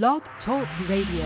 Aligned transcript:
Blog 0.00 0.22
Talk 0.46 0.66
Radio. 0.88 1.22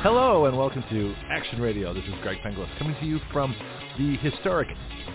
Hello 0.00 0.46
and 0.46 0.56
welcome 0.56 0.84
to 0.90 1.12
Action 1.28 1.60
Radio. 1.60 1.92
This 1.92 2.04
is 2.04 2.14
Greg 2.22 2.38
Penglis 2.46 2.68
coming 2.78 2.94
to 3.00 3.04
you 3.04 3.18
from 3.32 3.52
the 3.98 4.16
historic 4.18 4.68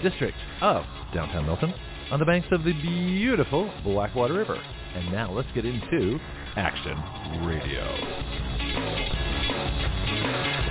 district 0.04 0.36
of 0.60 0.84
downtown 1.14 1.46
Milton 1.46 1.74
on 2.12 2.20
the 2.20 2.26
banks 2.26 2.50
of 2.52 2.66
the 2.66 2.74
beautiful 2.74 3.72
Blackwater 3.86 4.34
River. 4.34 4.62
And 4.94 5.10
now 5.10 5.32
let's 5.32 5.48
get 5.56 5.64
into 5.64 6.20
Action 6.58 6.98
Radio. 7.46 7.86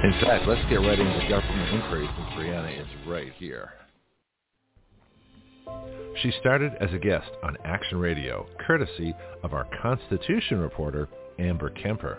In 0.05 0.13
fact, 0.21 0.47
let's 0.47 0.69
get 0.69 0.77
right 0.77 0.99
into 0.99 1.27
government 1.31 1.75
inquiry 1.75 2.07
since 2.19 2.29
Breanna 2.35 2.83
is 2.83 2.87
right 3.07 3.33
here. 3.39 3.71
She 6.23 6.33
started 6.41 6.73
as 6.81 6.93
a 6.93 6.99
guest 6.99 7.31
on 7.43 7.59
Action 7.65 7.99
Radio, 7.99 8.47
courtesy 8.67 9.15
of 9.43 9.53
our 9.53 9.69
Constitution 9.83 10.59
reporter, 10.59 11.09
Amber 11.39 11.71
Kemper. 11.71 12.19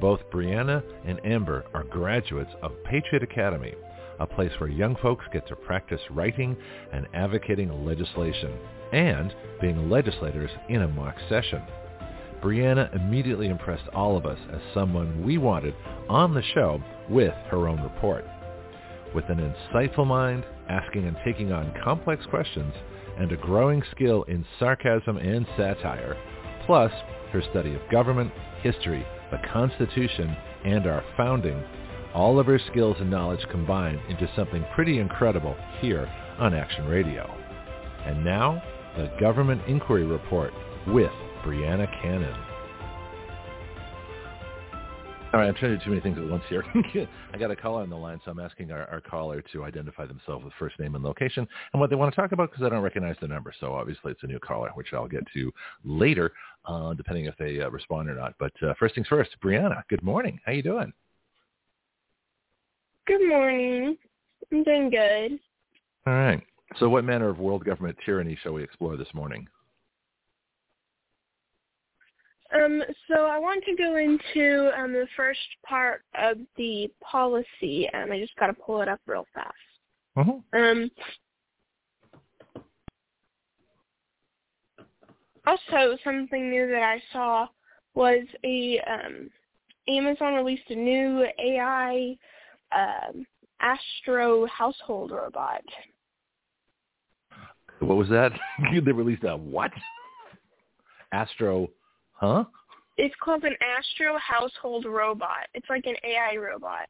Both 0.00 0.20
Breanna 0.30 0.82
and 1.06 1.24
Amber 1.24 1.64
are 1.72 1.84
graduates 1.84 2.50
of 2.62 2.72
Patriot 2.84 3.22
Academy, 3.22 3.74
a 4.20 4.26
place 4.26 4.52
where 4.58 4.68
young 4.68 4.96
folks 4.96 5.24
get 5.32 5.48
to 5.48 5.56
practice 5.56 6.00
writing 6.10 6.56
and 6.92 7.06
advocating 7.14 7.84
legislation 7.84 8.52
and 8.92 9.34
being 9.60 9.88
legislators 9.88 10.50
in 10.68 10.82
a 10.82 10.88
mock 10.88 11.16
session. 11.28 11.62
Breanna 12.42 12.94
immediately 12.94 13.48
impressed 13.48 13.88
all 13.94 14.18
of 14.18 14.26
us 14.26 14.38
as 14.52 14.60
someone 14.74 15.24
we 15.24 15.38
wanted 15.38 15.74
on 16.10 16.34
the 16.34 16.42
show 16.54 16.82
with 17.08 17.32
her 17.50 17.68
own 17.68 17.80
report. 17.82 18.24
With 19.14 19.28
an 19.28 19.38
insightful 19.38 20.06
mind, 20.06 20.44
asking 20.68 21.06
and 21.06 21.16
taking 21.24 21.52
on 21.52 21.72
complex 21.84 22.24
questions, 22.26 22.74
and 23.18 23.30
a 23.30 23.36
growing 23.36 23.82
skill 23.92 24.24
in 24.24 24.44
sarcasm 24.58 25.18
and 25.18 25.46
satire, 25.56 26.16
plus 26.66 26.90
her 27.32 27.42
study 27.50 27.74
of 27.74 27.90
government, 27.90 28.32
history, 28.62 29.06
the 29.30 29.38
Constitution, 29.52 30.36
and 30.64 30.86
our 30.86 31.04
founding, 31.16 31.62
all 32.14 32.38
of 32.38 32.46
her 32.46 32.60
skills 32.70 32.96
and 33.00 33.10
knowledge 33.10 33.44
combined 33.50 34.00
into 34.08 34.30
something 34.34 34.64
pretty 34.74 34.98
incredible 34.98 35.56
here 35.80 36.08
on 36.38 36.54
Action 36.54 36.86
Radio. 36.86 37.32
And 38.04 38.24
now, 38.24 38.62
the 38.96 39.10
Government 39.20 39.62
Inquiry 39.66 40.04
Report 40.04 40.52
with 40.86 41.10
Breanna 41.44 41.86
Cannon. 42.02 42.53
All 45.34 45.40
right, 45.40 45.48
I'm 45.48 45.54
trying 45.56 45.72
to 45.72 45.78
do 45.78 45.84
too 45.84 45.90
many 45.90 46.00
things 46.00 46.16
at 46.16 46.30
once 46.30 46.44
here. 46.48 46.64
I 47.34 47.38
got 47.38 47.50
a 47.50 47.56
caller 47.56 47.82
on 47.82 47.90
the 47.90 47.96
line, 47.96 48.20
so 48.24 48.30
I'm 48.30 48.38
asking 48.38 48.70
our, 48.70 48.88
our 48.88 49.00
caller 49.00 49.42
to 49.52 49.64
identify 49.64 50.06
themselves 50.06 50.44
with 50.44 50.52
first 50.60 50.78
name 50.78 50.94
and 50.94 51.02
location 51.02 51.44
and 51.72 51.80
what 51.80 51.90
they 51.90 51.96
want 51.96 52.14
to 52.14 52.20
talk 52.20 52.30
about 52.30 52.52
because 52.52 52.64
I 52.64 52.68
don't 52.68 52.84
recognize 52.84 53.16
the 53.20 53.26
number. 53.26 53.52
So 53.58 53.74
obviously 53.74 54.12
it's 54.12 54.22
a 54.22 54.28
new 54.28 54.38
caller, 54.38 54.70
which 54.74 54.92
I'll 54.92 55.08
get 55.08 55.24
to 55.34 55.52
later, 55.84 56.30
uh, 56.66 56.94
depending 56.94 57.24
if 57.24 57.36
they 57.36 57.60
uh, 57.60 57.68
respond 57.70 58.10
or 58.10 58.14
not. 58.14 58.34
But 58.38 58.52
uh, 58.62 58.74
first 58.78 58.94
things 58.94 59.08
first, 59.08 59.30
Breanna, 59.42 59.82
good 59.88 60.04
morning. 60.04 60.38
How 60.46 60.52
you 60.52 60.62
doing? 60.62 60.92
Good 63.08 63.28
morning. 63.28 63.96
I'm 64.52 64.62
doing 64.62 64.88
good. 64.88 65.40
All 66.06 66.14
right. 66.14 66.40
So 66.78 66.88
what 66.88 67.02
manner 67.02 67.28
of 67.28 67.40
world 67.40 67.64
government 67.64 67.98
tyranny 68.06 68.38
shall 68.40 68.52
we 68.52 68.62
explore 68.62 68.96
this 68.96 69.12
morning? 69.12 69.48
Um, 72.54 72.82
so 73.08 73.26
I 73.26 73.38
want 73.38 73.64
to 73.64 73.74
go 73.74 73.96
into 73.96 74.70
um, 74.78 74.92
the 74.92 75.08
first 75.16 75.40
part 75.66 76.02
of 76.20 76.38
the 76.56 76.88
policy. 77.02 77.88
Um, 77.92 78.12
I 78.12 78.20
just 78.20 78.36
got 78.36 78.46
to 78.46 78.52
pull 78.54 78.80
it 78.80 78.88
up 78.88 79.00
real 79.06 79.26
fast. 79.34 79.54
Uh-huh. 80.16 80.58
Um, 80.58 80.90
also, 85.46 85.98
something 86.04 86.48
new 86.48 86.68
that 86.68 86.82
I 86.82 87.02
saw 87.12 87.48
was 87.94 88.24
a 88.44 88.80
um, 88.88 89.30
Amazon 89.88 90.34
released 90.34 90.70
a 90.70 90.74
new 90.74 91.26
AI 91.38 92.16
um, 92.74 93.26
Astro 93.60 94.46
household 94.46 95.10
robot. 95.10 95.62
What 97.80 97.96
was 97.96 98.08
that? 98.08 98.32
they 98.72 98.92
released 98.92 99.24
a 99.24 99.36
what? 99.36 99.72
Astro, 101.12 101.68
huh? 102.32 102.44
It's 102.96 103.14
called 103.22 103.44
an 103.44 103.56
Astro 103.60 104.18
household 104.18 104.84
robot. 104.84 105.48
It's 105.54 105.66
like 105.68 105.84
an 105.86 105.96
AI 106.04 106.36
robot. 106.36 106.88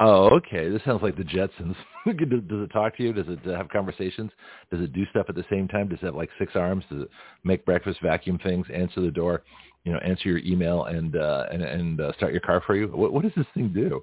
Oh, 0.00 0.28
okay. 0.36 0.68
This 0.68 0.82
sounds 0.84 1.02
like 1.02 1.16
the 1.16 1.22
Jetsons. 1.22 1.76
does, 2.06 2.42
does 2.48 2.64
it 2.64 2.72
talk 2.72 2.96
to 2.96 3.02
you? 3.02 3.12
Does 3.12 3.26
it 3.28 3.38
have 3.44 3.68
conversations? 3.68 4.30
Does 4.70 4.80
it 4.80 4.92
do 4.92 5.04
stuff 5.10 5.26
at 5.28 5.36
the 5.36 5.44
same 5.48 5.68
time? 5.68 5.88
Does 5.88 6.00
it 6.02 6.06
have 6.06 6.16
like 6.16 6.30
six 6.38 6.52
arms? 6.56 6.84
Does 6.90 7.02
it 7.02 7.10
make 7.44 7.64
breakfast, 7.64 8.00
vacuum 8.02 8.38
things, 8.42 8.66
answer 8.74 9.00
the 9.00 9.10
door, 9.10 9.44
you 9.84 9.92
know, 9.92 9.98
answer 9.98 10.28
your 10.28 10.38
email, 10.38 10.84
and 10.84 11.14
uh, 11.16 11.46
and 11.52 11.62
and 11.62 12.00
uh, 12.00 12.12
start 12.14 12.32
your 12.32 12.40
car 12.40 12.60
for 12.66 12.74
you? 12.74 12.88
What 12.88 13.12
what 13.12 13.22
does 13.22 13.32
this 13.36 13.46
thing 13.54 13.72
do? 13.72 14.02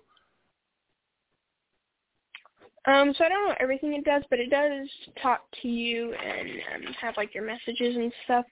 Um, 2.85 3.13
so 3.15 3.25
I 3.25 3.29
don't 3.29 3.47
know 3.47 3.55
everything 3.59 3.93
it 3.93 4.05
does, 4.05 4.23
but 4.29 4.39
it 4.39 4.49
does 4.49 4.87
talk 5.21 5.41
to 5.61 5.67
you 5.67 6.13
and 6.13 6.49
um, 6.87 6.93
have 6.99 7.15
like 7.17 7.35
your 7.35 7.45
messages 7.45 7.95
and 7.95 8.11
stuff. 8.23 8.45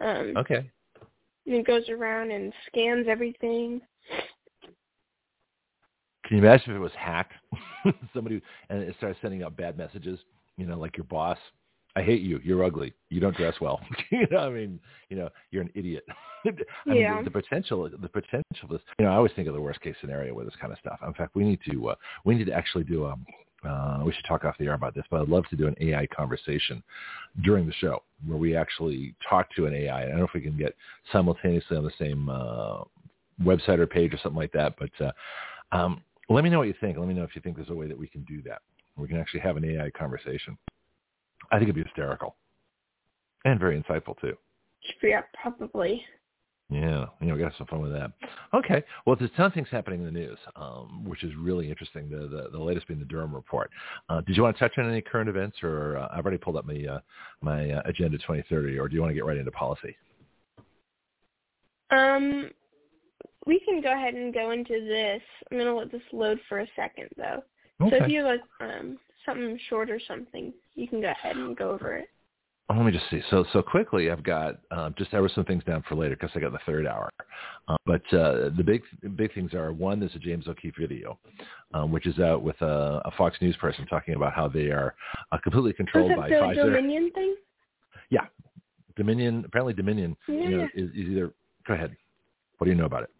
Um, 0.00 0.36
Okay. 0.36 0.70
and 1.46 1.54
it 1.54 1.66
goes 1.66 1.88
around 1.88 2.30
and 2.30 2.52
scans 2.68 3.06
everything. 3.08 3.80
Can 6.24 6.38
you 6.38 6.42
imagine 6.42 6.70
if 6.70 6.76
it 6.76 6.80
was 6.80 6.92
hacked? 6.96 7.34
Somebody 8.14 8.40
and 8.70 8.82
it 8.82 8.94
starts 8.96 9.18
sending 9.20 9.42
out 9.42 9.56
bad 9.56 9.76
messages. 9.76 10.18
You 10.56 10.66
know, 10.66 10.78
like 10.78 10.96
your 10.96 11.04
boss. 11.04 11.38
I 11.96 12.02
hate 12.02 12.22
you. 12.22 12.40
You're 12.42 12.64
ugly. 12.64 12.92
You 13.08 13.20
don't 13.20 13.36
dress 13.36 13.54
well. 13.60 13.80
you 14.10 14.26
know, 14.30 14.38
I 14.38 14.50
mean, 14.50 14.80
you 15.10 15.16
know, 15.16 15.28
you're 15.50 15.62
an 15.62 15.70
idiot. 15.74 16.04
I 16.46 16.50
Yeah. 16.86 16.94
mean, 16.94 17.18
the, 17.18 17.24
the 17.24 17.30
potential, 17.30 17.88
the 17.88 18.08
potential 18.08 18.42
of 18.64 18.70
this. 18.70 18.80
You 18.98 19.04
know, 19.04 19.12
I 19.12 19.16
always 19.16 19.32
think 19.36 19.46
of 19.46 19.54
the 19.54 19.60
worst 19.60 19.80
case 19.80 19.94
scenario 20.00 20.34
with 20.34 20.46
this 20.46 20.56
kind 20.60 20.72
of 20.72 20.78
stuff. 20.80 20.98
In 21.06 21.14
fact, 21.14 21.36
we 21.36 21.44
need 21.44 21.60
to, 21.70 21.90
uh, 21.90 21.94
we 22.24 22.34
need 22.34 22.46
to 22.46 22.52
actually 22.52 22.84
do 22.84 23.04
a. 23.04 23.16
Uh, 23.66 24.00
we 24.04 24.12
should 24.12 24.24
talk 24.24 24.44
off 24.44 24.56
the 24.58 24.66
air 24.66 24.74
about 24.74 24.94
this, 24.94 25.04
but 25.10 25.20
I'd 25.20 25.28
love 25.28 25.44
to 25.50 25.56
do 25.56 25.66
an 25.66 25.76
AI 25.80 26.06
conversation 26.06 26.82
during 27.42 27.66
the 27.66 27.72
show 27.74 28.02
where 28.26 28.38
we 28.38 28.56
actually 28.56 29.14
talk 29.28 29.48
to 29.56 29.66
an 29.66 29.74
AI. 29.74 30.04
I 30.04 30.08
don't 30.08 30.18
know 30.18 30.24
if 30.24 30.34
we 30.34 30.40
can 30.40 30.56
get 30.56 30.74
simultaneously 31.12 31.76
on 31.76 31.84
the 31.84 31.92
same 31.98 32.28
uh, 32.28 32.84
website 33.42 33.78
or 33.78 33.86
page 33.86 34.12
or 34.12 34.18
something 34.18 34.38
like 34.38 34.52
that, 34.52 34.74
but 34.78 34.90
uh, 35.04 35.12
um, 35.76 36.02
let 36.28 36.44
me 36.44 36.50
know 36.50 36.58
what 36.58 36.68
you 36.68 36.74
think. 36.80 36.98
Let 36.98 37.08
me 37.08 37.14
know 37.14 37.24
if 37.24 37.34
you 37.34 37.42
think 37.42 37.56
there's 37.56 37.70
a 37.70 37.74
way 37.74 37.88
that 37.88 37.98
we 37.98 38.08
can 38.08 38.22
do 38.24 38.42
that. 38.42 38.62
We 38.96 39.08
can 39.08 39.18
actually 39.18 39.40
have 39.40 39.56
an 39.56 39.64
AI 39.64 39.90
conversation. 39.90 40.56
I 41.50 41.58
think 41.58 41.68
it'd 41.68 41.74
be 41.74 41.82
hysterical 41.82 42.36
and 43.44 43.60
very 43.60 43.80
insightful 43.80 44.18
too. 44.20 44.36
Yeah, 45.02 45.22
probably. 45.40 46.02
Yeah, 46.70 47.06
you 47.20 47.26
know, 47.26 47.34
we 47.34 47.40
got 47.40 47.52
some 47.58 47.66
fun 47.66 47.82
with 47.82 47.92
that. 47.92 48.10
Okay, 48.54 48.82
well, 49.04 49.16
there's 49.16 49.30
ton 49.36 49.46
of 49.46 49.52
things 49.52 49.68
happening 49.70 50.00
in 50.00 50.06
the 50.06 50.12
news, 50.12 50.38
um, 50.56 51.04
which 51.04 51.22
is 51.22 51.32
really 51.36 51.68
interesting. 51.68 52.08
The, 52.08 52.26
the 52.26 52.48
the 52.52 52.58
latest 52.58 52.88
being 52.88 52.98
the 52.98 53.06
Durham 53.06 53.34
report. 53.34 53.70
Uh, 54.08 54.22
did 54.22 54.34
you 54.36 54.42
want 54.42 54.56
to 54.56 54.60
touch 54.60 54.78
on 54.78 54.88
any 54.88 55.02
current 55.02 55.28
events, 55.28 55.58
or 55.62 55.98
uh, 55.98 56.08
I've 56.10 56.24
already 56.24 56.38
pulled 56.38 56.56
up 56.56 56.64
my 56.64 56.82
uh, 56.88 57.00
my 57.42 57.70
uh, 57.70 57.82
agenda 57.84 58.16
2030, 58.16 58.78
or 58.78 58.88
do 58.88 58.94
you 58.94 59.02
want 59.02 59.10
to 59.10 59.14
get 59.14 59.26
right 59.26 59.36
into 59.36 59.50
policy? 59.50 59.94
Um, 61.90 62.50
we 63.46 63.60
can 63.60 63.82
go 63.82 63.92
ahead 63.92 64.14
and 64.14 64.32
go 64.32 64.52
into 64.52 64.80
this. 64.86 65.22
I'm 65.50 65.58
gonna 65.58 65.76
let 65.76 65.92
this 65.92 66.02
load 66.12 66.40
for 66.48 66.60
a 66.60 66.66
second 66.74 67.08
though. 67.16 67.42
Okay. 67.82 67.98
So 67.98 68.04
if 68.04 68.10
you 68.10 68.24
have 68.24 68.38
like 68.38 68.40
um 68.60 68.98
something 69.26 69.58
short 69.68 69.90
or 69.90 70.00
something, 70.08 70.52
you 70.74 70.88
can 70.88 71.02
go 71.02 71.10
ahead 71.10 71.36
and 71.36 71.56
go 71.56 71.72
over 71.72 71.96
it. 71.96 72.08
Oh, 72.70 72.74
let 72.76 72.86
me 72.86 72.92
just 72.92 73.10
see. 73.10 73.20
So 73.28 73.44
so 73.52 73.60
quickly, 73.60 74.10
I've 74.10 74.22
got 74.22 74.58
uh, 74.70 74.88
just 74.96 75.10
there 75.10 75.20
were 75.20 75.30
some 75.34 75.44
things 75.44 75.62
down 75.64 75.84
for 75.86 75.96
later 75.96 76.16
because 76.16 76.30
I 76.34 76.40
got 76.40 76.52
the 76.52 76.58
third 76.64 76.86
hour. 76.86 77.10
Uh, 77.68 77.76
but 77.84 78.02
uh, 78.14 78.50
the 78.56 78.62
big 78.64 78.82
big 79.16 79.34
things 79.34 79.52
are 79.52 79.70
one, 79.72 80.00
there's 80.00 80.14
a 80.14 80.18
James 80.18 80.48
O'Keefe 80.48 80.74
video, 80.78 81.18
um, 81.74 81.92
which 81.92 82.06
is 82.06 82.18
out 82.18 82.42
with 82.42 82.58
a, 82.62 83.02
a 83.04 83.10
Fox 83.18 83.36
News 83.42 83.56
person 83.58 83.86
talking 83.86 84.14
about 84.14 84.32
how 84.32 84.48
they 84.48 84.66
are 84.66 84.94
uh, 85.30 85.38
completely 85.42 85.74
controlled 85.74 86.16
by 86.16 86.30
the 86.30 86.36
Pfizer. 86.36 86.64
Dominion 86.64 87.10
thing? 87.12 87.36
Yeah, 88.08 88.24
Dominion. 88.96 89.44
Apparently, 89.46 89.74
Dominion. 89.74 90.16
You 90.26 90.56
know, 90.56 90.68
is, 90.74 90.88
is 90.90 91.06
either. 91.10 91.34
Go 91.66 91.74
ahead. 91.74 91.94
What 92.56 92.64
do 92.64 92.70
you 92.70 92.76
know 92.78 92.86
about 92.86 93.02
it? 93.02 93.10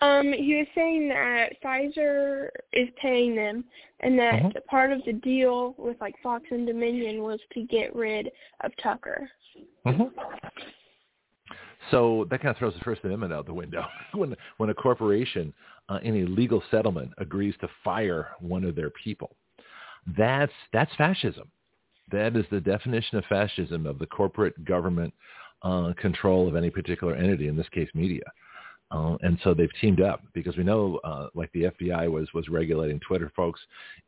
Um, 0.00 0.32
he 0.32 0.56
was 0.56 0.66
saying 0.74 1.08
that 1.08 1.60
Pfizer 1.62 2.48
is 2.72 2.88
paying 3.00 3.34
them, 3.34 3.64
and 4.00 4.18
that 4.18 4.42
Mhm. 4.42 4.66
part 4.66 4.92
of 4.92 5.02
the 5.04 5.12
deal 5.12 5.74
with 5.78 6.00
like 6.00 6.18
Fox 6.18 6.44
and 6.50 6.66
Dominion 6.66 7.22
was 7.22 7.40
to 7.52 7.62
get 7.62 7.94
rid 7.94 8.30
of 8.60 8.76
Tucker. 8.76 9.30
Mm-hmm. 9.86 10.18
So 11.90 12.26
that 12.30 12.40
kind 12.40 12.50
of 12.50 12.56
throws 12.56 12.74
the 12.74 12.80
First 12.80 13.04
Amendment 13.04 13.32
out 13.32 13.46
the 13.46 13.54
window 13.54 13.86
when 14.14 14.36
when 14.56 14.70
a 14.70 14.74
corporation 14.74 15.52
uh, 15.88 16.00
in 16.02 16.22
a 16.22 16.26
legal 16.26 16.62
settlement 16.70 17.12
agrees 17.18 17.54
to 17.60 17.68
fire 17.82 18.28
one 18.40 18.64
of 18.64 18.74
their 18.74 18.90
people. 18.90 19.36
That's 20.16 20.52
that's 20.72 20.94
fascism. 20.96 21.50
That 22.10 22.36
is 22.36 22.44
the 22.50 22.60
definition 22.60 23.18
of 23.18 23.24
fascism 23.26 23.86
of 23.86 23.98
the 23.98 24.06
corporate 24.06 24.64
government 24.64 25.14
uh, 25.62 25.94
control 25.96 26.46
of 26.46 26.56
any 26.56 26.68
particular 26.68 27.14
entity, 27.14 27.48
in 27.48 27.56
this 27.56 27.68
case, 27.70 27.88
media. 27.94 28.24
Uh, 28.90 29.16
and 29.22 29.38
so 29.42 29.54
they've 29.54 29.70
teamed 29.80 30.00
up 30.00 30.22
because 30.34 30.56
we 30.56 30.62
know, 30.62 31.00
uh, 31.04 31.28
like 31.34 31.50
the 31.52 31.64
FBI 31.64 32.10
was 32.10 32.32
was 32.32 32.48
regulating 32.48 33.00
Twitter 33.00 33.32
folks 33.34 33.60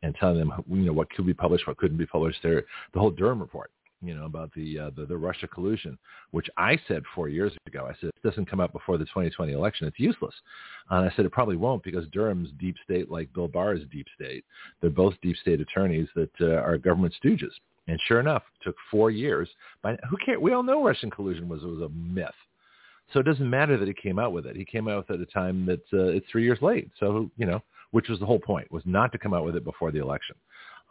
and 0.02 0.14
telling 0.14 0.38
them, 0.38 0.52
you 0.69 0.76
know, 0.84 0.93
what 0.93 1.11
could 1.11 1.26
be 1.26 1.34
published, 1.34 1.67
what 1.67 1.76
couldn't 1.76 1.96
be 1.96 2.06
published. 2.06 2.38
There, 2.43 2.64
the 2.93 3.00
whole 3.00 3.11
Durham 3.11 3.40
report, 3.40 3.70
you 4.02 4.14
know, 4.14 4.26
about 4.26 4.52
the, 4.55 4.78
uh, 4.78 4.90
the 4.96 5.06
the 5.06 5.17
Russia 5.17 5.49
collusion, 5.49 5.99
which 6.31 6.49
I 6.56 6.78
said 6.87 7.02
four 7.14 7.28
years 7.28 7.52
ago. 7.67 7.87
I 7.87 7.94
said 8.00 8.11
it 8.11 8.28
doesn't 8.28 8.50
come 8.50 8.61
out 8.61 8.73
before 8.73 8.99
the 8.99 9.06
2020 9.06 9.52
election. 9.52 9.88
It's 9.88 9.99
useless. 9.99 10.34
And 10.90 11.08
I 11.11 11.14
said 11.17 11.25
it 11.25 11.32
probably 11.32 11.56
won't 11.56 11.82
because 11.82 12.06
Durham's 12.12 12.50
deep 12.61 12.76
state, 12.84 13.11
like 13.11 13.32
Bill 13.32 13.49
Barr's 13.49 13.82
deep 13.90 14.06
state. 14.14 14.44
They're 14.81 14.90
both 14.90 15.14
deep 15.22 15.37
state 15.38 15.61
attorneys 15.61 16.08
that 16.14 16.31
uh, 16.40 16.61
are 16.62 16.79
government 16.79 17.14
stooges. 17.22 17.52
And 17.88 18.00
sure 18.06 18.20
enough, 18.20 18.43
took 18.62 18.76
four 18.90 19.11
years. 19.11 19.49
But 19.82 20.00
who 20.11 20.17
cares? 20.25 20.40
We 20.40 20.52
all 20.52 20.62
know 20.62 20.84
Russian 20.84 21.11
collusion 21.11 21.49
was 21.49 21.62
was 21.62 21.81
a 21.81 21.88
myth. 21.88 22.31
So 23.12 23.20
it 23.20 23.25
doesn't 23.25 23.49
matter 23.49 23.76
that 23.79 23.88
he 23.88 23.94
came 23.94 24.19
out 24.19 24.32
with 24.32 24.47
it. 24.47 24.56
He 24.56 24.64
came 24.64 24.88
out 24.88 24.99
with 24.99 25.11
it 25.11 25.23
at 25.23 25.29
a 25.29 25.32
time 25.32 25.64
that 25.67 25.81
uh, 25.93 26.08
it's 26.08 26.26
three 26.31 26.44
years 26.44 26.58
late. 26.61 26.91
So 26.99 27.31
you 27.37 27.47
know, 27.47 27.62
which 27.93 28.08
was 28.08 28.19
the 28.19 28.26
whole 28.26 28.41
point, 28.41 28.70
was 28.73 28.82
not 28.85 29.12
to 29.12 29.19
come 29.19 29.35
out 29.35 29.44
with 29.44 29.56
it 29.56 29.64
before 29.64 29.91
the 29.91 30.00
election. 30.00 30.37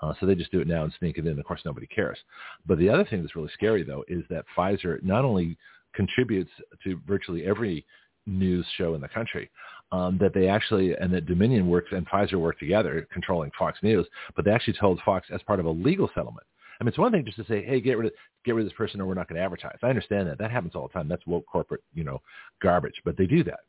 Uh, 0.01 0.13
so 0.19 0.25
they 0.25 0.35
just 0.35 0.51
do 0.51 0.59
it 0.59 0.67
now 0.67 0.83
and 0.83 0.94
sneak 1.00 1.17
it 1.17 1.25
in. 1.25 1.39
Of 1.39 1.45
course, 1.45 1.62
nobody 1.65 1.88
cares. 1.88 2.17
But 2.65 2.77
the 2.79 2.89
other 2.89 3.06
thing 3.06 3.21
that's 3.21 3.35
really 3.35 3.51
scary, 3.53 3.83
though, 3.83 4.03
is 4.07 4.23
that 4.29 4.45
Pfizer 4.56 5.01
not 5.03 5.23
only 5.23 5.57
contributes 5.94 6.51
to 6.83 7.00
virtually 7.07 7.45
every 7.45 7.85
news 8.25 8.65
show 8.77 8.95
in 8.95 9.01
the 9.01 9.07
country, 9.07 9.50
um, 9.91 10.17
that 10.19 10.33
they 10.33 10.47
actually, 10.47 10.95
and 10.95 11.13
that 11.13 11.27
Dominion 11.27 11.69
works 11.69 11.89
and 11.91 12.07
Pfizer 12.09 12.35
work 12.35 12.59
together 12.59 13.07
controlling 13.13 13.51
Fox 13.57 13.79
News, 13.83 14.06
but 14.35 14.44
they 14.44 14.51
actually 14.51 14.73
told 14.73 15.00
Fox 15.06 15.27
as 15.33 15.41
part 15.44 15.59
of 15.59 15.65
a 15.65 15.69
legal 15.69 16.09
settlement. 16.13 16.45
I 16.80 16.83
mean, 16.83 16.89
it's 16.89 16.98
one 16.98 17.12
thing 17.12 17.25
just 17.25 17.38
to 17.38 17.45
say, 17.45 17.63
hey, 17.63 17.80
get 17.81 17.98
rid 17.98 18.07
of 18.07 18.13
get 18.44 18.56
rid 18.56 18.66
of 18.66 18.69
this 18.69 18.77
person, 18.77 19.01
or 19.01 19.06
we're 19.06 19.13
not 19.13 19.27
going 19.27 19.38
to 19.38 19.44
advertise. 19.44 19.77
I 19.81 19.88
understand 19.88 20.27
that. 20.27 20.38
That 20.38 20.51
happens 20.51 20.75
all 20.75 20.88
the 20.88 20.94
time. 20.94 21.07
That's 21.07 21.25
woke 21.25 21.45
corporate, 21.45 21.83
you 21.94 22.04
know, 22.04 22.22
garbage. 22.62 23.01
But 23.04 23.18
they 23.18 23.25
do 23.25 23.44
that. 23.44 23.60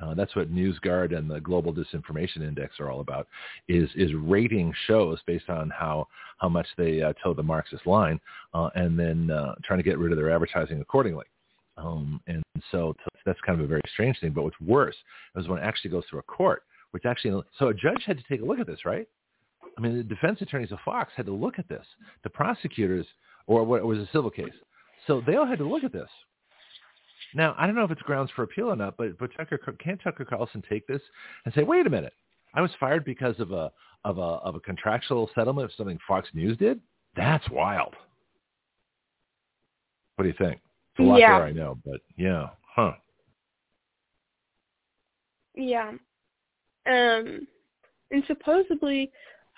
Uh, 0.00 0.12
that's 0.14 0.34
what 0.34 0.52
NewsGuard 0.52 1.16
and 1.16 1.30
the 1.30 1.40
Global 1.40 1.72
Disinformation 1.72 2.42
Index 2.42 2.80
are 2.80 2.90
all 2.90 3.00
about, 3.00 3.28
is 3.68 3.88
is 3.94 4.12
rating 4.14 4.72
shows 4.86 5.20
based 5.26 5.48
on 5.48 5.70
how 5.70 6.08
how 6.38 6.48
much 6.48 6.66
they 6.76 7.00
uh, 7.00 7.12
toe 7.22 7.34
the 7.34 7.42
Marxist 7.42 7.86
line, 7.86 8.20
uh, 8.54 8.70
and 8.74 8.98
then 8.98 9.30
uh, 9.30 9.54
trying 9.64 9.78
to 9.78 9.84
get 9.84 9.98
rid 9.98 10.12
of 10.12 10.18
their 10.18 10.30
advertising 10.30 10.80
accordingly. 10.80 11.26
Um, 11.76 12.20
and 12.26 12.42
so 12.70 12.94
that's 13.24 13.40
kind 13.46 13.58
of 13.58 13.64
a 13.64 13.68
very 13.68 13.82
strange 13.92 14.18
thing. 14.20 14.32
But 14.32 14.42
what's 14.42 14.60
worse 14.60 14.96
is 15.36 15.48
when 15.48 15.58
it 15.58 15.62
actually 15.62 15.90
goes 15.90 16.04
through 16.08 16.20
a 16.20 16.24
court, 16.24 16.64
which 16.90 17.04
actually 17.04 17.42
so 17.58 17.68
a 17.68 17.74
judge 17.74 18.02
had 18.04 18.18
to 18.18 18.24
take 18.28 18.42
a 18.42 18.44
look 18.44 18.58
at 18.58 18.66
this, 18.66 18.84
right? 18.84 19.08
I 19.76 19.80
mean, 19.80 19.96
the 19.96 20.02
defense 20.02 20.40
attorneys 20.40 20.72
of 20.72 20.78
Fox 20.84 21.12
had 21.16 21.26
to 21.26 21.32
look 21.32 21.58
at 21.58 21.68
this. 21.68 21.84
The 22.22 22.30
prosecutors, 22.30 23.06
or 23.46 23.64
what 23.64 23.84
was 23.84 23.98
a 23.98 24.08
civil 24.12 24.30
case, 24.30 24.52
so 25.06 25.22
they 25.26 25.36
all 25.36 25.46
had 25.46 25.58
to 25.58 25.68
look 25.68 25.84
at 25.84 25.92
this. 25.92 26.08
Now, 27.34 27.54
I 27.58 27.66
don't 27.66 27.74
know 27.74 27.84
if 27.84 27.90
it's 27.90 28.02
grounds 28.02 28.30
for 28.34 28.44
appeal 28.44 28.68
or 28.68 28.76
not, 28.76 28.96
but 28.96 29.18
but 29.18 29.30
Tucker 29.36 29.58
can't 29.82 30.00
Tucker 30.02 30.24
Carlson 30.24 30.62
take 30.68 30.86
this 30.86 31.02
and 31.44 31.54
say, 31.54 31.62
wait 31.62 31.86
a 31.86 31.90
minute, 31.90 32.12
I 32.54 32.60
was 32.60 32.70
fired 32.78 33.04
because 33.04 33.38
of 33.40 33.50
a 33.50 33.72
of 34.04 34.18
a 34.18 34.20
of 34.20 34.54
a 34.54 34.60
contractual 34.60 35.28
settlement 35.34 35.64
of 35.64 35.72
something 35.76 35.98
Fox 36.06 36.28
News 36.34 36.56
did? 36.56 36.80
That's 37.16 37.48
wild. 37.50 37.94
What 40.16 40.24
do 40.24 40.28
you 40.28 40.36
think? 40.38 40.60
It's 40.92 41.00
a 41.00 41.02
lot 41.02 41.18
yeah. 41.18 41.38
there, 41.38 41.48
I 41.48 41.52
know, 41.52 41.76
but 41.84 42.00
yeah, 42.16 42.50
huh? 42.74 42.92
Yeah. 45.56 45.92
Um, 46.86 47.46
and 48.10 48.22
supposedly, 48.26 49.10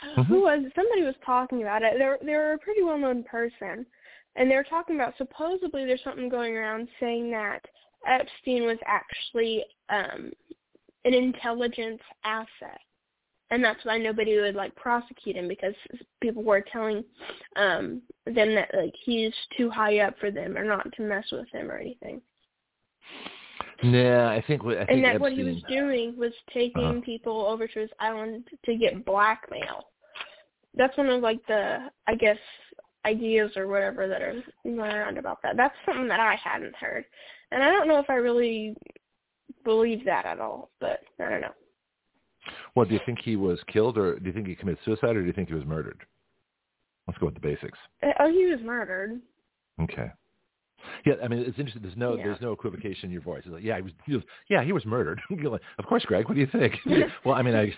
Mm-hmm. 0.05 0.23
who 0.23 0.43
was 0.43 0.61
somebody 0.75 1.03
was 1.03 1.15
talking 1.25 1.63
about 1.63 1.83
it. 1.83 1.95
They're 1.97 2.19
they're 2.23 2.55
a 2.55 2.59
pretty 2.59 2.83
well 2.83 2.99
known 2.99 3.25
person, 3.25 3.87
and 4.37 4.51
they're 4.51 4.65
talking 4.65 4.97
about 4.97 5.15
supposedly 5.17 5.87
there's 5.87 6.05
something 6.05 6.29
going 6.29 6.55
around 6.55 6.89
saying 7.01 7.31
that 7.31 7.61
Epstein 8.07 8.65
was 8.65 8.79
actually 8.87 9.65
um 9.89 10.33
an 11.05 11.15
intelligence 11.15 12.01
asset. 12.25 12.81
And 13.51 13.63
that's 13.63 13.85
why 13.85 13.97
nobody 13.97 14.39
would 14.41 14.57
like 14.57 14.75
prosecute 14.75 15.37
him 15.37 15.49
because 15.49 15.75
people 16.21 16.43
were 16.43 16.65
telling 16.73 17.03
um 17.57 18.03
them 18.27 18.55
that 18.55 18.71
like 18.75 18.95
he's 19.05 19.33
too 19.57 19.71
high 19.71 20.01
up 20.01 20.19
for 20.19 20.31
them 20.31 20.59
or 20.59 20.65
not 20.65 20.93
to 20.97 21.03
mess 21.03 21.25
with 21.33 21.49
him 21.53 21.71
or 21.71 21.79
anything. 21.79 22.21
Nah, 23.83 24.31
I 24.31 24.43
think 24.47 24.65
what- 24.65 24.77
I 24.79 24.87
think 24.87 24.91
and 24.91 25.05
that 25.05 25.15
Epstein, 25.17 25.21
what 25.21 25.33
he 25.33 25.45
was 25.45 25.63
doing 25.65 26.17
was 26.17 26.33
taking 26.53 26.83
Uh-huh. 26.85 27.01
people 27.03 27.47
over 27.47 27.67
to 27.67 27.79
his 27.81 27.91
island 28.01 28.49
to 28.65 28.77
get 28.77 29.05
blackmail. 29.05 29.91
That's 30.75 30.97
one 30.97 31.09
of 31.09 31.23
like 31.23 31.45
the 31.47 31.91
I 32.07 32.15
guess 32.15 32.39
ideas 33.05 33.57
or 33.57 33.69
whatever 33.69 34.09
that 34.09 34.21
are 34.23 34.43
going 34.65 34.81
around 34.81 35.19
about 35.19 35.41
that. 35.43 35.57
That's 35.57 35.75
something 35.85 36.09
that 36.09 36.21
I 36.21 36.35
hadn't 36.37 36.75
heard, 36.77 37.05
and 37.51 37.63
I 37.63 37.71
don't 37.71 37.89
know 37.89 37.99
if 37.99 38.11
I 38.11 38.15
really 38.17 38.77
believe 39.65 40.05
that 40.05 40.27
at 40.27 40.41
all. 40.41 40.71
But 40.81 41.03
I 41.21 41.29
don't 41.31 41.41
know. 41.41 41.55
Well, 42.75 42.87
do 42.87 42.95
you 42.95 43.01
think 43.07 43.19
he 43.21 43.37
was 43.37 43.63
killed, 43.65 43.99
or 43.99 44.19
do 44.19 44.27
you 44.27 44.33
think 44.33 44.47
he 44.47 44.55
committed 44.55 44.83
suicide, 44.85 45.17
or 45.17 45.21
do 45.21 45.27
you 45.27 45.33
think 45.33 45.49
he 45.49 45.55
was 45.55 45.65
murdered? 45.65 46.05
Let's 47.07 47.19
go 47.19 47.27
with 47.27 47.35
the 47.35 47.41
basics. 47.41 47.79
Uh, 48.03 48.13
Oh, 48.21 48.31
he 48.31 48.47
was 48.47 48.61
murdered. 48.61 49.21
Okay. 49.81 50.11
Yeah, 51.05 51.15
I 51.23 51.29
mean, 51.29 51.41
it's 51.41 51.59
interesting. 51.59 51.83
There's 51.83 51.97
no, 51.97 52.17
Yeah. 52.17 52.25
there's 52.25 52.41
no 52.41 52.53
equivocation 52.53 53.07
in 53.07 53.11
your 53.13 53.23
voice. 53.23 53.43
It's 53.45 53.53
like, 53.53 53.63
yeah, 53.65 53.77
he 53.77 53.83
was, 53.83 53.93
he 54.05 54.15
was 54.15 54.23
yeah, 54.49 54.63
he 54.65 54.73
was 54.73 54.85
murdered. 54.85 55.21
You're 55.31 55.51
like, 55.51 55.63
of 55.79 55.87
course, 55.87 56.05
Greg. 56.05 56.29
What 56.29 56.35
do 56.35 56.41
you 56.41 56.49
think? 56.51 56.75
well, 57.25 57.35
I 57.35 57.43
mean, 57.43 57.55
I, 57.55 57.73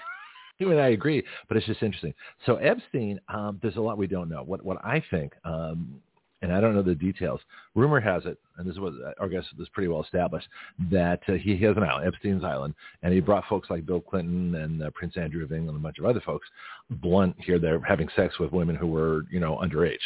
you 0.59 0.71
and 0.71 0.81
I 0.81 0.89
agree, 0.89 1.23
but 1.49 1.57
it's 1.57 1.67
just 1.67 1.83
interesting. 1.83 2.15
So 2.47 2.57
Epstein, 2.57 3.21
um, 3.29 3.59
there's 3.63 3.77
a 3.77 3.81
lot 3.81 3.97
we 3.99 4.07
don't 4.07 4.29
know. 4.29 4.43
What, 4.43 4.65
what 4.65 4.85
I 4.85 5.03
think, 5.11 5.33
um, 5.45 6.01
and 6.43 6.53
I 6.53 6.61
don't 6.61 6.75
know 6.75 6.83
the 6.83 6.95
details. 6.95 7.41
Rumor 7.75 8.01
has 8.01 8.25
it, 8.25 8.39
and 8.57 8.67
this 8.67 8.75
is 8.75 8.81
what 8.81 8.93
I 9.21 9.27
guess 9.27 9.45
this 9.57 9.65
is 9.65 9.69
pretty 9.71 9.89
well 9.89 10.03
established, 10.03 10.47
that 10.91 11.21
uh, 11.29 11.33
he 11.33 11.57
has 11.59 11.77
an 11.77 11.83
island, 11.83 12.07
Epstein's 12.07 12.45
island, 12.45 12.75
and 13.03 13.13
he 13.13 13.21
brought 13.21 13.45
folks 13.49 13.71
like 13.71 13.87
Bill 13.87 14.01
Clinton 14.01 14.55
and 14.55 14.83
uh, 14.83 14.91
Prince 14.95 15.17
Andrew 15.17 15.45
of 15.45 15.53
England 15.53 15.77
and 15.77 15.79
a 15.79 15.83
bunch 15.83 15.99
of 15.99 16.05
other 16.05 16.21
folks, 16.21 16.47
blunt 16.91 17.35
here, 17.39 17.59
they're 17.59 17.81
having 17.81 18.09
sex 18.15 18.39
with 18.39 18.53
women 18.53 18.77
who 18.77 18.87
were, 18.87 19.25
you 19.31 19.41
know, 19.41 19.57
underage. 19.57 19.97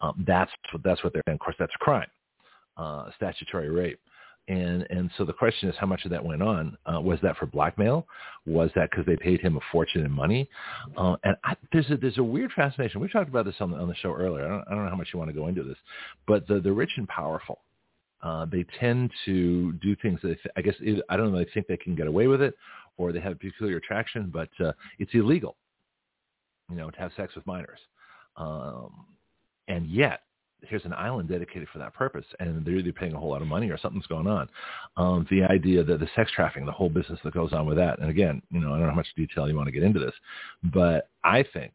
Um, 0.00 0.24
that's 0.26 0.50
that's 0.84 1.02
what 1.04 1.12
they're. 1.12 1.22
And 1.26 1.34
of 1.34 1.40
course, 1.40 1.56
that's 1.58 1.72
a 1.74 1.84
crime, 1.84 2.08
uh, 2.76 3.10
statutory 3.16 3.70
rape. 3.70 4.00
And 4.48 4.86
and 4.90 5.10
so 5.18 5.24
the 5.24 5.32
question 5.32 5.68
is, 5.68 5.74
how 5.76 5.86
much 5.86 6.04
of 6.04 6.12
that 6.12 6.24
went 6.24 6.40
on? 6.40 6.76
Uh, 6.86 7.00
was 7.00 7.18
that 7.22 7.36
for 7.36 7.46
blackmail? 7.46 8.06
Was 8.46 8.70
that 8.76 8.90
because 8.90 9.04
they 9.04 9.16
paid 9.16 9.40
him 9.40 9.56
a 9.56 9.60
fortune 9.72 10.04
in 10.04 10.10
money? 10.12 10.48
Uh, 10.96 11.16
and 11.24 11.36
I, 11.42 11.56
there's 11.72 11.90
a 11.90 11.96
there's 11.96 12.18
a 12.18 12.22
weird 12.22 12.52
fascination. 12.52 13.00
We 13.00 13.08
talked 13.08 13.28
about 13.28 13.44
this 13.44 13.56
on 13.58 13.72
the 13.72 13.76
on 13.76 13.88
the 13.88 13.94
show 13.96 14.14
earlier. 14.14 14.44
I 14.44 14.48
don't, 14.48 14.64
I 14.68 14.74
don't 14.74 14.84
know 14.84 14.90
how 14.90 14.96
much 14.96 15.08
you 15.12 15.18
want 15.18 15.30
to 15.30 15.36
go 15.36 15.48
into 15.48 15.64
this, 15.64 15.76
but 16.28 16.46
the 16.46 16.60
the 16.60 16.70
rich 16.72 16.92
and 16.96 17.08
powerful, 17.08 17.62
uh, 18.22 18.46
they 18.46 18.64
tend 18.78 19.10
to 19.24 19.72
do 19.82 19.96
things 19.96 20.20
that 20.22 20.36
I 20.56 20.62
guess 20.62 20.74
I 21.08 21.16
don't 21.16 21.32
know. 21.32 21.38
They 21.38 21.50
think 21.52 21.66
they 21.66 21.76
can 21.76 21.96
get 21.96 22.06
away 22.06 22.28
with 22.28 22.40
it, 22.40 22.54
or 22.98 23.10
they 23.10 23.20
have 23.20 23.32
a 23.32 23.36
peculiar 23.36 23.78
attraction, 23.78 24.30
but 24.32 24.50
uh, 24.64 24.70
it's 25.00 25.12
illegal, 25.12 25.56
you 26.70 26.76
know, 26.76 26.88
to 26.88 26.98
have 26.98 27.10
sex 27.16 27.34
with 27.34 27.44
minors. 27.48 27.80
Um, 28.36 29.06
and 29.66 29.88
yet 29.88 30.20
here's 30.68 30.84
an 30.84 30.92
island 30.92 31.28
dedicated 31.28 31.68
for 31.72 31.78
that 31.78 31.94
purpose 31.94 32.24
and 32.40 32.64
they're 32.64 32.76
either 32.76 32.92
paying 32.92 33.14
a 33.14 33.18
whole 33.18 33.30
lot 33.30 33.42
of 33.42 33.48
money 33.48 33.70
or 33.70 33.78
something's 33.78 34.06
going 34.06 34.26
on. 34.26 34.48
Um, 34.96 35.26
the 35.30 35.42
idea 35.44 35.84
that 35.84 36.00
the 36.00 36.08
sex 36.14 36.30
trafficking 36.34 36.66
the 36.66 36.72
whole 36.72 36.88
business 36.88 37.18
that 37.24 37.34
goes 37.34 37.52
on 37.52 37.66
with 37.66 37.76
that 37.76 37.98
and 37.98 38.10
again 38.10 38.42
you 38.50 38.60
know 38.60 38.68
i 38.68 38.78
don't 38.78 38.82
know 38.82 38.90
how 38.90 38.96
much 38.96 39.06
detail 39.16 39.48
you 39.48 39.56
want 39.56 39.66
to 39.66 39.72
get 39.72 39.82
into 39.82 39.98
this 39.98 40.14
but 40.72 41.10
i 41.24 41.44
think 41.52 41.72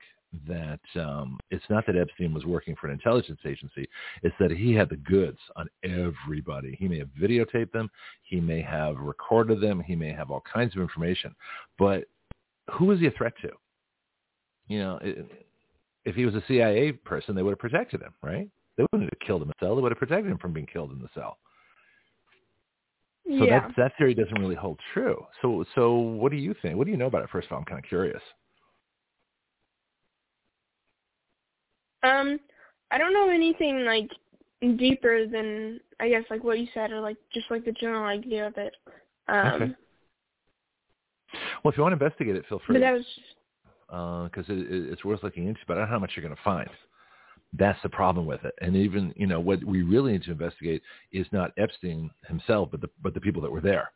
that 0.47 0.79
um, 0.95 1.37
it's 1.49 1.63
not 1.69 1.85
that 1.85 1.97
epstein 1.97 2.33
was 2.33 2.45
working 2.45 2.75
for 2.79 2.87
an 2.87 2.93
intelligence 2.93 3.39
agency 3.45 3.87
it's 4.23 4.35
that 4.39 4.51
he 4.51 4.73
had 4.73 4.89
the 4.89 4.95
goods 4.97 5.39
on 5.55 5.67
everybody. 5.83 6.75
He 6.79 6.87
may 6.87 6.99
have 6.99 7.09
videotaped 7.19 7.71
them 7.71 7.89
he 8.23 8.39
may 8.39 8.61
have 8.61 8.97
recorded 8.97 9.61
them 9.61 9.81
he 9.81 9.95
may 9.95 10.11
have 10.11 10.31
all 10.31 10.43
kinds 10.51 10.75
of 10.75 10.81
information 10.81 11.35
but 11.77 12.05
who 12.73 12.85
was 12.85 12.99
he 12.99 13.07
a 13.07 13.11
threat 13.11 13.33
to? 13.41 13.49
You 14.67 14.79
know 14.79 14.99
it, 15.01 15.29
if 16.05 16.15
he 16.15 16.25
was 16.25 16.35
a 16.35 16.43
CIA 16.47 16.93
person, 16.93 17.35
they 17.35 17.43
would 17.43 17.51
have 17.51 17.59
protected 17.59 18.01
him, 18.01 18.13
right? 18.23 18.49
They 18.77 18.85
wouldn't 18.91 19.11
have 19.13 19.27
killed 19.27 19.41
him 19.41 19.49
in 19.49 19.53
the 19.59 19.65
cell. 19.65 19.75
They 19.75 19.81
would 19.81 19.91
have 19.91 19.99
protected 19.99 20.31
him 20.31 20.37
from 20.37 20.53
being 20.53 20.67
killed 20.71 20.91
in 20.91 20.99
the 20.99 21.09
cell. 21.13 21.37
So 23.27 23.45
yeah. 23.45 23.59
that 23.59 23.71
that 23.77 23.91
theory 23.97 24.15
doesn't 24.15 24.39
really 24.39 24.55
hold 24.55 24.79
true. 24.93 25.25
So 25.41 25.63
so 25.75 25.93
what 25.93 26.31
do 26.31 26.37
you 26.37 26.55
think? 26.61 26.77
What 26.77 26.85
do 26.85 26.91
you 26.91 26.97
know 26.97 27.05
about 27.05 27.23
it? 27.23 27.29
First 27.29 27.47
of 27.47 27.53
all, 27.53 27.59
I'm 27.59 27.65
kind 27.65 27.79
of 27.79 27.87
curious. 27.87 28.21
Um, 32.03 32.39
I 32.89 32.97
don't 32.97 33.13
know 33.13 33.29
anything 33.29 33.85
like 33.85 34.09
deeper 34.77 35.27
than 35.27 35.79
I 35.99 36.09
guess 36.09 36.23
like 36.29 36.43
what 36.43 36.59
you 36.59 36.67
said 36.73 36.91
or 36.91 36.99
like 36.99 37.17
just 37.33 37.49
like 37.51 37.63
the 37.63 37.71
general 37.73 38.05
idea 38.05 38.47
of 38.47 38.57
it. 38.57 38.75
Um, 39.27 39.47
Okay. 39.47 39.75
Well, 41.63 41.71
if 41.71 41.77
you 41.77 41.83
want 41.83 41.97
to 41.97 42.03
investigate 42.03 42.35
it, 42.35 42.43
feel 42.49 42.59
free. 42.65 42.75
but 42.75 42.81
that 42.81 42.93
was 42.93 44.29
because 44.31 44.49
it, 44.49 44.59
it, 44.59 44.91
it's 44.91 45.05
worth 45.05 45.23
looking 45.23 45.47
into. 45.47 45.59
But 45.67 45.77
I 45.77 45.81
don't 45.81 45.89
know 45.89 45.93
how 45.93 45.99
much 45.99 46.11
you're 46.15 46.25
going 46.25 46.35
to 46.35 46.43
find. 46.43 46.69
That's 47.57 47.81
the 47.83 47.89
problem 47.89 48.25
with 48.25 48.43
it. 48.45 48.53
And 48.61 48.75
even 48.75 49.13
you 49.15 49.27
know 49.27 49.39
what 49.39 49.63
we 49.63 49.81
really 49.81 50.13
need 50.13 50.23
to 50.23 50.31
investigate 50.31 50.81
is 51.11 51.27
not 51.31 51.51
Epstein 51.57 52.09
himself, 52.27 52.69
but 52.71 52.81
the 52.81 52.89
but 53.01 53.13
the 53.13 53.21
people 53.21 53.41
that 53.41 53.51
were 53.51 53.61
there. 53.61 53.91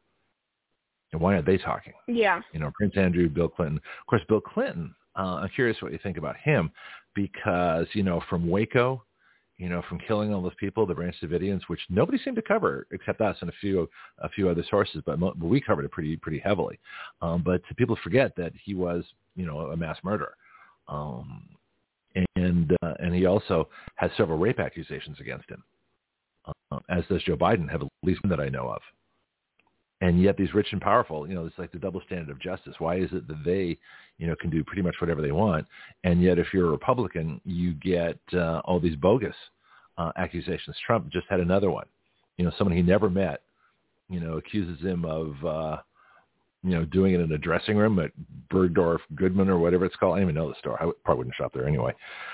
And 1.14 1.22
why 1.22 1.34
aren't 1.34 1.46
they 1.46 1.58
talking? 1.58 1.94
yeah. 2.08 2.42
You 2.52 2.60
know, 2.60 2.72
Prince 2.76 2.98
Andrew, 2.98 3.30
Bill 3.30 3.48
Clinton. 3.48 3.78
Of 3.78 4.08
course, 4.08 4.24
Bill 4.28 4.42
Clinton. 4.42 4.94
Uh, 5.18 5.36
I'm 5.42 5.50
curious 5.50 5.82
what 5.82 5.94
you 5.94 6.00
think 6.04 6.18
about 6.18 6.36
him 6.38 6.72
because 7.14 7.88
you 7.94 8.04
know 8.04 8.22
from 8.30 8.50
Waco 8.50 9.04
you 9.58 9.70
know, 9.70 9.82
from 9.88 10.00
killing 10.00 10.34
all 10.34 10.42
those 10.42 10.56
people, 10.60 10.86
the 10.86 10.94
Branch 10.94 11.16
Davidians, 11.22 11.62
which 11.68 11.80
nobody 11.90 12.18
seemed 12.18 12.36
to 12.36 12.42
cover 12.42 12.88
except 12.92 13.22
us 13.22 13.38
and 13.40 13.50
a 13.50 13.54
few 13.62 13.90
a 14.20 14.30
few 14.30 14.50
other 14.50 14.64
sources, 14.70 15.02
but, 15.06 15.20
but 15.20 15.38
we 15.40 15.62
covered 15.62 15.86
it 15.86 15.92
pretty 15.92 16.18
pretty 16.18 16.40
heavily. 16.40 16.80
Um, 17.22 17.42
but 17.44 17.62
people 17.78 17.98
forget 18.04 18.36
that 18.36 18.52
he 18.64 18.76
was, 18.76 19.06
you 19.36 19.46
know, 19.46 19.60
a 19.60 19.78
mass 19.78 19.98
murderer, 20.04 20.36
um, 20.90 21.48
and 22.46 22.78
uh, 22.82 22.94
and 23.00 23.14
he 23.14 23.26
also 23.26 23.68
has 23.96 24.12
several 24.18 24.38
rape 24.38 24.60
accusations 24.60 25.18
against 25.20 25.50
him, 25.50 25.64
uh, 26.72 26.80
as 26.90 27.04
does 27.10 27.24
Joe 27.24 27.38
Biden, 27.38 27.70
have 27.70 27.82
at 27.82 27.88
least 28.04 28.24
one 28.24 28.30
that 28.30 28.40
I 28.40 28.50
know 28.50 28.70
of. 28.70 28.82
And 30.02 30.22
yet 30.22 30.36
these 30.38 30.54
rich 30.54 30.68
and 30.72 30.82
powerful, 30.82 31.28
you 31.28 31.34
know, 31.34 31.46
it's 31.46 31.58
like 31.58 31.72
the 31.72 31.80
double 31.80 32.02
standard 32.06 32.30
of 32.30 32.40
justice. 32.42 32.76
Why 32.80 32.98
is 32.98 33.10
it 33.14 33.28
that 33.28 33.44
they, 33.46 33.78
you 34.18 34.28
know, 34.28 34.36
can 34.36 34.50
do 34.50 34.64
pretty 34.64 34.82
much 34.82 34.96
whatever 35.00 35.22
they 35.22 35.32
want, 35.32 35.66
and 36.04 36.22
yet 36.22 36.38
if 36.40 36.48
you're 36.54 36.68
a 36.68 36.72
Republican, 36.72 37.42
you 37.46 37.74
get 37.76 38.20
uh, 38.34 38.62
all 38.66 38.80
these 38.80 38.96
bogus 38.98 39.36
uh, 39.98 40.12
accusations. 40.18 40.76
Trump 40.86 41.10
just 41.12 41.28
had 41.30 41.40
another 41.40 41.72
one. 41.72 41.88
You 42.38 42.46
know, 42.46 42.52
someone 42.58 42.76
he 42.76 42.84
never 42.84 43.10
met, 43.10 43.42
you 44.10 44.20
know, 44.20 44.38
accuses 44.38 44.84
him 44.86 45.06
of, 45.06 45.46
uh, 45.46 45.78
you 46.66 46.72
know, 46.72 46.84
doing 46.84 47.14
it 47.14 47.20
in 47.20 47.32
a 47.32 47.38
dressing 47.38 47.78
room 47.78 48.00
at 48.00 48.12
Bergdorf 48.52 48.98
Goodman 49.14 49.50
or 49.50 49.60
whatever 49.60 49.86
it's 49.86 49.96
called. 49.98 50.16
I 50.16 50.22
don't 50.22 50.30
even 50.30 50.36
know 50.36 50.50
the 50.50 50.56
store. 50.58 50.82
I 50.82 50.90
probably 51.04 51.20
wouldn't 51.20 51.36
shop 51.36 51.52
there 51.54 51.68
anyway. 51.68 51.94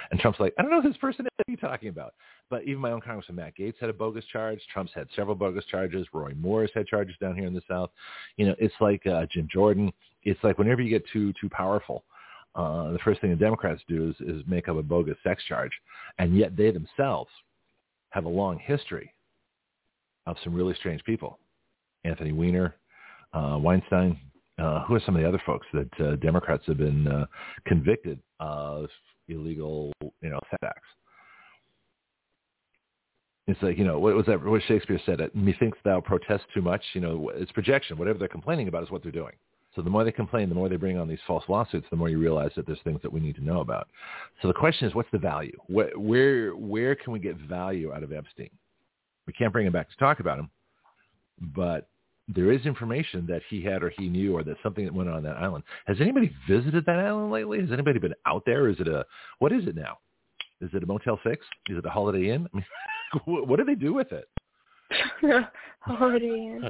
And 0.10 0.20
Trump's 0.22 0.40
like, 0.40 0.54
I 0.58 0.62
don't 0.62 0.72
know 0.72 0.82
who 0.82 0.88
this 0.88 0.98
person 0.98 1.26
is. 1.26 1.32
What 1.36 1.50
are 1.50 1.52
you 1.52 1.58
talking 1.58 1.90
about? 1.90 2.14
But 2.50 2.64
even 2.64 2.80
my 2.80 2.92
own 2.92 3.02
Congressman 3.02 3.36
Matt 3.36 3.58
Gaetz 3.58 3.78
had 3.80 3.90
a 3.90 3.94
bogus 3.94 4.24
charge. 4.32 4.60
Trump's 4.72 4.94
had 4.96 5.08
several 5.18 5.36
bogus 5.36 5.66
charges. 5.66 6.08
Roy 6.14 6.34
Moore's 6.34 6.72
had 6.74 6.88
charges 6.88 7.16
down 7.20 7.36
here 7.36 7.46
in 7.46 7.54
the 7.54 7.62
South. 7.70 7.92
You 8.38 8.48
know, 8.48 8.56
it's 8.58 8.74
like 8.80 9.06
uh, 9.06 9.26
Jim 9.30 9.50
Jordan. 9.52 9.92
It's 10.24 10.42
like 10.44 10.58
whenever 10.58 10.82
you 10.82 10.90
get 10.90 11.04
too 11.12 11.34
too 11.34 11.50
powerful, 11.50 12.06
uh, 12.56 12.92
the 12.92 13.00
first 13.00 13.20
thing 13.20 13.32
the 13.32 13.36
Democrats 13.36 13.82
do 13.90 14.10
is, 14.10 14.16
is 14.28 14.44
make 14.48 14.70
up 14.70 14.78
a 14.78 14.84
bogus 14.84 15.18
sex 15.24 15.44
charge, 15.44 15.72
and 16.20 16.38
yet 16.38 16.56
they 16.56 16.72
themselves 16.72 17.32
have 18.12 18.26
a 18.26 18.30
long 18.30 18.60
history 18.60 19.14
of 20.26 20.38
some 20.44 20.54
really 20.54 20.76
strange 20.76 21.04
people. 21.04 21.38
Anthony 22.04 22.32
Weiner, 22.32 22.76
uh, 23.34 23.58
Weinstein. 23.60 24.20
Uh, 24.60 24.84
who 24.84 24.94
are 24.94 25.02
some 25.06 25.16
of 25.16 25.22
the 25.22 25.28
other 25.28 25.42
folks 25.44 25.66
that 25.74 25.90
uh, 26.00 26.16
Democrats 26.18 26.64
have 26.68 26.78
been 26.78 27.08
uh, 27.08 27.26
convicted 27.66 28.20
of 28.40 28.88
illegal, 29.28 29.92
you 30.22 30.30
know, 30.30 30.40
acts? 30.64 30.88
It's 33.48 33.62
like, 33.64 33.78
you 33.78 33.86
know, 33.86 33.98
what 33.98 34.14
was 34.14 34.28
that? 34.28 34.44
What 34.44 34.62
Shakespeare 34.68 35.00
said, 35.06 35.20
methinks 35.34 35.80
thou 35.84 36.00
protest 36.00 36.44
too 36.54 36.62
much. 36.62 36.82
You 36.94 37.02
know, 37.02 37.32
it's 37.34 37.52
projection. 37.54 37.98
Whatever 37.98 38.20
they're 38.20 38.28
complaining 38.28 38.68
about 38.68 38.84
is 38.84 38.92
what 38.92 39.02
they're 39.02 39.12
doing. 39.12 39.34
So 39.76 39.82
the 39.82 39.90
more 39.90 40.04
they 40.04 40.12
complain, 40.12 40.50
the 40.50 40.56
more 40.56 40.70
they 40.70 40.76
bring 40.76 40.98
on 40.98 41.08
these 41.08 41.20
false 41.26 41.46
lawsuits, 41.48 41.88
the 41.90 41.96
more 41.96 42.10
you 42.10 42.20
realize 42.20 42.52
that 42.56 42.68
there's 42.68 42.82
things 42.84 43.02
that 43.02 43.12
we 43.12 43.20
need 43.20 43.36
to 43.38 43.44
know 43.44 43.62
about. 43.62 43.88
So 44.42 44.48
the 44.48 44.54
question 44.54 44.88
is, 44.88 44.94
what's 44.94 45.10
the 45.12 45.18
value? 45.18 45.58
Where, 45.68 45.98
where, 45.98 46.52
where 46.56 46.94
can 46.94 47.14
we 47.14 47.20
get 47.20 47.38
value 47.38 47.94
out 47.94 48.04
of 48.04 48.12
Epstein? 48.12 48.50
We 49.26 49.34
can't 49.34 49.54
bring 49.54 49.66
him 49.66 49.74
back 49.74 49.90
to 49.90 49.96
talk 49.98 50.20
about 50.20 50.40
him, 50.40 50.50
but 51.56 51.88
there 52.34 52.52
is 52.52 52.66
information 52.66 53.26
that 53.28 53.42
he 53.50 53.62
had 53.62 53.84
or 53.84 53.90
he 53.98 54.08
knew 54.08 54.36
or 54.36 54.44
that 54.44 54.58
something 54.64 54.86
that 54.86 54.94
went 54.94 55.10
on, 55.10 55.24
that 55.24 55.38
island. 55.38 55.64
Has 55.86 55.98
anybody 56.00 56.34
visited 56.48 56.86
that 56.86 57.00
island 57.00 57.32
lately? 57.32 57.60
Has 57.60 57.72
anybody 57.72 58.00
been 58.00 58.16
out 58.26 58.44
there? 58.46 58.70
Is 58.70 58.80
it 58.80 58.88
a, 58.88 59.06
what 59.40 59.52
is 59.52 59.68
it 59.68 59.76
now? 59.76 59.98
Is 60.62 60.70
it 60.74 60.84
a 60.84 60.86
Motel 60.86 61.20
6? 61.24 61.46
Is 61.70 61.78
it 61.78 61.86
a 61.86 61.90
Holiday 61.90 62.32
Inn? 62.32 62.48
I 62.54 62.58
mean, 62.58 62.66
what 63.26 63.58
do 63.58 63.66
they 63.66 63.76
do 63.76 63.94
with 63.94 64.12
it? 64.12 64.28
Holiday 65.80 66.28
Inn. 66.28 66.70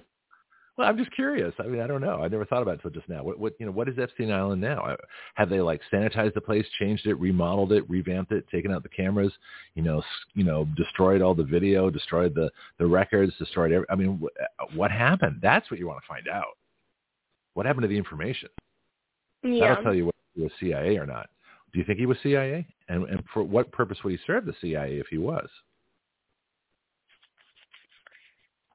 Well, 0.81 0.89
I'm 0.89 0.97
just 0.97 1.11
curious. 1.11 1.53
I 1.59 1.67
mean, 1.67 1.79
I 1.79 1.85
don't 1.85 2.01
know. 2.01 2.23
I 2.23 2.27
never 2.27 2.43
thought 2.43 2.63
about 2.63 2.71
it 2.71 2.81
until 2.83 2.89
just 2.89 3.07
now. 3.07 3.23
What, 3.23 3.37
what, 3.37 3.53
you 3.59 3.67
know, 3.67 3.71
what 3.71 3.87
is 3.87 3.99
Epstein 3.99 4.31
Island 4.31 4.61
now? 4.61 4.83
Uh, 4.83 4.95
have 5.35 5.47
they 5.47 5.61
like 5.61 5.79
sanitized 5.93 6.33
the 6.33 6.41
place, 6.41 6.65
changed 6.79 7.05
it, 7.05 7.13
remodeled 7.19 7.71
it, 7.71 7.87
revamped 7.87 8.31
it, 8.31 8.47
taken 8.49 8.71
out 8.71 8.81
the 8.81 8.89
cameras, 8.89 9.31
you 9.75 9.83
know, 9.83 10.01
you 10.33 10.43
know, 10.43 10.67
destroyed 10.75 11.21
all 11.21 11.35
the 11.35 11.43
video, 11.43 11.91
destroyed 11.91 12.33
the 12.33 12.49
the 12.79 12.85
records, 12.87 13.31
destroyed 13.37 13.71
every. 13.71 13.85
I 13.91 13.95
mean, 13.95 14.19
uh, 14.59 14.65
what 14.73 14.89
happened? 14.89 15.37
That's 15.39 15.69
what 15.69 15.79
you 15.79 15.85
want 15.85 16.01
to 16.01 16.07
find 16.07 16.27
out. 16.27 16.57
What 17.53 17.67
happened 17.67 17.83
to 17.83 17.87
the 17.87 17.97
information? 17.97 18.49
Yeah. 19.43 19.67
That'll 19.67 19.83
tell 19.83 19.93
you 19.93 20.05
whether 20.05 20.17
he 20.33 20.41
was 20.41 20.51
CIA 20.59 20.97
or 20.97 21.05
not. 21.05 21.29
Do 21.73 21.77
you 21.77 21.85
think 21.85 21.99
he 21.99 22.07
was 22.07 22.17
CIA? 22.23 22.65
And 22.89 23.07
and 23.07 23.23
for 23.31 23.43
what 23.43 23.71
purpose 23.71 23.99
would 24.03 24.13
he 24.13 24.19
serve 24.25 24.45
the 24.45 24.55
CIA 24.59 24.97
if 24.97 25.05
he 25.11 25.19
was? 25.19 25.47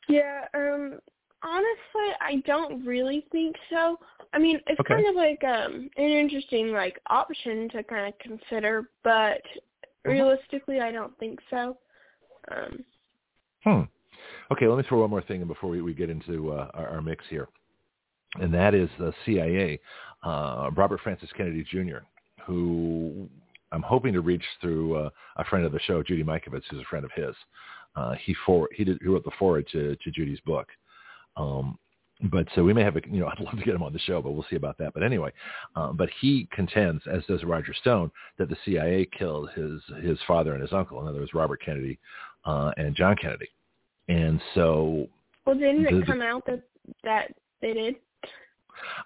Yeah, 0.09 0.45
um, 0.55 1.01
honestly, 1.47 2.17
I 2.21 2.43
don't 2.47 2.85
really 2.85 3.27
think 3.33 3.57
so. 3.71 3.99
I 4.33 4.39
mean, 4.39 4.61
it's 4.67 4.81
Okay. 4.81 4.95
kind 4.95 5.07
of 5.07 5.15
like 5.15 5.43
um 5.45 5.91
an 5.97 6.11
interesting 6.11 6.73
like 6.73 7.01
option 7.09 7.69
to 7.71 7.83
kind 7.85 8.13
of 8.13 8.19
consider, 8.19 8.91
but 9.05 9.43
Mm-hmm. 10.07 10.13
realistically, 10.21 10.81
I 10.81 10.93
don't 10.93 11.17
think 11.19 11.41
so. 11.51 11.77
Um, 12.51 12.85
Hmm. 13.65 13.81
Okay, 14.53 14.69
let 14.69 14.79
me 14.79 14.85
throw 14.89 15.01
one 15.01 15.11
more 15.11 15.23
thing 15.23 15.41
in 15.41 15.49
before 15.49 15.69
we, 15.69 15.83
we 15.83 15.93
get 15.93 16.11
into 16.11 16.53
uh, 16.53 16.71
our, 16.75 16.89
our 16.89 17.03
mix 17.03 17.25
here, 17.29 17.49
and 18.41 18.55
that 18.55 18.75
is 18.75 18.89
the 18.99 19.13
CIA, 19.25 19.81
uh, 20.23 20.71
Robert 20.77 21.01
Francis 21.01 21.29
Kennedy 21.37 21.65
Jr., 21.69 21.99
who 22.45 23.29
I'm 23.73 23.83
hoping 23.83 24.13
to 24.13 24.21
reach 24.21 24.45
through 24.61 24.95
uh, 24.97 25.11
a 25.37 25.45
friend 25.45 25.67
of 25.67 25.73
the 25.73 25.81
show, 25.81 26.03
Judy 26.03 26.23
Mikovits, 26.23 26.63
who's 26.71 26.81
a 26.81 26.85
friend 26.85 27.05
of 27.05 27.11
his. 27.17 27.35
Uh, 27.97 28.15
he 28.25 28.35
for 28.45 28.69
he 28.73 28.85
did 28.85 28.99
he 29.03 29.09
wrote 29.09 29.25
the 29.25 29.33
forward 29.39 29.67
to 29.73 29.97
to 29.97 30.11
Judy's 30.13 30.41
book. 30.41 30.69
Um, 31.37 31.79
but 32.31 32.47
so 32.55 32.65
we 32.65 32.73
may 32.73 32.83
have 32.83 32.97
a, 32.97 33.01
you 33.11 33.21
know, 33.21 33.27
I'd 33.33 33.41
love 33.41 33.57
to 33.57 33.65
get 33.65 33.75
him 33.75 33.83
on 33.83 33.93
the 33.93 33.99
show, 34.01 34.23
but 34.23 34.33
we'll 34.33 34.47
see 34.49 34.57
about 34.57 34.79
that. 34.79 34.95
But 34.95 35.03
anyway, 35.03 35.33
um, 35.75 35.97
but 35.97 36.09
he 36.21 36.49
contends, 36.53 37.03
as 37.11 37.25
does 37.27 37.45
Roger 37.45 37.75
Stone, 37.75 38.11
that 38.39 38.49
the 38.49 38.57
CIA 38.65 39.09
killed 39.19 39.51
his 39.55 39.81
his 40.03 40.19
father 40.27 40.53
and 40.55 40.63
his 40.63 40.73
uncle. 40.73 41.01
In 41.01 41.09
other 41.09 41.19
words, 41.19 41.35
Robert 41.35 41.61
Kennedy 41.65 41.99
uh, 42.45 42.73
and 42.77 42.95
John 42.97 43.17
Kennedy. 43.21 43.49
And 44.09 44.41
so 44.55 45.09
well, 45.45 45.57
didn't 45.57 45.83
The- 45.85 45.99
it 46.01 46.07
come 46.07 46.23
out 46.23 46.45
that 46.47 46.63
that 47.05 47.35
they 47.61 47.73
did? 47.73 47.97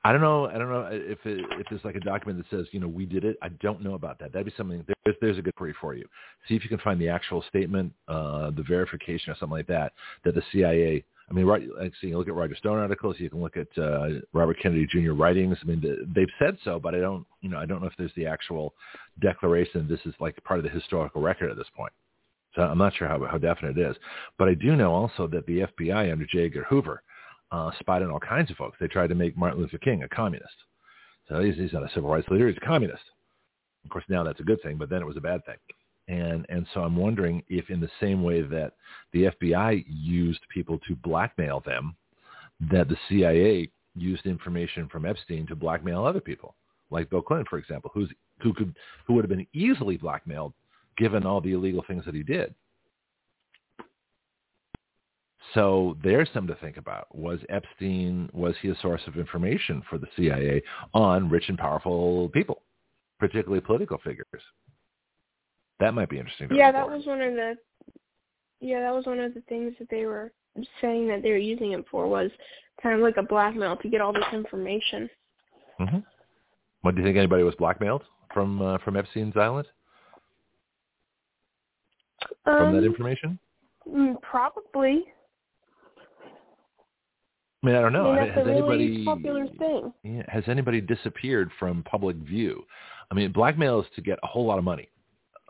I 0.02 0.10
don't 0.10 0.20
know. 0.20 0.46
I 0.46 0.58
don't 0.58 0.68
know 0.68 0.88
if 0.90 1.24
it, 1.24 1.44
if 1.52 1.66
there's 1.70 1.84
like 1.84 1.94
a 1.94 2.00
document 2.00 2.38
that 2.38 2.56
says, 2.56 2.66
you 2.72 2.80
know, 2.80 2.88
we 2.88 3.06
did 3.06 3.24
it. 3.24 3.36
I 3.40 3.50
don't 3.60 3.82
know 3.82 3.94
about 3.94 4.18
that. 4.18 4.32
That'd 4.32 4.46
be 4.46 4.52
something. 4.56 4.84
There's 5.04 5.16
there's 5.20 5.38
a 5.38 5.42
good 5.42 5.54
query 5.54 5.74
for 5.80 5.94
you. 5.94 6.06
See 6.48 6.56
if 6.56 6.64
you 6.64 6.68
can 6.68 6.78
find 6.78 7.00
the 7.00 7.08
actual 7.08 7.42
statement, 7.48 7.92
uh, 8.08 8.50
the 8.50 8.64
verification 8.66 9.32
or 9.32 9.36
something 9.36 9.56
like 9.58 9.66
that 9.68 9.92
that 10.24 10.34
the 10.34 10.42
CIA. 10.52 11.04
I 11.30 11.34
mean, 11.34 11.46
right? 11.46 11.62
Like, 11.78 11.92
so 12.00 12.08
you 12.08 12.18
look 12.18 12.26
at 12.26 12.34
Roger 12.34 12.56
Stone 12.56 12.78
articles. 12.78 13.16
You 13.18 13.30
can 13.30 13.40
look 13.40 13.56
at 13.56 13.68
uh, 13.78 14.08
Robert 14.32 14.58
Kennedy 14.60 14.86
Jr. 14.90 15.12
writings. 15.12 15.56
I 15.62 15.66
mean, 15.66 15.80
th- 15.80 15.98
they've 16.14 16.26
said 16.40 16.58
so, 16.64 16.80
but 16.80 16.94
I 16.94 16.98
don't. 16.98 17.24
You 17.40 17.48
know, 17.50 17.58
I 17.58 17.66
don't 17.66 17.80
know 17.80 17.86
if 17.86 17.94
there's 17.96 18.12
the 18.16 18.26
actual 18.26 18.74
declaration. 19.20 19.86
This 19.88 20.00
is 20.06 20.14
like 20.18 20.42
part 20.44 20.58
of 20.58 20.64
the 20.64 20.70
historical 20.70 21.22
record 21.22 21.50
at 21.50 21.56
this 21.56 21.68
point. 21.76 21.92
So 22.56 22.62
I'm 22.62 22.78
not 22.78 22.94
sure 22.96 23.06
how 23.06 23.24
how 23.26 23.38
definite 23.38 23.78
it 23.78 23.90
is. 23.90 23.96
But 24.38 24.48
I 24.48 24.54
do 24.54 24.74
know 24.74 24.92
also 24.92 25.28
that 25.28 25.46
the 25.46 25.66
FBI 25.78 26.10
under 26.10 26.26
J. 26.26 26.46
Edgar 26.46 26.64
Hoover 26.68 27.02
uh, 27.52 27.70
spied 27.78 28.02
on 28.02 28.10
all 28.10 28.20
kinds 28.20 28.50
of 28.50 28.56
folks. 28.56 28.76
They 28.80 28.88
tried 28.88 29.08
to 29.08 29.14
make 29.14 29.36
Martin 29.36 29.60
Luther 29.60 29.78
King 29.78 30.02
a 30.02 30.08
communist. 30.08 30.54
So 31.28 31.40
he's, 31.40 31.54
he's 31.54 31.72
not 31.72 31.84
a 31.84 31.90
civil 31.94 32.10
rights 32.10 32.28
leader. 32.28 32.48
He's 32.48 32.56
a 32.56 32.66
communist. 32.66 33.02
Of 33.84 33.90
course, 33.90 34.04
now 34.08 34.24
that's 34.24 34.40
a 34.40 34.44
good 34.44 34.60
thing, 34.62 34.76
but 34.76 34.90
then 34.90 35.00
it 35.00 35.06
was 35.06 35.16
a 35.16 35.20
bad 35.22 35.44
thing. 35.46 35.56
And 36.10 36.44
and 36.48 36.66
so 36.74 36.80
I'm 36.80 36.96
wondering 36.96 37.44
if, 37.48 37.70
in 37.70 37.80
the 37.80 37.90
same 38.00 38.24
way 38.24 38.42
that 38.42 38.72
the 39.12 39.30
FBI 39.40 39.84
used 39.86 40.40
people 40.52 40.78
to 40.88 40.96
blackmail 40.96 41.60
them, 41.64 41.94
that 42.68 42.88
the 42.88 42.96
CIA 43.08 43.70
used 43.94 44.26
information 44.26 44.88
from 44.88 45.06
Epstein 45.06 45.46
to 45.46 45.54
blackmail 45.54 46.04
other 46.04 46.20
people, 46.20 46.56
like 46.90 47.08
Bill 47.10 47.22
Clinton, 47.22 47.46
for 47.48 47.58
example, 47.58 47.92
who's 47.94 48.10
who 48.42 48.52
could 48.52 48.74
who 49.06 49.14
would 49.14 49.24
have 49.24 49.30
been 49.30 49.46
easily 49.52 49.96
blackmailed 49.96 50.52
given 50.96 51.24
all 51.24 51.40
the 51.40 51.52
illegal 51.52 51.84
things 51.86 52.04
that 52.04 52.14
he 52.14 52.24
did. 52.24 52.52
So 55.54 55.96
there's 56.02 56.28
something 56.34 56.54
to 56.54 56.60
think 56.60 56.76
about. 56.76 57.12
Was 57.14 57.38
Epstein, 57.48 58.28
was 58.32 58.54
he 58.60 58.68
a 58.68 58.76
source 58.82 59.00
of 59.06 59.16
information 59.16 59.82
for 59.88 59.98
the 59.98 60.08
CIA 60.16 60.62
on 60.92 61.28
rich 61.28 61.48
and 61.48 61.58
powerful 61.58 62.28
people, 62.30 62.62
particularly 63.18 63.60
political 63.60 63.98
figures? 63.98 64.42
That 65.80 65.94
might 65.94 66.08
be 66.08 66.18
interesting. 66.18 66.48
To 66.48 66.54
Yeah, 66.54 66.72
that 66.72 66.88
was 66.88 67.06
one 67.06 67.20
of 67.20 67.34
the. 67.34 67.56
Yeah, 68.60 68.80
that 68.80 68.94
was 68.94 69.06
one 69.06 69.18
of 69.18 69.34
the 69.34 69.40
things 69.42 69.74
that 69.78 69.88
they 69.90 70.04
were 70.04 70.32
saying 70.80 71.08
that 71.08 71.22
they 71.22 71.30
were 71.30 71.38
using 71.38 71.72
it 71.72 71.84
for 71.90 72.06
was 72.06 72.30
kind 72.82 72.94
of 72.94 73.00
like 73.00 73.16
a 73.16 73.22
blackmail 73.22 73.76
to 73.78 73.88
get 73.88 74.00
all 74.00 74.12
this 74.12 74.24
information. 74.32 75.08
Mm-hmm. 75.80 75.98
What 76.82 76.94
do 76.94 77.00
you 77.00 77.06
think? 77.06 77.16
Anybody 77.16 77.42
was 77.42 77.54
blackmailed 77.56 78.02
from 78.32 78.60
uh, 78.60 78.78
from 78.78 78.96
Epstein's 78.96 79.36
island 79.36 79.66
from 82.44 82.72
that 82.72 82.78
Um, 82.78 82.84
information? 82.84 83.38
mm, 83.88 84.20
probably. 84.22 85.04
I 87.62 87.66
mean, 87.66 87.76
I 87.76 87.80
don't 87.82 87.92
know. 87.92 88.10
I 88.10 88.20
mean, 88.24 88.32
has 88.32 88.46
really 88.46 88.58
anybody 88.58 89.04
popular 89.04 89.46
thing. 89.58 89.92
Yeah, 90.02 90.22
has 90.28 90.44
anybody 90.46 90.80
disappeared 90.80 91.50
from 91.58 91.82
public 91.82 92.16
view? 92.16 92.64
I 93.10 93.14
mean, 93.14 93.32
blackmail 93.32 93.80
is 93.80 93.86
to 93.96 94.00
get 94.00 94.18
a 94.22 94.26
whole 94.26 94.46
lot 94.46 94.58
of 94.58 94.64
money, 94.64 94.88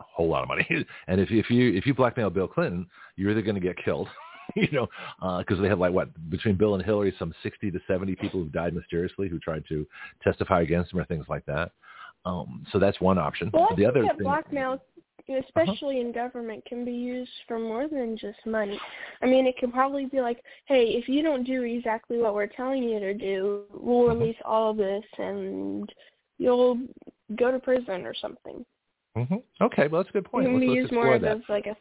a 0.00 0.04
whole 0.04 0.28
lot 0.28 0.42
of 0.42 0.48
money. 0.48 0.66
And 1.08 1.20
if 1.20 1.30
if 1.30 1.50
you 1.50 1.72
if 1.72 1.86
you 1.86 1.94
blackmail 1.94 2.30
Bill 2.30 2.48
Clinton, 2.48 2.86
you're 3.16 3.30
either 3.30 3.42
going 3.42 3.54
to 3.54 3.60
get 3.60 3.76
killed, 3.84 4.08
you 4.56 4.68
know, 4.72 4.88
because 5.38 5.60
they 5.60 5.68
have 5.68 5.78
like 5.78 5.92
what 5.92 6.08
between 6.30 6.56
Bill 6.56 6.74
and 6.74 6.84
Hillary, 6.84 7.14
some 7.18 7.34
sixty 7.42 7.70
to 7.70 7.78
seventy 7.86 8.16
people 8.16 8.42
who 8.42 8.48
died 8.48 8.74
mysteriously 8.74 9.28
who 9.28 9.38
tried 9.38 9.64
to 9.68 9.86
testify 10.22 10.62
against 10.62 10.92
him 10.92 11.00
or 11.00 11.04
things 11.04 11.26
like 11.28 11.44
that. 11.46 11.72
Um, 12.24 12.66
so 12.70 12.78
that's 12.78 13.00
one 13.00 13.18
option. 13.18 13.50
Well, 13.52 13.68
the 13.76 13.86
other 13.86 14.02
that 14.02 14.18
thing, 14.18 14.24
blackmail 14.24 14.80
especially 15.38 16.00
uh-huh. 16.00 16.08
in 16.08 16.12
government, 16.12 16.64
can 16.64 16.84
be 16.84 16.92
used 16.92 17.30
for 17.46 17.58
more 17.58 17.88
than 17.88 18.16
just 18.16 18.38
money. 18.46 18.78
I 19.22 19.26
mean, 19.26 19.46
it 19.46 19.56
can 19.58 19.70
probably 19.70 20.06
be 20.06 20.20
like, 20.20 20.42
hey, 20.66 20.84
if 20.88 21.08
you 21.08 21.22
don't 21.22 21.44
do 21.44 21.62
exactly 21.62 22.18
what 22.18 22.34
we're 22.34 22.46
telling 22.46 22.82
you 22.82 22.98
to 22.98 23.14
do, 23.14 23.62
we'll 23.72 24.06
uh-huh. 24.06 24.16
release 24.16 24.36
all 24.44 24.70
of 24.70 24.76
this 24.76 25.04
and 25.18 25.88
you'll 26.38 26.78
go 27.36 27.50
to 27.50 27.58
prison 27.58 28.06
or 28.06 28.14
something. 28.14 28.64
Mm-hmm. 29.16 29.36
Okay, 29.60 29.88
well 29.88 30.02
that's 30.02 30.10
a 30.10 30.12
good 30.12 30.24
point. 30.24 30.52
Let's, 30.52 30.66
let's 30.66 30.92
more 30.92 31.18
that. 31.18 31.36
as 31.36 31.42
like 31.48 31.66
a 31.66 31.76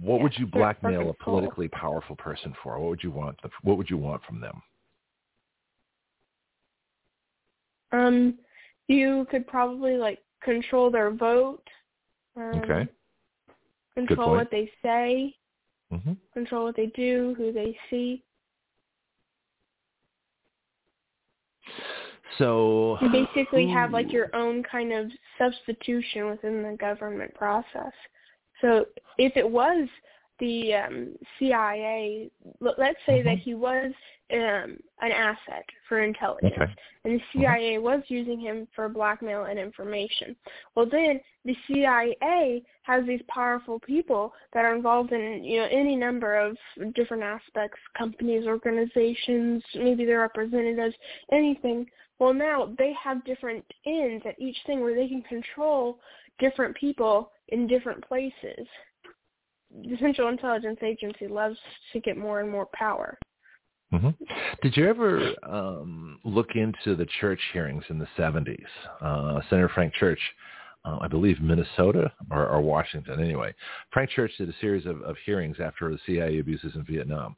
what 0.00 0.16
yeah, 0.16 0.22
would 0.22 0.38
you 0.38 0.46
blackmail 0.46 1.10
a 1.10 1.24
politically 1.24 1.68
powerful 1.68 2.16
person 2.16 2.52
for? 2.62 2.78
What 2.78 2.90
would 2.90 3.02
you 3.02 3.10
want? 3.10 3.40
The, 3.42 3.50
what 3.62 3.78
would 3.78 3.88
you 3.88 3.96
want 3.96 4.22
from 4.24 4.40
them? 4.40 4.62
Um, 7.92 8.34
you 8.88 9.26
could 9.30 9.46
probably 9.46 9.96
like 9.96 10.18
control 10.42 10.90
their 10.90 11.12
vote. 11.12 11.62
Um, 12.36 12.54
okay. 12.56 12.88
Control 13.94 14.32
what 14.32 14.50
they 14.50 14.68
say. 14.82 15.34
Mm-hmm. 15.92 16.14
Control 16.32 16.64
what 16.64 16.76
they 16.76 16.86
do, 16.86 17.34
who 17.38 17.52
they 17.52 17.76
see. 17.88 18.22
So 22.38 22.98
you 23.00 23.10
basically 23.10 23.66
who... 23.66 23.72
have 23.72 23.92
like 23.92 24.12
your 24.12 24.34
own 24.34 24.62
kind 24.62 24.92
of 24.92 25.10
substitution 25.38 26.28
within 26.30 26.62
the 26.62 26.76
government 26.78 27.34
process. 27.34 27.92
So 28.60 28.86
if 29.18 29.36
it 29.36 29.48
was 29.48 29.88
the 30.40 30.74
um, 30.74 31.14
CIA, 31.38 32.30
let's 32.60 32.98
say 33.06 33.18
mm-hmm. 33.18 33.28
that 33.28 33.38
he 33.38 33.54
was 33.54 33.92
um, 34.32 34.78
an 35.00 35.12
asset 35.12 35.64
for 35.88 36.00
intelligence, 36.00 36.54
okay. 36.56 36.72
and 37.04 37.14
the 37.14 37.18
mm-hmm. 37.18 37.40
CIA 37.40 37.78
was 37.78 38.02
using 38.08 38.40
him 38.40 38.66
for 38.74 38.88
blackmail 38.88 39.44
and 39.44 39.58
information. 39.58 40.34
Well, 40.74 40.86
then 40.90 41.20
the 41.44 41.54
CIA 41.66 42.62
has 42.82 43.06
these 43.06 43.20
powerful 43.28 43.78
people 43.80 44.32
that 44.54 44.64
are 44.64 44.74
involved 44.74 45.12
in 45.12 45.44
you 45.44 45.60
know 45.60 45.68
any 45.70 45.94
number 45.94 46.36
of 46.36 46.56
different 46.94 47.22
aspects, 47.22 47.78
companies, 47.96 48.46
organizations, 48.46 49.62
maybe 49.74 50.04
their 50.04 50.20
representatives, 50.20 50.94
anything. 51.30 51.86
Well, 52.18 52.32
now 52.32 52.74
they 52.78 52.92
have 53.02 53.24
different 53.24 53.64
ends 53.86 54.24
at 54.26 54.40
each 54.40 54.56
thing 54.66 54.80
where 54.80 54.94
they 54.94 55.08
can 55.08 55.22
control 55.22 55.98
different 56.38 56.76
people 56.76 57.30
in 57.48 57.66
different 57.66 58.06
places 58.06 58.66
the 59.82 59.96
Central 59.98 60.28
Intelligence 60.28 60.78
Agency 60.82 61.26
loves 61.26 61.56
to 61.92 62.00
get 62.00 62.16
more 62.16 62.40
and 62.40 62.50
more 62.50 62.68
power. 62.72 63.18
Mm-hmm. 63.92 64.10
Did 64.62 64.76
you 64.76 64.88
ever 64.88 65.32
um, 65.44 66.18
look 66.24 66.48
into 66.54 66.96
the 66.96 67.06
church 67.20 67.40
hearings 67.52 67.84
in 67.90 67.98
the 67.98 68.08
70s? 68.18 68.58
Uh, 69.00 69.40
Senator 69.50 69.70
Frank 69.74 69.92
Church, 69.94 70.18
uh, 70.84 70.98
I 71.00 71.08
believe 71.08 71.40
Minnesota 71.40 72.12
or, 72.30 72.48
or, 72.48 72.60
Washington 72.60 73.20
anyway. 73.20 73.54
Frank 73.92 74.10
Church 74.10 74.32
did 74.38 74.48
a 74.48 74.54
series 74.60 74.86
of, 74.86 75.00
of 75.02 75.16
hearings 75.24 75.56
after 75.62 75.90
the 75.90 75.98
CIA 76.06 76.40
abuses 76.40 76.72
in 76.74 76.84
Vietnam. 76.84 77.36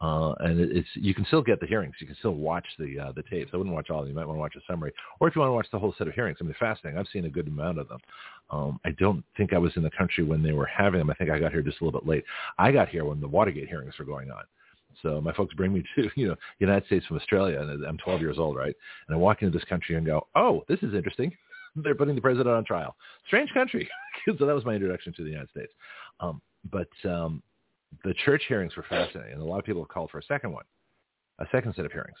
Uh, 0.00 0.32
and 0.40 0.60
it, 0.60 0.76
it's 0.76 0.88
you 0.94 1.12
can 1.12 1.24
still 1.26 1.42
get 1.42 1.58
the 1.60 1.66
hearings. 1.66 1.94
You 2.00 2.06
can 2.06 2.16
still 2.16 2.34
watch 2.34 2.66
the 2.78 2.98
uh, 2.98 3.12
the 3.12 3.22
tapes. 3.24 3.50
I 3.52 3.56
wouldn't 3.56 3.74
watch 3.74 3.90
all 3.90 4.00
of 4.00 4.04
them. 4.04 4.10
You 4.10 4.16
might 4.16 4.26
want 4.26 4.36
to 4.36 4.40
watch 4.40 4.54
a 4.56 4.72
summary, 4.72 4.92
or 5.18 5.26
if 5.26 5.34
you 5.34 5.40
want 5.40 5.50
to 5.50 5.54
watch 5.54 5.66
the 5.72 5.78
whole 5.78 5.94
set 5.98 6.06
of 6.06 6.14
hearings. 6.14 6.38
I 6.40 6.44
mean, 6.44 6.54
fascinating. 6.58 6.98
I've 6.98 7.08
seen 7.12 7.24
a 7.24 7.30
good 7.30 7.48
amount 7.48 7.78
of 7.78 7.88
them. 7.88 7.98
Um, 8.50 8.80
I 8.84 8.90
don't 8.92 9.24
think 9.36 9.52
I 9.52 9.58
was 9.58 9.72
in 9.76 9.82
the 9.82 9.90
country 9.90 10.22
when 10.22 10.42
they 10.42 10.52
were 10.52 10.66
having 10.66 11.00
them. 11.00 11.10
I 11.10 11.14
think 11.14 11.30
I 11.30 11.38
got 11.40 11.52
here 11.52 11.62
just 11.62 11.80
a 11.80 11.84
little 11.84 12.00
bit 12.00 12.08
late. 12.08 12.24
I 12.58 12.70
got 12.70 12.88
here 12.88 13.04
when 13.04 13.20
the 13.20 13.28
Watergate 13.28 13.68
hearings 13.68 13.94
were 13.98 14.04
going 14.04 14.30
on. 14.30 14.44
So 15.02 15.20
my 15.20 15.32
folks 15.32 15.54
bring 15.54 15.72
me 15.72 15.82
to 15.96 16.10
you 16.14 16.28
know 16.28 16.36
United 16.60 16.86
States 16.86 17.06
from 17.06 17.16
Australia, 17.16 17.60
and 17.60 17.84
I'm 17.84 17.98
12 17.98 18.20
years 18.20 18.38
old, 18.38 18.56
right? 18.56 18.74
And 19.08 19.14
I 19.14 19.18
walk 19.18 19.42
into 19.42 19.56
this 19.56 19.68
country 19.68 19.96
and 19.96 20.06
go, 20.06 20.26
oh, 20.36 20.64
this 20.68 20.78
is 20.82 20.94
interesting. 20.94 21.32
They're 21.76 21.94
putting 21.94 22.14
the 22.14 22.20
president 22.20 22.54
on 22.54 22.64
trial. 22.64 22.96
Strange 23.26 23.52
country. 23.52 23.88
so 24.38 24.46
that 24.46 24.54
was 24.54 24.64
my 24.64 24.74
introduction 24.74 25.12
to 25.14 25.24
the 25.24 25.30
United 25.30 25.50
States. 25.50 25.72
Um, 26.20 26.40
but 26.70 26.88
um, 27.04 27.42
the 28.04 28.14
church 28.24 28.42
hearings 28.48 28.76
were 28.76 28.84
fascinating, 28.88 29.34
and 29.34 29.42
a 29.42 29.44
lot 29.44 29.58
of 29.58 29.64
people 29.64 29.82
have 29.82 29.88
called 29.88 30.10
for 30.10 30.18
a 30.18 30.24
second 30.24 30.52
one, 30.52 30.64
a 31.38 31.46
second 31.52 31.74
set 31.74 31.84
of 31.84 31.92
hearings. 31.92 32.16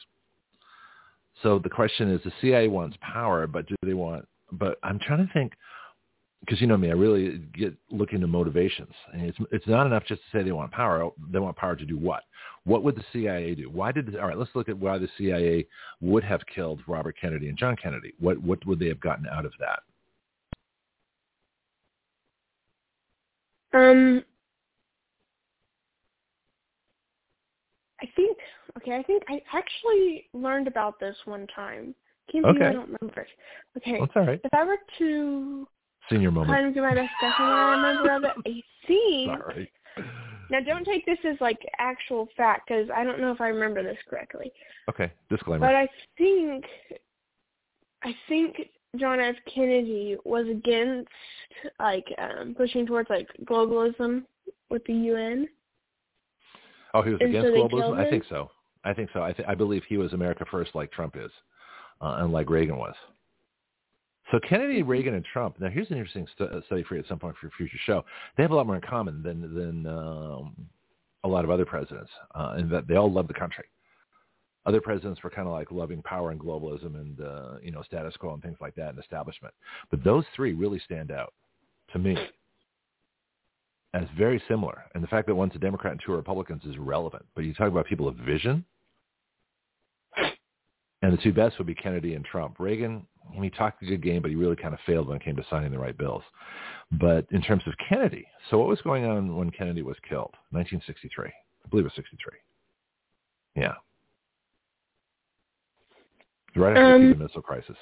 So 1.42 1.58
the 1.58 1.70
question 1.70 2.10
is, 2.10 2.20
the 2.24 2.32
CIA 2.40 2.68
wants 2.68 2.96
power, 3.00 3.46
but 3.46 3.66
do 3.66 3.74
they 3.84 3.94
want? 3.94 4.26
But 4.52 4.78
I'm 4.82 4.98
trying 4.98 5.26
to 5.26 5.32
think, 5.32 5.52
because 6.40 6.60
you 6.60 6.66
know 6.66 6.76
me, 6.76 6.88
I 6.88 6.94
really 6.94 7.38
get 7.56 7.74
look 7.90 8.12
into 8.12 8.26
motivations, 8.26 8.92
and 9.12 9.22
it's 9.22 9.38
it's 9.52 9.66
not 9.66 9.86
enough 9.86 10.04
just 10.06 10.22
to 10.22 10.38
say 10.38 10.42
they 10.42 10.52
want 10.52 10.72
power. 10.72 11.10
They 11.30 11.38
want 11.38 11.56
power 11.56 11.76
to 11.76 11.84
do 11.84 11.96
what? 11.96 12.22
What 12.64 12.82
would 12.82 12.96
the 12.96 13.04
CIA 13.12 13.54
do? 13.54 13.70
Why 13.70 13.92
did? 13.92 14.16
All 14.16 14.26
right, 14.26 14.38
let's 14.38 14.54
look 14.54 14.68
at 14.68 14.76
why 14.76 14.98
the 14.98 15.08
CIA 15.16 15.66
would 16.00 16.24
have 16.24 16.40
killed 16.52 16.80
Robert 16.86 17.16
Kennedy 17.20 17.48
and 17.48 17.58
John 17.58 17.76
Kennedy. 17.76 18.14
What 18.18 18.38
what 18.38 18.64
would 18.66 18.80
they 18.80 18.88
have 18.88 19.00
gotten 19.00 19.26
out 19.26 19.44
of 19.44 19.52
that? 19.60 19.80
Um, 23.74 24.24
I 28.00 28.06
think 28.14 28.36
okay, 28.76 28.96
I 28.96 29.02
think 29.02 29.22
I 29.28 29.40
actually 29.52 30.28
learned 30.32 30.68
about 30.68 31.00
this 31.00 31.16
one 31.24 31.46
time. 31.54 31.94
Can't 32.30 32.44
okay. 32.44 32.66
I 32.66 32.72
don't 32.72 32.90
remember 33.00 33.22
it. 33.22 33.28
Okay. 33.78 33.98
That's 34.00 34.12
all 34.14 34.26
right. 34.26 34.40
If 34.42 34.54
I 34.54 34.64
were 34.64 34.76
to 34.98 35.66
senior 36.10 36.30
moment. 36.30 36.50
Kind 36.50 36.66
of 36.68 36.74
do 36.74 36.82
my 36.82 36.94
best 36.94 37.10
guess 37.20 37.32
I 37.38 37.70
remember 37.70 38.10
of 38.16 38.24
it. 38.24 38.32
I 38.46 38.62
think. 38.86 39.40
Sorry. 39.42 39.72
Now, 40.50 40.60
don't 40.60 40.84
take 40.84 41.04
this 41.04 41.18
as 41.24 41.36
like 41.40 41.58
actual 41.78 42.28
fact 42.36 42.68
because 42.68 42.88
I 42.94 43.04
don't 43.04 43.20
know 43.20 43.32
if 43.32 43.40
I 43.40 43.48
remember 43.48 43.82
this 43.82 43.98
correctly. 44.08 44.50
Okay, 44.88 45.12
disclaimer. 45.28 45.66
But 45.66 45.74
I 45.74 45.88
think, 46.16 46.64
I 48.02 48.14
think 48.28 48.56
John 48.96 49.20
F. 49.20 49.36
Kennedy 49.52 50.16
was 50.24 50.46
against 50.48 51.10
like 51.78 52.06
um 52.18 52.54
pushing 52.56 52.86
towards 52.86 53.10
like 53.10 53.28
globalism 53.44 54.24
with 54.70 54.84
the 54.86 54.94
UN. 54.94 55.48
Oh, 56.94 57.02
he 57.02 57.10
was 57.10 57.20
and 57.20 57.30
against 57.30 57.48
so 57.48 57.68
globalism. 57.68 57.98
I 57.98 58.08
think 58.08 58.24
so. 58.28 58.50
I 58.84 58.94
think 58.94 59.10
so. 59.12 59.22
I 59.22 59.32
th- 59.32 59.48
I 59.48 59.54
believe 59.54 59.82
he 59.88 59.96
was 59.96 60.12
America 60.12 60.44
first, 60.50 60.74
like 60.74 60.90
Trump 60.92 61.16
is, 61.16 61.30
uh, 62.00 62.18
and 62.20 62.32
like 62.32 62.48
Reagan 62.48 62.76
was. 62.76 62.94
So 64.30 64.38
Kennedy, 64.40 64.82
Reagan, 64.82 65.14
and 65.14 65.24
Trump. 65.24 65.58
Now, 65.58 65.68
here's 65.68 65.90
an 65.90 65.96
interesting 65.96 66.26
st- 66.36 66.50
uh, 66.52 66.60
study 66.66 66.82
for 66.82 66.94
you 66.94 67.00
at 67.00 67.08
some 67.08 67.18
point 67.18 67.36
for 67.40 67.46
a 67.46 67.50
future 67.50 67.78
show. 67.84 68.04
They 68.36 68.42
have 68.42 68.50
a 68.50 68.54
lot 68.54 68.66
more 68.66 68.76
in 68.76 68.82
common 68.82 69.22
than 69.22 69.54
than 69.54 69.86
um, 69.86 70.54
a 71.24 71.28
lot 71.28 71.44
of 71.44 71.50
other 71.50 71.64
presidents, 71.64 72.10
uh, 72.34 72.56
in 72.58 72.68
that 72.70 72.86
they 72.86 72.96
all 72.96 73.10
love 73.10 73.28
the 73.28 73.34
country. 73.34 73.64
Other 74.66 74.80
presidents 74.80 75.22
were 75.22 75.30
kind 75.30 75.48
of 75.48 75.54
like 75.54 75.70
loving 75.70 76.02
power 76.02 76.30
and 76.30 76.38
globalism 76.38 76.94
and 76.96 77.20
uh, 77.20 77.52
you 77.62 77.70
know 77.70 77.82
status 77.82 78.14
quo 78.18 78.34
and 78.34 78.42
things 78.42 78.58
like 78.60 78.74
that 78.74 78.90
and 78.90 78.98
establishment. 78.98 79.54
But 79.90 80.04
those 80.04 80.24
three 80.36 80.52
really 80.52 80.80
stand 80.84 81.10
out 81.10 81.32
to 81.92 81.98
me 81.98 82.16
as 83.94 84.04
very 84.16 84.42
similar. 84.48 84.84
And 84.94 85.02
the 85.02 85.08
fact 85.08 85.26
that 85.26 85.34
one's 85.34 85.54
a 85.54 85.58
Democrat 85.58 85.92
and 85.92 86.00
two 86.04 86.12
are 86.12 86.16
Republicans 86.16 86.62
is 86.64 86.76
relevant. 86.78 87.24
But 87.34 87.44
you 87.44 87.54
talk 87.54 87.68
about 87.68 87.86
people 87.86 88.08
of 88.08 88.16
vision, 88.16 88.64
and 91.02 91.12
the 91.12 91.22
two 91.22 91.32
best 91.32 91.58
would 91.58 91.66
be 91.66 91.74
Kennedy 91.74 92.14
and 92.14 92.24
Trump. 92.24 92.56
Reagan, 92.58 93.06
he 93.32 93.50
talked 93.50 93.82
a 93.82 93.86
good 93.86 94.02
game, 94.02 94.20
but 94.20 94.30
he 94.30 94.36
really 94.36 94.56
kind 94.56 94.74
of 94.74 94.80
failed 94.86 95.08
when 95.08 95.16
it 95.16 95.24
came 95.24 95.36
to 95.36 95.44
signing 95.48 95.70
the 95.70 95.78
right 95.78 95.96
bills. 95.96 96.22
But 96.92 97.26
in 97.30 97.42
terms 97.42 97.62
of 97.66 97.74
Kennedy, 97.88 98.26
so 98.50 98.58
what 98.58 98.68
was 98.68 98.80
going 98.80 99.04
on 99.04 99.36
when 99.36 99.50
Kennedy 99.50 99.82
was 99.82 99.96
killed? 100.08 100.34
1963. 100.50 101.26
I 101.28 101.68
believe 101.68 101.84
it 101.84 101.88
was 101.88 101.94
63. 101.94 102.32
Yeah. 103.56 103.74
Right 106.56 106.70
after 106.70 106.94
um, 106.94 107.10
the 107.10 107.16
Missile 107.16 107.42
Crisis. 107.42 107.76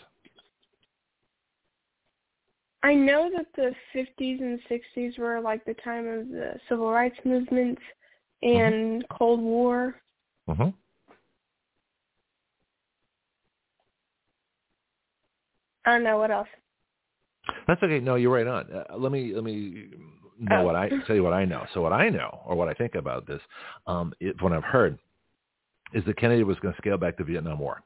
I 2.87 2.95
know 2.95 3.29
that 3.37 3.47
the 3.57 3.75
50s 3.93 4.41
and 4.41 4.61
60s 4.71 5.19
were 5.19 5.41
like 5.41 5.65
the 5.65 5.75
time 5.83 6.07
of 6.07 6.29
the 6.29 6.53
civil 6.69 6.89
rights 6.89 7.17
movements 7.25 7.83
mm-hmm. 8.45 8.61
and 8.61 9.03
mm-hmm. 9.03 9.17
Cold 9.17 9.41
War. 9.41 9.97
Mm-hmm. 10.49 10.69
I 15.85 15.91
don't 15.91 16.05
know 16.05 16.19
what 16.19 16.31
else. 16.31 16.47
That's 17.67 17.83
okay. 17.83 17.99
No, 17.99 18.15
you're 18.15 18.33
right 18.33 18.47
on. 18.47 18.71
Uh, 18.73 18.97
let 18.97 19.11
me 19.11 19.33
let 19.35 19.43
me 19.43 19.89
know 20.39 20.61
oh. 20.61 20.65
what 20.65 20.77
I 20.77 20.89
tell 21.09 21.17
you 21.17 21.25
what 21.25 21.33
I 21.33 21.45
know. 21.45 21.65
So 21.75 21.81
what 21.81 21.93
I 21.93 22.09
know 22.09 22.41
or 22.47 22.55
what 22.55 22.69
I 22.69 22.75
think 22.75 22.95
about 22.95 23.27
this, 23.27 23.41
um, 23.89 24.13
it, 24.21 24.41
what 24.41 24.53
I've 24.53 24.63
heard, 24.63 24.97
is 25.93 26.05
that 26.05 26.19
Kennedy 26.19 26.45
was 26.45 26.57
going 26.61 26.73
to 26.73 26.79
scale 26.79 26.99
back 26.99 27.19
the 27.19 27.25
Vietnam 27.25 27.59
War. 27.59 27.83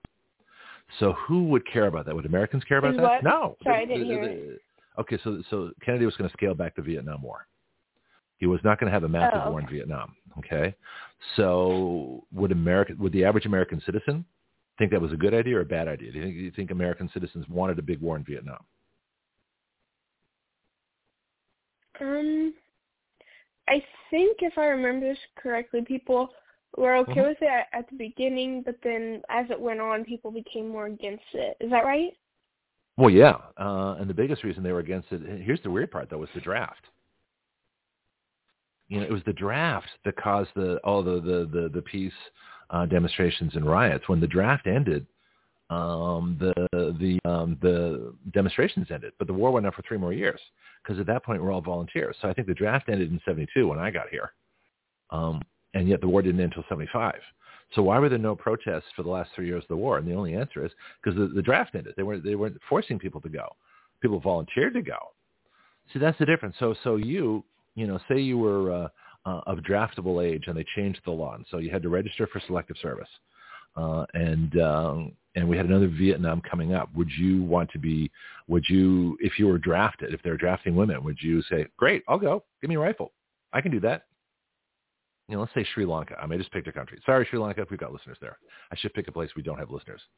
So 0.99 1.15
who 1.27 1.45
would 1.45 1.67
care 1.71 1.87
about 1.87 2.05
that? 2.05 2.15
Would 2.15 2.27
Americans 2.27 2.65
care 2.65 2.79
about 2.79 2.97
that? 2.97 3.25
No. 3.25 3.57
Sorry, 3.63 3.83
I 3.83 3.87
didn't 3.87 4.05
hear. 4.07 4.59
Okay, 4.99 5.19
so 5.23 5.43
so 5.51 5.71
Kennedy 5.85 6.05
was 6.05 6.17
going 6.17 6.29
to 6.29 6.37
scale 6.37 6.55
back 6.55 6.77
the 6.77 6.83
Vietnam 6.83 7.23
War. 7.23 7.47
He 8.39 8.47
was 8.47 8.61
not 8.65 8.81
going 8.81 8.89
to 8.89 8.93
have 8.93 9.05
a 9.05 9.09
massive 9.09 9.43
oh. 9.45 9.51
war 9.51 9.61
in 9.61 9.69
Vietnam. 9.69 10.15
Okay, 10.39 10.75
so 11.37 12.25
would 12.33 12.53
America, 12.53 12.95
would 12.99 13.13
the 13.13 13.25
average 13.25 13.47
American 13.47 13.83
citizen 13.85 14.25
think 14.79 14.91
that 14.91 15.01
was 15.01 15.13
a 15.13 15.17
good 15.17 15.35
idea 15.35 15.57
or 15.57 15.61
a 15.61 15.67
bad 15.67 15.89
idea? 15.89 16.11
Do 16.11 16.19
you 16.19 16.25
think, 16.25 16.37
do 16.37 16.43
you 16.43 16.51
think 16.51 16.71
American 16.71 17.11
citizens 17.13 17.45
wanted 17.49 17.79
a 17.79 17.83
big 17.83 18.01
war 18.01 18.17
in 18.17 18.25
Vietnam? 18.25 18.65
Um, 22.01 22.55
I 23.69 23.83
think 24.11 24.39
if 24.41 24.57
I 24.57 24.67
remember 24.67 25.09
this 25.09 25.19
correctly, 25.37 25.83
people 25.87 26.31
were 26.77 26.97
okay 26.97 27.13
mm-hmm. 27.13 27.29
with 27.29 27.39
it 27.43 27.49
at, 27.49 27.79
at 27.79 27.91
the 27.91 27.97
beginning, 27.97 28.63
but 28.65 28.77
then 28.83 29.23
as 29.29 29.47
it 29.51 29.61
went 29.61 29.81
on, 29.81 30.05
people 30.05 30.31
became 30.31 30.69
more 30.69 30.87
against 30.87 31.25
it. 31.35 31.57
Is 31.61 31.71
that 31.71 31.85
right? 31.85 32.13
Well, 33.01 33.09
yeah, 33.09 33.37
uh, 33.57 33.97
and 33.99 34.11
the 34.11 34.15
biggest 34.15 34.45
reason 34.45 34.63
they 34.63 34.73
were 34.73 34.81
against 34.81 35.11
it. 35.11 35.23
Here's 35.43 35.63
the 35.63 35.71
weird 35.71 35.91
part, 35.91 36.11
though, 36.11 36.19
was 36.19 36.29
the 36.35 36.41
draft. 36.43 36.85
You 38.89 39.01
know, 39.01 39.07
it 39.07 39.11
was 39.11 39.23
the 39.25 39.33
draft 39.33 39.89
that 40.05 40.17
caused 40.17 40.51
the 40.55 40.77
all 40.85 41.03
the 41.03 41.15
the 41.15 41.49
the, 41.51 41.71
the 41.73 41.81
peace 41.81 42.13
uh, 42.69 42.85
demonstrations 42.85 43.57
and 43.57 43.65
riots. 43.65 44.07
When 44.07 44.21
the 44.21 44.27
draft 44.27 44.67
ended, 44.67 45.07
um, 45.71 46.37
the 46.39 46.53
the 46.73 47.19
um, 47.25 47.57
the 47.63 48.13
demonstrations 48.35 48.89
ended, 48.91 49.15
but 49.19 49.27
the 49.27 49.33
war 49.33 49.51
went 49.51 49.65
on 49.65 49.73
for 49.73 49.81
three 49.89 49.97
more 49.97 50.13
years 50.13 50.41
because 50.83 51.01
at 51.01 51.07
that 51.07 51.25
point 51.25 51.43
we're 51.43 51.53
all 51.53 51.63
volunteers. 51.63 52.17
So 52.21 52.29
I 52.29 52.35
think 52.35 52.49
the 52.49 52.55
draft 52.55 52.91
ended 52.91 53.11
in 53.11 53.19
'72 53.25 53.67
when 53.67 53.79
I 53.79 53.91
got 53.91 54.11
here, 54.11 54.33
um, 55.09 55.41
and 55.73 55.89
yet 55.89 56.03
the 56.03 56.09
war 56.09 56.21
didn't 56.21 56.41
end 56.43 56.53
until 56.53 56.69
'75. 56.69 57.15
So 57.73 57.83
why 57.83 57.99
were 57.99 58.09
there 58.09 58.19
no 58.19 58.35
protests 58.35 58.91
for 58.97 59.03
the 59.03 59.11
last 59.11 59.31
three 59.35 59.47
years 59.47 59.63
of 59.65 59.69
the 59.69 59.77
war? 59.77 59.99
And 59.99 60.07
the 60.07 60.15
only 60.15 60.35
answer 60.35 60.65
is 60.65 60.73
because 61.03 61.19
the, 61.19 61.29
the 61.29 61.43
draft 61.43 61.75
ended. 61.75 61.95
They 61.97 62.03
weren't 62.03 62.25
they 62.25 62.35
weren't 62.35 62.59
forcing 62.69 62.99
people 62.99 63.21
to 63.23 63.29
go. 63.29 63.49
People 64.01 64.21
volunteered 64.21 64.75
to 64.75 64.83
go. 64.83 64.99
See, 65.93 65.99
that's 65.99 66.19
the 66.19 66.27
difference. 66.27 66.57
So 66.59 66.75
so 66.83 66.97
you 66.97 67.45
you 67.75 67.87
know 67.87 67.99
say 68.09 68.21
you 68.21 68.39
were 68.39 68.73
uh, 68.73 68.89
uh, 69.27 69.41
of 69.47 69.59
draftable 69.59 70.25
age 70.25 70.45
and 70.47 70.57
they 70.57 70.65
changed 70.75 71.01
the 71.05 71.11
law, 71.11 71.35
and 71.35 71.47
so 71.51 71.59
you 71.59 71.71
had 71.71 71.83
to 71.83 71.89
register 71.89 72.27
for 72.27 72.41
selective 72.47 72.77
service. 72.83 73.09
Uh, 73.77 74.05
and 74.15 74.61
um, 74.61 75.13
and 75.37 75.49
we 75.49 75.57
had 75.57 75.67
another 75.67 75.89
Vietnam 75.89 76.43
coming 76.49 76.75
up. 76.75 76.89
Would 76.95 77.11
you 77.17 77.43
want 77.43 77.71
to 77.71 77.79
be? 77.79 78.11
Would 78.49 78.65
you, 78.69 79.17
if 79.21 79.39
you 79.39 79.47
were 79.47 79.59
drafted, 79.59 80.13
if 80.13 80.21
they're 80.23 80.37
drafting 80.37 80.75
women, 80.75 81.05
would 81.05 81.19
you 81.21 81.41
say, 81.43 81.67
"Great, 81.77 82.03
I'll 82.09 82.19
go. 82.19 82.43
Give 82.61 82.69
me 82.69 82.77
a 82.77 82.81
rifle. 82.81 83.13
I 83.53 83.61
can 83.61 83.71
do 83.71 83.81
that." 83.81 84.07
You 85.31 85.37
know, 85.37 85.43
let's 85.43 85.55
say 85.55 85.65
Sri 85.75 85.87
Lanka. 85.87 86.17
I 86.21 86.27
may 86.27 86.37
just 86.37 86.51
picked 86.51 86.67
a 86.67 86.73
country. 86.73 87.01
Sorry, 87.07 87.25
Sri 87.31 87.39
Lanka, 87.39 87.63
if 87.63 87.71
we've 87.71 87.79
got 87.79 87.93
listeners 87.93 88.19
there. 88.21 88.37
I 88.73 88.77
should 88.77 88.93
pick 88.95 89.07
a 89.07 89.13
place 89.13 89.31
we 89.37 89.45
don't 89.45 89.59
have 89.59 89.71
listeners. 89.71 90.03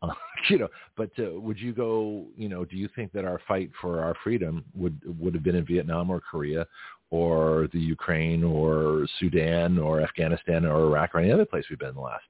Uh, 0.00 0.12
you 0.48 0.58
know, 0.60 0.68
but 0.96 1.10
uh, 1.18 1.40
would 1.40 1.58
you 1.58 1.72
go? 1.72 2.26
You 2.36 2.48
know, 2.48 2.64
do 2.64 2.76
you 2.76 2.88
think 2.94 3.10
that 3.14 3.24
our 3.24 3.40
fight 3.48 3.68
for 3.80 4.00
our 4.00 4.14
freedom 4.22 4.64
would 4.72 4.96
would 5.18 5.34
have 5.34 5.42
been 5.42 5.56
in 5.56 5.66
Vietnam 5.66 6.08
or 6.08 6.20
Korea 6.20 6.68
or 7.10 7.68
the 7.72 7.80
Ukraine 7.80 8.44
or 8.44 9.08
Sudan 9.18 9.76
or 9.76 10.00
Afghanistan 10.00 10.64
or 10.64 10.82
Iraq 10.84 11.16
or 11.16 11.18
any 11.18 11.32
other 11.32 11.44
place 11.44 11.64
we've 11.68 11.80
been 11.80 11.88
in 11.88 11.94
the 11.96 12.00
last, 12.00 12.26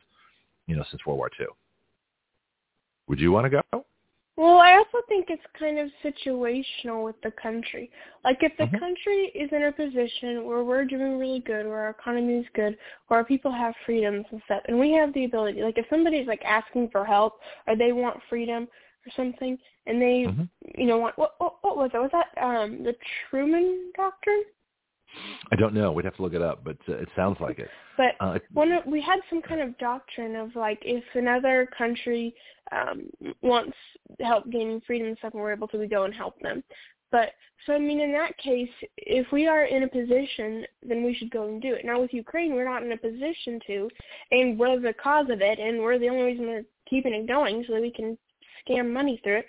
you 0.67 0.77
know, 0.77 0.85
since 0.91 1.05
World 1.05 1.19
War 1.19 1.31
II? 1.39 1.49
Would 3.09 3.21
you 3.21 3.33
want 3.33 3.53
to 3.53 3.63
go? 3.71 3.85
Well, 4.39 4.59
I 4.59 4.75
also 4.75 5.05
think 5.09 5.27
it's 5.31 5.43
kind 5.59 5.81
of 5.81 5.91
situational 6.05 7.05
with 7.05 7.21
the 7.25 7.33
country. 7.33 7.91
Like 8.23 8.39
if 8.43 8.57
the 8.57 8.65
mm-hmm. 8.67 8.79
country 8.79 9.33
is 9.35 9.51
in 9.51 9.65
a 9.65 9.73
position 9.73 10.45
where 10.45 10.63
we're 10.63 10.85
doing 10.85 11.19
really 11.19 11.41
good, 11.41 11.67
where 11.67 11.81
our 11.81 11.91
economy 11.91 12.35
is 12.35 12.47
good, 12.55 12.79
where 13.09 13.19
our 13.19 13.25
people 13.25 13.51
have 13.51 13.75
freedoms 13.85 14.27
and 14.31 14.41
stuff, 14.45 14.63
and 14.69 14.79
we 14.79 14.93
have 14.93 15.13
the 15.13 15.25
ability, 15.25 15.61
like 15.63 15.77
if 15.77 15.87
somebody's 15.91 16.29
like 16.29 16.41
asking 16.45 16.89
for 16.93 17.05
help 17.05 17.41
or 17.67 17.75
they 17.75 17.91
want 17.91 18.21
freedom 18.31 18.69
or 19.05 19.13
something, 19.17 19.59
and 19.89 20.01
they, 20.01 20.27
mm-hmm. 20.29 20.81
you 20.81 20.87
know, 20.87 20.99
want 20.99 21.19
what, 21.19 21.35
what 21.39 21.55
what 21.63 21.77
was 21.77 21.91
that? 21.93 22.01
Was 22.01 22.13
that 22.13 22.41
um 22.41 22.85
the 22.85 22.95
Truman 23.29 23.91
Doctrine? 23.97 24.45
I 25.51 25.57
don't 25.57 25.75
know. 25.75 25.93
We'd 25.93 26.05
have 26.05 26.17
to 26.17 26.23
look 26.23 26.35
it 26.35 26.43
up, 26.43 26.63
but 26.65 26.77
uh, 26.89 26.95
it 26.95 27.09
sounds 27.17 27.39
like 27.41 27.59
it. 27.59 27.69
But 27.97 28.15
uh, 28.21 28.39
one 28.53 28.73
of, 28.73 28.87
we 28.87 29.01
had 29.01 29.21
some 29.31 29.43
kind 29.43 29.61
of 29.61 29.77
doctrine 29.79 30.37
of 30.37 30.55
like 30.55 30.79
if 30.83 31.05
another 31.15 31.69
country 31.77 32.35
um, 32.73 33.09
wants 33.43 33.77
help 34.21 34.51
gaining 34.51 34.81
freedom 34.87 35.09
and 35.09 35.19
stuff, 35.19 35.35
and 35.35 35.43
we're 35.43 35.53
able 35.53 35.69
to, 35.69 35.79
we 35.79 35.87
go 35.87 36.05
and 36.05 36.15
help 36.15 36.39
them. 36.41 36.63
But 37.11 37.31
so 37.67 37.73
I 37.75 37.79
mean, 37.79 38.01
in 38.01 38.13
that 38.13 38.37
case, 38.39 38.69
if 38.99 39.27
we 39.33 39.47
are 39.47 39.65
in 39.65 39.83
a 39.83 39.89
position, 39.89 40.65
then 40.87 41.05
we 41.05 41.15
should 41.15 41.31
go 41.31 41.49
and 41.49 41.61
do 41.61 41.75
it. 41.75 41.85
Now 41.85 42.01
with 42.01 42.13
Ukraine, 42.13 42.55
we're 42.55 42.69
not 42.69 42.83
in 42.83 42.93
a 42.93 42.97
position 42.97 43.59
to, 43.67 43.89
and 44.31 44.59
we're 44.59 44.79
the 44.79 44.95
cause 45.03 45.27
of 45.31 45.41
it, 45.41 45.59
and 45.59 45.81
we're 45.81 45.99
the 45.99 46.09
only 46.09 46.23
reason 46.23 46.47
we're 46.47 46.65
keeping 46.89 47.15
it 47.15 47.27
going, 47.27 47.65
so 47.67 47.75
that 47.75 47.83
we 47.83 47.91
can 47.91 48.17
scam 48.69 48.93
money 48.93 49.21
through 49.25 49.39
it 49.39 49.47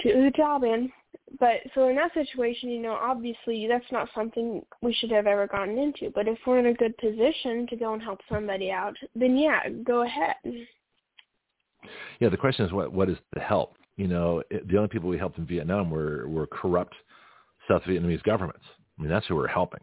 to 0.00 0.08
the 0.08 0.32
Taliban 0.38 0.90
but 1.40 1.60
so 1.74 1.88
in 1.88 1.96
that 1.96 2.12
situation, 2.14 2.70
you 2.70 2.80
know, 2.80 2.92
obviously 2.92 3.66
that's 3.66 3.90
not 3.90 4.08
something 4.14 4.62
we 4.80 4.92
should 4.94 5.10
have 5.10 5.26
ever 5.26 5.46
gotten 5.46 5.78
into. 5.78 6.10
But 6.14 6.28
if 6.28 6.38
we're 6.46 6.58
in 6.58 6.66
a 6.66 6.74
good 6.74 6.96
position 6.98 7.66
to 7.68 7.76
go 7.76 7.94
and 7.94 8.02
help 8.02 8.20
somebody 8.30 8.70
out, 8.70 8.94
then 9.14 9.36
yeah, 9.36 9.68
go 9.84 10.02
ahead. 10.02 10.36
Yeah, 12.20 12.28
the 12.28 12.36
question 12.36 12.64
is 12.66 12.72
what 12.72 12.92
what 12.92 13.08
is 13.08 13.16
the 13.32 13.40
help? 13.40 13.76
You 13.96 14.08
know, 14.08 14.42
it, 14.50 14.68
the 14.68 14.76
only 14.76 14.88
people 14.88 15.08
we 15.08 15.18
helped 15.18 15.38
in 15.38 15.46
Vietnam 15.46 15.90
were 15.90 16.28
were 16.28 16.46
corrupt 16.46 16.94
South 17.68 17.82
Vietnamese 17.82 18.22
governments. 18.22 18.64
I 18.98 19.02
mean, 19.02 19.10
that's 19.10 19.26
who 19.26 19.36
we're 19.36 19.48
helping. 19.48 19.80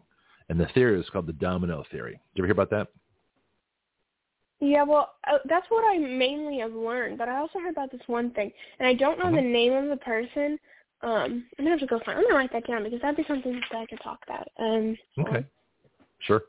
And 0.48 0.58
the 0.58 0.66
theory 0.74 0.98
is 0.98 1.08
called 1.10 1.26
the 1.26 1.32
domino 1.34 1.84
theory. 1.92 2.12
Did 2.12 2.18
you 2.34 2.44
ever 2.44 2.46
hear 2.46 2.52
about 2.52 2.70
that? 2.70 2.88
Yeah, 4.60 4.82
well, 4.82 5.14
uh, 5.26 5.38
that's 5.48 5.66
what 5.70 5.84
I 5.88 5.98
mainly 5.98 6.58
have 6.58 6.74
learned. 6.74 7.16
But 7.16 7.28
I 7.28 7.38
also 7.38 7.58
heard 7.60 7.72
about 7.72 7.90
this 7.90 8.02
one 8.06 8.30
thing, 8.32 8.52
and 8.78 8.86
I 8.86 8.94
don't 8.94 9.18
know 9.18 9.26
mm-hmm. 9.26 9.36
the 9.36 9.42
name 9.42 9.72
of 9.72 9.88
the 9.88 9.96
person, 9.96 10.58
um, 11.02 11.44
I'm 11.58 11.64
gonna 11.64 11.70
have 11.70 11.80
to 11.80 11.86
go 11.86 12.00
find. 12.04 12.18
I'm 12.18 12.24
gonna 12.24 12.34
write 12.34 12.52
that 12.52 12.66
down 12.66 12.84
because 12.84 13.00
that'd 13.00 13.16
be 13.16 13.24
something 13.26 13.52
that 13.52 13.78
I 13.78 13.86
could 13.86 14.00
talk 14.02 14.20
about. 14.26 14.48
Um, 14.58 14.96
okay. 15.20 15.46
Sure. 16.20 16.42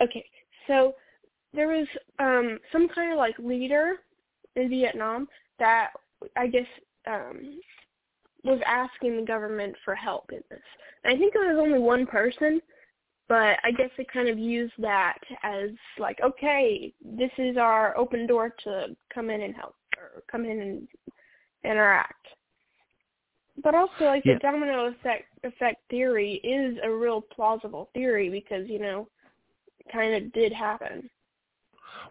Okay. 0.00 0.24
So 0.66 0.94
there 1.54 1.68
was 1.68 1.86
um 2.18 2.58
some 2.72 2.88
kind 2.88 3.12
of 3.12 3.18
like 3.18 3.38
leader 3.38 3.96
in 4.56 4.68
Vietnam 4.68 5.28
that 5.58 5.90
I 6.36 6.46
guess 6.46 6.66
um 7.06 7.60
was 8.44 8.60
asking 8.66 9.16
the 9.16 9.22
government 9.26 9.76
for 9.84 9.94
help 9.94 10.32
in 10.32 10.42
this. 10.50 10.60
And 11.04 11.14
I 11.14 11.18
think 11.18 11.32
there 11.32 11.54
was 11.54 11.62
only 11.64 11.78
one 11.78 12.06
person, 12.06 12.60
but 13.28 13.58
I 13.62 13.70
guess 13.70 13.90
they 13.96 14.04
kind 14.12 14.28
of 14.28 14.38
used 14.38 14.72
that 14.78 15.18
as 15.44 15.70
like, 15.98 16.18
okay, 16.20 16.92
this 17.04 17.30
is 17.38 17.56
our 17.56 17.96
open 17.96 18.26
door 18.26 18.52
to 18.64 18.96
come 19.14 19.30
in 19.30 19.42
and 19.42 19.54
help 19.54 19.76
or 19.96 20.22
come 20.30 20.44
in 20.44 20.60
and 20.60 20.88
interact. 21.64 22.26
But 23.62 23.74
also, 23.74 24.04
like 24.04 24.24
yeah. 24.24 24.34
the 24.34 24.40
domino 24.40 24.86
effect 24.86 25.24
effect 25.44 25.82
theory 25.90 26.34
is 26.42 26.78
a 26.82 26.90
real 26.90 27.20
plausible 27.20 27.90
theory 27.92 28.30
because 28.30 28.68
you 28.68 28.78
know, 28.78 29.08
kind 29.92 30.14
of 30.14 30.32
did 30.32 30.52
happen. 30.52 31.10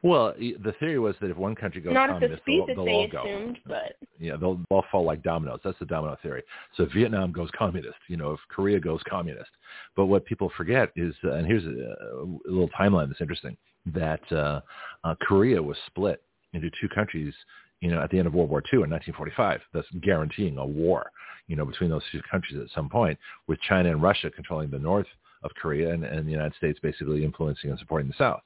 Well, 0.04 0.34
the 0.38 0.74
theory 0.80 0.98
was 0.98 1.16
that 1.22 1.30
if 1.30 1.38
one 1.38 1.54
country 1.54 1.80
goes 1.80 1.94
not 1.94 2.10
communist, 2.10 2.32
at 2.32 2.38
the 2.38 2.42
speed 2.42 2.60
they'll, 2.60 2.68
that 2.68 2.76
they'll 2.76 2.86
they 2.86 3.18
assumed, 3.18 3.60
go. 3.68 3.74
but 3.74 3.96
yeah, 4.20 4.36
they'll 4.36 4.60
all 4.70 4.84
fall 4.92 5.04
like 5.04 5.22
dominoes. 5.22 5.60
That's 5.64 5.78
the 5.80 5.86
domino 5.86 6.18
theory. 6.24 6.44
So 6.76 6.84
if 6.84 6.92
Vietnam 6.92 7.32
goes 7.32 7.50
communist, 7.58 7.98
you 8.08 8.18
know, 8.18 8.32
if 8.34 8.40
Korea 8.50 8.80
goes 8.80 9.02
communist, 9.08 9.52
but 9.96 10.08
what 10.08 10.26
people 10.26 10.52
forget 10.58 10.90
is, 10.96 11.14
uh, 11.24 11.34
and 11.34 11.46
here's 11.46 11.66
a, 11.66 11.70
a, 11.70 12.26
little 12.46 12.70
timeline 12.70 13.10
that's 13.10 13.22
interesting, 13.22 13.56
that 13.94 14.22
uh, 14.32 14.62
uh, 15.04 15.16
Korea 15.22 15.62
was 15.62 15.78
split 15.88 16.24
into 16.54 16.70
two 16.82 16.90
countries 16.90 17.34
you 17.82 17.89
know, 17.89 18.02
at 18.02 18.10
the 18.12 18.17
end 18.17 18.28
of 18.28 18.34
World 18.34 18.50
War 18.50 18.62
II 18.62 18.84
in 18.84 18.89
1945, 18.89 19.62
thus 19.74 19.86
guaranteeing 20.02 20.58
a 20.58 20.65
war, 20.65 21.12
you 21.48 21.56
know, 21.56 21.65
between 21.65 21.89
those 21.89 22.04
two 22.12 22.22
countries 22.30 22.60
at 22.62 22.74
some 22.74 22.88
point, 22.88 23.17
with 23.48 23.60
China 23.62 23.89
and 23.89 24.02
Russia 24.02 24.30
controlling 24.30 24.70
the 24.70 24.80
north 24.80 25.08
of 25.44 25.52
Korea 25.56 25.91
and, 25.91 26.06
and 26.06 26.28
the 26.28 26.32
United 26.32 26.56
States 26.56 26.80
basically 26.82 27.26
influencing 27.26 27.72
and 27.72 27.80
supporting 27.80 28.08
the 28.08 28.13
south. 28.17 28.41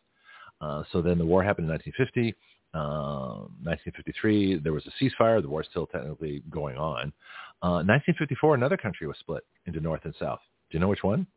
Uh, 0.62 0.84
so 0.91 1.02
then 1.02 1.17
the 1.17 1.26
war 1.26 1.43
happened 1.43 1.65
in 1.65 1.71
1950. 1.71 2.34
Uh, 2.74 3.48
1953, 3.63 4.60
there 4.60 4.74
was 4.74 4.86
a 4.88 5.04
ceasefire. 5.04 5.41
The 5.41 5.50
war 5.50 5.62
is 5.62 5.67
still 5.69 5.88
technically 5.88 6.41
going 6.50 6.78
on. 6.78 7.13
Uh, 7.62 7.84
1954, 7.84 8.56
another 8.56 8.78
country 8.78 9.08
was 9.08 9.17
split 9.19 9.43
into 9.65 9.80
north 9.80 10.02
and 10.06 10.15
south. 10.19 10.39
Do 10.69 10.78
you 10.78 10.80
know 10.80 10.88
which 10.88 11.04
one? 11.04 11.28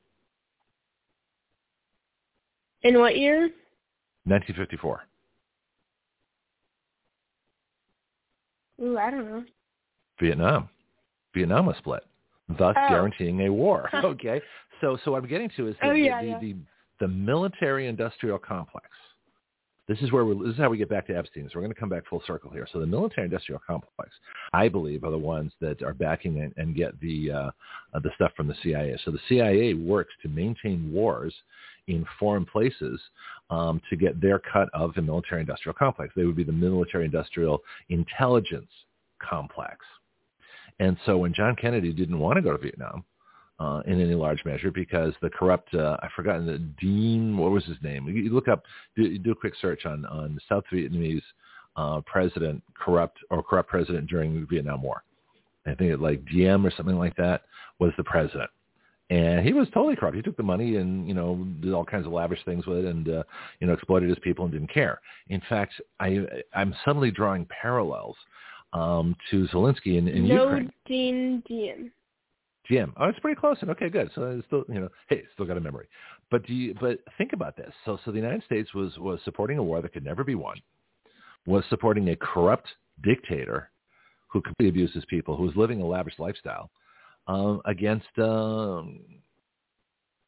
In 2.82 2.98
what 2.98 3.16
year? 3.16 3.40
1954. 4.24 5.02
Ooh, 8.82 8.98
I 8.98 9.10
don't 9.10 9.24
know. 9.24 9.44
Vietnam. 10.20 10.68
Vietnam 11.34 11.66
was 11.66 11.76
split, 11.78 12.02
thus 12.58 12.74
oh. 12.76 12.88
guaranteeing 12.88 13.46
a 13.46 13.52
war. 13.52 13.88
okay. 14.04 14.40
So 14.80 14.98
so 15.04 15.12
what 15.12 15.22
I'm 15.22 15.28
getting 15.28 15.50
to 15.56 15.68
is 15.68 15.76
the, 15.80 15.88
oh, 15.88 15.92
yeah, 15.92 16.22
the, 16.22 16.28
yeah. 16.28 16.38
the, 16.40 16.56
the 17.00 17.08
military 17.08 17.86
industrial 17.86 18.38
complex. 18.38 18.86
This 19.88 19.98
is 20.00 20.12
where 20.12 20.24
we 20.24 20.34
this 20.46 20.54
is 20.54 20.58
how 20.60 20.68
we 20.68 20.76
get 20.76 20.90
back 20.90 21.06
to 21.06 21.16
Epstein. 21.16 21.44
So 21.44 21.52
we're 21.54 21.62
going 21.62 21.72
to 21.72 21.80
come 21.80 21.88
back 21.88 22.06
full 22.08 22.22
circle 22.26 22.50
here. 22.50 22.68
So 22.72 22.78
the 22.78 22.86
military 22.86 23.24
industrial 23.24 23.60
complex, 23.66 24.10
I 24.52 24.68
believe, 24.68 25.02
are 25.02 25.10
the 25.10 25.18
ones 25.18 25.52
that 25.60 25.82
are 25.82 25.94
backing 25.94 26.40
and, 26.40 26.52
and 26.58 26.76
get 26.76 26.98
the 27.00 27.30
uh, 27.30 27.50
uh, 27.94 28.00
the 28.00 28.10
stuff 28.14 28.32
from 28.36 28.48
the 28.48 28.54
CIA. 28.62 28.98
So 29.04 29.10
the 29.10 29.20
CIA 29.28 29.74
works 29.74 30.12
to 30.22 30.28
maintain 30.28 30.92
wars 30.92 31.34
in 31.88 32.04
foreign 32.18 32.44
places 32.44 33.00
um, 33.50 33.80
to 33.90 33.96
get 33.96 34.20
their 34.20 34.38
cut 34.38 34.68
of 34.74 34.94
the 34.94 35.02
military 35.02 35.40
industrial 35.40 35.74
complex. 35.74 36.12
They 36.14 36.24
would 36.24 36.36
be 36.36 36.44
the 36.44 36.52
military 36.52 37.04
industrial 37.04 37.62
intelligence 37.88 38.70
complex. 39.18 39.78
And 40.78 40.96
so 41.06 41.18
when 41.18 41.34
John 41.34 41.56
Kennedy 41.56 41.92
didn't 41.92 42.18
want 42.18 42.36
to 42.36 42.42
go 42.42 42.52
to 42.52 42.58
Vietnam 42.58 43.04
uh, 43.58 43.82
in 43.86 44.00
any 44.00 44.14
large 44.14 44.44
measure 44.44 44.70
because 44.70 45.12
the 45.20 45.30
corrupt, 45.30 45.74
uh, 45.74 45.96
I've 46.02 46.12
forgotten 46.12 46.46
the 46.46 46.58
Dean, 46.58 47.36
what 47.36 47.50
was 47.50 47.64
his 47.64 47.78
name? 47.82 48.06
You 48.06 48.30
look 48.30 48.48
up, 48.48 48.62
do, 48.94 49.18
do 49.18 49.32
a 49.32 49.34
quick 49.34 49.54
search 49.60 49.86
on, 49.86 50.04
on 50.06 50.38
South 50.48 50.64
Vietnamese 50.72 51.22
uh, 51.76 52.00
president, 52.06 52.62
corrupt 52.78 53.18
or 53.30 53.42
corrupt 53.42 53.68
president 53.68 54.08
during 54.08 54.34
the 54.34 54.46
Vietnam 54.46 54.82
War. 54.82 55.02
I 55.66 55.74
think 55.74 55.92
it 55.92 56.00
like 56.00 56.24
Diem 56.26 56.64
or 56.64 56.70
something 56.70 56.98
like 56.98 57.16
that 57.16 57.42
was 57.78 57.92
the 57.96 58.04
president 58.04 58.50
and 59.10 59.46
he 59.46 59.52
was 59.52 59.68
totally 59.72 59.96
corrupt. 59.96 60.16
He 60.16 60.22
took 60.22 60.36
the 60.36 60.42
money 60.42 60.76
and 60.76 61.08
you 61.08 61.14
know 61.14 61.46
did 61.60 61.72
all 61.72 61.84
kinds 61.84 62.06
of 62.06 62.12
lavish 62.12 62.44
things 62.44 62.66
with 62.66 62.78
it, 62.78 62.84
and 62.84 63.08
uh, 63.08 63.22
you 63.60 63.66
know 63.66 63.72
exploited 63.72 64.08
his 64.08 64.18
people 64.20 64.44
and 64.44 64.52
didn't 64.52 64.72
care. 64.72 65.00
In 65.28 65.40
fact, 65.48 65.74
I 66.00 66.26
I'm 66.54 66.74
suddenly 66.84 67.10
drawing 67.10 67.46
parallels 67.46 68.16
um, 68.72 69.16
to 69.30 69.46
Zelensky 69.48 69.98
in, 69.98 70.08
in 70.08 70.28
no 70.28 70.44
Ukraine. 70.44 70.72
Dean 70.86 71.42
Diem. 71.46 71.90
Jim. 72.66 72.92
Oh, 72.98 73.06
it's 73.06 73.18
pretty 73.20 73.40
close. 73.40 73.56
Okay, 73.66 73.88
good. 73.88 74.10
So 74.14 74.24
it's 74.24 74.46
still, 74.46 74.64
you 74.68 74.80
know, 74.80 74.88
hey, 75.08 75.22
still 75.32 75.46
got 75.46 75.56
a 75.56 75.60
memory. 75.60 75.86
But 76.30 76.46
do 76.46 76.52
you, 76.52 76.74
but 76.78 76.98
think 77.16 77.32
about 77.32 77.56
this. 77.56 77.72
So, 77.86 77.98
so 78.04 78.10
the 78.10 78.18
United 78.18 78.44
States 78.44 78.74
was 78.74 78.96
was 78.98 79.20
supporting 79.24 79.56
a 79.56 79.62
war 79.62 79.80
that 79.80 79.92
could 79.94 80.04
never 80.04 80.22
be 80.22 80.34
won, 80.34 80.60
was 81.46 81.64
supporting 81.70 82.10
a 82.10 82.16
corrupt 82.16 82.68
dictator 83.02 83.70
who 84.26 84.42
completely 84.42 84.68
abuses 84.68 85.04
people, 85.08 85.34
who 85.34 85.44
was 85.44 85.56
living 85.56 85.80
a 85.80 85.86
lavish 85.86 86.18
lifestyle 86.18 86.70
um, 87.28 87.60
against, 87.66 88.08
um, 88.18 89.00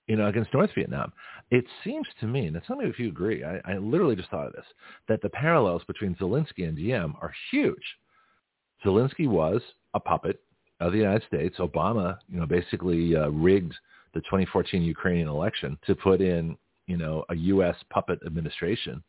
you 0.06 0.16
know, 0.16 0.28
against 0.28 0.52
North 0.54 0.70
Vietnam. 0.74 1.12
It 1.50 1.64
seems 1.82 2.06
to 2.20 2.26
me, 2.26 2.46
and 2.46 2.60
tell 2.66 2.76
me 2.76 2.86
if 2.86 2.98
you 2.98 3.08
agree. 3.08 3.42
I, 3.42 3.60
I 3.64 3.78
literally 3.78 4.14
just 4.14 4.30
thought 4.30 4.46
of 4.46 4.52
this 4.52 4.66
that 5.08 5.22
the 5.22 5.30
parallels 5.30 5.82
between 5.86 6.14
Zelensky 6.16 6.68
and 6.68 6.76
Diem 6.76 7.14
are 7.20 7.32
huge. 7.50 7.82
Zelensky 8.84 9.28
was 9.28 9.60
a 9.94 10.00
puppet 10.00 10.40
of 10.78 10.92
the 10.92 10.98
United 10.98 11.26
States. 11.26 11.56
Obama, 11.58 12.18
you 12.28 12.38
know, 12.38 12.46
basically 12.46 13.16
uh, 13.16 13.28
rigged 13.28 13.74
the 14.14 14.20
2014 14.20 14.82
Ukrainian 14.82 15.28
election 15.28 15.78
to 15.86 15.94
put 15.94 16.20
in, 16.20 16.56
you 16.86 16.96
know, 16.96 17.24
a 17.28 17.36
U.S. 17.36 17.76
puppet 17.90 18.18
administration. 18.26 19.02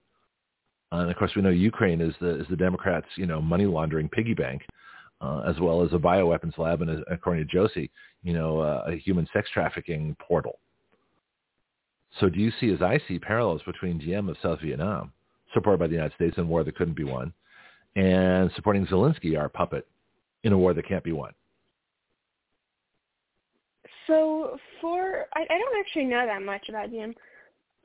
and 0.92 1.10
of 1.10 1.18
course, 1.18 1.32
we 1.36 1.42
know 1.42 1.50
Ukraine 1.50 2.02
is 2.02 2.14
the 2.20 2.40
is 2.40 2.48
the 2.50 2.56
Democrats, 2.56 3.08
you 3.16 3.26
know, 3.26 3.42
money 3.42 3.66
laundering 3.66 4.10
piggy 4.10 4.34
bank, 4.34 4.64
uh, 5.22 5.44
as 5.48 5.60
well 5.60 5.84
as 5.84 5.94
a 5.94 5.98
bioweapons 5.98 6.58
lab, 6.58 6.82
and 6.82 7.04
according 7.10 7.46
to 7.46 7.52
Josie, 7.52 7.92
you 8.24 8.34
know, 8.34 8.60
uh, 8.60 8.86
a 8.88 8.96
human 8.96 9.28
sex 9.32 9.50
trafficking 9.54 10.16
portal. 10.20 10.60
So, 12.20 12.28
do 12.28 12.40
you 12.40 12.52
see, 12.60 12.74
as 12.74 12.82
I 12.82 13.00
see, 13.08 13.20
parallels 13.20 13.62
between 13.66 13.98
Diem 13.98 14.28
of 14.28 14.38
South 14.42 14.60
Vietnam, 14.62 15.14
supported 15.54 15.78
by 15.78 15.88
the 15.88 15.94
United 15.94 16.16
States 16.16 16.38
in 16.38 16.44
a 16.44 16.48
war 16.48 16.64
that 16.64 16.76
couldn't 16.76 16.96
be 16.96 17.04
won, 17.04 17.32
and 17.96 18.52
supporting 18.56 18.86
Zelensky, 18.88 19.38
our 19.38 19.48
puppet, 19.48 19.88
in 20.44 20.54
a 20.54 20.58
war 20.58 20.74
that 20.74 20.88
can't 20.88 21.04
be 21.04 21.12
won? 21.12 21.32
So 24.08 24.58
for 24.82 25.28
I, 25.36 25.42
I 25.42 25.58
don't 25.58 25.80
actually 25.80 26.06
know 26.06 26.26
that 26.26 26.42
much 26.42 26.68
about 26.68 26.92
Diem, 26.92 27.14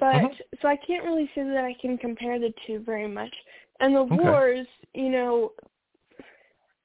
but 0.01 0.17
uh-huh. 0.17 0.29
so 0.61 0.69
I 0.69 0.77
can't 0.77 1.05
really 1.05 1.31
say 1.35 1.45
that 1.45 1.65
I 1.65 1.77
can 1.81 1.99
compare 1.99 2.39
the 2.39 2.53
two 2.67 2.81
very 2.81 3.07
much. 3.07 3.35
And 3.79 3.95
the 3.95 4.01
okay. 4.01 4.17
wars, 4.17 4.67
you 4.95 5.11
know, 5.11 5.53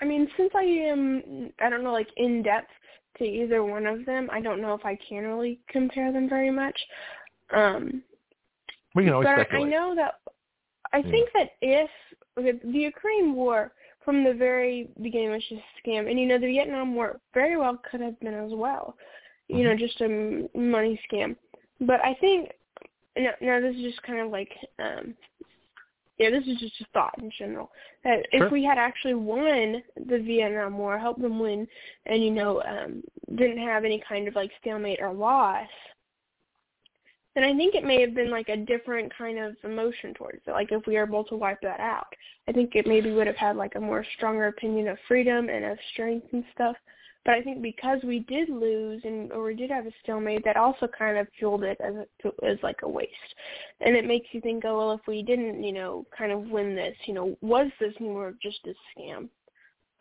I 0.01 0.05
mean, 0.05 0.27
since 0.37 0.51
I 0.55 0.63
am 0.63 1.51
I 1.59 1.69
don't 1.69 1.83
know 1.83 1.93
like 1.93 2.09
in 2.17 2.43
depth 2.43 2.71
to 3.17 3.23
either 3.23 3.63
one 3.63 3.85
of 3.85 4.05
them, 4.05 4.29
I 4.31 4.41
don't 4.41 4.61
know 4.61 4.73
if 4.73 4.85
I 4.85 4.97
can 5.07 5.23
really 5.23 5.59
compare 5.69 6.11
them 6.11 6.29
very 6.29 6.51
much. 6.51 6.79
Um, 7.53 8.01
we 8.95 9.03
can 9.03 9.13
always 9.13 9.27
but 9.27 9.41
speculate. 9.41 9.67
I 9.67 9.69
know 9.69 9.95
that 9.95 10.15
I 10.93 10.97
yeah. 10.97 11.11
think 11.11 11.29
that 11.33 11.49
if 11.61 11.89
the 12.35 12.59
Ukraine 12.63 13.33
war 13.33 13.73
from 14.03 14.23
the 14.23 14.33
very 14.33 14.89
beginning 15.01 15.31
was 15.31 15.43
just 15.47 15.61
a 15.61 15.87
scam, 15.87 16.09
and 16.09 16.19
you 16.19 16.25
know 16.25 16.39
the 16.39 16.47
Vietnam 16.47 16.95
War 16.95 17.19
very 17.33 17.57
well 17.57 17.79
could 17.89 18.01
have 18.01 18.19
been 18.19 18.33
as 18.33 18.51
well 18.53 18.95
you 19.51 19.63
know, 19.63 19.75
just 19.75 19.99
a 20.01 20.47
money 20.57 20.99
scam. 21.11 21.35
But 21.81 22.03
I 22.03 22.15
think 22.19 22.51
now, 23.17 23.31
now 23.41 23.59
this 23.59 23.75
is 23.75 23.81
just 23.81 24.01
kind 24.03 24.19
of 24.19 24.31
like, 24.31 24.51
um, 24.79 25.13
yeah, 26.21 26.29
this 26.29 26.45
is 26.47 26.59
just 26.59 26.79
a 26.81 26.85
thought 26.93 27.15
in 27.17 27.31
general 27.37 27.71
that 28.03 28.25
sure. 28.31 28.45
if 28.45 28.51
we 28.51 28.63
had 28.63 28.77
actually 28.77 29.15
won 29.15 29.81
the 30.07 30.19
Vietnam 30.19 30.77
War, 30.77 30.99
helped 30.99 31.21
them 31.21 31.39
win, 31.39 31.67
and 32.05 32.23
you 32.23 32.29
know, 32.29 32.61
um, 32.61 33.03
didn't 33.35 33.57
have 33.57 33.83
any 33.83 34.03
kind 34.07 34.27
of 34.27 34.35
like 34.35 34.51
stalemate 34.59 34.99
or 35.01 35.11
loss, 35.11 35.67
then 37.33 37.43
I 37.43 37.55
think 37.55 37.75
it 37.75 37.83
may 37.83 38.01
have 38.01 38.13
been 38.13 38.29
like 38.29 38.49
a 38.49 38.57
different 38.57 39.11
kind 39.17 39.39
of 39.39 39.55
emotion 39.63 40.13
towards 40.13 40.41
it. 40.45 40.51
Like 40.51 40.71
if 40.71 40.85
we 40.85 40.95
were 40.95 41.03
able 41.03 41.23
to 41.25 41.35
wipe 41.35 41.61
that 41.61 41.79
out, 41.79 42.13
I 42.47 42.51
think 42.51 42.75
it 42.75 42.85
maybe 42.85 43.11
would 43.11 43.27
have 43.27 43.37
had 43.37 43.55
like 43.55 43.75
a 43.75 43.79
more 43.81 44.05
stronger 44.17 44.47
opinion 44.47 44.89
of 44.89 44.97
freedom 45.07 45.49
and 45.49 45.65
of 45.65 45.77
strength 45.93 46.27
and 46.33 46.43
stuff. 46.53 46.75
But 47.23 47.35
I 47.35 47.41
think 47.43 47.61
because 47.61 47.99
we 48.03 48.19
did 48.19 48.49
lose 48.49 49.01
and 49.03 49.31
or 49.31 49.43
we 49.43 49.55
did 49.55 49.69
have 49.69 49.85
a 49.85 49.91
stalemate, 50.03 50.43
that 50.43 50.57
also 50.57 50.87
kind 50.87 51.17
of 51.17 51.27
fueled 51.37 51.63
it 51.63 51.77
as 51.79 51.93
a, 51.93 52.45
as 52.45 52.57
like 52.63 52.79
a 52.81 52.89
waste, 52.89 53.11
and 53.79 53.95
it 53.95 54.05
makes 54.05 54.27
you 54.31 54.41
think, 54.41 54.63
oh 54.65 54.77
well, 54.77 54.91
if 54.93 55.01
we 55.07 55.21
didn't, 55.21 55.63
you 55.63 55.71
know, 55.71 56.05
kind 56.17 56.31
of 56.31 56.49
win 56.49 56.75
this, 56.75 56.95
you 57.05 57.13
know, 57.13 57.37
was 57.41 57.67
this 57.79 57.93
more 57.99 58.29
of 58.29 58.41
just 58.41 58.59
a 58.65 58.73
scam? 58.99 59.29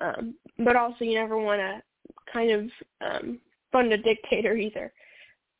Um, 0.01 0.35
but 0.59 0.77
also, 0.77 1.05
you 1.05 1.15
never 1.15 1.37
want 1.37 1.61
to 1.61 1.83
kind 2.33 2.51
of 2.51 2.71
um, 3.03 3.39
fund 3.71 3.93
a 3.93 3.99
dictator 3.99 4.57
either. 4.57 4.93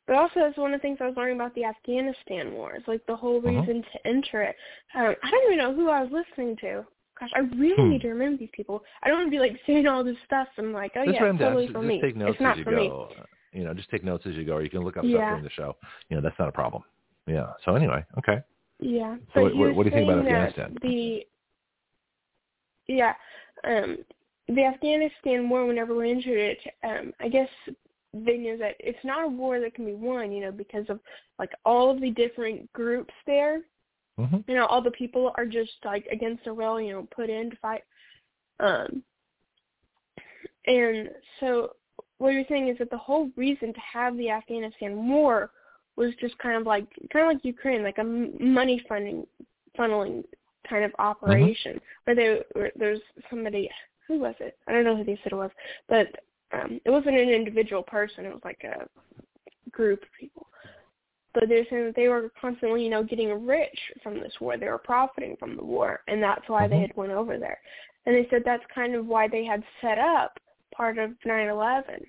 But 0.07 0.15
also, 0.15 0.39
that's 0.39 0.57
one 0.57 0.73
of 0.73 0.79
the 0.79 0.81
things 0.81 0.97
I 0.99 1.07
was 1.07 1.15
learning 1.15 1.35
about 1.35 1.53
the 1.53 1.65
Afghanistan 1.65 2.53
war. 2.53 2.73
It's 2.73 2.87
like 2.87 3.05
the 3.05 3.15
whole 3.15 3.37
uh-huh. 3.37 3.49
reason 3.49 3.79
uh-huh. 3.79 3.99
to 3.99 4.07
enter 4.07 4.41
it. 4.41 4.55
Um, 4.95 5.15
I 5.23 5.29
don't 5.29 5.53
even 5.53 5.57
know 5.57 5.75
who 5.75 5.89
I 5.89 6.03
was 6.03 6.11
listening 6.11 6.57
to. 6.61 6.85
Gosh, 7.21 7.29
I 7.35 7.39
really 7.55 7.75
hmm. 7.75 7.89
need 7.91 8.01
to 8.01 8.09
remember 8.09 8.37
these 8.37 8.49
people. 8.51 8.83
I 9.03 9.07
don't 9.07 9.19
want 9.19 9.27
to 9.27 9.31
be 9.31 9.37
like 9.37 9.55
saying 9.67 9.85
all 9.85 10.03
this 10.03 10.15
stuff 10.25 10.47
and 10.57 10.73
like, 10.73 10.93
oh 10.95 11.03
yeah, 11.03 11.19
totally 11.19 11.67
for 11.67 11.73
just 11.73 11.85
me. 11.85 12.01
Take 12.01 12.15
notes 12.15 12.33
it's 12.33 12.41
not 12.41 12.53
as 12.53 12.57
you 12.57 12.63
for 12.63 12.71
go. 12.71 12.77
me. 12.77 13.15
You 13.53 13.63
know, 13.63 13.75
just 13.75 13.91
take 13.91 14.03
notes 14.03 14.23
as 14.25 14.33
you 14.33 14.43
go, 14.43 14.53
or 14.53 14.63
you 14.63 14.71
can 14.71 14.83
look 14.83 14.97
up 14.97 15.03
yeah. 15.03 15.17
stuff 15.17 15.29
during 15.29 15.43
the 15.43 15.49
show. 15.51 15.75
You 16.09 16.15
know, 16.15 16.23
that's 16.23 16.39
not 16.39 16.49
a 16.49 16.51
problem. 16.51 16.83
Yeah. 17.27 17.51
So 17.63 17.75
anyway, 17.75 18.03
okay. 18.17 18.41
Yeah. 18.79 19.17
So 19.35 19.43
but 19.43 19.55
what, 19.55 19.75
what 19.75 19.83
do 19.83 19.89
you 19.89 19.95
think 19.95 20.09
about 20.09 20.25
Afghanistan? 20.25 20.75
The 20.81 21.21
yeah, 22.87 23.13
um, 23.65 23.99
the 24.47 24.63
Afghanistan 24.63 25.47
war. 25.47 25.67
Whenever 25.67 25.95
we 25.95 26.09
entered 26.09 26.39
it, 26.39 26.57
um, 26.83 27.13
I 27.19 27.27
guess 27.27 27.49
they 28.13 28.37
knew 28.37 28.57
that 28.57 28.77
it's 28.79 28.97
not 29.03 29.25
a 29.25 29.27
war 29.27 29.59
that 29.59 29.75
can 29.75 29.85
be 29.85 29.93
won. 29.93 30.31
You 30.31 30.41
know, 30.41 30.51
because 30.51 30.85
of 30.89 30.99
like 31.37 31.51
all 31.65 31.91
of 31.91 32.01
the 32.01 32.09
different 32.09 32.73
groups 32.73 33.13
there 33.27 33.61
Mm-hmm. 34.21 34.37
You 34.47 34.55
know, 34.55 34.65
all 34.65 34.81
the 34.81 34.91
people 34.91 35.31
are 35.35 35.45
just 35.45 35.71
like 35.83 36.05
against 36.11 36.45
the 36.45 36.53
will, 36.53 36.79
you 36.79 36.93
know, 36.93 37.07
put 37.15 37.29
in 37.29 37.51
to 37.51 37.55
fight. 37.57 37.83
Um, 38.59 39.03
and 40.65 41.09
so 41.39 41.71
what 42.17 42.33
you're 42.33 42.45
saying 42.47 42.69
is 42.69 42.77
that 42.77 42.91
the 42.91 42.97
whole 42.97 43.29
reason 43.35 43.73
to 43.73 43.79
have 43.79 44.15
the 44.17 44.29
Afghanistan 44.29 45.07
war 45.09 45.51
was 45.95 46.11
just 46.19 46.37
kind 46.37 46.55
of 46.55 46.65
like 46.65 46.85
kind 47.11 47.25
of 47.25 47.33
like 47.33 47.45
Ukraine, 47.45 47.83
like 47.83 47.97
a 47.97 48.03
money 48.03 48.83
funding 48.87 49.25
funneling 49.77 50.23
kind 50.69 50.83
of 50.83 50.91
operation 50.99 51.75
mm-hmm. 51.75 51.83
where 52.05 52.15
they 52.15 52.41
where 52.53 52.71
there's 52.75 53.01
somebody 53.29 53.69
who 54.07 54.19
was 54.19 54.35
it? 54.39 54.57
I 54.67 54.71
don't 54.71 54.83
know 54.83 54.95
who 54.95 55.03
they 55.03 55.19
said 55.23 55.31
it 55.31 55.35
was, 55.35 55.51
but 55.87 56.07
um, 56.53 56.79
it 56.85 56.89
wasn't 56.89 57.17
an 57.17 57.29
individual 57.29 57.81
person. 57.83 58.25
It 58.25 58.33
was 58.33 58.41
like 58.43 58.63
a 58.63 58.87
group 59.71 60.01
of 60.03 60.09
people 60.19 60.47
but 61.33 61.47
they're 61.47 61.65
saying 61.69 61.85
that 61.85 61.95
they 61.95 62.07
were 62.07 62.31
constantly, 62.39 62.83
you 62.83 62.89
know, 62.89 63.03
getting 63.03 63.45
rich 63.45 63.79
from 64.03 64.15
this 64.15 64.33
war. 64.41 64.57
They 64.57 64.67
were 64.67 64.77
profiting 64.77 65.37
from 65.37 65.55
the 65.55 65.63
war, 65.63 66.01
and 66.07 66.21
that's 66.21 66.47
why 66.47 66.63
mm-hmm. 66.63 66.73
they 66.73 66.81
had 66.81 66.95
went 66.95 67.11
over 67.11 67.37
there. 67.37 67.59
And 68.05 68.15
they 68.15 68.27
said 68.29 68.41
that's 68.43 68.63
kind 68.73 68.95
of 68.95 69.05
why 69.05 69.27
they 69.27 69.45
had 69.45 69.63
set 69.79 69.97
up 69.97 70.37
part 70.75 70.97
of 70.97 71.11
9/11 71.25 72.03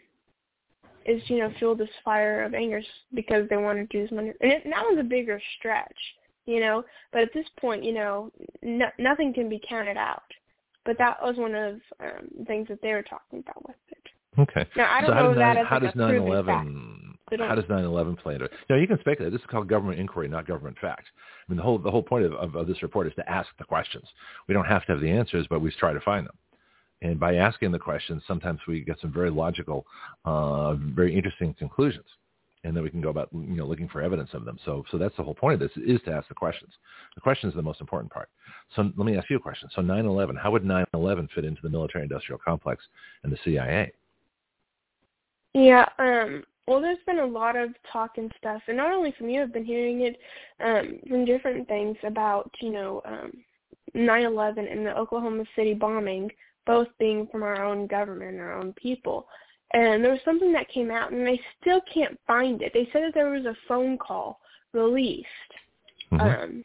is 1.05 1.21
you 1.27 1.39
know 1.39 1.53
fuel 1.59 1.75
this 1.75 1.89
fire 2.05 2.45
of 2.45 2.55
anger 2.55 2.81
because 3.15 3.49
they 3.49 3.57
wanted 3.57 3.91
to 3.91 3.99
use 3.99 4.11
money. 4.11 4.33
And, 4.41 4.53
it, 4.53 4.63
that 4.65 4.85
was 4.85 4.99
a 5.01 5.05
bigger 5.05 5.41
stretch, 5.59 5.97
you 6.47 6.61
know. 6.61 6.85
But 7.13 7.23
at 7.23 7.35
this 7.35 7.47
point, 7.61 7.85
you 7.85 7.93
know, 7.93 8.31
no, 8.63 8.87
nothing 8.99 9.33
can 9.35 9.49
be 9.49 9.61
counted 9.69 9.97
out. 9.97 10.23
But 10.85 10.99
that 10.99 11.23
was 11.23 11.37
one 11.37 11.55
of 11.55 11.75
um, 12.01 12.29
the 12.39 12.45
things 12.45 12.69
that 12.69 12.83
they 12.83 12.93
were 12.93 13.05
talking 13.05 13.39
about 13.41 13.67
with 13.67 13.77
it. 13.91 14.41
Okay. 14.41 14.69
Now 14.77 14.93
I 14.93 15.01
don't 15.01 15.11
so 15.11 15.15
know 15.15 15.29
how 15.29 15.35
that 15.35 15.55
9, 15.55 15.57
as 15.59 15.67
how 15.67 15.81
like 15.81 15.95
does 15.95 15.95
a 15.95 16.05
9/11 16.05 16.47
fact. 16.47 17.12
How 17.31 17.55
does 17.55 17.65
9/11 17.65 18.19
play 18.19 18.35
into 18.35 18.47
it? 18.47 18.53
Know, 18.69 18.77
you 18.77 18.87
can 18.87 18.99
speculate. 19.01 19.33
This 19.33 19.41
is 19.41 19.47
called 19.47 19.69
government 19.69 19.99
inquiry, 19.99 20.29
not 20.29 20.47
government 20.47 20.79
fact. 20.79 21.07
I 21.49 21.53
mean, 21.53 21.57
the 21.57 21.63
whole 21.63 21.79
the 21.79 21.91
whole 21.91 22.03
point 22.03 22.27
of, 22.27 22.33
of, 22.35 22.55
of 22.57 22.67
this 22.67 22.83
report 22.83 23.07
is 23.07 23.15
to 23.15 23.31
ask 23.31 23.49
the 23.59 23.65
questions. 23.65 24.05
We 24.49 24.55
don't 24.55 24.67
have 24.67 24.85
to 24.87 24.93
have 24.93 25.01
the 25.01 25.11
answers, 25.11 25.47
but 25.49 25.61
we 25.61 25.71
try 25.73 25.93
to 25.93 26.01
find 26.01 26.27
them. 26.27 26.37
And 27.01 27.19
by 27.19 27.37
asking 27.37 27.73
the 27.73 27.79
questions, 27.79 28.23
sometimes 28.29 28.61
we 28.69 28.83
get 28.83 29.01
some 29.01 29.13
very 29.13 29.31
logical, 29.31 29.87
uh, 30.25 30.75
very 30.75 31.15
interesting 31.15 31.53
conclusions, 31.55 32.07
and 32.65 32.77
then 32.77 32.85
we 32.85 32.91
can 32.91 33.01
go 33.01 33.09
about 33.09 33.29
you 33.33 33.57
know 33.57 33.67
looking 33.67 33.89
for 33.89 34.03
evidence 34.03 34.31
of 34.35 34.45
them. 34.45 34.59
So 34.65 34.85
so 34.91 34.99
that's 34.99 35.17
the 35.17 35.23
whole 35.23 35.35
point 35.35 35.55
of 35.55 35.61
this 35.61 35.77
is 35.85 36.01
to 36.05 36.13
ask 36.13 36.29
the 36.29 36.35
questions. 36.35 36.73
The 37.15 37.21
question 37.21 37.49
is 37.49 37.55
the 37.55 37.63
most 37.63 37.81
important 37.81 38.13
part. 38.13 38.29
So 38.77 38.83
let 38.97 39.07
me 39.07 39.17
ask 39.17 39.29
you 39.31 39.37
a 39.37 39.41
question. 39.41 39.69
So 39.75 39.83
9/11, 39.83 40.39
how 40.39 40.51
would 40.51 40.65
9/11 40.65 41.29
fit 41.35 41.45
into 41.45 41.63
the 41.63 41.71
military-industrial 41.71 42.41
complex 42.45 42.85
and 43.25 43.33
the 43.33 43.39
CIA? 43.45 43.93
Yeah, 45.55 45.87
um, 45.99 46.45
well, 46.67 46.81
there's 46.81 46.99
been 47.07 47.19
a 47.19 47.27
lot 47.27 47.57
of 47.57 47.71
talk 47.93 48.19
and 48.19 48.33
stuff, 48.39 48.63
and 48.69 48.77
not 48.77 48.93
only 48.93 49.13
from 49.19 49.29
you, 49.29 49.43
I've 49.43 49.53
been 49.53 49.65
hearing 49.65 50.03
it 50.03 50.17
um, 50.65 50.99
from 51.09 51.25
different 51.25 51.67
things 51.67 51.97
about, 52.05 52.51
you 52.61 52.71
know, 52.71 53.03
um, 53.05 53.33
9/11 53.97 54.71
and 54.71 54.87
the 54.87 54.97
Oklahoma 54.97 55.45
City 55.57 55.75
bombing, 55.75 56.31
both 56.67 56.89
being 56.99 57.27
from 57.31 57.43
our 57.43 57.65
own 57.65 57.87
government, 57.87 58.33
and 58.33 58.41
our 58.41 58.59
own 58.59 58.73
people. 58.75 59.27
And 59.75 60.05
there 60.05 60.13
was 60.13 60.21
something 60.25 60.53
that 60.53 60.69
came 60.69 60.91
out, 60.91 61.13
and 61.13 61.27
they 61.27 61.41
still 61.61 61.81
can't 61.93 62.19
find 62.27 62.63
it. 62.63 62.73
They 62.75 62.89
said 62.93 63.03
that 63.05 63.15
there 63.15 63.31
was 63.31 63.47
a 63.47 63.57
phone 63.67 63.99
call 63.99 64.39
released 64.73 65.27
mm-hmm. 66.13 66.21
um, 66.21 66.65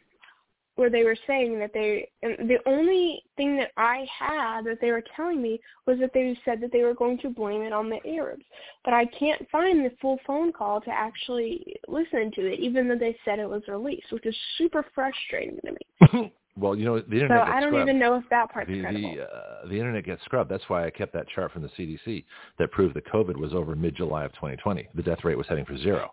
where 0.78 0.88
they 0.88 1.02
were 1.02 1.16
saying 1.26 1.58
that 1.58 1.72
they 1.74 2.08
the 2.22 2.58
only 2.64 3.20
thing 3.36 3.56
that 3.56 3.72
I 3.76 4.06
had 4.16 4.64
that 4.66 4.80
they 4.80 4.92
were 4.92 5.02
telling 5.16 5.42
me 5.42 5.60
was 5.86 5.98
that 5.98 6.12
they 6.14 6.38
said 6.44 6.60
that 6.60 6.70
they 6.70 6.84
were 6.84 6.94
going 6.94 7.18
to 7.18 7.30
blame 7.30 7.62
it 7.62 7.72
on 7.72 7.90
the 7.90 7.98
Arabs. 8.06 8.44
But 8.84 8.94
I 8.94 9.06
can't 9.06 9.44
find 9.50 9.84
the 9.84 9.90
full 10.00 10.20
phone 10.24 10.52
call 10.52 10.80
to 10.82 10.90
actually 10.90 11.74
listen 11.88 12.30
to 12.36 12.46
it, 12.52 12.60
even 12.60 12.86
though 12.86 12.96
they 12.96 13.16
said 13.24 13.40
it 13.40 13.50
was 13.50 13.62
released, 13.66 14.12
which 14.12 14.24
is 14.24 14.36
super 14.56 14.86
frustrating 14.94 15.58
to 15.64 15.72
me. 15.72 16.32
Well, 16.56 16.74
you 16.74 16.84
know, 16.84 16.98
the 16.98 17.04
So 17.06 17.12
internet 17.22 17.46
gets 17.46 17.56
I 17.56 17.60
don't 17.60 17.68
scrubbed. 17.68 17.88
even 17.88 18.00
know 18.00 18.16
if 18.16 18.24
that 18.30 18.50
part's 18.50 18.68
the 18.68 18.80
credible. 18.80 19.14
the, 19.14 19.22
uh, 19.22 19.68
the 19.68 19.74
internet 19.74 20.04
gets 20.04 20.24
scrubbed. 20.24 20.50
That's 20.50 20.64
why 20.66 20.86
I 20.86 20.90
kept 20.90 21.12
that 21.12 21.28
chart 21.28 21.52
from 21.52 21.62
the 21.62 21.68
CDC 21.68 22.24
that 22.58 22.72
proved 22.72 22.96
that 22.96 23.06
COVID 23.06 23.36
was 23.36 23.54
over 23.54 23.76
mid-July 23.76 24.24
of 24.24 24.32
2020. 24.32 24.88
The 24.92 25.02
death 25.04 25.22
rate 25.22 25.38
was 25.38 25.46
heading 25.46 25.64
for 25.64 25.78
zero. 25.78 26.12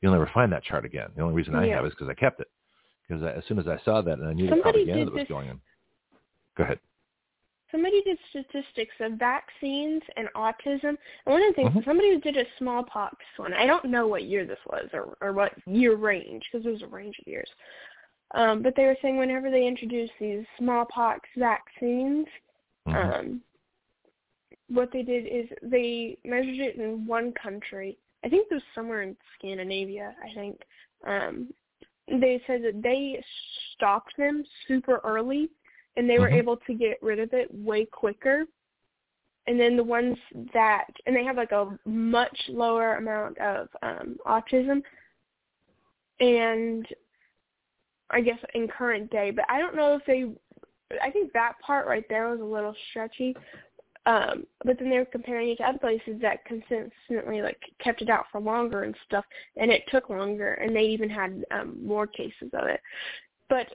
You'll 0.00 0.10
never 0.10 0.28
find 0.34 0.50
that 0.52 0.64
chart 0.64 0.84
again. 0.84 1.10
The 1.14 1.22
only 1.22 1.34
reason 1.36 1.54
I 1.54 1.66
Yeah. 1.66 1.76
have 1.76 1.86
is 1.86 1.92
because 1.92 2.08
I 2.08 2.14
kept 2.14 2.40
it. 2.40 2.48
Because 3.08 3.22
as 3.24 3.44
soon 3.46 3.58
as 3.58 3.66
I 3.66 3.78
saw 3.84 4.02
that 4.02 4.18
and 4.18 4.28
I 4.28 4.32
knew 4.34 4.44
the 4.46 4.50
Somebody 4.50 4.84
propaganda 4.84 4.98
did 4.98 5.06
that 5.06 5.12
was 5.14 5.20
this- 5.22 5.28
going 5.28 5.50
on. 5.50 5.60
Go 6.56 6.64
ahead. 6.64 6.80
somebody 7.70 8.00
did 8.02 8.18
statistics 8.30 8.94
of 9.00 9.12
vaccines 9.12 10.02
and 10.16 10.26
autism. 10.34 10.82
And 10.88 10.98
one 11.26 11.42
of 11.42 11.48
the 11.48 11.52
things, 11.54 11.70
Mhm. 11.74 11.84
somebody 11.84 12.18
did 12.18 12.38
a 12.38 12.46
smallpox 12.56 13.16
one. 13.36 13.52
I 13.52 13.66
don't 13.66 13.84
know 13.84 14.06
what 14.08 14.24
year 14.24 14.46
this 14.46 14.58
was 14.66 14.88
or, 14.94 15.18
or 15.20 15.34
what 15.34 15.52
year 15.68 15.94
range 15.94 16.48
because 16.50 16.64
there 16.64 16.72
was 16.72 16.80
a 16.82 16.86
range 16.86 17.18
of 17.18 17.26
years. 17.26 17.48
Um, 18.32 18.62
but 18.62 18.74
they 18.74 18.86
were 18.86 18.96
saying 19.02 19.18
whenever 19.18 19.50
they 19.50 19.66
introduced 19.66 20.14
these 20.18 20.46
smallpox 20.56 21.28
vaccines, 21.36 22.26
Mhm. 22.86 22.94
um, 22.94 23.42
what 24.68 24.90
they 24.90 25.02
did 25.02 25.26
is 25.26 25.48
they 25.62 26.16
measured 26.24 26.58
it 26.58 26.76
in 26.76 27.06
one 27.06 27.32
country. 27.32 27.98
I 28.24 28.30
think 28.30 28.50
it 28.50 28.54
was 28.54 28.64
somewhere 28.74 29.02
in 29.02 29.14
Scandinavia. 29.34 30.16
I 30.24 30.32
think 30.32 30.62
um, 31.04 31.52
they 32.10 32.42
said 32.46 32.62
that 32.62 32.82
they 32.82 33.22
stopped 33.74 34.16
them 34.16 34.44
super 34.66 35.00
early, 35.04 35.48
and 35.96 36.08
they 36.08 36.18
were 36.18 36.30
Mhm. 36.30 36.38
able 36.38 36.56
to 36.58 36.74
get 36.74 37.02
rid 37.02 37.18
of 37.18 37.32
it 37.34 37.52
way 37.52 37.84
quicker. 37.84 38.46
And 39.46 39.58
then 39.58 39.76
the 39.76 39.84
ones 39.84 40.18
that, 40.52 40.86
and 41.06 41.16
they 41.16 41.24
have 41.24 41.36
like 41.36 41.52
a 41.52 41.78
much 41.86 42.48
lower 42.48 42.96
amount 42.96 43.38
of 43.38 43.68
um, 43.82 44.18
autism, 44.26 44.82
and 46.20 46.86
I 48.10 48.20
guess 48.20 48.38
in 48.54 48.68
current 48.68 49.10
day, 49.10 49.30
but 49.30 49.44
I 49.48 49.58
don't 49.58 49.76
know 49.76 49.94
if 49.94 50.04
they. 50.06 50.30
I 51.02 51.10
think 51.10 51.32
that 51.34 51.58
part 51.60 51.86
right 51.86 52.08
there 52.08 52.30
was 52.30 52.40
a 52.40 52.44
little 52.44 52.74
stretchy. 52.90 53.36
Um, 54.08 54.46
but 54.64 54.78
then 54.78 54.88
they 54.88 54.96
were 54.96 55.04
comparing 55.04 55.50
it 55.50 55.56
to 55.56 55.64
other 55.64 55.78
places 55.78 56.18
that 56.22 56.42
consistently 56.46 57.42
like 57.42 57.60
kept 57.84 58.00
it 58.00 58.08
out 58.08 58.24
for 58.32 58.40
longer 58.40 58.84
and 58.84 58.96
stuff, 59.06 59.24
and 59.58 59.70
it 59.70 59.82
took 59.88 60.08
longer, 60.08 60.54
and 60.54 60.74
they 60.74 60.84
even 60.84 61.10
had 61.10 61.44
um, 61.50 61.76
more 61.86 62.06
cases 62.06 62.50
of 62.54 62.68
it. 62.68 62.80
But 63.50 63.66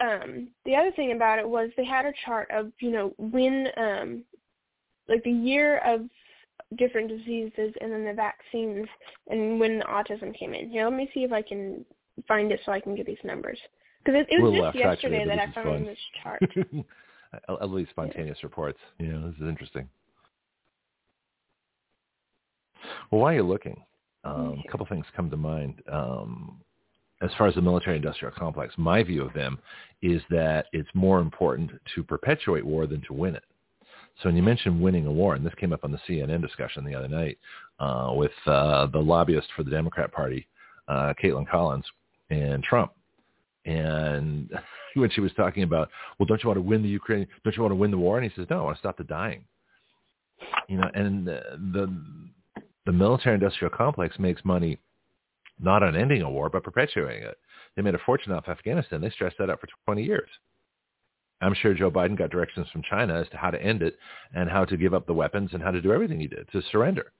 um, 0.00 0.48
the 0.64 0.74
other 0.74 0.92
thing 0.92 1.12
about 1.12 1.38
it 1.38 1.46
was 1.48 1.68
they 1.76 1.84
had 1.84 2.06
a 2.06 2.12
chart 2.24 2.50
of 2.50 2.72
you 2.80 2.90
know 2.90 3.12
when 3.18 3.68
um, 3.76 4.24
like 5.10 5.22
the 5.24 5.30
year 5.30 5.78
of 5.84 6.08
different 6.78 7.08
diseases 7.08 7.74
and 7.82 7.92
then 7.92 8.04
the 8.04 8.14
vaccines 8.14 8.86
and 9.28 9.60
when 9.60 9.78
the 9.78 9.84
autism 9.84 10.34
came 10.38 10.54
in. 10.54 10.70
Here, 10.70 10.84
let 10.84 10.94
me 10.94 11.10
see 11.12 11.24
if 11.24 11.32
I 11.32 11.42
can 11.42 11.84
find 12.26 12.50
it 12.50 12.60
so 12.64 12.72
I 12.72 12.80
can 12.80 12.94
get 12.94 13.04
these 13.04 13.16
numbers. 13.24 13.58
Because 14.02 14.22
it, 14.22 14.34
it 14.34 14.42
was 14.42 14.52
Little 14.52 14.72
just 14.72 14.78
yesterday 14.78 15.26
that 15.26 15.38
I 15.38 15.52
found 15.52 15.68
fun. 15.68 15.84
this 15.84 15.98
chart. 16.22 16.42
At 17.48 17.70
least 17.70 17.90
spontaneous 17.90 18.42
reports. 18.42 18.78
Yeah, 18.98 19.18
this 19.24 19.34
is 19.36 19.48
interesting. 19.48 19.88
Well, 23.10 23.20
while 23.22 23.32
you're 23.32 23.42
looking, 23.42 23.82
um, 24.24 24.62
a 24.66 24.70
couple 24.70 24.86
things 24.86 25.06
come 25.16 25.30
to 25.30 25.36
mind. 25.36 25.82
Um, 25.90 26.60
as 27.22 27.30
far 27.38 27.46
as 27.46 27.54
the 27.54 27.62
military-industrial 27.62 28.34
complex, 28.36 28.74
my 28.76 29.02
view 29.02 29.22
of 29.22 29.32
them 29.32 29.58
is 30.02 30.20
that 30.30 30.66
it's 30.72 30.88
more 30.92 31.20
important 31.20 31.70
to 31.94 32.02
perpetuate 32.02 32.66
war 32.66 32.86
than 32.86 33.00
to 33.02 33.12
win 33.12 33.36
it. 33.36 33.44
So 34.20 34.28
when 34.28 34.36
you 34.36 34.42
mentioned 34.42 34.80
winning 34.80 35.06
a 35.06 35.12
war, 35.12 35.34
and 35.34 35.46
this 35.46 35.54
came 35.54 35.72
up 35.72 35.84
on 35.84 35.92
the 35.92 36.00
CNN 36.08 36.42
discussion 36.42 36.84
the 36.84 36.94
other 36.94 37.08
night 37.08 37.38
uh, 37.78 38.12
with 38.14 38.32
uh, 38.46 38.86
the 38.86 38.98
lobbyist 38.98 39.48
for 39.56 39.62
the 39.62 39.70
Democrat 39.70 40.12
Party, 40.12 40.46
uh, 40.88 41.14
Kaitlan 41.22 41.48
Collins, 41.48 41.86
and 42.30 42.62
Trump. 42.62 42.92
And 43.64 44.50
when 44.94 45.10
she 45.10 45.20
was 45.20 45.32
talking 45.34 45.62
about, 45.62 45.88
well, 46.18 46.26
don't 46.26 46.42
you 46.42 46.48
want 46.48 46.58
to 46.58 46.62
win 46.62 46.82
the 46.82 46.88
Ukraine? 46.88 47.26
Don't 47.44 47.56
you 47.56 47.62
want 47.62 47.72
to 47.72 47.76
win 47.76 47.90
the 47.90 47.98
war? 47.98 48.18
And 48.18 48.30
he 48.30 48.34
says, 48.36 48.48
no, 48.50 48.60
I 48.60 48.62
want 48.62 48.76
to 48.76 48.80
stop 48.80 48.98
the 48.98 49.04
dying. 49.04 49.44
You 50.68 50.78
know, 50.78 50.90
and 50.94 51.26
the 51.26 51.40
the, 51.72 51.94
the 52.86 52.92
military-industrial 52.92 53.70
complex 53.76 54.18
makes 54.18 54.44
money 54.44 54.78
not 55.60 55.82
on 55.82 55.96
ending 55.96 56.22
a 56.22 56.30
war, 56.30 56.48
but 56.48 56.64
perpetuating 56.64 57.22
it. 57.22 57.38
They 57.76 57.82
made 57.82 57.94
a 57.94 58.00
fortune 58.04 58.32
off 58.32 58.48
Afghanistan. 58.48 59.00
They 59.00 59.10
stressed 59.10 59.36
that 59.38 59.50
out 59.50 59.60
for 59.60 59.68
20 59.86 60.02
years. 60.02 60.28
I'm 61.40 61.54
sure 61.54 61.74
Joe 61.74 61.90
Biden 61.90 62.16
got 62.16 62.30
directions 62.30 62.66
from 62.72 62.82
China 62.82 63.20
as 63.20 63.28
to 63.30 63.36
how 63.36 63.50
to 63.50 63.60
end 63.60 63.82
it 63.82 63.98
and 64.34 64.48
how 64.48 64.64
to 64.64 64.76
give 64.76 64.94
up 64.94 65.06
the 65.06 65.14
weapons 65.14 65.50
and 65.52 65.62
how 65.62 65.72
to 65.72 65.82
do 65.82 65.92
everything 65.92 66.20
he 66.20 66.28
did 66.28 66.48
to 66.52 66.62
surrender. 66.70 67.12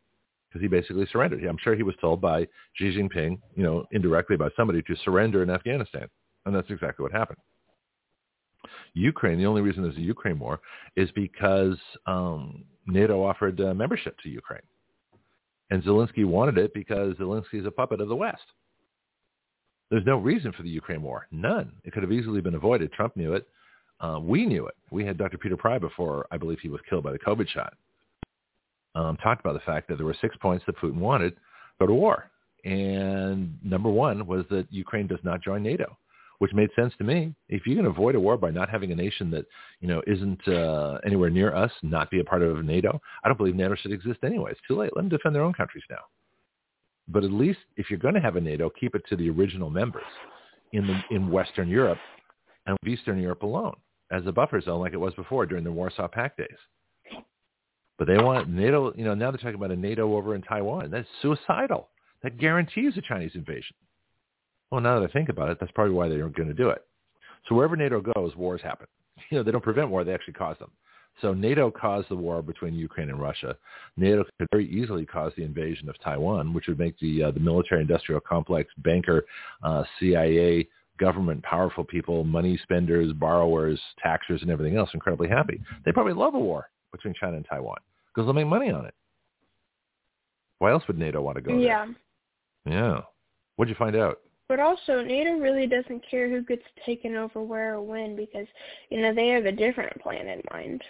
Because 0.49 0.63
he 0.63 0.69
basically 0.69 1.07
surrendered. 1.11 1.45
I'm 1.45 1.59
sure 1.63 1.75
he 1.75 1.83
was 1.83 1.95
told 2.01 2.21
by 2.21 2.47
Xi 2.75 2.97
Jinping, 2.97 3.39
you 3.57 3.63
know, 3.63 3.85
indirectly 3.91 4.37
by 4.37 4.49
somebody 4.57 4.83
to 4.83 4.97
surrender 5.05 5.43
in 5.43 5.51
Afghanistan. 5.51 6.09
And 6.47 6.55
that's 6.55 6.71
exactly 6.71 7.03
what 7.03 7.13
happened. 7.13 7.39
Ukraine, 8.95 9.39
the 9.39 9.47
only 9.47 9.63
reason 9.63 9.83
there's 9.83 9.97
a 9.97 10.01
Ukraine 10.01 10.39
war 10.39 10.61
is 10.97 11.11
because 11.13 11.77
um, 12.07 12.65
NATO 12.87 13.25
offered 13.25 13.61
uh, 13.61 13.75
membership 13.75 14.17
to 14.21 14.29
Ukraine. 14.29 14.63
And 15.71 15.83
Zelensky 15.83 16.25
wanted 16.27 16.59
it 16.59 16.75
because 16.75 17.15
Zelensky 17.17 17.55
is 17.55 17.67
a 17.67 17.71
puppet 17.71 18.01
of 18.01 18.09
the 18.09 18.17
West. 18.17 18.43
There's 19.91 20.05
no 20.07 20.17
reason 20.19 20.53
for 20.53 20.63
the 20.63 20.69
Ukraine 20.69 21.03
war. 21.03 21.27
None. 21.31 21.73
It 21.85 21.93
could 21.93 22.03
have 22.03 22.13
easily 22.13 22.41
been 22.41 22.55
avoided. 22.55 22.93
Trump 22.93 23.17
knew 23.17 23.35
it. 23.35 23.47
Uh, 24.01 24.19
we 24.21 24.47
knew 24.47 24.67
it. 24.67 24.75
We 24.91 25.05
had 25.05 25.17
Dr. 25.17 25.39
Peter 25.39 25.57
Pry 25.57 25.79
before 25.79 26.27
I 26.31 26.37
believe 26.37 26.59
he 26.61 26.69
was 26.69 26.81
killed 26.89 27.05
by 27.05 27.13
the 27.13 27.19
COVID 27.19 27.49
shot. 27.49 27.75
Um, 28.95 29.17
talked 29.19 29.41
about 29.41 29.55
the 29.55 29.61
fact 29.61 29.89
that 29.89 29.97
there 29.97 30.07
were 30.07 30.17
six 30.21 30.37
points 30.37 30.65
that 30.67 30.77
Putin 30.77 30.97
wanted 30.97 31.35
go 31.79 31.87
to 31.87 31.95
war. 31.95 32.31
And 32.65 33.59
number 33.65 33.89
one 33.89 34.27
was 34.27 34.45
that 34.51 34.67
Ukraine 34.71 35.07
does 35.07 35.19
not 35.23 35.43
join 35.43 35.63
NATO, 35.63 35.97
which 36.43 36.53
made 36.53 36.71
sense 36.75 36.93
to 36.99 37.05
me. 37.05 37.33
If 37.49 37.69
you 37.69 37.77
can 37.77 37.87
avoid 37.87 38.17
a 38.17 38.21
war 38.21 38.37
by 38.37 38.51
not 38.51 38.69
having 38.69 38.91
a 38.91 38.97
nation 38.97 39.31
that, 39.31 39.47
you 39.79 39.87
know, 39.87 40.03
isn't 40.09 40.49
uh, 40.49 40.99
anywhere 41.07 41.31
near 41.31 41.55
us, 41.55 41.71
not 41.85 42.11
be 42.11 42.19
a 42.19 42.25
part 42.25 42.43
of 42.43 42.65
NATO, 42.65 43.01
I 43.23 43.29
don't 43.29 43.37
believe 43.37 43.55
NATO 43.55 43.77
should 43.77 43.93
exist 43.93 44.19
anyway. 44.25 44.51
It's 44.51 44.61
too 44.67 44.77
late. 44.77 44.91
Let 44.97 45.03
them 45.03 45.09
defend 45.09 45.37
their 45.37 45.45
own 45.45 45.53
countries 45.53 45.85
now. 45.89 46.01
But 47.07 47.23
at 47.23 47.31
least 47.31 47.61
if 47.77 47.89
you're 47.89 48.01
going 48.01 48.15
to 48.15 48.21
have 48.21 48.35
a 48.35 48.41
NATO, 48.41 48.71
keep 48.71 48.97
it 48.97 49.03
to 49.09 49.15
the 49.15 49.31
original 49.31 49.71
members 49.71 50.03
in 50.73 50.85
the, 50.85 51.15
in 51.15 51.31
Western 51.31 51.69
Europe 51.69 51.99
and 52.67 52.77
Eastern 52.89 53.21
Europe 53.21 53.43
alone 53.45 53.77
as 54.11 54.27
a 54.27 54.33
buffer 54.33 54.61
zone 54.61 54.81
like 54.81 54.95
it 54.95 55.01
was 55.01 55.15
before 55.15 55.47
during 55.47 55.63
the 55.63 55.71
Warsaw 55.71 56.09
Pact 56.09 56.39
days. 56.39 57.23
But 58.01 58.09
they 58.09 58.21
want 58.21 58.49
NATO, 58.49 58.93
you 58.97 59.05
know, 59.05 59.15
now 59.15 59.31
they're 59.31 59.39
talking 59.39 59.55
about 59.55 59.71
a 59.71 59.77
NATO 59.77 60.17
over 60.17 60.35
in 60.35 60.43
Taiwan. 60.43 60.91
That's 60.91 61.07
suicidal. 61.23 61.91
That 62.25 62.37
guarantees 62.37 62.95
a 62.97 63.01
Chinese 63.01 63.37
invasion. 63.37 63.77
Well, 64.73 64.81
now 64.81 64.99
that 64.99 65.09
I 65.09 65.13
think 65.13 65.29
about 65.29 65.51
it, 65.51 65.59
that's 65.61 65.71
probably 65.73 65.93
why 65.93 66.09
they're 66.09 66.27
going 66.31 66.49
to 66.49 66.55
do 66.55 66.71
it. 66.71 66.83
So 67.47 67.55
wherever 67.55 67.77
NATO 67.77 68.01
goes, 68.01 68.35
wars 68.35 68.63
happen. 68.63 68.87
You 69.31 69.39
know, 69.39 69.45
they 69.45 69.53
don't 69.53 69.63
prevent 69.63 69.89
war, 69.89 70.03
they 70.05 70.13
actually 70.13 70.35
cause 70.35 70.59
them. 70.59 70.71
So 71.21 71.33
NATO 71.33 71.71
caused 71.71 72.09
the 72.09 72.17
war 72.17 72.43
between 72.43 72.75
Ukraine 72.75 73.09
and 73.09 73.21
Russia. 73.21 73.57
NATO 73.97 74.25
could 74.39 74.49
very 74.51 74.69
easily 74.69 75.07
cause 75.07 75.33
the 75.37 75.45
invasion 75.45 75.89
of 75.89 75.99
Taiwan, 76.03 76.53
which 76.53 76.67
would 76.67 76.79
make 76.79 76.99
the 76.99 77.25
uh, 77.25 77.31
the 77.31 77.41
military-industrial 77.41 78.21
complex, 78.23 78.71
banker, 78.79 79.25
uh, 79.63 79.85
CIA, 79.99 80.69
government, 80.99 81.43
powerful 81.45 81.85
people, 81.85 82.25
money 82.25 82.59
spenders, 82.63 83.13
borrowers, 83.13 83.81
taxers, 84.03 84.43
and 84.43 84.51
everything 84.51 84.77
else 84.77 84.91
incredibly 84.93 85.29
happy. 85.29 85.61
They 85.85 85.93
probably 85.93 86.15
love 86.15 86.35
a 86.35 86.41
war 86.41 86.69
between 86.91 87.15
China 87.15 87.37
and 87.37 87.47
Taiwan 87.49 87.79
because 88.09 88.27
they'll 88.27 88.35
make 88.35 88.47
money 88.47 88.71
on 88.71 88.87
it. 88.87 88.95
Why 90.59 90.73
else 90.73 90.83
would 90.89 90.99
NATO 90.99 91.23
want 91.23 91.37
to 91.37 91.43
go 91.43 91.57
yeah. 91.57 91.87
there? 92.65 92.75
Yeah. 92.75 93.01
What'd 93.57 93.71
you 93.71 93.79
find 93.79 93.97
out? 93.97 94.19
But 94.53 94.61
also, 94.61 95.03
NATO 95.03 95.39
really 95.39 95.67
doesn't 95.67 96.05
care 96.11 96.29
who 96.29 96.43
gets 96.43 96.61
taken 96.85 97.17
over 97.17 97.41
where 97.41 97.77
or 97.77 97.81
when 97.81 98.15
because, 98.15 98.47
you 98.91 99.01
know, 99.01 99.15
they 99.15 99.29
have 99.29 99.47
a 99.47 99.53
different 99.53 99.99
plan 100.03 100.27
in 100.29 100.43
mind. 100.53 100.83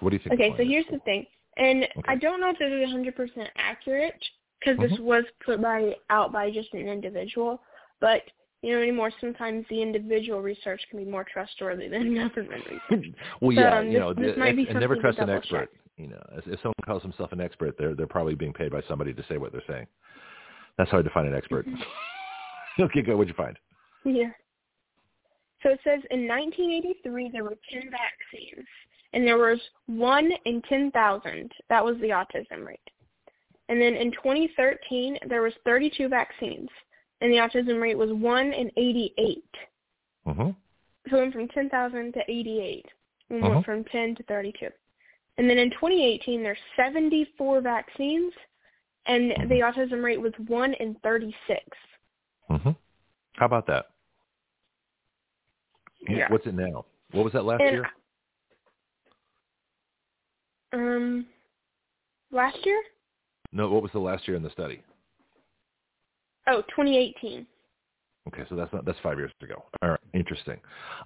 What 0.00 0.08
do 0.08 0.16
you 0.16 0.22
think? 0.22 0.40
Okay, 0.40 0.54
so 0.56 0.64
here's 0.64 0.86
the 0.90 0.98
thing. 1.00 1.26
And 1.58 1.82
Okay. 1.84 2.00
I 2.08 2.16
don't 2.16 2.40
know 2.40 2.48
if 2.48 2.58
this 2.58 2.72
is 2.72 2.80
100% 2.80 3.50
accurate 3.56 4.14
because 4.58 4.78
this 4.78 4.98
Mhm. 4.98 5.00
was 5.04 5.24
put 5.44 5.60
by 5.60 5.94
out 6.08 6.32
by 6.32 6.50
just 6.50 6.72
an 6.72 6.88
individual. 6.88 7.62
But, 8.00 8.22
you 8.62 8.72
know, 8.72 8.80
anymore, 8.80 9.10
sometimes 9.20 9.66
the 9.68 9.82
individual 9.82 10.40
research 10.40 10.80
can 10.88 11.04
be 11.04 11.10
more 11.10 11.24
trustworthy 11.24 11.88
than 11.88 12.14
government 12.14 12.64
research. 12.66 13.14
well, 13.42 13.52
yeah, 13.52 13.76
um, 13.80 13.88
you 13.88 13.92
this- 13.92 14.00
know, 14.00 14.14
this 14.14 14.34
the- 14.36 14.40
might 14.40 14.56
be 14.56 14.66
and 14.68 14.80
never 14.80 14.96
trust 14.96 15.18
an 15.18 15.26
double 15.26 15.42
check. 15.42 15.64
expert. 15.64 15.70
You 15.98 16.06
know, 16.06 16.22
if, 16.32 16.46
if 16.48 16.60
someone 16.60 16.72
calls 16.86 17.02
himself 17.02 17.30
an 17.32 17.42
expert, 17.42 17.76
they're 17.76 17.94
they're 17.94 18.06
probably 18.06 18.36
being 18.36 18.54
paid 18.54 18.72
by 18.72 18.80
somebody 18.88 19.12
to 19.12 19.22
say 19.24 19.36
what 19.36 19.52
they're 19.52 19.68
saying. 19.68 19.86
That's 20.78 20.90
how 20.90 21.00
I 21.00 21.02
define 21.02 21.26
an 21.26 21.34
expert. 21.34 21.66
Mm-hmm. 22.78 22.82
okay, 22.84 23.02
good. 23.02 23.14
What'd 23.16 23.28
you 23.28 23.34
find? 23.34 23.58
Yeah. 24.04 24.30
So 25.62 25.70
it 25.70 25.80
says 25.84 26.00
in 26.10 26.26
1983 26.26 27.30
there 27.32 27.44
were 27.44 27.56
10 27.70 27.90
vaccines, 27.90 28.66
and 29.12 29.26
there 29.26 29.36
was 29.36 29.60
one 29.86 30.30
in 30.46 30.62
10,000. 30.62 31.52
That 31.68 31.84
was 31.84 31.96
the 32.00 32.08
autism 32.08 32.66
rate. 32.66 32.80
And 33.68 33.80
then 33.80 33.94
in 33.94 34.10
2013 34.12 35.18
there 35.28 35.42
was 35.42 35.52
32 35.64 36.08
vaccines, 36.08 36.68
and 37.20 37.30
the 37.30 37.36
autism 37.36 37.80
rate 37.80 37.98
was 37.98 38.10
one 38.12 38.52
in 38.52 38.70
88. 38.76 39.44
Mm-hmm. 40.26 40.50
So 41.10 41.16
it 41.16 41.20
went 41.20 41.32
from 41.34 41.48
10,000 41.48 42.12
to 42.12 42.20
88, 42.26 42.86
and 43.28 43.42
Mhm. 43.42 43.50
went 43.50 43.64
from 43.66 43.84
10 43.84 44.14
to 44.16 44.22
32. 44.24 44.70
And 45.38 45.48
then 45.48 45.58
in 45.58 45.70
2018 45.70 46.42
there's 46.42 46.58
74 46.76 47.60
vaccines, 47.60 48.32
and 49.06 49.30
Mhm. 49.32 49.48
the 49.48 49.60
autism 49.60 50.02
rate 50.02 50.20
was 50.20 50.32
one 50.40 50.74
in 50.74 50.94
36. 50.96 51.76
Mm-hmm. 52.50 52.70
How 53.34 53.46
about 53.46 53.66
that? 53.68 53.86
Yeah. 56.08 56.26
What's 56.30 56.46
it 56.46 56.54
now? 56.54 56.84
What 57.12 57.24
was 57.24 57.32
that 57.32 57.44
last 57.44 57.62
And, 57.62 57.72
year? 57.72 57.86
Um, 60.72 61.26
last 62.30 62.58
year? 62.64 62.80
No, 63.52 63.68
what 63.70 63.82
was 63.82 63.92
the 63.92 63.98
last 63.98 64.26
year 64.28 64.36
in 64.36 64.42
the 64.42 64.50
study? 64.50 64.82
Oh, 66.46 66.62
2018. 66.62 67.46
Okay, 68.28 68.42
so 68.48 68.54
that's 68.54 68.72
not 68.72 68.84
that's 68.84 68.98
five 69.02 69.18
years 69.18 69.32
ago. 69.42 69.64
All 69.82 69.90
right, 69.90 70.00
interesting. 70.12 70.58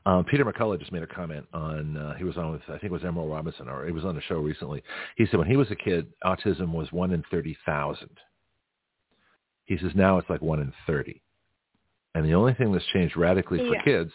Um, 0.05 0.25
Peter 0.25 0.45
McCullough 0.45 0.79
just 0.81 0.93
made 0.93 1.03
a 1.03 1.07
comment 1.07 1.47
on 1.55 1.97
uh, 1.97 2.15
he 2.15 2.25
was 2.25 2.37
on 2.37 2.53
with 2.53 2.63
I 2.67 2.73
think 2.73 2.85
it 2.85 2.91
was 2.93 3.05
Emerald 3.05 3.31
Robinson 3.31 3.69
or 3.69 3.87
he 3.87 3.93
was 3.93 4.05
on 4.05 4.17
the 4.17 4.21
show 4.23 4.39
recently. 4.39 4.83
He 5.17 5.25
said 5.27 5.39
when 5.39 5.49
he 5.49 5.57
was 5.57 5.71
a 5.71 5.77
kid, 5.77 6.07
autism 6.25 6.73
was 6.73 6.91
one 6.93 7.13
in 7.13 7.23
thirty 7.31 7.57
thousand. 7.65 8.11
He 9.65 9.79
says 9.79 9.93
now 9.95 10.19
it's 10.19 10.29
like 10.29 10.43
one 10.43 10.61
in 10.61 10.73
thirty, 10.87 11.23
and 12.15 12.25
the 12.25 12.35
only 12.35 12.55
thing 12.55 12.73
that's 12.73 12.85
changed 12.87 13.17
radically 13.17 13.59
for 13.59 13.75
Yeah. 13.75 13.83
kids, 13.83 14.13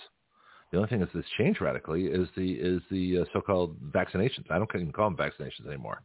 the 0.72 0.78
only 0.78 0.90
thing 0.90 1.00
that's, 1.00 1.30
changed 1.38 1.62
radically 1.62 2.06
is 2.08 2.28
the 2.36 2.54
is 2.54 2.82
the 2.92 3.20
uh, 3.20 3.26
so-called 3.34 3.80
vaccinations. 3.92 4.50
I 4.50 4.58
don't 4.58 4.70
even 4.76 4.92
call 4.92 5.10
them 5.10 5.18
vaccinations 5.18 5.68
anymore. 5.68 6.02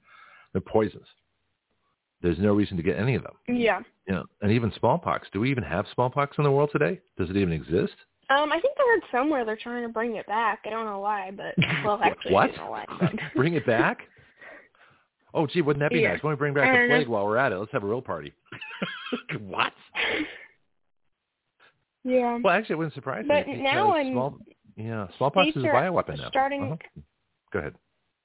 They're 0.53 0.61
poisons. 0.61 1.07
There's 2.23 2.39
no 2.39 2.55
reason 2.55 2.77
to 2.79 2.83
get 2.83 2.99
any 2.99 3.15
of 3.17 3.23
them. 3.23 3.35
Yeah. 3.49 3.81
Know, 4.09 4.25
and 4.41 4.51
even 4.51 4.73
smallpox. 4.79 5.29
Do 5.33 5.41
we 5.41 5.51
even 5.51 5.65
have 5.65 5.87
smallpox 5.95 6.39
in 6.39 6.45
the 6.45 6.51
world 6.51 6.71
today? 6.73 7.01
Does 7.19 7.29
it 7.29 7.37
even 7.37 7.53
exist? 7.53 7.95
Um, 8.31 8.51
I 8.51 8.59
think 8.61 8.75
I 8.79 8.83
heard 8.95 9.03
somewhere 9.13 9.45
they're 9.45 9.57
trying 9.57 9.83
to 9.83 9.91
bring 9.93 10.17
it 10.17 10.27
back. 10.27 10.61
I 10.65 10.71
don't 10.71 10.87
know 10.87 11.01
why, 11.01 11.31
but 11.31 11.55
well, 11.85 12.01
actually, 12.03 12.33
what? 12.33 12.51
I 12.51 12.53
do 12.53 12.57
know 12.59 12.71
why. 12.71 12.85
But 12.99 13.13
bring 13.37 13.55
it 13.55 13.67
back? 13.67 13.99
Oh, 15.35 15.47
gee, 15.47 15.61
wouldn't 15.61 15.83
that 15.83 15.91
be 15.93 16.01
Yeah. 16.01 16.13
nice? 16.13 16.23
Why 16.23 16.31
don't 16.31 16.39
we 16.39 16.43
bring 16.45 16.55
back 16.55 16.73
the 16.73 16.79
don't 16.79 16.89
know. 16.89 16.95
plague 16.97 17.09
while 17.09 17.27
we're 17.27 17.37
at 17.37 17.53
it? 17.53 17.59
Let's 17.59 17.73
have 17.73 17.83
a 17.83 17.87
real 17.87 18.01
party. 18.01 18.33
what? 19.41 19.73
Yeah. 22.05 22.39
Well, 22.43 22.55
actually, 22.55 22.75
it 22.75 22.79
wouldn't 22.79 22.95
surprise 22.95 23.25
But 23.27 23.47
me. 23.47 23.57
now 23.63 23.87
because 23.93 23.97
I'm- 24.05 24.13
small, 24.13 24.39
yeah, 24.77 25.07
smallpox 25.19 25.49
is 25.57 25.65
a 25.65 25.69
bioweapon 25.69 26.19
now. 26.19 26.29
starting- 26.29 26.63
Uh-huh. 26.73 27.01
Go 27.53 27.59
ahead. 27.61 27.75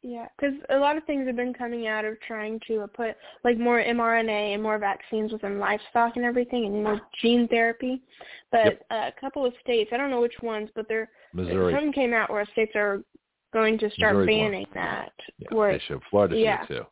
Yeah, 0.02 0.28
because 0.38 0.56
a 0.70 0.78
lot 0.78 0.96
of 0.96 1.04
things 1.04 1.28
have 1.28 1.36
been 1.36 1.54
coming 1.54 1.88
out 1.88 2.06
of 2.06 2.18
trying 2.22 2.60
to 2.68 2.84
uh, 2.84 2.88
put 2.88 3.18
like 3.44 3.58
more 3.58 3.82
mRNA 3.84 4.54
and 4.54 4.64
more 4.64 4.78
vaccines 4.80 5.34
within 5.34 5.60
livestock 5.60 6.16
and 6.16 6.24
everything, 6.24 6.66
and 6.66 6.84
more 6.84 7.02
gene 7.22 7.48
therapy. 7.50 8.02
But 8.50 8.66
Yep. 8.66 8.86
uh, 8.92 9.12
a 9.16 9.20
couple 9.20 9.46
of 9.46 9.54
states, 9.62 9.92
I 9.94 9.98
don't 9.98 10.10
know 10.10 10.22
which 10.22 10.42
ones, 10.42 10.70
but 10.74 10.88
there 10.88 11.10
Missouri. 11.34 11.74
something 11.74 11.92
came 11.92 12.14
out 12.14 12.30
where 12.30 12.46
states 12.46 12.72
are 12.76 13.04
going 13.52 13.78
to 13.80 13.90
start 13.92 14.16
Missouri's 14.16 14.38
one. 14.40 14.52
banning 14.52 14.68
that. 14.74 15.12
Yeah, 15.38 15.48
where 15.54 15.74
they 15.74 15.80
should. 15.80 16.02
Florida 16.10 16.36
should 16.68 16.76
too. 16.78 16.86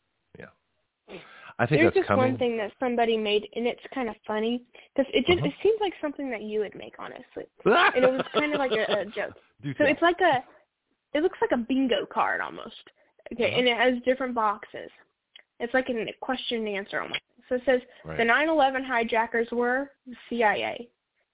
I 1.59 1.65
think 1.65 1.81
there's 1.81 1.93
this 1.93 2.05
coming. 2.05 2.31
one 2.31 2.37
thing 2.37 2.57
that 2.57 2.71
somebody 2.79 3.17
made, 3.17 3.47
and 3.55 3.65
it's 3.65 3.81
kind 3.93 4.09
of 4.09 4.15
funny 4.27 4.63
because 4.95 5.11
it 5.13 5.25
just 5.25 5.39
Uh-huh. 5.39 5.47
it 5.47 5.53
seems 5.63 5.79
like 5.81 5.93
something 6.01 6.29
that 6.29 6.41
you 6.43 6.59
would 6.59 6.75
make, 6.75 6.93
honestly. 6.99 7.45
And 7.65 8.03
it 8.05 8.11
was 8.11 8.21
kind 8.33 8.53
of 8.53 8.59
like 8.59 8.71
a, 8.71 8.99
a 9.01 9.05
joke. 9.05 9.33
Do 9.63 9.73
So 9.77 9.85
it's 9.85 10.01
like 10.01 10.19
a, 10.21 10.43
it 11.13 11.23
looks 11.23 11.39
like 11.41 11.51
a 11.51 11.57
bingo 11.57 12.05
card 12.05 12.41
almost. 12.41 12.75
Okay, 13.33 13.47
Uh-huh. 13.49 13.59
and 13.59 13.67
it 13.67 13.75
has 13.77 14.01
different 14.03 14.35
boxes. 14.35 14.89
It's 15.59 15.73
like 15.73 15.89
a 15.89 16.13
question 16.21 16.59
and 16.67 16.75
answer 16.77 17.01
almost. 17.01 17.21
So 17.49 17.55
it 17.55 17.63
says 17.65 17.81
Right. 18.05 18.17
the 18.17 18.23
9/11 18.23 18.83
hijackers 18.85 19.49
were 19.51 19.91
the 20.05 20.15
CIA. 20.29 20.89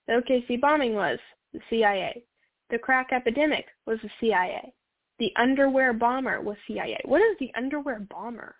The 0.07 0.13
OKC 0.21 0.57
bombing 0.61 0.93
was 0.95 1.19
the 1.53 1.59
CIA. 1.69 2.23
The 2.69 2.79
crack 2.79 3.09
epidemic 3.11 3.65
was 3.85 3.99
the 4.01 4.09
CIA. 4.21 4.73
The 5.19 5.33
underwear 5.35 5.91
bomber 5.93 6.39
was 6.41 6.55
CIA. 6.67 6.99
What 7.05 7.21
is 7.21 7.37
the 7.39 7.51
underwear 7.55 7.99
bomber? 8.09 8.55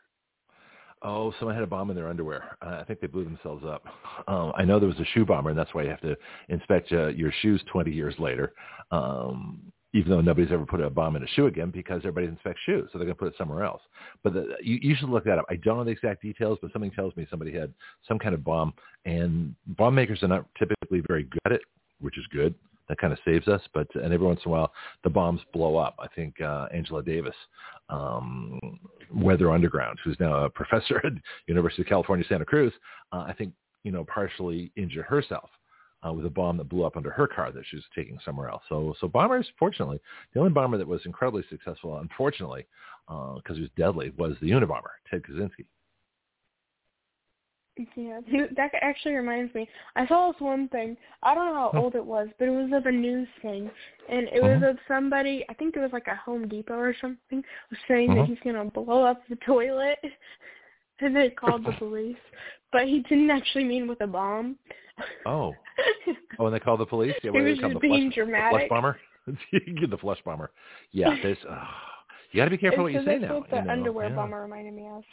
Oh, 1.05 1.33
someone 1.37 1.55
had 1.55 1.63
a 1.63 1.67
bomb 1.67 1.89
in 1.89 1.97
their 1.97 2.07
underwear. 2.07 2.57
Uh, 2.61 2.77
I 2.79 2.85
think 2.85 3.01
they 3.01 3.07
blew 3.07 3.25
themselves 3.25 3.65
up. 3.65 3.83
Um, 4.27 4.53
I 4.55 4.63
know 4.63 4.79
there 4.79 4.87
was 4.87 4.99
a 4.99 5.05
shoe 5.13 5.25
bomber, 5.25 5.49
and 5.49 5.59
that's 5.59 5.73
why 5.73 5.83
you 5.83 5.89
have 5.89 6.01
to 6.01 6.15
inspect 6.47 6.93
uh, 6.93 7.07
your 7.07 7.31
shoes 7.41 7.61
20 7.71 7.91
years 7.91 8.15
later, 8.19 8.53
um, 8.91 9.59
even 9.93 10.11
though 10.11 10.21
nobody's 10.21 10.51
ever 10.53 10.65
put 10.65 10.79
a 10.79 10.89
bomb 10.89 11.17
in 11.17 11.23
a 11.23 11.27
shoe 11.27 11.47
again 11.47 11.71
because 11.71 11.99
everybody 11.99 12.27
inspects 12.27 12.61
shoes, 12.65 12.89
so 12.91 12.97
they're 12.97 13.05
going 13.05 13.15
to 13.15 13.19
put 13.19 13.27
it 13.27 13.37
somewhere 13.37 13.65
else. 13.65 13.81
But 14.23 14.33
the, 14.33 14.55
you, 14.61 14.79
you 14.81 14.95
should 14.95 15.09
look 15.09 15.25
that 15.25 15.37
up. 15.37 15.45
I 15.49 15.55
don't 15.57 15.77
know 15.77 15.83
the 15.83 15.91
exact 15.91 16.21
details, 16.21 16.57
but 16.61 16.71
something 16.71 16.91
tells 16.91 17.13
me 17.17 17.27
somebody 17.29 17.53
had 17.53 17.73
some 18.07 18.17
kind 18.17 18.33
of 18.33 18.41
bomb, 18.45 18.73
and 19.03 19.53
bomb 19.77 19.95
makers 19.95 20.23
are 20.23 20.29
not 20.29 20.45
typically 20.57 21.01
very 21.05 21.23
good 21.23 21.41
at 21.45 21.51
it, 21.51 21.61
which 21.99 22.17
is 22.17 22.23
good. 22.31 22.55
That 22.87 22.97
kind 22.97 23.13
of 23.13 23.19
saves 23.25 23.47
us, 23.47 23.61
but 23.73 23.87
and 23.95 24.13
every 24.13 24.27
once 24.27 24.41
in 24.45 24.51
a 24.51 24.53
while 24.53 24.73
the 25.03 25.09
bombs 25.09 25.41
blow 25.53 25.77
up. 25.77 25.95
I 25.99 26.07
think 26.15 26.39
uh, 26.41 26.67
Angela 26.73 27.01
Davis, 27.01 27.35
um, 27.89 28.59
Weather 29.13 29.51
Underground, 29.51 29.99
who's 30.03 30.19
now 30.19 30.45
a 30.45 30.49
professor 30.61 31.01
at 31.05 31.13
University 31.47 31.81
of 31.81 31.87
California, 31.87 32.25
Santa 32.27 32.45
Cruz, 32.45 32.73
uh, 33.11 33.25
I 33.27 33.33
think 33.33 33.53
you 33.83 33.91
know 33.91 34.05
partially 34.05 34.71
injured 34.75 35.05
herself 35.05 35.49
uh, 36.07 36.11
with 36.11 36.25
a 36.25 36.29
bomb 36.29 36.57
that 36.57 36.69
blew 36.69 36.83
up 36.83 36.97
under 36.97 37.11
her 37.11 37.27
car 37.27 37.51
that 37.51 37.63
she 37.69 37.75
was 37.75 37.85
taking 37.95 38.19
somewhere 38.25 38.49
else. 38.49 38.63
So 38.69 38.95
so 38.99 39.07
bombers, 39.07 39.47
fortunately, 39.57 39.99
the 40.33 40.39
only 40.39 40.51
bomber 40.51 40.77
that 40.77 40.87
was 40.87 41.01
incredibly 41.05 41.43
successful, 41.49 41.97
unfortunately, 41.97 42.65
because 43.07 43.55
he 43.55 43.61
was 43.61 43.71
deadly, 43.77 44.11
was 44.17 44.35
the 44.41 44.51
Unabomber, 44.51 44.93
Ted 45.09 45.23
Kaczynski. 45.23 45.65
Yeah, 47.95 48.19
that 48.55 48.71
actually 48.81 49.15
reminds 49.15 49.53
me. 49.55 49.67
I 49.95 50.05
saw 50.07 50.31
this 50.31 50.39
one 50.39 50.67
thing. 50.69 50.95
I 51.23 51.33
don't 51.33 51.47
know 51.47 51.71
how 51.71 51.79
old 51.79 51.95
it 51.95 52.05
was, 52.05 52.27
but 52.37 52.47
it 52.47 52.51
was 52.51 52.69
of 52.71 52.85
a 52.85 52.91
news 52.91 53.27
thing, 53.41 53.69
and 54.09 54.27
it 54.27 54.43
was 54.43 54.57
Uh-huh. 54.61 54.69
of 54.71 54.79
somebody. 54.87 55.43
I 55.49 55.53
think 55.55 55.75
it 55.75 55.79
was 55.79 55.91
like 55.91 56.07
a 56.07 56.15
Home 56.15 56.47
Depot 56.47 56.77
or 56.77 56.93
something, 57.01 57.43
was 57.71 57.79
saying 57.87 58.11
Uh-huh. 58.11 58.21
that 58.21 58.27
he's 58.29 58.39
gonna 58.41 58.65
blow 58.65 59.03
up 59.03 59.25
the 59.27 59.37
toilet, 59.37 59.97
and 60.99 61.15
they 61.15 61.31
called 61.31 61.63
the 61.63 61.71
police, 61.73 62.17
but 62.71 62.87
he 62.87 62.99
didn't 63.01 63.31
actually 63.31 63.63
mean 63.63 63.87
with 63.87 64.01
a 64.01 64.07
bomb. 64.07 64.57
Oh. 65.25 65.55
Oh, 66.39 66.47
and 66.47 66.55
they 66.55 66.59
called 66.59 66.79
the 66.79 66.85
police. 66.85 67.15
Yeah, 67.23 67.29
what 67.31 67.39
do 67.39 67.45
was 67.45 67.59
just 67.59 67.73
the 67.73 67.79
being 67.79 68.11
flush, 68.11 68.15
the 68.15 68.31
flush 68.31 68.41
dramatic. 68.41 68.69
bomber. 68.69 68.99
the 69.51 69.97
flush 69.99 70.19
bomber. 70.25 70.51
Yeah, 70.91 71.15
there's. 71.21 71.37
Oh, 71.47 71.67
you 72.31 72.39
got 72.39 72.45
to 72.45 72.49
be 72.51 72.57
careful 72.57 72.83
what 72.83 72.93
you 72.93 73.03
say 73.05 73.19
now. 73.19 73.39
what 73.39 73.49
the 73.51 73.57
you 73.57 73.61
know, 73.63 73.71
underwear 73.71 74.09
yeah. 74.09 74.15
bomber 74.15 74.41
reminded 74.41 74.73
me 74.73 74.87
of. 74.87 75.03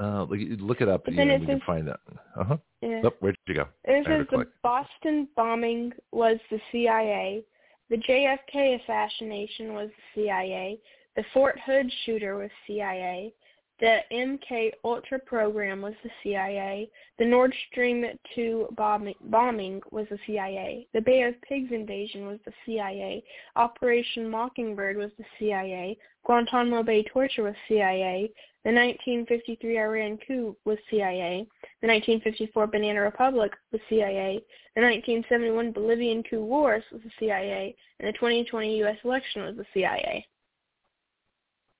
Uh, 0.00 0.24
look, 0.24 0.80
it 0.80 0.88
up. 0.88 1.04
But 1.04 1.14
You 1.14 1.18
then 1.18 1.30
it 1.30 1.40
we 1.40 1.46
can 1.46 1.60
find 1.66 1.86
that. 1.88 2.00
Uh 2.36 2.44
huh. 2.44 2.56
Yeah. 2.80 3.00
Nope, 3.02 3.16
where'd 3.20 3.36
you 3.46 3.54
go? 3.54 3.66
It 3.84 4.06
says 4.06 4.26
the. 4.30 4.46
Boston 4.62 5.28
bombing 5.34 5.92
was 6.12 6.38
the 6.50 6.60
CIA. 6.70 7.42
The 7.90 7.96
JFK 7.96 8.80
assassination 8.82 9.74
was 9.74 9.88
the 9.88 10.22
CIA. 10.22 10.78
The 11.16 11.24
Fort 11.32 11.58
Hood 11.66 11.90
shooter 12.04 12.36
was 12.36 12.50
CIA. 12.66 13.32
The 13.80 13.98
MK 14.12 14.72
Ultra 14.84 15.20
program 15.20 15.80
was 15.82 15.94
the 16.02 16.10
CIA. 16.22 16.90
The 17.18 17.24
Nord 17.24 17.54
Stream 17.70 18.04
2 18.34 18.68
bombing, 18.76 19.14
bombing 19.26 19.80
was 19.92 20.06
the 20.10 20.18
CIA. 20.26 20.88
The 20.94 21.00
Bay 21.00 21.22
of 21.22 21.40
Pigs 21.42 21.70
invasion 21.70 22.26
was 22.26 22.40
the 22.44 22.52
CIA. 22.66 23.22
Operation 23.54 24.28
Mockingbird 24.28 24.96
was 24.96 25.12
the 25.16 25.24
CIA. 25.38 25.96
Guantanamo 26.24 26.82
Bay 26.82 27.04
torture 27.04 27.44
was 27.44 27.54
CIA. 27.68 28.30
The 28.68 28.74
1953 28.74 29.78
Iran 29.78 30.18
coup 30.26 30.54
was 30.66 30.76
CIA. 30.90 31.46
The 31.80 31.88
1954 31.88 32.66
Banana 32.66 33.00
Republic 33.00 33.50
was 33.72 33.80
CIA. 33.88 34.44
The 34.76 34.82
1971 34.82 35.72
Bolivian 35.72 36.22
coup 36.22 36.44
wars 36.44 36.84
was 36.92 37.00
the 37.02 37.10
CIA. 37.18 37.74
And 37.98 38.08
the 38.08 38.12
2020 38.12 38.76
U.S. 38.80 38.98
election 39.04 39.40
was 39.46 39.56
the 39.56 39.64
CIA. 39.72 40.26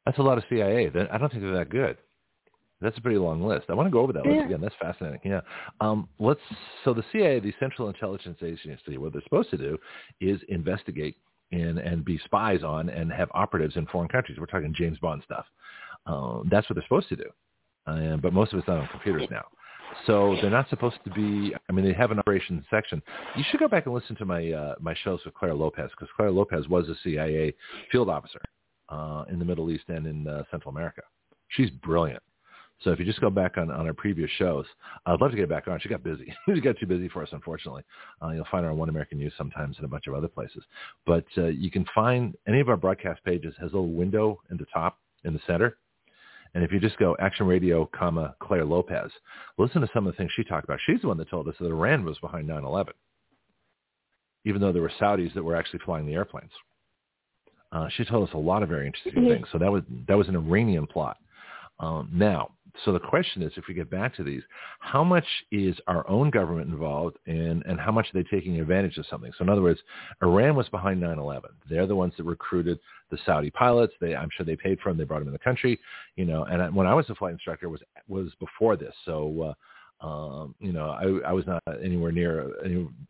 That's 0.07 0.17
a 0.17 0.23
lot 0.23 0.39
of 0.39 0.45
CIA. 0.49 0.87
I 1.13 1.19
don't 1.19 1.31
think 1.31 1.43
they're 1.43 1.59
that 1.59 1.69
good. 1.69 1.99
That's 2.81 2.97
a 2.97 3.03
pretty 3.03 3.19
long 3.19 3.43
list. 3.43 3.67
I 3.69 3.75
want 3.75 3.87
to 3.89 3.91
go 3.91 4.01
over 4.01 4.15
that 4.15 4.25
list 4.25 4.37
Yeah. 4.37 4.47
again. 4.47 4.63
That's 4.63 4.75
fascinating. 4.81 5.21
Yeah. 5.23 5.43
Um, 5.83 6.09
let's. 6.19 6.41
So 6.87 6.95
the 6.95 7.05
CIA, 7.13 7.39
the 7.39 7.53
Central 7.61 7.89
Intelligence 7.89 8.39
Agency, 8.43 8.97
what 8.97 9.13
they're 9.13 9.21
supposed 9.25 9.51
to 9.51 9.59
do 9.59 9.77
is 10.23 10.41
investigate 10.49 11.19
and 11.53 11.79
and 11.79 12.03
be 12.03 12.19
spies 12.25 12.63
on 12.63 12.89
and 12.89 13.13
have 13.13 13.29
operatives 13.35 13.77
in 13.77 13.85
foreign 13.89 14.09
countries. 14.09 14.39
We're 14.39 14.47
talking 14.47 14.73
James 14.75 14.99
Bond 15.01 15.23
stuff. 15.25 15.45
Um, 16.09 16.49
that's 16.51 16.69
what 16.69 16.75
they're 16.75 16.85
supposed 16.85 17.09
to 17.11 17.17
do. 17.17 17.31
Uh, 17.87 18.17
but 18.17 18.33
most 18.33 18.53
of 18.53 18.59
it's 18.59 18.67
done 18.67 18.79
on 18.79 18.89
computers 18.89 19.29
now. 19.31 19.45
So 20.07 20.37
they're 20.41 20.51
not 20.51 20.69
supposed 20.69 20.97
to 21.05 21.11
be. 21.11 21.55
I 21.69 21.73
mean, 21.73 21.85
they 21.85 21.93
have 21.93 22.11
an 22.11 22.19
operations 22.19 22.65
section. 22.71 23.03
You 23.37 23.45
should 23.51 23.61
go 23.61 23.69
back 23.69 23.87
and 23.87 23.95
listen 23.95 24.17
to 24.17 24.25
my 24.25 24.53
uh, 24.53 24.75
my 24.81 24.95
shows 25.05 25.21
with 25.25 25.35
Clare 25.35 25.55
Lopez 25.55 25.91
because 25.91 26.09
Clare 26.17 26.31
Lopez 26.31 26.69
was 26.69 26.89
a 26.89 26.95
CIA 27.03 27.55
field 27.91 28.09
officer 28.09 28.41
uh, 28.89 29.25
in 29.31 29.39
the 29.39 29.45
Middle 29.45 29.71
East 29.71 29.85
and 29.89 30.07
in 30.07 30.27
uh, 30.27 30.43
Central 30.51 30.75
America. 30.75 31.03
She's 31.49 31.71
brilliant. 31.71 32.23
So 32.83 32.91
if 32.91 33.01
you 33.01 33.05
just 33.05 33.21
go 33.21 33.31
back 33.31 33.59
on, 33.59 33.73
on 33.73 33.87
our 33.87 33.93
previous 33.93 34.31
shows, 34.39 34.65
I'd 35.05 35.21
love 35.21 35.33
to 35.33 35.37
get 35.37 35.49
back 35.49 35.67
on. 35.67 35.81
She 35.81 35.89
got 35.89 36.05
busy. 36.05 36.33
she 36.55 36.61
got 36.61 36.79
too 36.79 36.87
busy 36.87 37.09
for 37.09 37.23
us, 37.23 37.29
unfortunately. 37.33 37.83
Uh, 38.23 38.29
you'll 38.29 38.47
find 38.51 38.65
her 38.65 38.71
on 38.71 38.79
One 38.79 38.89
American 38.89 39.19
News 39.19 39.33
sometimes 39.37 39.77
and 39.77 39.85
a 39.85 39.89
bunch 39.89 40.07
of 40.07 40.15
other 40.15 40.29
places. 40.29 40.63
But 41.05 41.25
uh, 41.37 41.47
you 41.47 41.73
can 41.73 41.85
find 41.93 42.37
any 42.47 42.61
of 42.61 42.69
our 42.69 42.77
broadcast 42.77 43.25
pages 43.25 43.55
has 43.61 43.73
a 43.73 43.75
little 43.75 43.93
window 43.93 44.41
in 44.51 44.59
the 44.59 44.67
top 44.73 44.99
in 45.25 45.33
the 45.33 45.41
center. 45.45 45.77
And 46.55 46.65
if 46.65 46.73
you 46.73 46.81
just 46.81 46.99
go 46.99 47.17
Action 47.21 47.47
Radio, 47.47 47.87
comma 47.87 48.35
Clare 48.41 48.65
Lopez, 48.65 49.11
listen 49.59 49.81
to 49.81 49.89
some 49.93 50.07
of 50.07 50.13
the 50.13 50.17
things 50.17 50.31
she 50.35 50.45
talked 50.45 50.65
about. 50.65 50.81
She's 50.87 51.01
the 51.01 51.09
one 51.09 51.19
that 51.19 51.29
told 51.31 51.49
us 51.49 51.55
that 51.61 51.67
Iran 51.67 52.05
was 52.05 52.19
behind 52.19 52.49
9/11, 52.49 52.93
even 54.45 54.61
though 54.61 54.73
there 54.73 54.83
were 54.83 54.93
Saudis 55.01 55.33
that 55.35 55.43
were 55.43 55.57
actually 55.57 55.81
flying 55.81 56.07
the 56.07 56.15
airplanes. 56.15 56.53
Uh, 57.71 57.89
she 57.91 58.05
told 58.05 58.27
us 58.29 58.35
a 58.35 58.39
lot 58.39 58.63
of 58.63 58.69
very 58.69 58.87
interesting 58.87 59.23
Mhm. 59.23 59.29
things. 59.29 59.49
So 59.51 59.59
that 59.59 59.71
was 59.71 59.85
that 60.07 60.17
was 60.17 60.29
an 60.29 60.37
Iranian 60.37 60.87
plot. 60.87 61.19
Um, 61.81 62.09
now, 62.13 62.53
so 62.85 62.93
the 62.93 63.01
question 63.01 63.43
is, 63.43 63.53
if 63.57 63.65
we 63.69 63.75
get 63.75 63.91
back 63.91 64.15
to 64.17 64.25
these, 64.25 64.43
how 64.81 65.03
much 65.03 65.25
is 65.51 65.77
our 65.87 66.09
own 66.09 66.31
government 66.31 66.71
involved 66.71 67.19
and, 67.27 67.65
and 67.67 67.81
how 67.81 67.91
much 67.91 68.07
are 68.07 68.23
they 68.23 68.29
taking 68.29 68.61
advantage 68.61 68.99
of 68.99 69.07
something? 69.07 69.33
So 69.37 69.45
in 69.45 69.49
other 69.49 69.63
words, 69.63 69.81
Iran 70.23 70.55
was 70.55 70.69
behind 70.69 71.03
9-11. 71.03 71.43
They're 71.69 71.87
the 71.87 71.97
ones 71.97 72.15
that 72.17 72.25
recruited 72.25 72.79
the 73.11 73.19
Saudi 73.25 73.51
pilots. 73.51 73.95
They, 74.01 74.15
I'm 74.15 74.29
sure 74.37 74.47
they 74.47 74.57
paid 74.57 74.79
for 74.81 74.91
them. 74.91 74.99
They 74.99 75.05
brought 75.05 75.21
them 75.21 75.29
in 75.29 75.33
the 75.33 75.39
country, 75.39 75.79
you 76.17 76.25
know, 76.25 76.45
and 76.45 76.75
when 76.75 76.87
I 76.87 76.95
was 76.95 77.09
a 77.11 77.15
flight 77.15 77.33
instructor 77.33 77.69
was, 77.69 77.81
was 78.07 78.33
before 78.39 78.77
this. 78.77 78.95
So, 79.05 79.55
uh, 79.55 79.55
um, 80.01 80.55
you 80.61 80.73
know, 80.73 80.91
I, 80.91 81.31
I 81.31 81.33
was 81.33 81.45
not 81.47 81.63
anywhere 81.83 82.13
near 82.13 82.53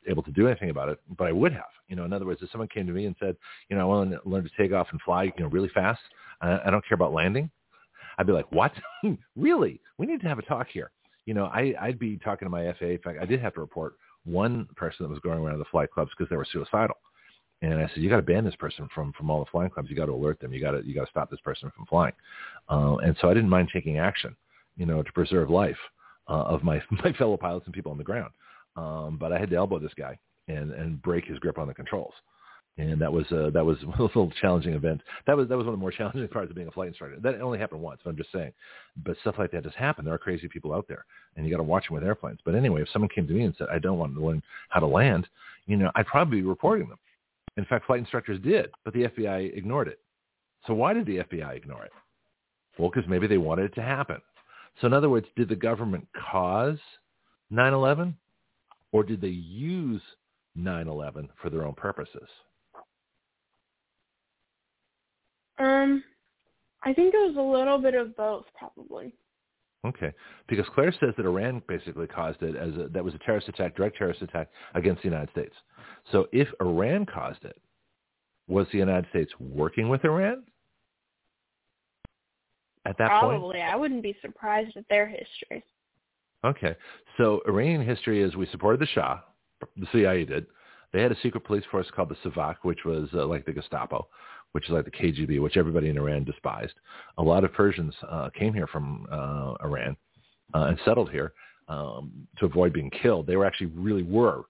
able 0.07 0.23
to 0.23 0.31
do 0.31 0.47
anything 0.47 0.71
about 0.71 0.89
it, 0.89 0.99
but 1.19 1.27
I 1.27 1.33
would 1.33 1.53
have. 1.53 1.65
You 1.89 1.97
know, 1.97 2.05
in 2.05 2.13
other 2.15 2.25
words, 2.25 2.41
if 2.43 2.51
someone 2.51 2.69
came 2.69 2.87
to 2.87 2.93
me 2.93 3.05
and 3.05 3.15
said, 3.21 3.37
you 3.69 3.77
know, 3.77 3.83
I 3.83 3.85
want 3.85 4.11
to 4.13 4.21
learn 4.25 4.45
to 4.45 4.51
take 4.57 4.73
off 4.73 4.89
and 4.93 5.01
fly, 5.03 5.25
you 5.25 5.33
know, 5.41 5.49
really 5.49 5.69
fast. 5.75 6.01
I, 6.41 6.59
I 6.65 6.71
don't 6.71 6.87
care 6.87 6.95
about 6.95 7.13
landing. 7.13 7.51
I'd 8.19 8.27
be 8.27 8.33
like, 8.33 8.51
what? 8.51 8.73
really? 9.37 9.81
We 9.97 10.07
need 10.07 10.21
to 10.21 10.29
have 10.29 10.39
a 10.39 10.43
talk 10.43 10.67
here. 10.69 10.91
You 11.25 11.35
know, 11.35 11.47
I, 11.47 11.75
I'd 11.81 11.99
be 11.99 12.19
talking 12.19 12.47
to 12.47 12.51
my 12.51 12.73
FAA. 12.79 12.87
In 12.87 12.99
fact, 12.99 13.19
I 13.21 13.25
did 13.25 13.41
have 13.41 13.55
to 13.55 13.61
report 13.61 13.95
one 14.25 14.69
person 14.77 15.05
that 15.05 15.11
was 15.11 15.21
going 15.21 15.39
around 15.39 15.59
the 15.59 15.65
flight 15.67 15.91
clubs 15.91 16.11
because 16.17 16.29
they 16.29 16.37
were 16.37 16.47
suicidal. 16.51 16.97
And 17.61 17.75
I 17.75 17.89
said, 17.89 18.03
you 18.03 18.09
got 18.09 18.17
to 18.17 18.23
ban 18.23 18.45
this 18.45 18.55
person 18.57 18.89
from, 18.95 19.13
from 19.13 19.31
all 19.31 19.41
the 19.41 19.51
flying 19.51 19.71
clubs. 19.71 19.91
You 19.91 19.97
got 19.97 20.07
to 20.07 20.13
alert 20.13 20.41
them. 20.41 20.53
You 20.53 20.61
got 20.61 20.73
to, 20.73 20.87
you 20.87 20.95
got 20.95 21.05
to 21.05 21.11
stop 21.11 21.31
this 21.31 21.41
person 21.41 21.73
from 21.77 21.87
flying. 21.87 22.15
Uh, 22.69 22.97
and 22.97 23.17
so 23.21 23.29
I 23.29 23.35
didn't 23.35 23.51
mind 23.51 23.71
taking 23.73 23.99
action, 23.99 24.37
you 24.77 24.87
know, 24.87 25.03
to 25.03 25.13
preserve 25.13 25.51
life 25.51 25.77
uh, 26.29 26.45
of 26.45 26.63
my, 26.63 26.81
my 26.91 27.13
fellow 27.13 27.37
pilots 27.37 27.67
and 27.67 27.75
people 27.75 27.93
on 27.93 27.99
the 27.99 28.05
ground. 28.05 28.31
Um, 28.77 29.17
but 29.19 29.33
I 29.33 29.39
had 29.39 29.51
to 29.51 29.57
elbow 29.57 29.79
this 29.79 29.95
guy 29.97 30.19
and, 30.47 30.73
and 30.73 31.03
break 31.03 31.25
his 31.25 31.39
grip 31.41 31.59
on 31.59 31.67
the 31.67 31.75
controls 31.75 32.15
and 32.79 33.01
that 33.01 33.13
was 33.13 33.27
uh, 33.33 33.51
that 33.53 33.65
was 33.65 33.77
a 33.99 34.03
little 34.03 34.31
challenging 34.41 34.75
event. 34.75 35.03
That 35.27 35.37
was 35.37 35.49
that 35.49 35.57
was 35.57 35.67
one 35.67 35.75
of 35.75 35.79
the 35.79 35.83
more 35.83 35.91
challenging 35.97 36.27
parts 36.29 36.51
of 36.51 36.57
being 36.57 36.69
a 36.69 36.73
flight 36.73 36.89
instructor. 36.89 37.19
That 37.21 37.41
only 37.41 37.59
happened 37.59 37.83
once, 37.83 38.01
but 38.03 38.11
I'm 38.11 38.17
just 38.17 38.33
saying. 38.33 38.53
But 39.05 39.17
stuff 39.21 39.35
like 39.39 39.51
that 39.51 39.65
just 39.65 39.77
happen. 39.77 40.05
There 40.05 40.15
are 40.15 40.19
crazy 40.19 40.49
people 40.49 40.73
out 40.73 40.87
there, 40.89 41.05
and 41.37 41.45
you 41.45 41.51
got 41.51 41.59
to 41.59 41.65
watch 41.65 41.89
them 41.89 41.95
with 41.95 42.05
airplanes. 42.05 42.39
But 42.45 42.55
anyway, 42.55 42.83
if 42.83 42.89
someone 42.93 43.11
came 43.15 43.27
to 43.27 43.35
me 43.35 43.45
and 43.45 43.55
said, 43.59 43.69
"I 43.73 43.79
don't 43.79 43.99
want 43.99 44.15
to 44.15 44.25
learn 44.25 44.43
how 44.69 44.81
to 44.81 44.87
land," 44.87 45.29
you 45.67 45.77
know, 45.77 45.91
I'd 45.97 46.07
probably 46.07 46.41
be 46.41 46.47
reporting 46.47 46.89
them. 46.89 46.99
In 47.57 47.65
fact, 47.65 47.87
flight 47.87 48.01
instructors 48.01 48.41
did, 48.41 48.71
but 48.85 48.95
the 48.95 49.09
FBI 49.09 49.57
ignored 49.57 49.89
it. 49.89 49.99
So 50.67 50.75
why 50.75 50.93
did 50.93 51.07
the 51.07 51.19
FBI 51.19 51.57
ignore 51.57 51.85
it? 51.85 51.93
Well, 52.79 52.91
because 52.91 53.09
maybe 53.09 53.27
they 53.27 53.39
wanted 53.39 53.65
it 53.65 53.75
to 53.75 53.83
happen. 53.83 54.21
So 54.81 54.87
in 54.87 54.93
other 54.93 55.09
words, 55.09 55.27
did 55.35 55.49
the 55.49 55.57
government 55.57 56.07
cause 56.31 56.79
9/11, 57.53 58.15
or 58.93 59.03
did 59.03 59.21
they 59.21 59.29
use 59.29 60.01
9/11 60.57 61.29
for 61.43 61.51
their 61.51 61.65
own 61.65 61.75
purposes? 61.75 62.29
Um, 65.59 66.05
I 66.85 66.93
think 66.93 67.15
it 67.15 67.19
was 67.19 67.37
a 67.37 67.41
little 67.41 67.79
bit 67.79 67.95
of 67.95 68.17
both, 68.17 68.45
probably. 68.57 69.15
Okay, 69.87 70.13
because 70.49 70.67
Clare 70.75 70.93
says 70.99 71.15
that 71.17 71.25
Iran 71.25 71.63
basically 71.69 72.09
caused 72.09 72.43
it 72.43 72.57
as 72.57 72.75
a, 72.75 72.89
that 72.89 73.05
was 73.05 73.15
a 73.15 73.19
terrorist 73.19 73.49
attack, 73.49 73.77
direct 73.77 73.97
terrorist 73.97 74.23
attack 74.23 74.49
against 74.75 75.03
the 75.03 75.09
United 75.09 75.31
States. 75.31 75.55
So 76.11 76.27
if 76.33 76.49
Iran 76.61 77.07
caused 77.07 77.45
it, 77.45 77.57
was 78.49 78.67
the 78.73 78.79
United 78.79 79.09
States 79.11 79.31
working 79.39 79.89
with 79.89 80.05
Iran 80.05 80.43
at 82.87 82.99
that 82.99 83.09
Probably. 83.09 83.37
point? 83.37 83.41
Probably. 83.41 83.61
I 83.61 83.77
wouldn't 83.77 84.03
be 84.03 84.17
surprised 84.21 84.77
at 84.77 84.85
their 84.89 85.07
history. 85.07 85.63
Okay, 86.45 86.75
so 87.17 87.41
Iranian 87.47 87.87
history 87.87 88.23
is 88.23 88.35
we 88.35 88.47
supported 88.47 88.81
the 88.81 88.87
Shah, 88.87 89.21
the 89.77 89.87
CIA 89.93 90.25
did. 90.25 90.47
They 90.93 91.03
had 91.03 91.13
a 91.13 91.21
secret 91.23 91.45
police 91.45 91.65
force 91.71 91.87
called 91.95 92.09
the 92.09 92.29
Savak, 92.29 92.57
which 92.63 92.85
was 92.85 93.09
uh, 93.13 93.27
like 93.27 93.45
the 93.45 93.53
Gestapo 93.53 94.09
which 94.53 94.65
is 94.65 94.71
like 94.71 94.85
the 94.85 94.91
KGB, 94.91 95.41
which 95.41 95.57
everybody 95.57 95.89
in 95.89 95.99
Iran 95.99 96.25
despised. 96.25 96.75
A 97.19 97.23
lot 97.23 97.45
of 97.45 97.53
Persians 97.53 97.95
uh, 98.09 98.31
came 98.31 98.55
here 98.55 98.67
from 98.67 99.07
uh, 99.11 99.55
Iran 99.65 99.97
uh, 100.55 100.65
and 100.65 100.79
settled 100.85 101.11
here 101.11 101.33
um, 101.69 102.11
to 102.39 102.47
avoid 102.47 102.73
being 102.73 102.91
killed. 102.91 103.27
They 103.27 103.37
were 103.37 103.45
actually 103.45 103.69
really 103.69 104.03
were 104.03 104.45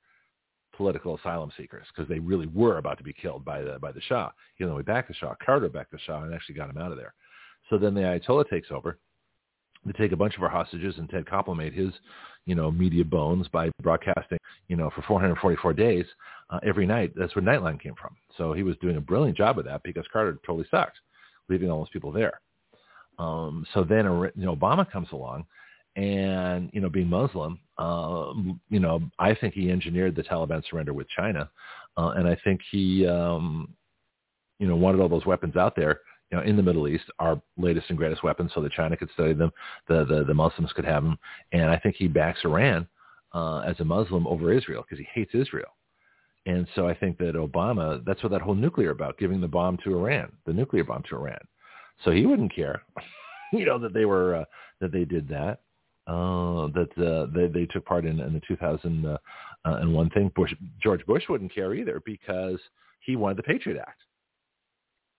political 0.76 1.16
asylum 1.16 1.50
seekers 1.56 1.86
because 1.94 2.08
they 2.08 2.20
really 2.20 2.46
were 2.46 2.78
about 2.78 2.98
to 2.98 3.04
be 3.04 3.12
killed 3.12 3.44
by 3.44 3.62
the 3.62 3.78
by 3.80 3.92
the 3.92 4.00
Shah. 4.02 4.30
Even 4.58 4.70
though 4.70 4.76
we 4.76 4.82
backed 4.82 5.08
the 5.08 5.14
Shah, 5.14 5.34
Carter 5.44 5.68
backed 5.68 5.90
the 5.90 5.98
Shah 5.98 6.22
and 6.22 6.32
actually 6.32 6.54
got 6.54 6.70
him 6.70 6.78
out 6.78 6.92
of 6.92 6.98
there. 6.98 7.14
So 7.68 7.76
then 7.76 7.94
the 7.94 8.00
Ayatollah 8.02 8.48
takes 8.48 8.68
over. 8.70 8.98
They 9.84 9.92
take 9.92 10.12
a 10.12 10.16
bunch 10.16 10.36
of 10.36 10.42
our 10.42 10.48
hostages, 10.48 10.96
and 10.98 11.08
Ted 11.08 11.24
Koppel 11.24 11.56
made 11.56 11.72
his, 11.72 11.92
you 12.46 12.54
know, 12.54 12.70
media 12.70 13.04
bones 13.04 13.48
by 13.48 13.70
broadcasting, 13.82 14.38
you 14.68 14.76
know, 14.76 14.90
for 14.94 15.02
444 15.02 15.72
days 15.72 16.04
uh, 16.50 16.58
every 16.64 16.86
night. 16.86 17.12
That's 17.16 17.34
where 17.34 17.44
Nightline 17.44 17.80
came 17.80 17.94
from. 18.00 18.16
So 18.36 18.52
he 18.52 18.62
was 18.62 18.76
doing 18.78 18.96
a 18.96 19.00
brilliant 19.00 19.36
job 19.36 19.58
of 19.58 19.64
that 19.66 19.82
because 19.82 20.04
Carter 20.12 20.38
totally 20.46 20.66
sucked, 20.70 20.98
leaving 21.48 21.70
all 21.70 21.78
those 21.78 21.90
people 21.90 22.12
there. 22.12 22.40
Um, 23.18 23.66
so 23.74 23.84
then, 23.84 24.04
you 24.04 24.46
know, 24.46 24.54
Obama 24.54 24.90
comes 24.90 25.08
along, 25.12 25.44
and 25.96 26.70
you 26.72 26.80
know, 26.80 26.88
being 26.88 27.08
Muslim, 27.08 27.58
uh, 27.78 28.32
you 28.68 28.78
know, 28.78 29.00
I 29.18 29.34
think 29.34 29.54
he 29.54 29.70
engineered 29.70 30.14
the 30.14 30.22
Taliban 30.22 30.62
surrender 30.68 30.92
with 30.92 31.08
China, 31.08 31.50
uh, 31.96 32.10
and 32.16 32.28
I 32.28 32.36
think 32.44 32.60
he, 32.70 33.06
um, 33.06 33.74
you 34.60 34.68
know, 34.68 34.76
wanted 34.76 35.00
all 35.00 35.08
those 35.08 35.26
weapons 35.26 35.56
out 35.56 35.74
there 35.74 36.00
you 36.30 36.36
know, 36.36 36.44
in 36.44 36.56
the 36.56 36.62
Middle 36.62 36.88
East, 36.88 37.04
our 37.18 37.40
latest 37.56 37.86
and 37.88 37.98
greatest 37.98 38.22
weapons, 38.22 38.50
so 38.54 38.60
that 38.60 38.72
China 38.72 38.96
could 38.96 39.10
study 39.12 39.32
them, 39.32 39.50
the 39.88 40.04
the, 40.04 40.24
the 40.24 40.34
Muslims 40.34 40.72
could 40.72 40.84
have 40.84 41.02
them, 41.02 41.18
and 41.52 41.70
I 41.70 41.78
think 41.78 41.96
he 41.96 42.08
backs 42.08 42.40
Iran 42.44 42.86
uh, 43.34 43.60
as 43.60 43.78
a 43.80 43.84
Muslim 43.84 44.26
over 44.26 44.52
Israel 44.52 44.82
because 44.82 44.98
he 44.98 45.08
hates 45.12 45.34
Israel. 45.34 45.74
And 46.46 46.66
so 46.74 46.88
I 46.88 46.94
think 46.94 47.18
that 47.18 47.34
Obama, 47.34 48.02
that's 48.06 48.22
what 48.22 48.32
that 48.32 48.40
whole 48.40 48.54
nuclear 48.54 48.90
about, 48.90 49.18
giving 49.18 49.40
the 49.40 49.48
bomb 49.48 49.76
to 49.84 49.94
Iran, 49.94 50.32
the 50.46 50.52
nuclear 50.52 50.84
bomb 50.84 51.02
to 51.10 51.16
Iran. 51.16 51.40
So 52.04 52.10
he 52.10 52.24
wouldn't 52.24 52.54
care, 52.54 52.82
you 53.52 53.66
know, 53.66 53.78
that 53.78 53.92
they 53.92 54.04
were 54.04 54.36
uh, 54.36 54.44
that 54.80 54.92
they 54.92 55.04
did 55.04 55.28
that, 55.28 55.60
uh, 56.06 56.68
that 56.68 56.88
uh, 56.96 57.30
they 57.34 57.48
they 57.48 57.66
took 57.66 57.84
part 57.84 58.06
in, 58.06 58.20
in 58.20 58.32
the 58.32 58.40
2001 58.48 59.06
uh, 59.14 59.68
uh, 59.70 60.14
thing. 60.14 60.32
Bush, 60.34 60.54
George 60.82 61.04
Bush 61.06 61.24
wouldn't 61.28 61.54
care 61.54 61.74
either 61.74 62.00
because 62.06 62.58
he 63.00 63.16
wanted 63.16 63.36
the 63.36 63.42
Patriot 63.42 63.78
Act. 63.80 64.00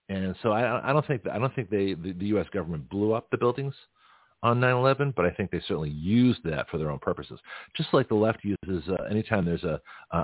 And 0.09 0.35
so 0.41 0.51
I, 0.51 0.89
I 0.89 0.91
don't 0.91 1.05
think 1.05 1.21
I 1.31 1.37
don't 1.37 1.53
think 1.55 1.69
they 1.69 1.93
the, 1.93 2.13
the 2.13 2.25
U.S. 2.27 2.47
government 2.51 2.89
blew 2.89 3.13
up 3.13 3.29
the 3.29 3.37
buildings 3.37 3.75
on 4.41 4.59
9/11, 4.59 5.13
but 5.15 5.25
I 5.25 5.31
think 5.31 5.51
they 5.51 5.59
certainly 5.61 5.91
used 5.91 6.43
that 6.45 6.67
for 6.69 6.77
their 6.77 6.89
own 6.89 6.99
purposes. 6.99 7.39
Just 7.77 7.93
like 7.93 8.09
the 8.09 8.15
left 8.15 8.39
uses 8.43 8.89
uh, 8.89 9.03
anytime 9.03 9.45
there's 9.45 9.63
a 9.63 9.79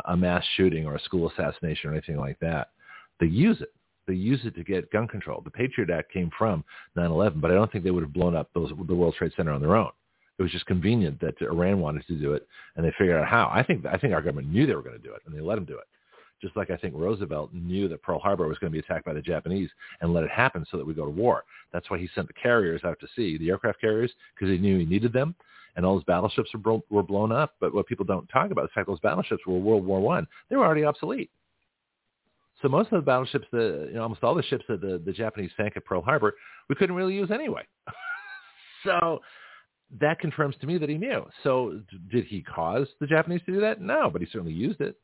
a 0.06 0.18
mass 0.18 0.44
shooting 0.58 0.88
or 0.88 0.96
a 0.96 1.02
school 1.02 1.30
assassination 1.30 1.90
or 1.90 1.94
anything 1.94 2.18
like 2.18 2.40
that, 2.40 2.70
they 3.20 3.28
use 3.28 3.62
it. 3.62 3.74
They 4.08 4.14
use 4.14 4.42
it 4.44 4.56
to 4.56 4.64
get 4.64 4.92
gun 4.92 5.08
control. 5.08 5.42
The 5.42 5.52
Patriot 5.52 5.90
Act 5.90 6.12
came 6.12 6.32
from 6.38 6.64
9/11, 6.98 7.40
but 7.40 7.52
I 7.52 7.54
don't 7.54 7.72
think 7.72 7.84
they 7.84 7.92
would 7.92 8.04
have 8.04 8.14
blown 8.14 8.36
up 8.36 8.50
those 8.56 8.72
the 8.88 8.96
World 8.96 9.16
Trade 9.16 9.34
Center 9.38 9.52
on 9.52 9.62
their 9.62 9.76
own. 9.76 9.92
It 10.40 10.42
was 10.42 10.52
just 10.52 10.66
convenient 10.66 11.22
that 11.22 11.36
Iran 11.42 11.80
wanted 11.80 12.08
to 12.08 12.16
do 12.16 12.34
it, 12.34 12.48
and 12.76 12.86
they 12.86 12.92
figured 12.98 13.22
out 13.22 13.28
how. 13.28 13.52
I 13.54 13.62
think 13.62 13.86
I 13.86 13.98
think 13.98 14.14
our 14.14 14.22
government 14.22 14.50
knew 14.50 14.66
they 14.66 14.76
were 14.76 14.82
going 14.82 15.00
to 15.00 15.08
do 15.08 15.14
it, 15.14 15.22
and 15.28 15.36
they 15.36 15.42
let 15.42 15.56
them 15.56 15.66
do 15.66 15.78
it 15.78 15.86
just 16.42 16.56
like 16.56 16.70
I 16.70 16.78
think 16.78 16.94
Roosevelt 16.96 17.54
knew 17.54 17.88
that 17.88 18.02
Pearl 18.02 18.20
Harbor 18.20 18.48
was 18.48 18.58
going 18.58 18.72
to 18.72 18.76
be 18.76 18.84
attacked 18.84 19.06
by 19.06 19.14
the 19.14 19.22
Japanese 19.22 19.70
and 20.02 20.14
let 20.14 20.24
it 20.24 20.30
happen 20.30 20.66
so 20.70 20.78
that 20.78 20.86
we 20.86 20.94
go 20.94 21.06
to 21.06 21.12
war. 21.12 21.44
That's 21.72 21.90
why 21.90 21.98
he 21.98 22.10
sent 22.14 22.28
the 22.28 22.34
carriers 22.34 22.84
out 22.84 23.00
to 23.00 23.08
sea, 23.16 23.38
the 23.38 23.50
aircraft 23.50 23.82
carriers, 23.82 24.12
because 24.34 24.52
he 24.52 24.58
knew 24.58 24.78
he 24.78 24.86
needed 24.86 25.14
them. 25.14 25.36
And 25.76 25.86
all 25.86 25.96
his 25.96 26.06
battleships 26.06 26.54
were, 26.54 26.60
bro- 26.60 26.86
were 26.90 27.04
blown 27.04 27.32
up. 27.32 27.56
But 27.60 27.74
what 27.74 27.88
people 27.88 28.06
don't 28.06 28.28
talk 28.28 28.52
about 28.52 28.64
is 28.64 28.70
the 28.70 28.80
fact 28.80 28.88
those 28.88 29.00
battleships 29.02 29.46
were 29.46 29.60
World 29.60 29.86
War 29.86 30.00
One. 30.00 30.26
They 30.50 30.56
were 30.56 30.66
already 30.66 30.86
obsolete. 30.86 31.30
So 32.62 32.70
most 32.70 32.92
of 32.92 33.02
the 33.02 33.06
battleships, 33.06 33.46
the, 33.52 33.88
you 33.90 33.96
know, 33.96 34.04
almost 34.04 34.24
all 34.24 34.36
the 34.36 34.44
ships 34.44 34.64
that 34.70 34.80
the, 34.80 35.02
the 35.06 35.12
Japanese 35.12 35.52
sank 35.58 35.74
at 35.76 35.84
Pearl 35.84 36.02
Harbor, 36.02 36.36
we 36.70 36.76
couldn't 36.76 36.96
really 36.96 37.14
use 37.14 37.30
anyway. 37.30 37.64
so 38.86 39.22
that 40.00 40.20
confirms 40.20 40.56
to 40.62 40.68
me 40.68 40.78
that 40.78 40.90
he 40.90 40.98
knew. 40.98 41.26
So 41.44 41.82
did 42.10 42.26
he 42.26 42.42
cause 42.42 42.88
the 43.00 43.08
Japanese 43.08 43.42
to 43.46 43.54
do 43.54 43.62
that? 43.62 43.82
No, 43.82 44.10
but 44.10 44.22
he 44.22 44.28
certainly 44.32 44.54
used 44.54 44.82
it. 44.82 44.98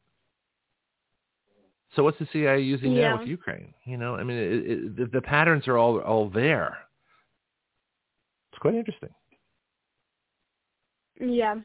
So 1.96 2.04
what's 2.04 2.20
the 2.20 2.28
CIA 2.32 2.62
using 2.62 2.94
yeah. 2.94 3.10
now 3.10 3.20
with 3.20 3.28
Ukraine? 3.28 3.74
You 3.86 3.98
know, 3.98 4.16
I 4.16 4.24
mean, 4.24 4.38
it, 4.38 4.72
it, 4.72 4.96
the, 4.98 5.06
the 5.08 5.22
patterns 5.22 5.68
are 5.68 5.78
all 5.78 6.00
all 6.00 6.30
there. 6.30 6.78
It's 8.52 8.60
quite 8.60 8.76
interesting. 8.76 9.10
Yeah, 11.20 11.56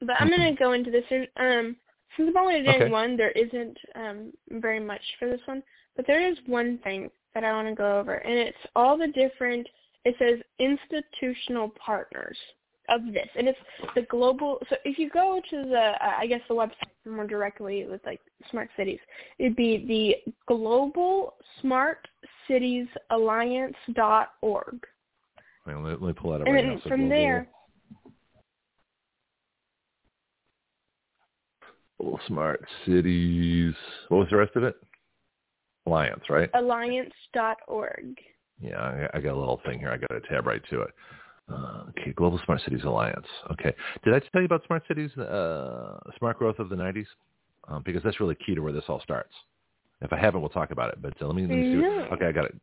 but 0.00 0.16
I'm 0.18 0.30
gonna 0.30 0.54
go 0.54 0.72
into 0.72 0.90
this. 0.90 1.04
Um, 1.36 1.76
since 2.16 2.30
I've 2.30 2.42
only 2.42 2.62
done 2.62 2.82
okay. 2.82 2.90
one, 2.90 3.16
there 3.16 3.32
isn't 3.32 3.76
um 3.94 4.32
very 4.50 4.80
much 4.80 5.02
for 5.18 5.28
this 5.28 5.40
one, 5.44 5.62
but 5.96 6.06
there 6.06 6.26
is 6.26 6.36
one 6.46 6.78
thing 6.78 7.10
that 7.34 7.44
I 7.44 7.52
want 7.52 7.68
to 7.68 7.74
go 7.74 7.98
over, 7.98 8.14
and 8.14 8.34
it's 8.34 8.56
all 8.74 8.96
the 8.96 9.08
different. 9.08 9.68
It 10.06 10.16
says 10.18 10.38
institutional 10.58 11.70
partners 11.70 12.36
of 12.88 13.04
this, 13.12 13.28
and 13.36 13.48
it's 13.48 13.58
the 13.94 14.02
global. 14.02 14.58
So 14.68 14.76
if 14.84 14.98
you 14.98 15.10
go 15.10 15.40
to 15.50 15.56
the, 15.62 15.92
uh, 16.00 16.12
I 16.18 16.26
guess 16.26 16.40
the 16.48 16.54
website 16.54 16.70
more 17.06 17.26
directly 17.26 17.86
with 17.86 18.00
like 18.04 18.20
smart 18.50 18.68
cities, 18.76 18.98
it'd 19.38 19.56
be 19.56 19.84
the 20.24 20.32
Global 20.46 21.34
Smart 21.60 22.06
Cities 22.48 22.86
Alliance 23.10 23.76
dot 23.94 24.32
org. 24.42 24.80
Wait, 25.66 25.76
let, 25.76 26.00
me 26.00 26.12
pull 26.12 26.32
that 26.32 26.42
up 26.42 26.46
and 26.46 26.54
right 26.54 26.62
then 26.62 26.74
now. 26.74 26.80
So 26.82 26.88
from 26.90 27.00
global, 27.00 27.16
there. 27.16 27.48
Global 31.98 32.20
Smart 32.28 32.64
Cities. 32.86 33.74
What 34.08 34.18
was 34.18 34.28
the 34.30 34.36
rest 34.36 34.56
of 34.56 34.64
it? 34.64 34.74
Alliance, 35.86 36.22
right? 36.28 36.50
Alliance 36.54 37.14
dot 37.32 37.58
org. 37.66 38.16
Yeah, 38.60 38.78
I, 38.78 39.08
I 39.18 39.20
got 39.20 39.34
a 39.34 39.38
little 39.38 39.60
thing 39.66 39.78
here. 39.78 39.90
I 39.90 39.96
got 39.96 40.12
a 40.12 40.20
tab 40.20 40.46
right 40.46 40.62
to 40.70 40.82
it. 40.82 40.90
Uh, 41.52 41.84
okay, 41.90 42.12
Global 42.12 42.40
Smart 42.44 42.60
Cities 42.62 42.84
Alliance. 42.84 43.26
Okay. 43.52 43.74
Did 44.02 44.14
I 44.14 44.20
tell 44.32 44.40
you 44.40 44.46
about 44.46 44.64
Smart 44.66 44.82
Cities, 44.88 45.16
uh, 45.18 45.98
Smart 46.18 46.38
Growth 46.38 46.58
of 46.58 46.68
the 46.68 46.76
90s? 46.76 47.06
Um, 47.68 47.82
because 47.84 48.02
that's 48.02 48.20
really 48.20 48.36
key 48.46 48.54
to 48.54 48.60
where 48.60 48.72
this 48.72 48.84
all 48.88 49.00
starts. 49.00 49.32
If 50.00 50.12
I 50.12 50.18
haven't, 50.18 50.40
we'll 50.40 50.50
talk 50.50 50.70
about 50.70 50.90
it. 50.92 51.00
But 51.00 51.14
uh, 51.20 51.26
let 51.26 51.36
me, 51.36 51.42
let 51.42 51.50
me 51.50 51.72
see. 51.72 51.80
What, 51.80 52.12
okay, 52.12 52.26
I 52.26 52.32
got 52.32 52.46
it. 52.46 52.54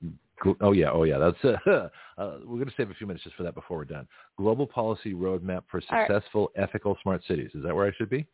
Oh 0.59 0.71
yeah, 0.71 0.89
oh 0.91 1.03
yeah. 1.03 1.17
That's 1.17 1.43
uh, 1.43 1.69
uh, 2.17 2.37
we're 2.45 2.57
going 2.57 2.67
to 2.67 2.73
save 2.75 2.89
a 2.89 2.93
few 2.95 3.07
minutes 3.07 3.23
just 3.23 3.35
for 3.35 3.43
that 3.43 3.55
before 3.55 3.77
we're 3.77 3.85
done. 3.85 4.07
Global 4.37 4.67
policy 4.67 5.13
roadmap 5.13 5.63
for 5.69 5.81
successful, 5.81 6.51
right. 6.55 6.67
ethical, 6.67 6.97
smart 7.01 7.21
cities. 7.27 7.51
Is 7.53 7.63
that 7.63 7.75
where 7.75 7.87
I 7.87 7.91
should 7.97 8.09
be? 8.09 8.25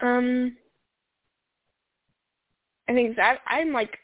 Um, 0.00 0.56
I 2.88 2.92
think 2.92 3.16
that 3.16 3.38
I'm 3.46 3.72
like 3.72 3.98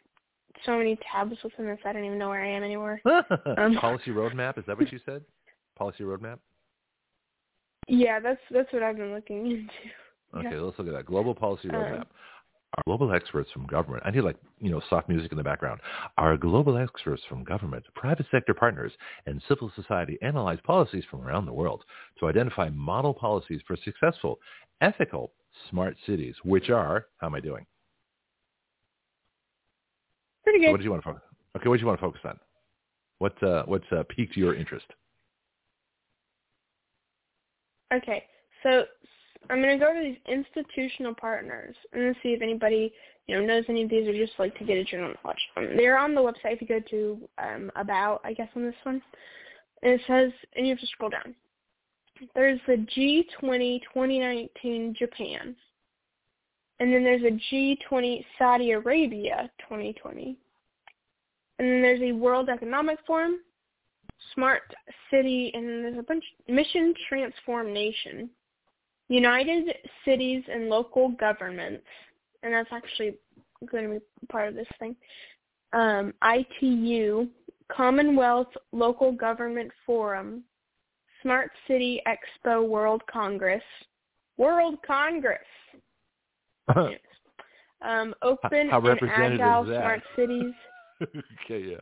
so 0.64 0.76
many 0.76 0.98
tabs 1.10 1.36
within 1.42 1.66
this. 1.66 1.78
I 1.84 1.92
don't 1.92 2.04
even 2.04 2.18
know 2.18 2.28
where 2.28 2.44
I 2.44 2.48
am 2.48 2.62
anymore. 2.62 3.00
um, 3.06 3.74
policy 3.80 4.10
roadmap. 4.10 4.58
Is 4.58 4.64
that 4.66 4.78
what 4.78 4.92
you 4.92 5.00
said? 5.04 5.22
Policy 5.76 6.04
roadmap. 6.04 6.38
Yeah, 7.88 8.20
that's 8.20 8.40
that's 8.50 8.72
what 8.72 8.82
I've 8.82 8.96
been 8.96 9.14
looking 9.14 9.46
into. 9.50 9.72
Okay, 10.36 10.56
yeah. 10.56 10.60
let's 10.60 10.78
look 10.78 10.88
at 10.88 10.92
that. 10.92 11.06
Global 11.06 11.34
policy 11.34 11.68
roadmap. 11.68 12.00
Um, 12.00 12.06
our 12.76 12.82
global 12.84 13.14
experts 13.14 13.50
from 13.50 13.66
government, 13.66 14.02
I 14.04 14.10
need 14.10 14.20
like, 14.20 14.36
you 14.60 14.70
know, 14.70 14.82
soft 14.90 15.08
music 15.08 15.32
in 15.32 15.38
the 15.38 15.44
background. 15.44 15.80
Our 16.18 16.36
global 16.36 16.76
experts 16.76 17.22
from 17.28 17.42
government, 17.42 17.84
private 17.94 18.26
sector 18.30 18.52
partners, 18.52 18.92
and 19.26 19.42
civil 19.48 19.72
society 19.74 20.18
analyze 20.20 20.58
policies 20.64 21.04
from 21.10 21.22
around 21.22 21.46
the 21.46 21.52
world 21.52 21.82
to 22.20 22.28
identify 22.28 22.68
model 22.68 23.14
policies 23.14 23.62
for 23.66 23.76
successful, 23.84 24.38
ethical, 24.82 25.32
smart 25.70 25.96
cities, 26.06 26.34
which 26.44 26.68
are, 26.68 27.06
how 27.18 27.28
am 27.28 27.34
I 27.34 27.40
doing? 27.40 27.64
Pretty 30.48 30.60
good. 30.60 30.68
So 30.68 30.72
what 30.72 30.78
do 30.78 30.84
you 30.84 30.90
want 30.90 31.02
to 31.02 31.08
focus? 31.10 31.22
Okay, 31.58 31.68
what 31.68 31.76
do 31.76 31.80
you 31.82 31.86
want 31.86 32.00
to 32.00 32.06
focus 32.06 32.20
on? 32.24 32.38
What 33.18 33.42
uh, 33.42 33.64
what's 33.66 33.84
uh, 33.92 34.02
piqued 34.08 34.34
your 34.34 34.54
interest? 34.54 34.86
Okay, 37.92 38.24
so 38.62 38.84
I'm 39.50 39.60
going 39.60 39.78
to 39.78 39.84
go 39.84 39.92
to 39.92 40.00
these 40.00 40.16
institutional 40.26 41.14
partners 41.14 41.76
and 41.92 42.16
see 42.22 42.30
if 42.30 42.40
anybody 42.40 42.90
you 43.26 43.36
know 43.36 43.44
knows 43.44 43.64
any 43.68 43.82
of 43.82 43.90
these 43.90 44.08
or 44.08 44.14
just 44.14 44.32
like 44.38 44.56
to 44.56 44.64
get 44.64 44.78
a 44.78 44.84
general 44.84 45.12
knowledge. 45.22 45.38
Um, 45.58 45.76
they're 45.76 45.98
on 45.98 46.14
the 46.14 46.22
website 46.22 46.54
if 46.54 46.62
you 46.62 46.66
go 46.66 46.80
to 46.80 47.28
um, 47.36 47.70
about 47.76 48.22
I 48.24 48.32
guess 48.32 48.48
on 48.56 48.62
this 48.64 48.74
one, 48.84 49.02
and 49.82 49.92
it 49.92 50.00
says 50.06 50.32
and 50.56 50.66
you 50.66 50.72
have 50.72 50.80
to 50.80 50.86
scroll 50.86 51.10
down. 51.10 51.34
There's 52.34 52.60
the 52.66 52.86
G20 52.96 53.80
2019 53.92 54.94
Japan, 54.98 55.54
and 56.80 56.92
then 56.92 57.04
there's 57.04 57.22
a 57.22 57.54
G20 57.54 58.24
Saudi 58.38 58.72
Arabia 58.72 59.50
2020, 59.60 60.36
and 61.58 61.68
then 61.68 61.82
there's 61.82 62.02
a 62.02 62.12
World 62.12 62.48
Economic 62.48 62.98
Forum, 63.06 63.40
Smart 64.34 64.62
City, 65.10 65.50
and 65.54 65.68
then 65.68 65.82
there's 65.82 65.98
a 65.98 66.02
bunch 66.02 66.24
Mission 66.48 66.94
Transform 67.08 67.72
Nation. 67.72 68.30
United 69.08 69.74
Cities 70.04 70.42
and 70.52 70.68
Local 70.68 71.08
Governments, 71.10 71.86
and 72.42 72.52
that's 72.52 72.68
actually 72.72 73.14
going 73.70 73.84
to 73.84 73.90
be 73.94 74.26
part 74.28 74.48
of 74.48 74.54
this 74.54 74.68
thing. 74.78 74.94
Um, 75.72 76.12
ITU, 76.22 77.28
Commonwealth 77.72 78.48
Local 78.72 79.12
Government 79.12 79.70
Forum, 79.86 80.44
Smart 81.22 81.50
City 81.66 82.02
Expo 82.06 82.66
World 82.66 83.02
Congress, 83.10 83.62
World 84.36 84.78
Congress. 84.86 85.40
um, 87.82 88.14
open 88.22 88.68
How 88.68 88.80
and 88.84 89.02
agile 89.02 89.64
smart 89.64 90.02
cities. 90.16 90.52
okay, 91.02 91.62
yeah. 91.62 91.76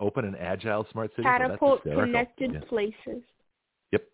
Open 0.00 0.24
and 0.24 0.36
agile 0.36 0.86
smart 0.90 1.10
cities. 1.12 1.24
Catapult 1.24 1.80
oh, 1.86 2.00
connected 2.00 2.52
yeah. 2.54 2.60
places. 2.68 3.22
Yep. 3.92 4.04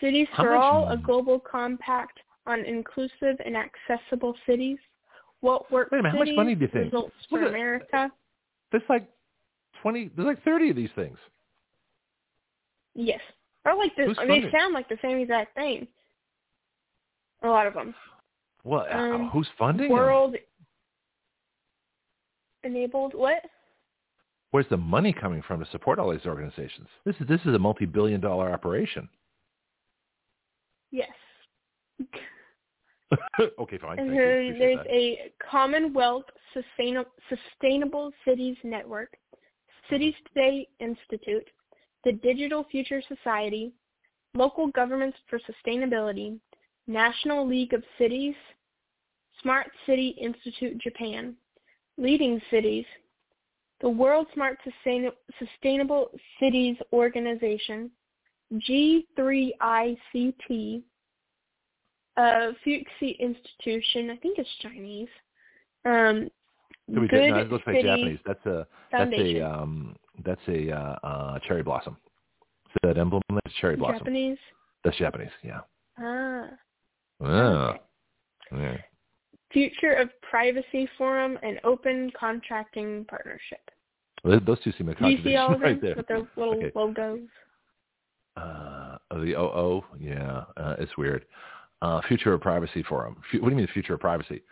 Cities 0.00 0.28
How 0.32 0.42
for 0.42 0.56
All, 0.56 0.88
a 0.90 0.96
global 0.96 1.38
compact 1.38 2.18
on 2.46 2.60
inclusive 2.64 3.36
and 3.44 3.56
accessible 3.56 4.34
cities. 4.46 4.78
What 5.40 5.70
works 5.72 5.90
Wait 5.92 6.00
a 6.00 6.02
minute, 6.02 6.12
how 6.12 6.24
much 6.24 6.36
money 6.36 6.54
do 6.54 6.62
you 6.62 6.68
think? 6.68 6.92
Results 6.92 7.14
for 7.30 7.44
America. 7.44 8.10
There's 8.70 8.82
like 8.88 9.08
twenty. 9.80 10.10
There's 10.14 10.26
like 10.26 10.44
thirty 10.44 10.70
of 10.70 10.76
these 10.76 10.90
things. 10.94 11.16
Yes, 12.94 13.20
or 13.64 13.74
like 13.76 13.96
this. 13.96 14.14
They 14.28 14.44
sound 14.52 14.74
like 14.74 14.88
the 14.88 14.98
same 15.00 15.18
exact 15.18 15.54
thing. 15.54 15.86
A 17.42 17.48
lot 17.48 17.66
of 17.66 17.74
them. 17.74 17.94
Well, 18.64 18.86
uh, 18.92 18.96
um, 18.96 19.30
who's 19.32 19.48
funding 19.58 19.90
World 19.90 20.34
them? 20.34 20.40
enabled 22.64 23.14
what? 23.14 23.42
Where's 24.50 24.66
the 24.68 24.76
money 24.76 25.12
coming 25.12 25.42
from 25.42 25.64
to 25.64 25.70
support 25.70 25.98
all 25.98 26.10
these 26.10 26.26
organizations? 26.26 26.88
This 27.04 27.14
is 27.20 27.26
this 27.28 27.40
is 27.42 27.54
a 27.54 27.58
multi-billion-dollar 27.58 28.52
operation. 28.52 29.08
Yes. 30.90 31.10
okay, 33.58 33.78
fine. 33.78 33.98
And 33.98 34.10
there's 34.10 34.78
that. 34.78 34.86
a 34.88 35.32
Commonwealth 35.50 36.24
Sustainable, 36.52 37.10
Sustainable 37.28 38.12
Cities 38.24 38.56
Network, 38.64 39.16
Cities 39.88 40.14
Today 40.28 40.66
Institute, 40.80 41.46
the 42.04 42.12
Digital 42.12 42.64
Future 42.70 43.02
Society, 43.06 43.72
Local 44.34 44.68
Governments 44.68 45.16
for 45.28 45.38
Sustainability, 45.40 46.38
National 46.86 47.46
League 47.46 47.72
of 47.72 47.82
Cities, 47.98 48.34
Smart 49.42 49.70
City 49.86 50.14
Institute 50.20 50.78
Japan, 50.78 51.34
Leading 51.96 52.40
Cities, 52.50 52.84
the 53.80 53.88
World 53.88 54.26
Smart 54.34 54.58
Sustainable 55.38 56.10
Cities 56.38 56.76
Organization, 56.92 57.90
G3ICT, 58.52 60.82
uh, 62.16 62.52
Fuxi 62.66 63.18
Institution, 63.18 64.10
I 64.10 64.16
think 64.16 64.38
it's 64.38 64.48
Chinese. 64.60 65.08
Um, 65.84 66.28
Good 66.92 67.12
no, 67.12 67.38
it 67.38 67.50
looks 67.50 67.64
like 67.66 67.82
Japanese. 67.82 68.18
That's 68.26 68.44
a 68.46 68.66
Foundation. 68.90 69.38
that's 69.38 69.44
a 69.44 69.62
um, 69.62 69.96
that's 70.24 70.40
a 70.48 70.72
uh, 70.72 70.96
uh, 71.04 71.38
cherry 71.46 71.62
blossom. 71.62 71.96
So 72.72 72.88
that 72.88 72.98
emblem 72.98 73.22
that's 73.30 73.54
cherry 73.60 73.76
blossom. 73.76 73.98
Japanese. 73.98 74.38
That's 74.84 74.96
Japanese. 74.96 75.30
Yeah. 75.44 75.60
Ah. 75.98 76.48
Ah. 77.22 77.78
Yeah. 78.52 78.76
Future 79.52 79.94
of 79.94 80.10
Privacy 80.22 80.88
Forum 80.96 81.38
and 81.42 81.60
Open 81.64 82.10
Contracting 82.18 83.04
Partnership. 83.08 83.70
Well, 84.22 84.40
those 84.44 84.60
two 84.62 84.72
seem 84.72 84.88
a 84.88 84.94
contradiction 84.94 85.24
Do 85.24 85.30
you 85.30 85.34
see 85.34 85.38
all 85.38 85.46
of 85.54 85.60
them 85.60 85.62
right 85.62 85.80
there. 85.80 85.96
with 85.96 86.06
their 86.06 86.26
little 86.36 86.54
okay. 86.54 86.72
logos? 86.74 87.20
Uh, 88.36 88.96
the 89.10 89.34
OO, 89.38 89.82
yeah, 89.98 90.44
uh, 90.56 90.76
it's 90.78 90.96
weird. 90.96 91.26
Uh, 91.82 92.00
future 92.06 92.32
of 92.32 92.40
privacy 92.40 92.82
forum. 92.82 93.16
What 93.32 93.48
do 93.48 93.50
you 93.50 93.56
mean 93.56 93.68
future 93.72 93.94
of 93.94 94.00
privacy? 94.00 94.42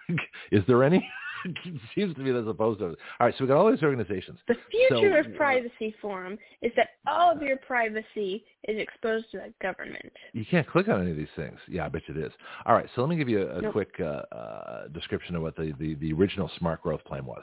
Is 0.52 0.62
there 0.68 0.84
any? 0.84 1.06
It 1.44 1.56
seems 1.94 2.14
to 2.14 2.20
me 2.20 2.30
that's 2.30 2.46
opposed 2.46 2.80
to 2.80 2.86
it. 2.86 2.98
All 3.20 3.26
right, 3.26 3.34
so 3.36 3.44
we 3.44 3.48
got 3.48 3.56
all 3.56 3.70
these 3.70 3.82
organizations. 3.82 4.38
The 4.48 4.56
future 4.70 5.22
so, 5.22 5.30
of 5.30 5.36
privacy 5.36 5.94
forum 6.00 6.38
is 6.62 6.72
that 6.76 6.88
all 7.06 7.30
of 7.34 7.42
your 7.42 7.56
privacy 7.56 8.44
is 8.68 8.78
exposed 8.78 9.26
to 9.32 9.38
the 9.38 9.54
government. 9.62 10.12
You 10.32 10.44
can't 10.50 10.68
click 10.68 10.88
on 10.88 11.00
any 11.00 11.10
of 11.10 11.16
these 11.16 11.26
things. 11.36 11.58
Yeah, 11.68 11.86
I 11.86 11.88
bet 11.88 12.02
you 12.06 12.14
it 12.14 12.26
is. 12.26 12.32
All 12.66 12.74
right, 12.74 12.88
so 12.94 13.00
let 13.00 13.10
me 13.10 13.16
give 13.16 13.28
you 13.28 13.48
a, 13.48 13.58
a 13.58 13.62
nope. 13.62 13.72
quick 13.72 13.94
uh, 14.00 14.22
uh, 14.34 14.88
description 14.88 15.36
of 15.36 15.42
what 15.42 15.56
the, 15.56 15.72
the, 15.78 15.94
the 15.94 16.12
original 16.12 16.50
smart 16.58 16.82
growth 16.82 17.04
plan 17.04 17.24
was. 17.24 17.42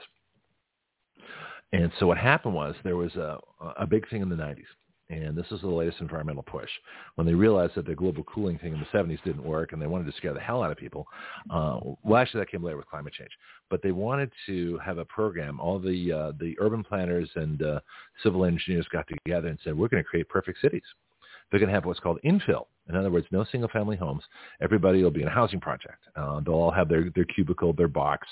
And 1.73 1.91
so 1.99 2.07
what 2.07 2.17
happened 2.17 2.53
was 2.53 2.75
there 2.83 2.97
was 2.97 3.15
a, 3.15 3.37
a 3.79 3.87
big 3.87 4.09
thing 4.09 4.21
in 4.21 4.29
the 4.29 4.35
90s 4.35 4.65
and 5.11 5.37
this 5.37 5.45
is 5.51 5.61
the 5.61 5.67
latest 5.67 5.99
environmental 5.99 6.43
push. 6.43 6.69
When 7.15 7.27
they 7.27 7.33
realized 7.33 7.75
that 7.75 7.85
the 7.85 7.95
global 7.95 8.23
cooling 8.23 8.57
thing 8.57 8.73
in 8.73 8.79
the 8.79 8.97
70s 8.97 9.23
didn't 9.23 9.43
work 9.43 9.73
and 9.73 9.81
they 9.81 9.87
wanted 9.87 10.05
to 10.05 10.17
scare 10.17 10.33
the 10.33 10.39
hell 10.39 10.63
out 10.63 10.71
of 10.71 10.77
people, 10.77 11.05
uh, 11.49 11.79
well, 12.03 12.21
actually 12.21 12.39
that 12.41 12.51
came 12.51 12.63
later 12.63 12.77
with 12.77 12.87
climate 12.87 13.13
change, 13.13 13.31
but 13.69 13.81
they 13.83 13.91
wanted 13.91 14.31
to 14.47 14.79
have 14.79 14.97
a 14.97 15.05
program. 15.05 15.59
All 15.59 15.79
the, 15.79 16.11
uh, 16.11 16.31
the 16.39 16.55
urban 16.59 16.83
planners 16.83 17.29
and 17.35 17.61
uh, 17.61 17.79
civil 18.23 18.45
engineers 18.45 18.87
got 18.91 19.05
together 19.07 19.49
and 19.49 19.59
said, 19.63 19.77
we're 19.77 19.89
going 19.89 20.03
to 20.03 20.09
create 20.09 20.29
perfect 20.29 20.61
cities. 20.61 20.83
They're 21.49 21.59
going 21.59 21.69
to 21.69 21.75
have 21.75 21.85
what's 21.85 21.99
called 21.99 22.19
infill. 22.23 22.67
In 22.89 22.95
other 22.95 23.11
words, 23.11 23.27
no 23.31 23.45
single-family 23.51 23.97
homes. 23.97 24.23
Everybody 24.61 25.03
will 25.03 25.11
be 25.11 25.21
in 25.21 25.27
a 25.27 25.31
housing 25.31 25.59
project. 25.59 26.03
Uh, 26.15 26.39
they'll 26.39 26.55
all 26.55 26.71
have 26.71 26.89
their, 26.89 27.09
their 27.15 27.25
cubicle, 27.25 27.73
their 27.73 27.87
box, 27.87 28.27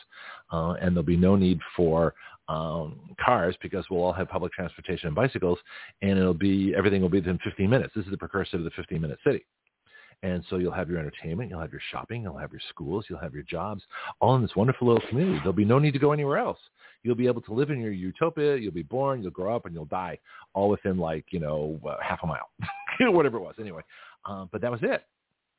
uh, 0.51 0.71
and 0.81 0.95
there'll 0.95 1.03
be 1.03 1.17
no 1.17 1.35
need 1.35 1.59
for 1.75 2.15
um, 2.49 2.99
cars 3.23 3.55
because 3.61 3.85
we'll 3.89 4.03
all 4.03 4.11
have 4.11 4.27
public 4.27 4.51
transportation 4.51 5.07
and 5.07 5.15
bicycles, 5.15 5.59
and 6.01 6.17
it'll 6.17 6.33
be 6.33 6.73
everything 6.75 7.01
will 7.01 7.09
be 7.09 7.19
within 7.19 7.39
15 7.43 7.69
minutes. 7.69 7.93
This 7.95 8.05
is 8.05 8.11
the 8.11 8.17
precursor 8.17 8.57
to 8.57 8.63
the 8.63 8.71
15-minute 8.71 9.19
city. 9.23 9.45
And 10.21 10.43
so 10.49 10.57
you'll 10.57 10.73
have 10.73 10.89
your 10.89 10.99
entertainment, 10.99 11.49
you'll 11.49 11.61
have 11.61 11.71
your 11.71 11.81
shopping, 11.91 12.23
you'll 12.23 12.37
have 12.37 12.51
your 12.51 12.59
schools, 12.69 13.05
you'll 13.09 13.19
have 13.19 13.33
your 13.33 13.43
jobs, 13.43 13.83
all 14.19 14.35
in 14.35 14.41
this 14.41 14.53
wonderful 14.55 14.87
little 14.87 15.07
community. 15.07 15.37
There'll 15.37 15.53
be 15.53 15.63
no 15.63 15.79
need 15.79 15.93
to 15.93 15.99
go 15.99 16.11
anywhere 16.11 16.37
else. 16.37 16.57
You'll 17.03 17.15
be 17.15 17.27
able 17.27 17.41
to 17.43 17.53
live 17.53 17.69
in 17.69 17.79
your 17.79 17.93
utopia. 17.93 18.57
You'll 18.57 18.73
be 18.73 18.83
born, 18.83 19.21
you'll 19.21 19.31
grow 19.31 19.55
up, 19.55 19.65
and 19.65 19.73
you'll 19.73 19.85
die 19.85 20.19
all 20.53 20.67
within 20.67 20.97
like 20.97 21.25
you 21.29 21.39
know 21.39 21.79
uh, 21.87 21.95
half 22.01 22.19
a 22.23 22.27
mile, 22.27 22.49
whatever 22.99 23.37
it 23.37 23.41
was. 23.41 23.55
Anyway, 23.59 23.83
um, 24.25 24.49
but 24.51 24.59
that 24.59 24.71
was 24.71 24.81
it. 24.83 25.03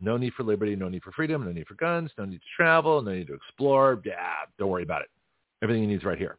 No 0.02 0.18
need 0.18 0.34
for 0.34 0.42
liberty, 0.42 0.76
no 0.76 0.90
need 0.90 1.02
for 1.02 1.12
freedom, 1.12 1.42
no 1.44 1.52
need 1.52 1.66
for 1.66 1.74
guns, 1.74 2.10
no 2.18 2.26
need 2.26 2.38
to 2.38 2.46
travel, 2.56 3.00
no 3.00 3.12
need 3.12 3.28
to 3.28 3.34
explore. 3.34 4.02
Yeah, 4.04 4.16
don't 4.58 4.68
worry 4.68 4.82
about 4.82 5.02
it. 5.02 5.08
Everything 5.62 5.82
you 5.82 5.88
need 5.88 5.98
is 5.98 6.04
right 6.04 6.18
here. 6.18 6.36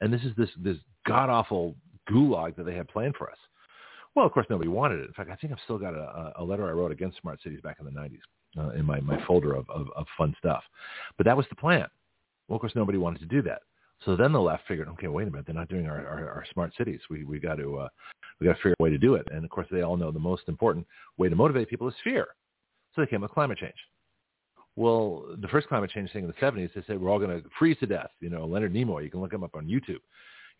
And 0.00 0.12
this 0.12 0.22
is 0.22 0.32
this 0.36 0.50
this 0.58 0.76
god 1.06 1.30
awful 1.30 1.74
gulag 2.10 2.56
that 2.56 2.64
they 2.64 2.74
had 2.74 2.88
planned 2.88 3.16
for 3.16 3.30
us. 3.30 3.38
Well, 4.14 4.26
of 4.26 4.32
course, 4.32 4.46
nobody 4.50 4.68
wanted 4.68 5.00
it. 5.00 5.06
In 5.06 5.12
fact, 5.12 5.30
I 5.30 5.36
think 5.36 5.52
I've 5.52 5.60
still 5.64 5.78
got 5.78 5.94
a, 5.94 6.32
a 6.38 6.44
letter 6.44 6.66
I 6.66 6.72
wrote 6.72 6.90
against 6.90 7.20
smart 7.20 7.40
cities 7.42 7.60
back 7.62 7.76
in 7.78 7.84
the 7.84 7.92
90s 7.92 8.18
uh, 8.58 8.70
in 8.70 8.84
my, 8.84 9.00
my 9.00 9.22
folder 9.26 9.54
of, 9.54 9.68
of, 9.70 9.86
of 9.94 10.06
fun 10.16 10.34
stuff. 10.38 10.62
But 11.16 11.26
that 11.26 11.36
was 11.36 11.46
the 11.50 11.56
plan. 11.56 11.86
Well, 12.48 12.56
of 12.56 12.60
course, 12.60 12.72
nobody 12.74 12.98
wanted 12.98 13.20
to 13.20 13.26
do 13.26 13.42
that. 13.42 13.62
So 14.04 14.16
then 14.16 14.32
the 14.32 14.40
left 14.40 14.66
figured, 14.66 14.88
okay, 14.88 15.08
wait 15.08 15.28
a 15.28 15.30
minute, 15.30 15.46
they're 15.46 15.54
not 15.54 15.68
doing 15.68 15.86
our, 15.86 16.06
our, 16.06 16.30
our 16.30 16.44
smart 16.52 16.72
cities. 16.78 17.00
We 17.10 17.24
we 17.24 17.40
got 17.40 17.56
to 17.56 17.78
uh, 17.78 17.88
we 18.40 18.46
got 18.46 18.54
to 18.54 18.58
figure 18.58 18.74
a 18.78 18.82
way 18.82 18.90
to 18.90 18.98
do 18.98 19.14
it. 19.16 19.26
And 19.30 19.44
of 19.44 19.50
course, 19.50 19.66
they 19.70 19.82
all 19.82 19.96
know 19.96 20.10
the 20.10 20.18
most 20.18 20.44
important 20.48 20.86
way 21.16 21.28
to 21.28 21.36
motivate 21.36 21.68
people 21.68 21.88
is 21.88 21.94
fear. 22.04 22.28
So 22.94 23.02
they 23.02 23.06
came 23.06 23.22
up 23.22 23.30
with 23.30 23.34
climate 23.34 23.58
change. 23.58 23.74
Well, 24.78 25.24
the 25.42 25.48
first 25.48 25.66
climate 25.66 25.90
change 25.90 26.12
thing 26.12 26.22
in 26.22 26.28
the 26.28 26.34
70s, 26.34 26.72
they 26.72 26.84
said 26.86 27.00
we're 27.00 27.10
all 27.10 27.18
going 27.18 27.42
to 27.42 27.48
freeze 27.58 27.76
to 27.80 27.86
death. 27.86 28.10
You 28.20 28.30
know, 28.30 28.46
Leonard 28.46 28.72
Nimoy, 28.72 29.02
you 29.02 29.10
can 29.10 29.20
look 29.20 29.32
him 29.32 29.42
up 29.42 29.56
on 29.56 29.66
YouTube. 29.66 29.98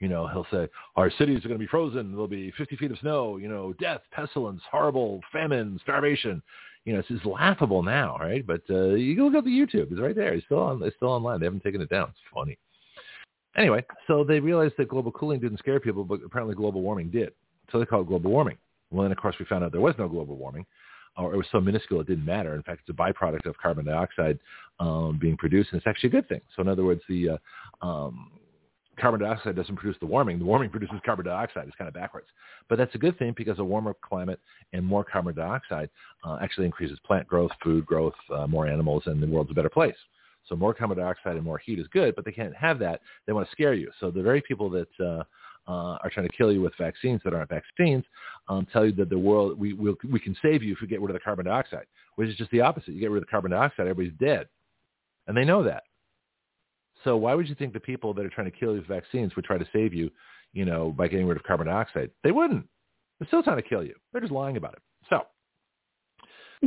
You 0.01 0.09
know, 0.09 0.27
he'll 0.27 0.47
say, 0.51 0.69
our 0.97 1.09
cities 1.09 1.45
are 1.45 1.49
going 1.49 1.61
to 1.61 1.65
be 1.65 1.69
frozen. 1.69 2.11
There'll 2.11 2.27
be 2.27 2.51
50 2.59 2.75
feet 2.75 2.91
of 2.91 2.99
snow, 2.99 3.37
you 3.37 3.49
know, 3.49 3.75
death, 3.75 4.01
pestilence, 4.11 4.61
horrible 4.69 5.21
famine, 5.33 5.79
starvation. 5.85 6.43
You 6.85 6.95
know, 6.95 6.99
it's 6.99 7.07
just 7.07 7.27
laughable 7.27 7.81
now, 7.85 8.19
right? 8.19 8.45
But 8.45 8.63
uh, 8.69 8.95
you 8.95 9.15
can 9.15 9.25
look 9.25 9.37
up 9.37 9.45
the 9.45 9.51
YouTube. 9.51 9.93
It's 9.93 10.01
right 10.01 10.17
there. 10.17 10.35
It's 10.35 10.45
still 10.47 10.59
on. 10.59 10.83
It's 10.83 10.97
still 10.97 11.11
online. 11.11 11.39
They 11.39 11.47
haven't 11.47 11.63
taken 11.63 11.81
it 11.81 11.89
down. 11.89 12.09
It's 12.09 12.19
funny. 12.35 12.59
Anyway, 13.57 13.85
so 14.09 14.25
they 14.25 14.41
realized 14.41 14.75
that 14.79 14.89
global 14.89 15.13
cooling 15.13 15.39
didn't 15.39 15.59
scare 15.59 15.79
people, 15.79 16.03
but 16.03 16.19
apparently 16.27 16.57
global 16.57 16.83
warming 16.83 17.11
did. 17.11 17.31
So 17.71 17.79
they 17.79 17.87
call 17.87 18.01
it 18.01 18.09
global 18.09 18.33
warming. 18.33 18.57
Well, 18.91 19.05
then 19.05 19.13
of 19.13 19.19
course 19.19 19.37
we 19.39 19.45
found 19.45 19.63
out 19.63 19.71
there 19.71 19.81
was 19.81 19.95
no 19.97 20.09
global 20.09 20.37
warming, 20.37 20.67
or 21.19 21.35
it 21.35 21.37
was 21.37 21.47
so 21.51 21.61
minuscule 21.61 22.01
it 22.01 22.07
didn't 22.07 22.25
matter. 22.25 22.55
In 22.55 22.63
fact, 22.63 22.83
it's 22.87 22.91
a 22.91 22.93
byproduct 22.93 23.47
of 23.47 23.59
carbon 23.59 23.87
dioxide 23.87 24.39
um, 24.81 25.19
being 25.21 25.37
produced, 25.37 25.71
and 25.73 25.79
it's 25.79 25.87
actually 25.87 26.09
a 26.09 26.13
good 26.13 26.29
thing. 26.29 26.41
So 26.55 26.63
in 26.63 26.69
other 26.69 26.85
words, 26.85 27.03
the 27.09 27.39
uh, 27.83 27.87
um, 27.87 28.31
carbon 28.99 29.21
dioxide 29.21 29.57
doesn't 29.57 29.77
produce 29.77 29.97
the 30.01 30.07
warming. 30.07 30.39
The 30.39 30.45
warming 30.45 30.71
produces 30.71 30.97
carbon 31.05 31.27
dioxide. 31.27 31.67
It's 31.67 31.77
kind 31.77 31.89
of 31.89 31.95
backwards. 31.95 32.29
But 32.69 32.79
that's 32.79 32.95
a 32.95 32.99
good 32.99 33.19
thing 33.19 33.35
because 33.37 33.59
a 33.59 33.65
warmer 33.65 33.95
climate 34.01 34.41
and 34.73 34.85
more 34.85 35.05
carbon 35.05 35.35
dioxide 35.35 35.91
uh, 36.25 36.39
actually 36.41 36.67
increases 36.67 36.99
plant 37.05 37.27
growth, 37.27 37.51
food 37.63 37.85
growth, 37.87 38.15
uh, 38.35 38.47
more 38.47 38.67
animals, 38.67 39.05
and 39.07 39.23
the 39.23 39.27
world's 39.27 39.51
a 39.51 39.55
better 39.55 39.71
place. 39.71 39.97
So 40.49 40.57
more 40.57 40.73
carbon 40.73 40.97
dioxide 40.97 41.37
and 41.37 41.45
more 41.45 41.59
heat 41.59 41.79
is 41.79 41.87
good, 41.89 42.15
but 42.17 42.25
they 42.25 42.33
can't 42.33 42.55
have 42.55 42.79
that. 42.79 43.01
They 43.27 43.33
want 43.33 43.47
to 43.47 43.53
scare 43.53 43.75
you. 43.75 43.91
So 44.01 44.11
the 44.11 44.23
very 44.23 44.41
people 44.41 44.71
that 44.71 44.89
uh, 45.69 45.99
are 46.03 46.11
trying 46.11 46.27
to 46.27 46.37
kill 46.37 46.51
you 46.51 46.63
with 46.63 46.73
vaccines 46.79 47.21
that 47.25 47.35
aren't 47.35 47.51
vaccines 47.51 48.05
um, 48.49 48.67
tell 48.73 48.87
you 48.87 48.93
that 48.93 49.11
the 49.11 49.19
world 49.19 49.59
we 49.59 49.75
we'll, 49.75 49.97
we 50.11 50.19
can 50.19 50.35
save 50.43 50.63
you 50.63 50.73
if 50.73 50.81
we 50.81 50.87
get 50.87 51.01
rid 51.01 51.11
of 51.11 51.15
the 51.15 51.21
carbon 51.21 51.45
dioxide, 51.45 51.87
which 52.17 52.29
is 52.29 52.37
just 52.37 52.51
the 52.51 52.61
opposite. 52.61 52.95
You 52.95 53.01
get 53.01 53.11
rid 53.11 53.23
of 53.23 53.27
the 53.27 53.31
carbon 53.31 53.51
dioxide, 53.51 53.87
everybody's 53.87 54.19
dead, 54.19 54.49
and 55.27 55.37
they 55.37 55.45
know 55.45 55.63
that. 55.63 55.83
So 57.05 57.17
why 57.17 57.35
would 57.35 57.49
you 57.49 57.55
think 57.55 57.73
the 57.73 57.81
people 57.81 58.13
that 58.15 58.25
are 58.25 58.31
trying 58.31 58.51
to 58.51 58.57
kill 58.57 58.73
you 58.73 58.79
with 58.79 58.89
vaccines 58.89 59.37
would 59.37 59.45
try 59.45 59.59
to 59.59 59.69
save 59.73 59.95
you, 59.95 60.11
you 60.53 60.65
know, 60.65 60.91
by 60.91 61.07
getting 61.07 61.27
rid 61.27 61.37
of 61.37 61.45
carbon 61.45 61.67
dioxide? 61.67 62.11
They 62.25 62.33
wouldn't. 62.33 62.67
They're 63.19 63.29
still 63.29 63.43
trying 63.43 63.63
to 63.63 63.69
kill 63.69 63.85
you. 63.85 63.95
They're 64.13 64.21
just 64.21 64.33
lying 64.33 64.57
about 64.57 64.75
it. 64.75 64.83
So 65.09 65.23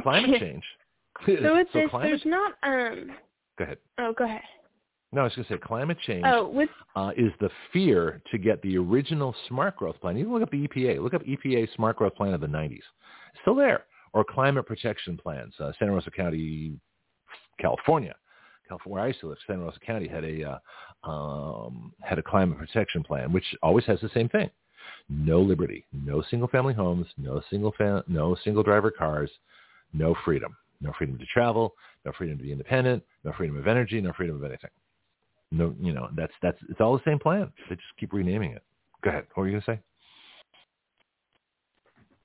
climate 0.02 0.40
change. 0.40 0.64
so 1.26 1.56
with 1.56 1.68
so 1.74 1.80
this, 1.80 1.90
climate, 1.90 2.10
there's 2.10 2.26
not. 2.26 2.54
um 2.64 3.12
Go 3.58 3.66
ahead. 3.66 3.78
Oh, 4.00 4.14
go 4.18 4.24
ahead. 4.24 4.42
No, 5.14 5.22
I 5.22 5.24
was 5.26 5.36
going 5.36 5.46
to 5.46 5.54
say 5.54 5.58
climate 5.58 5.98
change 6.08 6.24
oh, 6.26 6.48
with, 6.48 6.70
uh, 6.96 7.12
is 7.18 7.34
the 7.42 7.50
fear 7.74 8.22
to 8.32 8.38
get 8.38 8.62
the 8.62 8.78
original 8.78 9.36
smart 9.50 9.76
growth 9.76 10.00
plan. 10.00 10.16
You 10.16 10.24
can 10.24 10.34
look 10.34 10.44
up 10.44 10.52
the 10.52 10.68
EPA. 10.68 11.02
Look 11.04 11.14
up 11.14 11.24
EPA 11.24 11.68
smart 11.76 11.98
growth 11.98 12.16
plan 12.16 12.34
of 12.34 12.40
the 12.40 12.48
90s. 12.48 12.76
It's 12.76 13.42
still 13.42 13.56
there. 13.56 13.86
Or 14.14 14.24
climate 14.24 14.66
protection 14.66 15.18
plans. 15.18 15.54
Uh, 15.60 15.74
Santa 15.78 15.92
Rosa 15.92 16.12
County, 16.12 16.74
California, 17.60 18.16
California, 18.68 18.94
where 18.94 19.04
I 19.04 19.08
used 19.08 19.20
to 19.22 19.28
live, 19.28 19.38
Santa 19.46 19.64
Rosa 19.64 19.80
County 19.80 20.08
had 20.08 20.24
a 20.24 20.60
uh, 21.06 21.10
um, 21.10 21.94
had 22.02 22.20
a 22.20 22.24
climate 22.24 22.58
protection 22.58 23.04
plan, 23.04 23.32
which 23.32 23.46
always 23.62 23.86
has 23.86 24.00
the 24.02 24.10
same 24.14 24.28
thing: 24.30 24.50
no 25.10 25.42
liberty, 25.42 25.86
no 25.94 26.22
single 26.30 26.50
family 26.50 26.74
homes, 26.74 27.08
no 27.18 27.42
single 27.50 27.74
fam- 27.78 28.04
no 28.08 28.36
single 28.44 28.64
driver 28.64 28.92
cars, 28.92 29.32
no 29.94 30.16
freedom, 30.26 30.56
no 30.82 30.92
freedom 30.98 31.18
to 31.18 31.26
travel, 31.26 31.74
no 32.06 32.12
freedom 32.18 32.38
to 32.38 32.44
be 32.44 32.52
independent, 32.52 33.04
no 33.24 33.32
freedom 33.34 33.58
of 33.58 33.68
energy, 33.68 34.02
no 34.02 34.12
freedom 34.14 34.36
of 34.36 34.44
anything. 34.44 34.72
No, 35.52 35.76
you 35.80 35.94
know, 35.94 36.10
that's 36.16 36.34
that's 36.42 36.58
it's 36.70 36.80
all 36.80 36.98
the 36.98 37.04
same 37.06 37.20
plan. 37.20 37.52
They 37.70 37.76
just 37.76 37.88
keep 38.00 38.14
renaming 38.14 38.52
it. 38.52 38.64
Go 39.04 39.10
ahead. 39.10 39.26
What 39.34 39.44
were 39.44 39.50
you 39.50 39.60
gonna 39.60 39.78
say? 39.78 39.82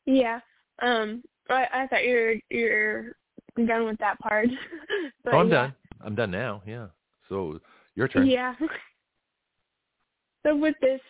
Yeah. 0.05 0.41
Um. 0.81 1.23
I, 1.49 1.67
I 1.73 1.87
thought 1.87 2.05
you're 2.05 2.35
you're 2.51 3.17
done 3.57 3.85
with 3.85 3.99
that 3.99 4.19
part. 4.19 4.49
but, 5.25 5.35
oh, 5.35 5.39
I'm 5.39 5.49
yeah. 5.49 5.55
done. 5.55 5.75
I'm 6.05 6.15
done 6.15 6.31
now. 6.31 6.63
Yeah. 6.67 6.87
So 7.29 7.61
your 7.95 8.09
turn. 8.09 8.27
Yeah. 8.27 8.55
so 10.47 10.57
with 10.57 10.77
this, 10.81 11.01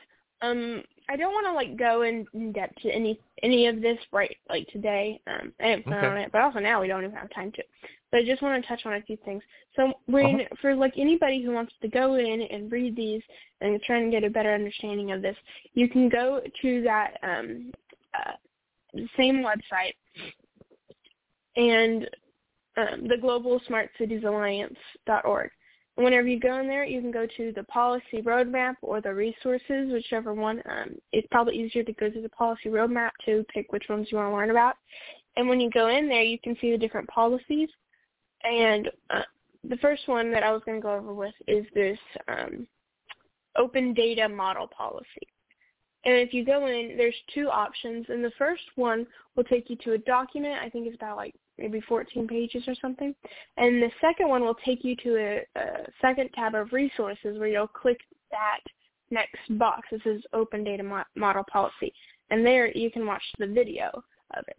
um, 0.43 0.82
I 1.09 1.16
don't 1.16 1.32
want 1.32 1.47
to 1.47 1.53
like 1.53 1.76
go 1.78 2.03
in, 2.03 2.26
in 2.34 2.53
depth 2.53 2.76
to 2.82 2.91
any 2.91 3.18
any 3.43 3.66
of 3.66 3.80
this 3.80 3.99
right 4.12 4.37
like 4.49 4.66
today. 4.68 5.20
Um, 5.26 5.53
I 5.61 5.70
didn't 5.70 5.84
plan 5.84 5.99
okay. 5.99 6.07
on 6.07 6.16
it, 6.18 6.32
but 6.32 6.43
also 6.43 6.59
now 6.59 6.80
we 6.80 6.89
don't 6.89 7.05
even 7.05 7.16
have 7.16 7.32
time 7.34 7.53
to. 7.53 7.62
But 8.11 8.20
I 8.20 8.24
just 8.24 8.43
want 8.43 8.62
to 8.62 8.68
touch 8.68 8.87
on 8.87 8.95
a 8.95 9.03
few 9.03 9.16
things. 9.24 9.43
So 9.76 9.93
when 10.07 10.41
uh-huh. 10.41 10.57
for 10.61 10.74
like 10.74 10.95
anybody 10.97 11.43
who 11.43 11.53
wants 11.53 11.72
to 11.82 11.89
go 11.89 12.16
in 12.16 12.43
and 12.43 12.70
read 12.70 12.97
these 12.97 13.22
and 13.61 13.80
try 13.82 13.99
and 13.99 14.11
get 14.11 14.24
a 14.24 14.30
better 14.30 14.53
understanding 14.53 15.12
of 15.12 15.22
this, 15.22 15.37
you 15.74 15.89
can 15.89 16.09
go 16.09 16.41
to 16.62 16.82
that 16.82 17.14
um, 17.22 17.72
uh, 18.14 18.32
same 19.16 19.45
website 19.45 19.95
and 21.57 22.09
um, 22.76 23.09
the 23.09 23.16
Global 23.16 23.61
Smart 23.66 23.91
Cities 23.99 24.24
Alliance.org 24.24 25.51
whenever 25.97 26.28
you 26.28 26.38
go 26.38 26.59
in 26.61 26.68
there, 26.68 26.84
you 26.84 27.01
can 27.01 27.11
go 27.11 27.26
to 27.36 27.53
the 27.53 27.64
policy 27.64 28.22
roadmap 28.22 28.76
or 28.82 29.01
the 29.01 29.12
resources, 29.12 29.90
whichever 29.92 30.34
one. 30.34 30.62
Um, 30.68 30.97
it's 31.12 31.26
probably 31.30 31.57
easier 31.57 31.82
to 31.82 31.92
go 31.92 32.11
to 32.11 32.20
the 32.20 32.28
policy 32.28 32.68
roadmap 32.68 33.11
to 33.24 33.44
pick 33.53 33.72
which 33.72 33.88
ones 33.88 34.09
you 34.11 34.18
want 34.18 34.30
to 34.30 34.36
learn 34.36 34.51
about. 34.51 34.76
And 35.36 35.49
when 35.49 35.61
you 35.61 35.70
go 35.70 35.88
in 35.88 36.09
there, 36.09 36.22
you 36.22 36.38
can 36.38 36.57
see 36.61 36.70
the 36.70 36.78
different 36.78 37.09
policies. 37.09 37.68
And 38.44 38.90
uh, 39.11 39.22
the 39.68 39.76
first 39.78 40.07
one 40.07 40.30
that 40.32 40.42
I 40.42 40.53
was 40.53 40.62
going 40.64 40.78
to 40.78 40.82
go 40.82 40.94
over 40.94 41.14
with 41.14 41.34
is 41.47 41.64
this 41.74 41.99
um, 42.28 42.66
open 43.57 43.94
data 43.94 44.28
model 44.28 44.68
policy. 44.68 45.26
And 46.07 46.14
if 46.14 46.32
you 46.32 46.44
go 46.44 46.66
in, 46.68 46.94
there's 46.96 47.16
two 47.34 47.48
options. 47.48 48.07
And 48.09 48.24
the 48.24 48.30
first 48.38 48.62
one 48.76 49.07
will 49.34 49.42
take 49.42 49.68
you 49.68 49.76
to 49.84 49.94
a 49.94 49.98
document. 49.98 50.54
I 50.62 50.70
think 50.70 50.86
it's 50.86 50.94
about 50.94 51.16
like 51.16 51.34
maybe 51.59 51.80
14 51.80 52.28
pages 52.28 52.62
or 52.68 52.76
something. 52.80 53.12
And 53.57 53.82
the 53.82 53.90
second 54.00 54.28
one 54.28 54.42
will 54.42 54.57
take 54.64 54.84
you 54.84 54.94
to 55.02 55.16
a, 55.16 55.61
a 55.61 55.86
second 56.00 56.30
tab 56.32 56.54
of 56.54 56.72
resources 56.72 57.38
where 57.38 57.48
you'll 57.48 57.66
click 57.66 57.98
that 58.30 58.61
next 59.11 59.59
box. 59.59 59.88
This 59.90 60.00
is 60.07 60.22
Open 60.32 60.62
Data 60.62 60.84
Mo- 60.84 61.02
Model 61.16 61.44
Policy. 61.52 61.92
And 62.30 62.46
there 62.46 62.70
you 62.70 62.90
can 62.90 63.04
watch 63.04 63.22
the 63.40 63.46
video 63.48 63.90
of 64.36 64.44
it. 64.46 64.57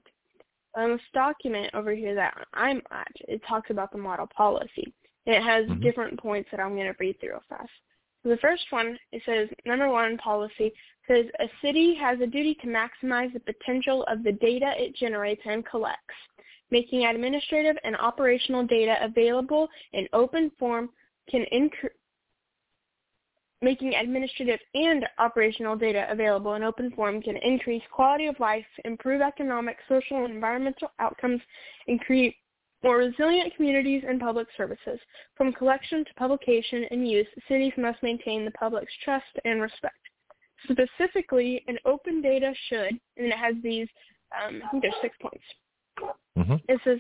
On 0.76 0.92
this 0.92 1.02
document 1.14 1.74
over 1.74 1.96
here 1.96 2.14
that 2.14 2.34
I'm 2.54 2.82
at, 2.92 3.12
it 3.30 3.42
talks 3.48 3.70
about 3.70 3.94
the 3.94 3.98
model 3.98 4.28
policy. 4.36 4.94
And 5.26 5.36
it 5.36 5.44
has 5.44 5.66
mm-hmm. 5.66 5.82
different 5.82 6.20
points 6.20 6.50
that 6.52 6.60
I'm 6.60 6.76
going 6.76 6.88
to 6.88 6.96
read 7.00 7.18
through 7.22 7.30
real 7.30 7.44
fast. 7.48 7.70
So 8.28 8.32
the 8.32 8.42
first 8.42 8.66
one, 8.72 9.00
it 9.14 9.22
says, 9.26 9.48
number 9.66 9.90
one 9.90 10.18
policy 10.18 10.74
says 11.08 11.28
a 11.40 11.48
city 11.62 11.96
has 11.96 12.20
a 12.20 12.28
duty 12.28 12.56
to 12.56 12.68
maximize 12.68 13.32
the 13.32 13.40
potential 13.40 14.04
of 14.10 14.22
the 14.22 14.34
data 14.34 14.74
it 14.76 14.94
generates 14.98 15.42
and 15.46 15.66
collects 15.66 16.14
making 16.70 17.06
administrative 17.06 17.78
and 17.86 17.96
operational 17.96 18.66
data 18.66 18.98
available 19.02 19.70
in 19.94 20.06
open 20.12 20.52
form 20.60 20.90
can 21.32 21.46
increase 21.54 21.94
making 23.62 23.96
administrative 23.96 24.60
and 24.74 25.06
operational 25.20 25.78
data 25.78 26.06
available 26.10 26.56
in 26.56 26.64
open 26.64 26.92
form 26.92 27.22
can 27.22 27.38
increase 27.38 27.82
quality 27.92 28.28
of 28.28 28.38
life, 28.42 28.66
improve 28.84 29.22
economic, 29.22 29.78
social, 29.88 30.26
and 30.26 30.34
environmental 30.34 30.92
outcomes, 31.00 31.42
and 31.88 32.02
create 32.02 32.36
more 32.84 32.98
resilient 32.98 33.56
communities 33.56 34.04
and 34.08 34.20
public 34.20 34.48
services. 34.56 35.00
From 35.36 35.54
collection 35.54 36.06
to 36.06 36.14
publication 36.16 36.86
and 36.92 37.10
use, 37.10 37.28
cities 37.48 37.74
must 37.78 38.02
maintain 38.04 38.46
the 38.46 38.52
public's 38.52 38.94
trust 39.04 39.26
and 39.46 39.62
respect. 39.62 39.96
Specifically, 40.70 41.64
an 41.68 41.78
open 41.86 42.22
data 42.22 42.54
should, 42.70 43.00
and 43.18 43.28
it 43.28 43.38
has 43.38 43.56
these, 43.64 43.88
um, 44.36 44.62
I 44.66 44.70
think 44.70 44.84
there's 44.84 44.96
six 45.02 45.16
points. 45.22 45.44
Mm-hmm. 46.38 46.56
It 46.68 46.80
says 46.84 47.00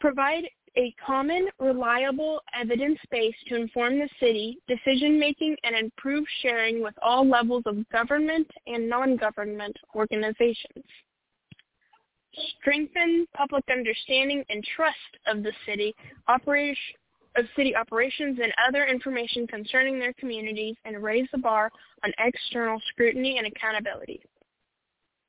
provide 0.00 0.44
a 0.76 0.94
common, 1.04 1.48
reliable 1.58 2.40
evidence 2.58 2.98
base 3.10 3.34
to 3.48 3.56
inform 3.56 3.98
the 3.98 4.08
city 4.20 4.58
decision 4.68 5.18
making 5.18 5.56
and 5.62 5.76
improve 5.76 6.24
sharing 6.42 6.82
with 6.82 6.94
all 7.00 7.26
levels 7.26 7.62
of 7.66 7.88
government 7.90 8.48
and 8.66 8.88
non-government 8.88 9.76
organizations. 9.94 10.84
Strengthen 12.60 13.26
public 13.34 13.64
understanding 13.70 14.44
and 14.48 14.64
trust 14.76 14.96
of 15.26 15.42
the 15.42 15.52
city 15.66 15.94
operation 16.28 16.94
of 17.36 17.46
city 17.56 17.74
operations 17.74 18.38
and 18.42 18.52
other 18.68 18.84
information 18.86 19.46
concerning 19.46 19.98
their 19.98 20.12
communities 20.14 20.76
and 20.84 21.02
raise 21.02 21.28
the 21.32 21.38
bar 21.38 21.70
on 22.04 22.12
external 22.18 22.80
scrutiny 22.90 23.38
and 23.38 23.46
accountability. 23.46 24.20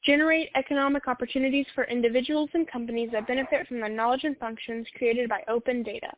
Generate 0.03 0.49
economic 0.55 1.07
opportunities 1.07 1.65
for 1.73 1.85
individuals 1.85 2.49
and 2.53 2.69
companies 2.69 3.09
that 3.11 3.25
benefit 3.25 3.67
from 3.67 3.79
the 3.79 3.89
knowledge 3.89 4.23
and 4.23 4.37
functions 4.37 4.85
created 4.95 5.27
by 5.27 5.41
open 5.47 5.81
data, 5.81 6.11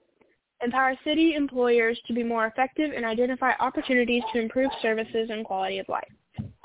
empower 0.61 0.93
city 1.05 1.35
employers 1.35 1.97
to 2.05 2.13
be 2.13 2.23
more 2.23 2.47
effective 2.47 2.91
and 2.93 3.05
identify 3.05 3.53
opportunities 3.61 4.23
to 4.33 4.41
improve 4.41 4.69
services 4.81 5.29
and 5.31 5.45
quality 5.45 5.79
of 5.79 5.87
life, 5.87 6.11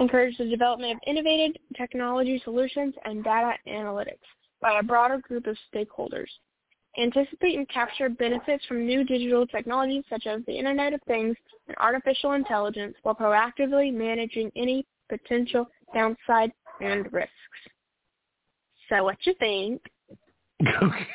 encourage 0.00 0.36
the 0.38 0.46
development 0.46 0.92
of 0.92 0.98
innovative 1.06 1.56
technology 1.76 2.40
solutions 2.44 2.94
and 3.04 3.24
data 3.24 3.52
analytics 3.68 4.26
by 4.60 4.78
a 4.78 4.82
broader 4.82 5.18
group 5.18 5.46
of 5.46 5.56
stakeholders, 5.74 6.28
anticipate 6.98 7.56
and 7.56 7.68
capture 7.68 8.08
benefits 8.08 8.64
from 8.66 8.86
new 8.86 9.04
digital 9.04 9.46
technologies 9.46 10.04
such 10.08 10.26
as 10.26 10.40
the 10.46 10.52
Internet 10.52 10.94
of 10.94 11.00
Things 11.06 11.36
and 11.68 11.76
artificial 11.78 12.32
intelligence 12.32 12.94
while 13.02 13.14
proactively 13.14 13.92
managing 13.92 14.50
any 14.56 14.86
potential 15.08 15.68
downside 15.94 16.52
and 16.80 17.12
risks. 17.12 17.32
So 18.88 19.04
what 19.04 19.16
you 19.24 19.34
think? 19.38 19.82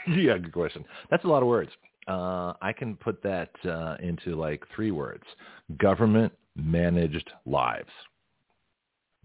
yeah, 0.07 0.37
good 0.37 0.53
question. 0.53 0.83
That's 1.09 1.23
a 1.23 1.27
lot 1.27 1.41
of 1.41 1.47
words. 1.47 1.71
Uh, 2.07 2.53
I 2.61 2.73
can 2.73 2.95
put 2.95 3.21
that 3.23 3.51
uh, 3.65 3.97
into 4.01 4.35
like 4.35 4.63
three 4.75 4.91
words. 4.91 5.23
Government 5.77 6.31
managed 6.55 7.29
lives. 7.45 7.89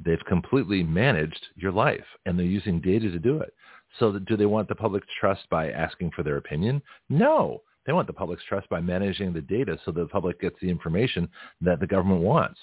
They've 0.04 0.24
completely 0.26 0.82
managed 0.82 1.46
your 1.56 1.72
life 1.72 2.04
and 2.26 2.38
they're 2.38 2.46
using 2.46 2.80
data 2.80 3.10
to 3.10 3.18
do 3.18 3.38
it. 3.38 3.54
So 3.98 4.18
do 4.18 4.36
they 4.36 4.46
want 4.46 4.68
the 4.68 4.74
public's 4.74 5.08
trust 5.20 5.42
by 5.50 5.70
asking 5.70 6.12
for 6.12 6.22
their 6.22 6.38
opinion? 6.38 6.82
No. 7.08 7.62
They 7.86 7.92
want 7.92 8.06
the 8.06 8.12
public's 8.12 8.44
trust 8.48 8.68
by 8.68 8.80
managing 8.80 9.32
the 9.32 9.40
data 9.40 9.78
so 9.84 9.90
the 9.90 10.06
public 10.06 10.40
gets 10.40 10.56
the 10.60 10.70
information 10.70 11.28
that 11.60 11.80
the 11.80 11.86
government 11.86 12.22
wants. 12.22 12.58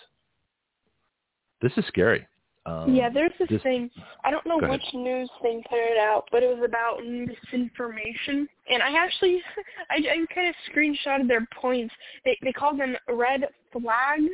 This 1.62 1.74
is 1.76 1.86
scary. 1.88 2.26
Um, 2.66 2.94
yeah, 2.94 3.10
there's 3.10 3.32
this, 3.40 3.50
this, 3.50 3.64
thing. 3.64 3.90
I 4.24 4.32
don't 4.32 4.46
know 4.46 4.58
which 4.58 4.82
ahead. 4.82 4.94
news 4.94 5.30
thing 5.42 5.64
put 5.70 5.80
it 5.80 5.98
out, 5.98 6.26
but 6.32 6.44
it 6.44 6.48
was 6.48 6.64
about 6.64 7.00
misinformation. 7.04 8.48
And 8.70 8.84
I 8.84 8.94
actually, 9.02 9.42
I, 9.90 9.96
I 9.96 10.34
kind 10.34 10.48
of 10.48 10.56
screenshotted 10.72 11.28
their 11.28 11.48
points. 11.60 11.94
They 12.26 12.38
they 12.44 12.52
called 12.52 12.80
them 12.80 12.96
red 13.08 13.46
flags 13.72 14.30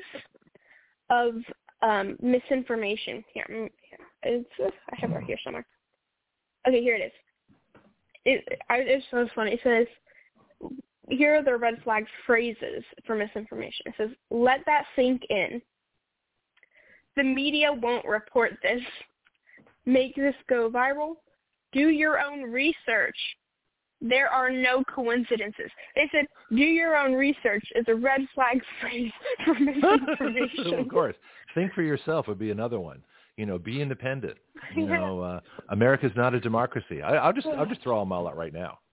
of 1.10 1.36
um, 1.86 2.18
misinformation. 2.22 3.24
Here, 3.34 3.46
mm, 3.50 3.70
it's 4.24 4.50
uh, 4.64 4.70
I 4.92 4.96
have 5.00 5.12
it 5.12 5.24
here 5.24 5.38
somewhere. 5.44 5.66
Okay, 6.68 6.82
here 6.82 6.96
it 6.96 7.06
is. 7.06 7.12
It, 8.26 8.60
it's 8.70 9.06
so 9.12 9.28
funny. 9.36 9.52
It 9.52 9.60
says, 9.64 9.86
here 11.10 11.36
are 11.36 11.44
the 11.44 11.56
red 11.56 11.76
flag 11.84 12.06
phrases 12.26 12.84
for 13.06 13.16
misinformation. 13.16 13.86
It 13.86 13.94
says, 13.98 14.10
let 14.32 14.62
that 14.66 14.86
sink 14.96 15.22
in. 15.30 15.62
The 17.16 17.24
media 17.24 17.72
won't 17.72 18.06
report 18.06 18.54
this. 18.64 18.82
Make 19.86 20.16
this 20.16 20.34
go 20.50 20.72
viral. 20.72 21.18
Do 21.72 21.90
your 21.90 22.20
own 22.20 22.42
research. 22.52 23.18
There 24.02 24.28
are 24.30 24.52
no 24.52 24.84
coincidences. 24.84 25.72
They 25.96 26.10
said, 26.12 26.26
do 26.50 26.58
your 26.58 26.96
own 26.96 27.14
research 27.14 27.64
is 27.76 27.86
a 27.88 27.96
red 27.96 28.22
flag 28.36 28.62
phrase 28.82 29.12
for 29.44 29.54
misinformation. 29.54 30.74
of 30.80 30.90
course. 30.90 31.16
Think 31.54 31.74
for 31.74 31.82
yourself 31.82 32.28
would 32.28 32.40
be 32.40 32.52
another 32.52 32.80
one 32.80 33.02
you 33.38 33.46
know, 33.46 33.58
be 33.58 33.82
independent. 33.82 34.38
You 34.76 34.88
know, 34.88 35.22
uh, 35.22 35.40
America's 35.70 36.12
not 36.16 36.34
a 36.34 36.40
democracy. 36.40 37.02
I, 37.02 37.16
I'll 37.16 37.34
just 37.34 37.48
I'll 37.48 37.66
just 37.66 37.82
throw 37.82 38.00
them 38.00 38.12
all 38.12 38.28
out 38.28 38.38
right 38.38 38.54
now. 38.54 38.80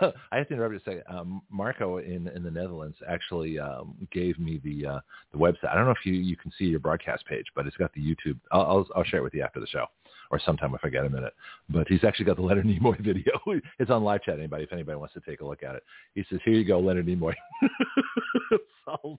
So 0.00 0.12
I 0.30 0.36
have 0.36 0.48
to 0.48 0.54
interrupt 0.54 0.74
you 0.74 0.78
to 0.80 0.84
say, 0.84 1.02
um, 1.08 1.40
Marco 1.50 1.96
in 1.96 2.28
in 2.28 2.42
the 2.42 2.50
Netherlands 2.50 2.98
actually 3.08 3.58
um, 3.58 3.94
gave 4.12 4.38
me 4.38 4.60
the 4.62 4.86
uh, 4.86 5.00
the 5.32 5.38
website. 5.38 5.70
I 5.70 5.74
don't 5.74 5.86
know 5.86 5.90
if 5.92 6.04
you 6.04 6.12
you 6.12 6.36
can 6.36 6.52
see 6.58 6.66
your 6.66 6.80
broadcast 6.80 7.24
page, 7.24 7.46
but 7.56 7.66
it's 7.66 7.76
got 7.78 7.90
the 7.94 8.00
YouTube. 8.02 8.38
I'll 8.52 8.60
I'll, 8.60 8.86
I'll 8.94 9.04
share 9.04 9.20
it 9.20 9.22
with 9.22 9.32
you 9.32 9.40
after 9.40 9.60
the 9.60 9.66
show 9.66 9.86
or 10.30 10.40
sometime 10.44 10.74
if 10.74 10.80
I 10.84 10.88
get 10.88 11.04
a 11.04 11.10
minute. 11.10 11.34
But 11.68 11.88
he's 11.88 12.04
actually 12.04 12.26
got 12.26 12.36
the 12.36 12.42
Leonard 12.42 12.66
Nimoy 12.66 13.00
video. 13.04 13.32
it's 13.78 13.90
on 13.90 14.04
live 14.04 14.22
chat. 14.22 14.38
Anybody, 14.38 14.64
if 14.64 14.72
anybody 14.72 14.96
wants 14.96 15.14
to 15.14 15.20
take 15.20 15.40
a 15.40 15.44
look 15.44 15.62
at 15.62 15.74
it, 15.74 15.82
he 16.14 16.24
says, 16.30 16.40
"Here 16.44 16.54
you 16.54 16.64
go, 16.64 16.80
Leonard 16.80 17.06
Nimoy." 17.06 17.34
so 18.84 19.18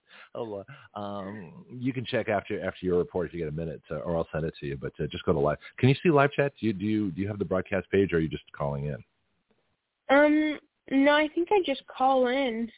um, 0.95 1.65
you 1.69 1.93
can 1.93 2.05
check 2.05 2.29
after 2.29 2.65
after 2.65 2.85
your 2.85 2.97
report 2.97 3.27
if 3.27 3.33
you 3.33 3.39
get 3.39 3.49
a 3.49 3.51
minute, 3.51 3.81
uh, 3.91 3.95
or 3.97 4.17
I'll 4.17 4.27
send 4.31 4.45
it 4.45 4.53
to 4.59 4.65
you. 4.65 4.77
But 4.79 4.93
uh, 4.99 5.07
just 5.07 5.25
go 5.25 5.33
to 5.33 5.39
live. 5.39 5.57
Can 5.77 5.89
you 5.89 5.95
see 6.03 6.09
live 6.09 6.31
chat? 6.31 6.53
Do 6.59 6.67
you 6.67 6.73
do 6.73 6.85
you 6.85 7.11
do 7.11 7.21
you 7.21 7.27
have 7.27 7.39
the 7.39 7.45
broadcast 7.45 7.89
page, 7.91 8.13
or 8.13 8.17
are 8.17 8.19
you 8.19 8.29
just 8.29 8.43
calling 8.55 8.85
in? 8.85 8.97
Um, 10.09 10.59
no, 10.91 11.13
I 11.13 11.27
think 11.33 11.49
I 11.51 11.61
just 11.65 11.81
call 11.87 12.27
in. 12.27 12.69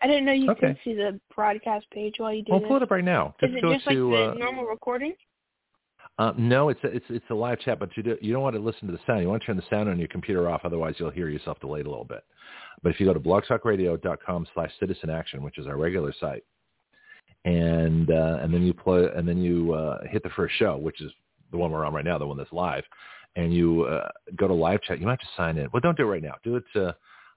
I 0.00 0.08
didn't 0.08 0.24
know 0.24 0.32
you 0.32 0.50
okay. 0.50 0.68
could 0.68 0.78
see 0.84 0.94
the 0.94 1.20
broadcast 1.34 1.86
page 1.92 2.14
while 2.18 2.34
you 2.34 2.42
do 2.42 2.52
Well, 2.52 2.60
pull 2.60 2.76
it 2.76 2.82
up 2.82 2.90
right 2.90 3.04
now. 3.04 3.36
Just 3.40 3.52
Is 3.52 3.58
it 3.62 3.72
just 3.72 3.88
to, 3.88 4.10
like 4.10 4.18
the 4.18 4.30
uh, 4.30 4.34
normal 4.34 4.64
recording? 4.64 5.14
Uh, 6.18 6.32
no, 6.36 6.68
it's 6.68 6.82
a, 6.84 6.88
it's 6.88 7.06
it's 7.08 7.24
a 7.30 7.34
live 7.34 7.58
chat, 7.60 7.78
but 7.78 7.88
you 7.96 8.02
do, 8.02 8.16
you 8.20 8.32
don't 8.32 8.42
want 8.42 8.54
to 8.54 8.60
listen 8.60 8.86
to 8.86 8.92
the 8.92 9.00
sound. 9.06 9.22
You 9.22 9.28
want 9.28 9.42
to 9.42 9.46
turn 9.46 9.56
the 9.56 9.62
sound 9.70 9.88
on 9.88 9.98
your 9.98 10.08
computer 10.08 10.48
off, 10.48 10.60
otherwise 10.64 10.94
you'll 10.98 11.10
hear 11.10 11.28
yourself 11.28 11.58
delayed 11.60 11.86
a 11.86 11.88
little 11.88 12.04
bit. 12.04 12.22
But 12.82 12.90
if 12.90 13.00
you 13.00 13.06
go 13.06 13.14
to 13.14 13.20
blogtalkradio.com 13.20 14.46
slash 14.54 14.70
citizen 14.78 15.08
action, 15.08 15.42
which 15.42 15.58
is 15.58 15.66
our 15.66 15.76
regular 15.76 16.12
site, 16.20 16.44
and 17.46 18.10
uh, 18.10 18.38
and 18.42 18.52
then 18.52 18.62
you 18.62 18.74
play 18.74 19.08
and 19.16 19.26
then 19.26 19.38
you 19.38 19.72
uh, 19.72 20.00
hit 20.10 20.22
the 20.22 20.30
first 20.30 20.54
show, 20.58 20.76
which 20.76 21.00
is 21.00 21.10
the 21.50 21.56
one 21.56 21.70
we're 21.70 21.84
on 21.84 21.94
right 21.94 22.04
now, 22.04 22.18
the 22.18 22.26
one 22.26 22.36
that's 22.36 22.52
live, 22.52 22.84
and 23.36 23.54
you 23.54 23.84
uh, 23.84 24.08
go 24.36 24.46
to 24.46 24.54
live 24.54 24.82
chat. 24.82 25.00
You 25.00 25.06
might 25.06 25.12
have 25.12 25.20
to 25.20 25.26
sign 25.36 25.56
in. 25.56 25.68
Well, 25.72 25.80
don't 25.80 25.96
do 25.96 26.04
it 26.04 26.10
right 26.10 26.22
now. 26.22 26.34
Do 26.44 26.56
it. 26.56 26.64
Uh, 26.74 26.92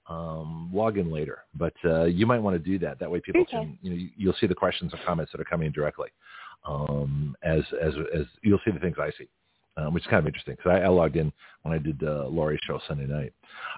um, 0.07 0.69
log 0.71 0.99
in 0.99 1.11
later, 1.11 1.39
but 1.55 1.73
uh, 1.83 2.03
you 2.03 2.27
might 2.27 2.37
want 2.37 2.55
to 2.55 2.59
do 2.59 2.77
that. 2.77 2.99
That 2.99 3.09
way, 3.09 3.21
people 3.21 3.41
okay. 3.41 3.57
can 3.57 3.79
you 3.81 3.89
know 3.89 4.09
you'll 4.15 4.35
see 4.39 4.45
the 4.45 4.53
questions 4.53 4.93
and 4.93 5.01
comments 5.03 5.31
that 5.31 5.41
are 5.41 5.45
coming 5.45 5.65
in 5.65 5.73
directly 5.73 6.09
um, 6.65 7.35
as 7.43 7.61
as 7.81 7.93
as 8.13 8.25
you'll 8.41 8.59
see 8.65 8.71
the 8.71 8.79
things 8.79 8.97
I 8.99 9.11
see, 9.17 9.27
um, 9.77 9.93
which 9.93 10.03
is 10.03 10.07
kind 10.07 10.19
of 10.19 10.27
interesting 10.27 10.55
because 10.55 10.71
I, 10.71 10.85
I, 10.85 10.87
logged 10.87 11.15
in 11.15 11.31
when 11.63 11.73
I 11.73 11.77
did 11.77 12.01
uh, 12.03 12.27
Laurie's 12.27 12.59
show 12.63 12.79
Sunday 12.87 13.05
night. 13.05 13.33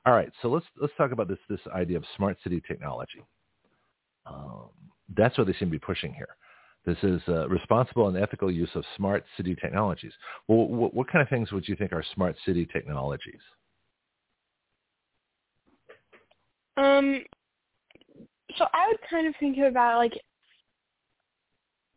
All 0.05 0.13
right, 0.13 0.31
so 0.41 0.47
let's 0.47 0.65
let's 0.79 0.93
talk 0.97 1.11
about 1.11 1.27
this 1.27 1.39
this 1.49 1.59
idea 1.73 1.97
of 1.97 2.03
smart 2.15 2.38
city 2.43 2.61
technology. 2.67 3.25
Um, 4.25 4.69
that's 5.15 5.38
what 5.38 5.47
they 5.47 5.53
seem 5.53 5.69
to 5.69 5.71
be 5.71 5.79
pushing 5.79 6.13
here. 6.13 6.35
This 6.85 6.97
is 7.03 7.21
uh, 7.27 7.49
responsible 7.49 8.07
and 8.07 8.17
ethical 8.17 8.49
use 8.49 8.69
of 8.75 8.83
smart 8.95 9.25
city 9.35 9.55
technologies. 9.55 10.13
Well, 10.47 10.67
what, 10.67 10.93
what 10.93 11.11
kind 11.11 11.21
of 11.21 11.27
things 11.27 11.51
would 11.51 11.67
you 11.67 11.75
think 11.75 11.91
are 11.91 12.03
smart 12.15 12.35
city 12.45 12.65
technologies? 12.65 13.41
Um, 16.77 17.23
so 18.57 18.65
I 18.73 18.88
would 18.88 18.99
kind 19.09 19.27
of 19.27 19.33
think 19.39 19.57
about 19.57 19.97
like 19.97 20.13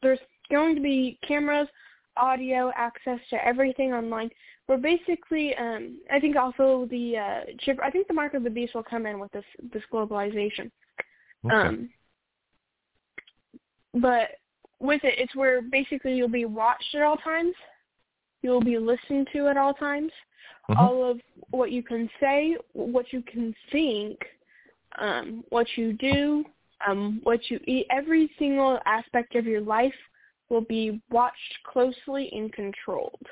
there's 0.02 0.18
going 0.50 0.74
to 0.74 0.80
be 0.80 1.18
cameras, 1.26 1.68
audio, 2.16 2.70
access 2.76 3.18
to 3.30 3.44
everything 3.44 3.92
online. 3.92 4.30
We're 4.68 4.76
basically, 4.76 5.54
um, 5.56 5.98
I 6.12 6.20
think 6.20 6.36
also 6.36 6.86
the 6.90 7.16
uh, 7.16 7.40
chip. 7.60 7.78
I 7.82 7.90
think 7.90 8.06
the 8.06 8.14
mark 8.14 8.34
of 8.34 8.44
the 8.44 8.50
beast 8.50 8.74
will 8.74 8.84
come 8.84 9.06
in 9.06 9.18
with 9.18 9.32
this 9.32 9.44
this 9.72 9.82
globalization. 9.92 10.70
Okay. 11.44 11.54
Um, 11.54 11.90
but 13.94 14.28
with 14.78 15.02
it, 15.04 15.14
it's 15.18 15.34
where 15.34 15.62
basically 15.62 16.14
you'll 16.14 16.28
be 16.28 16.44
watched 16.44 16.94
at 16.94 17.02
all 17.02 17.16
times. 17.16 17.54
You'll 18.42 18.62
be 18.62 18.78
listened 18.78 19.28
to 19.32 19.48
at 19.48 19.56
all 19.56 19.74
times. 19.74 20.12
Mm-hmm. 20.70 20.80
All 20.80 21.10
of 21.10 21.20
what 21.50 21.72
you 21.72 21.82
can 21.82 22.08
say, 22.20 22.56
what 22.72 23.12
you 23.12 23.22
can 23.22 23.54
think, 23.72 24.18
um, 24.98 25.44
what 25.48 25.66
you 25.76 25.92
do, 25.94 26.44
um, 26.86 27.20
what 27.24 27.50
you 27.50 27.60
eat, 27.66 27.86
every 27.90 28.30
single 28.38 28.78
aspect 28.86 29.34
of 29.34 29.46
your 29.46 29.60
life 29.60 29.92
will 30.50 30.60
be 30.60 31.00
watched 31.10 31.58
closely 31.64 32.28
and 32.32 32.52
controlled. 32.52 33.26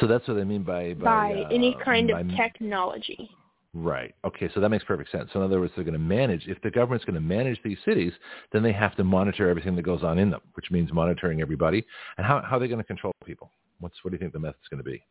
So 0.00 0.06
that's 0.06 0.26
what 0.28 0.34
they 0.34 0.44
mean 0.44 0.62
by 0.62 0.94
by, 0.94 1.04
by 1.04 1.40
uh, 1.42 1.48
any 1.48 1.76
kind 1.82 2.10
by, 2.10 2.20
of 2.20 2.30
technology. 2.36 3.30
Right. 3.72 4.14
Okay. 4.24 4.50
So 4.54 4.60
that 4.60 4.70
makes 4.70 4.84
perfect 4.84 5.10
sense. 5.10 5.30
So 5.32 5.38
in 5.38 5.44
other 5.44 5.60
words, 5.60 5.72
they're 5.76 5.84
going 5.84 5.92
to 5.92 5.98
manage. 5.98 6.46
If 6.46 6.60
the 6.62 6.70
government's 6.70 7.04
going 7.04 7.14
to 7.14 7.20
manage 7.20 7.60
these 7.62 7.78
cities, 7.84 8.12
then 8.52 8.62
they 8.62 8.72
have 8.72 8.96
to 8.96 9.04
monitor 9.04 9.48
everything 9.48 9.76
that 9.76 9.82
goes 9.82 10.02
on 10.02 10.18
in 10.18 10.30
them, 10.30 10.40
which 10.54 10.70
means 10.70 10.92
monitoring 10.92 11.40
everybody. 11.40 11.84
And 12.18 12.26
how 12.26 12.42
how 12.42 12.56
are 12.56 12.60
they 12.60 12.68
going 12.68 12.80
to 12.80 12.84
control 12.84 13.12
people? 13.24 13.50
What's 13.80 13.96
what 14.02 14.10
do 14.10 14.16
you 14.16 14.18
think 14.18 14.32
the 14.32 14.38
method's 14.38 14.68
going 14.70 14.82
to 14.82 14.90
be? 14.90 15.02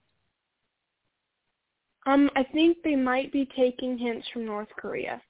Um, 2.08 2.30
I 2.36 2.44
think 2.44 2.78
they 2.84 2.96
might 2.96 3.32
be 3.32 3.48
taking 3.56 3.98
hints 3.98 4.28
from 4.32 4.46
North 4.46 4.68
Korea. 4.78 5.22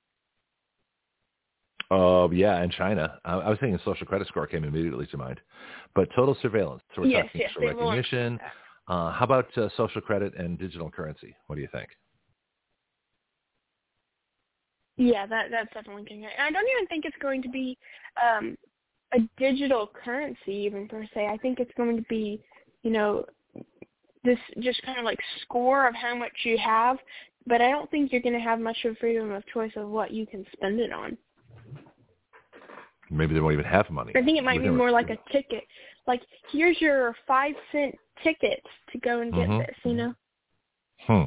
Oh, 1.91 2.25
uh, 2.25 2.29
yeah, 2.31 2.61
and 2.61 2.71
China. 2.71 3.19
I, 3.25 3.33
I 3.35 3.49
was 3.49 3.59
thinking 3.59 3.79
social 3.85 4.07
credit 4.07 4.27
score 4.27 4.47
came 4.47 4.63
immediately 4.63 5.05
to 5.07 5.17
mind. 5.17 5.39
But 5.93 6.09
total 6.15 6.35
surveillance. 6.41 6.81
So 6.95 7.01
we're 7.01 7.09
yes, 7.09 7.25
talking 7.25 7.41
yes, 7.41 7.51
recognition. 7.59 8.39
Uh, 8.87 9.11
how 9.11 9.25
about 9.25 9.55
uh, 9.57 9.69
social 9.77 10.01
credit 10.01 10.33
and 10.37 10.59
digital 10.59 10.89
currency? 10.89 11.35
What 11.47 11.55
do 11.55 11.61
you 11.61 11.69
think? 11.71 11.89
Yeah, 14.97 15.25
that 15.25 15.47
that's 15.51 15.73
definitely 15.73 16.03
going. 16.03 16.25
I 16.39 16.51
don't 16.51 16.67
even 16.75 16.87
think 16.87 17.05
it's 17.05 17.17
going 17.21 17.41
to 17.41 17.49
be 17.49 17.77
um, 18.23 18.57
a 19.13 19.19
digital 19.37 19.89
currency 20.03 20.53
even 20.53 20.87
per 20.87 21.05
se. 21.13 21.27
I 21.27 21.37
think 21.37 21.59
it's 21.59 21.71
going 21.75 21.97
to 21.97 22.03
be, 22.03 22.41
you 22.83 22.91
know, 22.91 23.25
this 24.23 24.39
just 24.59 24.81
kind 24.83 24.97
of 24.97 25.05
like 25.05 25.19
score 25.41 25.87
of 25.87 25.95
how 25.95 26.15
much 26.15 26.31
you 26.43 26.57
have. 26.57 26.97
But 27.47 27.61
I 27.61 27.69
don't 27.69 27.89
think 27.91 28.11
you're 28.11 28.21
going 28.21 28.33
to 28.33 28.39
have 28.39 28.59
much 28.59 28.77
of 28.85 28.97
freedom 28.97 29.31
of 29.31 29.45
choice 29.47 29.73
of 29.75 29.89
what 29.89 30.11
you 30.11 30.25
can 30.25 30.45
spend 30.53 30.79
it 30.79 30.91
on. 30.91 31.17
Maybe 33.09 33.33
they 33.33 33.39
won't 33.39 33.53
even 33.53 33.65
have 33.65 33.89
money. 33.89 34.13
I 34.15 34.21
think 34.21 34.37
it 34.37 34.43
might 34.43 34.61
be 34.61 34.69
more 34.69 34.91
like 34.91 35.09
a 35.09 35.17
ticket. 35.31 35.63
Like 36.07 36.21
here's 36.51 36.79
your 36.81 37.15
five 37.27 37.53
cent 37.71 37.95
ticket 38.23 38.61
to 38.91 38.97
go 38.99 39.21
and 39.21 39.31
get 39.33 39.47
mm-hmm. 39.47 39.59
this. 39.59 39.75
You 39.83 39.93
know. 39.93 40.13
Hmm. 40.99 41.23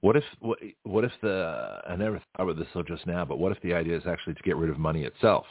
What 0.00 0.16
if 0.16 0.24
what, 0.40 0.58
what 0.84 1.04
if 1.04 1.12
the 1.22 1.80
I 1.88 1.96
never 1.96 2.18
thought 2.36 2.44
about 2.44 2.56
this 2.56 2.66
until 2.74 2.96
just 2.96 3.06
now, 3.06 3.24
but 3.24 3.38
what 3.38 3.52
if 3.52 3.60
the 3.62 3.74
idea 3.74 3.96
is 3.96 4.02
actually 4.06 4.34
to 4.34 4.42
get 4.42 4.56
rid 4.56 4.70
of 4.70 4.78
money 4.78 5.04
itself? 5.04 5.46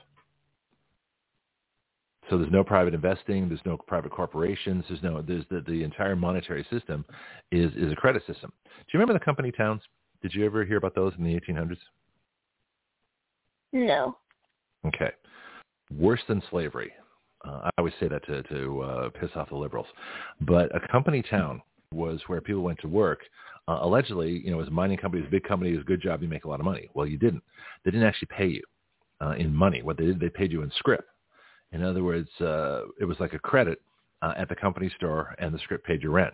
So 2.29 2.37
there's 2.37 2.51
no 2.51 2.63
private 2.63 2.93
investing, 2.93 3.47
there's 3.47 3.61
no 3.65 3.77
private 3.77 4.11
corporations, 4.11 4.85
there's 4.87 5.01
no 5.01 5.21
there's 5.21 5.45
the, 5.49 5.61
the 5.67 5.83
entire 5.83 6.15
monetary 6.15 6.65
system 6.71 7.05
is 7.51 7.71
is 7.75 7.91
a 7.91 7.95
credit 7.95 8.23
system. 8.27 8.51
Do 8.65 8.85
you 8.93 8.99
remember 8.99 9.13
the 9.13 9.25
company 9.25 9.51
towns? 9.51 9.81
Did 10.21 10.33
you 10.33 10.45
ever 10.45 10.65
hear 10.65 10.77
about 10.77 10.95
those 10.95 11.13
in 11.17 11.23
the 11.23 11.39
1800s? 11.39 11.77
No. 13.71 14.17
Okay. 14.85 15.11
Worse 15.97 16.21
than 16.27 16.41
slavery. 16.49 16.91
Uh, 17.45 17.61
I 17.63 17.69
always 17.77 17.93
say 17.99 18.07
that 18.07 18.25
to 18.25 18.43
to 18.43 18.81
uh, 18.81 19.09
piss 19.09 19.29
off 19.35 19.49
the 19.49 19.55
liberals, 19.55 19.87
but 20.41 20.73
a 20.75 20.87
company 20.91 21.21
town 21.21 21.61
was 21.91 22.21
where 22.27 22.41
people 22.41 22.61
went 22.61 22.79
to 22.79 22.87
work. 22.87 23.21
Uh, 23.67 23.79
allegedly, 23.81 24.41
you 24.43 24.51
know, 24.51 24.57
was 24.57 24.67
a 24.67 24.71
mining 24.71 24.97
company, 24.97 25.21
was 25.21 25.27
a 25.27 25.31
big 25.31 25.43
company, 25.43 25.71
it 25.71 25.75
was 25.75 25.83
a 25.83 25.87
good 25.87 26.01
job, 26.01 26.21
you 26.21 26.27
make 26.27 26.45
a 26.45 26.49
lot 26.49 26.59
of 26.59 26.65
money. 26.65 26.89
Well, 26.93 27.05
you 27.05 27.17
didn't. 27.17 27.43
They 27.83 27.91
didn't 27.91 28.07
actually 28.07 28.29
pay 28.35 28.47
you 28.47 28.63
uh, 29.21 29.35
in 29.37 29.53
money. 29.53 29.81
What 29.81 29.97
they 29.97 30.05
did, 30.05 30.19
they 30.19 30.29
paid 30.29 30.51
you 30.51 30.63
in 30.63 30.71
script. 30.77 31.07
In 31.71 31.83
other 31.83 32.03
words, 32.03 32.29
uh, 32.41 32.81
it 32.99 33.05
was 33.05 33.19
like 33.19 33.33
a 33.33 33.39
credit 33.39 33.81
uh, 34.21 34.33
at 34.37 34.49
the 34.49 34.55
company 34.55 34.91
store, 34.97 35.35
and 35.39 35.53
the 35.53 35.59
script 35.59 35.85
paid 35.85 36.01
your 36.01 36.11
rent. 36.11 36.33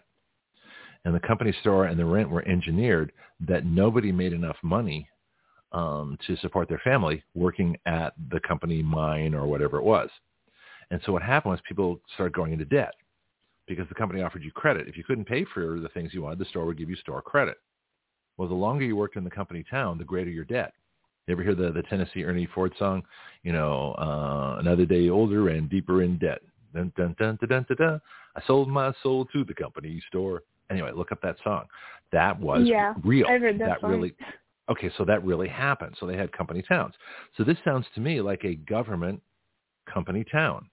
And 1.03 1.13
the 1.13 1.19
company 1.19 1.53
store 1.61 1.85
and 1.85 1.99
the 1.99 2.05
rent 2.05 2.29
were 2.29 2.47
engineered 2.47 3.11
that 3.41 3.65
nobody 3.65 4.11
made 4.11 4.33
enough 4.33 4.57
money 4.63 5.07
um, 5.75 6.17
to 6.25 6.37
support 6.37 6.69
their 6.69 6.81
family 6.83 7.21
working 7.35 7.77
at 7.85 8.13
the 8.31 8.39
company 8.39 8.81
mine 8.81 9.35
or 9.35 9.45
whatever 9.45 9.77
it 9.77 9.83
was. 9.83 10.09
And 10.89 11.01
so 11.05 11.11
what 11.11 11.21
happened 11.21 11.51
was 11.51 11.59
people 11.67 11.99
started 12.13 12.33
going 12.33 12.53
into 12.53 12.65
debt 12.65 12.93
because 13.67 13.87
the 13.89 13.95
company 13.95 14.21
offered 14.21 14.43
you 14.43 14.51
credit. 14.51 14.87
If 14.87 14.95
you 14.95 15.03
couldn't 15.03 15.25
pay 15.25 15.45
for 15.53 15.79
the 15.79 15.89
things 15.89 16.13
you 16.13 16.21
wanted, 16.21 16.39
the 16.39 16.45
store 16.45 16.65
would 16.65 16.77
give 16.77 16.89
you 16.89 16.95
store 16.95 17.21
credit. 17.21 17.57
Well, 18.37 18.47
the 18.47 18.55
longer 18.55 18.85
you 18.85 18.95
worked 18.95 19.17
in 19.17 19.23
the 19.25 19.29
company 19.29 19.65
town, 19.69 19.97
the 19.97 20.03
greater 20.05 20.29
your 20.29 20.45
debt. 20.45 20.73
You 21.27 21.33
ever 21.33 21.43
hear 21.43 21.55
the, 21.55 21.71
the 21.71 21.83
Tennessee 21.83 22.23
Ernie 22.23 22.47
Ford 22.53 22.71
song? 22.79 23.03
You 23.43 23.51
know, 23.51 23.95
uh, 23.97 24.57
another 24.59 24.85
day 24.85 25.09
older 25.09 25.49
and 25.49 25.69
deeper 25.69 26.03
in 26.03 26.17
debt. 26.19 26.41
Dun, 26.73 26.93
dun, 26.95 27.15
dun, 27.17 27.37
dun, 27.41 27.49
dun, 27.49 27.65
dun, 27.67 27.77
dun. 27.77 28.01
I 28.35 28.41
sold 28.45 28.69
my 28.69 28.93
soul 29.01 29.25
to 29.33 29.43
the 29.43 29.53
company 29.53 30.01
store. 30.07 30.43
Anyway, 30.69 30.91
look 30.95 31.11
up 31.11 31.21
that 31.21 31.37
song. 31.43 31.65
That 32.11 32.39
was 32.39 32.61
yeah, 32.65 32.93
real. 33.03 33.27
I 33.27 33.37
heard 33.37 33.59
that, 33.59 33.67
that 33.67 33.81
song. 33.81 33.91
really 33.91 34.13
okay, 34.69 34.91
so 34.97 35.05
that 35.05 35.23
really 35.23 35.47
happened. 35.47 35.95
So 35.99 36.05
they 36.05 36.17
had 36.17 36.31
company 36.31 36.61
towns. 36.61 36.93
So 37.37 37.43
this 37.43 37.57
sounds 37.63 37.85
to 37.95 38.01
me 38.01 38.21
like 38.21 38.43
a 38.43 38.55
government 38.55 39.21
company 39.91 40.25
town. 40.31 40.69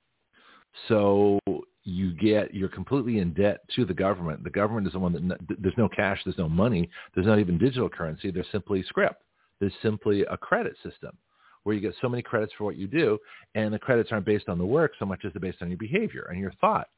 So 0.88 1.38
you 1.84 2.14
get 2.14 2.54
you're 2.54 2.68
completely 2.68 3.18
in 3.18 3.32
debt 3.34 3.60
to 3.76 3.84
the 3.84 3.94
government. 3.94 4.44
The 4.44 4.50
government 4.50 4.86
is 4.86 4.92
the 4.92 4.98
one 4.98 5.12
that 5.12 5.38
there's 5.58 5.74
no 5.76 5.88
cash, 5.88 6.20
there's 6.24 6.38
no 6.38 6.48
money, 6.48 6.88
there's 7.14 7.26
not 7.26 7.38
even 7.38 7.58
digital 7.58 7.88
currency. 7.88 8.30
There's 8.30 8.46
simply 8.52 8.82
script. 8.84 9.22
There's 9.60 9.72
simply 9.82 10.22
a 10.22 10.36
credit 10.36 10.74
system 10.82 11.16
where 11.62 11.74
you 11.74 11.80
get 11.80 11.94
so 12.00 12.08
many 12.08 12.22
credits 12.22 12.52
for 12.58 12.64
what 12.64 12.76
you 12.76 12.88
do, 12.88 13.18
and 13.54 13.72
the 13.72 13.78
credits 13.78 14.10
aren't 14.10 14.26
based 14.26 14.48
on 14.48 14.58
the 14.58 14.66
work 14.66 14.92
so 14.98 15.06
much 15.06 15.24
as 15.24 15.32
they're 15.32 15.40
based 15.40 15.62
on 15.62 15.68
your 15.68 15.78
behavior 15.78 16.26
and 16.30 16.40
your 16.40 16.52
thought. 16.60 16.88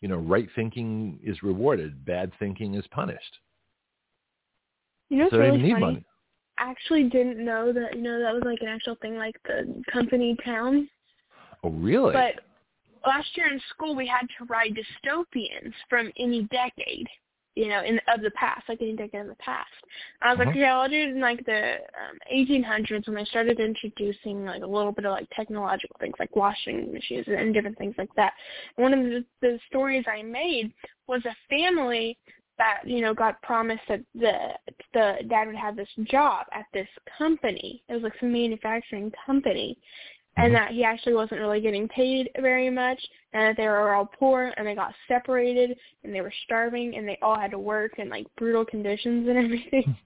You 0.00 0.08
know, 0.08 0.16
right 0.16 0.48
thinking 0.56 1.18
is 1.22 1.42
rewarded, 1.42 2.04
bad 2.04 2.32
thinking 2.38 2.74
is 2.74 2.84
punished. 2.90 3.38
You 5.10 5.18
know, 5.18 5.28
so 5.30 5.36
they 5.36 5.44
really 5.44 5.62
need 5.62 5.72
funny. 5.72 5.84
money. 5.84 6.04
Actually 6.58 7.04
didn't 7.04 7.44
know 7.44 7.72
that. 7.72 7.96
You 7.96 8.02
know, 8.02 8.20
that 8.20 8.34
was 8.34 8.42
like 8.44 8.60
an 8.60 8.68
actual 8.68 8.96
thing, 8.96 9.16
like 9.16 9.36
the 9.44 9.82
company 9.92 10.36
town. 10.44 10.88
Oh, 11.64 11.70
really? 11.70 12.12
But 12.12 12.40
last 13.06 13.36
year 13.36 13.52
in 13.52 13.60
school, 13.70 13.94
we 13.94 14.06
had 14.06 14.26
to 14.38 14.44
write 14.44 14.74
dystopians 14.74 15.72
from 15.88 16.12
any 16.18 16.42
decade. 16.44 17.06
You 17.54 17.68
know, 17.68 17.82
in 17.84 18.00
of 18.08 18.22
the 18.22 18.30
past, 18.30 18.66
like 18.66 18.80
any 18.80 18.96
decade 18.96 19.20
in 19.20 19.28
the 19.28 19.34
past. 19.34 19.68
I 20.22 20.30
was 20.30 20.38
like, 20.38 20.48
Uh-huh. 20.48 20.58
okay, 20.58 20.68
I'll 20.68 20.88
do 20.88 20.94
it 20.94 21.08
in 21.08 21.20
like 21.20 21.44
the 21.44 21.74
um, 21.74 22.18
1800s 22.32 23.06
when 23.06 23.14
they 23.16 23.26
started 23.26 23.60
introducing 23.60 24.46
like 24.46 24.62
a 24.62 24.66
little 24.66 24.90
bit 24.92 25.04
of 25.04 25.12
like 25.12 25.28
technological 25.36 25.96
things, 26.00 26.14
like 26.18 26.34
washing 26.34 26.90
machines 26.94 27.26
and 27.28 27.52
different 27.52 27.76
things 27.76 27.94
like 27.98 28.08
that. 28.16 28.32
One 28.76 28.94
of 28.94 29.00
the, 29.04 29.24
the 29.42 29.58
stories 29.68 30.06
I 30.10 30.22
made 30.22 30.72
was 31.06 31.22
a 31.26 31.36
family 31.50 32.16
that 32.62 32.88
you 32.88 33.00
know 33.00 33.12
got 33.12 33.42
promised 33.42 33.82
that 33.88 34.00
the 34.14 34.32
the 34.94 35.14
dad 35.28 35.46
would 35.46 35.56
have 35.56 35.76
this 35.76 35.88
job 36.04 36.46
at 36.52 36.66
this 36.72 36.88
company. 37.18 37.82
It 37.88 37.94
was 37.94 38.02
like 38.02 38.12
some 38.20 38.32
manufacturing 38.32 39.12
company, 39.26 39.76
and 40.36 40.54
that 40.54 40.70
he 40.70 40.84
actually 40.84 41.14
wasn't 41.14 41.40
really 41.40 41.60
getting 41.60 41.88
paid 41.88 42.30
very 42.40 42.70
much, 42.70 43.00
and 43.32 43.42
that 43.42 43.56
they 43.56 43.66
were 43.66 43.94
all 43.94 44.06
poor 44.18 44.52
and 44.56 44.66
they 44.66 44.74
got 44.74 44.94
separated 45.08 45.76
and 46.04 46.14
they 46.14 46.20
were 46.20 46.32
starving 46.44 46.96
and 46.96 47.06
they 47.06 47.18
all 47.20 47.38
had 47.38 47.50
to 47.50 47.58
work 47.58 47.98
in 47.98 48.08
like 48.08 48.26
brutal 48.36 48.64
conditions 48.64 49.28
and 49.28 49.38
everything. 49.44 49.96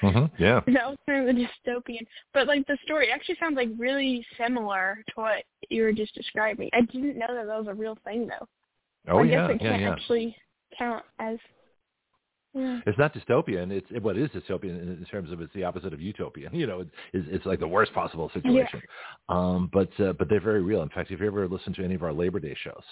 hmm 0.00 0.24
Yeah. 0.38 0.60
And 0.66 0.76
that 0.76 0.88
was 0.88 0.98
kind 1.06 1.28
of 1.28 1.34
the 1.34 1.42
dystopian. 1.42 2.06
But 2.32 2.46
like 2.46 2.66
the 2.66 2.78
story 2.84 3.10
actually 3.12 3.36
sounds 3.38 3.56
like 3.56 3.68
really 3.76 4.24
similar 4.38 5.02
to 5.08 5.12
what 5.16 5.44
you 5.68 5.82
were 5.82 5.92
just 5.92 6.14
describing. 6.14 6.70
I 6.72 6.80
didn't 6.80 7.18
know 7.18 7.28
that 7.28 7.46
that 7.46 7.58
was 7.58 7.68
a 7.68 7.74
real 7.74 7.98
thing 8.04 8.26
though. 8.26 8.46
Oh 9.08 9.18
I 9.18 9.24
yeah, 9.24 9.46
guess 9.46 9.56
it 9.56 9.62
yeah, 9.62 9.70
can't 9.70 9.82
yeah. 9.82 9.92
actually 9.92 10.36
count 10.78 11.04
as 11.18 11.38
yeah. 12.56 12.80
It's 12.86 12.98
not 12.98 13.12
dystopian. 13.12 13.70
It's 13.70 13.86
it, 13.90 14.02
what 14.02 14.16
is 14.16 14.30
dystopian 14.30 14.80
in, 14.82 14.88
in 14.88 15.06
terms 15.10 15.30
of 15.30 15.42
it's 15.42 15.52
the 15.52 15.64
opposite 15.64 15.92
of 15.92 16.00
utopian. 16.00 16.54
You 16.56 16.66
know, 16.66 16.80
it's, 17.12 17.26
it's 17.30 17.44
like 17.44 17.60
the 17.60 17.68
worst 17.68 17.92
possible 17.92 18.30
situation. 18.32 18.80
Um, 19.28 19.68
but 19.72 19.90
uh, 20.00 20.14
but 20.14 20.30
they're 20.30 20.40
very 20.40 20.62
real. 20.62 20.80
In 20.80 20.88
fact, 20.88 21.10
if 21.10 21.20
you 21.20 21.26
ever 21.26 21.46
listen 21.46 21.74
to 21.74 21.84
any 21.84 21.94
of 21.94 22.02
our 22.02 22.14
Labor 22.14 22.40
Day 22.40 22.56
shows, 22.64 22.82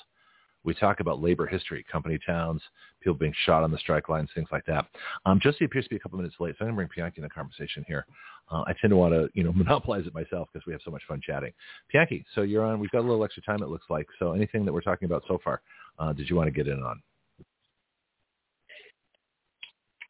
we 0.64 0.74
talk 0.74 1.00
about 1.00 1.22
labor 1.22 1.46
history, 1.46 1.84
company 1.90 2.18
towns, 2.26 2.60
people 3.00 3.14
being 3.14 3.34
shot 3.46 3.62
on 3.62 3.70
the 3.70 3.78
strike 3.78 4.10
lines, 4.10 4.28
things 4.34 4.48
like 4.52 4.66
that. 4.66 4.86
Um, 5.24 5.40
Josie 5.42 5.64
appears 5.64 5.84
to 5.84 5.90
be 5.90 5.96
a 5.96 5.98
couple 5.98 6.18
minutes 6.18 6.36
late, 6.40 6.56
so 6.58 6.64
I'm 6.64 6.74
going 6.74 6.86
to 6.86 6.94
bring 6.94 7.06
Pianki 7.06 7.18
in 7.18 7.22
the 7.22 7.30
conversation 7.30 7.84
here. 7.88 8.04
Uh, 8.50 8.64
I 8.66 8.74
tend 8.80 8.90
to 8.90 8.96
want 8.96 9.14
to, 9.14 9.28
you 9.32 9.44
know, 9.44 9.52
monopolize 9.56 10.06
it 10.06 10.14
myself 10.14 10.48
because 10.52 10.66
we 10.66 10.72
have 10.72 10.82
so 10.84 10.90
much 10.90 11.02
fun 11.08 11.20
chatting. 11.24 11.52
Pianki, 11.94 12.24
so 12.34 12.42
you're 12.42 12.64
on. 12.64 12.80
We've 12.80 12.90
got 12.90 13.00
a 13.00 13.08
little 13.08 13.24
extra 13.24 13.42
time, 13.42 13.62
it 13.62 13.68
looks 13.70 13.86
like. 13.88 14.06
So 14.18 14.32
anything 14.32 14.66
that 14.66 14.72
we're 14.72 14.82
talking 14.82 15.06
about 15.06 15.22
so 15.26 15.38
far, 15.42 15.62
uh, 15.98 16.12
did 16.12 16.28
you 16.28 16.36
want 16.36 16.48
to 16.48 16.52
get 16.52 16.68
in 16.68 16.82
on? 16.82 17.00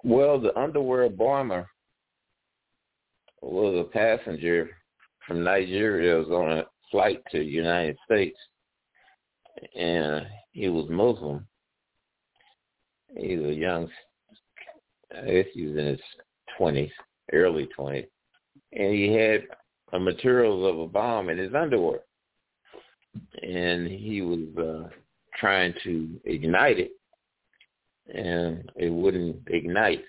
Well, 0.05 0.39
the 0.39 0.57
underwear 0.59 1.09
bomber 1.09 1.67
was 3.41 3.87
a 3.87 3.91
passenger 3.91 4.69
from 5.27 5.43
Nigeria. 5.43 6.19
Was 6.19 6.29
on 6.29 6.59
a 6.59 6.65
flight 6.91 7.23
to 7.31 7.39
the 7.39 7.45
United 7.45 7.97
States, 8.05 8.37
and 9.75 10.27
he 10.53 10.69
was 10.69 10.91
Muslim. 10.91 11.47
He 13.17 13.37
was 13.37 13.53
a 13.53 13.55
young, 13.55 13.89
I 15.17 15.25
guess 15.25 15.47
he 15.55 15.67
was 15.67 15.79
in 15.79 15.87
his 15.87 16.01
twenties, 16.59 16.93
early 17.33 17.67
twenties, 17.75 18.09
and 18.73 18.93
he 18.93 19.11
had 19.11 19.45
the 19.91 20.01
materials 20.01 20.71
of 20.71 20.81
a 20.81 20.87
bomb 20.87 21.31
in 21.31 21.39
his 21.39 21.55
underwear, 21.55 22.01
and 23.43 23.89
he 23.89 24.21
was 24.21 24.55
uh, 24.59 24.89
trying 25.39 25.73
to 25.85 26.21
ignite 26.27 26.79
it 26.79 26.91
and 28.13 28.71
it 28.77 28.91
wouldn't 28.91 29.37
ignite. 29.49 30.03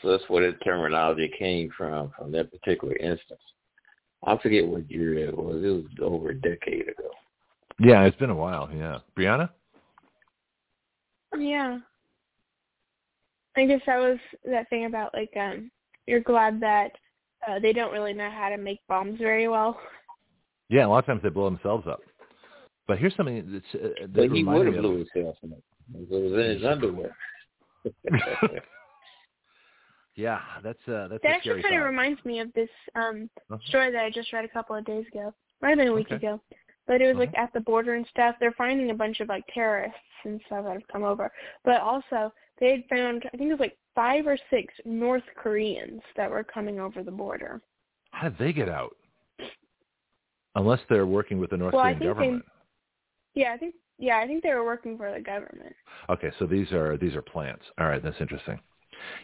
So 0.00 0.10
that's 0.12 0.28
where 0.28 0.50
the 0.50 0.56
terminology 0.58 1.30
came 1.38 1.70
from, 1.76 2.12
from 2.16 2.30
that 2.32 2.50
particular 2.52 2.96
instance. 2.96 3.40
I 4.24 4.36
forget 4.38 4.66
what 4.66 4.90
year 4.90 5.14
it 5.14 5.36
was. 5.36 5.56
It 5.62 5.68
was 5.68 5.84
over 6.00 6.30
a 6.30 6.34
decade 6.40 6.88
ago. 6.88 7.10
Yeah, 7.80 8.04
it's 8.04 8.16
been 8.16 8.30
a 8.30 8.34
while. 8.34 8.68
Yeah, 8.74 8.98
Breanna. 9.16 9.50
Yeah. 11.36 11.78
I 13.56 13.66
guess 13.66 13.80
that 13.86 13.98
was 13.98 14.18
that 14.44 14.68
thing 14.70 14.84
about 14.86 15.12
like 15.14 15.32
um 15.36 15.70
you're 16.06 16.20
glad 16.20 16.60
that 16.60 16.92
uh, 17.46 17.58
they 17.58 17.72
don't 17.72 17.92
really 17.92 18.12
know 18.12 18.30
how 18.30 18.48
to 18.48 18.56
make 18.56 18.80
bombs 18.88 19.18
very 19.18 19.48
well. 19.48 19.78
Yeah, 20.68 20.86
a 20.86 20.88
lot 20.88 20.98
of 21.00 21.06
times 21.06 21.22
they 21.22 21.28
blow 21.28 21.44
themselves 21.50 21.86
up. 21.86 22.00
But 22.86 22.98
here's 22.98 23.14
something 23.16 23.52
that's 23.52 23.64
uh, 23.84 23.88
that 24.02 24.12
But 24.14 24.22
he 24.22 24.28
would 24.28 24.36
reminded 24.36 24.66
have 24.66 24.72
me 24.74 24.78
of- 24.78 24.82
blew 24.84 25.06
himself 25.14 25.36
up. 25.44 25.58
It 25.94 26.10
was 26.10 26.32
in 26.32 26.56
his 26.60 26.64
underwear. 26.64 27.16
Yeah, 30.14 30.40
that's 30.64 30.80
uh, 30.88 31.06
that's 31.08 31.22
That 31.22 31.30
a 31.32 31.34
actually 31.36 31.60
scary 31.60 31.62
kind 31.62 31.76
of 31.80 31.86
reminds 31.86 32.24
me 32.24 32.40
of 32.40 32.52
this 32.52 32.68
um 32.96 33.30
Uh-huh. 33.50 33.58
story 33.68 33.92
that 33.92 34.02
I 34.04 34.10
just 34.10 34.32
read 34.32 34.44
a 34.44 34.48
couple 34.48 34.74
of 34.74 34.84
days 34.84 35.06
ago. 35.12 35.32
Might 35.62 35.70
have 35.70 35.78
been 35.78 35.88
a 35.88 35.92
week 35.92 36.08
Okay. 36.08 36.16
ago. 36.16 36.40
But 36.88 37.00
it 37.00 37.06
was 37.06 37.16
like 37.16 37.28
Uh-huh. 37.30 37.44
at 37.44 37.52
the 37.52 37.60
border 37.60 37.94
and 37.94 38.04
stuff. 38.08 38.34
They're 38.40 38.52
finding 38.52 38.90
a 38.90 38.94
bunch 38.94 39.20
of 39.20 39.28
like 39.28 39.44
terrorists 39.54 39.96
and 40.24 40.40
stuff 40.46 40.64
that 40.64 40.72
have 40.72 40.88
come 40.88 41.04
over. 41.04 41.30
But 41.64 41.80
also 41.82 42.32
they 42.58 42.70
had 42.72 42.84
found 42.90 43.24
I 43.32 43.36
think 43.36 43.48
it 43.50 43.52
was 43.52 43.60
like 43.60 43.78
five 43.94 44.26
or 44.26 44.36
six 44.50 44.74
North 44.84 45.22
Koreans 45.36 46.02
that 46.16 46.28
were 46.28 46.42
coming 46.42 46.80
over 46.80 47.04
the 47.04 47.12
border. 47.12 47.60
How 48.10 48.28
did 48.28 48.38
they 48.38 48.52
get 48.52 48.68
out? 48.68 48.96
Unless 50.56 50.80
they're 50.88 51.06
working 51.06 51.38
with 51.38 51.50
the 51.50 51.56
North 51.56 51.74
Well, 51.74 51.84
I 51.84 51.94
Korean 51.94 51.98
think 52.00 52.16
they- 52.18 52.24
government. 52.24 52.44
Yeah, 53.34 53.52
I 53.52 53.56
think 53.56 53.76
yeah, 53.98 54.18
I 54.18 54.26
think 54.26 54.42
they 54.42 54.54
were 54.54 54.64
working 54.64 54.96
for 54.96 55.12
the 55.12 55.20
government. 55.20 55.74
Okay, 56.08 56.30
so 56.38 56.46
these 56.46 56.72
are 56.72 56.96
these 56.96 57.14
are 57.14 57.22
plants. 57.22 57.64
All 57.78 57.86
right, 57.86 58.02
that's 58.02 58.20
interesting. 58.20 58.58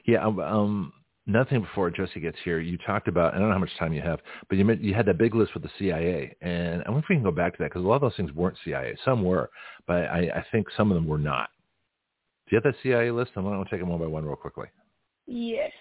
Yeah, 0.04 0.24
um, 0.24 0.38
um 0.40 0.92
nothing 1.26 1.60
before 1.62 1.90
Josie 1.90 2.20
gets 2.20 2.36
here. 2.44 2.60
You 2.60 2.76
talked 2.78 3.08
about 3.08 3.34
I 3.34 3.38
don't 3.38 3.48
know 3.48 3.54
how 3.54 3.60
much 3.60 3.76
time 3.78 3.92
you 3.92 4.02
have, 4.02 4.20
but 4.48 4.58
you 4.58 4.70
you 4.80 4.94
had 4.94 5.06
that 5.06 5.18
big 5.18 5.34
list 5.34 5.54
with 5.54 5.62
the 5.62 5.70
CIA, 5.78 6.36
and 6.40 6.82
I 6.84 6.90
wonder 6.90 7.04
if 7.04 7.08
we 7.08 7.16
can 7.16 7.24
go 7.24 7.30
back 7.30 7.52
to 7.52 7.58
that 7.62 7.70
because 7.70 7.84
a 7.84 7.88
lot 7.88 7.96
of 7.96 8.02
those 8.02 8.16
things 8.16 8.32
weren't 8.32 8.56
CIA. 8.64 8.96
Some 9.04 9.24
were, 9.24 9.50
but 9.86 10.04
I, 10.04 10.30
I 10.36 10.44
think 10.52 10.66
some 10.76 10.90
of 10.90 10.96
them 10.96 11.06
were 11.06 11.18
not. 11.18 11.48
Do 12.46 12.56
you 12.56 12.60
have 12.62 12.64
that 12.72 12.80
CIA 12.82 13.10
list? 13.10 13.32
I'm 13.36 13.44
going 13.44 13.62
to 13.62 13.70
take 13.70 13.80
them 13.80 13.88
one 13.88 14.00
by 14.00 14.06
one 14.06 14.24
real 14.24 14.36
quickly. 14.36 14.66
Yes. 15.26 15.72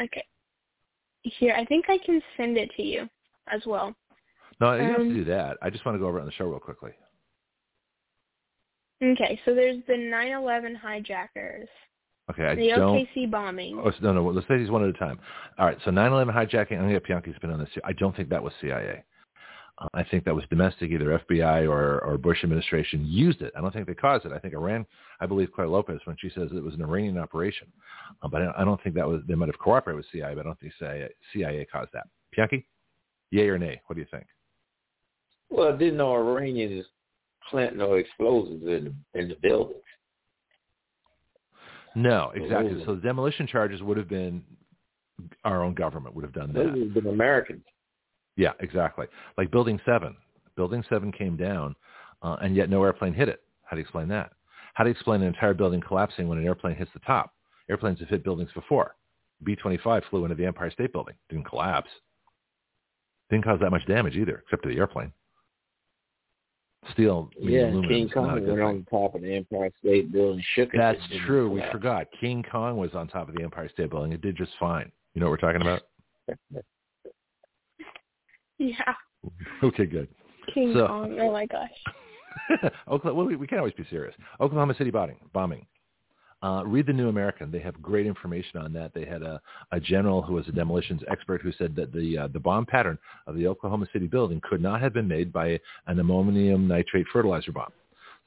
Okay. 0.00 0.24
Here, 1.22 1.54
I 1.54 1.64
think 1.66 1.86
I 1.90 1.98
can 1.98 2.22
send 2.36 2.56
it 2.56 2.70
to 2.76 2.82
you 2.82 3.08
as 3.52 3.60
well. 3.66 3.94
No, 4.60 4.72
you 4.72 4.78
don't 4.80 4.90
have 4.90 5.00
Um, 5.00 5.08
to 5.10 5.14
do 5.14 5.24
that. 5.24 5.58
I 5.60 5.68
just 5.68 5.84
want 5.84 5.96
to 5.96 6.00
go 6.00 6.06
over 6.06 6.18
it 6.18 6.22
on 6.22 6.26
the 6.26 6.32
show 6.32 6.46
real 6.46 6.58
quickly. 6.60 6.92
Okay, 9.02 9.40
so 9.44 9.54
there's 9.54 9.82
the 9.86 9.94
9/11 9.94 10.76
hijackers, 10.76 11.68
Okay, 12.30 12.44
I 12.44 12.54
the 12.54 12.68
don't. 12.68 13.06
OKC 13.06 13.30
bombing. 13.30 13.80
Oh, 13.82 13.90
no, 14.02 14.12
no. 14.12 14.24
Let's 14.26 14.46
say 14.48 14.58
these 14.58 14.70
one 14.70 14.82
at 14.82 14.90
a 14.90 14.98
time. 14.98 15.18
All 15.58 15.66
right. 15.66 15.78
So 15.84 15.90
9/11 15.90 16.34
hijacking. 16.34 16.72
I'm 16.72 16.80
gonna 16.80 16.92
get 16.92 17.04
Bianchi's 17.04 17.36
spin 17.36 17.50
on 17.50 17.58
this. 17.58 17.68
I 17.84 17.92
don't 17.92 18.14
think 18.14 18.28
that 18.28 18.42
was 18.42 18.52
CIA. 18.60 19.02
Uh, 19.78 19.88
I 19.94 20.02
think 20.02 20.24
that 20.24 20.34
was 20.34 20.44
domestic, 20.50 20.90
either 20.90 21.18
FBI 21.26 21.68
or 21.68 22.00
or 22.04 22.18
Bush 22.18 22.44
administration 22.44 23.06
used 23.06 23.40
it. 23.40 23.52
I 23.56 23.62
don't 23.62 23.72
think 23.72 23.86
they 23.86 23.94
caused 23.94 24.26
it. 24.26 24.32
I 24.32 24.38
think 24.38 24.52
Iran. 24.52 24.84
I 25.20 25.26
believe 25.26 25.52
Clare 25.52 25.68
Lopez 25.68 26.00
when 26.04 26.16
she 26.18 26.28
says 26.28 26.50
it 26.54 26.62
was 26.62 26.74
an 26.74 26.82
Iranian 26.82 27.16
operation, 27.16 27.68
uh, 28.22 28.28
but 28.28 28.42
I, 28.42 28.52
I 28.58 28.64
don't 28.64 28.82
think 28.82 28.94
that 28.96 29.08
was. 29.08 29.22
They 29.26 29.34
might 29.34 29.48
have 29.48 29.58
cooperated 29.58 29.96
with 29.96 30.06
CIA, 30.12 30.34
but 30.34 30.40
I 30.40 30.44
don't 30.44 30.60
think 30.60 30.74
CIA, 30.78 31.08
CIA 31.32 31.64
caused 31.64 31.92
that. 31.94 32.08
Bianchi, 32.36 32.66
yay 33.30 33.48
or 33.48 33.58
nay? 33.58 33.80
What 33.86 33.94
do 33.94 34.00
you 34.02 34.08
think? 34.10 34.26
Well, 35.48 35.72
I 35.72 35.76
didn't 35.78 35.96
know 35.96 36.14
Iranians 36.14 36.84
plant 37.50 37.76
no 37.76 37.94
explosives 37.94 38.62
in 38.62 38.94
the, 39.14 39.20
in 39.20 39.28
the 39.28 39.36
buildings. 39.42 39.82
No, 41.94 42.30
exactly. 42.34 42.72
Ooh. 42.72 42.84
So 42.84 42.94
the 42.94 43.00
demolition 43.00 43.46
charges 43.46 43.82
would 43.82 43.96
have 43.96 44.08
been 44.08 44.42
our 45.44 45.64
own 45.64 45.74
government 45.74 46.14
would 46.14 46.24
have 46.24 46.34
done 46.34 46.52
that. 46.52 46.64
Those 46.64 46.78
have 46.78 46.94
been 46.94 47.06
Americans. 47.06 47.64
Yeah, 48.36 48.52
exactly. 48.60 49.06
Like 49.36 49.50
Building 49.50 49.80
7. 49.84 50.16
Building 50.56 50.84
7 50.88 51.10
came 51.12 51.36
down, 51.36 51.74
uh, 52.22 52.36
and 52.40 52.54
yet 52.54 52.70
no 52.70 52.82
airplane 52.84 53.12
hit 53.12 53.28
it. 53.28 53.42
How 53.64 53.74
do 53.74 53.80
you 53.80 53.84
explain 53.84 54.08
that? 54.08 54.32
How 54.74 54.84
do 54.84 54.90
you 54.90 54.92
explain 54.92 55.22
an 55.22 55.28
entire 55.28 55.54
building 55.54 55.80
collapsing 55.80 56.28
when 56.28 56.38
an 56.38 56.46
airplane 56.46 56.76
hits 56.76 56.90
the 56.94 57.00
top? 57.00 57.34
Airplanes 57.68 57.98
have 58.00 58.08
hit 58.08 58.22
buildings 58.24 58.50
before. 58.54 58.94
B-25 59.44 60.02
flew 60.08 60.24
into 60.24 60.36
the 60.36 60.46
Empire 60.46 60.70
State 60.70 60.92
Building. 60.92 61.14
Didn't 61.28 61.46
collapse. 61.46 61.90
Didn't 63.30 63.44
cause 63.44 63.58
that 63.60 63.70
much 63.70 63.86
damage 63.86 64.16
either, 64.16 64.42
except 64.44 64.62
to 64.62 64.68
the 64.68 64.76
airplane. 64.76 65.12
Steel, 66.92 67.30
I 67.36 67.44
mean, 67.44 67.50
Yeah, 67.54 67.60
aluminum 67.66 67.88
King 67.90 68.04
is 68.06 68.12
not 68.14 68.24
a 68.24 68.26
Kong 68.28 68.34
good 68.40 68.48
went 68.48 68.58
thing. 68.88 68.96
on 69.00 69.02
top 69.02 69.14
of 69.14 69.22
the 69.22 69.34
Empire 69.34 69.70
State 69.78 70.10
Building, 70.12 70.42
shook 70.54 70.72
it. 70.72 70.78
That's 70.78 70.98
it 71.10 71.20
true. 71.26 71.50
We 71.50 71.60
collapse. 71.60 71.72
forgot. 71.72 72.06
King 72.20 72.44
Kong 72.50 72.76
was 72.76 72.94
on 72.94 73.08
top 73.08 73.28
of 73.28 73.34
the 73.34 73.42
Empire 73.42 73.68
State 73.68 73.90
Building. 73.90 74.12
It 74.12 74.20
did 74.22 74.36
just 74.36 74.52
fine. 74.58 74.90
You 75.14 75.20
know 75.20 75.26
what 75.28 75.40
we're 75.42 75.52
talking 75.52 75.62
about? 75.62 75.82
Yeah, 78.58 78.74
okay, 79.62 79.86
good. 79.86 80.08
King 80.52 80.72
So- 80.74 80.86
Kong. 80.88 81.16
Oh 81.20 81.30
my 81.32 81.46
gosh. 81.46 81.70
Oklahoma, 82.88 83.14
well, 83.14 83.26
we, 83.26 83.36
we 83.36 83.46
can 83.46 83.58
always 83.58 83.74
be 83.74 83.84
serious. 83.90 84.14
Oklahoma 84.40 84.74
City 84.76 84.90
bombing. 84.90 85.16
bombing. 85.32 85.64
Uh, 86.40 86.62
read 86.64 86.86
the 86.86 86.92
New 86.92 87.08
American. 87.08 87.50
They 87.50 87.58
have 87.58 87.82
great 87.82 88.06
information 88.06 88.60
on 88.60 88.72
that. 88.74 88.94
They 88.94 89.04
had 89.04 89.22
a, 89.22 89.40
a 89.72 89.80
general 89.80 90.22
who 90.22 90.34
was 90.34 90.46
a 90.46 90.52
demolitions 90.52 91.02
expert 91.10 91.42
who 91.42 91.50
said 91.52 91.74
that 91.74 91.92
the 91.92 92.16
uh, 92.16 92.28
the 92.28 92.38
bomb 92.38 92.64
pattern 92.64 92.96
of 93.26 93.34
the 93.34 93.48
Oklahoma 93.48 93.86
City 93.92 94.06
building 94.06 94.40
could 94.48 94.62
not 94.62 94.80
have 94.80 94.92
been 94.94 95.08
made 95.08 95.32
by 95.32 95.58
an 95.88 95.98
ammonium 95.98 96.68
nitrate 96.68 97.06
fertilizer 97.12 97.50
bomb. 97.50 97.72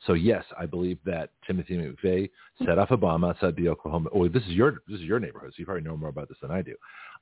So 0.07 0.14
yes, 0.14 0.43
I 0.59 0.66
believe 0.66 0.97
that 1.05 1.30
Timothy 1.45 1.78
McVeigh 1.78 2.30
set 2.66 2.80
off 2.80 2.91
a 2.91 2.97
bomb 2.97 3.24
outside 3.24 3.55
the 3.55 3.70
Oklahoma. 3.70 4.09
Oh, 4.14 4.28
this 4.28 4.43
is 4.43 4.49
your 4.49 4.82
this 4.88 4.99
is 4.99 5.05
your 5.05 5.20
neighborhood, 5.20 5.51
so 5.51 5.59
you 5.59 5.66
probably 5.66 5.84
know 5.84 5.95
more 5.95 6.09
about 6.09 6.28
this 6.28 6.38
than 6.41 6.51
I 6.51 6.62
do. 6.62 6.76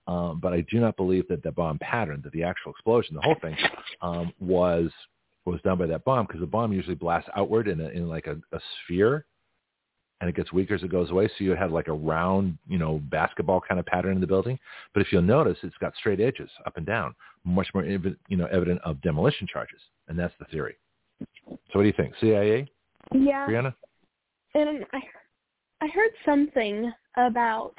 Um, 0.08 0.40
but 0.40 0.54
I 0.54 0.62
do 0.72 0.80
not 0.80 0.98
believe 0.98 1.28
that 1.28 1.44
the 1.44 1.52
bomb 1.52 1.78
pattern, 1.80 2.22
that 2.24 2.32
the 2.34 2.44
actual 2.44 2.72
explosion, 2.72 3.16
the 3.16 3.22
whole 3.22 3.36
thing, 3.42 3.56
um, 4.02 4.34
was 4.40 4.90
was 5.46 5.62
done 5.62 5.78
by 5.78 5.88
that 5.88 6.06
bomb 6.06 6.26
because 6.26 6.42
the 6.42 6.48
bomb 6.48 6.72
usually 6.72 6.96
blasts 6.96 7.30
outward 7.36 7.68
in 7.68 7.82
a, 7.82 7.90
in 7.90 8.08
like 8.08 8.28
a, 8.28 8.38
a 8.56 8.60
sphere, 8.84 9.26
and 10.22 10.30
it 10.30 10.36
gets 10.36 10.52
weaker 10.52 10.76
as 10.76 10.84
it 10.84 10.92
goes 10.92 11.12
away. 11.12 11.28
So 11.28 11.44
you 11.44 11.52
have 11.52 11.72
like 11.72 11.88
a 11.88 11.94
round, 11.94 12.58
you 12.68 12.78
know, 12.78 13.00
basketball 13.10 13.62
kind 13.62 13.80
of 13.80 13.86
pattern 13.86 14.16
in 14.16 14.22
the 14.22 14.28
building. 14.28 14.60
But 14.94 15.02
if 15.02 15.12
you'll 15.12 15.22
notice, 15.22 15.58
it's 15.64 15.78
got 15.78 15.96
straight 15.96 16.20
edges 16.20 16.50
up 16.66 16.78
and 16.78 16.86
down, 16.86 17.16
much 17.46 17.68
more 17.74 17.84
evi- 17.84 18.18
you 18.28 18.38
know 18.38 18.48
evident 18.48 18.82
of 18.84 19.02
demolition 19.02 19.48
charges, 19.48 19.80
and 20.08 20.18
that's 20.18 20.34
the 20.40 20.46
theory. 20.46 20.78
So 21.50 21.58
what 21.74 21.82
do 21.82 21.88
you 21.88 21.94
think, 21.94 22.14
CIA, 22.20 22.68
Yeah. 23.14 23.48
Breanna? 23.48 23.74
And 24.56 24.86
I 24.94 25.02
I 25.82 25.88
heard 25.88 26.12
something 26.26 26.92
about 27.16 27.76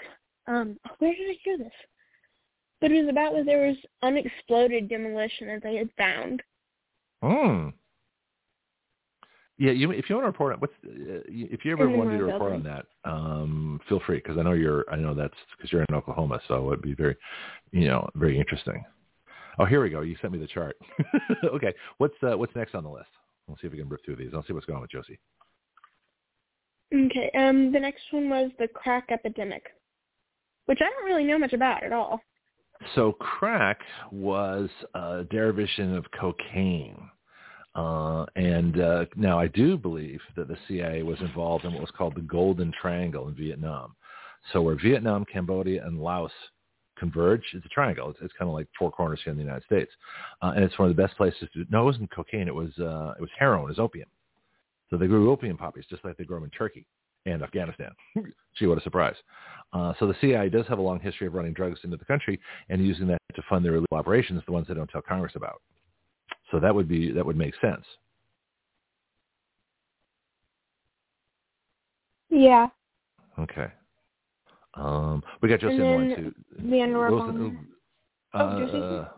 um 0.46 0.78
where 0.98 1.14
did 1.14 1.30
I 1.30 1.36
hear 1.44 1.58
this? 1.58 1.72
But 2.80 2.92
it 2.92 3.02
was 3.02 3.10
about 3.10 3.34
that 3.34 3.44
there 3.44 3.66
was 3.66 3.76
unexploded 4.02 4.88
demolition 4.88 5.48
that 5.48 5.62
they 5.62 5.76
had 5.76 5.90
found. 5.98 6.42
Hmm. 7.22 7.68
Yeah, 9.60 9.72
you, 9.72 9.90
if 9.90 10.08
you 10.08 10.14
want 10.14 10.24
to 10.24 10.28
report 10.28 10.54
on 10.54 10.60
what's 10.60 10.72
uh, 10.86 11.20
if 11.28 11.66
you 11.66 11.72
ever 11.72 11.84
the 11.84 11.90
wanted 11.90 12.16
to 12.16 12.24
report 12.24 12.54
on 12.54 12.62
that, 12.62 12.86
um, 13.04 13.78
feel 13.90 14.00
free 14.06 14.16
because 14.16 14.38
I 14.38 14.42
know 14.42 14.52
you're 14.52 14.86
I 14.90 14.96
know 14.96 15.12
that's 15.12 15.34
because 15.54 15.70
you're 15.70 15.84
in 15.86 15.94
Oklahoma, 15.94 16.40
so 16.48 16.68
it'd 16.68 16.80
be 16.80 16.94
very, 16.94 17.14
you 17.70 17.86
know, 17.86 18.08
very 18.14 18.38
interesting. 18.38 18.82
Oh, 19.58 19.66
here 19.66 19.82
we 19.82 19.90
go. 19.90 20.00
You 20.00 20.16
sent 20.22 20.32
me 20.32 20.38
the 20.38 20.46
chart. 20.46 20.78
okay, 21.44 21.74
what's 21.98 22.14
uh, 22.22 22.38
what's 22.38 22.56
next 22.56 22.74
on 22.74 22.84
the 22.84 22.90
list? 22.90 23.10
We'll 23.46 23.58
see 23.58 23.66
if 23.66 23.72
we 23.74 23.78
can 23.78 23.90
rip 23.90 24.02
through 24.02 24.16
these. 24.16 24.30
I'll 24.32 24.46
see 24.46 24.54
what's 24.54 24.64
going 24.64 24.78
on 24.78 24.82
with 24.82 24.92
Josie. 24.92 25.18
Okay. 26.94 27.30
Um 27.36 27.70
the 27.70 27.80
next 27.80 28.04
one 28.12 28.30
was 28.30 28.50
the 28.58 28.66
crack 28.66 29.08
epidemic. 29.10 29.64
Which 30.64 30.78
I 30.80 30.88
don't 30.88 31.04
really 31.04 31.24
know 31.24 31.38
much 31.38 31.52
about 31.52 31.84
at 31.84 31.92
all. 31.92 32.22
So 32.94 33.12
crack 33.12 33.80
was 34.10 34.70
a 34.94 35.24
derivation 35.30 35.94
of 35.94 36.06
cocaine. 36.18 37.10
Uh, 37.80 38.26
and 38.36 38.78
uh, 38.78 39.04
now 39.16 39.38
I 39.38 39.46
do 39.46 39.78
believe 39.78 40.20
that 40.36 40.48
the 40.48 40.56
CIA 40.68 41.02
was 41.02 41.18
involved 41.20 41.64
in 41.64 41.72
what 41.72 41.80
was 41.80 41.90
called 41.96 42.14
the 42.14 42.20
Golden 42.20 42.72
Triangle 42.78 43.28
in 43.28 43.34
Vietnam. 43.34 43.94
So 44.52 44.60
where 44.60 44.76
Vietnam, 44.76 45.24
Cambodia, 45.24 45.86
and 45.86 45.98
Laos 45.98 46.32
converge, 46.98 47.42
it's 47.54 47.64
a 47.64 47.70
triangle. 47.70 48.10
It's, 48.10 48.18
it's 48.20 48.34
kind 48.38 48.50
of 48.50 48.54
like 48.54 48.66
four 48.78 48.90
corners 48.90 49.20
here 49.24 49.30
in 49.30 49.38
the 49.38 49.44
United 49.44 49.64
States, 49.64 49.90
uh, 50.42 50.52
and 50.54 50.62
it's 50.62 50.78
one 50.78 50.90
of 50.90 50.96
the 50.96 51.02
best 51.02 51.16
places 51.16 51.48
to. 51.54 51.64
No, 51.70 51.82
it 51.82 51.84
wasn't 51.84 52.10
cocaine. 52.10 52.48
It 52.48 52.54
was 52.54 52.70
uh, 52.78 53.14
it 53.16 53.20
was 53.20 53.30
heroin. 53.38 53.64
It 53.64 53.68
was 53.68 53.78
opium. 53.78 54.08
So 54.90 54.98
they 54.98 55.06
grew 55.06 55.30
opium 55.30 55.56
poppies 55.56 55.84
just 55.88 56.04
like 56.04 56.18
they 56.18 56.24
grow 56.24 56.38
them 56.38 56.44
in 56.44 56.50
Turkey 56.50 56.86
and 57.24 57.42
Afghanistan. 57.42 57.92
Gee, 58.58 58.66
what 58.66 58.76
a 58.76 58.82
surprise! 58.82 59.16
Uh, 59.72 59.94
so 59.98 60.06
the 60.06 60.16
CIA 60.20 60.50
does 60.50 60.66
have 60.66 60.78
a 60.78 60.82
long 60.82 61.00
history 61.00 61.26
of 61.26 61.34
running 61.34 61.54
drugs 61.54 61.80
into 61.84 61.96
the 61.96 62.04
country 62.04 62.38
and 62.68 62.84
using 62.84 63.06
that 63.06 63.22
to 63.34 63.42
fund 63.48 63.64
their 63.64 63.76
illegal 63.76 63.96
operations, 63.96 64.42
the 64.44 64.52
ones 64.52 64.66
they 64.68 64.74
don't 64.74 64.90
tell 64.90 65.02
Congress 65.02 65.32
about. 65.34 65.62
So 66.50 66.58
that 66.60 66.74
would 66.74 66.88
be 66.88 67.12
that 67.12 67.24
would 67.24 67.36
make 67.36 67.54
sense. 67.60 67.84
Yeah. 72.28 72.68
Okay. 73.38 73.66
Um, 74.74 75.22
we 75.42 75.48
got 75.48 75.60
Josie 75.60 75.76
And 75.76 75.82
on 75.82 75.88
the 75.88 75.94
line 75.96 76.16
too. 76.16 76.34
the 76.70 76.82
underwear 76.82 77.10
bomber. 77.10 77.46
Uh, 78.32 78.38
Oh, 78.42 78.58
Josie? 78.60 78.78
uh, 78.78 79.08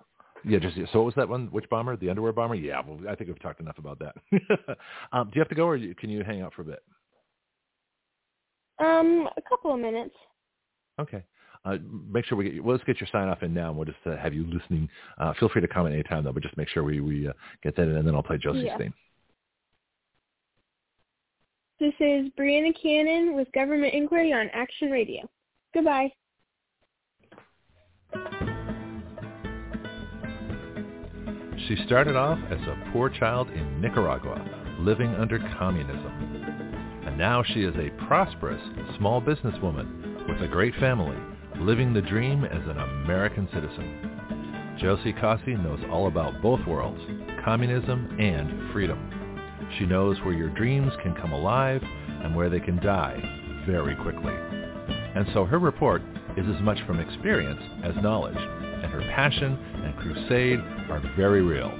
yeah, 0.44 0.58
just 0.58 0.76
so 0.92 1.00
what 1.00 1.06
was 1.06 1.14
that 1.16 1.28
one? 1.28 1.48
Which 1.48 1.68
bomber? 1.68 1.96
The 1.96 2.08
underwear 2.10 2.32
bomber? 2.32 2.54
Yeah, 2.54 2.80
well, 2.86 2.98
I 3.08 3.14
think 3.14 3.28
we've 3.28 3.42
talked 3.42 3.60
enough 3.60 3.78
about 3.78 3.98
that. 4.00 4.14
um, 5.12 5.28
do 5.28 5.32
you 5.34 5.40
have 5.40 5.48
to 5.50 5.54
go, 5.54 5.66
or 5.68 5.78
can 5.94 6.10
you 6.10 6.24
hang 6.24 6.40
out 6.40 6.54
for 6.54 6.62
a 6.62 6.64
bit? 6.64 6.82
Um, 8.78 9.28
a 9.36 9.42
couple 9.42 9.72
of 9.74 9.78
minutes. 9.80 10.14
Okay. 10.98 11.22
Uh, 11.64 11.76
make 12.10 12.24
sure 12.24 12.36
we 12.36 12.44
get 12.44 12.54
you, 12.54 12.62
well, 12.62 12.74
let's 12.74 12.84
get 12.84 13.00
your 13.00 13.08
sign 13.12 13.28
off 13.28 13.42
in 13.42 13.54
now, 13.54 13.68
and 13.68 13.76
we'll 13.76 13.84
just 13.84 13.98
uh, 14.04 14.16
have 14.16 14.34
you 14.34 14.44
listening. 14.46 14.88
Uh, 15.18 15.32
feel 15.38 15.48
free 15.48 15.60
to 15.60 15.68
comment 15.68 15.94
anytime, 15.94 16.24
though, 16.24 16.32
but 16.32 16.42
just 16.42 16.56
make 16.56 16.68
sure 16.68 16.82
we, 16.82 17.00
we 17.00 17.28
uh, 17.28 17.32
get 17.62 17.76
that 17.76 17.82
in, 17.82 17.96
and 17.96 18.06
then 18.06 18.14
I'll 18.14 18.22
play 18.22 18.38
Josie's 18.38 18.64
Yeah. 18.64 18.78
theme. 18.78 18.94
This 21.78 21.94
is 22.00 22.28
Breanna 22.38 22.72
Cannon 22.80 23.34
with 23.34 23.50
Government 23.52 23.92
Inquiry 23.92 24.32
on 24.32 24.48
Action 24.52 24.90
Radio. 24.90 25.28
Goodbye. 25.74 26.12
She 31.68 31.76
started 31.86 32.16
off 32.16 32.38
as 32.50 32.60
a 32.60 32.90
poor 32.92 33.08
child 33.08 33.48
in 33.50 33.80
Nicaragua, 33.80 34.44
living 34.80 35.14
under 35.14 35.38
communism. 35.58 36.12
And 37.06 37.16
now 37.16 37.42
she 37.42 37.62
is 37.62 37.74
a 37.76 37.90
prosperous 38.06 38.62
small 38.98 39.20
businesswoman 39.20 40.28
with 40.28 40.42
a 40.42 40.48
great 40.48 40.74
family, 40.76 41.16
living 41.62 41.94
the 41.94 42.02
dream 42.02 42.44
as 42.44 42.62
an 42.66 42.78
American 42.78 43.48
citizen. 43.54 44.76
Josie 44.80 45.12
Cossey 45.12 45.54
knows 45.54 45.78
all 45.90 46.08
about 46.08 46.42
both 46.42 46.66
worlds, 46.66 47.00
communism 47.44 48.16
and 48.18 48.72
freedom. 48.72 49.68
She 49.78 49.86
knows 49.86 50.18
where 50.24 50.34
your 50.34 50.48
dreams 50.50 50.92
can 51.02 51.14
come 51.14 51.32
alive 51.32 51.80
and 51.82 52.34
where 52.34 52.50
they 52.50 52.58
can 52.58 52.76
die 52.76 53.62
very 53.64 53.94
quickly. 53.94 54.34
And 55.14 55.26
so 55.32 55.44
her 55.44 55.60
report 55.60 56.02
is 56.36 56.46
as 56.52 56.60
much 56.62 56.78
from 56.84 56.98
experience 56.98 57.60
as 57.84 57.94
knowledge, 58.02 58.36
and 58.36 58.90
her 58.90 59.02
passion 59.14 59.52
and 59.84 59.96
crusade 59.98 60.58
are 60.90 61.00
very 61.16 61.42
real. 61.42 61.70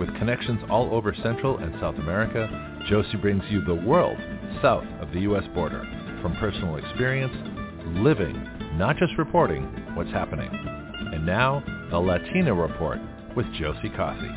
With 0.00 0.14
connections 0.16 0.60
all 0.70 0.94
over 0.94 1.14
Central 1.22 1.58
and 1.58 1.74
South 1.80 1.96
America, 1.96 2.48
Josie 2.88 3.18
brings 3.18 3.42
you 3.50 3.62
the 3.62 3.74
world 3.74 4.18
south 4.62 4.86
of 5.00 5.12
the 5.12 5.20
U.S. 5.20 5.44
border, 5.54 5.84
from 6.22 6.34
personal 6.36 6.76
experience, 6.76 7.34
living, 8.02 8.55
not 8.78 8.96
just 8.98 9.16
reporting 9.16 9.64
what's 9.94 10.10
happening. 10.10 10.50
And 10.52 11.24
now, 11.24 11.62
the 11.90 11.98
Latina 11.98 12.52
Report 12.52 12.98
with 13.34 13.46
Josie 13.54 13.90
Cossey. 13.96 14.30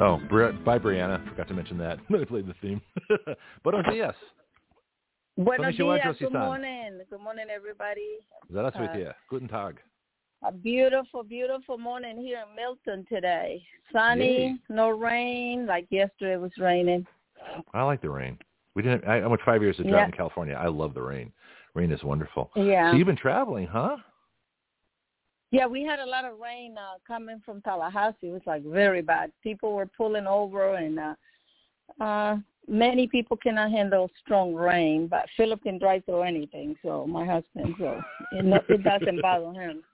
Oh, 0.00 0.18
bye, 0.64 0.78
Breanna. 0.78 1.26
Forgot 1.30 1.48
to 1.48 1.54
mention 1.54 1.78
that. 1.78 1.98
I 2.10 2.24
played 2.24 2.46
the 2.46 2.54
theme. 2.60 2.80
Buenos 3.64 3.84
días. 3.86 4.14
Buenos 5.38 5.74
días. 5.76 6.18
Good 6.18 6.32
morning. 6.32 7.00
Good 7.10 7.20
morning, 7.20 7.46
everybody. 7.54 8.18
Buenos 8.50 8.74
uh, 8.74 8.80
días. 8.94 9.14
Guten 9.30 9.48
Tag. 9.48 9.78
A 10.44 10.52
beautiful, 10.52 11.24
beautiful 11.24 11.78
morning 11.78 12.18
here 12.18 12.44
in 12.48 12.54
Milton 12.54 13.04
today. 13.08 13.62
Sunny, 13.92 14.38
Yay. 14.38 14.54
no 14.68 14.90
rain. 14.90 15.66
Like 15.66 15.86
yesterday, 15.90 16.34
it 16.34 16.40
was 16.40 16.52
raining. 16.58 17.06
I 17.72 17.82
like 17.82 18.02
the 18.02 18.10
rain. 18.10 18.38
We 18.74 18.82
didn't. 18.82 19.08
I, 19.08 19.20
I 19.20 19.26
went 19.26 19.40
five 19.44 19.62
years 19.62 19.76
to 19.78 19.82
drought 19.82 19.98
yeah. 19.98 20.04
in 20.06 20.12
California. 20.12 20.54
I 20.54 20.68
love 20.68 20.94
the 20.94 21.02
rain. 21.02 21.32
Rain 21.78 21.92
is 21.92 22.02
wonderful. 22.02 22.50
Yeah. 22.56 22.90
So 22.90 22.96
you've 22.96 23.06
been 23.06 23.16
traveling, 23.16 23.68
huh? 23.68 23.98
Yeah, 25.52 25.66
we 25.66 25.84
had 25.84 26.00
a 26.00 26.04
lot 26.06 26.24
of 26.24 26.40
rain 26.40 26.74
uh, 26.76 26.98
coming 27.06 27.40
from 27.46 27.62
Tallahassee. 27.62 28.26
It 28.26 28.32
was 28.32 28.42
like 28.46 28.64
very 28.64 29.00
bad. 29.00 29.30
People 29.44 29.74
were 29.74 29.86
pulling 29.86 30.26
over, 30.26 30.74
and 30.74 30.98
uh, 30.98 32.04
uh, 32.04 32.36
many 32.66 33.06
people 33.06 33.36
cannot 33.36 33.70
handle 33.70 34.10
strong 34.24 34.54
rain. 34.54 35.06
But 35.06 35.26
Philip 35.36 35.62
can 35.62 35.78
drive 35.78 36.04
through 36.04 36.22
anything. 36.22 36.74
So 36.82 37.06
my 37.06 37.24
husband, 37.24 37.76
so 37.78 38.02
it, 38.32 38.44
no, 38.44 38.58
it 38.68 38.82
doesn't 38.82 39.22
bother 39.22 39.52
him. 39.52 39.84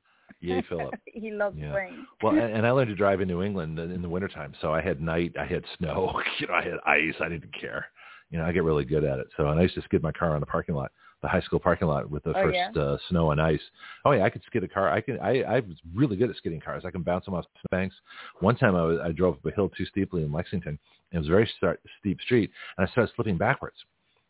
Yay, 0.40 0.64
Philip. 0.66 0.94
he 1.06 1.30
loves 1.32 1.58
Yeah. 1.58 1.74
rain. 1.74 2.06
Well, 2.22 2.32
and, 2.32 2.50
and 2.56 2.66
I 2.66 2.70
learned 2.70 2.88
to 2.88 2.96
drive 2.96 3.20
in 3.20 3.28
New 3.28 3.42
England 3.42 3.78
in 3.78 3.90
in 3.90 4.00
the 4.00 4.08
wintertime. 4.08 4.54
So 4.62 4.72
I 4.72 4.80
had 4.80 5.02
night, 5.02 5.34
I 5.38 5.44
had 5.44 5.64
snow, 5.76 6.18
you 6.38 6.46
know, 6.46 6.54
I 6.54 6.62
had 6.62 6.78
ice. 6.86 7.14
I 7.20 7.28
didn't 7.28 7.52
care. 7.60 7.84
You 8.30 8.38
know, 8.38 8.46
I 8.46 8.52
get 8.52 8.64
really 8.64 8.86
good 8.86 9.04
at 9.04 9.18
it. 9.18 9.26
So 9.36 9.48
and 9.48 9.60
I 9.60 9.62
used 9.64 9.74
to 9.74 9.82
skid 9.82 10.02
my 10.02 10.12
car 10.12 10.34
on 10.34 10.40
the 10.40 10.46
parking 10.46 10.74
lot, 10.74 10.90
the 11.24 11.28
high 11.28 11.40
school 11.40 11.58
parking 11.58 11.88
lot 11.88 12.10
with 12.10 12.22
the 12.22 12.30
Oh, 12.36 12.42
first 12.44 12.54
yeah? 12.54 12.70
uh, 12.80 12.98
snow 13.08 13.30
and 13.30 13.40
ice. 13.40 13.60
Oh 14.04 14.12
yeah, 14.12 14.24
I 14.24 14.30
could 14.30 14.42
skid 14.44 14.62
a 14.62 14.68
car. 14.68 14.90
I 14.90 15.00
can. 15.00 15.18
I 15.20 15.40
I 15.42 15.60
was 15.60 15.78
really 15.94 16.16
good 16.16 16.28
at 16.28 16.36
skidding 16.36 16.60
cars. 16.60 16.84
I 16.84 16.90
can 16.90 17.02
bounce 17.02 17.24
them 17.24 17.34
off 17.34 17.46
banks. 17.70 17.96
One 18.40 18.56
time 18.56 18.76
I 18.76 18.82
was 18.84 18.98
I 19.02 19.10
drove 19.12 19.36
up 19.36 19.46
a 19.46 19.50
hill 19.50 19.70
too 19.70 19.86
steeply 19.86 20.22
in 20.22 20.30
Lexington. 20.32 20.78
It 21.12 21.18
was 21.18 21.26
a 21.28 21.30
very 21.30 21.50
start, 21.56 21.80
steep 22.00 22.20
street, 22.20 22.50
and 22.76 22.86
I 22.86 22.90
started 22.92 23.12
slipping 23.16 23.38
backwards. 23.38 23.76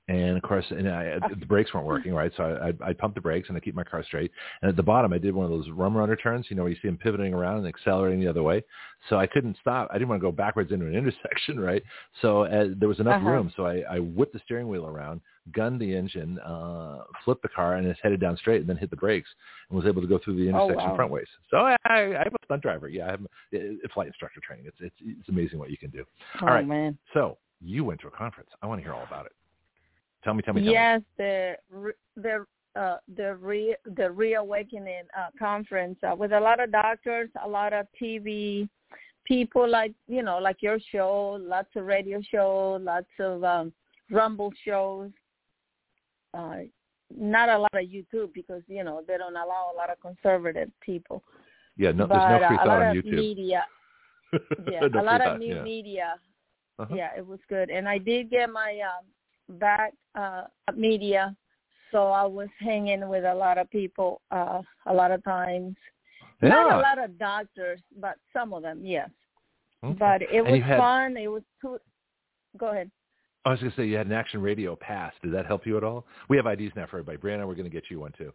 And 0.07 0.37
of 0.37 0.43
course, 0.43 0.67
and 0.69 0.87
I, 0.87 1.19
the 1.31 1.47
brakes 1.47 1.73
weren't 1.73 1.87
working 1.87 2.13
right, 2.13 2.31
so 2.37 2.43
I, 2.43 2.69
I, 2.87 2.91
I 2.91 2.93
pumped 2.93 3.15
the 3.15 3.23
brakes 3.23 3.49
and 3.49 3.57
I 3.57 3.61
keep 3.61 3.75
my 3.75 3.85
car 3.85 4.05
straight. 4.05 4.31
And 4.61 4.69
at 4.69 4.77
the 4.77 4.83
bottom, 4.83 5.15
I 5.15 5.19
did 5.19 5.35
one 5.35 5.47
of 5.47 5.51
those 5.51 5.71
rum 5.71 5.97
runner 5.97 6.15
turns, 6.15 6.45
you 6.51 6.57
know, 6.57 6.63
where 6.65 6.71
you 6.73 6.77
see 6.83 6.89
them 6.89 6.99
pivoting 6.99 7.33
around 7.33 7.59
and 7.59 7.67
accelerating 7.67 8.21
the 8.21 8.29
other 8.29 8.43
way. 8.43 8.63
So 9.09 9.17
I 9.19 9.27
couldn't 9.27 9.57
stop. 9.63 9.89
I 9.91 9.95
didn't 9.95 10.09
want 10.09 10.21
to 10.21 10.27
go 10.27 10.31
backwards 10.33 10.73
into 10.73 10.87
an 10.87 10.95
intersection, 10.97 11.59
right? 11.59 11.83
So 12.21 12.43
uh, 12.45 12.67
there 12.77 12.89
was 12.89 13.01
enough 13.01 13.17
Uh-huh. 13.17 13.31
room, 13.31 13.53
so 13.57 13.65
I, 13.67 13.83
I 13.91 13.99
whipped 14.01 14.35
the 14.35 14.41
steering 14.45 14.69
wheel 14.69 14.87
around, 14.87 15.23
gunned 15.53 15.81
the 15.81 15.95
engine, 15.97 16.39
uh, 16.41 17.05
flipped 17.25 17.41
the 17.43 17.49
car, 17.49 17.77
and 17.77 17.87
it's 17.87 17.99
headed 18.03 18.21
down 18.21 18.37
straight, 18.37 18.61
and 18.61 18.69
then 18.69 18.77
hit 18.77 18.91
the 18.91 18.97
brakes, 18.97 19.31
and 19.71 19.77
was 19.79 19.87
able 19.87 20.03
to 20.03 20.09
go 20.09 20.19
through 20.23 20.37
the 20.37 20.51
Oh, 20.51 20.67
intersection 20.67 20.91
wow. 20.91 20.97
front 20.97 21.13
ways. 21.13 21.29
So 21.51 21.57
I, 21.59 21.77
I, 21.87 21.99
I'm 22.17 22.27
a 22.35 22.45
stunt 22.45 22.61
driver. 22.61 22.89
Yeah, 22.91 23.07
I'm 23.11 23.27
a 23.55 23.89
flight 23.95 24.09
instructor 24.09 24.41
training. 24.47 24.67
It's 24.67 24.77
it's 24.81 24.97
it's 25.01 25.29
amazing 25.31 25.59
what 25.59 25.71
you 25.71 25.79
can 25.79 25.89
do. 25.89 26.05
Oh 26.43 26.47
All 26.49 26.53
right. 26.53 26.67
man. 26.69 26.99
So 27.15 27.39
you 27.63 27.85
went 27.85 28.03
to 28.03 28.09
a 28.09 28.11
conference. 28.11 28.51
I 28.63 28.67
want 28.67 28.81
to 28.81 28.83
hear 28.83 28.93
all 28.93 29.05
about 29.05 29.25
it. 29.25 29.33
Tell 30.25 30.35
me, 30.35 30.43
tell 30.43 30.55
me, 30.55 30.63
tell 30.63 30.71
me. 30.71 30.73
Yes, 30.73 31.03
the 31.19 31.57
the 32.17 32.47
uh, 32.75 32.97
the 33.17 33.37
re 33.37 33.77
the 33.97 34.11
reawakening 34.11 35.05
uh, 35.17 35.29
conference 35.39 35.99
uh, 36.03 36.15
with 36.17 36.33
a 36.33 36.41
lot 36.41 36.61
of 36.61 36.73
doctors, 36.73 37.29
a 37.45 37.49
lot 37.49 37.73
of 37.73 37.87
TV 38.01 38.69
people 39.25 39.69
like 39.69 39.93
you 40.09 40.23
know 40.23 40.39
like 40.39 40.57
your 40.61 40.79
show, 40.91 41.39
lots 41.41 41.69
of 41.77 41.85
radio 41.85 42.21
show, 42.31 42.79
lots 42.83 43.07
of 43.21 43.45
um, 43.45 43.73
Rumble 44.11 44.53
shows. 44.65 45.11
Uh, 46.33 46.63
not 47.17 47.49
a 47.49 47.59
lot 47.59 47.75
of 47.75 47.85
YouTube 47.85 48.33
because 48.35 48.63
you 48.67 48.83
know 48.83 49.03
they 49.07 49.19
don't 49.19 49.37
allow 49.37 49.71
a 49.73 49.77
lot 49.77 49.91
of 49.91 50.01
conservative 50.01 50.71
people. 50.81 51.23
Yeah, 51.77 51.93
no, 51.93 52.07
but 52.07 52.19
there's 52.29 52.41
no 52.41 52.49
free 52.49 52.57
uh, 52.57 52.61
a 52.61 52.65
thought 52.65 52.69
lot 52.69 52.83
on 52.83 52.97
of 52.97 53.05
YouTube. 53.05 53.15
media, 53.15 53.65
yeah, 54.71 54.81
No 54.91 55.01
a 55.01 55.05
lot 55.05 55.21
of 55.21 55.39
new 55.39 55.57
yeah. 55.57 55.63
media 55.63 56.15
Uh-huh. 56.79 56.95
yeah, 56.95 57.11
it 57.17 57.27
was 57.27 57.39
good. 57.49 57.71
And 57.71 57.89
I 57.89 57.99
did 57.99 58.31
get 58.31 58.51
my 58.51 58.81
um, 58.81 59.05
back 59.49 59.93
uh, 60.15 60.45
media, 60.77 61.35
so 61.93 62.09
I 62.09 62.25
was 62.25 62.49
hanging 62.59 63.09
with 63.09 63.25
a 63.25 63.35
lot 63.35 63.59
of 63.59 63.71
people 63.71 64.21
uh, 64.31 64.63
a 64.87 64.93
lot 64.93 65.11
of 65.11 65.23
times. 65.25 65.77
Not 66.43 66.75
a 66.75 66.81
lot 66.81 67.03
of 67.03 67.19
doctors, 67.19 67.81
but 67.99 68.17
some 68.33 68.53
of 68.53 68.63
them, 68.63 68.85
yes. 68.85 69.09
Okay. 69.83 69.97
But 69.99 70.23
it 70.23 70.43
was 70.43 70.63
had- 70.63 70.79
fun. 70.79 71.17
It 71.17 71.29
was 71.29 71.43
too. 71.61 71.79
Go 72.59 72.71
ahead. 72.71 72.91
I 73.47 73.51
was 73.51 73.61
going 73.61 73.73
to 73.73 73.77
say 73.77 73.87
you 73.87 73.97
had 73.97 74.07
an 74.07 74.13
Action 74.13 74.41
Radio 74.41 74.75
pass. 74.75 75.13
Did 75.23 75.35
that 75.35 75.45
help 75.45 75.67
you 75.67 75.77
at 75.77 75.85
all? 75.85 76.07
We 76.31 76.37
have 76.39 76.47
IDs 76.47 76.73
now 76.77 76.87
for 76.87 76.99
everybody. 76.99 77.19
Breanna, 77.19 77.47
we're 77.47 77.55
going 77.55 77.65
to 77.65 77.71
get 77.71 77.85
you 77.91 78.01
one 78.01 78.13
too. 78.17 78.33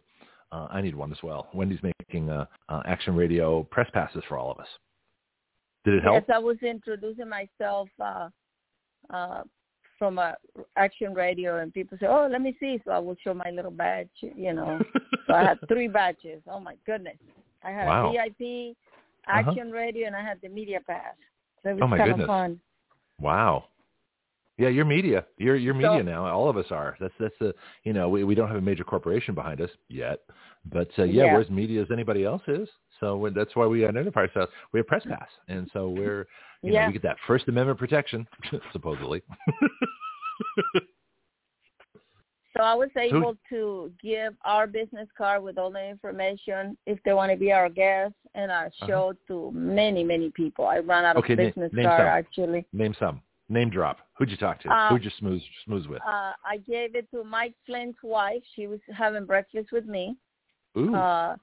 Uh, 0.52 0.68
I 0.70 0.80
need 0.80 0.94
one 0.94 1.10
as 1.10 1.18
well. 1.22 1.48
Wendy's 1.52 1.80
making 1.82 2.30
uh, 2.30 2.46
uh, 2.68 2.82
Action 2.86 3.16
Radio 3.16 3.64
press 3.64 3.88
passes 3.92 4.22
for 4.28 4.38
all 4.38 4.52
of 4.52 4.58
us. 4.58 4.68
Did 5.84 5.94
it 5.94 6.02
help? 6.02 6.14
Yes, 6.14 6.24
I 6.32 6.38
was 6.38 6.58
introducing 6.62 7.28
myself 7.28 7.88
uh, 8.00 8.28
uh, 9.12 9.42
from 10.00 10.18
a 10.18 10.34
action 10.76 11.14
radio, 11.14 11.58
and 11.60 11.72
people 11.72 11.96
say, 12.00 12.06
"Oh, 12.08 12.26
let 12.28 12.40
me 12.42 12.56
see." 12.58 12.80
So 12.84 12.90
I 12.90 12.98
would 12.98 13.18
show 13.22 13.34
my 13.34 13.50
little 13.50 13.70
badge, 13.70 14.08
you 14.20 14.52
know. 14.52 14.80
so 15.28 15.34
I 15.34 15.42
had 15.44 15.58
three 15.68 15.86
badges. 15.88 16.42
Oh 16.48 16.58
my 16.58 16.74
goodness! 16.86 17.18
I 17.62 17.70
had 17.70 17.86
Wow. 17.86 18.08
a 18.08 18.12
VIP, 18.12 18.76
Uh-huh. 19.28 19.38
Action 19.50 19.70
Radio, 19.70 20.06
and 20.08 20.16
I 20.16 20.22
had 20.30 20.38
the 20.42 20.48
media 20.48 20.80
pass. 20.84 21.14
So 21.62 21.68
it 21.70 21.74
was 21.74 21.82
Oh, 21.84 21.86
my 21.86 21.98
kind 21.98 22.10
goodness. 22.10 22.24
of 22.24 22.28
fun. 22.28 22.60
Wow. 23.20 23.64
Yeah, 24.56 24.68
you're 24.68 24.84
media. 24.98 25.24
You're 25.38 25.56
you're 25.56 25.74
media 25.74 25.98
So- 26.00 26.02
now. 26.14 26.26
All 26.26 26.48
of 26.50 26.56
us 26.56 26.70
are. 26.70 26.96
That's 27.00 27.14
that's 27.20 27.38
the 27.38 27.54
you 27.84 27.92
know 27.92 28.08
we 28.08 28.24
we 28.24 28.34
don't 28.34 28.48
have 28.48 28.56
a 28.64 28.66
major 28.70 28.84
corporation 28.84 29.34
behind 29.34 29.60
us 29.60 29.70
yet, 29.88 30.18
but 30.76 30.88
uh, 30.98 31.04
yeah, 31.04 31.24
Yeah. 31.26 31.34
we're 31.34 31.40
as 31.42 31.50
media 31.50 31.80
as 31.82 31.90
anybody 31.90 32.24
else 32.24 32.42
is. 32.48 32.68
So 33.00 33.30
that's 33.34 33.54
why 33.56 33.66
we 33.66 33.86
identify 33.86 34.20
ourselves. 34.26 34.52
We 34.72 34.80
have 34.80 34.86
press 34.86 35.04
pass, 35.06 35.28
and 35.48 35.70
so 35.72 35.88
we're 35.90 36.26
you 36.62 36.72
know 36.72 36.78
Yeah. 36.80 36.86
we 36.88 36.92
get 36.94 37.02
that 37.02 37.16
First 37.26 37.48
Amendment 37.48 37.78
protection 37.78 38.26
supposedly. 38.72 39.22
So 42.56 42.64
I 42.64 42.74
was 42.74 42.88
able 42.96 43.36
to 43.48 43.92
give 44.02 44.34
our 44.44 44.66
business 44.66 45.08
card 45.16 45.42
with 45.44 45.56
all 45.56 45.70
the 45.70 45.82
information 45.88 46.76
if 46.84 46.98
they 47.04 47.12
want 47.12 47.30
to 47.30 47.38
be 47.38 47.52
our 47.52 47.68
guest 47.68 48.12
and 48.34 48.50
our 48.50 48.70
show 48.88 49.14
to 49.28 49.52
many, 49.54 50.02
many 50.02 50.30
people. 50.30 50.66
I 50.66 50.78
ran 50.78 51.04
out 51.04 51.16
of 51.16 51.22
Uh-huh. 51.22 51.32
Okay, 51.32 51.36
na- 51.36 51.48
business 51.48 51.72
name 51.72 51.84
card 51.86 52.00
some. 52.00 52.06
actually. 52.08 52.66
Name 52.72 52.94
some. 52.98 53.22
Name 53.48 53.70
drop. 53.70 53.98
Who'd 54.18 54.30
you 54.30 54.36
talk 54.36 54.60
to? 54.62 54.68
Uh, 54.68 54.88
Who'd 54.90 55.04
you 55.04 55.10
smooth 55.18 55.40
smooth 55.64 55.86
with? 55.86 56.02
Uh, 56.02 56.32
I 56.44 56.56
gave 56.68 56.96
it 56.96 57.08
to 57.12 57.22
Mike 57.22 57.54
Flynn's 57.66 57.94
wife. 58.02 58.42
She 58.56 58.66
was 58.66 58.80
having 58.96 59.26
breakfast 59.26 59.70
with 59.70 59.86
me. 59.86 60.16
Ooh. 60.76 60.94
Uh, 60.94 61.36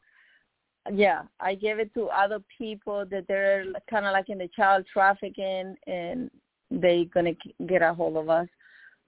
yeah, 0.94 1.24
I 1.40 1.56
gave 1.56 1.80
it 1.80 1.94
to 1.94 2.08
other 2.08 2.40
people 2.58 3.06
that 3.12 3.26
they're 3.28 3.66
kind 3.90 4.06
of 4.06 4.14
like 4.14 4.30
in 4.30 4.38
the 4.38 4.50
child 4.56 4.86
trafficking, 4.92 5.76
and 5.88 6.30
they 6.70 7.10
gonna 7.14 7.34
get 7.68 7.82
a 7.82 7.94
hold 7.94 8.18
of 8.18 8.30
us. 8.30 8.48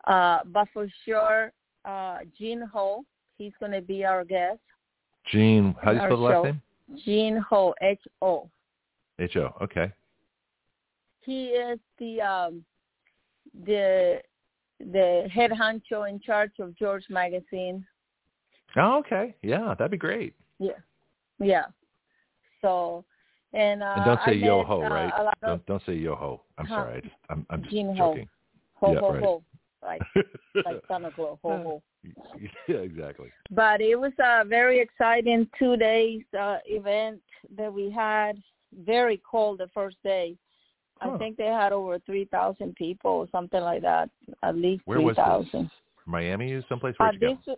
Uh, 0.06 0.39
but 0.45 0.68
for 0.73 0.88
sure, 1.06 1.51
uh, 1.85 2.19
Gene 2.38 2.64
Ho, 2.73 3.03
he's 3.38 3.53
gonna 3.60 3.81
be 3.81 4.06
our 4.06 4.23
guest. 4.23 4.60
Gene. 5.31 5.76
How 5.81 5.91
do 5.91 5.97
you 5.97 6.06
spell 6.06 6.18
the 6.18 6.23
last 6.23 6.45
name? 6.45 6.61
Gene 7.06 7.38
Ho, 7.49 7.73
H 7.81 8.01
O. 8.22 8.49
H 9.19 9.35
O. 9.35 9.53
Okay. 9.61 9.91
He 11.22 11.47
is 11.47 11.80
the 11.99 12.22
um, 12.22 12.65
the 13.65 14.22
the 14.80 15.30
head 15.31 15.51
honcho 15.51 16.10
in 16.10 16.19
charge 16.19 16.53
of 16.60 16.77
George 16.77 17.03
Magazine. 17.10 17.85
Oh, 18.76 18.99
okay. 18.99 19.35
Yeah, 19.41 19.76
that'd 19.77 19.91
be 19.91 19.97
great. 19.97 20.34
Yeah, 20.60 20.77
yeah. 21.40 21.66
So, 22.61 23.06
and 23.53 23.82
uh, 23.82 23.86
And 23.95 24.06
don't 24.06 24.20
say 24.26 24.32
I 24.32 24.45
yo 24.45 24.64
ho, 24.64 24.82
uh, 24.84 24.90
right? 24.90 25.14
Of 25.14 25.34
Don't 25.41 25.66
don't 25.66 25.84
say 25.86 25.94
yo 25.94 26.16
ho. 26.16 26.41
I'm 26.57 26.66
Huh. 26.68 26.76
sorry. 26.76 26.98
I 26.98 26.99
just, 27.02 27.16
I'm 27.30 27.45
I'm 27.49 27.61
just 27.61 27.72
Gene 27.72 27.95
joking. 27.95 28.30
ho 28.76 28.94
Yeah, 28.94 28.99
ho 28.99 29.11
right. 29.11 29.24
ho, 29.24 29.44
like 29.82 30.02
like 30.66 30.82
Santa 30.88 31.11
Claus, 31.11 31.38
ho 31.44 31.57
ho. 31.64 31.84
yeah, 32.68 32.78
exactly. 32.78 33.30
But 33.52 33.82
it 33.82 33.95
was 33.95 34.14
a 34.20 34.45
very 34.45 34.80
exciting 34.80 35.49
two 35.57 35.78
days 35.78 36.22
uh, 36.40 36.57
event 36.66 37.22
that 37.57 37.74
we 37.74 37.90
had. 37.90 38.41
Very 38.86 39.20
cold 39.30 39.57
the 39.60 39.68
first 39.74 39.98
day. 40.03 40.36
Huh. 40.99 41.11
I 41.16 41.18
think 41.18 41.38
they 41.38 41.45
had 41.45 41.74
over 41.74 41.98
three 41.99 42.26
thousand 42.26 42.76
people 42.76 43.11
or 43.11 43.28
something 43.32 43.61
like 43.61 43.82
that. 43.82 44.10
At 44.44 44.56
least 44.56 44.84
Where 44.86 44.99
three 44.99 45.06
was 45.06 45.16
this? 45.16 45.66
Miami 46.06 46.52
is 46.52 46.64
someplace 46.70 46.95
Uh, 46.99 47.06
where 47.06 47.14
you 47.14 47.20
this 47.20 47.38
go. 47.45 47.56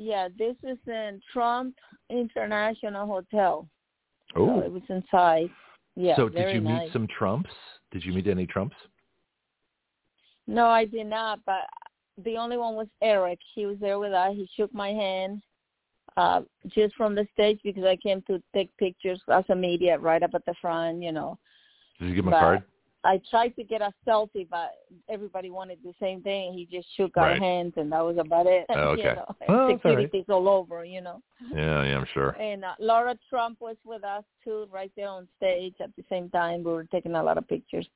Yeah, 0.00 0.28
this 0.38 0.56
is 0.62 0.78
in 0.86 1.20
Trump 1.32 1.74
International 2.08 3.06
Hotel. 3.06 3.68
So 4.34 4.50
Oh. 4.50 4.60
it 4.60 4.72
was 4.72 4.82
inside. 4.88 5.50
Yeah. 5.96 6.16
so 6.16 6.28
did 6.28 6.54
you 6.54 6.60
meet 6.62 6.70
nice. 6.70 6.92
some 6.92 7.06
Trumps? 7.08 7.50
Did 7.90 8.04
you 8.04 8.12
meet 8.12 8.26
any 8.26 8.46
Trumps? 8.46 8.76
No, 10.46 10.66
I 10.68 10.84
did 10.86 11.06
not. 11.06 11.40
But 11.44 11.66
the 12.24 12.36
only 12.36 12.56
one 12.56 12.74
was 12.76 12.86
Eric. 13.02 13.38
He 13.54 13.66
was 13.66 13.76
there 13.80 13.98
with 13.98 14.12
us. 14.12 14.34
He 14.34 14.48
shook 14.56 14.72
my 14.72 14.88
hand 14.88 15.42
uh, 16.16 16.42
just 16.68 16.94
from 16.94 17.14
the 17.14 17.26
stage 17.34 17.60
because 17.62 17.84
I 17.84 17.96
came 17.96 18.22
to 18.22 18.42
take 18.54 18.74
pictures 18.78 19.20
as 19.28 19.44
a 19.50 19.54
media 19.54 19.98
right 19.98 20.22
up 20.22 20.34
at 20.34 20.44
the 20.46 20.54
front. 20.60 21.02
You 21.02 21.12
know, 21.12 21.38
Did 21.98 22.08
you 22.08 22.14
give 22.14 22.24
him 22.24 22.30
But- 22.30 22.36
a 22.38 22.40
card? 22.40 22.62
I 23.02 23.20
tried 23.30 23.56
to 23.56 23.64
get 23.64 23.80
a 23.80 23.92
selfie, 24.06 24.46
but 24.50 24.72
everybody 25.08 25.50
wanted 25.50 25.78
the 25.82 25.94
same 25.98 26.22
thing. 26.22 26.52
He 26.52 26.66
just 26.70 26.86
shook 26.96 27.16
our 27.16 27.28
Right. 27.28 27.40
hands, 27.40 27.72
and 27.76 27.90
that 27.92 28.00
was 28.04 28.18
about 28.18 28.46
it. 28.46 28.66
Oh, 28.68 28.92
you 28.96 29.04
okay. 29.04 29.14
know, 29.14 29.36
Well, 29.48 29.58
all 29.60 29.66
right. 29.68 29.80
security's 29.80 30.28
all 30.28 30.48
over. 30.48 30.84
You 30.84 31.00
know. 31.00 31.22
Yeah, 31.54 31.82
yeah, 31.84 31.96
I'm 31.96 32.06
sure. 32.12 32.30
And 32.30 32.64
uh, 32.64 32.74
Lara 32.78 33.16
Trump 33.30 33.60
was 33.60 33.76
with 33.84 34.04
us 34.04 34.24
too, 34.44 34.66
right 34.70 34.92
there 34.96 35.08
on 35.08 35.26
stage 35.38 35.74
at 35.80 35.94
the 35.96 36.04
same 36.10 36.28
time. 36.30 36.62
We 36.62 36.72
were 36.72 36.84
taking 36.84 37.14
a 37.14 37.22
lot 37.22 37.38
of 37.38 37.48
pictures. 37.48 37.88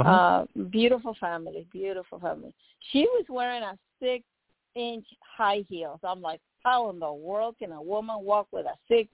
Uh-huh. 0.00 0.10
Uh, 0.10 0.62
beautiful 0.70 1.16
family, 1.20 1.66
beautiful 1.72 2.18
family. 2.18 2.52
She 2.90 3.02
was 3.02 3.24
wearing 3.28 3.62
a 3.62 3.78
six 4.00 4.24
inch 4.74 5.06
high 5.20 5.64
heels. 5.68 6.00
I'm 6.02 6.20
like, 6.20 6.40
how 6.62 6.90
in 6.90 6.98
the 6.98 7.12
world 7.12 7.56
can 7.58 7.72
a 7.72 7.80
woman 7.80 8.16
walk 8.20 8.48
with 8.52 8.66
a 8.66 8.74
six 8.88 9.08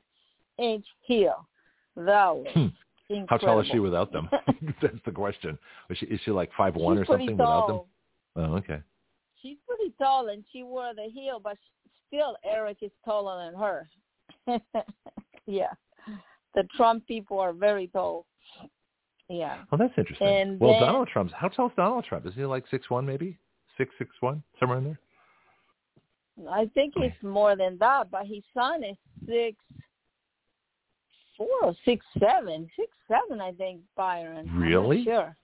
inch 0.58 0.86
heel? 1.02 1.46
That 1.96 2.34
was 2.34 2.46
Hmm. 2.54 2.66
Incredible. 3.10 3.48
How 3.48 3.54
tall 3.54 3.60
is 3.60 3.68
she 3.70 3.78
without 3.78 4.12
them? 4.12 4.28
That's 4.82 4.94
the 5.04 5.12
question. 5.12 5.58
Is 5.90 5.98
she 5.98 6.06
is 6.06 6.20
she 6.24 6.30
like 6.30 6.50
five 6.56 6.76
one 6.76 6.98
or 6.98 7.04
something 7.04 7.26
pretty 7.26 7.32
without 7.32 7.66
them? 7.66 7.80
Oh, 8.36 8.56
okay. 8.56 8.80
She's 9.42 9.56
pretty 9.66 9.92
tall, 9.98 10.28
and 10.28 10.44
she 10.52 10.62
wore 10.62 10.92
the 10.94 11.10
heel, 11.12 11.40
but 11.42 11.56
still, 12.06 12.36
Eric 12.44 12.78
is 12.82 12.90
taller 13.04 13.44
than 13.44 13.58
her. 13.58 13.88
yeah, 15.46 15.70
the 16.54 16.64
Trump 16.76 17.06
people 17.06 17.38
are 17.38 17.52
very 17.52 17.88
tall. 17.88 18.26
Yeah. 19.28 19.58
Well, 19.70 19.78
that's 19.78 19.94
interesting. 19.96 20.26
And 20.26 20.60
well, 20.60 20.72
then- 20.72 20.82
Donald 20.82 21.08
Trump's 21.08 21.32
how 21.36 21.48
tall 21.48 21.68
is 21.68 21.72
Donald 21.76 22.04
Trump? 22.04 22.26
Is 22.26 22.34
he 22.34 22.44
like 22.44 22.64
six 22.70 22.90
one 22.90 23.06
maybe? 23.06 23.38
Six 23.78 23.94
six 23.98 24.10
one 24.20 24.42
somewhere 24.58 24.78
in 24.78 24.84
there? 24.84 25.00
I 26.50 26.70
think 26.74 26.94
oh, 26.96 27.02
it's 27.02 27.22
more 27.22 27.54
than 27.56 27.76
that, 27.78 28.10
but 28.10 28.26
his 28.26 28.42
son 28.54 28.82
is 28.82 28.96
six 29.26 29.56
four 31.40 31.48
or 31.70 31.74
six 31.86 32.04
seven. 32.18 32.68
Six 32.78 32.90
seven 33.08 33.40
I 33.40 33.52
think, 33.52 33.80
Barron. 33.96 34.46
Really? 34.54 35.04
sure. 35.04 35.34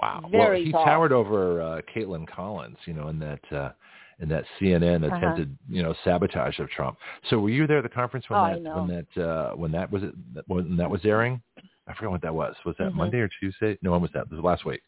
Wow. 0.00 0.22
Very 0.30 0.38
well, 0.60 0.64
he 0.64 0.72
tall. 0.72 0.84
towered 0.84 1.12
over 1.12 1.60
uh, 1.60 1.80
Kaitlan 1.94 2.26
Collins, 2.26 2.78
you 2.86 2.94
know, 2.94 3.08
in 3.08 3.18
that 3.18 3.52
uh, 3.52 3.72
in 4.20 4.28
that 4.30 4.44
CNN 4.58 5.04
Uh-huh. 5.04 5.14
attempted, 5.16 5.56
you 5.68 5.82
know, 5.82 5.94
sabotage 6.04 6.58
of 6.58 6.70
Trump. 6.70 6.96
So 7.28 7.38
were 7.38 7.50
you 7.50 7.66
there 7.66 7.78
at 7.78 7.82
the 7.82 7.88
conference 7.90 8.24
when 8.30 8.40
Oh, 8.40 8.62
that 8.62 8.76
when 8.76 8.86
that 9.14 9.22
uh, 9.22 9.56
when 9.56 9.72
that 9.72 9.92
was 9.92 10.02
it 10.04 10.14
when 10.46 10.76
that 10.78 10.90
was 10.90 11.02
airing? 11.04 11.42
I 11.86 11.92
forgot 11.94 12.12
what 12.12 12.22
that 12.22 12.34
was. 12.34 12.54
Was 12.64 12.76
that 12.78 12.92
Mhm. 12.92 12.94
Monday 12.94 13.18
or 13.18 13.28
Tuesday? 13.40 13.76
No, 13.82 13.90
when 13.92 14.00
was 14.00 14.10
that? 14.14 14.22
It 14.30 14.32
was 14.32 14.40
last 14.44 14.64
week. 14.64 14.80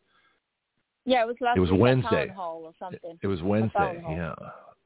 Yeah, 1.04 1.22
it 1.24 1.26
was 1.26 1.36
last 1.40 1.56
It 1.56 1.60
was 1.60 1.72
week 1.72 1.80
Wednesday. 1.80 2.26
Town 2.28 2.36
Hall 2.36 2.62
or 2.64 2.72
something. 2.78 3.18
It 3.22 3.26
was 3.26 3.42
Wednesday. 3.42 4.02
Yeah. 4.08 4.34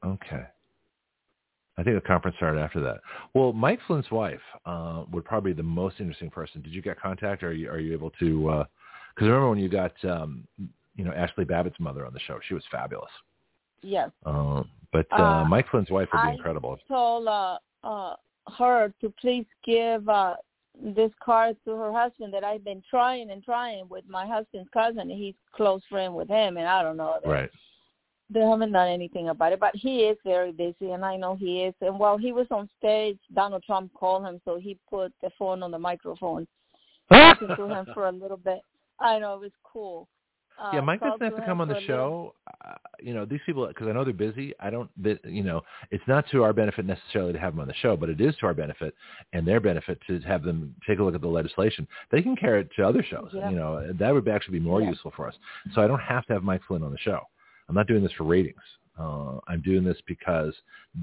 Okay. 0.03 0.43
I 1.77 1.83
think 1.83 1.95
the 1.95 2.07
conference 2.07 2.37
started 2.37 2.59
after 2.59 2.79
that. 2.81 3.01
Well, 3.33 3.53
Mike 3.53 3.79
Flynn's 3.85 4.09
wife 4.09 4.39
uh, 4.65 5.03
would 5.11 5.25
probably 5.25 5.53
be 5.53 5.57
the 5.57 5.63
most 5.63 5.95
interesting 5.99 6.29
person. 6.31 6.61
Did 6.61 6.73
you 6.73 6.81
get 6.81 6.99
contact? 6.99 7.43
Or 7.43 7.49
are 7.49 7.53
you 7.53 7.69
are 7.69 7.79
you 7.79 7.93
able 7.93 8.09
to? 8.19 8.65
Because 9.15 9.21
I 9.21 9.25
remember 9.25 9.49
when 9.49 9.59
you 9.59 9.69
got 9.69 9.93
um, 10.03 10.47
you 10.95 11.03
know 11.05 11.11
Ashli 11.11 11.47
Babbitt's 11.47 11.79
mother 11.79 12.05
on 12.05 12.13
the 12.13 12.19
show? 12.21 12.39
She 12.47 12.53
was 12.55 12.63
fabulous. 12.71 13.11
Yes. 13.83 14.09
Uh, 14.25 14.63
but 14.91 15.05
uh, 15.11 15.21
Uh, 15.23 15.45
Mike 15.45 15.67
Flynn's 15.69 15.91
wife 15.91 16.09
would 16.11 16.21
be 16.23 16.27
I 16.29 16.31
incredible. 16.33 16.79
told 16.87 17.27
uh, 17.27 17.59
uh, 17.83 18.15
her 18.57 18.91
to 19.01 19.13
please 19.21 19.45
give 19.63 20.07
uh, 20.09 20.35
this 20.81 21.11
card 21.23 21.57
to 21.65 21.75
her 21.75 21.91
husband 21.91 22.33
that 22.33 22.43
I've 22.43 22.63
been 22.63 22.81
trying 22.89 23.29
and 23.29 23.43
trying 23.43 23.87
with 23.87 24.05
my 24.09 24.25
husband's 24.25 24.69
cousin. 24.73 25.09
He's 25.09 25.35
close 25.55 25.81
friend 25.89 26.15
with 26.15 26.27
him, 26.27 26.57
and 26.57 26.67
I 26.67 26.81
don't 26.81 26.97
know. 26.97 27.19
They, 27.23 27.29
Right. 27.29 27.49
They 28.29 28.41
haven't 28.41 28.73
done 28.73 28.89
anything 28.89 29.29
about 29.29 29.53
it, 29.53 29.59
but 29.59 29.75
he 29.75 29.99
is 30.01 30.17
very 30.25 30.51
busy, 30.51 30.91
and 30.91 31.05
I 31.05 31.15
know 31.15 31.35
he 31.35 31.63
is. 31.63 31.73
And 31.81 31.97
while 31.97 32.17
he 32.17 32.33
was 32.33 32.47
on 32.51 32.69
stage, 32.77 33.17
Donald 33.33 33.63
Trump 33.63 33.93
called 33.93 34.25
him, 34.25 34.41
so 34.43 34.57
he 34.57 34.77
put 34.89 35.13
the 35.21 35.29
phone 35.39 35.63
on 35.63 35.71
the 35.71 35.79
microphone, 35.79 36.45
talking 37.11 37.47
to 37.55 37.67
him 37.67 37.85
for 37.93 38.07
a 38.07 38.11
little 38.11 38.37
bit. 38.37 38.59
I 38.99 39.19
know 39.19 39.35
it 39.35 39.41
was 39.41 39.51
cool. 39.63 40.09
Uh, 40.59 40.71
yeah, 40.73 40.81
Mike 40.81 40.99
doesn't 40.99 41.21
have 41.21 41.35
to 41.35 41.45
come 41.45 41.61
on 41.61 41.67
the 41.67 41.79
show. 41.81 42.33
Uh, 42.65 42.73
you 42.99 43.13
know, 43.13 43.25
these 43.25 43.39
people, 43.45 43.67
because 43.67 43.87
I 43.87 43.91
know 43.91 44.03
they're 44.03 44.11
busy. 44.11 44.53
I 44.59 44.71
don't, 44.71 44.89
that 45.03 45.23
you 45.23 45.43
know, 45.43 45.61
it's 45.91 46.03
not 46.07 46.25
to 46.31 46.43
our 46.43 46.51
benefit 46.51 46.85
necessarily 46.85 47.31
to 47.33 47.39
have 47.39 47.53
them 47.53 47.59
on 47.59 47.67
the 47.67 47.75
show, 47.75 47.95
but 47.95 48.09
it 48.09 48.19
is 48.19 48.35
to 48.37 48.47
our 48.47 48.55
benefit 48.55 48.95
and 49.33 49.47
their 49.47 49.59
benefit 49.59 49.99
to 50.07 50.19
have 50.21 50.41
them 50.41 50.73
take 50.87 50.97
a 50.97 51.03
look 51.03 51.13
at 51.13 51.21
the 51.21 51.27
legislation. 51.27 51.87
They 52.11 52.23
can 52.23 52.35
carry 52.35 52.61
it 52.61 52.71
to 52.75 52.87
other 52.87 53.03
shows. 53.07 53.29
Yeah. 53.33 53.51
You 53.51 53.55
know, 53.55 53.93
that 53.99 54.11
would 54.11 54.27
actually 54.27 54.57
be 54.59 54.65
more 54.65 54.81
Yeah. 54.81 54.89
useful 54.89 55.13
for 55.15 55.27
us. 55.27 55.35
So 55.75 55.81
I 55.81 55.87
don't 55.87 56.01
have 56.01 56.25
to 56.25 56.33
have 56.33 56.43
Mike 56.43 56.61
Flynn 56.67 56.81
on 56.81 56.91
the 56.91 56.97
show. 56.97 57.21
I'm 57.69 57.75
not 57.75 57.87
doing 57.87 58.03
this 58.03 58.11
for 58.13 58.23
ratings. 58.23 58.61
Uh, 58.99 59.37
I'm 59.47 59.61
doing 59.61 59.83
this 59.83 59.97
because 60.07 60.53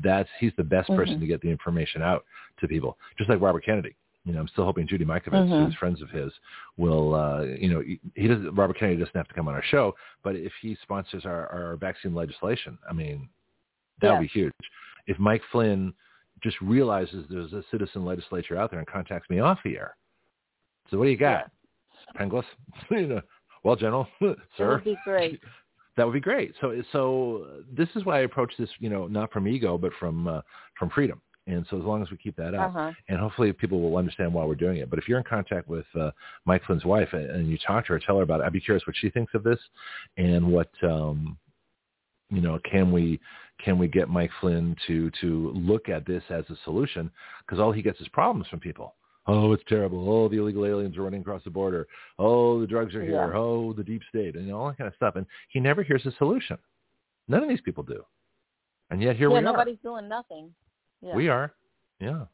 that's 0.03 0.29
he's 0.41 0.53
the 0.57 0.65
best 0.65 0.89
person 0.89 1.17
Mhm. 1.17 1.21
to 1.21 1.27
get 1.27 1.41
the 1.43 1.49
information 1.51 2.03
out 2.03 2.25
to 2.59 2.67
people, 2.67 2.99
just 3.17 3.31
like 3.31 3.41
Robert 3.41 3.65
Kennedy. 3.65 3.95
You 4.25 4.33
know, 4.33 4.41
I'm 4.41 4.49
still 4.49 4.65
hoping 4.65 4.87
Judy 4.87 5.05
Mikovits, 5.05 5.49
Mhm. 5.49 5.67
who's 5.67 5.75
friends 5.75 6.01
of 6.03 6.11
his, 6.11 6.33
will. 6.77 7.15
Uh, 7.15 7.43
you 7.43 7.69
know, 7.69 7.83
he 8.15 8.27
doesn't. 8.27 8.55
Robert 8.55 8.79
Kennedy 8.79 8.99
doesn't 8.99 9.15
have 9.15 9.29
to 9.29 9.35
come 9.35 9.47
on 9.49 9.55
our 9.55 9.63
show, 9.63 9.95
but 10.23 10.35
if 10.35 10.53
he 10.63 10.75
sponsors 10.77 11.25
our, 11.27 11.47
our 11.49 11.77
vaccine 11.77 12.15
legislation, 12.15 12.79
I 12.89 12.95
mean, 12.95 13.29
that 14.01 14.09
would 14.09 14.15
Yeah. 14.17 14.21
be 14.23 14.27
huge. 14.29 14.53
If 15.07 15.19
Mike 15.19 15.43
Flynn 15.53 15.95
just 16.43 16.61
realizes 16.63 17.29
there's 17.29 17.53
a 17.53 17.63
citizen 17.65 18.05
legislature 18.05 18.57
out 18.57 18.71
there 18.71 18.79
and 18.81 18.89
contacts 18.89 19.29
me 19.31 19.39
off 19.41 19.63
the 19.63 19.77
air, 19.77 19.97
so 20.89 20.99
what 20.99 21.05
do 21.05 21.11
you 21.11 21.17
got, 21.19 21.51
Penglis? 22.17 22.45
you 22.91 23.07
know, 23.07 23.23
well, 23.63 23.77
General, 23.77 24.09
sir, 24.57 24.77
would 24.77 24.85
be 24.85 24.97
great. 25.05 25.41
that 25.97 26.05
would 26.05 26.13
be 26.13 26.21
great. 26.21 26.55
So, 26.61 26.83
so 26.93 27.47
this 27.77 27.89
is 27.95 28.05
why 28.05 28.19
I 28.19 28.23
approach 28.23 28.53
this, 28.59 28.69
you 28.79 28.91
know, 28.91 29.07
not 29.07 29.33
from 29.33 29.47
ego, 29.47 29.79
but 29.79 29.93
from 30.01 30.29
uh, 30.29 30.41
from 30.79 30.91
freedom. 30.91 31.21
And 31.47 31.67
so, 31.69 31.79
as 31.79 31.85
long 31.85 32.03
as 32.03 32.11
we 32.11 32.17
keep 32.17 32.37
that 32.37 32.55
up, 32.55 32.75
Uh-huh. 32.75 32.93
and 33.09 33.19
hopefully 33.19 33.53
people 33.53 33.81
will 33.81 33.97
understand 33.99 34.33
why 34.33 34.45
we're 34.45 34.55
doing 34.55 34.79
it. 34.79 34.89
But 34.89 34.99
if 34.99 35.09
you're 35.09 35.19
in 35.19 35.25
contact 35.25 35.69
with 35.69 35.85
uh, 35.95 36.11
Mike 36.47 36.65
Flynn's 36.65 36.85
wife 36.87 37.11
and, 37.13 37.31
and 37.31 37.51
you 37.51 37.59
talk 37.59 37.87
to 37.87 37.93
her, 37.93 37.99
tell 37.99 38.17
her 38.17 38.23
about 38.23 38.41
it. 38.41 38.45
I'd 38.45 38.53
be 38.53 38.61
curious 38.61 38.87
what 38.87 38.97
she 38.97 39.11
thinks 39.11 39.35
of 39.35 39.43
this, 39.43 39.59
and 40.17 40.51
what 40.51 40.71
um, 40.83 41.37
you 42.31 42.41
know, 42.41 42.59
can 42.71 42.91
we 42.91 43.21
can 43.65 43.79
we 43.79 43.89
get 43.89 44.09
Mike 44.09 44.31
Flynn 44.41 44.75
to 44.87 45.11
to 45.21 45.53
look 45.55 45.89
at 45.89 46.07
this 46.07 46.23
as 46.31 46.45
a 46.51 46.57
solution? 46.65 47.11
Because 47.41 47.61
all 47.61 47.73
he 47.73 47.83
gets 47.83 48.01
is 48.01 48.09
problems 48.09 48.49
from 48.49 48.61
people. 48.61 48.95
Oh, 49.27 49.53
it's 49.53 49.63
terrible. 49.69 50.09
Oh, 50.11 50.29
the 50.29 50.37
illegal 50.37 50.67
aliens 50.67 50.99
are 50.99 51.03
running 51.03 51.23
across 51.23 51.43
the 51.45 51.51
border. 51.51 51.87
Oh, 52.19 52.61
the 52.61 52.67
drugs 52.67 52.95
are 52.95 53.03
here. 53.03 53.13
Yeah. 53.13 53.39
Oh, 53.39 53.73
the 53.73 53.83
deep 53.83 54.03
state, 54.09 54.37
and 54.37 54.53
all 54.53 54.69
that 54.69 54.77
kind 54.77 54.89
of 54.89 54.95
stuff. 54.97 55.17
And 55.17 55.25
he 55.49 55.61
never 55.61 55.83
hears 55.83 56.05
a 56.05 56.13
solution. 56.19 56.59
None 57.29 57.43
of 57.43 57.49
these 57.49 57.63
people 57.63 57.83
do. 57.83 58.05
And 58.91 59.01
yet 59.03 59.17
here 59.17 59.31
yeah, 59.31 59.37
we 59.37 59.41
nobody's 59.41 59.79
doing 59.83 60.09
nothing. 60.09 60.51
Yeah. 61.01 61.15
We 61.15 61.29
are. 61.29 61.55
Yeah. 62.01 62.25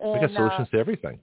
we 0.00 0.14
got 0.14 0.24
And, 0.24 0.36
uh, 0.36 0.36
solutions 0.36 0.68
to 0.70 0.78
everything. 0.78 1.18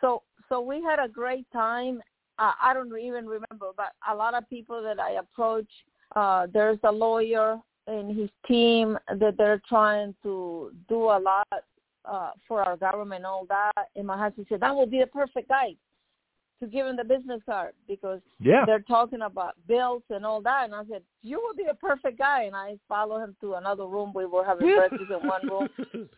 so 0.00 0.22
so 0.48 0.60
we 0.60 0.82
had 0.82 0.98
a 0.98 1.08
great 1.08 1.46
time. 1.52 2.00
Uh, 2.38 2.52
I 2.62 2.74
don't 2.74 2.96
even 2.98 3.26
remember, 3.26 3.70
but 3.76 3.92
a 4.08 4.14
lot 4.14 4.34
of 4.34 4.48
people 4.48 4.82
that 4.82 5.00
I 5.00 5.12
approach, 5.12 5.68
uh, 6.14 6.46
there's 6.52 6.78
a 6.84 6.92
lawyer 6.92 7.58
in 7.86 8.14
his 8.14 8.30
team 8.46 8.98
that 9.08 9.36
they're 9.36 9.62
trying 9.68 10.14
to 10.22 10.72
do 10.88 11.04
a 11.04 11.18
lot 11.18 11.48
uh, 12.04 12.30
for 12.46 12.62
our 12.62 12.76
government 12.76 13.20
and 13.20 13.26
all 13.26 13.46
that. 13.46 13.88
And 13.96 14.06
my 14.06 14.18
husband 14.18 14.46
said 14.48 14.60
that 14.60 14.74
would 14.74 14.90
be 14.90 15.00
the 15.00 15.06
perfect 15.06 15.48
guy 15.48 15.74
to 16.60 16.66
give 16.68 16.86
him 16.86 16.96
the 16.96 17.04
business 17.04 17.40
card 17.44 17.72
because 17.88 18.20
Yeah. 18.38 18.64
they're 18.64 18.80
talking 18.80 19.22
about 19.22 19.54
bills 19.66 20.02
and 20.10 20.24
all 20.24 20.40
that. 20.42 20.64
And 20.66 20.74
I 20.74 20.84
said, 20.90 21.02
you 21.22 21.42
would 21.44 21.56
be 21.56 21.64
the 21.66 21.74
perfect 21.74 22.18
guy. 22.18 22.42
And 22.44 22.54
I 22.54 22.78
follow 22.88 23.18
him 23.18 23.36
to 23.40 23.54
another 23.54 23.86
room. 23.86 24.12
Where 24.12 24.26
we 24.28 24.32
were 24.32 24.44
having 24.44 24.74
breakfast 24.76 25.10
in 25.10 25.28
one 25.28 25.46
room. 25.48 25.68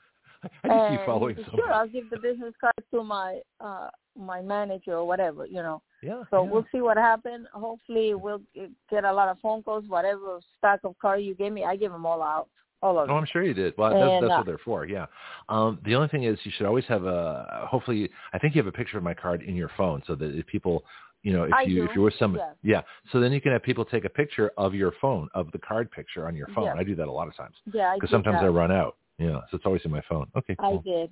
I 0.43 0.49
keep 0.49 0.71
And 0.71 0.99
following 1.07 1.37
said. 1.37 1.47
Sure, 1.55 1.73
I'll 1.73 1.89
give 1.89 2.11
the 2.11 2.19
business 2.19 2.55
card 2.61 2.75
to 2.93 3.03
my 3.03 3.41
uh 3.61 3.89
my 4.19 4.41
manager 4.41 4.95
or 4.95 5.07
whatever, 5.07 5.47
you 5.47 5.63
know. 5.63 5.83
Yeah. 6.03 6.23
So 6.31 6.45
yeah. 6.45 6.51
we'll 6.51 6.67
see 6.71 6.81
what 6.81 6.97
happens. 6.97 7.47
Hopefully, 7.53 8.15
we'll 8.15 8.43
get 8.91 9.05
a 9.05 9.13
lot 9.13 9.29
of 9.29 9.39
phone 9.41 9.63
calls. 9.63 9.85
Whatever 9.89 10.41
stack 10.59 10.81
of 10.85 10.97
cards 10.99 11.23
you 11.25 11.35
give 11.35 11.53
me, 11.53 11.65
I 11.65 11.77
give 11.77 11.91
them 11.93 12.07
all 12.07 12.23
out, 12.23 12.49
all 12.87 12.99
of 12.99 13.05
Oh, 13.05 13.07
them. 13.15 13.17
I'm 13.17 13.27
sure 13.27 13.43
you 13.43 13.55
did. 13.55 13.75
Well, 13.77 13.91
that's, 13.91 14.03
And, 14.03 14.23
that's 14.25 14.33
uh, 14.33 14.37
what 14.39 14.47
they're 14.47 14.59
for. 14.65 14.85
Yeah. 14.87 15.07
Um, 15.49 15.79
the 15.85 15.95
only 15.95 16.09
thing 16.09 16.25
is, 16.25 16.39
you 16.45 16.53
should 16.57 16.67
always 16.67 16.85
have 16.87 17.05
a. 17.05 17.67
Hopefully, 17.71 18.11
I 18.33 18.39
think 18.39 18.55
you 18.55 18.63
have 18.63 18.67
a 18.73 18.77
picture 18.77 18.97
of 18.99 19.05
my 19.05 19.15
card 19.15 19.43
in 19.43 19.55
your 19.55 19.71
phone, 19.77 20.03
so 20.07 20.15
that 20.15 20.37
if 20.39 20.47
people, 20.47 20.85
you 21.23 21.33
know, 21.33 21.45
if 21.45 21.53
I 21.53 21.63
you 21.63 21.83
do, 21.83 21.85
if 21.85 21.91
you're 21.95 22.05
with 22.05 22.15
someone, 22.19 22.41
yes. 22.41 22.57
yeah. 22.63 23.11
So 23.13 23.21
then 23.21 23.33
you 23.33 23.41
can 23.41 23.53
have 23.53 23.63
people 23.63 23.85
take 23.85 24.05
a 24.05 24.09
picture 24.09 24.53
of 24.57 24.75
your 24.75 24.93
phone, 25.01 25.29
of 25.35 25.51
the 25.53 25.59
card 25.59 25.91
picture 25.91 26.27
on 26.27 26.35
your 26.37 26.49
phone. 26.55 26.65
Yes. 26.65 26.77
I 26.79 26.85
do 26.85 26.95
that 26.97 27.09
a 27.09 27.13
lot 27.13 27.29
of 27.29 27.37
times 27.37 27.57
Yeah, 27.73 27.91
I 27.91 27.95
because 27.97 28.11
sometimes 28.11 28.39
that. 28.41 28.45
I 28.45 28.49
run 28.49 28.71
out. 28.73 28.97
Yeah, 29.19 29.41
so 29.51 29.57
it's 29.57 29.67
always 29.67 29.83
in 29.85 29.91
my 29.91 30.03
phone. 30.09 30.27
Okay. 30.37 30.55
Cool. 30.61 30.83
I 30.87 30.89
did. 30.89 31.11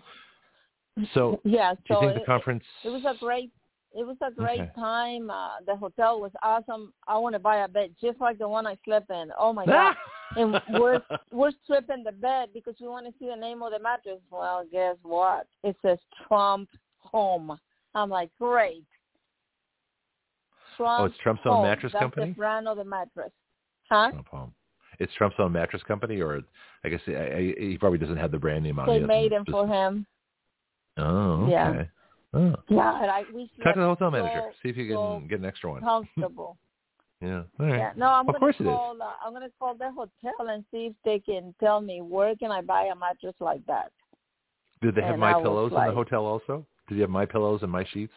So, 1.15 1.41
Yeah. 1.45 1.75
So 1.89 2.01
do 2.01 2.07
you 2.07 2.13
think 2.13 2.23
the 2.23 2.27
conference? 2.27 2.65
it 2.85 2.91
was 2.91 3.03
a 3.07 3.15
great. 3.19 3.51
It 3.97 4.05
was 4.05 4.17
a 4.23 4.31
great 4.31 4.61
Okay. 4.61 4.71
time. 4.75 5.31
Uh, 5.31 5.61
the 5.67 5.77
hotel 5.77 6.21
was 6.21 6.33
awesome. 6.43 6.93
I 7.07 7.17
want 7.17 7.35
to 7.35 7.39
buy 7.39 7.59
a 7.59 7.69
bed 7.69 7.95
just 8.01 8.21
like 8.21 8.39
the 8.39 8.49
one 8.49 8.67
I 8.67 8.77
slept 8.85 9.11
in. 9.11 9.31
Oh 9.39 9.53
my 9.53 9.67
god! 9.67 9.97
and 10.37 10.61
we're 10.73 11.01
we're 11.31 11.53
stripping 11.63 12.03
the 12.03 12.13
bed 12.13 12.49
because 12.53 12.75
we 12.81 12.89
want 12.89 13.07
to 13.07 13.13
see 13.19 13.27
the 13.27 13.37
name 13.37 13.63
of 13.63 13.71
the 13.73 13.79
mattress. 13.79 14.21
Well, 14.31 14.65
guess 14.71 14.97
what? 15.03 15.47
It 15.63 15.77
says 15.83 15.99
Trump 16.27 16.69
Home. 16.99 17.57
I'm 17.95 18.11
like, 18.11 18.31
great. 18.41 18.85
Trump 20.77 21.03
oh, 21.03 21.05
it's 21.05 21.19
Trump's 21.23 21.43
own 21.45 21.57
Home. 21.57 21.63
mattress 21.63 21.93
That's 21.93 22.03
company. 22.03 22.31
the 22.31 22.35
brand 22.35 22.67
of 22.67 22.79
the 22.79 22.85
mattress. 22.85 23.31
Huh? 23.89 24.11
Trump 24.11 24.29
Home. 24.29 24.55
It's 24.99 25.13
Trump's 25.15 25.37
own 25.39 25.53
mattress 25.53 25.83
company, 25.87 26.21
or 26.21 26.41
I 26.85 26.89
guess 26.89 27.01
I, 27.07 27.13
I, 27.13 27.55
he 27.59 27.79
probably 27.79 27.99
doesn't 27.99 28.17
have 28.17 28.33
the 28.33 28.39
brand 28.39 28.65
name 28.65 28.79
on 28.79 28.89
it. 28.89 28.93
They 28.93 29.05
it. 29.05 29.07
made 29.07 29.33
them 29.33 29.45
for 29.49 29.67
him. 29.69 30.07
Oh, 30.97 31.45
okay. 31.45 31.51
Yeah. 31.51 31.85
Oh. 32.35 32.55
Yeah, 32.69 33.01
and 33.03 33.11
I 33.11 33.25
we 33.33 33.51
Talk 33.63 33.75
to 33.75 33.81
the 33.81 33.87
hotel 33.87 34.09
so, 34.09 34.11
manager. 34.11 34.43
See 34.63 34.69
if 34.71 34.77
you 34.77 34.87
can 34.89 34.97
so 34.97 35.23
get 35.29 35.39
an 35.41 35.45
extra 35.45 35.71
one. 35.71 35.81
comfortable. 35.83 36.57
Yeah. 37.21 37.45
All 37.59 37.67
right. 37.67 37.79
Yeah, 37.79 37.93
no, 37.97 38.07
I'm 38.09 38.21
Of 38.29 38.35
gonna 38.35 38.39
course 38.41 38.57
it 38.59 38.65
is. 38.65 38.69
call. 38.69 38.97
Uh, 39.01 39.13
I'm 39.25 39.33
gonna 39.33 39.49
call 39.59 39.75
the 39.75 39.91
hotel 39.93 40.49
and 40.49 40.63
see 40.71 40.87
if 40.87 40.93
they 41.07 41.21
can 41.21 41.55
tell 41.59 41.81
me 41.81 42.03
where 42.03 42.37
can 42.37 42.51
I 42.51 42.61
buy 42.61 42.91
a 42.93 42.95
mattress 42.95 43.35
like 43.41 43.65
that. 43.67 43.93
Did 44.83 44.97
they 44.97 45.01
have 45.01 45.13
and 45.13 45.21
my 45.21 45.33
I 45.33 45.41
pillows 45.41 45.71
in 45.71 45.75
like- 45.77 45.89
the 45.91 45.95
hotel 45.95 46.27
also? 46.27 46.67
Did 46.89 46.97
you 46.97 47.01
have 47.03 47.11
my 47.11 47.25
pillows 47.25 47.63
and 47.63 47.73
my 47.73 47.85
sheets? 47.93 48.13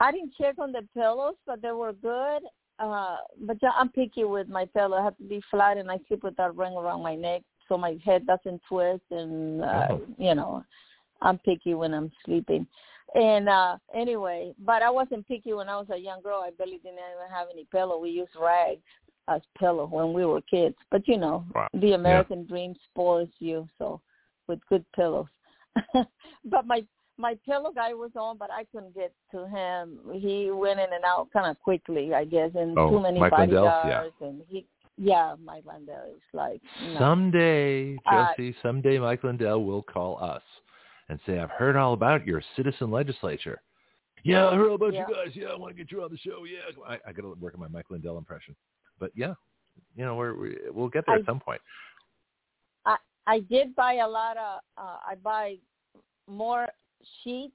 I 0.00 0.12
didn't 0.12 0.34
check 0.38 0.56
on 0.58 0.70
the 0.70 0.86
pillows, 0.94 1.34
but 1.46 1.60
they 1.62 1.72
were 1.72 1.92
good. 1.92 2.42
uh, 2.78 3.16
but 3.40 3.56
I'm 3.76 3.88
picky 3.88 4.24
with 4.24 4.48
my 4.48 4.66
pillow. 4.66 4.96
I 4.98 5.02
have 5.04 5.16
to 5.18 5.24
be 5.24 5.40
flat, 5.50 5.76
and 5.76 5.90
I 5.90 5.98
sleep 6.06 6.22
with 6.24 6.36
that 6.36 6.54
ring 6.56 6.74
around 6.74 7.02
my 7.02 7.14
neck 7.16 7.42
so 7.68 7.78
my 7.78 7.96
head 8.04 8.26
doesn't 8.26 8.60
twist. 8.68 9.02
And 9.10 9.62
uh, 9.62 9.86
Oh. 9.90 10.00
you 10.18 10.34
know, 10.34 10.64
I'm 11.22 11.38
picky 11.38 11.74
when 11.74 11.94
I'm 11.94 12.10
sleeping. 12.24 12.66
And 13.14 13.48
uh 13.48 13.76
anyway, 13.94 14.54
but 14.64 14.82
I 14.82 14.90
wasn't 14.90 15.26
picky 15.28 15.52
when 15.52 15.68
I 15.68 15.76
was 15.76 15.86
a 15.90 15.96
young 15.96 16.20
girl. 16.22 16.42
I 16.44 16.50
barely 16.50 16.78
didn't 16.78 16.94
even 16.94 17.30
have 17.32 17.48
any 17.52 17.64
pillow. 17.70 17.98
We 17.98 18.10
used 18.10 18.32
rags 18.40 18.82
as 19.28 19.40
pillow 19.58 19.86
when 19.86 20.12
we 20.12 20.24
were 20.26 20.40
kids. 20.42 20.74
But 20.90 21.06
you 21.06 21.16
know, 21.16 21.44
Wow. 21.54 21.68
the 21.74 21.92
American 21.92 22.46
dream 22.46 22.74
spoils 22.90 23.28
you. 23.38 23.68
So 23.78 24.00
with 24.48 24.58
good 24.68 24.84
pillows. 24.94 25.26
but 26.44 26.66
my 26.66 26.84
my 27.16 27.38
pillow 27.46 27.70
guy 27.72 27.94
was 27.94 28.10
on, 28.16 28.36
but 28.36 28.50
I 28.50 28.64
couldn't 28.64 28.94
get 28.94 29.12
to 29.30 29.46
him. 29.46 30.00
He 30.14 30.50
went 30.50 30.80
in 30.80 30.92
and 30.92 31.04
out 31.04 31.28
kind 31.32 31.48
of 31.48 31.58
quickly, 31.60 32.12
I 32.12 32.24
guess, 32.24 32.50
and 32.54 32.76
Oh, 32.76 32.90
too 32.90 33.00
many 33.00 33.20
Mike 33.20 33.32
Lindell? 33.38 33.64
Yeah. 33.64 34.08
And 34.20 34.42
he, 34.48 34.66
yeah, 34.96 35.36
Mike 35.42 35.64
Lindell 35.64 36.06
is 36.08 36.22
like. 36.32 36.60
Someday, 36.98 37.96
Uh, 38.06 38.26
Josie, 38.36 38.56
someday 38.62 38.98
Mike 38.98 39.22
Lindell 39.22 39.64
will 39.64 39.82
call 39.82 40.18
us 40.22 40.42
and 41.08 41.18
say, 41.26 41.38
I've 41.38 41.50
heard 41.50 41.76
all 41.76 41.92
about 41.92 42.26
your 42.26 42.42
citizen 42.56 42.90
legislature. 42.90 43.60
Yeah, 44.22 44.48
I 44.48 44.54
heard 44.56 44.68
all 44.70 44.76
about 44.76 44.94
Yeah. 44.94 45.04
you 45.08 45.14
guys. 45.14 45.34
Yeah, 45.36 45.48
I 45.48 45.56
want 45.56 45.76
to 45.76 45.82
get 45.82 45.92
you 45.92 46.02
on 46.02 46.10
the 46.10 46.16
show. 46.16 46.44
Yeah, 46.44 46.60
I, 46.88 46.94
I 47.06 47.12
got 47.12 47.22
to 47.22 47.34
work 47.38 47.54
on 47.54 47.60
my 47.60 47.68
Mike 47.68 47.90
Lindell 47.90 48.16
impression. 48.16 48.56
But 48.98 49.10
yeah, 49.14 49.34
you 49.96 50.04
know, 50.04 50.14
we're, 50.14 50.34
we, 50.34 50.56
we'll 50.72 50.88
get 50.88 51.04
there 51.06 51.16
I- 51.16 51.18
at 51.18 51.26
some 51.26 51.40
point. 51.40 51.60
I 52.86 52.96
I 53.26 53.40
did 53.40 53.74
buy 53.74 53.94
a 53.94 54.08
lot 54.08 54.36
of. 54.36 54.60
Uh, 54.78 54.96
I 55.06 55.14
buy 55.22 55.56
more 56.26 56.68
sheets 57.22 57.52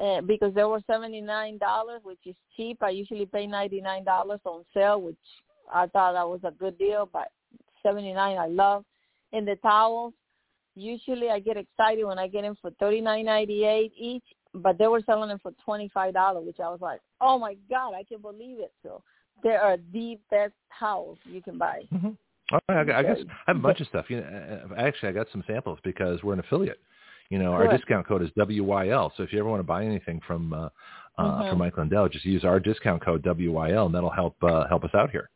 uh, 0.00 0.20
because 0.20 0.54
they 0.54 0.64
were 0.64 0.80
seventy 0.86 1.20
nine 1.20 1.58
dollars, 1.58 2.00
which 2.04 2.18
is 2.26 2.36
cheap. 2.56 2.82
I 2.82 2.90
usually 2.90 3.26
pay 3.26 3.46
ninety 3.46 3.80
nine 3.80 4.04
dollars 4.04 4.40
on 4.44 4.64
sale, 4.74 5.00
which 5.00 5.16
I 5.72 5.86
thought 5.88 6.12
that 6.12 6.28
was 6.28 6.40
a 6.44 6.50
good 6.52 6.78
deal. 6.78 7.08
But 7.12 7.28
seventy 7.82 8.12
nine, 8.12 8.36
I 8.38 8.46
love. 8.46 8.84
And 9.32 9.46
the 9.48 9.56
towels, 9.56 10.12
usually 10.74 11.30
I 11.30 11.38
get 11.38 11.56
excited 11.56 12.04
when 12.04 12.18
I 12.18 12.28
get 12.28 12.42
them 12.42 12.56
for 12.60 12.70
thirty 12.72 13.00
nine 13.00 13.26
ninety 13.26 13.64
eight 13.64 13.92
each. 13.96 14.24
But 14.54 14.78
they 14.78 14.86
were 14.86 15.02
selling 15.04 15.28
them 15.28 15.40
for 15.42 15.52
twenty 15.64 15.88
five 15.92 16.14
dollars, 16.14 16.46
which 16.46 16.60
I 16.60 16.68
was 16.68 16.80
like, 16.80 17.00
oh 17.20 17.38
my 17.38 17.56
god, 17.68 17.94
I 17.94 18.04
can't 18.04 18.22
believe 18.22 18.60
it. 18.60 18.72
So 18.82 19.02
they 19.42 19.56
are 19.56 19.76
the 19.92 20.18
best 20.30 20.52
towels 20.78 21.18
you 21.24 21.42
can 21.42 21.58
buy. 21.58 21.82
Mm-hmm. 21.92 22.10
All 22.52 22.60
right, 22.68 22.90
I, 22.90 22.98
I 22.98 23.02
guess 23.02 23.18
I 23.28 23.50
have 23.50 23.56
a 23.56 23.60
bunch 23.60 23.80
of 23.80 23.88
stuff. 23.88 24.06
You 24.08 24.20
know, 24.20 24.60
uh, 24.70 24.74
actually, 24.80 25.08
I 25.08 25.12
got 25.12 25.26
some 25.32 25.42
samples 25.46 25.78
because 25.82 26.22
we're 26.22 26.34
an 26.34 26.40
affiliate. 26.40 26.78
You 27.30 27.38
know, 27.38 27.52
our 27.52 27.66
discount 27.74 28.06
code 28.06 28.22
is 28.22 28.28
WYL. 28.38 29.10
So 29.16 29.22
if 29.22 29.32
you 29.32 29.38
ever 29.38 29.48
want 29.48 29.60
to 29.60 29.64
buy 29.64 29.84
anything 29.84 30.20
from 30.26 30.52
uh, 30.52 30.68
uh, 31.16 31.22
Mhm. 31.22 31.50
from 31.50 31.58
Mike 31.58 31.76
Lindell, 31.78 32.08
just 32.08 32.24
use 32.24 32.44
our 32.44 32.60
discount 32.60 33.02
code 33.02 33.22
WYL, 33.22 33.86
and 33.86 33.94
that'll 33.94 34.10
help 34.10 34.36
uh, 34.42 34.66
help 34.68 34.84
us 34.84 34.90
out 34.94 35.10
here. 35.10 35.30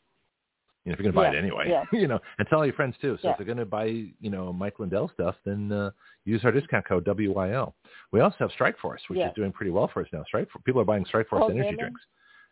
You 0.88 0.92
know, 0.92 0.94
if 0.94 1.04
you're 1.04 1.12
going 1.12 1.26
to 1.26 1.30
buy 1.30 1.32
Yeah, 1.32 1.38
it 1.38 1.42
anyway, 1.42 1.68
yeah. 1.68 1.84
you 2.00 2.08
know, 2.08 2.18
and 2.38 2.48
tell 2.48 2.60
all 2.60 2.64
your 2.64 2.72
friends 2.74 2.94
too. 2.98 3.18
So 3.20 3.28
Yeah. 3.28 3.32
if 3.32 3.36
they're 3.36 3.46
going 3.46 3.58
to 3.58 3.66
buy, 3.66 3.84
you 3.84 4.30
know, 4.30 4.54
Mike 4.54 4.78
Lindell 4.78 5.10
stuff, 5.12 5.34
then 5.44 5.70
uh, 5.70 5.90
use 6.24 6.42
our 6.44 6.50
discount 6.50 6.86
code 6.86 7.04
WYL. 7.04 7.74
We 8.10 8.20
also 8.20 8.36
have 8.38 8.50
Strikeforce, 8.58 9.00
which 9.08 9.18
is 9.20 9.34
doing 9.36 9.52
pretty 9.52 9.70
well 9.70 9.90
for 9.92 10.00
us 10.00 10.08
now. 10.14 10.24
Strike 10.26 10.48
people 10.64 10.80
are 10.80 10.86
buying 10.86 11.04
Strikeforce 11.04 11.42
Oh, 11.42 11.48
energy 11.48 11.70
really? 11.70 11.76
drinks, 11.76 12.00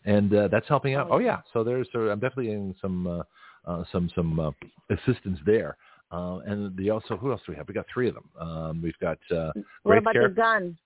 and 0.05 0.35
uh, 0.35 0.49
that's 0.49 0.69
helping 0.69 0.95
out. 0.95 1.07
Oh, 1.11 1.15
Oh 1.15 1.19
yeah, 1.19 1.41
so 1.55 1.65
there's 1.65 1.89
so 1.93 2.11
I'm 2.11 2.21
definitely 2.21 2.47
getting 2.49 2.75
some 2.83 3.07
uh, 3.07 3.23
uh, 3.65 3.85
some 3.91 4.11
some 4.15 4.39
uh, 4.39 4.51
assistance 4.91 5.39
there. 5.47 5.79
Uh, 6.13 6.41
and 6.47 6.77
the 6.77 6.91
also 6.91 7.17
who 7.17 7.33
else 7.33 7.41
do 7.47 7.53
we 7.53 7.57
have? 7.57 7.67
We 7.69 7.73
got 7.75 7.87
three 7.93 8.09
of 8.09 8.15
them. 8.15 8.29
Um, 8.39 8.83
we've 8.83 8.99
got 9.01 9.19
uh, 9.35 9.53
What 9.83 9.97
about 9.97 10.13
Care. 10.13 10.29
the 10.29 10.35
gun? 10.35 10.77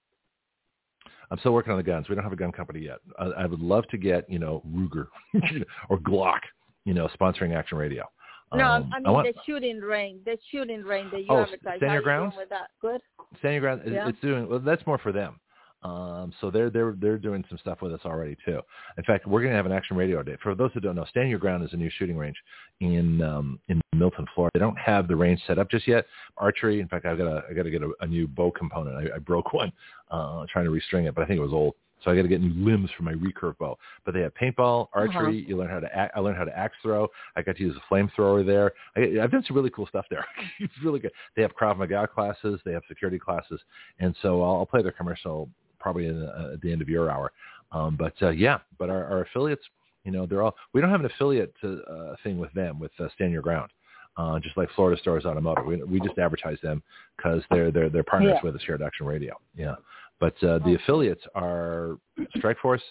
I'm 1.33 1.39
still 1.39 1.53
working 1.53 1.73
on 1.73 1.79
the 1.79 1.85
guns. 1.85 2.09
We 2.09 2.15
don't 2.15 2.25
have 2.25 2.33
a 2.33 2.37
gun 2.37 2.53
company 2.53 2.81
yet. 2.81 2.99
I, 3.19 3.25
I 3.27 3.47
would 3.47 3.61
love 3.61 3.87
to 3.89 3.99
get 3.99 4.29
you 4.31 4.39
know 4.39 4.63
Ruger 4.69 5.07
or 5.89 5.99
Glock, 5.99 6.41
you 6.85 6.95
know, 6.95 7.09
sponsoring 7.21 7.55
Action 7.55 7.79
Radio. 7.79 8.05
No, 8.53 8.65
Um, 8.65 8.91
I 8.93 8.99
mean 8.99 9.13
want, 9.13 9.29
the 9.33 9.41
shooting 9.47 9.81
range. 9.81 10.25
The 10.25 10.37
shooting 10.51 10.83
range 10.83 11.13
that 11.13 11.21
you 11.21 11.27
Oh, 11.31 11.43
advertise. 11.43 11.77
Stand 11.77 11.81
Your 11.83 11.89
How 11.91 11.95
you 11.97 12.03
Grounds? 12.03 12.35
doing 12.35 12.43
with 12.43 12.49
that? 12.51 12.71
Good. 12.81 13.01
Stand 13.39 13.55
Your 13.55 13.61
Ground. 13.61 13.83
Yeah. 13.87 14.09
It's 14.09 14.19
doing 14.21 14.49
well. 14.49 14.59
That's 14.59 14.85
more 14.87 14.99
for 14.99 15.13
them. 15.13 15.39
Um, 15.83 16.33
so 16.43 16.51
they're 16.51 16.69
they're 16.69 16.95
they're 16.99 17.17
doing 17.17 17.43
some 17.49 17.57
stuff 17.59 17.81
with 17.81 17.93
us 17.95 18.01
already 18.05 18.37
too. 18.45 18.61
In 18.99 19.05
fact, 19.05 19.27
we're 19.27 19.41
going 19.41 19.53
to 19.53 19.57
have 19.57 19.65
an 19.67 19.73
action 19.73 19.97
radio 19.97 20.23
day. 20.23 20.37
For 20.43 20.55
those 20.55 20.71
who 20.75 20.81
don't 20.81 20.95
know, 20.95 21.07
Stand 21.07 21.31
Your 21.31 21.39
Ground 21.39 21.65
is 21.65 21.73
a 21.73 21.77
new 21.77 21.89
shooting 21.97 22.19
range 22.19 22.37
in 22.81 23.23
um, 23.23 23.59
in 23.69 23.81
Milton, 23.95 24.27
Florida. 24.35 24.51
They 24.55 24.61
don't 24.61 24.79
have 24.79 25.09
the 25.09 25.17
range 25.17 25.41
set 25.47 25.59
up 25.59 25.71
just 25.71 25.89
yet. 25.89 26.05
Archery. 26.37 26.81
In 26.81 26.89
fact, 26.89 27.07
I've 27.07 27.17
got 27.17 27.45
I 27.49 27.55
got 27.55 27.63
to 27.63 27.71
get 27.71 27.83
a, 27.83 27.91
a 28.01 28.07
new 28.07 28.27
bow 28.29 28.51
component. 28.51 28.97
I, 29.11 29.17
I 29.17 29.19
broke 29.21 29.53
one 29.55 29.73
uh, 30.11 30.45
trying 30.53 30.67
to 30.67 30.71
restring 30.71 31.09
it, 31.09 31.15
but 31.15 31.23
I 31.23 31.27
think 31.27 31.39
it 31.39 31.43
was 31.43 31.53
old. 31.53 31.75
So 32.05 32.11
I 32.11 32.17
got 32.17 32.23
to 32.23 32.29
get 32.29 32.41
new 32.41 32.65
limbs 32.65 32.91
for 32.97 33.03
my 33.03 33.13
recurve 33.13 33.59
bow. 33.59 33.79
But 34.05 34.15
they 34.15 34.21
have 34.21 34.33
paintball, 34.35 34.89
archery. 34.93 35.45
You 35.47 35.57
learn 35.59 35.71
how 35.71 35.81
to 35.81 35.95
act, 35.95 36.13
I 36.17 36.21
learned 36.21 36.39
how 36.39 36.45
to 36.45 36.59
axe 36.59 36.77
throw. 36.83 37.09
I 37.37 37.43
got 37.43 37.57
to 37.57 37.63
use 37.63 37.77
a 37.77 37.93
flamethrower 37.95 38.45
there. 38.45 38.73
I, 38.97 39.23
I've 39.23 39.31
done 39.31 39.45
some 39.47 39.57
really 39.57 39.71
cool 39.71 39.87
stuff 39.87 40.07
there. 40.11 40.25
it's 40.61 40.73
really 40.83 41.01
good. 41.01 41.13
They 41.37 41.43
have 41.43 41.55
Krav 41.55 41.77
Maga 41.79 42.07
classes. 42.07 42.61
They 42.65 42.73
have 42.73 42.83
security 42.89 43.19
classes, 43.19 43.61
and 43.99 44.15
so 44.23 44.43
I'll, 44.43 44.57
I'll 44.57 44.67
play 44.67 44.83
their 44.83 44.93
commercial 44.93 45.49
probably 45.79 46.07
in, 46.07 46.23
uh, 46.23 46.51
at 46.55 46.61
the 46.61 46.71
end 46.71 46.83
of 46.83 46.89
your 46.89 47.11
hour. 47.11 47.33
Um, 47.73 47.97
but 47.97 48.15
uh, 48.23 48.31
yeah, 48.31 48.59
but 48.79 48.91
our, 48.91 49.05
our 49.05 49.23
affiliates, 49.23 49.63
you 50.05 50.13
know, 50.13 50.27
they're 50.27 50.43
all. 50.43 50.57
We 50.73 50.81
don't 50.81 50.91
have 50.91 51.01
an 51.01 51.07
affiliate 51.07 51.55
to, 51.61 51.83
uh, 51.83 52.17
thing 52.23 52.39
with 52.39 52.53
them 52.53 52.79
with 52.79 52.93
uh, 52.99 53.09
Stand 53.15 53.33
Your 53.33 53.43
Ground. 53.43 53.71
Uh, 54.17 54.39
just 54.41 54.57
like 54.57 54.69
Florida 54.75 55.01
Stars 55.01 55.25
Automotive, 55.25 55.65
we, 55.65 55.83
we 55.85 56.01
just 56.01 56.19
advertise 56.19 56.59
them 56.63 56.83
because 57.17 57.43
they're 57.51 57.71
they're 57.71 57.89
they're 57.89 58.03
partners 58.03 58.35
Yeah. 58.35 58.41
with 58.43 58.57
us 58.57 58.63
here 58.67 58.75
at 58.75 58.83
Action 58.83 59.07
Radio. 59.07 59.39
Yeah, 59.57 59.77
but 60.21 60.35
uh, 60.45 60.59
the 60.61 60.75
affiliates 60.75 61.23
are 61.35 61.97
Strikeforce, 62.37 62.83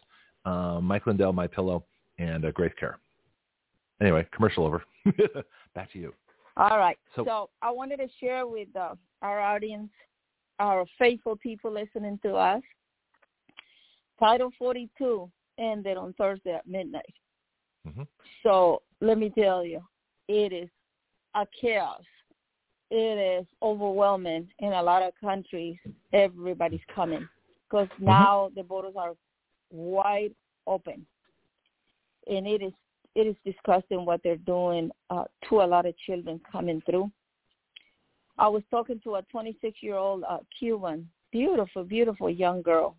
uh, 0.45 0.79
Mike 0.81 1.05
Lindell, 1.07 1.31
My 1.33 1.47
Pillow, 1.47 1.85
and 2.17 2.43
uh, 2.45 2.51
Graith 2.51 2.75
Care. 2.79 2.99
Anyway, 4.01 4.25
commercial 4.35 4.65
over. 4.65 4.83
Back 5.75 5.91
to 5.93 5.99
you. 5.99 6.13
All 6.57 6.77
right. 6.77 6.97
So- 7.15 7.23
So, 7.25 7.49
I 7.61 7.69
wanted 7.71 7.97
to 7.97 8.07
share 8.19 8.47
with 8.47 8.69
uh, 8.75 8.95
our 9.21 9.39
audience, 9.39 9.89
our 10.59 10.85
faithful 10.97 11.35
people 11.37 11.71
listening 11.71 12.19
to 12.23 12.33
us. 12.35 12.61
Title 14.19 14.51
42 14.57 15.29
ended 15.57 15.97
on 15.97 16.13
Thursday 16.13 16.53
at 16.55 16.67
midnight. 16.67 17.13
Mhm. 17.87 18.05
So 18.43 18.81
let 19.01 19.17
me 19.17 19.29
tell 19.29 19.63
you, 19.63 19.81
it 20.27 20.51
is 20.51 20.69
a 21.35 21.45
chaos. 21.59 22.03
It 22.91 23.41
is 23.41 23.47
overwhelming 23.61 24.47
in 24.59 24.73
a 24.73 24.81
lot 24.81 25.03
of 25.03 25.13
countries. 25.21 25.77
Everybody's 26.11 26.81
coming 26.93 27.27
because 27.69 27.87
now 27.99 28.51
the 28.55 28.63
borders 28.63 28.95
are 28.95 29.13
wide 29.71 30.33
open, 30.65 31.05
and 32.27 32.47
it 32.47 32.63
is 32.63 32.73
it 33.15 33.27
is 33.27 33.35
disgusting 33.45 34.05
what 34.05 34.21
they're 34.23 34.37
doing 34.37 34.89
uh, 35.09 35.25
to 35.49 35.61
a 35.61 35.67
lot 35.67 35.85
of 35.85 35.97
children 35.97 36.39
coming 36.51 36.81
through. 36.85 37.11
I 38.37 38.47
was 38.47 38.63
talking 38.71 38.99
to 39.03 39.15
a 39.15 39.21
26 39.23 39.77
year 39.81 39.95
old 39.95 40.23
uh, 40.27 40.37
Cuban, 40.57 41.07
beautiful, 41.31 41.83
beautiful 41.83 42.29
young 42.29 42.61
girl. 42.61 42.95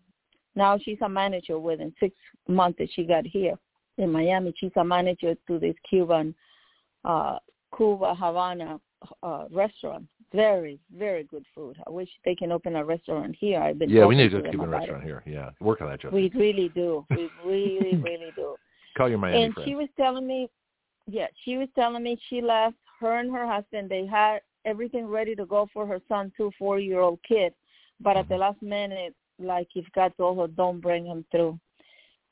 Now 0.55 0.77
she's 0.77 0.99
a 1.01 1.09
manager 1.09 1.57
within 1.59 1.93
six 1.99 2.15
months 2.47 2.77
that 2.79 2.89
she 2.93 3.03
got 3.03 3.25
here 3.25 3.55
in 3.97 4.11
Miami. 4.11 4.53
She's 4.57 4.71
a 4.75 4.83
manager 4.83 5.35
to 5.47 5.59
this 5.59 5.75
Cuban 5.89 6.35
uh, 7.03 7.39
Cuba 7.75 8.13
Havana 8.13 8.79
uh, 9.23 9.45
restaurant. 9.51 10.05
Very, 10.33 10.79
very 10.97 11.23
good 11.23 11.45
food. 11.53 11.77
I 11.85 11.89
wish 11.89 12.09
they 12.23 12.35
can 12.35 12.51
open 12.51 12.75
a 12.75 12.85
restaurant 12.85 13.35
here. 13.37 13.59
I've 13.59 13.79
been 13.79 13.89
Yeah, 13.89 14.05
we 14.05 14.15
need 14.15 14.31
to 14.31 14.37
a 14.37 14.41
them 14.41 14.51
Cuban 14.51 14.69
restaurant 14.69 15.03
it. 15.03 15.07
here. 15.07 15.23
Yeah, 15.25 15.49
work 15.59 15.81
on 15.81 15.89
that, 15.89 15.99
Joseph. 16.01 16.13
We 16.13 16.31
really 16.35 16.69
do. 16.69 17.05
We 17.15 17.29
really, 17.45 17.97
really 17.97 18.31
do. 18.35 18.55
Call 18.97 19.09
your 19.09 19.17
Miami 19.17 19.43
and 19.43 19.53
friends. 19.53 19.67
she 19.67 19.75
was 19.75 19.89
telling 19.97 20.25
me, 20.25 20.49
yeah, 21.07 21.27
she 21.43 21.57
was 21.57 21.67
telling 21.75 22.03
me 22.03 22.17
she 22.29 22.41
left 22.41 22.75
her 22.99 23.17
and 23.19 23.31
her 23.31 23.45
husband. 23.47 23.89
They 23.89 24.05
had 24.05 24.39
everything 24.65 25.07
ready 25.07 25.35
to 25.35 25.45
go 25.45 25.67
for 25.73 25.85
her 25.85 25.99
son, 26.07 26.31
two 26.37 26.51
four-year-old 26.57 27.19
kid, 27.27 27.53
but 27.99 28.15
at 28.17 28.27
the 28.29 28.35
Mm-hmm. 28.35 28.41
last 28.41 28.61
minute, 28.61 29.15
like 29.39 29.67
if 29.75 29.85
God 29.93 30.13
told 30.17 30.37
her, 30.37 30.47
don't 30.47 30.79
bring 30.79 31.05
him 31.05 31.25
through. 31.31 31.59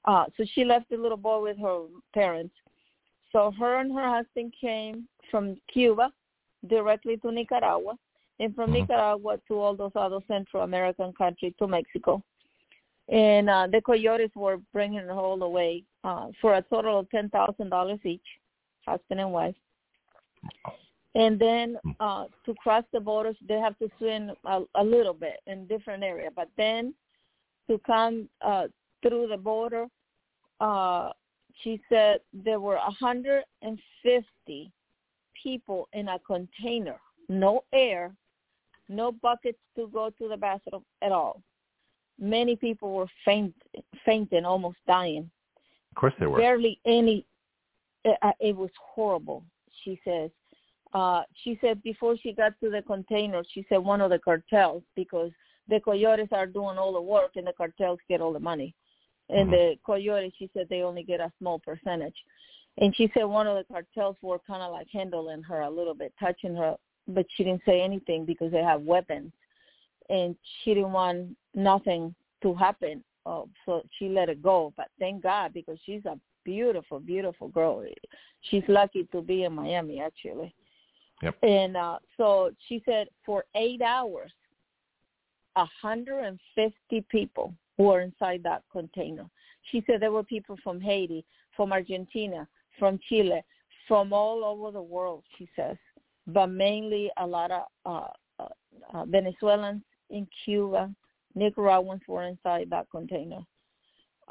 Uh, 0.06 0.26
so 0.38 0.46
she 0.54 0.64
left 0.64 0.90
the 0.90 0.98
little 0.98 1.18
boy 1.18 1.42
with 1.42 1.58
her 1.58 1.86
parents. 2.14 2.54
So 3.32 3.52
her 3.60 3.80
and 3.80 3.94
her 3.94 4.10
husband 4.10 4.54
came 4.60 5.08
from 5.30 5.58
Cuba 5.72 6.12
directly 6.68 7.18
to 7.18 7.32
Nicaragua, 7.32 7.98
and 8.40 8.56
from 8.56 8.72
Mhm. 8.72 8.82
Nicaragua 8.82 9.38
to 9.48 9.60
all 9.60 9.76
those 9.76 9.92
other 9.96 10.20
Central 10.28 10.64
American 10.64 11.14
countries 11.14 11.54
to 11.60 11.68
Mexico. 11.68 12.24
And 13.08 13.50
uh, 13.50 13.68
the 13.68 13.82
coyotes 13.82 14.36
were 14.36 14.58
bringing 14.72 15.08
the 15.38 15.50
way 15.50 15.84
uh, 16.04 16.28
for 16.40 16.56
a 16.56 16.62
total 16.62 17.00
of 17.00 17.10
ten 17.10 17.30
thousand 17.30 17.70
dollars 17.70 18.00
each, 18.06 18.40
husband 18.86 19.20
and 19.20 19.34
wife. 19.34 19.56
And 21.16 21.40
then 21.40 21.78
uh, 22.00 22.26
to 22.46 22.54
cross 22.56 22.84
the 22.94 23.00
borders, 23.00 23.36
they 23.48 23.60
have 23.60 23.78
to 23.80 23.90
swim 23.98 24.32
a, 24.46 24.64
a 24.76 24.84
little 24.84 25.14
bit 25.14 25.42
in 25.48 25.66
different 25.66 26.04
area. 26.04 26.30
But 26.36 26.50
then 26.56 26.94
to 27.68 27.80
come 27.80 28.30
uh, 28.42 28.68
through 29.02 29.28
the 29.28 29.38
border, 29.38 29.88
uh, 30.60 31.12
she 31.64 31.82
said 31.90 32.22
there 32.32 32.60
were 32.60 32.78
150 32.78 34.72
people 35.42 35.88
in 35.94 36.08
a 36.10 36.20
container, 36.20 37.00
no 37.28 37.64
air, 37.74 38.12
no 38.88 39.12
buckets 39.12 39.60
to 39.76 39.88
go 39.88 40.10
to 40.18 40.28
the 40.28 40.38
bathroom 40.38 40.84
at 41.02 41.12
all. 41.12 41.42
Many 42.20 42.56
people 42.56 42.94
were 42.94 43.08
faint, 43.24 43.54
fainting, 44.06 44.46
almost 44.46 44.78
dying. 44.88 45.30
Of 45.92 45.96
course 45.96 46.14
they 46.20 46.28
were. 46.28 46.40
Barely 46.40 46.80
any. 46.86 47.26
It, 48.04 48.18
uh, 48.22 48.32
it 48.40 48.56
was 48.56 48.72
horrible. 48.82 49.44
She 49.84 50.00
says. 50.04 50.30
Uh, 50.92 51.22
she 51.44 51.58
said 51.62 51.82
before 51.84 52.18
she 52.18 52.34
got 52.34 52.54
to 52.60 52.70
the 52.72 52.82
container, 52.82 53.44
she 53.54 53.64
said 53.70 53.78
one 53.78 54.02
of 54.02 54.10
the 54.10 54.18
cartels 54.18 54.82
because 54.96 55.32
the 55.68 55.80
coyotes 55.80 56.30
are 56.32 56.48
doing 56.48 56.80
all 56.80 56.94
the 56.94 57.02
work 57.02 57.32
and 57.36 57.46
the 57.46 57.54
cartels 57.54 58.00
get 58.10 58.22
all 58.22 58.34
the 58.34 58.40
money. 58.40 58.74
And 59.30 59.50
mm-hmm. 59.50 59.52
the 59.52 59.76
coyotes, 59.86 60.34
she 60.40 60.50
said 60.54 60.66
they 60.68 60.82
only 60.82 61.04
get 61.04 61.20
a 61.20 61.32
small 61.38 61.60
percentage. 61.60 62.16
And 62.78 62.96
she 62.96 63.12
said 63.14 63.24
one 63.24 63.48
of 63.48 63.58
the 63.58 63.66
cartels 63.74 64.16
were 64.22 64.40
kind 64.40 64.62
of 64.62 64.72
like 64.72 64.88
handling 64.92 65.44
her 65.44 65.62
a 65.62 65.70
little 65.70 65.94
bit, 65.94 66.14
touching 66.20 66.56
her, 66.56 66.76
but 67.08 67.26
she 67.36 67.44
didn't 67.44 67.64
say 67.66 67.82
anything 67.82 68.26
because 68.26 68.52
they 68.52 68.64
have 68.64 68.82
weapons, 68.82 69.32
and 70.10 70.36
she 70.64 70.74
didn't 70.74 70.94
want 70.94 71.36
nothing 71.54 72.16
to 72.42 72.54
happen. 72.54 73.04
Oh, 73.26 73.50
so 73.66 73.84
she 73.98 74.08
let 74.08 74.30
it 74.30 74.42
go. 74.42 74.74
But 74.78 74.88
thank 74.98 75.24
God 75.24 75.54
because 75.54 75.78
she's 75.86 76.06
a 76.06 76.18
beautiful, 76.46 77.00
beautiful 77.00 77.50
girl. 77.50 77.84
She's 78.50 78.64
lucky 78.68 79.08
to 79.12 79.22
be 79.22 79.44
in 79.44 79.54
Miami 79.54 80.02
actually. 80.02 80.56
Yep. 81.22 81.38
And 81.44 81.76
uh, 81.76 82.00
so 82.16 82.52
she 82.68 82.82
said 82.86 83.10
for 83.26 83.44
eight 83.56 83.82
hours, 83.82 84.32
a 85.56 85.68
150 85.82 87.06
people 87.10 87.54
were 87.78 88.02
inside 88.02 88.42
that 88.44 88.64
container. 88.72 89.26
She 89.72 89.84
said 89.86 90.02
there 90.02 90.12
were 90.12 90.24
people 90.24 90.58
from 90.64 90.80
Haiti, 90.80 91.26
from 91.56 91.74
Argentina, 91.74 92.48
from 92.80 93.00
Chile, 93.08 93.44
from 93.88 94.14
all 94.14 94.44
over 94.44 94.72
the 94.72 94.82
world, 94.82 95.24
she 95.38 95.48
says, 95.56 95.78
but 96.28 96.48
mainly 96.48 97.12
a 97.18 97.26
lot 97.26 97.52
of 97.52 97.64
uh, 97.86 98.44
uh, 98.44 98.48
uh, 98.94 99.06
Venezuelans 99.06 99.82
in 100.10 100.28
Cuba, 100.46 100.94
Nicaraguans 101.36 102.02
were 102.08 102.24
inside 102.24 102.70
that 102.70 102.88
container. 102.92 103.42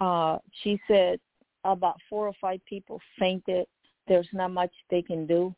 Uh, 0.01 0.39
she 0.63 0.81
said 0.89 1.19
about 1.65 1.97
four 2.09 2.27
or 2.27 2.35
five 2.41 2.61
people 2.67 3.01
fainted. 3.19 3.67
There's 4.07 4.29
not 4.33 4.53
much 4.53 4.73
they 4.91 5.03
can 5.03 5.27
do 5.27 5.55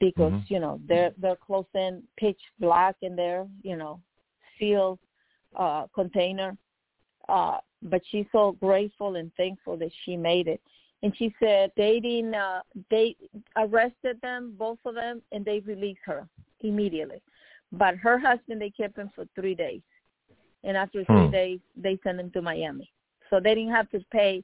because 0.00 0.32
mm-hmm. 0.32 0.54
you 0.54 0.60
know 0.60 0.80
they're 0.86 1.12
they're 1.18 1.36
close 1.36 1.66
in, 1.74 2.02
pitch 2.16 2.40
black 2.60 2.96
in 3.02 3.16
there, 3.16 3.46
you 3.62 3.76
know, 3.76 4.00
sealed 4.58 4.98
uh, 5.56 5.86
container. 5.94 6.56
Uh, 7.28 7.58
but 7.82 8.02
she's 8.10 8.26
so 8.32 8.56
grateful 8.60 9.16
and 9.16 9.32
thankful 9.36 9.76
that 9.76 9.90
she 10.04 10.16
made 10.16 10.46
it. 10.46 10.60
And 11.02 11.16
she 11.16 11.34
said 11.38 11.72
they 11.76 12.00
didn't. 12.00 12.34
Uh, 12.34 12.60
they 12.90 13.16
arrested 13.56 14.18
them, 14.22 14.54
both 14.58 14.78
of 14.84 14.94
them, 14.94 15.22
and 15.32 15.44
they 15.44 15.60
released 15.60 16.00
her 16.04 16.26
immediately. 16.60 17.20
But 17.72 17.96
her 17.96 18.18
husband, 18.18 18.60
they 18.60 18.70
kept 18.70 18.96
him 18.96 19.10
for 19.14 19.26
three 19.34 19.54
days, 19.54 19.82
and 20.64 20.76
after 20.76 21.04
three 21.04 21.26
hmm. 21.26 21.30
days, 21.30 21.60
they 21.76 21.98
sent 22.02 22.20
him 22.20 22.30
to 22.30 22.42
Miami. 22.42 22.90
So 23.28 23.40
they 23.40 23.54
didn't 23.54 23.72
have 23.72 23.90
to 23.90 24.00
pay 24.10 24.42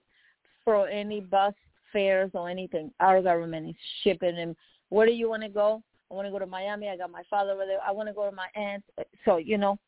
for 0.64 0.88
any 0.88 1.20
bus 1.20 1.54
fares 1.92 2.30
or 2.34 2.48
anything. 2.48 2.90
Our 3.00 3.22
government 3.22 3.70
is 3.70 3.76
shipping 4.02 4.36
him. 4.36 4.56
Where 4.88 5.06
do 5.06 5.12
you 5.12 5.28
want 5.28 5.42
to 5.42 5.48
go? 5.48 5.82
I 6.10 6.14
want 6.14 6.26
to 6.26 6.32
go 6.32 6.38
to 6.38 6.46
Miami. 6.46 6.88
I 6.88 6.96
got 6.96 7.10
my 7.10 7.22
father 7.30 7.52
over 7.52 7.64
there. 7.66 7.78
I 7.86 7.90
want 7.92 8.08
to 8.08 8.14
go 8.14 8.28
to 8.28 8.36
my 8.36 8.48
aunt. 8.54 8.84
So 9.24 9.38
you 9.38 9.56
know, 9.56 9.78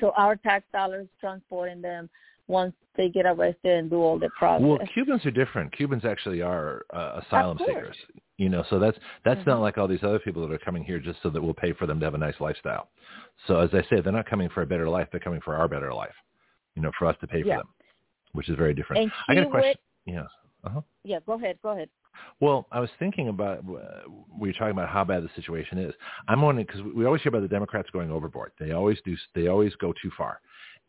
so 0.00 0.12
our 0.16 0.36
tax 0.36 0.64
dollars 0.72 1.08
transporting 1.20 1.82
them 1.82 2.08
once 2.52 2.74
they 2.96 3.08
get 3.08 3.24
arrested 3.24 3.72
and 3.78 3.90
do 3.90 3.96
all 3.96 4.18
the 4.18 4.28
process. 4.38 4.66
Well, 4.66 4.78
Cubans 4.92 5.24
are 5.24 5.30
different. 5.30 5.74
Cubans 5.74 6.04
actually 6.04 6.42
are 6.42 6.84
uh, 6.94 7.20
asylum 7.26 7.58
seekers. 7.58 7.96
You 8.36 8.48
know, 8.48 8.64
so 8.70 8.78
that's 8.78 8.98
that's 9.24 9.40
mm-hmm. 9.40 9.50
not 9.50 9.60
like 9.60 9.78
all 9.78 9.88
these 9.88 10.02
other 10.02 10.18
people 10.18 10.46
that 10.46 10.52
are 10.54 10.58
coming 10.58 10.84
here 10.84 10.98
just 10.98 11.18
so 11.22 11.30
that 11.30 11.42
we'll 11.42 11.54
pay 11.54 11.72
for 11.72 11.86
them 11.86 11.98
to 12.00 12.04
have 12.04 12.14
a 12.14 12.18
nice 12.18 12.34
lifestyle. 12.40 12.88
So 13.46 13.58
as 13.58 13.70
I 13.72 13.82
say, 13.88 14.00
they're 14.00 14.12
not 14.12 14.28
coming 14.28 14.48
for 14.50 14.62
a 14.62 14.66
better 14.66 14.88
life. 14.88 15.08
They're 15.10 15.20
coming 15.20 15.40
for 15.44 15.56
our 15.56 15.68
better 15.68 15.92
life. 15.92 16.14
You 16.74 16.82
know, 16.82 16.90
for 16.98 17.06
us 17.06 17.16
to 17.20 17.26
pay 17.26 17.42
yeah. 17.44 17.56
for 17.56 17.60
them, 17.60 17.68
which 18.32 18.48
is 18.48 18.56
very 18.56 18.74
different. 18.74 19.02
And 19.02 19.12
I 19.28 19.34
got 19.34 19.46
a 19.46 19.50
question. 19.50 19.74
Would... 20.06 20.14
Yes. 20.14 20.26
Uh-huh. 20.64 20.80
Yeah. 21.04 21.18
Go 21.26 21.34
ahead. 21.34 21.58
Go 21.62 21.70
ahead. 21.70 21.88
Well, 22.40 22.66
I 22.72 22.80
was 22.80 22.90
thinking 22.98 23.28
about 23.28 23.58
uh, 23.58 24.08
we 24.38 24.48
were 24.48 24.52
talking 24.52 24.72
about 24.72 24.88
how 24.88 25.04
bad 25.04 25.22
the 25.22 25.30
situation 25.34 25.78
is. 25.78 25.94
I'm 26.28 26.42
wondering 26.42 26.66
because 26.66 26.82
we 26.94 27.06
always 27.06 27.22
hear 27.22 27.30
about 27.30 27.42
the 27.42 27.48
Democrats 27.48 27.88
going 27.90 28.10
overboard. 28.10 28.52
They 28.58 28.72
always 28.72 28.98
do. 29.04 29.16
They 29.34 29.46
always 29.48 29.74
go 29.76 29.92
too 30.02 30.10
far, 30.16 30.40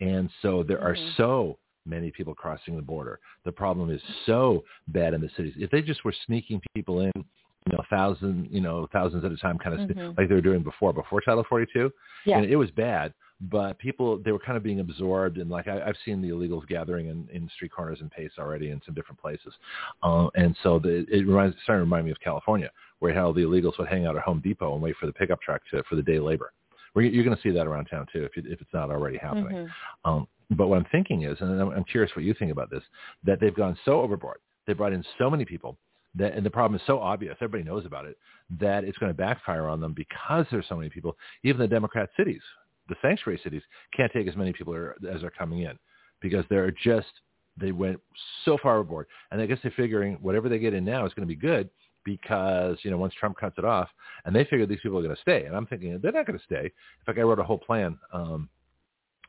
and 0.02 0.30
so 0.42 0.64
there 0.64 0.82
are 0.82 0.96
mm-hmm. 0.96 1.12
so 1.18 1.58
many 1.86 2.12
people 2.12 2.34
crossing 2.34 2.76
the 2.76 2.82
border. 2.82 3.20
The 3.46 3.52
problem 3.52 3.90
is 3.90 4.02
so 4.26 4.64
bad 4.88 5.14
in 5.14 5.22
the 5.22 5.30
cities. 5.36 5.54
If 5.58 5.70
they 5.72 5.82
just 5.82 6.06
were 6.06 6.14
sneaking 6.26 6.62
people 6.74 7.02
in, 7.02 7.12
you 7.16 7.74
know, 7.74 7.84
thousand, 7.90 8.48
you 8.52 8.62
know, 8.62 8.88
thousands 8.94 9.26
at 9.26 9.32
a 9.32 9.38
time, 9.38 9.58
kind 9.58 9.80
of 9.80 9.90
mm-hmm. 9.90 10.12
like 10.18 10.30
they 10.30 10.36
were 10.36 10.42
doing 10.42 10.64
before, 10.64 10.94
before 10.94 11.22
Title 11.22 11.46
42, 11.48 11.92
yeah. 12.26 12.38
and 12.38 12.46
it 12.50 12.56
was 12.56 12.72
bad 12.72 13.14
but 13.50 13.78
people 13.80 14.20
they 14.24 14.32
were 14.32 14.40
kind 14.40 14.56
of 14.56 14.64
being 14.64 14.80
absorbed 14.80 15.38
and 15.38 15.50
like 15.50 15.68
I, 15.68 15.82
I've 15.82 15.98
seen 16.06 16.22
the 16.22 16.30
illegals 16.30 16.66
gathering 16.68 17.08
in, 17.08 17.28
in 17.34 17.50
street 17.56 17.72
corners 17.72 18.00
and 18.00 18.10
Pace 18.10 18.32
already 18.40 18.70
in 18.70 18.82
some 18.86 18.94
different 18.94 19.20
places, 19.20 19.54
uh, 20.02 20.28
and 20.36 20.56
so 20.64 20.80
the, 20.80 21.06
it 21.10 21.28
reminds 21.28 21.56
starting 21.64 21.82
to 21.82 21.86
remind 21.86 22.06
me 22.06 22.12
of 22.12 22.20
California 22.22 22.70
where 23.00 23.14
how 23.14 23.34
the 23.34 23.42
illegals 23.42 23.78
would 23.78 23.88
hang 23.88 24.06
out 24.06 24.16
at 24.16 24.22
Home 24.22 24.40
Depot 24.40 24.74
and 24.74 24.82
wait 24.82 24.96
for 24.98 25.08
the 25.08 25.14
pickup 25.14 25.42
truck 25.42 25.62
to, 25.72 25.84
for 25.90 25.96
the 25.96 26.02
day 26.02 26.20
labor. 26.20 26.54
Where 26.94 27.06
you're 27.06 27.24
going 27.24 27.36
to 27.36 27.42
see 27.42 27.52
that 27.52 27.68
around 27.68 27.86
town 27.86 28.06
too 28.14 28.24
if 28.24 28.38
you, 28.38 28.44
if 28.46 28.62
it's 28.62 28.74
not 28.74 28.90
already 28.90 29.18
happening. 29.18 29.46
Mm-hmm. 29.46 30.10
Um, 30.10 30.28
but 30.52 30.68
what 30.68 30.78
I'm 30.78 30.88
thinking 30.92 31.24
is, 31.24 31.38
and 31.42 31.60
I'm, 31.60 31.70
I'm 31.70 31.84
curious 31.84 32.16
what 32.16 32.26
you 32.26 32.34
think 32.34 32.52
about 32.52 32.70
this, 32.70 32.84
that 33.24 33.40
they've 33.40 33.56
gone 33.56 33.78
so 33.86 34.02
overboard. 34.02 34.38
They 34.68 34.74
brought 34.74 34.94
in 34.94 35.04
so 35.18 35.30
many 35.30 35.46
people 35.46 35.78
that, 36.16 36.34
and 36.34 36.46
the 36.46 36.50
problem 36.50 36.80
is 36.80 36.86
so 36.86 37.00
obvious, 37.00 37.36
everybody 37.42 37.64
knows 37.64 37.86
about 37.86 38.06
it, 38.06 38.18
that 38.60 38.84
it's 38.84 38.98
going 38.98 39.10
to 39.10 39.18
backfire 39.18 39.68
on 39.68 39.82
them 39.82 39.94
because 39.94 40.46
there's 40.52 40.68
so 40.70 40.76
many 40.76 40.90
people. 40.90 41.18
Even 41.44 41.60
the 41.60 41.68
Democrat 41.68 42.10
cities, 42.16 42.42
the 42.90 42.96
sanctuary 43.02 43.40
cities 43.44 43.64
can't 43.96 44.12
take 44.12 44.28
as 44.28 44.36
many 44.36 44.54
people 44.54 44.76
as 45.12 45.24
are 45.24 45.32
coming 45.32 45.62
in 45.62 45.78
because 46.22 46.46
they're 46.50 46.72
just 46.84 47.08
they 47.56 47.72
went 47.72 48.00
so 48.46 48.58
far 48.62 48.78
overboard, 48.78 49.06
and 49.32 49.40
I 49.40 49.46
guess 49.46 49.60
they're 49.62 49.74
figuring 49.76 50.18
whatever 50.22 50.50
they 50.50 50.58
get 50.58 50.74
in 50.74 50.84
now 50.84 51.06
is 51.06 51.14
going 51.14 51.28
to 51.28 51.34
be 51.34 51.40
good 51.40 51.70
because 52.06 52.78
you 52.84 52.92
know 52.92 52.98
once 52.98 53.14
Trump 53.20 53.38
cuts 53.38 53.58
it 53.58 53.66
off, 53.66 53.90
and 54.26 54.36
they 54.36 54.44
figure 54.46 54.66
these 54.66 54.80
people 54.82 54.98
are 54.98 55.04
going 55.04 55.16
to 55.16 55.22
stay, 55.22 55.46
and 55.46 55.56
I'm 55.56 55.66
thinking 55.66 56.00
they're 56.02 56.12
not 56.12 56.26
going 56.26 56.40
to 56.40 56.46
stay. 56.46 56.66
In 56.66 57.06
fact, 57.06 57.18
I 57.18 57.22
wrote 57.22 57.40
a 57.40 57.44
whole 57.44 57.60
plan. 57.60 57.98
Um, 58.12 58.50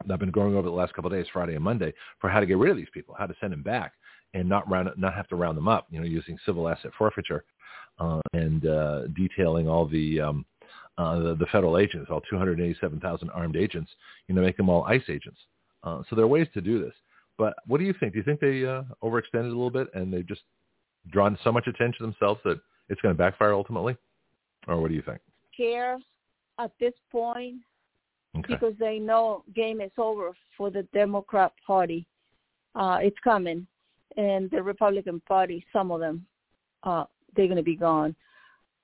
that 0.06 0.14
I've 0.14 0.18
been 0.18 0.32
going 0.32 0.56
over 0.56 0.68
the 0.68 0.74
last 0.74 0.92
couple 0.92 1.12
of 1.12 1.16
days, 1.16 1.26
Friday 1.32 1.54
and 1.54 1.62
Monday, 1.62 1.94
for 2.20 2.28
how 2.28 2.40
to 2.40 2.46
get 2.46 2.58
rid 2.58 2.72
of 2.72 2.76
these 2.76 2.88
people, 2.92 3.14
how 3.16 3.26
to 3.26 3.34
send 3.40 3.52
them 3.52 3.62
back, 3.62 3.92
and 4.34 4.48
not 4.48 4.68
round, 4.68 4.90
not 4.96 5.14
have 5.14 5.28
to 5.28 5.36
round 5.36 5.56
them 5.56 5.68
up. 5.68 5.86
You 5.90 6.00
know, 6.00 6.06
using 6.06 6.36
civil 6.44 6.68
asset 6.68 6.90
forfeiture 6.98 7.44
uh, 7.98 8.20
and 8.32 8.66
uh, 8.66 9.02
detailing 9.14 9.68
all 9.68 9.86
the 9.86 10.20
um, 10.20 10.44
uh, 10.98 11.18
the, 11.18 11.34
the 11.36 11.46
federal 11.46 11.78
agents, 11.78 12.08
all 12.10 12.20
287,000 12.30 13.30
armed 13.30 13.56
agents, 13.56 13.90
you 14.28 14.34
know, 14.34 14.42
make 14.42 14.56
them 14.56 14.68
all 14.68 14.84
ICE 14.84 15.02
agents. 15.08 15.38
Uh, 15.82 16.02
so 16.08 16.14
there 16.14 16.24
are 16.24 16.28
ways 16.28 16.46
to 16.54 16.60
do 16.60 16.80
this. 16.80 16.94
But 17.36 17.54
what 17.66 17.78
do 17.78 17.84
you 17.84 17.94
think? 17.98 18.12
Do 18.12 18.18
you 18.18 18.24
think 18.24 18.40
they 18.40 18.64
uh, 18.64 18.82
overextended 19.02 19.46
a 19.46 19.48
little 19.48 19.70
bit 19.70 19.88
and 19.94 20.12
they've 20.12 20.26
just 20.26 20.42
drawn 21.10 21.38
so 21.44 21.52
much 21.52 21.66
attention 21.66 21.98
to 21.98 22.02
themselves 22.04 22.40
that 22.44 22.60
it's 22.88 23.00
going 23.00 23.14
to 23.14 23.18
backfire 23.18 23.52
ultimately? 23.52 23.96
Or 24.66 24.80
what 24.80 24.88
do 24.88 24.94
you 24.94 25.02
think? 25.02 25.20
Care 25.56 25.98
at 26.58 26.70
this 26.80 26.94
point 27.10 27.56
okay. 28.36 28.54
because 28.54 28.74
they 28.78 28.98
know 28.98 29.44
game 29.54 29.80
is 29.80 29.92
over 29.98 30.32
for 30.56 30.70
the 30.70 30.82
Democrat 30.94 31.52
Party. 31.66 32.06
Uh, 32.74 32.98
it's 33.00 33.18
coming. 33.22 33.66
And 34.16 34.50
the 34.50 34.62
Republican 34.62 35.20
Party, 35.26 35.64
some 35.72 35.90
of 35.90 36.00
them, 36.00 36.24
uh, 36.84 37.04
they're 37.34 37.46
going 37.46 37.56
to 37.56 37.62
be 37.62 37.76
gone. 37.76 38.14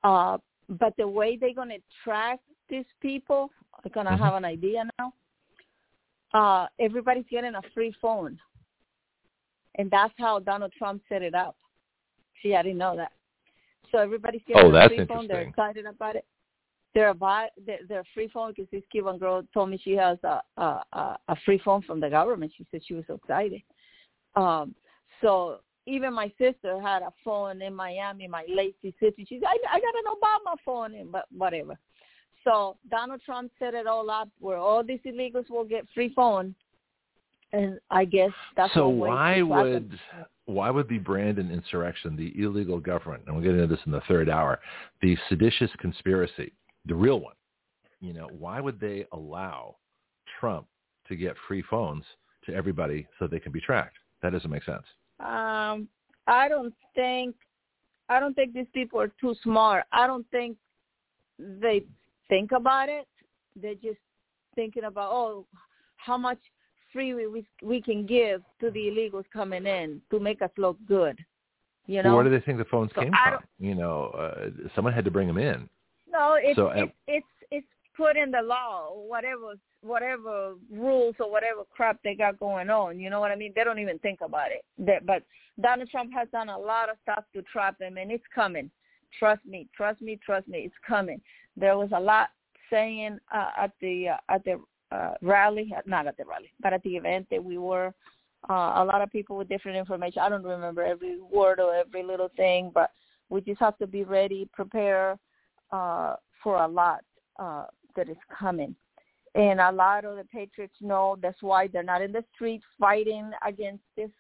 Uh, 0.02 0.38
but 0.68 0.94
the 0.96 1.06
way 1.06 1.36
they're 1.36 1.54
going 1.54 1.68
to 1.68 1.78
track 2.02 2.40
these 2.68 2.84
people, 3.00 3.50
I'm 3.74 3.90
going 3.92 4.06
to 4.06 4.12
mm-hmm. 4.12 4.22
have 4.22 4.34
an 4.34 4.44
idea 4.44 4.84
now. 4.98 5.12
Uh, 6.32 6.66
everybody's 6.78 7.24
getting 7.30 7.54
a 7.54 7.62
free 7.74 7.94
phone. 8.00 8.38
And 9.76 9.90
that's 9.90 10.14
how 10.18 10.40
Donald 10.40 10.72
Trump 10.76 11.02
set 11.08 11.22
it 11.22 11.34
up. 11.34 11.56
See, 12.42 12.54
I 12.54 12.62
didn't 12.62 12.78
know 12.78 12.96
that. 12.96 13.12
So 13.92 13.98
everybody's 13.98 14.42
getting 14.46 14.72
oh, 14.72 14.76
a 14.76 14.88
free 14.88 15.06
phone. 15.06 15.26
They're 15.26 15.42
excited 15.42 15.86
about 15.86 16.16
it. 16.16 16.24
They're 16.94 17.10
a 17.10 17.48
they're, 17.66 17.78
they're 17.88 18.04
free 18.14 18.28
phone 18.32 18.52
because 18.52 18.70
this 18.72 18.82
Cuban 18.90 19.18
girl 19.18 19.42
told 19.54 19.70
me 19.70 19.80
she 19.82 19.92
has 19.92 20.18
a, 20.24 20.40
a 20.56 20.82
a 21.28 21.36
free 21.44 21.60
phone 21.64 21.82
from 21.82 22.00
the 22.00 22.10
government. 22.10 22.52
She 22.56 22.66
said 22.70 22.80
she 22.86 22.94
was 22.94 23.04
so 23.06 23.14
excited. 23.14 23.62
Um, 24.34 24.74
so 25.20 25.60
even 25.86 26.12
my 26.12 26.32
sister 26.38 26.80
had 26.80 27.02
a 27.02 27.12
phone 27.24 27.62
in 27.62 27.74
Miami, 27.74 28.26
my 28.26 28.44
lazy 28.48 28.94
city. 29.00 29.24
She's 29.28 29.42
I, 29.46 29.56
I 29.72 29.80
got 29.80 29.94
an 29.94 30.04
Obama 30.16 30.56
phone, 30.64 30.94
in, 30.94 31.10
but 31.10 31.26
whatever. 31.36 31.78
So 32.44 32.76
Donald 32.90 33.20
Trump 33.24 33.52
set 33.58 33.74
it 33.74 33.86
all 33.86 34.10
up 34.10 34.28
where 34.38 34.56
all 34.56 34.82
these 34.82 35.00
illegals 35.06 35.50
will 35.50 35.64
get 35.64 35.86
free 35.94 36.12
phone, 36.14 36.54
and 37.52 37.78
I 37.90 38.04
guess 38.04 38.30
that's 38.56 38.72
so. 38.74 38.88
Why 38.88 39.42
would 39.42 39.98
why 40.50 40.70
would 40.70 40.88
the 40.88 40.98
Brandon 40.98 41.50
insurrection, 41.50 42.16
the 42.16 42.32
illegal 42.42 42.78
government, 42.78 43.24
and 43.26 43.34
we'll 43.34 43.44
get 43.44 43.54
into 43.54 43.66
this 43.66 43.84
in 43.86 43.92
the 43.92 44.02
third 44.08 44.28
hour, 44.28 44.60
the 45.02 45.16
seditious 45.28 45.70
conspiracy, 45.78 46.52
the 46.86 46.94
real 46.94 47.20
one, 47.20 47.34
you 48.00 48.12
know, 48.12 48.28
why 48.38 48.60
would 48.60 48.80
they 48.80 49.06
allow 49.12 49.76
Trump 50.38 50.66
to 51.08 51.16
get 51.16 51.34
free 51.46 51.62
phones 51.68 52.04
to 52.46 52.54
everybody 52.54 53.06
so 53.18 53.26
they 53.26 53.40
can 53.40 53.52
be 53.52 53.60
tracked? 53.60 53.96
That 54.22 54.30
doesn't 54.30 54.50
make 54.50 54.64
sense. 54.64 54.84
Um, 55.20 55.88
I 56.26 56.48
don't 56.48 56.74
think 56.94 57.34
I 58.08 58.18
don't 58.18 58.34
think 58.34 58.54
these 58.54 58.66
people 58.74 59.00
are 59.00 59.12
too 59.20 59.34
smart. 59.42 59.84
I 59.92 60.06
don't 60.06 60.28
think 60.30 60.56
they 61.38 61.84
think 62.28 62.52
about 62.52 62.88
it. 62.88 63.06
They're 63.54 63.74
just 63.74 63.98
thinking 64.54 64.84
about 64.84 65.10
oh, 65.12 65.46
how 65.96 66.16
much 66.16 66.38
freeway 66.92 67.26
we 67.26 67.44
we 67.62 67.80
can 67.80 68.06
give 68.06 68.42
to 68.60 68.70
the 68.70 68.80
illegals 68.80 69.24
coming 69.32 69.66
in 69.66 70.00
to 70.10 70.20
make 70.20 70.42
us 70.42 70.50
look 70.56 70.76
good. 70.86 71.18
You 71.86 72.02
know. 72.02 72.10
Well, 72.10 72.16
where 72.16 72.24
do 72.24 72.30
they 72.30 72.44
think 72.44 72.58
the 72.58 72.64
phones 72.64 72.90
So 72.94 73.02
came 73.02 73.12
from? 73.12 73.42
You 73.58 73.74
know, 73.74 74.06
uh, 74.08 74.68
someone 74.74 74.92
had 74.92 75.04
to 75.04 75.10
bring 75.10 75.26
them 75.26 75.38
in. 75.38 75.68
No, 76.10 76.36
it's 76.40 76.56
So, 76.56 76.68
uh, 76.68 76.74
it's 76.76 76.92
it's 77.06 77.26
it's 77.50 77.66
put 77.96 78.16
in 78.16 78.30
the 78.30 78.42
law, 78.42 78.92
whatever 78.94 79.54
whatever 79.82 80.54
rules 80.70 81.14
or 81.18 81.30
whatever 81.30 81.62
crap 81.70 81.98
they 82.04 82.14
got 82.14 82.38
going 82.38 82.70
on. 82.70 83.00
You 83.00 83.10
know 83.10 83.20
what 83.20 83.30
I 83.30 83.36
mean? 83.36 83.52
They 83.54 83.64
don't 83.64 83.78
even 83.78 83.98
think 84.00 84.20
about 84.22 84.50
it. 84.50 84.64
That, 84.78 85.06
but 85.06 85.22
Donald 85.60 85.90
Trump 85.90 86.12
has 86.14 86.28
done 86.32 86.48
a 86.48 86.58
lot 86.58 86.90
of 86.90 86.96
stuff 87.02 87.24
to 87.34 87.42
trap 87.42 87.78
them, 87.78 87.96
and 87.96 88.10
it's 88.10 88.24
coming. 88.34 88.70
Trust 89.18 89.44
me, 89.44 89.68
trust 89.76 90.00
me, 90.00 90.18
trust 90.24 90.46
me, 90.48 90.58
it's 90.58 90.74
coming. 90.86 91.20
There 91.56 91.76
was 91.76 91.90
a 91.94 92.00
lot 92.00 92.28
saying 92.70 93.18
uh, 93.34 93.50
at 93.58 93.72
the 93.80 94.10
uh, 94.10 94.34
at 94.34 94.44
the 94.44 94.60
uh, 94.92 95.14
rally, 95.22 95.72
not 95.86 96.06
at 96.06 96.16
the 96.16 96.24
rally, 96.24 96.52
but 96.60 96.72
at 96.72 96.82
the 96.82 96.96
event 96.96 97.26
that 97.30 97.42
we 97.42 97.58
were. 97.58 97.94
Uh, 98.48 98.72
a 98.76 98.84
lot 98.84 99.02
of 99.02 99.10
people 99.12 99.36
with 99.36 99.48
different 99.48 99.76
information. 99.76 100.22
I 100.22 100.28
don't 100.28 100.42
remember 100.42 100.82
every 100.82 101.20
word 101.20 101.60
or 101.60 101.74
every 101.74 102.02
little 102.02 102.30
thing, 102.36 102.70
but 102.74 102.90
we 103.28 103.40
just 103.42 103.60
have 103.60 103.76
to 103.78 103.86
be 103.86 104.04
ready, 104.04 104.48
prepare 104.52 105.18
uh, 105.72 106.16
for 106.42 106.56
a 106.56 106.68
lot 106.68 107.00
uh, 107.38 107.66
that 107.96 108.08
is 108.08 108.16
coming. 108.36 108.74
And 109.34 109.60
a 109.60 109.70
lot 109.70 110.04
of 110.04 110.16
the 110.16 110.24
patriots 110.24 110.74
know 110.80 111.16
that's 111.22 111.40
why 111.42 111.68
they're 111.68 111.82
not 111.82 112.02
in 112.02 112.12
the 112.12 112.24
street 112.34 112.62
fighting 112.78 113.30
against 113.46 113.84
this 113.96 114.10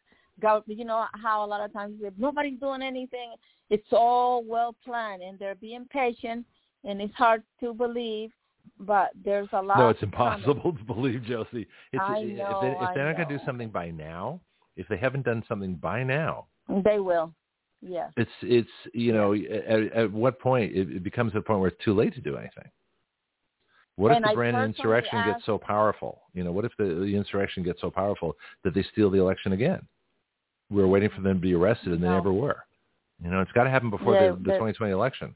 government. 0.40 0.78
You 0.78 0.84
know 0.84 1.06
how 1.14 1.44
a 1.44 1.46
lot 1.46 1.64
of 1.64 1.72
times 1.72 1.96
if 2.02 2.14
nobody's 2.16 2.60
doing 2.60 2.82
anything, 2.82 3.34
it's 3.70 3.88
all 3.92 4.44
well 4.44 4.76
planned, 4.84 5.22
and 5.22 5.38
they're 5.38 5.56
being 5.56 5.86
patient, 5.90 6.46
and 6.84 7.00
it's 7.00 7.14
hard 7.14 7.42
to 7.60 7.74
believe, 7.74 8.30
but 8.78 9.10
there's 9.24 9.48
a 9.52 9.60
lot. 9.60 9.78
No, 9.78 9.88
it's 9.88 10.00
coming. 10.00 10.14
impossible 10.14 10.72
to 10.78 10.84
believe, 10.84 11.22
Josie. 11.24 11.66
It's, 11.92 12.02
I 12.02 12.18
if, 12.18 12.38
know, 12.38 12.58
they, 12.62 12.68
if 12.70 12.94
they're 12.94 13.06
not 13.06 13.16
going 13.16 13.28
to 13.28 13.38
do 13.38 13.44
something 13.44 13.68
by 13.68 13.90
now, 13.90 14.40
if 14.76 14.88
they 14.88 14.96
haven't 14.96 15.24
done 15.24 15.44
something 15.48 15.74
by 15.74 16.02
now, 16.02 16.46
They 16.68 16.98
will. 16.98 17.32
Yes. 17.82 18.12
it's 18.18 18.30
it's 18.42 18.68
you 18.92 19.12
know 19.14 19.32
at, 19.32 19.92
at 19.96 20.12
what 20.12 20.38
point 20.38 20.76
it, 20.76 20.90
it 20.90 21.02
becomes 21.02 21.32
a 21.34 21.40
point 21.40 21.60
where 21.60 21.68
it's 21.68 21.82
too 21.82 21.94
late 21.94 22.14
to 22.14 22.20
do 22.20 22.36
anything. 22.36 22.70
What 23.96 24.12
And 24.12 24.24
if 24.24 24.28
I 24.28 24.32
the 24.32 24.36
Brandon 24.36 24.60
personally 24.60 24.76
insurrection 24.78 25.32
gets 25.32 25.46
so 25.46 25.58
powerful? 25.58 26.22
You 26.32 26.44
know, 26.44 26.52
what 26.52 26.64
if 26.64 26.72
the, 26.78 26.84
the 26.84 27.14
insurrection 27.14 27.62
gets 27.62 27.80
so 27.80 27.90
powerful 27.90 28.36
that 28.64 28.74
they 28.74 28.82
steal 28.92 29.10
the 29.10 29.18
election 29.18 29.52
again? 29.52 29.80
We 30.70 30.80
were 30.80 30.88
waiting 30.88 31.10
for 31.14 31.20
them 31.20 31.34
to 31.34 31.40
be 31.40 31.54
arrested, 31.54 31.92
and 31.92 32.02
they 32.02 32.08
never 32.08 32.32
were. 32.32 32.64
You 33.22 33.30
know, 33.30 33.40
it's 33.40 33.52
got 33.52 33.64
to 33.64 33.70
happen 33.70 33.90
before 33.90 34.14
the, 34.14 34.36
the 34.36 34.52
2020 34.52 34.92
election. 34.92 35.34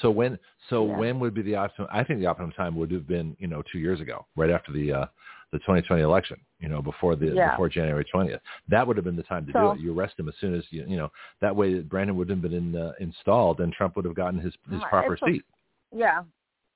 So 0.00 0.10
when 0.10 0.38
so 0.70 0.86
Yeah. 0.86 0.96
when 0.98 1.20
would 1.20 1.34
be 1.34 1.42
the 1.42 1.56
optimum? 1.56 1.88
I 1.92 2.02
think 2.04 2.20
the 2.20 2.26
optimum 2.26 2.52
time 2.52 2.74
would 2.76 2.90
have 2.90 3.06
been 3.06 3.36
you 3.38 3.46
know 3.46 3.62
two 3.70 3.78
years 3.78 4.00
ago, 4.00 4.26
right 4.36 4.50
after 4.50 4.72
the 4.72 4.92
uh, 4.92 5.06
the 5.52 5.58
2020 5.60 6.02
election. 6.02 6.36
You 6.58 6.68
know, 6.68 6.80
before 6.82 7.14
the 7.14 7.26
Yeah. 7.26 7.50
before 7.50 7.68
January 7.68 8.04
20th. 8.12 8.40
That 8.68 8.86
would 8.86 8.96
have 8.96 9.04
been 9.04 9.16
the 9.16 9.22
time 9.22 9.44
to 9.46 9.52
do 9.52 9.70
it. 9.72 9.80
You 9.80 9.96
arrest 9.98 10.18
him 10.18 10.28
as 10.28 10.34
soon 10.40 10.54
as 10.54 10.64
you 10.70 10.84
you 10.88 10.96
know 10.96 11.10
that 11.40 11.54
way 11.54 11.80
Brandon 11.80 12.16
wouldn't 12.16 12.42
have 12.42 12.50
been 12.50 12.58
in, 12.58 12.74
uh, 12.76 12.92
installed, 13.00 13.60
and 13.60 13.72
Trump 13.72 13.96
would 13.96 14.04
have 14.04 14.14
gotten 14.14 14.40
his 14.40 14.54
his 14.70 14.80
Right, 14.80 14.90
proper 14.90 15.14
it's 15.14 15.22
a- 15.22 15.26
seat. 15.26 15.44
Yeah, 15.92 16.24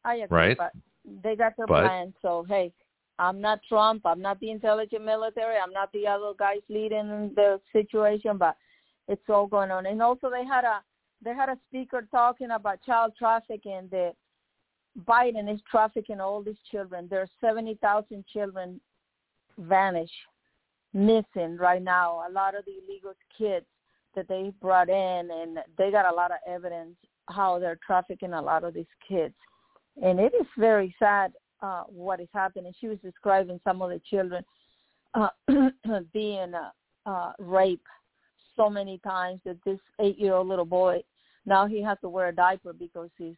I 0.04 0.16
agree. 0.16 0.38
Right. 0.38 0.56
But 0.58 0.72
they 1.22 1.34
got 1.36 1.56
their 1.56 1.66
But- 1.66 1.86
plan. 1.86 2.14
So 2.22 2.44
hey, 2.44 2.72
I'm 3.18 3.40
not 3.40 3.60
Trump. 3.68 4.02
I'm 4.06 4.20
not 4.20 4.38
the 4.38 4.50
intelligent 4.50 5.04
military. 5.04 5.56
I'm 5.56 5.72
not 5.72 5.90
the 5.92 6.06
other 6.06 6.32
guys 6.38 6.60
leading 6.68 7.32
the 7.34 7.60
situation. 7.72 8.36
But 8.38 8.56
it's 9.08 9.28
all 9.28 9.46
going 9.46 9.70
on. 9.70 9.86
And 9.86 10.00
also 10.02 10.28
they 10.30 10.44
had 10.44 10.64
a 10.64 10.82
they 11.24 11.34
had 11.34 11.48
a 11.48 11.58
speaker 11.68 12.06
talking 12.10 12.50
about 12.50 12.82
child 12.84 13.12
trafficking. 13.18 13.88
That 13.90 14.14
Biden 15.06 15.52
is 15.52 15.60
trafficking 15.70 16.20
all 16.20 16.42
these 16.42 16.60
children. 16.70 17.08
There 17.10 17.20
are 17.20 17.28
seventy 17.40 17.74
thousand 17.76 18.24
children 18.32 18.80
vanish, 19.58 20.10
missing 20.92 21.56
right 21.58 21.82
now. 21.82 22.24
A 22.28 22.32
lot 22.32 22.54
of 22.54 22.64
the 22.64 22.72
illegal 22.84 23.14
kids 23.36 23.66
that 24.14 24.28
they 24.28 24.52
brought 24.60 24.88
in, 24.88 25.30
and 25.30 25.58
they 25.76 25.90
got 25.90 26.12
a 26.12 26.14
lot 26.14 26.30
of 26.30 26.38
evidence 26.46 26.96
how 27.28 27.58
they're 27.58 27.78
trafficking 27.86 28.32
a 28.32 28.40
lot 28.40 28.64
of 28.64 28.74
these 28.74 28.86
kids. 29.06 29.34
And 30.02 30.18
it 30.18 30.32
is 30.40 30.46
very 30.56 30.94
sad 30.98 31.32
uh, 31.60 31.82
what 31.88 32.20
is 32.20 32.28
happening. 32.32 32.72
She 32.80 32.88
was 32.88 32.98
describing 33.02 33.60
some 33.64 33.82
of 33.82 33.90
the 33.90 34.00
children 34.08 34.44
uh, 35.14 35.28
being 36.12 36.52
uh, 36.54 36.70
uh, 37.08 37.32
raped 37.38 37.86
so 38.58 38.68
many 38.68 38.98
times 38.98 39.40
that 39.46 39.56
this 39.64 39.78
eight-year-old 40.00 40.46
little 40.46 40.66
boy 40.66 41.02
now 41.48 41.66
he 41.66 41.82
has 41.82 41.96
to 42.02 42.10
wear 42.10 42.28
a 42.28 42.34
diaper 42.34 42.74
because 42.74 43.08
his 43.18 43.34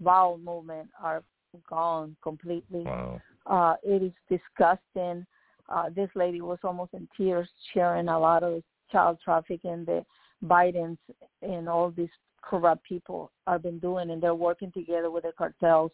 bowel 0.00 0.36
movement 0.38 0.88
are 1.00 1.22
gone 1.70 2.16
completely. 2.22 2.82
Wow. 2.82 3.20
Uh, 3.46 3.74
it 3.84 4.02
is 4.02 4.12
disgusting. 4.28 5.24
Uh, 5.68 5.88
this 5.94 6.10
lady 6.14 6.40
was 6.40 6.58
almost 6.64 6.92
in 6.92 7.08
tears 7.16 7.48
sharing 7.72 8.08
a 8.08 8.18
lot 8.18 8.42
of 8.42 8.62
child 8.90 9.18
trafficking 9.24 9.84
that 9.84 10.04
Biden's 10.44 10.98
and 11.40 11.68
all 11.68 11.92
these 11.96 12.08
corrupt 12.42 12.82
people 12.84 13.30
have 13.46 13.62
been 13.62 13.78
doing, 13.78 14.10
and 14.10 14.20
they're 14.20 14.34
working 14.34 14.72
together 14.72 15.10
with 15.10 15.22
the 15.22 15.32
cartels. 15.38 15.92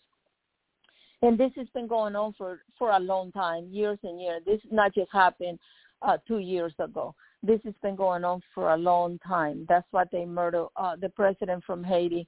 And 1.21 1.37
this 1.37 1.51
has 1.57 1.67
been 1.75 1.87
going 1.87 2.17
on 2.17 2.33
for 2.39 2.61
for 2.79 2.93
a 2.93 2.99
long 2.99 3.31
time, 3.33 3.69
years 3.71 3.99
and 4.05 4.21
years. 4.21 4.43
This 4.47 4.61
not 4.71 4.95
just 4.95 5.13
happened 5.13 5.59
uh, 6.01 6.17
two 6.27 6.39
years 6.39 6.73
ago. 6.79 7.15
This 7.43 7.61
has 7.65 7.75
been 7.83 7.97
going 7.97 8.25
on 8.25 8.43
for 8.55 8.75
a 8.75 8.77
long 8.77 9.19
time. 9.27 9.65
That's 9.69 9.87
why 9.91 10.05
they 10.11 10.25
murdered 10.25 10.69
uh, 10.77 10.97
the 10.97 11.09
president 11.09 11.65
from 11.65 11.85
Haiti 11.85 12.27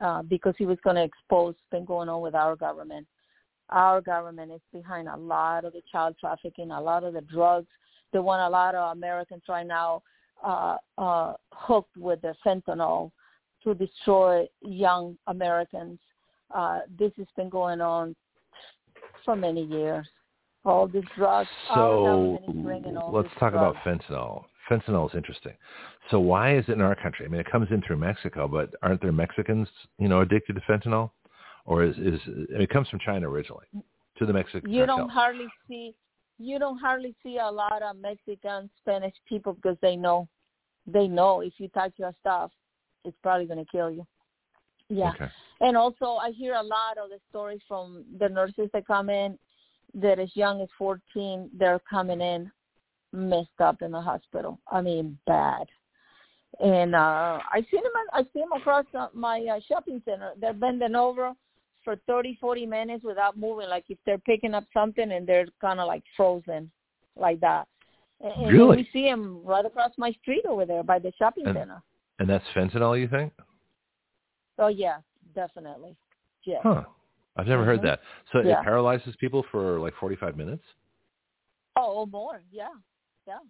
uh, 0.00 0.22
because 0.22 0.54
he 0.58 0.66
was 0.66 0.78
going 0.82 0.96
to 0.96 1.02
expose 1.02 1.54
been 1.70 1.84
going 1.84 2.08
on 2.08 2.22
with 2.22 2.34
our 2.34 2.56
government. 2.56 3.06
Our 3.70 4.00
government 4.00 4.52
is 4.52 4.60
behind 4.72 5.08
a 5.08 5.16
lot 5.16 5.64
of 5.64 5.72
the 5.72 5.82
child 5.90 6.16
trafficking, 6.20 6.70
a 6.70 6.80
lot 6.80 7.04
of 7.04 7.14
the 7.14 7.20
drugs. 7.22 7.66
They 8.12 8.18
want 8.18 8.42
a 8.42 8.48
lot 8.48 8.74
of 8.74 8.96
Americans 8.96 9.42
right 9.48 9.66
now 9.66 10.02
uh, 10.44 10.76
uh, 10.96 11.34
hooked 11.52 11.96
with 11.96 12.20
the 12.22 12.34
fentanyl 12.44 13.10
to 13.64 13.74
destroy 13.74 14.46
young 14.62 15.18
Americans. 15.26 15.98
Uh, 16.54 16.80
this 16.98 17.10
has 17.16 17.26
been 17.36 17.48
going 17.48 17.80
on 17.80 18.14
for 19.24 19.34
many 19.34 19.64
years. 19.64 20.06
All 20.66 20.88
drugs. 20.88 21.48
So 21.74 22.04
government 22.04 22.44
is 22.48 22.64
bringing 22.64 22.96
all 22.96 23.12
let's 23.12 23.28
talk 23.38 23.52
about 23.52 23.76
fentanyl. 23.84 24.44
Fentanyl 24.68 25.08
is 25.08 25.14
interesting. 25.16 25.52
So 26.10 26.18
why 26.18 26.56
is 26.56 26.64
it 26.66 26.72
in 26.72 26.80
our 26.80 26.96
country? 26.96 27.24
I 27.24 27.28
mean, 27.28 27.40
it 27.40 27.48
comes 27.48 27.68
in 27.70 27.82
through 27.82 27.98
Mexico, 27.98 28.48
but 28.48 28.74
aren't 28.82 29.00
there 29.00 29.12
Mexicans, 29.12 29.68
you 30.00 30.08
know, 30.08 30.22
addicted 30.22 30.54
to 30.54 30.60
fentanyl? 30.62 31.12
Or 31.66 31.84
is, 31.84 31.96
is 31.98 32.20
it 32.26 32.68
comes 32.70 32.88
from 32.88 32.98
China 32.98 33.28
originally 33.28 33.66
to 34.18 34.26
the 34.26 34.32
Mexican 34.32 34.68
you 34.68 34.80
cartel? 34.80 34.98
don't 34.98 35.08
hardly 35.08 35.46
see 35.68 35.94
you 36.38 36.58
don't 36.58 36.78
hardly 36.78 37.14
see 37.22 37.38
a 37.38 37.48
lot 37.48 37.82
of 37.82 37.96
Mexican 37.96 38.68
Spanish 38.80 39.14
people 39.28 39.52
because 39.54 39.76
they 39.82 39.94
know 39.94 40.28
they 40.86 41.06
know 41.06 41.42
if 41.42 41.54
you 41.58 41.68
touch 41.68 41.92
your 41.96 42.12
stuff, 42.20 42.50
it's 43.04 43.16
probably 43.22 43.46
going 43.46 43.64
to 43.64 43.70
kill 43.70 43.90
you. 43.90 44.04
Yeah, 44.88 45.10
Okay. 45.10 45.28
and 45.60 45.76
also 45.76 46.16
I 46.20 46.32
hear 46.32 46.54
a 46.54 46.62
lot 46.62 46.98
of 46.98 47.10
the 47.10 47.18
stories 47.30 47.60
from 47.68 48.04
the 48.18 48.28
nurses 48.28 48.68
that 48.72 48.86
come 48.86 49.10
in 49.10 49.38
that 49.96 50.18
as 50.18 50.30
young 50.34 50.60
as 50.60 50.68
14 50.78 51.50
they're 51.58 51.80
coming 51.88 52.20
in 52.20 52.50
messed 53.12 53.60
up 53.60 53.82
in 53.82 53.90
the 53.92 54.00
hospital. 54.00 54.58
I 54.70 54.80
mean 54.80 55.18
bad. 55.26 55.66
And 56.60 56.94
uh 56.94 57.38
I 57.50 57.60
see 57.70 57.76
them 57.78 57.92
I 58.12 58.22
see 58.32 58.40
them 58.40 58.52
across 58.56 58.84
my 59.14 59.40
uh, 59.40 59.60
shopping 59.68 60.00
center. 60.04 60.32
They're 60.40 60.52
bending 60.52 60.94
over 60.94 61.32
for 61.84 61.96
30, 62.08 62.36
40 62.40 62.66
minutes 62.66 63.04
without 63.04 63.38
moving, 63.38 63.68
like 63.68 63.84
if 63.88 63.98
they're 64.04 64.18
picking 64.18 64.54
up 64.54 64.64
something 64.74 65.12
and 65.12 65.26
they're 65.26 65.46
kind 65.60 65.78
of 65.78 65.86
like 65.86 66.02
frozen, 66.16 66.68
like 67.14 67.38
that. 67.40 67.68
And, 68.20 68.32
and 68.32 68.52
Really? 68.52 68.78
we 68.78 68.88
see 68.92 69.04
them 69.04 69.40
right 69.44 69.64
across 69.64 69.92
my 69.96 70.10
street 70.20 70.44
over 70.48 70.66
there 70.66 70.82
by 70.82 70.98
the 70.98 71.12
shopping 71.18 71.46
And- 71.46 71.56
center. 71.56 71.82
And 72.18 72.28
that's 72.28 72.44
fentanyl, 72.56 72.98
you 72.98 73.06
think? 73.08 73.32
Oh 74.58 74.68
yeah, 74.68 74.96
definitely. 75.34 75.94
Yeah. 76.44 76.58
Huh. 76.62 76.82
I've 77.36 77.46
never 77.46 77.64
heard 77.64 77.80
Mhm. 77.80 77.84
that. 77.84 78.00
So 78.32 78.40
Yeah. 78.40 78.60
it 78.60 78.64
paralyzes 78.64 79.14
people 79.16 79.42
for 79.44 79.78
like 79.78 79.94
45 79.94 80.36
minutes? 80.36 80.64
Oh, 81.76 81.98
oh, 81.98 82.06
more. 82.06 82.42
Yeah, 82.50 82.74
yeah. 83.26 83.40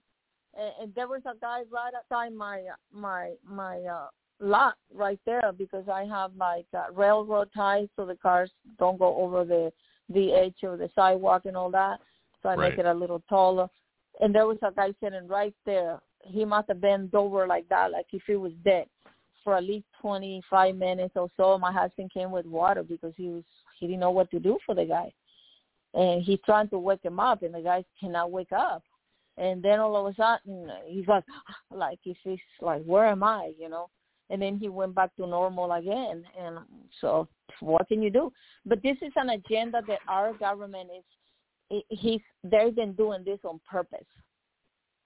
And, 0.55 0.73
and 0.81 0.95
there 0.95 1.07
was 1.07 1.23
a 1.27 1.35
guy 1.37 1.63
right 1.71 1.95
outside 1.95 2.33
my 2.33 2.65
my 2.91 3.35
my 3.45 3.81
uh, 3.83 4.09
lot 4.41 4.77
right 4.93 5.21
there 5.25 5.53
because 5.57 5.89
I 5.89 6.05
have 6.05 6.35
like 6.37 6.67
uh, 6.75 6.93
railroad 6.93 7.51
ties 7.55 7.89
so 7.95 8.05
the 8.05 8.17
cars 8.17 8.51
don't 8.79 8.99
go 8.99 9.17
over 9.17 9.45
the 9.45 9.73
the 10.09 10.33
edge 10.33 10.63
of 10.63 10.79
the 10.79 10.91
sidewalk 10.95 11.47
and 11.47 11.57
all 11.57 11.71
that. 11.71 12.01
So 12.43 12.49
I 12.49 12.57
make 12.57 12.79
it 12.79 12.87
a 12.87 12.95
little 12.95 13.23
taller. 13.29 13.69
And 14.21 14.35
there 14.35 14.47
was 14.47 14.59
a 14.63 14.73
guy 14.73 14.93
sitting 15.03 15.29
right 15.29 15.55
there. 15.65 16.01
He 16.23 16.45
must 16.45 16.69
have 16.69 16.81
bent 16.81 17.15
over 17.15 17.47
like 17.47 17.69
that, 17.69 17.93
like 17.93 18.07
if 18.13 18.23
he 18.27 18.37
was 18.37 18.53
dead, 18.65 18.87
for 19.45 19.55
at 19.55 19.65
least 19.65 19.87
twenty 20.01 20.43
five 20.51 20.75
minutes 20.75 21.15
or 21.17 21.29
so. 21.37 21.59
My 21.59 21.73
husband 21.73 22.11
came 22.13 22.31
with 22.31 22.47
water 22.47 22.83
because 22.83 23.13
he 23.17 23.29
was 23.29 23.45
he 23.79 23.87
didn't 23.87 24.01
know 24.01 24.11
what 24.11 24.31
to 24.31 24.41
do 24.41 24.59
for 24.67 24.75
the 24.75 24.85
guy 24.85 25.13
and 25.97 26.23
he's 26.23 26.39
trying 26.45 26.69
to 26.69 26.79
wake 26.79 27.03
him 27.03 27.19
up, 27.19 27.43
and 27.43 27.55
the 27.55 27.61
guy 27.61 27.83
cannot 27.99 28.31
wake 28.31 28.53
up. 28.53 28.83
And 29.39 29.63
then 29.63 29.81
all 29.81 30.07
of 30.07 30.13
a 30.13 30.17
sudden, 30.17 30.71
he's 30.87 31.07
like, 31.09 31.25
like 31.71 31.99
if 32.05 32.19
he's 32.23 32.39
like, 32.61 32.85
where 32.85 33.07
am 33.07 33.23
I? 33.23 33.53
You 33.59 33.69
know. 33.69 33.89
And 34.29 34.43
then 34.43 34.59
he 34.59 34.69
went 34.69 34.95
back 34.95 35.15
to 35.17 35.27
normal 35.27 35.73
again. 35.73 36.25
And 36.39 36.59
so, 37.01 37.29
what 37.61 37.89
can 37.89 38.03
you 38.03 38.11
do? 38.11 38.33
But 38.67 38.83
this 38.83 38.97
is 39.01 39.13
an 39.17 39.31
agenda 39.31 39.83
that 39.87 40.01
our 40.09 40.35
government 40.35 40.91
is 40.97 41.83
he's 41.89 42.21
they've 42.45 42.75
been 42.75 42.93
doing 42.93 43.25
this 43.25 43.39
on 43.45 43.61
purpose. 43.69 44.07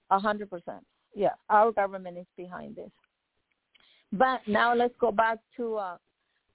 A 0.09 0.19
hundred 0.19 0.49
percent. 0.49 0.83
Yeah, 1.15 1.33
our 1.49 1.71
government 1.71 2.17
is 2.17 2.25
behind 2.35 2.75
this. 2.75 2.91
But 4.11 4.41
now 4.47 4.75
let's 4.75 4.95
go 4.99 5.11
back 5.11 5.37
to 5.55 5.75
uh, 5.75 5.97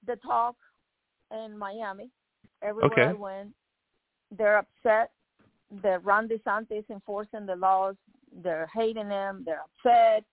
the 0.07 0.17
talk 0.17 0.57
in 1.31 1.57
Miami. 1.57 2.11
Everywhere 2.63 2.93
okay. 2.93 3.03
I 3.03 3.13
went, 3.13 3.51
they're 4.37 4.59
upset 4.59 5.11
that 5.83 6.05
Ron 6.05 6.29
DeSantis 6.29 6.85
enforcing 6.91 7.47
the 7.47 7.57
laws. 7.57 7.97
They're 8.43 8.69
hating 8.75 9.11
him. 9.11 9.45
They're 9.45 9.63
upset. 9.63 10.25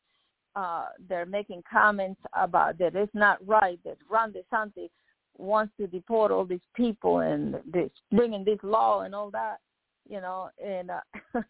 Uh, 0.55 0.85
they're 1.09 1.25
making 1.25 1.63
comments 1.69 2.21
about 2.33 2.77
that 2.77 2.95
it's 2.95 3.13
not 3.15 3.45
right 3.45 3.79
that 3.83 3.97
Ron 4.09 4.31
DeSantis 4.31 4.89
wants 5.37 5.73
to 5.79 5.87
deport 5.87 6.31
all 6.31 6.45
these 6.45 6.59
people 6.75 7.19
and 7.19 7.55
this 7.65 7.89
bringing 8.11 8.43
this 8.43 8.59
law 8.61 9.01
and 9.01 9.15
all 9.15 9.31
that, 9.31 9.57
you 10.07 10.21
know. 10.21 10.49
And 10.63 10.91
uh, 10.91 10.99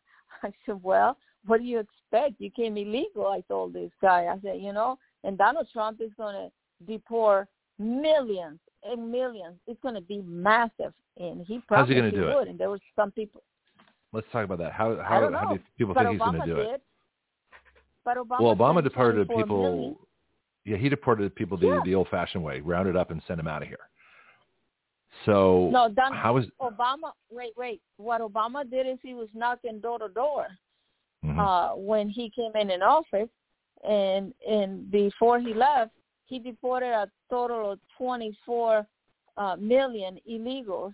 I 0.43 0.51
said, 0.65 0.81
well, 0.81 1.17
what 1.45 1.59
do 1.59 1.65
you 1.65 1.79
expect? 1.79 2.39
You 2.39 2.49
came 2.49 2.77
illegal. 2.77 3.27
I 3.27 3.41
told 3.41 3.73
this 3.73 3.91
guy. 4.01 4.27
I 4.27 4.39
said, 4.41 4.61
you 4.61 4.71
know, 4.71 4.97
and 5.25 5.37
Donald 5.37 5.67
Trump 5.73 5.99
is 5.99 6.11
going 6.17 6.35
to 6.35 6.85
deport 6.85 7.49
millions 7.77 8.59
and 8.85 9.11
millions. 9.11 9.55
It's 9.67 9.79
going 9.81 9.95
to 9.95 10.01
be 10.01 10.21
massive, 10.25 10.93
and 11.17 11.45
he 11.45 11.59
probably 11.67 11.77
How's 11.77 11.89
he 11.89 11.95
going 11.95 12.11
to 12.11 12.17
do 12.17 12.25
would. 12.35 12.47
it? 12.47 12.51
And 12.51 12.59
there 12.59 12.69
was 12.69 12.79
some 12.95 13.11
people. 13.11 13.41
Let's 14.11 14.27
talk 14.31 14.45
about 14.45 14.59
that. 14.59 14.71
How 14.73 14.95
how, 14.97 15.31
how 15.31 15.53
do 15.53 15.59
people 15.77 15.93
but 15.93 16.01
think 16.03 16.11
he's 16.13 16.19
going 16.19 16.39
to 16.41 16.45
do 16.45 16.55
did. 16.55 16.67
it? 16.75 16.81
But 18.05 18.17
Obama 18.17 18.41
Well, 18.41 18.55
Obama 18.55 18.83
deported 18.83 19.27
people. 19.29 19.61
million. 19.63 19.95
Yeah, 20.65 20.77
he 20.77 20.87
deported 20.89 21.33
people 21.35 21.57
the 21.57 21.67
Yeah. 21.67 21.81
the 21.83 21.95
old-fashioned 21.95 22.43
way, 22.43 22.59
rounded 22.61 22.95
up 22.95 23.11
and 23.11 23.21
sent 23.27 23.37
them 23.37 23.47
out 23.47 23.61
of 23.63 23.67
here. 23.67 23.89
So 25.25 25.69
No, 25.71 25.89
Don, 25.89 26.13
how 26.13 26.37
is 26.37 26.45
Obama. 26.61 27.11
Wait, 27.31 27.53
wait. 27.57 27.81
What 27.97 28.21
Obama 28.21 28.69
did 28.69 28.87
is 28.87 28.97
he 29.01 29.13
was 29.13 29.29
knocking 29.33 29.79
door 29.79 29.99
to 29.99 30.09
door 30.09 30.47
Mhm. 31.23 31.39
uh, 31.39 31.75
when 31.75 32.09
he 32.09 32.29
came 32.29 32.51
in 32.55 32.69
in 32.69 32.81
office, 32.81 33.29
and 33.83 34.33
and 34.47 34.89
before 34.91 35.39
he 35.39 35.53
left, 35.53 35.91
he 36.33 36.39
deported 36.39 36.87
a 36.91 37.07
total 37.29 37.73
of 37.73 37.79
24 37.95 38.87
uh, 39.37 39.55
million 39.57 40.17
illegals, 40.29 40.93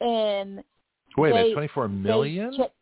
and 0.00 0.62
wait 1.16 1.30
a 1.30 1.34
they- 1.34 1.42
minute, 1.42 1.52
24 1.54 1.88
they 1.88 1.94
million? 1.94 2.52
che- 2.56 2.72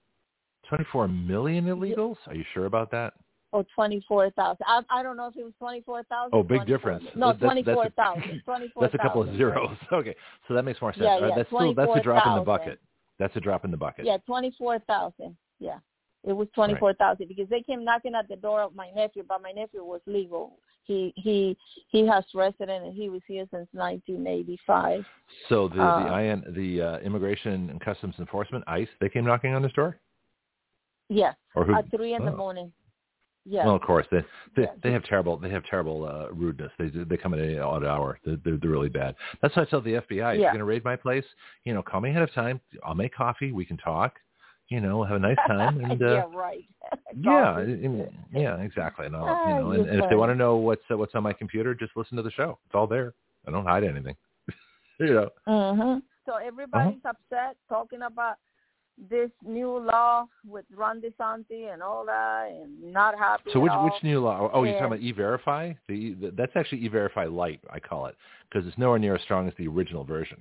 24 0.69 1.09
million 1.09 1.67
illegals? 1.67 2.17
Are 2.27 2.35
you 2.35 2.45
sure 2.55 2.65
about 2.65 2.91
that? 2.93 3.13
Oh, 3.53 3.65
twenty-four 3.77 4.31
thousand. 4.31 4.65
I, 4.67 4.81
I 4.91 5.03
don't 5.05 5.17
know 5.17 5.29
if 5.29 5.37
it 5.37 5.45
was 5.45 5.53
twenty-four 5.61 6.03
thousand. 6.05 6.31
Oh, 6.33 6.43
big 6.43 6.67
difference. 6.67 7.05
No, 7.15 7.29
That- 7.29 7.39
that's- 7.41 7.65
that's 7.67 7.69
a- 7.69 7.73
twenty-four 7.75 7.91
thousand. 7.91 8.43
Twenty-four. 8.45 8.83
That's 8.83 8.95
a 8.95 8.99
couple 8.99 9.23
of 9.23 9.37
zeros. 9.37 9.77
Okay, 9.93 10.17
so 10.49 10.55
that 10.55 10.65
makes 10.65 10.81
more 10.81 10.93
sense. 10.93 11.05
Yeah, 11.05 11.11
All 11.11 11.21
right, 11.21 11.29
yeah, 11.29 11.37
that's 11.37 11.49
still 11.49 11.75
that's 11.75 11.93
a 11.95 12.03
drop 12.03 12.27
in 12.27 12.35
the 12.35 12.41
bucket. 12.41 12.81
That's 13.21 13.37
a 13.37 13.41
drop 13.41 13.65
in 13.65 13.71
the 13.71 13.77
bucket. 13.77 14.07
Yeah, 14.07 14.17
twenty-four 14.27 14.81
thousand. 14.89 15.37
Yeah, 15.61 15.79
it 16.27 16.33
was 16.33 16.49
twenty-four 16.55 16.95
thousand 16.95 17.29
because 17.29 17.49
they 17.49 17.61
came 17.61 17.85
knocking 17.85 18.15
at 18.17 18.27
the 18.27 18.37
door 18.37 18.63
of 18.63 18.75
my 18.75 18.91
nephew, 18.91 19.23
but 19.29 19.41
my 19.43 19.53
nephew 19.53 19.85
was 19.85 20.01
legal. 20.07 20.59
He 20.87 21.13
he 21.17 21.57
he 21.89 22.07
has 22.07 22.25
resident 22.35 22.85
and 22.85 22.95
he 22.95 23.09
was 23.09 23.23
here 23.27 23.47
since 23.51 23.69
nineteen 23.73 24.27
eighty-five. 24.27 25.05
So 25.49 25.69
the 25.69 25.83
Uh, 25.83 26.09
the 26.09 26.19
IN, 26.19 26.45
the 26.55 26.83
uh, 26.83 26.99
Immigration 26.99 27.71
and 27.71 27.81
Customs 27.81 28.15
Enforcement 28.19 28.65
ICE 28.67 28.89
they 29.01 29.09
came 29.09 29.25
knocking 29.25 29.55
on 29.55 29.63
his 29.63 29.73
door, 29.73 29.99
Yes, 31.09 31.37
or 31.55 31.65
who? 31.65 31.75
at 31.75 31.91
three 31.91 32.15
in 32.15 32.25
the 32.25 32.33
oh. 32.33 32.37
morning. 32.37 32.73
Yeah. 33.47 33.67
Well, 33.67 33.75
of 33.77 33.83
course 33.83 34.07
they 34.11 34.23
they, 34.57 34.63
Yeah. 34.63 34.73
they 34.83 34.93
have 34.93 35.05
terrible 35.05 35.37
they 35.37 35.51
have 35.51 35.65
terrible 35.65 36.05
uh, 36.05 36.29
rudeness. 36.33 36.73
They 36.79 36.89
they 36.89 37.17
come 37.17 37.35
at 37.35 37.41
any 37.41 37.59
odd 37.59 37.85
hour. 37.85 38.19
They're, 38.25 38.39
they're 38.45 38.57
they're 38.59 38.71
really 38.71 38.89
bad. 38.89 39.15
That's 39.41 39.55
why 39.57 39.63
I 39.63 39.65
tell 39.67 39.81
the 39.83 39.95
FBI 39.95 40.35
if 40.35 40.41
you're 40.41 40.51
going 40.51 40.59
to 40.59 40.65
raid 40.65 40.85
my 40.85 40.97
place, 40.97 41.25
you 41.65 41.75
know, 41.75 41.83
call 41.83 42.01
me 42.01 42.11
ahead 42.11 42.23
of 42.23 42.33
time. 42.33 42.61
I'll 42.85 42.95
make 42.95 43.15
coffee. 43.15 43.53
We 43.53 43.65
can 43.67 43.77
talk. 43.77 44.19
You 44.75 44.81
know, 44.81 45.05
have 45.05 45.17
a 45.17 45.21
nice 45.21 45.39
time. 45.47 45.79
And 45.81 46.03
uh, 46.03 46.07
yeah, 46.07 46.25
right. 46.35 46.65
yeah, 47.23 47.59
and- 47.59 48.09
yeah, 48.33 48.57
exactly. 48.61 49.07
And 49.07 49.15
I'll, 49.15 49.25
Ah, 49.29 49.49
you 49.49 49.55
know, 49.55 49.71
and, 49.71 49.87
and 49.89 50.01
if 50.01 50.11
they 50.11 50.17
want 50.17 50.31
to 50.33 50.35
know 50.35 50.57
what's 50.57 50.83
uh, 50.91 50.97
what's 50.99 51.15
on 51.15 51.23
my 51.23 51.33
computer, 51.33 51.75
just 51.77 51.97
listen 51.97 52.17
to 52.17 52.25
the 52.25 52.31
show. 52.33 52.59
It's 52.67 52.75
all 52.75 52.89
there. 52.89 53.15
I 53.47 53.53
don't 53.53 53.65
hide 53.65 53.85
anything. 53.85 54.17
you 54.99 55.15
know. 55.15 55.29
hmm 55.47 55.99
So 56.27 56.37
everybody's 56.45 56.99
Uh-huh. 57.05 57.13
upset 57.31 57.57
talking 57.69 58.03
about 58.03 58.37
this 59.11 59.31
new 59.45 59.79
law 59.79 60.27
with 60.45 60.65
Ron 60.75 61.01
DeSantis 61.01 61.73
and 61.73 61.81
all 61.83 62.05
that, 62.07 62.49
and 62.51 62.93
not 62.93 63.17
happy. 63.17 63.51
So 63.53 63.61
which 63.61 63.73
which 63.85 64.03
new 64.03 64.19
law? 64.21 64.51
Oh, 64.53 64.65
you're 64.65 64.73
talking 64.73 64.87
about 64.87 65.01
E-Verify? 65.01 65.73
The, 65.89 65.95
E- 65.95 66.15
the 66.15 66.33
that's 66.33 66.53
actually 66.57 66.79
E-Verify 66.79 67.27
Light, 67.27 67.61
I 67.71 67.79
call 67.79 68.07
it, 68.07 68.17
because 68.51 68.67
it's 68.67 68.77
nowhere 68.79 68.99
near 68.99 69.15
as 69.15 69.23
strong 69.23 69.47
as 69.47 69.55
the 69.57 69.69
original 69.69 70.03
version. 70.05 70.39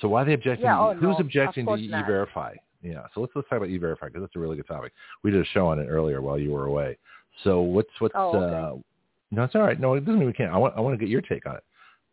So 0.00 0.06
why 0.06 0.22
are 0.22 0.26
they 0.26 0.34
objecting? 0.34 0.66
Yeah, 0.66 0.76
to, 0.76 0.82
oh, 0.82 0.94
who's 0.94 1.18
no, 1.18 1.24
objecting 1.26 1.66
to 1.66 1.70
course 1.72 1.80
not. 1.88 2.06
Yeah. 2.82 3.02
So 3.14 3.20
let's 3.20 3.32
let's 3.34 3.48
talk 3.48 3.58
about 3.58 3.68
E-Verify 3.68 4.06
because 4.06 4.22
that's 4.22 4.36
a 4.36 4.38
really 4.38 4.56
good 4.56 4.68
topic. 4.68 4.92
We 5.22 5.30
did 5.30 5.40
a 5.40 5.46
show 5.46 5.66
on 5.66 5.78
it 5.78 5.86
earlier 5.86 6.22
while 6.22 6.38
you 6.38 6.52
were 6.52 6.66
away. 6.66 6.96
So 7.44 7.60
what's 7.60 7.90
what's 7.98 8.14
Oh, 8.16 8.36
okay. 8.36 8.54
uh 8.54 8.82
no, 9.30 9.44
it's 9.44 9.54
all 9.54 9.62
right. 9.62 9.78
No, 9.78 9.94
it 9.94 10.00
doesn't 10.00 10.18
mean 10.18 10.26
we 10.26 10.32
can't. 10.32 10.52
I 10.52 10.56
want 10.56 10.74
I 10.76 10.80
want 10.80 10.98
to 10.98 11.04
get 11.04 11.10
your 11.10 11.20
take 11.20 11.44
on 11.46 11.56
it. 11.56 11.64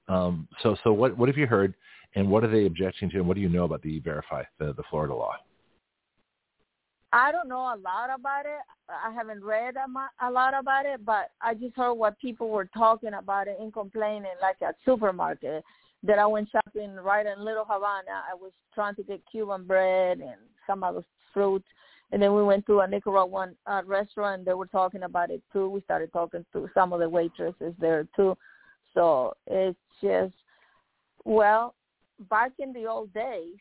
Um, 0.08 0.48
so 0.62 0.76
so 0.84 0.92
what 0.92 1.18
what 1.18 1.30
have 1.30 1.38
you 1.38 1.48
heard, 1.48 1.74
and 2.16 2.30
what 2.30 2.44
are 2.44 2.52
they 2.52 2.66
objecting 2.66 3.10
to, 3.12 3.18
and 3.18 3.28
what 3.28 3.36
do 3.36 3.42
you 3.42 3.50
know 3.50 3.64
about 3.64 3.82
the 3.82 3.90
E-Verify, 3.90 4.44
the 4.60 4.74
the 4.74 4.84
Florida 4.90 5.16
law? 5.16 5.34
I 7.14 7.32
don't 7.32 7.48
know 7.48 7.74
a 7.74 7.80
lot 7.82 8.10
about 8.14 8.46
it. 8.46 8.60
I 8.90 9.14
haven't 9.14 9.44
read 9.44 9.76
a, 9.78 10.28
a 10.28 10.30
lot 10.30 10.54
about 10.54 10.86
it, 10.86 11.06
but 11.06 11.32
I 11.42 11.54
just 11.54 11.76
heard 11.78 11.94
what 11.94 12.20
people 12.20 12.50
were 12.50 12.70
talking 12.78 13.14
about 13.14 13.48
it 13.48 13.58
and 13.60 13.72
complaining, 13.72 14.32
like 14.42 14.62
at 14.62 14.76
supermarket. 14.84 15.64
That 16.04 16.20
I 16.20 16.26
went 16.28 16.50
shopping 16.52 16.94
right 16.96 17.26
in 17.26 17.44
Little 17.44 17.66
Havana. 17.68 18.22
I 18.30 18.36
was 18.36 18.52
trying 18.76 18.94
to 18.96 19.04
get 19.04 19.22
Cuban 19.32 19.64
bread 19.64 20.20
and 20.20 20.36
some 20.68 20.84
other 20.84 21.04
fruits, 21.34 21.68
and 22.12 22.22
then 22.22 22.34
we 22.34 22.44
went 22.44 22.66
to 22.68 22.80
a 22.80 22.88
Nicaraguan 22.88 23.56
uh, 23.66 23.82
restaurant. 23.86 24.46
They 24.46 24.54
were 24.54 24.68
talking 24.68 25.04
about 25.04 25.32
it 25.32 25.42
too. 25.52 25.70
We 25.70 25.82
started 25.82 26.14
talking 26.14 26.46
to 26.54 26.70
some 26.74 26.94
of 26.94 27.00
the 27.00 27.10
waitresses 27.10 27.74
there 27.80 28.08
too. 28.16 28.38
So 28.94 29.34
it's 29.48 29.78
just, 30.02 30.34
well, 31.26 31.76
back 32.30 32.54
in 32.60 32.72
the 32.74 32.86
old 32.86 33.14
days 33.14 33.56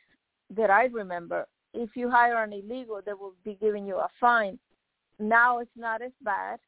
that 0.57 0.71
I 0.71 0.85
remember, 0.85 1.47
if 1.73 1.91
you 1.97 2.09
hire 2.11 2.43
an 2.43 2.53
illegal, 2.53 3.01
they 3.05 3.15
will 3.15 3.35
be 3.45 3.59
giving 3.61 3.87
you 3.87 3.97
a 3.97 4.09
fine. 4.21 4.59
Now 5.19 5.59
it's 5.59 5.71
not 5.77 6.03
as 6.03 6.13
bad. 6.23 6.61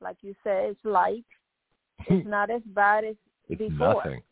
Like 0.00 0.18
you 0.22 0.34
say, 0.44 0.68
it's 0.70 0.84
light. 0.84 1.24
It's 2.06 2.28
not 2.28 2.50
as 2.50 2.62
bad 2.66 3.04
as 3.04 3.16
It's 3.48 3.58
before. 3.58 3.94
nothing. 3.94 4.22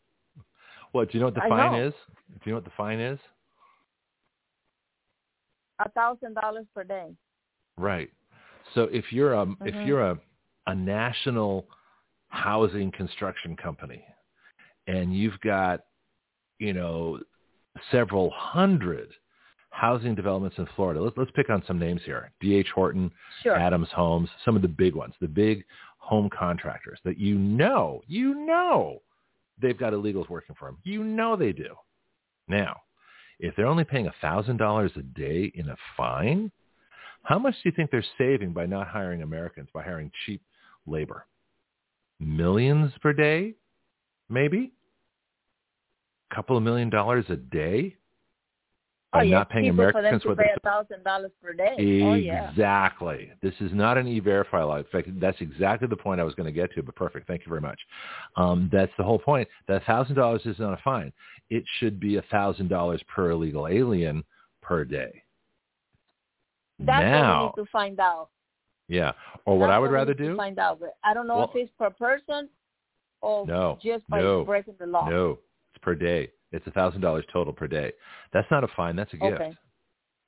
What 0.91 1.11
do 1.11 1.17
you 1.17 1.21
know 1.21 1.27
what 1.27 1.35
the 1.35 1.43
I 1.43 1.49
fine 1.49 1.71
know. 1.71 1.87
is? 1.87 1.93
Do 2.29 2.39
you 2.45 2.51
know 2.51 2.57
what 2.57 2.65
the 2.65 2.71
fine 2.77 2.99
is? 2.99 3.19
A 5.83 5.89
thousand 5.89 6.35
dollars 6.35 6.65
per 6.73 6.83
day. 6.83 7.15
Right. 7.77 8.09
So 8.73 8.83
if 8.83 9.11
you're 9.11 9.33
a 9.33 9.43
if 9.65 9.75
Mhm. 9.75 9.85
you're 9.85 10.01
a 10.01 10.19
a 10.67 10.75
national 10.75 11.67
housing 12.29 12.91
construction 12.91 13.55
company 13.55 14.03
and 14.87 15.13
you've 15.15 15.39
got 15.41 15.81
you 16.59 16.73
know 16.73 17.19
several 17.91 18.29
hundred 18.31 19.13
housing 19.71 20.13
developments 20.15 20.57
in 20.59 20.65
Florida. 20.75 21.01
Let's 21.01 21.17
let's 21.17 21.31
pick 21.31 21.49
on 21.49 21.63
some 21.65 21.79
names 21.79 22.01
here. 22.05 22.31
D.H. 22.39 22.69
Horton, 22.69 23.11
Sure. 23.41 23.57
Adams 23.57 23.89
Homes, 23.91 24.29
some 24.45 24.55
of 24.55 24.61
the 24.61 24.67
big 24.67 24.95
ones, 24.95 25.15
the 25.19 25.27
big 25.27 25.65
home 25.97 26.29
contractors 26.29 26.99
that 27.03 27.17
you 27.17 27.37
know, 27.37 28.01
you 28.07 28.35
know 28.35 29.01
they've 29.59 29.77
got 29.77 29.93
illegals 29.93 30.29
working 30.29 30.55
for 30.55 30.67
them. 30.67 30.77
You 30.83 31.03
know 31.03 31.35
they 31.35 31.53
do. 31.53 31.75
Now, 32.47 32.81
if 33.39 33.55
they're 33.55 33.67
only 33.67 33.83
paying 33.83 34.09
$1,000 34.23 34.95
a 34.95 35.01
day 35.01 35.51
in 35.55 35.69
a 35.69 35.75
fine, 35.97 36.51
how 37.23 37.39
much 37.39 37.53
do 37.55 37.69
you 37.69 37.71
think 37.75 37.89
they're 37.89 38.05
saving 38.17 38.53
by 38.53 38.65
not 38.65 38.87
hiring 38.87 39.21
Americans, 39.21 39.69
by 39.73 39.83
hiring 39.83 40.11
cheap 40.25 40.41
labor? 40.85 41.25
Millions 42.19 42.91
per 43.01 43.13
day? 43.13 43.55
Maybe? 44.29 44.73
A 46.31 46.35
couple 46.35 46.57
of 46.57 46.63
million 46.63 46.89
dollars 46.89 47.25
a 47.29 47.35
day? 47.35 47.95
Oh, 49.15 49.19
By 49.19 49.23
yeah, 49.23 49.37
not 49.37 49.49
paying 49.49 49.65
them 49.67 49.79
Americans 49.79 50.23
to 50.23 50.29
what 50.29 50.37
pay 50.39 50.49
a 50.55 50.59
thousand 50.61 51.03
dollars 51.03 51.31
per 51.41 51.53
day. 51.53 51.75
Oh 52.03 52.13
yeah. 52.15 52.49
Exactly. 52.49 53.31
This 53.43 53.53
is 53.59 53.71
not 53.71 53.97
an 53.97 54.07
e-verify 54.07 54.63
law. 54.63 54.77
In 54.77 54.85
fact, 54.85 55.07
that's 55.19 55.39
exactly 55.39 55.87
the 55.87 55.95
point 55.95 56.19
I 56.19 56.23
was 56.23 56.33
going 56.33 56.47
to 56.47 56.51
get 56.51 56.73
to, 56.73 56.81
but 56.81 56.95
perfect. 56.95 57.27
Thank 57.27 57.41
you 57.45 57.49
very 57.49 57.61
much. 57.61 57.79
Um, 58.37 58.69
that's 58.71 58.91
the 58.97 59.03
whole 59.03 59.19
point. 59.19 59.47
That 59.67 59.83
$1,000 59.83 60.47
is 60.47 60.57
not 60.57 60.73
a 60.73 60.81
fine. 60.83 61.13
It 61.51 61.63
should 61.79 61.99
be 61.99 62.19
$1,000 62.19 62.99
per 63.07 63.29
illegal 63.29 63.67
alien 63.67 64.23
per 64.63 64.83
day. 64.83 65.21
That's 66.79 67.03
what 67.03 67.37
we 67.37 67.43
need 67.61 67.65
to 67.67 67.71
find 67.71 67.99
out. 67.99 68.29
yeah. 68.87 69.11
Or 69.45 69.59
what 69.59 69.67
That's 69.67 69.75
I 69.75 69.79
would 69.79 69.89
we 69.91 69.95
rather 69.95 70.13
do, 70.13 70.35
find 70.35 70.57
out. 70.57 70.79
But 70.79 70.95
I 71.03 71.13
don't 71.13 71.27
know 71.27 71.35
Well- 71.37 71.51
if 71.53 71.55
it's 71.55 71.71
per 71.77 71.89
person 71.91 72.49
or 73.21 73.45
No, 73.45 73.77
just 73.83 74.07
by 74.09 74.21
no, 74.21 74.43
breaking 74.43 74.75
the 74.79 74.87
law. 74.87 75.07
no, 75.07 75.37
it's 75.73 75.81
per 75.83 75.93
day. 75.95 76.31
It's 76.53 76.65
a 76.67 76.71
$1,000 76.71 77.23
total 77.31 77.53
per 77.53 77.67
day. 77.67 77.91
That's 78.31 78.47
not 78.49 78.63
a 78.63 78.67
fine. 78.75 78.95
That's 78.95 79.13
a 79.13 79.17
gift. 79.17 79.41
Okay. 79.41 79.57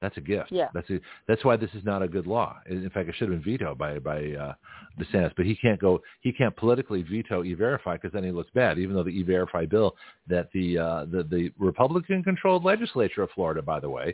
That's 0.02 0.18
a 0.18 0.22
gift. 0.22 0.52
Yeah. 0.52 0.68
That's 0.74 0.90
a, 0.90 1.00
that's 1.28 1.46
why 1.46 1.56
this 1.56 1.70
is 1.74 1.84
not 1.86 2.04
a 2.04 2.08
good 2.08 2.28
law. 2.28 2.58
In 2.70 2.90
fact, 2.90 3.08
it 3.08 3.16
should 3.18 3.30
have 3.32 3.42
been 3.42 3.54
vetoed 3.54 3.78
by 3.78 3.98
by 3.98 4.18
uh, 4.18 4.54
DeSantis. 5.00 5.32
But 5.38 5.46
he 5.46 5.56
can't 5.56 5.80
go. 5.80 6.02
He 6.22 6.34
can't 6.34 6.56
politically 6.56 7.02
veto 7.02 7.44
E-Verify 7.44 7.96
because 7.96 8.12
then 8.12 8.24
he 8.24 8.32
looks 8.32 8.52
bad. 8.54 8.78
Even 8.78 8.96
though 8.96 9.04
the 9.04 9.10
E-Verify 9.10 9.66
bill 9.66 9.96
that 10.28 10.50
the 10.54 10.78
uh, 10.78 11.06
the 11.06 11.24
the 11.24 11.52
Republican-controlled 11.58 12.66
legislature 12.66 13.24
of 13.24 13.30
Florida, 13.34 13.62
by 13.62 13.80
the 13.80 13.90
way, 13.90 14.14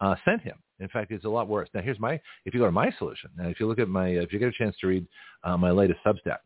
uh, 0.00 0.14
sent 0.24 0.42
him. 0.42 0.56
In 0.80 0.88
fact, 0.88 1.10
it's 1.10 1.24
a 1.24 1.28
lot 1.28 1.48
worse. 1.48 1.68
Now, 1.74 1.82
here's 1.82 1.98
my, 1.98 2.20
if 2.44 2.54
you 2.54 2.60
go 2.60 2.66
to 2.66 2.72
my 2.72 2.90
solution, 2.98 3.30
now 3.36 3.48
if 3.48 3.58
you 3.58 3.66
look 3.66 3.78
at 3.78 3.88
my, 3.88 4.08
if 4.08 4.32
you 4.32 4.38
get 4.38 4.48
a 4.48 4.52
chance 4.52 4.76
to 4.80 4.86
read 4.86 5.06
uh, 5.44 5.56
my 5.56 5.70
latest 5.70 6.00
Substack, 6.06 6.38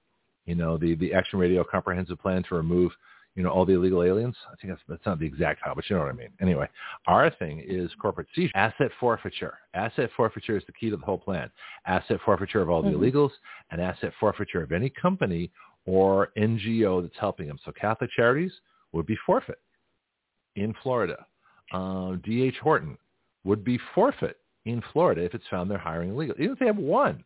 you 0.47 0.55
know, 0.55 0.77
the, 0.77 0.95
the 0.97 1.13
Action 1.13 1.39
Radio 1.39 1.65
Comprehensive 1.71 2.19
Plan 2.19 2.43
to 2.49 2.55
Remove, 2.55 2.93
you 3.35 3.43
know, 3.43 3.51
all 3.51 3.65
the 3.65 3.73
illegal 3.73 4.03
aliens. 4.03 4.37
I 4.51 4.55
think 4.57 4.73
that's, 4.73 4.83
that's 4.89 5.07
not 5.07 5.19
the 5.19 5.27
exact 5.27 5.61
how, 5.65 5.75
but 5.75 5.89
you 5.89 5.97
know 5.97 6.03
what 6.03 6.11
I 6.11 6.17
mean. 6.17 6.31
Anyway, 6.41 6.69
our 7.07 7.31
thing 7.31 7.65
is 7.67 7.91
corporate 8.01 8.27
seizure, 8.35 8.53
asset 8.55 8.91
forfeiture. 9.01 9.59
Asset 9.75 10.11
forfeiture 10.17 10.57
is 10.57 10.63
the 10.67 10.73
key 10.73 10.91
to 10.91 10.97
the 10.97 11.05
whole 11.05 11.19
plan. 11.19 11.51
Asset 11.87 12.19
forfeiture 12.25 12.61
of 12.61 12.69
all 12.69 12.83
the 12.83 12.91
mm-hmm. 12.91 13.03
illegals 13.03 13.31
and 13.71 13.81
asset 13.81 14.13
forfeiture 14.21 14.63
of 14.63 14.73
any 14.73 14.91
company 14.91 15.51
or 15.87 16.29
NGO 16.37 17.03
that's 17.03 17.19
helping 17.19 17.47
them. 17.47 17.59
So 17.65 17.73
Catholic 17.73 18.11
Charities 18.15 18.53
would 18.93 19.07
be 19.07 19.17
forfeit 19.25 19.59
in 20.57 20.75
Florida. 20.83 21.27
Uh, 21.73 22.17
D.H. 22.25 22.57
Horton 22.63 22.99
would 23.45 23.65
be 23.65 23.79
forfeit 23.95 24.37
in 24.67 24.83
Florida 24.93 25.23
if 25.23 25.35
it's 25.35 25.47
found 25.51 25.71
they're 25.71 25.79
hiring 25.79 26.11
illegal. 26.11 26.37
Even 26.39 26.53
if 26.53 26.59
they 26.59 26.67
have 26.67 26.77
one, 26.77 27.25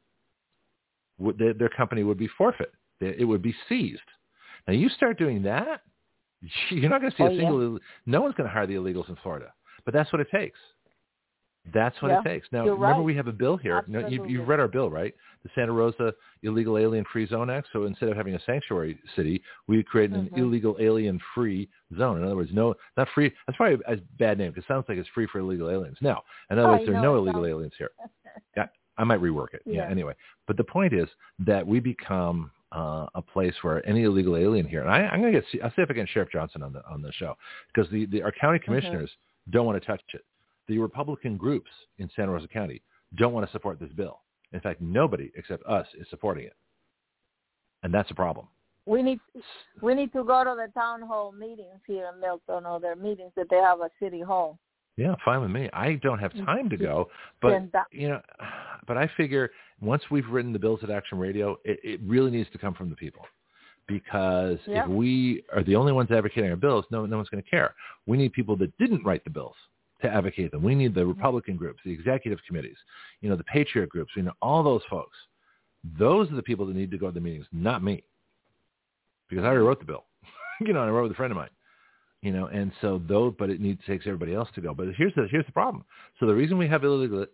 would, 1.19 1.37
their, 1.39 1.53
their 1.53 1.69
company 1.69 2.03
would 2.03 2.19
be 2.19 2.29
forfeit. 2.39 2.73
It 3.01 3.27
would 3.27 3.43
be 3.43 3.55
seized. 3.69 4.01
Now 4.67 4.75
you 4.75 4.89
start 4.89 5.19
doing 5.19 5.43
that, 5.43 5.83
you're 6.71 6.91
not 6.91 7.01
going 7.01 7.11
to 7.11 7.17
see 7.17 7.23
oh, 7.23 7.27
a 7.27 7.37
single. 7.37 7.73
Yeah. 7.73 7.79
No 8.07 8.21
one's 8.23 8.35
going 8.35 8.49
to 8.49 8.53
hire 8.53 8.67
the 8.67 8.75
illegals 8.75 9.09
in 9.09 9.17
Florida, 9.23 9.53
but 9.85 9.95
that's 9.95 10.13
what 10.13 10.21
it 10.21 10.29
takes. 10.33 10.59
That's 11.75 12.01
what 12.01 12.11
yeah, 12.11 12.21
it 12.21 12.25
takes. 12.25 12.47
Now, 12.53 12.61
remember 12.61 12.85
right. 12.85 13.03
we 13.03 13.17
have 13.17 13.27
a 13.27 13.33
bill 13.33 13.57
here. 13.57 13.79
Absolutely. 13.79 14.15
you've, 14.15 14.31
you've 14.31 14.49
read 14.49 14.61
our 14.61 14.69
bill, 14.69 14.91
right? 14.91 15.15
The 15.43 15.51
Santa 15.55 15.73
Rosa 15.73 16.13
Illegal 16.43 16.79
Alien 16.79 17.05
Free 17.13 17.27
Zone 17.27 17.51
Act. 17.51 17.69
So 17.73 17.85
instead 17.85 18.09
of 18.09 18.17
having 18.17 18.35
a 18.35 18.41
sanctuary 18.47 18.99
city, 19.17 19.43
we 19.67 19.83
create 19.83 20.11
an 20.11 20.27
mm-hmm. 20.27 20.39
illegal 20.39 20.77
alien 20.81 21.21
free 21.35 21.69
zone. 21.97 22.19
In 22.19 22.25
other 22.25 22.37
words, 22.37 22.51
no, 22.53 22.75
not 22.97 23.09
free. 23.15 23.33
That's 23.47 23.57
probably 23.57 23.79
a 23.89 23.97
bad 24.19 24.39
name 24.39 24.51
because 24.53 24.65
it 24.65 24.69
sounds 24.69 24.85
like 24.89 24.99
it's 24.99 25.09
free 25.15 25.27
for 25.31 25.41
illegal 25.41 25.71
aliens. 25.71 25.99
Now, 26.01 26.23
in 26.51 26.59
other 26.59 26.69
words, 26.69 26.85
there 26.87 26.97
are 26.97 27.03
no 27.03 27.17
illegal 27.17 27.43
sounds... 27.43 27.51
aliens 27.51 27.73
here. 27.79 27.91
yeah, 28.57 28.67
I 28.97 29.05
might 29.05 29.21
rework 29.21 29.55
it. 29.55 29.63
Yeah. 29.67 29.83
yeah. 29.83 29.91
Anyway, 29.91 30.15
but 30.47 30.57
the 30.57 30.65
point 30.65 30.93
is 30.93 31.09
that 31.41 31.67
we 31.67 31.81
become 31.81 32.51
uh, 32.73 33.07
a 33.15 33.23
place 33.23 33.55
where 33.63 33.87
any 33.89 34.03
illegal 34.03 34.37
alien 34.37 34.67
here, 34.67 34.81
and 34.81 34.91
I, 34.91 35.13
am 35.13 35.21
going 35.21 35.33
to 35.33 35.41
get, 35.41 35.63
I'll 35.63 35.71
see 35.71 35.83
if 35.83 35.91
I 35.91 35.95
can 35.95 36.07
Sheriff 36.07 36.31
Johnson 36.33 36.63
on 36.63 36.73
the 36.73 36.83
on 36.91 37.03
the 37.03 37.13
show 37.13 37.37
because 37.73 37.91
the, 37.91 38.07
the 38.07 38.23
our 38.23 38.33
county 38.33 38.59
commissioners 38.59 39.11
mm-hmm. 39.11 39.53
don't 39.53 39.67
want 39.67 39.81
to 39.81 39.87
touch 39.87 40.01
it 40.15 40.25
the 40.69 40.79
Republican 40.79 41.37
groups 41.37 41.71
in 41.99 42.11
Santa 42.15 42.33
Rosa 42.33 42.49
County 42.49 42.83
don't 43.17 43.33
want 43.33 43.47
to 43.47 43.53
support 43.53 43.79
this 43.79 43.93
bill. 43.93 44.21
In 44.53 44.61
fact, 44.61 44.81
nobody 44.81 45.31
except 45.37 45.65
us 45.67 45.87
is 45.99 46.07
supporting 46.11 46.45
it. 46.45 46.57
And 47.83 47.93
that's 47.93 48.11
a 48.11 48.15
problem. 48.15 48.49
We 48.85 49.03
need 49.03 49.19
we 49.83 49.95
need 49.95 50.13
to 50.13 50.23
go 50.23 50.45
to 50.45 50.55
the 50.57 50.73
town 50.73 51.03
hall 51.03 51.33
meetings 51.33 51.81
here 51.87 52.11
in 52.13 52.21
Milton 52.21 52.65
or 52.67 52.79
their 52.79 52.95
meetings 52.95 53.33
that 53.37 53.47
they 53.51 53.57
have 53.57 53.81
at 53.81 53.91
City 54.01 54.21
Hall. 54.21 54.59
Yeah, 54.97 55.15
fine 55.25 55.43
with 55.43 55.51
me. 55.51 55.69
I 55.73 55.95
don't 56.03 56.19
have 56.19 56.33
mm. 56.33 56.45
time 56.45 56.71
to 56.71 56.77
go, 56.77 57.09
but 57.43 57.63
you 57.93 58.09
know, 58.09 58.21
but 58.87 58.97
I 58.97 59.11
figure 59.17 59.51
once 59.81 60.03
we've 60.11 60.29
written 60.29 60.53
the 60.53 60.59
bills 60.59 60.81
at 60.83 60.91
Action 60.91 61.19
Radio, 61.19 61.59
it, 61.65 61.79
it 61.85 62.01
really 62.05 62.31
needs 62.31 62.51
to 62.53 62.59
come 62.59 62.75
from 62.75 62.89
the 62.89 62.97
people 62.97 63.23
because 63.87 64.59
yep. 64.67 64.85
if 64.85 64.91
we 64.91 65.45
are 65.55 65.63
the 65.63 65.77
only 65.77 65.93
ones 65.93 66.11
advocating 66.11 66.51
our 66.51 66.57
bills, 66.57 66.85
no, 66.91 67.07
no 67.07 67.17
one's 67.17 67.29
going 67.29 67.43
to 67.43 67.49
care. 67.49 67.75
We 68.07 68.17
need 68.17 68.33
people 68.33 68.57
that 68.57 68.77
didn't 68.79 69.05
write 69.05 69.25
the 69.25 69.31
bills 69.31 69.55
to 70.03 70.09
advocate 70.09 70.51
them. 70.51 70.63
We 70.63 70.75
need 70.75 70.95
the 70.95 71.01
mm-hmm. 71.01 71.11
Republican 71.11 71.57
groups, 71.57 71.81
the 71.85 71.93
executive 71.93 72.39
committees, 72.47 72.77
you 73.21 73.31
know, 73.31 73.37
the 73.37 73.45
patriot 73.45 73.89
groups, 73.89 74.13
you 74.17 74.23
know, 74.23 74.33
all 74.43 74.63
those 74.63 74.83
folks. 74.91 75.17
Those 75.99 76.31
are 76.33 76.37
the 76.37 76.43
people 76.43 76.67
that 76.67 76.75
need 76.75 76.91
to 76.91 76.99
go 76.99 77.07
to 77.07 77.13
the 77.13 77.21
meetings, 77.21 77.47
not 77.53 77.83
me, 77.83 78.03
because 79.29 79.45
I 79.45 79.49
already 79.49 79.61
mm-hmm. 79.61 79.69
wrote 79.69 79.79
the 79.81 79.87
bill. 79.87 80.05
you 80.61 80.73
know, 80.73 80.81
I 80.81 80.89
wrote 80.89 81.05
with 81.05 81.13
a 81.13 81.17
friend 81.17 81.31
of 81.31 81.37
mine. 81.37 81.51
You 82.23 82.33
know, 82.33 82.47
and 82.47 82.73
so 82.81 83.01
though, 83.09 83.35
but 83.39 83.51
it 83.51 83.61
needs 83.61 83.81
takes 83.87 84.07
everybody 84.07 84.35
else 84.35 84.49
to 84.55 84.61
go. 84.61 84.75
But 84.75 84.89
here's 84.97 85.15
the 85.15 85.29
here's 85.31 85.47
the 85.47 85.53
problem. 85.53 85.85
So 86.19 86.27
the 86.27 86.35
reason 86.35 86.59
we 86.59 86.69
have 86.69 86.83
illegal 86.83 87.27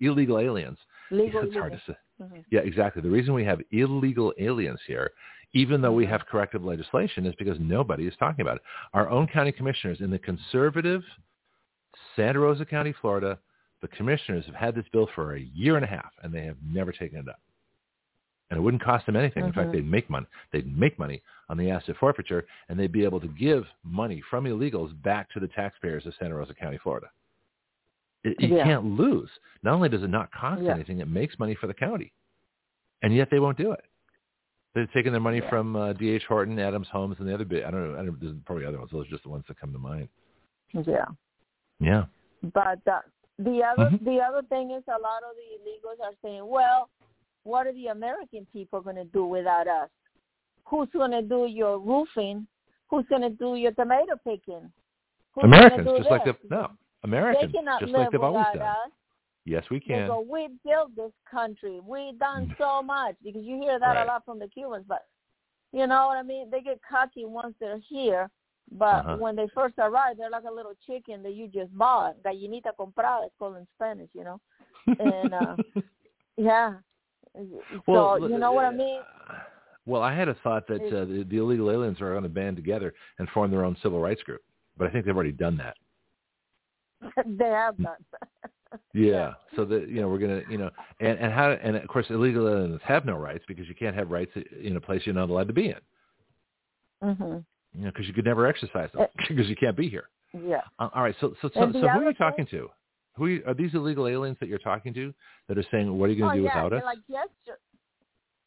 illegal 0.00 0.38
aliens, 0.38 0.78
legal, 1.10 1.42
it's 1.44 1.54
hard 1.54 1.72
to 1.72 1.82
say. 1.86 1.96
Mm-hmm. 2.22 2.40
Yeah, 2.50 2.60
exactly. 2.60 3.02
The 3.02 3.10
reason 3.10 3.34
we 3.34 3.44
have 3.44 3.60
illegal 3.70 4.32
aliens 4.38 4.80
here, 4.86 5.12
even 5.52 5.80
though 5.80 5.92
we 5.92 6.06
have 6.06 6.26
corrective 6.26 6.64
legislation, 6.64 7.26
is 7.26 7.34
because 7.38 7.58
nobody 7.60 8.06
is 8.06 8.14
talking 8.18 8.42
about 8.42 8.56
it. 8.56 8.62
Our 8.94 9.08
own 9.08 9.28
county 9.28 9.52
commissioners 9.52 10.00
in 10.00 10.10
the 10.10 10.18
conservative 10.18 11.02
Santa 12.16 12.40
Rosa 12.40 12.64
County, 12.64 12.94
Florida, 13.00 13.38
the 13.80 13.88
commissioners 13.88 14.44
have 14.46 14.54
had 14.54 14.74
this 14.74 14.84
bill 14.92 15.08
for 15.14 15.36
a 15.36 15.40
year 15.40 15.76
and 15.76 15.84
a 15.84 15.88
half, 15.88 16.10
and 16.22 16.32
they 16.32 16.44
have 16.44 16.56
never 16.64 16.92
taken 16.92 17.18
it 17.18 17.28
up. 17.28 17.40
And 18.50 18.58
it 18.58 18.62
wouldn't 18.62 18.82
cost 18.82 19.04
them 19.06 19.16
anything. 19.16 19.42
Mm-hmm. 19.42 19.48
In 19.48 19.52
fact, 19.54 19.68
Mm-hmm. 19.68 19.76
they'd 19.76 19.90
make 19.90 20.08
money. 20.08 20.26
They'd 20.52 20.78
make 20.78 20.98
money 20.98 21.22
on 21.50 21.58
the 21.58 21.70
asset 21.70 21.96
forfeiture, 22.00 22.46
and 22.68 22.78
they'd 22.78 22.92
be 22.92 23.04
able 23.04 23.20
to 23.20 23.28
give 23.28 23.64
money 23.84 24.22
from 24.30 24.44
illegals 24.44 24.90
back 25.02 25.30
to 25.32 25.40
the 25.40 25.48
taxpayers 25.48 26.06
of 26.06 26.14
Santa 26.18 26.34
Rosa 26.34 26.54
County, 26.54 26.78
Florida. 26.82 27.10
It, 28.24 28.40
you 28.40 28.56
Yeah. 28.56 28.64
can't 28.64 28.84
lose. 28.84 29.28
Not 29.62 29.74
only 29.74 29.88
does 29.90 30.02
it 30.02 30.08
not 30.10 30.32
cost 30.32 30.62
Yeah. 30.62 30.72
anything, 30.74 31.00
it 31.00 31.08
makes 31.08 31.38
money 31.38 31.54
for 31.54 31.66
the 31.66 31.74
county, 31.74 32.12
and 33.02 33.14
yet 33.14 33.28
they 33.30 33.38
won't 33.38 33.58
do 33.58 33.72
it. 33.72 33.84
They've 34.74 34.90
taken 34.92 35.12
their 35.12 35.20
money 35.20 35.38
Yeah. 35.38 35.50
from 35.50 35.76
uh, 35.76 35.92
D.H. 35.94 36.24
Horton, 36.26 36.58
Adams 36.58 36.88
Homes, 36.88 37.16
and 37.18 37.28
the 37.28 37.34
other 37.34 37.44
bit. 37.44 37.64
I 37.64 37.70
don't 37.70 37.92
know. 37.92 37.98
I 38.00 38.04
don't, 38.04 38.20
there's 38.20 38.34
probably 38.44 38.64
other 38.64 38.78
ones. 38.78 38.90
Those 38.92 39.06
are 39.06 39.10
just 39.10 39.22
the 39.24 39.28
ones 39.30 39.44
that 39.48 39.58
come 39.60 39.72
to 39.72 39.78
mind. 39.78 40.08
Yeah. 40.72 41.04
Yeah. 41.80 42.04
But 42.54 42.80
uh, 42.86 43.00
the 43.38 43.62
other 43.62 43.90
Mhm. 43.90 44.04
the 44.04 44.20
other 44.20 44.42
thing 44.48 44.70
is 44.72 44.82
a 44.88 44.92
lot 45.00 45.22
of 45.22 45.34
the 45.36 45.48
illegals 45.58 46.00
are 46.04 46.12
saying, 46.22 46.46
well, 46.46 46.88
what 47.48 47.66
are 47.66 47.72
the 47.72 47.86
American 47.86 48.46
people 48.52 48.80
going 48.80 48.96
to 48.96 49.04
do 49.04 49.24
without 49.26 49.66
us? 49.66 49.88
Who's 50.66 50.88
going 50.92 51.10
to 51.12 51.22
do 51.22 51.46
your 51.46 51.78
roofing? 51.78 52.46
Who's 52.90 53.06
going 53.08 53.22
to 53.22 53.30
do 53.30 53.56
your 53.56 53.72
tomato 53.72 54.16
picking? 54.22 54.70
Who's 55.34 55.44
Americans, 55.44 55.88
just 55.98 56.10
like 56.10 56.24
this? 56.24 56.34
the 56.42 56.56
no 56.56 56.68
They 56.68 57.08
Americans, 57.08 57.52
cannot 57.54 57.80
just 57.80 57.92
live 57.92 58.00
like 58.00 58.10
they've 58.12 58.22
always 58.22 58.46
done. 58.54 58.62
us. 58.62 58.90
Yes, 59.44 59.64
we 59.70 59.80
can. 59.80 60.08
go, 60.08 60.20
we 60.20 60.48
built 60.62 60.94
this 60.94 61.12
country. 61.30 61.80
We 61.80 62.12
done 62.18 62.54
so 62.58 62.82
much 62.82 63.14
because 63.24 63.42
you 63.44 63.58
hear 63.60 63.78
that 63.78 63.94
Right. 63.94 64.02
a 64.04 64.06
lot 64.06 64.24
from 64.26 64.38
the 64.38 64.48
Cubans. 64.48 64.84
But 64.86 65.06
you 65.72 65.86
know 65.86 66.06
what 66.08 66.18
I 66.18 66.22
mean? 66.22 66.50
They 66.50 66.60
get 66.60 66.80
cocky 66.88 67.24
once 67.24 67.54
they're 67.60 67.78
here, 67.88 68.28
but 68.72 69.04
Uh-huh. 69.06 69.16
when 69.16 69.36
they 69.36 69.48
first 69.54 69.74
arrive, 69.78 70.16
they're 70.18 70.30
like 70.30 70.44
a 70.44 70.52
little 70.52 70.74
chicken 70.86 71.22
that 71.22 71.32
you 71.34 71.48
just 71.48 71.72
bought. 71.76 72.22
Gallinita 72.22 72.72
comprada, 72.78 73.24
it's 73.26 73.34
called 73.38 73.56
in 73.56 73.66
Spanish, 73.76 74.10
you 74.12 74.24
know. 74.24 74.40
And 74.98 75.32
uh 75.34 75.56
yeah, 76.36 76.74
so 77.86 78.26
you 78.26 78.38
know 78.38 78.52
what 78.52 78.64
I 78.64 78.72
mean? 78.72 79.00
Well, 79.86 80.02
I 80.02 80.14
had 80.14 80.28
a 80.28 80.34
thought 80.42 80.66
that 80.68 80.82
uh, 80.82 81.04
the, 81.06 81.26
the 81.28 81.38
illegal 81.38 81.70
aliens 81.70 82.00
are 82.00 82.10
going 82.10 82.22
to 82.22 82.28
band 82.28 82.56
together 82.56 82.92
and 83.18 83.28
form 83.30 83.50
their 83.50 83.64
own 83.64 83.76
civil 83.82 84.00
rights 84.00 84.22
group, 84.22 84.42
but 84.76 84.86
I 84.86 84.90
think 84.90 85.06
they've 85.06 85.14
already 85.14 85.32
done 85.32 85.56
that. 85.56 85.76
they 87.26 87.48
have 87.48 87.76
done. 87.78 87.96
Yeah. 88.92 89.32
So 89.56 89.64
that 89.64 89.88
you 89.88 90.02
know 90.02 90.08
we're 90.08 90.18
gonna 90.18 90.42
you 90.50 90.58
know 90.58 90.68
and 91.00 91.18
and 91.18 91.32
how 91.32 91.52
and 91.52 91.74
of 91.76 91.88
course 91.88 92.04
illegal 92.10 92.46
aliens 92.46 92.80
have 92.84 93.06
no 93.06 93.16
rights 93.16 93.42
because 93.48 93.66
you 93.66 93.74
can't 93.74 93.96
have 93.96 94.10
rights 94.10 94.30
in 94.62 94.76
a 94.76 94.80
place 94.80 95.00
you're 95.06 95.14
not 95.14 95.30
allowed 95.30 95.48
to 95.48 95.54
be 95.54 95.68
in. 95.68 95.80
mhm. 97.02 97.44
You 97.74 97.84
know 97.84 97.90
because 97.90 98.06
you 98.06 98.12
could 98.12 98.26
never 98.26 98.46
exercise 98.46 98.90
them 98.92 99.06
because 99.28 99.48
you 99.48 99.56
can't 99.56 99.74
be 99.74 99.88
here. 99.88 100.10
Yeah. 100.34 100.60
Uh, 100.78 100.90
all 100.94 101.02
right. 101.02 101.14
So 101.18 101.34
so 101.40 101.48
so, 101.54 101.72
so 101.72 101.78
who 101.80 101.86
are 101.86 102.04
you 102.04 102.12
talking 102.12 102.46
to? 102.50 102.68
Who 103.18 103.26
are, 103.26 103.50
are 103.50 103.54
these 103.54 103.74
illegal 103.74 104.06
aliens 104.06 104.36
that 104.40 104.48
you're 104.48 104.58
talking 104.58 104.94
to 104.94 105.12
that 105.48 105.58
are 105.58 105.64
saying 105.70 105.96
what 105.96 106.08
are 106.08 106.12
you 106.12 106.20
going 106.20 106.30
oh, 106.30 106.34
to 106.34 106.40
do 106.40 106.44
yeah, 106.44 106.64
without 106.64 106.78
us? 106.78 106.84
Like 106.84 106.98
yesterday, 107.08 107.58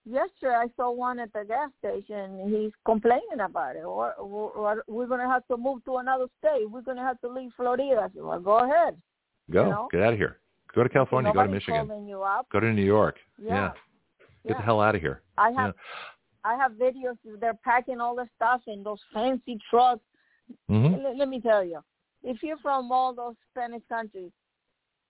yesterday 0.05 0.55
I 0.55 0.67
saw 0.75 0.91
one 0.91 1.19
at 1.19 1.31
the 1.33 1.43
gas 1.47 1.69
station. 1.79 2.49
He's 2.49 2.71
complaining 2.85 3.41
about 3.43 3.75
it. 3.75 3.83
Or, 3.83 4.13
or, 4.13 4.51
or 4.51 4.83
we're 4.87 5.07
going 5.07 5.19
to 5.19 5.27
have 5.27 5.45
to 5.47 5.57
move 5.57 5.83
to 5.85 5.97
another 5.97 6.25
state. 6.39 6.69
We're 6.69 6.81
going 6.81 6.97
to 6.97 7.03
have 7.03 7.19
to 7.21 7.29
leave 7.29 7.51
Florida. 7.55 7.99
I 8.01 8.07
said, 8.13 8.23
well, 8.23 8.39
go 8.39 8.59
ahead. 8.59 8.97
Go 9.51 9.63
you 9.63 9.69
know? 9.69 9.87
get 9.91 10.01
out 10.01 10.13
of 10.13 10.19
here. 10.19 10.37
Go 10.73 10.83
to 10.83 10.89
California. 10.89 11.31
Go 11.33 11.43
to 11.43 11.49
Michigan. 11.49 11.87
calling 11.87 12.07
you 12.07 12.21
up. 12.21 12.47
Go 12.51 12.59
to 12.59 12.71
New 12.71 12.83
York. 12.83 13.17
Yeah. 13.41 13.71
Get 14.43 14.51
yeah. 14.51 14.57
the 14.57 14.63
hell 14.63 14.81
out 14.81 14.95
of 14.95 15.01
here. 15.01 15.21
I 15.37 15.51
have 15.51 15.73
Yeah. 15.75 15.81
I 16.43 16.55
have 16.55 16.71
videos. 16.71 17.17
They're 17.39 17.53
packing 17.63 17.99
all 17.99 18.15
the 18.15 18.27
stuff 18.35 18.61
in 18.67 18.83
those 18.83 18.99
fancy 19.13 19.59
trucks. 19.69 20.01
hmm 20.67 20.95
Let, 21.03 21.17
let 21.17 21.29
me 21.29 21.39
tell 21.39 21.63
you, 21.63 21.81
if 22.23 22.41
you're 22.41 22.57
from 22.57 22.91
all 22.91 23.13
those 23.13 23.35
Spanish 23.51 23.83
countries, 23.87 24.31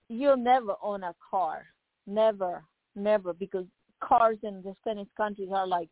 you'll 0.08 0.36
never 0.36 0.74
own 0.82 1.02
a 1.02 1.14
car. 1.30 1.64
Never, 2.06 2.64
never, 2.96 3.32
because 3.32 3.66
cars 4.00 4.38
in 4.42 4.62
the 4.62 4.74
Spanish 4.80 5.08
countries 5.16 5.50
are 5.52 5.66
like 5.66 5.88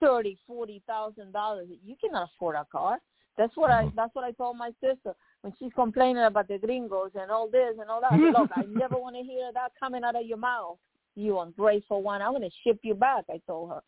thirty, 0.00 0.38
forty 0.46 0.82
thousand 0.86 1.32
dollars. 1.32 1.68
You 1.84 1.96
cannot 2.00 2.28
afford 2.36 2.56
a 2.56 2.66
car. 2.70 2.98
That's 3.38 3.56
what 3.56 3.70
I. 3.70 3.86
Mhm. 3.86 3.94
That's 3.94 4.14
what 4.14 4.24
I 4.24 4.32
told 4.32 4.56
my 4.56 4.72
sister 4.80 5.14
when 5.42 5.52
she's 5.58 5.72
complaining 5.74 6.24
about 6.24 6.48
the 6.48 6.58
gringos 6.58 7.12
and 7.14 7.30
all 7.30 7.48
this 7.48 7.74
and 7.80 7.88
all 7.90 8.00
that. 8.00 8.12
I 8.12 8.18
said, 8.18 8.32
Look, 8.38 8.50
I 8.54 8.62
never 8.68 8.96
want 8.96 9.16
to 9.16 9.22
hear 9.22 9.50
that 9.54 9.72
coming 9.78 10.04
out 10.04 10.16
of 10.16 10.26
your 10.26 10.38
mouth. 10.38 10.78
You 11.14 11.40
ungrateful 11.40 12.02
one. 12.02 12.20
I'm 12.20 12.32
going 12.32 12.42
to 12.42 12.56
ship 12.62 12.78
you 12.82 12.94
back. 12.94 13.24
I 13.30 13.40
told 13.46 13.70
her. 13.70 13.82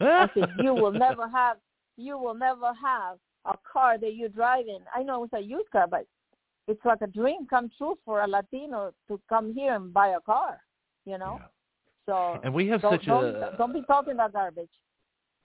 I 0.00 0.28
said, 0.32 0.48
you 0.62 0.72
will 0.72 0.92
never 0.92 1.28
have, 1.32 1.58
you 1.98 2.16
will 2.16 2.34
never 2.34 2.72
have 2.82 3.18
a 3.44 3.54
car 3.70 3.98
that 3.98 4.14
you're 4.14 4.30
driving. 4.30 4.80
I 4.94 5.02
know 5.02 5.24
it's 5.24 5.32
a 5.34 5.40
used 5.40 5.70
car, 5.70 5.86
but 5.86 6.06
it's 6.70 6.84
like 6.84 7.02
a 7.02 7.06
dream 7.06 7.46
come 7.48 7.70
true 7.76 7.96
for 8.04 8.22
a 8.22 8.28
Latino 8.28 8.92
to 9.08 9.20
come 9.28 9.52
here 9.52 9.74
and 9.74 9.92
buy 9.92 10.08
a 10.08 10.20
car. 10.20 10.60
You 11.04 11.18
know, 11.18 11.34
Yeah. 11.40 11.46
so 12.06 12.40
And 12.44 12.52
we 12.54 12.68
have 12.68 12.82
don't, 12.82 12.92
such 12.92 13.06
don't, 13.06 13.24
a 13.24 13.54
don't 13.58 13.72
be 13.72 13.82
talking 13.86 14.14
about 14.14 14.32
garbage. 14.32 14.68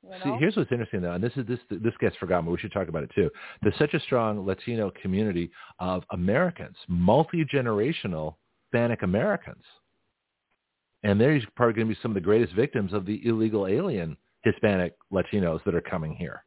You 0.04 0.10
know? 0.10 0.18
See, 0.24 0.32
here's 0.40 0.56
what's 0.56 0.72
interesting 0.72 1.02
though, 1.02 1.14
and 1.14 1.24
this 1.24 1.36
is 1.36 1.46
this 1.48 1.60
this 1.70 1.94
gets 2.00 2.16
forgotten, 2.18 2.46
but 2.46 2.52
we 2.52 2.60
should 2.60 2.74
talk 2.74 2.88
about 2.90 3.04
it 3.04 3.12
too. 3.16 3.30
There's 3.62 3.78
such 3.78 3.94
a 3.94 4.00
strong 4.02 4.46
Latino 4.46 4.92
community 5.02 5.50
of 5.80 6.04
Americans, 6.12 6.76
multi 6.88 7.44
generational 7.46 8.36
Hispanic 8.72 9.02
Americans, 9.02 9.64
and 11.04 11.20
they're 11.20 11.42
probably 11.56 11.74
going 11.74 11.88
to 11.88 11.96
be 11.96 12.00
some 12.02 12.12
of 12.12 12.16
the 12.16 12.22
greatest 12.22 12.54
victims 12.54 12.94
of 12.94 13.06
the 13.06 13.26
illegal 13.26 13.66
alien 13.68 14.18
Hispanic 14.44 14.94
Latinos 15.12 15.64
that 15.64 15.74
are 15.74 15.82
coming 15.82 16.14
here. 16.14 16.44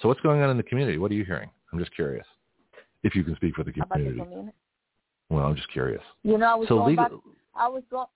So 0.00 0.08
what's 0.08 0.20
going 0.20 0.40
on 0.42 0.48
in 0.50 0.56
the 0.56 0.62
community? 0.62 0.96
What 0.96 1.10
are 1.10 1.14
you 1.14 1.24
hearing? 1.24 1.50
I'm 1.72 1.78
just 1.78 1.94
curious. 1.94 2.26
If 3.02 3.14
you 3.14 3.24
can 3.24 3.36
speak 3.36 3.54
for 3.54 3.64
the 3.64 3.72
community. 3.72 4.20
Community? 4.20 4.56
Well, 5.30 5.46
I'm 5.46 5.56
just 5.56 5.70
curious. 5.72 6.02
You 6.22 6.38
know, 6.38 6.46
I 6.46 6.54
was 6.54 6.68
so 6.68 6.76
going 6.76 6.88
legal, 6.90 7.08
back. 7.08 7.12
I 7.54 7.68
was 7.68 7.82
going. 7.90 8.06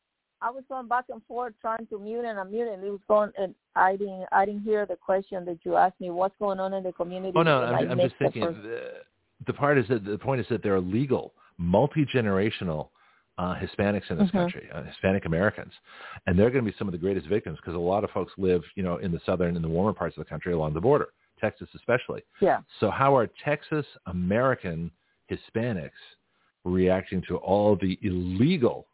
I 0.42 0.50
was 0.50 0.64
going 0.68 0.88
back 0.88 1.06
and 1.08 1.22
forth 1.26 1.54
trying 1.60 1.86
to 1.86 1.98
mute 1.98 2.24
and 2.24 2.38
unmute, 2.38 2.74
and 2.74 2.84
it 2.84 2.90
was 2.90 3.00
going. 3.08 3.30
And 3.38 3.54
I 3.76 3.96
didn't. 3.96 4.26
I 4.32 4.44
didn't 4.44 4.62
hear 4.62 4.84
the 4.84 4.96
question 4.96 5.44
that 5.46 5.58
you 5.62 5.76
asked 5.76 6.00
me. 6.00 6.10
What's 6.10 6.34
going 6.38 6.60
on 6.60 6.74
in 6.74 6.82
the 6.82 6.92
community? 6.92 7.32
Oh 7.36 7.42
no, 7.42 7.62
I'm, 7.62 7.90
I'm 7.90 7.98
just 7.98 8.16
thinking. 8.18 8.42
The, 8.42 8.92
the 9.46 9.52
part 9.52 9.78
is 9.78 9.86
that 9.88 10.04
the 10.04 10.18
point 10.18 10.40
is 10.40 10.46
that 10.50 10.62
there 10.62 10.74
are 10.74 10.80
legal, 10.80 11.34
multi 11.56 12.04
generational 12.04 12.88
uh, 13.38 13.54
Hispanics 13.54 14.10
in 14.10 14.18
this 14.18 14.28
Mhm. 14.28 14.32
country, 14.32 14.68
uh, 14.72 14.82
Hispanic 14.82 15.24
Americans, 15.24 15.72
and 16.26 16.38
they're 16.38 16.50
going 16.50 16.64
to 16.64 16.70
be 16.70 16.76
some 16.78 16.88
of 16.88 16.92
the 16.92 16.98
greatest 16.98 17.26
victims 17.26 17.58
because 17.58 17.74
a 17.74 17.78
lot 17.78 18.04
of 18.04 18.10
folks 18.10 18.32
live, 18.36 18.62
you 18.74 18.82
know, 18.82 18.98
in 18.98 19.12
the 19.12 19.20
southern 19.26 19.56
and 19.56 19.64
the 19.64 19.68
warmer 19.68 19.92
parts 19.92 20.16
of 20.16 20.24
the 20.24 20.28
country 20.28 20.52
along 20.52 20.74
the 20.74 20.80
border, 20.80 21.08
Texas 21.44 21.68
especially. 21.74 22.22
Yeah. 22.40 22.60
So 22.80 22.90
how 22.90 23.10
are 23.18 23.28
Texas 23.44 23.86
American 24.06 24.90
Hispanics 25.30 26.02
reacting 26.64 27.20
to 27.28 27.36
all 27.36 27.76
the 27.76 27.98
illegal 28.02 28.86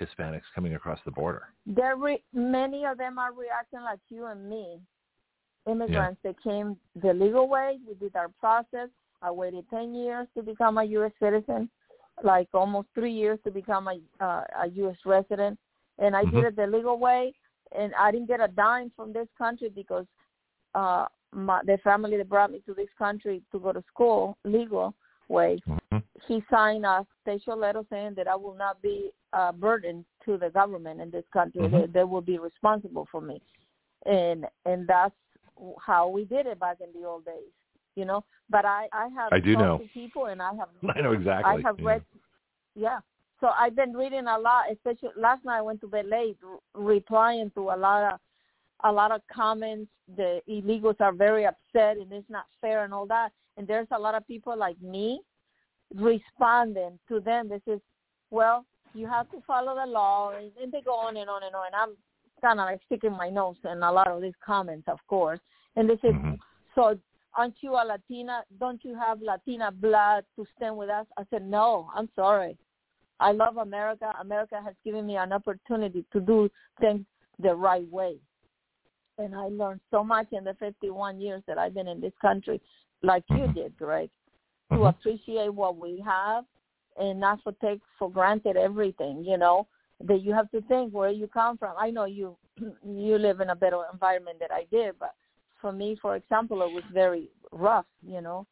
Hispanics 0.00 0.48
coming 0.54 0.74
across 0.74 1.00
the 1.04 1.10
border? 1.10 1.44
There, 1.66 1.96
re- 1.96 2.22
many 2.32 2.84
of 2.86 2.96
them 2.98 3.18
are 3.18 3.32
reacting 3.32 3.82
like 3.90 3.98
you 4.08 4.26
and 4.26 4.48
me, 4.48 4.66
immigrants 5.66 6.20
that 6.22 6.36
came 6.42 6.76
the 7.02 7.12
legal 7.12 7.48
way. 7.48 7.78
We 7.86 7.94
did 7.94 8.14
our 8.14 8.30
process. 8.40 8.88
I 9.20 9.30
waited 9.32 9.64
ten 9.68 9.94
years 9.94 10.26
to 10.36 10.42
become 10.42 10.78
a 10.78 10.84
U.S. 10.98 11.12
citizen, 11.20 11.68
like 12.22 12.48
almost 12.54 12.88
three 12.94 13.12
years 13.12 13.38
to 13.44 13.50
become 13.50 13.88
a 13.88 13.96
uh, 14.24 14.44
a 14.64 14.66
U.S. 14.82 14.96
resident, 15.04 15.58
and 15.98 16.14
I 16.14 16.22
Mhm. 16.24 16.30
did 16.30 16.44
it 16.44 16.56
the 16.56 16.66
legal 16.66 16.98
way. 17.08 17.34
And 17.80 17.92
I 17.96 18.10
didn't 18.12 18.28
get 18.28 18.40
a 18.40 18.48
dime 18.48 18.90
from 18.96 19.12
this 19.12 19.28
country 19.36 19.68
because 19.68 20.06
uh, 20.74 21.04
my 21.32 21.60
the 21.64 21.78
family 21.84 22.16
that 22.16 22.28
brought 22.28 22.50
me 22.50 22.60
to 22.66 22.74
this 22.74 22.88
country 22.98 23.42
to 23.52 23.58
go 23.58 23.72
to 23.72 23.82
school 23.92 24.36
legal 24.44 24.94
way 25.28 25.58
Mhm. 25.66 26.02
he 26.26 26.42
signed 26.50 26.84
a 26.84 27.06
special 27.20 27.56
letter 27.56 27.82
saying 27.90 28.14
that 28.14 28.28
I 28.28 28.34
will 28.34 28.54
not 28.54 28.80
be 28.82 29.10
a 29.32 29.52
burden 29.52 30.04
to 30.24 30.36
the 30.36 30.50
government 30.50 31.00
in 31.00 31.10
this 31.10 31.24
country. 31.32 31.62
Mhm. 31.62 31.70
They, 31.70 32.00
they 32.00 32.04
will 32.04 32.20
be 32.22 32.38
responsible 32.38 33.06
for 33.10 33.20
me, 33.20 33.40
and 34.06 34.46
and 34.64 34.86
that's 34.86 35.14
how 35.84 36.08
we 36.08 36.24
did 36.24 36.46
it 36.46 36.58
back 36.58 36.78
in 36.80 36.98
the 36.98 37.06
old 37.06 37.24
days, 37.24 37.52
you 37.94 38.04
know. 38.04 38.24
But 38.48 38.64
I 38.64 38.88
I 38.92 39.08
have 39.08 39.32
I 39.32 39.40
do 39.40 39.56
know. 39.56 39.80
people, 39.92 40.26
and 40.26 40.40
I 40.42 40.54
have 40.54 40.68
I 40.96 41.00
know 41.00 41.12
exactly. 41.12 41.62
I 41.62 41.66
have 41.66 41.78
yeah. 41.78 41.86
read, 41.86 42.02
yeah. 42.74 43.00
So 43.40 43.48
I've 43.48 43.76
been 43.76 43.92
reading 43.92 44.26
a 44.26 44.38
lot. 44.38 44.70
Especially 44.72 45.10
last 45.16 45.44
night, 45.44 45.58
I 45.58 45.62
went 45.62 45.80
to 45.82 45.88
bed 45.88 46.06
late, 46.06 46.38
replying 46.74 47.50
to 47.50 47.70
a 47.70 47.76
lot 47.76 48.14
of 48.14 48.20
a 48.84 48.92
lot 48.92 49.12
of 49.12 49.20
comments. 49.32 49.90
The 50.16 50.40
illegals 50.48 51.00
are 51.00 51.12
very 51.12 51.46
upset, 51.46 51.96
and 51.98 52.12
it's 52.12 52.30
not 52.30 52.46
fair, 52.60 52.84
and 52.84 52.94
all 52.94 53.06
that. 53.06 53.30
And 53.56 53.66
there's 53.66 53.88
a 53.90 53.98
lot 53.98 54.14
of 54.14 54.26
people 54.26 54.56
like 54.56 54.80
me 54.80 55.20
responding 55.94 56.98
to 57.08 57.20
them. 57.20 57.48
This 57.48 57.62
is 57.66 57.80
well, 58.30 58.64
you 58.94 59.06
have 59.06 59.30
to 59.30 59.40
follow 59.46 59.74
the 59.74 59.90
law, 59.90 60.32
and, 60.36 60.50
and 60.62 60.70
they 60.70 60.82
go 60.82 60.94
on 60.94 61.16
and 61.16 61.30
on 61.30 61.42
and 61.42 61.54
on. 61.54 61.66
And 61.66 61.74
I'm 61.74 61.96
kind 62.42 62.60
of 62.60 62.66
like 62.66 62.80
sticking 62.86 63.12
my 63.12 63.30
nose 63.30 63.56
in 63.64 63.82
a 63.82 63.92
lot 63.92 64.08
of 64.08 64.22
these 64.22 64.34
comments, 64.44 64.86
of 64.88 64.98
course. 65.06 65.40
And 65.76 65.88
this 65.88 65.98
is 66.02 66.14
Mhm. 66.14 66.38
so 66.74 66.98
aren't 67.34 67.62
you 67.62 67.72
a 67.74 67.84
Latina? 67.84 68.44
Don't 68.58 68.84
you 68.84 68.94
have 68.98 69.22
Latina 69.22 69.70
blood 69.70 70.24
to 70.36 70.44
stand 70.56 70.76
with 70.76 70.90
us? 70.90 71.06
I 71.16 71.24
said, 71.30 71.44
no, 71.44 71.88
I'm 71.94 72.08
sorry. 72.16 72.58
I 73.20 73.32
love 73.32 73.56
America. 73.56 74.12
America 74.20 74.60
has 74.64 74.74
given 74.84 75.06
me 75.06 75.16
an 75.16 75.32
opportunity 75.32 76.04
to 76.12 76.20
do 76.20 76.50
things 76.80 77.04
the 77.38 77.54
right 77.54 77.88
way. 77.90 78.18
And 79.18 79.34
I 79.34 79.48
learned 79.48 79.80
so 79.90 80.04
much 80.04 80.28
in 80.32 80.44
the 80.44 80.54
51 80.54 81.20
years 81.20 81.42
that 81.46 81.58
I've 81.58 81.74
been 81.74 81.88
in 81.88 82.00
this 82.00 82.12
country, 82.20 82.60
like 83.02 83.24
you 83.28 83.46
Mhm. 83.46 83.54
did, 83.54 83.76
Greg, 83.76 84.10
to 84.70 84.76
Mhm. 84.76 84.88
appreciate 84.88 85.50
what 85.50 85.76
we 85.76 86.00
have 86.00 86.44
and 86.96 87.20
not 87.20 87.40
for 87.42 87.52
take 87.52 87.80
for 87.98 88.10
granted 88.10 88.56
everything, 88.56 89.24
you 89.24 89.36
know, 89.36 89.66
that 90.00 90.20
you 90.22 90.32
have 90.32 90.50
to 90.50 90.60
think 90.62 90.92
where 90.92 91.10
you 91.10 91.26
come 91.28 91.56
from. 91.58 91.74
I 91.76 91.90
know 91.90 92.04
you 92.04 92.36
you 92.84 93.18
live 93.18 93.40
in 93.40 93.50
a 93.50 93.56
better 93.56 93.82
environment 93.92 94.38
than 94.40 94.52
I 94.52 94.64
did, 94.70 94.98
but 94.98 95.14
for 95.60 95.72
me, 95.72 95.96
for 95.96 96.16
example, 96.16 96.62
it 96.62 96.70
was 96.70 96.84
very 96.92 97.30
rough, 97.52 97.86
you 98.02 98.20
know. 98.20 98.46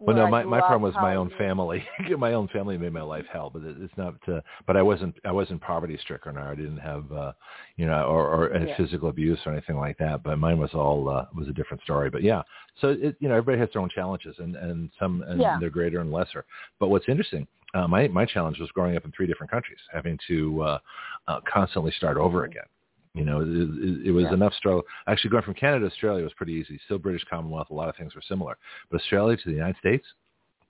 Well, 0.00 0.16
no, 0.16 0.26
my 0.28 0.44
my 0.44 0.60
problem 0.60 0.82
was 0.82 0.94
my 0.94 1.14
own 1.14 1.30
family. 1.36 1.84
my 2.18 2.32
own 2.32 2.48
family 2.48 2.78
made 2.78 2.92
my 2.92 3.02
life 3.02 3.26
hell, 3.30 3.50
but 3.52 3.62
it, 3.62 3.76
it's 3.80 3.96
not. 3.98 4.14
Uh, 4.26 4.40
but 4.66 4.76
I 4.76 4.82
wasn't 4.82 5.14
I 5.26 5.32
wasn't 5.32 5.60
poverty 5.60 5.98
stricken, 6.00 6.38
or 6.38 6.48
I 6.48 6.54
didn't 6.54 6.78
have 6.78 7.12
uh, 7.12 7.32
you 7.76 7.86
know, 7.86 8.04
or, 8.04 8.48
or 8.48 8.66
Yeah. 8.66 8.76
physical 8.76 9.10
abuse 9.10 9.38
or 9.44 9.52
anything 9.52 9.76
like 9.76 9.98
that. 9.98 10.22
But 10.22 10.38
mine 10.38 10.58
was 10.58 10.70
all 10.72 11.08
uh, 11.08 11.26
was 11.34 11.48
a 11.48 11.52
different 11.52 11.82
story. 11.82 12.08
But 12.08 12.22
yeah, 12.22 12.42
so 12.80 12.88
it, 12.98 13.16
you 13.20 13.28
know, 13.28 13.36
everybody 13.36 13.58
has 13.58 13.68
their 13.74 13.82
own 13.82 13.90
challenges, 13.90 14.36
and 14.38 14.56
and 14.56 14.90
some 14.98 15.22
and 15.22 15.40
Yeah. 15.40 15.58
they're 15.60 15.70
greater 15.70 16.00
and 16.00 16.10
lesser. 16.10 16.44
But 16.78 16.88
what's 16.88 17.08
interesting. 17.08 17.46
Uh, 17.74 17.86
my 17.86 18.08
my 18.08 18.24
challenge 18.24 18.58
was 18.58 18.70
growing 18.72 18.96
up 18.96 19.04
in 19.04 19.12
three 19.12 19.26
different 19.26 19.50
countries, 19.50 19.78
having 19.92 20.18
to 20.28 20.62
uh, 20.62 20.78
uh, 21.28 21.40
constantly 21.46 21.92
start 21.92 22.16
over 22.16 22.44
again. 22.44 22.64
You 23.14 23.24
know, 23.24 23.40
it, 23.40 23.48
it, 23.48 24.06
it 24.08 24.12
was 24.12 24.24
Yeah. 24.24 24.34
enough 24.34 24.54
struggle. 24.54 24.82
Actually, 25.06 25.30
going 25.30 25.42
from 25.42 25.54
Canada 25.54 25.80
to 25.80 25.90
Australia 25.92 26.22
was 26.22 26.32
pretty 26.34 26.52
easy. 26.52 26.78
Still 26.84 26.98
British 26.98 27.24
Commonwealth, 27.28 27.70
a 27.70 27.74
lot 27.74 27.88
of 27.88 27.96
things 27.96 28.14
were 28.14 28.22
similar. 28.22 28.56
But 28.90 29.00
Australia 29.00 29.36
to 29.36 29.48
the 29.48 29.54
United 29.54 29.78
States, 29.78 30.06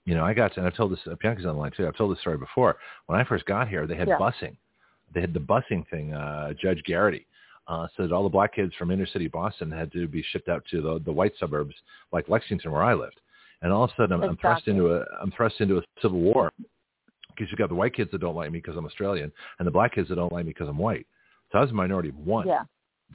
you 0.05 0.15
know, 0.15 0.25
I 0.25 0.33
got 0.33 0.53
to, 0.53 0.59
and 0.59 0.67
I've 0.67 0.75
told 0.75 0.91
this, 0.91 0.99
Bianca's 1.21 1.45
on 1.45 1.53
the 1.53 1.59
line 1.61 1.71
too. 1.75 1.87
I've 1.87 1.95
told 1.95 2.11
this 2.11 2.19
story 2.21 2.37
before. 2.37 2.77
When 3.05 3.19
I 3.19 3.23
first 3.23 3.45
got 3.45 3.67
here, 3.67 3.85
they 3.85 3.95
had 3.95 4.07
Yeah. 4.07 4.17
busing. 4.17 4.55
They 5.13 5.21
had 5.21 5.33
the 5.33 5.39
busing 5.39 5.87
thing. 5.89 6.13
Uh, 6.13 6.53
Judge 6.53 6.81
Garrity 6.85 7.27
uh, 7.67 7.87
said 7.95 8.11
all 8.11 8.23
the 8.23 8.29
black 8.29 8.55
kids 8.55 8.73
from 8.75 8.89
inner 8.89 9.05
city 9.05 9.27
Boston 9.27 9.69
had 9.69 9.91
to 9.91 10.07
be 10.07 10.23
shipped 10.23 10.49
out 10.49 10.65
to 10.71 10.81
the, 10.81 10.99
the 11.05 11.11
white 11.11 11.33
suburbs 11.37 11.75
like 12.11 12.27
Lexington, 12.27 12.71
where 12.71 12.81
I 12.83 12.95
lived. 12.95 13.19
And 13.61 13.71
all 13.71 13.83
of 13.83 13.91
a 13.91 13.93
sudden, 13.95 14.13
I'm, 14.13 14.23
I'm 14.29 14.37
thrust 14.37 14.67
into 14.67 14.95
a 14.95 15.05
I'm 15.21 15.31
thrust 15.31 15.61
into 15.61 15.77
a 15.77 15.83
civil 16.01 16.19
war 16.19 16.51
because 17.27 17.51
you've 17.51 17.59
got 17.59 17.69
the 17.69 17.75
white 17.75 17.93
kids 17.93 18.09
that 18.11 18.19
don't 18.21 18.35
like 18.35 18.51
me 18.51 18.57
because 18.57 18.75
I'm 18.75 18.85
Australian, 18.87 19.31
and 19.59 19.67
the 19.67 19.71
black 19.71 19.93
kids 19.93 20.09
that 20.09 20.15
don't 20.15 20.33
like 20.33 20.45
me 20.45 20.51
because 20.51 20.67
I'm 20.67 20.79
white. 20.79 21.05
So 21.51 21.57
I 21.57 21.61
was 21.61 21.71
a 21.71 21.73
minority 21.73 22.09
of 22.09 22.17
one 22.17 22.47
Yeah. 22.47 22.63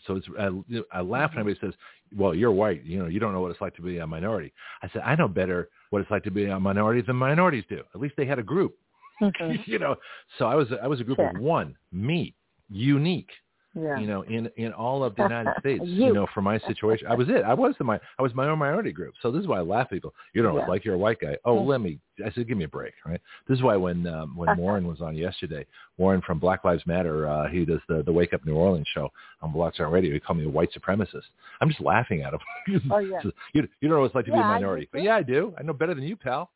so 0.07 0.17
it's 0.17 0.27
I, 0.39 0.49
you 0.49 0.65
know, 0.69 0.85
I 0.93 1.01
laugh 1.01 1.31
when 1.31 1.41
anybody 1.47 1.59
says, 1.67 1.75
"Well, 2.15 2.35
you're 2.35 2.53
white. 2.53 2.85
You 2.85 2.99
know, 2.99 3.07
you 3.07 3.19
don't 3.19 3.33
know 3.33 3.41
what 3.41 3.51
it's 3.51 3.61
like 3.61 3.75
to 3.77 3.83
be 3.83 3.99
a 3.99 4.07
minority." 4.07 4.53
I 4.83 4.89
said, 4.89 5.03
"I 5.05 5.15
know 5.15 5.29
better 5.29 5.69
what 5.91 6.03
it's 6.03 6.11
like 6.11 6.25
to 6.25 6.31
be 6.31 6.45
a 6.47 6.61
minority 6.61 7.01
than 7.01 7.17
minorities 7.17 7.65
do. 7.69 7.83
At 7.95 8.01
least 8.01 8.15
they 8.17 8.27
had 8.27 8.39
a 8.39 8.43
group, 8.43 8.77
Mhm. 9.23 9.67
you 9.67 9.79
know." 9.79 9.97
So 10.39 10.47
I 10.47 10.55
was 10.55 10.69
I 10.83 10.87
was 10.87 11.01
a 11.01 11.05
group 11.05 11.19
of 11.19 11.41
one, 11.41 11.77
me, 11.93 12.35
unique, 12.69 13.31
yeah. 13.77 13.99
you 13.99 14.07
know, 14.07 14.23
in 14.23 14.51
in 14.57 14.73
all 14.73 15.05
of 15.05 15.15
the 15.17 15.23
United 15.23 15.53
States. 15.61 15.85
you 15.87 16.07
You. 16.07 16.13
know, 16.15 16.27
for 16.35 16.41
my 16.43 16.59
situation, 16.61 17.07
I 17.09 17.15
was 17.15 17.29
it. 17.29 17.43
I 17.45 17.55
was 17.55 17.75
the 17.79 17.85
my 17.85 18.01
I 18.19 18.23
was 18.23 18.35
my 18.35 18.49
own 18.49 18.59
minority 18.59 18.93
group. 18.93 19.15
So 19.23 19.31
this 19.31 19.41
is 19.43 19.47
why 19.47 19.59
I 19.59 19.63
laugh 19.63 19.87
at 19.87 19.91
people. 19.91 20.15
You 20.33 20.43
it's 20.49 20.57
Yeah. 20.57 20.67
like 20.67 20.85
you're 20.85 20.95
a 20.95 20.99
white 20.99 21.21
guy. 21.21 21.37
Oh, 21.45 21.57
Mhm. 21.57 21.67
let 21.67 21.81
me. 21.81 21.99
I 22.25 22.31
said, 22.31 22.49
give 22.49 22.57
me 22.57 22.65
a 22.65 22.69
break, 22.69 22.95
right? 23.05 23.21
This 23.47 23.59
is 23.59 23.63
why 23.63 23.77
when 23.77 24.07
um, 24.07 24.35
when 24.37 24.57
Warren 24.59 24.87
was 24.87 25.01
on 25.03 25.15
yesterday, 25.17 25.67
Warren 25.99 26.23
from 26.23 26.39
Black 26.39 26.65
Lives 26.65 26.87
Matter, 26.87 27.29
uh, 27.29 27.49
he 27.49 27.65
does 27.65 27.81
the 27.89 28.03
the 28.03 28.13
Wake 28.13 28.33
Up 28.33 28.45
New 28.47 28.55
Orleans 28.55 28.87
show 28.95 29.11
on 29.43 29.53
Blog 29.53 29.73
Radio. 29.79 30.13
He 30.15 30.21
called 30.21 30.39
me 30.39 30.47
a 30.47 30.49
white 30.49 30.71
supremacist. 30.73 31.29
I'm 31.61 31.69
just 31.69 31.81
laughing 31.81 32.23
at 32.23 32.33
him. 32.35 32.41
Oh, 32.91 32.99
yeah. 32.99 33.21
So, 33.23 33.31
you 33.53 33.63
you 33.81 33.89
don't 33.89 33.97
know 33.97 34.01
what 34.01 34.07
it's 34.07 34.15
like 34.15 34.25
to 34.27 34.33
be 34.33 34.39
Yeah, 34.39 34.45
a 34.45 34.47
I 34.47 34.59
do 34.59 34.65
minority, 34.65 34.89
but 34.93 35.03
yeah, 35.03 35.17
I 35.17 35.23
do. 35.23 35.55
I 35.59 35.63
know 35.63 35.73
better 35.73 35.95
than 35.95 36.05
you, 36.05 36.17
pal. 36.17 36.51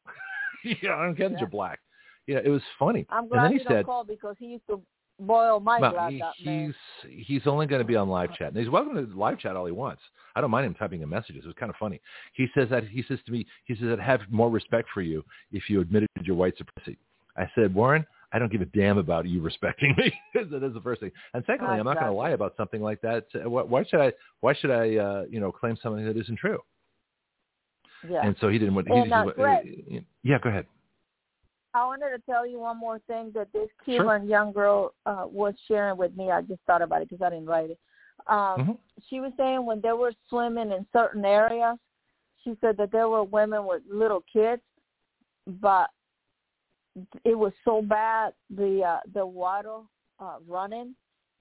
yeah, 0.65 0.95
I 0.97 1.05
don't 1.05 1.15
care 1.17 1.29
that 1.29 1.35
Yeah. 1.35 1.41
you're 1.41 1.49
black. 1.49 1.79
Yeah, 2.27 2.39
it 2.45 2.49
was 2.49 2.63
funny. 2.79 3.07
I'm 3.11 3.21
and 3.25 3.29
glad 3.31 3.45
then 3.45 3.53
he 3.53 3.59
said, 3.59 3.69
don't 3.69 3.85
call 3.87 4.05
because 4.05 4.37
he 4.39 4.47
used 4.47 4.67
to 4.69 4.81
boil 5.21 5.61
my 5.61 5.79
well, 5.81 5.93
blood. 5.93 6.13
he- 6.13 6.45
man. 6.45 6.75
he's 7.05 7.27
he's 7.27 7.47
only 7.47 7.67
going 7.67 7.81
to 7.81 7.87
be 7.87 7.97
on 7.97 8.09
live 8.09 8.35
chat, 8.35 8.49
and 8.49 8.57
he's 8.57 8.69
welcome 8.71 8.95
to 8.95 9.19
live 9.19 9.39
chat 9.39 9.57
all 9.57 9.67
he 9.67 9.73
wants. 9.73 10.03
I 10.37 10.41
don't 10.41 10.51
mind 10.51 10.67
him 10.67 10.75
typing 10.75 11.03
in 11.03 11.09
messages. 11.09 11.43
It 11.45 11.47
was 11.47 11.57
kind 11.59 11.71
of 11.71 11.77
funny. 11.77 12.01
He 12.35 12.47
says 12.55 12.69
that 12.71 12.85
he 12.85 13.03
says 13.09 13.19
to 13.27 13.33
me, 13.33 13.47
he 13.65 13.75
says 13.75 13.89
I'd 13.93 14.01
have 14.01 14.21
more 14.31 14.51
respect 14.51 14.89
for 14.95 15.03
you 15.03 15.25
if 15.53 15.69
you 15.69 15.81
admitted 15.81 16.09
your 16.23 16.37
white 16.37 16.55
supremacy. 16.57 16.99
I 17.37 17.51
said, 17.55 17.75
Warren, 17.75 18.07
I 18.33 18.39
don't 18.39 18.51
give 18.53 18.61
a 18.61 18.67
damn 18.67 18.99
about 18.99 19.27
you 19.27 19.41
respecting 19.43 19.95
me. 19.99 20.13
that 20.35 20.63
is 20.63 20.75
the 20.75 20.81
first 20.83 21.01
thing. 21.01 21.11
And 21.35 21.43
secondly, 21.47 21.75
I'm 21.79 21.85
not 21.85 21.95
going 21.95 22.07
to 22.07 22.13
lie 22.17 22.31
about 22.31 22.55
something 22.57 22.81
like 22.81 23.01
that. 23.03 23.27
Why 23.35 23.63
why 23.63 23.85
should 23.85 24.01
I? 24.01 24.13
Why 24.41 24.55
should 24.55 24.71
I? 24.71 24.97
Uh, 24.97 25.25
you 25.29 25.41
know, 25.41 25.51
claim 25.51 25.77
something 25.83 26.05
that 26.07 26.17
isn't 26.17 26.39
true? 26.39 26.59
Yeah. 28.09 28.25
And 28.25 28.35
so 28.41 28.49
he 28.49 28.59
didn't. 28.59 28.75
want- 28.75 28.89
He, 28.89 28.95
And, 28.95 29.07
he, 29.07 29.13
uh, 29.13 29.25
he- 29.27 29.33
Greg- 29.33 30.05
yeah, 30.23 30.39
go 30.39 30.49
ahead. 30.49 30.67
I 31.73 31.87
wanted 31.87 32.11
to 32.11 32.19
tell 32.27 32.47
you 32.47 32.59
one 32.59 32.79
more 32.79 32.99
thing 33.07 33.31
that 33.35 33.53
this 33.53 33.69
Sure. 33.85 34.19
Young 34.19 34.53
girl 34.53 34.93
uh, 35.07 35.25
was 35.27 35.55
sharing 35.69 35.97
with 35.97 36.17
me. 36.17 36.31
I 36.31 36.43
just 36.43 36.61
thought 36.67 36.83
about 36.83 37.03
it 37.03 37.09
because 37.09 37.25
I 37.25 37.31
didn't 37.31 37.47
write 37.47 37.71
it. 37.71 37.79
Um, 38.27 38.61
Mhm. 38.61 38.79
She 39.09 39.21
was 39.21 39.33
saying 39.37 39.65
when 39.65 39.81
they 39.81 39.93
were 39.93 40.13
swimming 40.29 40.73
in 40.73 40.87
certain 40.93 41.25
areas, 41.25 41.79
she 42.43 42.55
said 42.61 42.77
that 42.77 42.91
there 42.91 43.09
were 43.09 43.25
women 43.25 43.65
with 43.65 43.83
little 43.87 44.23
kids, 44.23 44.63
but 45.47 45.91
it 47.25 47.35
was 47.35 47.53
so 47.65 47.81
bad 47.81 48.35
the 48.51 48.85
uh, 48.85 49.01
the 49.15 49.25
water 49.25 49.81
uh, 50.19 50.39
running 50.47 50.95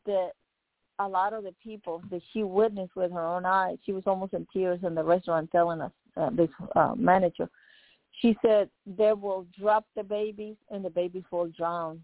that 0.05 0.31
a 0.99 1.07
lot 1.07 1.33
of 1.33 1.43
the 1.43 1.53
people 1.63 2.01
that 2.11 2.21
she 2.31 2.43
witnessed 2.43 2.95
with 2.95 3.11
her 3.11 3.25
own 3.25 3.45
eyes. 3.45 3.77
She 3.85 3.93
was 3.93 4.03
almost 4.05 4.33
in 4.33 4.45
tears 4.53 4.83
in 4.83 4.95
the 4.95 5.03
restaurant 5.03 5.49
telling 5.51 5.81
us 5.81 5.91
uh, 6.17 6.29
this 6.29 6.49
uh, 6.75 6.93
manager. 6.95 7.49
She 8.21 8.35
said 8.41 8.69
they 8.85 9.13
will 9.13 9.47
drop 9.57 9.85
the 9.95 10.03
babies 10.03 10.57
and 10.69 10.83
the 10.83 10.89
babies 10.89 11.23
will 11.31 11.47
drown. 11.47 12.01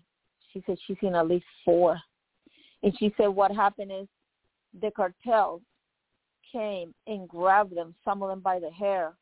She 0.53 0.63
said 0.65 0.77
she's 0.87 0.97
seen 1.01 1.15
at 1.15 1.27
least 1.27 1.45
four, 1.65 1.99
and 2.83 2.93
she 2.97 3.13
said 3.17 3.27
what 3.27 3.51
happened 3.51 3.91
is 3.91 4.07
the 4.81 4.91
cartel 4.91 5.61
came 6.51 6.93
and 7.07 7.27
grabbed 7.27 7.75
them, 7.75 7.93
some 8.05 8.23
of 8.23 8.29
them 8.29 8.39
by 8.39 8.59
the 8.59 8.71
hair, 8.71 9.13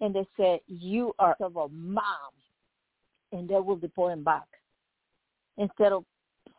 and 0.00 0.14
they 0.14 0.26
said, 0.36 0.60
"You 0.68 1.14
are 1.18 1.36
of 1.40 1.56
a 1.56 1.68
mom," 1.68 2.32
and 3.32 3.48
they 3.48 3.58
will 3.58 3.76
deport 3.76 4.12
them 4.12 4.22
back 4.22 4.46
instead 5.58 5.92
of 5.92 6.04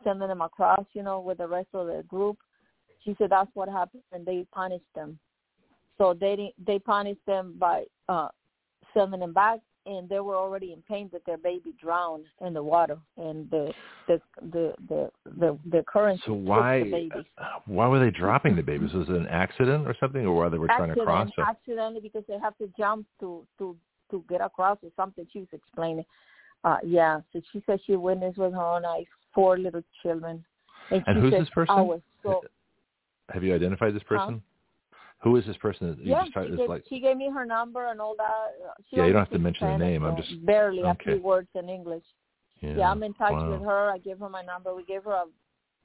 sending 0.04 0.28
them 0.28 0.42
across, 0.42 0.84
you 0.92 1.02
know, 1.02 1.20
with 1.20 1.38
the 1.38 1.48
rest 1.48 1.68
of 1.72 1.86
the 1.86 2.02
group. 2.02 2.36
She 3.04 3.14
said 3.16 3.30
that's 3.30 3.50
what 3.54 3.68
happened, 3.68 4.02
and 4.12 4.26
they 4.26 4.46
punished 4.52 4.92
them. 4.94 5.18
So 5.96 6.12
they 6.12 6.52
they 6.58 6.78
punished 6.78 7.24
them 7.26 7.54
by 7.58 7.84
uh 8.08 8.28
sending 8.92 9.20
them 9.20 9.32
back, 9.32 9.60
and 9.88 10.08
they 10.08 10.20
were 10.20 10.36
already 10.36 10.72
in 10.72 10.82
pain 10.82 11.08
that 11.12 11.24
their 11.24 11.38
baby 11.38 11.74
drowned 11.80 12.26
in 12.44 12.52
the 12.52 12.62
water, 12.62 12.98
and 13.16 13.50
the 13.50 13.72
the 14.06 14.20
the 14.52 14.74
the 14.88 15.10
the, 15.38 15.58
the 15.70 15.84
current. 15.86 16.20
So 16.26 16.34
why 16.34 16.84
the 16.84 16.90
babies. 16.90 17.24
why 17.66 17.86
were 17.88 17.98
they 17.98 18.10
dropping 18.10 18.54
the 18.54 18.62
babies? 18.62 18.92
Was 18.92 19.08
it 19.08 19.14
an 19.14 19.26
accident 19.28 19.86
or 19.86 19.96
something, 19.98 20.24
or 20.24 20.34
why 20.34 20.48
they 20.48 20.58
were 20.58 20.68
trying 20.68 20.94
to 20.94 21.04
cross? 21.04 21.30
Or? 21.38 21.44
Accidentally, 21.44 22.00
because 22.00 22.24
they 22.28 22.38
have 22.38 22.56
to 22.58 22.70
jump 22.76 23.06
to 23.20 23.46
to 23.58 23.76
to 24.10 24.24
get 24.28 24.40
across 24.40 24.78
or 24.82 24.90
something. 24.96 25.26
She 25.32 25.40
was 25.40 25.48
explaining. 25.52 26.04
Uh 26.64 26.78
Yeah, 26.82 27.20
so 27.32 27.40
she 27.52 27.62
said 27.66 27.80
she 27.86 27.96
witnessed 27.96 28.38
with 28.38 28.52
her 28.52 28.60
own 28.60 28.84
eyes 28.84 29.06
four 29.34 29.58
little 29.58 29.82
children. 30.02 30.44
And, 30.90 31.02
And 31.06 31.18
who's 31.18 31.32
said, 31.32 31.42
this 31.42 31.50
person? 31.50 32.02
So 32.22 32.42
Have 33.30 33.42
you 33.44 33.54
identified 33.54 33.94
this 33.94 34.02
person? 34.02 34.42
Who 35.22 35.36
is 35.36 35.44
this 35.46 35.56
person? 35.56 35.90
that 35.90 35.98
you 35.98 36.12
yeah, 36.12 36.20
just 36.22 36.32
tried, 36.32 36.48
she, 36.48 36.56
gave, 36.56 36.68
like, 36.68 36.84
she 36.88 37.00
gave 37.00 37.16
me 37.16 37.30
her 37.32 37.44
number 37.44 37.86
and 37.88 38.00
all 38.00 38.14
that. 38.16 38.74
She 38.88 38.96
Yeah, 38.96 39.06
you 39.06 39.12
don't 39.12 39.22
have 39.22 39.30
to 39.30 39.38
mention 39.38 39.66
the 39.68 39.78
name, 39.78 40.04
I'm 40.04 40.16
just- 40.16 40.44
barely 40.46 40.82
a 40.82 40.94
few 40.94 41.20
words 41.20 41.48
in 41.54 41.68
English. 41.68 42.04
yeah, 42.60 42.76
Yeah, 42.76 42.90
I'm 42.90 43.02
in 43.02 43.14
touch 43.14 43.32
wow. 43.32 43.50
with 43.50 43.62
her. 43.62 43.90
I 43.90 43.98
gave 43.98 44.18
her 44.20 44.28
my 44.28 44.42
number. 44.42 44.74
We 44.74 44.84
gave 44.84 45.04
her 45.04 45.12
a 45.12 45.24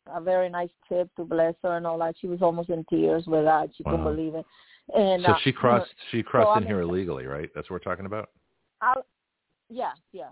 a 0.08 0.22
very 0.22 0.50
nice 0.50 0.70
tip 0.90 1.10
to 1.16 1.24
bless 1.24 1.56
her 1.64 1.78
and 1.78 1.88
all 1.88 1.98
that. 2.00 2.16
She 2.20 2.28
was 2.28 2.42
almost 2.42 2.70
in 2.70 2.84
tears 2.90 3.26
with 3.26 3.46
that. 3.46 3.70
She 3.76 3.84
couldn't 3.84 4.04
believe 4.04 4.36
it. 4.36 4.46
And 4.94 5.24
So 5.24 5.32
uh, 5.32 5.38
she 5.44 5.54
crossed. 5.54 5.94
She 6.12 6.22
crossed 6.22 6.50
I'm 6.50 6.58
in 6.58 6.64
in 6.64 6.70
here 6.70 6.82
illegally, 6.82 7.26
right? 7.26 7.50
That's 7.56 7.70
what 7.70 7.76
we're 7.76 7.92
talking 7.92 8.06
about. 8.06 8.30
I, 8.82 8.96
yeah, 9.70 9.94
yeah. 10.12 10.30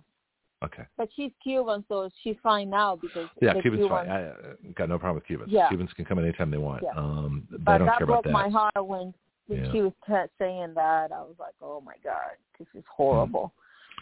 Okay. 0.63 0.83
But 0.97 1.09
she's 1.15 1.31
Cuban, 1.41 1.83
so 1.87 2.09
she's 2.23 2.35
fine 2.43 2.69
now 2.69 2.95
because 2.95 3.27
Yeah, 3.41 3.53
Cubans 3.61 3.81
Cubans, 3.83 3.89
fine. 3.89 4.09
I 4.09 4.23
uh, 4.27 4.33
got 4.75 4.89
no 4.89 4.99
problem 4.99 5.15
with 5.15 5.25
Cubans. 5.25 5.51
Yeah. 5.51 5.67
Cubans 5.69 5.91
can 5.93 6.05
come 6.05 6.19
anytime 6.19 6.51
they 6.51 6.57
want. 6.57 6.83
Yeah. 6.83 6.91
Um, 6.95 7.47
they 7.49 7.57
But 7.57 7.79
don't 7.79 7.87
that 7.87 7.97
care 7.97 8.07
broke 8.07 8.25
about 8.25 8.31
my 8.33 8.49
heart 8.49 8.73
when 8.87 9.13
Yeah. 9.47 9.71
she 9.71 9.81
was 9.81 9.93
t- 10.05 10.13
saying 10.37 10.73
that. 10.75 11.11
I 11.11 11.21
was 11.21 11.35
like, 11.39 11.55
oh 11.61 11.81
my 11.81 11.95
god, 12.03 12.37
this 12.59 12.67
is 12.75 12.83
horrible. 12.95 13.51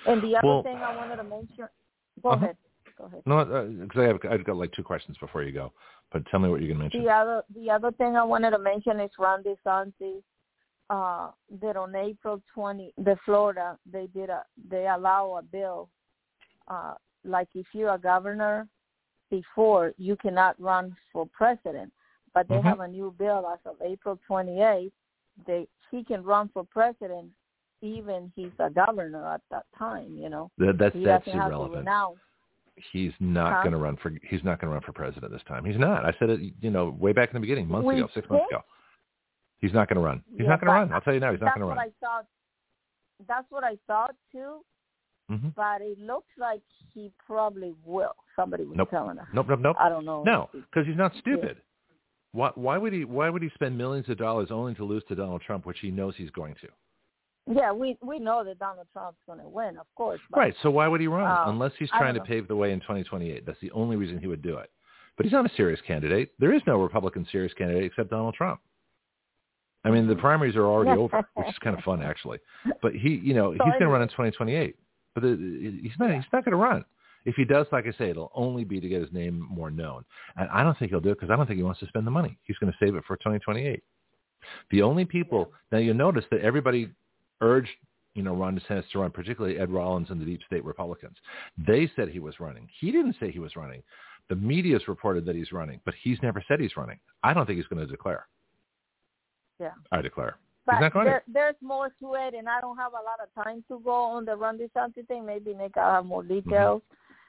And 0.06 0.22
the 0.22 0.36
other 0.38 0.48
Well- 0.48 0.64
thing 0.64 0.78
I 0.78 0.96
wanted 0.96 1.16
to 1.18 1.24
mention. 1.24 1.68
Go 2.22 2.30
Uh-huh. 2.30 2.44
ahead. 2.44 2.58
Go 2.98 3.06
ahead. 3.06 3.24
No, 3.26 3.46
because 3.46 4.00
I 4.02 4.08
have 4.08 4.20
I've 4.30 4.44
got 4.44 4.58
like 4.58 4.74
two 4.74 4.84
questions 4.84 5.18
before 5.18 5.44
you 5.44 5.54
go. 5.54 5.72
But 6.12 6.26
tell 6.26 6.40
me 6.42 6.50
what 6.50 6.60
you're 6.60 6.68
going 6.76 6.80
to 6.80 6.84
mention. 6.84 7.04
The 7.04 7.10
other 7.12 7.44
the 7.56 7.72
other 7.72 7.92
thing 7.94 8.18
I 8.18 8.24
wanted 8.24 8.50
to 8.52 8.58
mention 8.60 9.00
is 9.00 9.12
Ron 9.18 9.44
DeSantis. 9.44 10.22
Uh, 10.90 11.30
that 11.62 11.78
on 11.78 11.96
April 11.96 12.42
20, 12.56 12.92
the 12.98 13.16
Florida 13.24 13.78
they 13.90 14.08
did 14.08 14.30
a 14.32 14.44
they 14.70 14.88
allow 14.88 15.36
a 15.38 15.44
bill, 15.44 15.88
uh, 16.70 16.94
like 17.24 17.50
if 17.56 17.68
you're 17.74 17.94
a 17.94 17.98
governor, 17.98 18.68
before 19.30 19.94
you 19.98 20.16
cannot 20.16 20.60
run 20.60 20.96
for 21.14 21.26
president, 21.28 21.94
but 22.34 22.48
they 22.48 22.56
Mhm. 22.56 22.64
have 22.64 22.80
a 22.80 22.88
new 22.88 23.12
bill 23.12 23.48
as 23.48 23.60
of 23.66 23.82
April 23.82 24.18
28th. 24.28 24.92
They 25.46 25.68
he 25.92 26.04
can 26.04 26.24
run 26.24 26.50
for 26.50 26.64
president 26.64 27.32
even 27.82 28.32
he's 28.36 28.52
a 28.60 28.70
governor 28.70 29.26
at 29.26 29.42
that 29.52 29.66
time. 29.78 30.16
You 30.18 30.30
know, 30.30 30.52
That, 30.58 30.78
that's 30.78 30.96
he 30.96 31.04
that's 31.04 31.26
doesn't 31.26 31.40
have 31.40 31.50
to 31.50 31.56
irrelevant. 31.56 31.90
He's 32.92 33.14
not 33.20 33.54
Huh? 33.54 33.64
going 33.64 33.74
to 33.74 33.78
run 33.78 33.98
for. 33.98 34.12
He's 34.24 34.44
not 34.44 34.60
going 34.60 34.70
to 34.70 34.74
run 34.74 34.82
for 34.82 34.94
president 34.94 35.32
this 35.32 35.44
time. 35.44 35.66
He's 35.66 35.78
not. 35.78 36.06
I 36.06 36.14
said 36.20 36.30
it. 36.30 36.40
You 36.62 36.72
know, 36.72 36.90
way 36.98 37.14
back 37.14 37.30
in 37.30 37.34
the 37.34 37.40
beginning, 37.40 37.68
months 37.68 37.88
We 37.88 37.96
ago, 37.96 38.10
six 38.14 38.30
months 38.30 38.46
ago. 38.50 38.62
He's 39.60 39.74
not 39.74 39.90
going 39.90 39.96
to 39.96 40.02
run. 40.02 40.24
He's 40.32 40.42
Yeah, 40.42 40.50
not 40.50 40.62
going 40.62 40.74
to 40.74 40.80
run. 40.80 40.94
I'll 40.94 41.02
tell 41.02 41.14
you 41.14 41.20
now. 41.20 41.32
He's 41.32 41.42
not 41.42 41.56
going 41.56 41.62
to 41.62 41.66
run 41.66 41.78
what 41.78 41.84
run. 41.84 41.94
I 42.02 42.06
thought. 42.06 42.26
That's 43.28 43.52
what 43.52 43.64
I 43.66 43.78
thought 43.88 44.16
too. 44.32 44.64
Hmm 45.30 45.50
but 45.56 45.82
it 45.82 46.00
looks 46.00 46.28
like 46.38 46.62
he 46.94 47.12
probably 47.26 47.74
will. 47.86 48.16
Somebody 48.36 48.66
was 48.66 48.76
Nope. 48.78 48.90
telling 48.90 49.18
us. 49.20 49.28
Nope. 49.34 49.46
Nope. 49.50 49.60
Nope. 49.62 49.78
I 49.80 49.88
don't 49.88 50.06
know. 50.06 50.24
No, 50.24 50.50
because 50.54 50.86
he's 50.88 50.98
not 50.98 51.14
stupid. 51.20 51.58
Why, 52.32 52.52
why 52.56 52.78
would 52.78 52.94
he? 52.94 53.06
Why 53.06 53.30
would 53.30 53.42
he 53.42 53.50
spend 53.56 53.78
millions 53.78 54.08
of 54.10 54.18
dollars 54.18 54.50
only 54.52 54.76
to 54.76 54.84
lose 54.84 55.04
to 55.10 55.16
Donald 55.16 55.42
Trump, 55.42 55.66
which 55.66 55.80
he 55.80 55.90
knows 55.92 56.14
he's 56.18 56.30
going 56.32 56.56
to? 56.62 56.68
Yeah, 57.52 57.72
we 57.72 57.98
we 58.02 58.20
know 58.20 58.44
that 58.44 58.60
Donald 58.60 58.88
Trump's 58.94 59.18
going 59.26 59.40
to 59.40 59.48
win, 59.48 59.78
of 59.78 59.88
course. 59.96 60.20
But 60.30 60.40
Right. 60.40 60.56
So 60.62 60.70
why 60.70 60.88
would 60.88 61.02
he 61.02 61.08
run 61.08 61.32
Uh, 61.32 61.50
unless 61.50 61.72
he's 61.80 61.90
trying 61.90 62.14
to 62.14 62.20
know. 62.20 62.26
pave 62.26 62.48
the 62.48 62.56
way 62.56 62.72
in 62.72 62.80
2028? 62.82 63.46
That's 63.46 63.60
the 63.60 63.72
only 63.72 63.96
reason 63.96 64.20
he 64.20 64.28
would 64.28 64.44
do 64.44 64.58
it. 64.58 64.70
But 65.18 65.26
he's 65.26 65.34
not 65.34 65.46
a 65.46 65.54
serious 65.56 65.82
candidate. 65.82 66.32
There 66.40 66.54
is 66.54 66.62
no 66.68 66.80
Republican 66.82 67.26
serious 67.32 67.54
candidate 67.56 67.84
except 67.86 68.12
Donald 68.12 68.36
Trump. 68.36 68.62
I 69.84 69.90
mean, 69.90 70.08
the 70.08 70.16
primaries 70.16 70.56
are 70.56 70.66
already 70.66 70.92
over, 71.00 71.26
which 71.36 71.48
is 71.48 71.58
kind 71.60 71.76
of 71.78 71.84
fun 71.84 72.02
actually. 72.04 72.38
But 72.82 72.94
he, 72.94 73.16
you 73.16 73.34
know, 73.34 73.52
he's 73.54 73.60
going 73.60 73.80
to 73.82 73.88
run 73.88 74.02
in 74.04 74.10
2028. 74.10 74.76
But 75.20 75.28
the, 75.28 75.80
he's 75.82 75.92
not. 76.00 76.12
He's 76.12 76.24
not 76.32 76.46
going 76.46 76.52
to 76.52 76.58
run. 76.58 76.86
If 77.26 77.36
he 77.36 77.46
does, 77.46 77.68
like 77.72 77.86
I 77.86 77.92
say, 77.98 78.10
it'll 78.10 78.32
only 78.34 78.64
be 78.64 78.80
to 78.80 78.88
get 78.88 79.02
his 79.02 79.12
name 79.12 79.46
more 79.50 79.70
known. 79.70 80.06
And 80.38 80.50
I 80.50 80.64
don't 80.64 80.78
think 80.80 80.92
he'll 80.92 81.02
do 81.02 81.10
it 81.10 81.16
because 81.20 81.30
I 81.30 81.36
don't 81.36 81.46
think 81.46 81.58
he 81.58 81.64
wants 81.64 81.82
to 81.82 81.88
spend 81.88 82.08
the 82.08 82.12
money. 82.12 82.38
He's 82.44 82.58
going 82.58 82.72
to 82.72 82.78
save 82.80 82.96
it 82.96 83.04
for 83.06 83.18
2028. 83.18 83.84
The 84.72 84.82
only 84.82 85.06
people 85.06 85.52
now 85.72 85.80
you'll 85.80 85.96
notice 85.96 86.24
that 86.32 86.42
everybody 86.42 86.90
urged 87.42 87.72
you 88.16 88.24
know 88.24 88.34
Ron 88.34 88.60
DeSantis 88.60 88.90
to 88.92 89.00
run, 89.00 89.12
particularly 89.12 89.60
Ed 89.60 89.70
Rollins 89.70 90.10
and 90.10 90.20
the 90.20 90.26
deep 90.26 90.42
state 90.46 90.64
Republicans. 90.64 91.18
They 91.68 91.92
said 91.96 92.10
he 92.10 92.20
was 92.20 92.40
running. 92.40 92.68
He 92.80 92.92
didn't 92.92 93.16
say 93.20 93.32
he 93.32 93.40
was 93.40 93.56
running. 93.56 93.84
The 94.30 94.36
media's 94.36 94.88
reported 94.88 95.26
that 95.26 95.36
he's 95.36 95.52
running, 95.52 95.82
but 95.86 95.94
he's 96.02 96.18
never 96.22 96.44
said 96.48 96.60
he's 96.60 96.78
running. 96.78 97.00
I 97.24 97.34
don't 97.34 97.46
think 97.46 97.58
he's 97.58 97.68
going 97.68 97.86
to 97.86 97.92
declare. 97.92 98.28
Yeah. 99.60 99.72
I 99.92 100.02
declare. 100.02 100.38
But 100.70 100.76
he's 100.76 100.82
not 100.82 100.94
going 100.94 101.06
there, 101.06 101.24
there's 101.32 101.56
more 101.62 101.90
to 102.00 102.14
it, 102.16 102.34
and 102.34 102.48
I 102.48 102.62
don't 102.62 102.78
have 102.78 102.94
a 102.94 102.96
lot 102.96 103.20
of 103.22 103.44
time 103.44 103.64
to 103.70 103.80
go 103.84 103.92
on 103.92 104.26
the 104.26 104.36
Ron 104.36 104.58
DeSantis 104.58 105.08
thing. 105.08 105.26
Maybe 105.26 105.54
Nick, 105.54 105.78
I'll 105.78 105.96
have 105.96 106.06
more 106.06 106.24
details. 106.24 106.82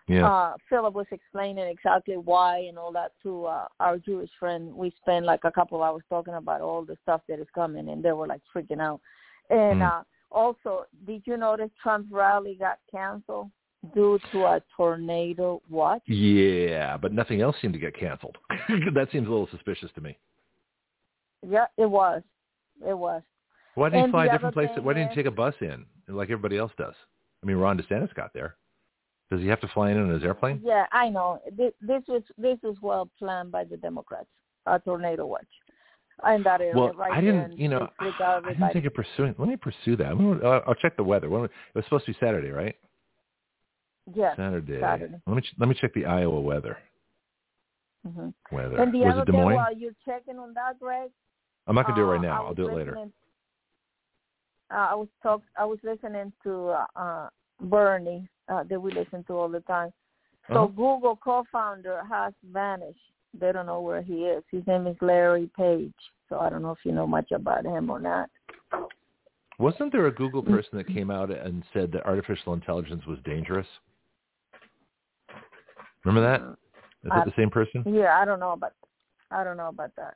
Yeah. 0.08 0.28
Uh, 0.28 0.54
Philip 0.68 0.94
was 0.94 1.06
explaining 1.12 1.68
exactly 1.68 2.16
why 2.16 2.58
and 2.68 2.76
all 2.76 2.90
that 2.92 3.12
to 3.22 3.46
uh, 3.46 3.66
our 3.78 3.96
Jewish 3.98 4.30
friend. 4.40 4.74
We 4.74 4.92
spent 5.00 5.24
like 5.24 5.44
a 5.44 5.52
couple 5.52 5.82
hours 5.82 6.02
talking 6.08 6.34
about 6.34 6.60
all 6.60 6.84
the 6.84 6.96
stuff 7.02 7.20
that 7.28 7.38
is 7.38 7.46
coming, 7.54 7.88
and 7.88 8.02
they 8.02 8.12
were 8.12 8.26
like 8.26 8.42
freaking 8.54 8.80
out. 8.80 9.00
And 9.50 9.80
Mm. 9.80 9.88
uh, 9.88 10.02
also, 10.32 10.86
did 11.06 11.22
you 11.26 11.36
notice 11.36 11.70
Trump's 11.82 12.10
rally 12.12 12.56
got 12.58 12.78
canceled 12.90 13.50
due 13.94 14.18
to 14.32 14.44
a 14.46 14.62
tornado? 14.76 15.62
What? 15.68 16.02
yeah, 16.06 16.96
but 16.96 17.12
nothing 17.12 17.40
else 17.40 17.56
seemed 17.60 17.74
to 17.74 17.80
get 17.80 17.96
canceled. 17.96 18.36
that 18.94 19.08
seems 19.12 19.26
a 19.26 19.30
little 19.30 19.48
suspicious 19.50 19.90
to 19.94 20.00
me. 20.00 20.16
Yeah, 21.48 21.66
it 21.76 21.88
was. 21.88 22.22
It 22.86 22.96
was. 22.96 23.22
Why 23.74 23.88
didn't 23.88 24.06
he 24.06 24.10
fly 24.10 24.26
the 24.26 24.32
different 24.32 24.54
places? 24.54 24.78
Why 24.82 24.94
didn't 24.94 25.10
he 25.10 25.16
take 25.16 25.26
a 25.26 25.30
bus 25.30 25.54
in 25.60 25.84
like 26.08 26.30
everybody 26.30 26.58
else 26.58 26.72
does? 26.76 26.94
I 27.42 27.46
mean, 27.46 27.56
Ron 27.56 27.78
DeSantis 27.78 28.14
got 28.14 28.32
there. 28.34 28.56
Does 29.30 29.40
he 29.40 29.46
have 29.46 29.60
to 29.60 29.68
fly 29.68 29.90
in 29.90 29.98
on 29.98 30.10
his 30.10 30.24
airplane? 30.24 30.60
Yeah, 30.62 30.86
I 30.92 31.08
know. 31.08 31.40
This, 31.56 31.72
this 31.80 32.02
was 32.08 32.22
this 32.36 32.58
was 32.62 32.76
well 32.82 33.08
planned 33.18 33.52
by 33.52 33.64
the 33.64 33.76
Democrats. 33.76 34.26
A 34.66 34.78
tornado 34.78 35.24
watch 35.26 35.46
in 36.34 36.42
that 36.42 36.60
area. 36.60 36.74
Well, 36.74 36.92
right 36.92 37.12
I 37.12 37.20
didn't, 37.20 37.58
you 37.58 37.68
know, 37.68 37.88
I 37.98 38.42
didn't 38.48 38.72
think 38.72 38.84
of 38.84 38.94
pursuing. 38.94 39.34
Let 39.38 39.48
me 39.48 39.56
pursue 39.56 39.96
that. 39.96 40.16
Gonna- 40.16 40.46
uh, 40.46 40.64
I'll 40.66 40.74
check 40.74 40.96
the 40.96 41.04
weather. 41.04 41.30
When, 41.30 41.44
it 41.44 41.50
was 41.74 41.84
supposed 41.84 42.06
to 42.06 42.12
be 42.12 42.18
Saturday, 42.20 42.50
right? 42.50 42.76
Yes. 44.12 44.36
Saturday. 44.36 44.80
Saturday. 44.80 45.20
Let 45.26 45.36
me 45.36 45.42
let 45.58 45.68
me 45.68 45.76
check 45.80 45.94
the 45.94 46.04
Iowa 46.06 46.40
weather. 46.40 46.76
hmm 48.04 48.30
Weather. 48.50 48.78
And 48.78 48.92
the 48.92 49.00
was 49.00 49.12
other 49.12 49.22
it 49.22 49.26
Des 49.26 49.32
Moines? 49.32 49.54
while 49.54 49.76
you're 49.76 49.94
checking 50.04 50.38
on 50.38 50.52
that, 50.54 50.78
Greg, 50.80 51.10
I'm 51.66 51.76
not 51.76 51.86
gonna 51.86 51.96
do 51.96 52.02
it 52.02 52.06
right 52.06 52.18
uh, 52.18 52.22
now. 52.22 52.46
I'll 52.46 52.54
do 52.54 52.68
it 52.68 52.74
later. 52.74 52.98
Uh, 54.72 54.88
I 54.90 54.94
was 54.94 55.08
talk. 55.22 55.42
I 55.58 55.64
was 55.64 55.78
listening 55.82 56.32
to 56.44 56.68
uh, 56.68 56.86
uh, 56.96 57.28
Bernie 57.62 58.28
uh, 58.48 58.62
that 58.64 58.80
we 58.80 58.92
listen 58.92 59.24
to 59.24 59.34
all 59.34 59.48
the 59.48 59.60
time. 59.60 59.92
So 60.48 60.64
Uh-huh. 60.64 60.66
Google 60.68 61.16
co-founder 61.16 62.02
has 62.10 62.32
vanished. 62.52 62.98
They 63.38 63.52
don't 63.52 63.66
know 63.66 63.80
where 63.80 64.02
he 64.02 64.26
is. 64.26 64.42
His 64.50 64.66
name 64.66 64.86
is 64.86 64.96
Larry 65.00 65.50
Page. 65.56 65.94
So 66.28 66.38
I 66.38 66.50
don't 66.50 66.62
know 66.62 66.70
if 66.72 66.78
you 66.84 66.92
know 66.92 67.06
much 67.06 67.30
about 67.32 67.64
him 67.64 67.90
or 67.90 68.00
not. 68.00 68.28
Wasn't 69.58 69.92
there 69.92 70.06
a 70.06 70.10
Google 70.12 70.42
person 70.42 70.78
that 70.78 70.86
came 70.86 71.10
out 71.10 71.30
and 71.30 71.62
said 71.72 71.92
that 71.92 72.06
artificial 72.06 72.54
intelligence 72.54 73.04
was 73.06 73.18
dangerous? 73.24 73.66
Remember 76.04 76.26
that? 76.30 76.40
Is 77.04 77.10
I- 77.12 77.16
that 77.18 77.26
the 77.26 77.34
same 77.36 77.50
person? 77.50 77.84
Yeah, 77.86 78.18
I 78.18 78.24
don't 78.24 78.40
know 78.40 78.52
about. 78.52 78.72
I 79.30 79.44
don't 79.44 79.56
know 79.56 79.68
about 79.68 79.94
that. 79.96 80.14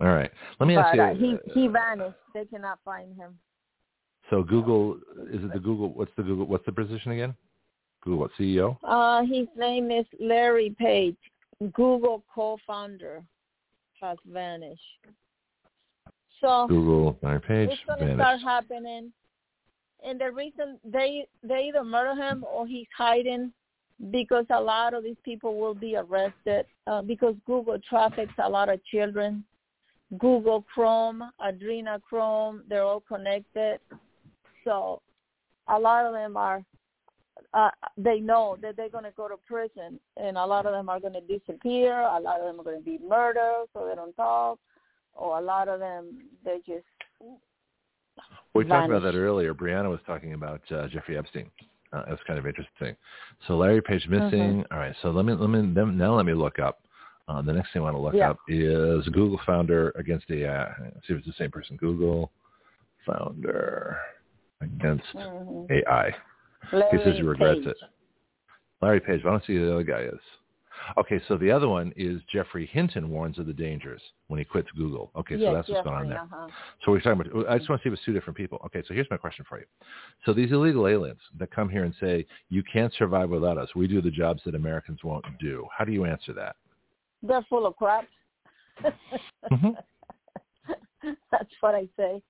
All 0.00 0.08
right. 0.08 0.30
Let 0.60 0.66
me 0.66 0.76
ask 0.76 0.94
you. 0.94 1.02
uh, 1.02 1.14
he 1.14 1.34
uh, 1.34 1.54
he 1.54 1.68
vanished. 1.68 2.16
They 2.34 2.44
cannot 2.44 2.78
find 2.84 3.16
him. 3.16 3.38
So 4.30 4.42
Google 4.42 4.98
is 5.32 5.42
it 5.42 5.52
the 5.52 5.60
Google? 5.60 5.92
What's 5.92 6.10
the 6.16 6.22
Google? 6.22 6.46
What's 6.46 6.66
the 6.66 6.72
position 6.72 7.12
again? 7.12 7.34
Google 8.02 8.20
what 8.20 8.30
CEO? 8.38 8.76
Uh, 8.84 9.22
his 9.22 9.46
name 9.56 9.90
is 9.90 10.06
Larry 10.20 10.74
Page, 10.78 11.16
Google 11.72 12.22
co-founder. 12.32 13.22
has 14.00 14.18
vanished. 14.26 14.80
So 16.40 16.66
Google 16.68 17.18
Larry 17.22 17.40
Page 17.40 17.70
it's 17.70 17.80
gonna 17.86 18.00
vanished. 18.00 18.18
start 18.18 18.40
happening. 18.40 19.12
And 20.06 20.20
the 20.20 20.30
reason 20.30 20.78
they 20.84 21.26
they 21.42 21.68
either 21.68 21.82
murder 21.82 22.20
him 22.20 22.44
or 22.52 22.66
he's 22.66 22.86
hiding 22.96 23.52
because 24.10 24.44
a 24.50 24.60
lot 24.60 24.92
of 24.92 25.02
these 25.02 25.16
people 25.24 25.58
will 25.58 25.74
be 25.74 25.96
arrested 25.96 26.66
uh, 26.86 27.00
because 27.02 27.34
Google 27.46 27.78
traffics 27.88 28.34
a 28.42 28.48
lot 28.48 28.68
of 28.68 28.84
children. 28.84 29.42
Google 30.18 30.64
Chrome, 30.72 31.22
Adrenochrome, 31.40 32.60
they're 32.68 32.84
all 32.84 33.00
connected. 33.00 33.78
So 34.64 35.02
a 35.68 35.78
lot 35.78 36.06
of 36.06 36.12
them 36.12 36.36
are 36.36 36.64
uh, 37.54 37.70
they 37.96 38.18
know 38.18 38.56
that 38.62 38.76
they're 38.76 38.88
going 38.88 39.04
to 39.04 39.12
go 39.16 39.28
to 39.28 39.36
prison, 39.46 39.98
and 40.16 40.36
a 40.36 40.44
lot 40.44 40.66
of 40.66 40.72
them 40.72 40.88
are 40.88 41.00
going 41.00 41.12
to 41.12 41.20
disappear. 41.20 42.00
A 42.00 42.20
lot 42.20 42.40
of 42.40 42.46
them 42.46 42.60
are 42.60 42.64
going 42.64 42.78
to 42.78 42.84
be 42.84 42.98
murdered, 43.06 43.66
so 43.72 43.86
they 43.88 43.94
don't 43.94 44.14
talk. 44.14 44.58
Or 45.14 45.38
a 45.38 45.40
lot 45.40 45.68
of 45.68 45.80
them, 45.80 46.24
they 46.44 46.58
just 46.66 46.84
We 48.54 48.64
talked 48.64 48.90
about 48.90 49.02
that 49.02 49.14
earlier. 49.14 49.54
Breanna 49.54 49.90
was 49.90 50.00
talking 50.06 50.34
about 50.34 50.60
uh, 50.70 50.88
Jeffrey 50.88 51.16
Epstein. 51.16 51.50
Uh, 51.92 52.02
it 52.08 52.10
was 52.10 52.18
kind 52.26 52.38
of 52.38 52.46
interesting. 52.46 52.96
So 53.46 53.56
Larry 53.56 53.80
Page 53.80 54.06
missing. 54.08 54.64
All 54.70 54.78
right. 54.78 54.94
So 55.02 55.10
let 55.10 55.24
me 55.24 55.32
let 55.34 55.48
me 55.48 55.62
now 55.62 56.14
let 56.14 56.26
me 56.26 56.34
look 56.34 56.58
up. 56.58 56.80
Uh, 57.28 57.42
the 57.42 57.52
next 57.52 57.72
thing 57.72 57.82
I 57.82 57.84
want 57.84 57.96
to 57.96 58.00
look 58.00 58.14
Yeah. 58.14 58.30
up 58.30 58.38
is 58.48 59.06
Google 59.08 59.38
founder 59.44 59.90
against 59.96 60.30
AI. 60.30 60.66
Let's 60.94 61.06
see 61.06 61.12
if 61.14 61.18
it's 61.18 61.26
the 61.26 61.32
same 61.32 61.50
person. 61.50 61.76
Google 61.76 62.30
founder 63.04 63.98
against 64.60 65.06
Mhm. 65.14 65.70
AI. 65.70 66.10
He 66.70 66.98
says 66.98 67.16
he 67.16 67.22
regrets 67.22 67.58
Page. 67.60 67.66
it. 67.68 67.76
Larry 68.80 69.00
Page. 69.00 69.20
I 69.24 69.30
don't 69.30 69.44
see 69.44 69.56
who 69.56 69.66
the 69.66 69.72
other 69.74 69.82
guy 69.82 70.00
is. 70.02 70.20
Okay, 70.98 71.18
so 71.26 71.36
the 71.36 71.50
other 71.50 71.68
one 71.68 71.92
is 71.96 72.22
Geoffrey 72.24 72.66
Hinton 72.66 73.08
warns 73.10 73.38
of 73.40 73.46
the 73.46 73.52
dangers 73.52 74.12
when 74.28 74.38
he 74.38 74.44
quits 74.44 74.70
Google. 74.72 75.10
Okay, 75.16 75.34
so 75.36 75.40
Yes, 75.40 75.54
that's 75.54 75.68
what's 75.68 75.82
going 75.84 75.96
on 75.96 76.08
there. 76.08 76.20
uh-huh. 76.20 76.48
So 76.84 76.92
we're 76.92 77.00
talking 77.00 77.26
about. 77.28 77.48
I 77.50 77.58
just 77.58 77.68
want 77.68 77.82
to 77.82 77.88
see 77.88 77.88
if 77.92 77.94
it's 77.94 78.04
two 78.04 78.12
different 78.12 78.36
people. 78.36 78.60
Okay, 78.66 78.82
so 78.82 78.94
here's 78.94 79.10
my 79.10 79.16
question 79.16 79.44
for 79.46 79.58
you. 79.58 79.66
So 80.24 80.32
these 80.32 80.52
illegal 80.52 80.86
aliens 80.86 81.20
that 81.38 81.50
come 81.50 81.68
here 81.68 81.82
and 81.84 81.94
say 81.96 82.24
you 82.50 82.62
can't 82.62 82.92
survive 82.94 83.30
without 83.30 83.58
us. 83.58 83.74
We 83.74 83.88
do 83.88 84.00
the 84.00 84.10
jobs 84.12 84.44
that 84.44 84.54
Americans 84.54 85.02
won't 85.02 85.24
do. 85.38 85.66
How 85.76 85.84
do 85.84 85.92
you 85.92 86.04
answer 86.04 86.32
that? 86.34 86.56
They're 87.26 87.46
full 87.48 87.66
of 87.66 87.76
crap. 87.76 88.06
Mhm. 89.52 89.76
That's 91.30 91.52
what 91.60 91.74
I 91.74 91.88
say. 91.96 92.22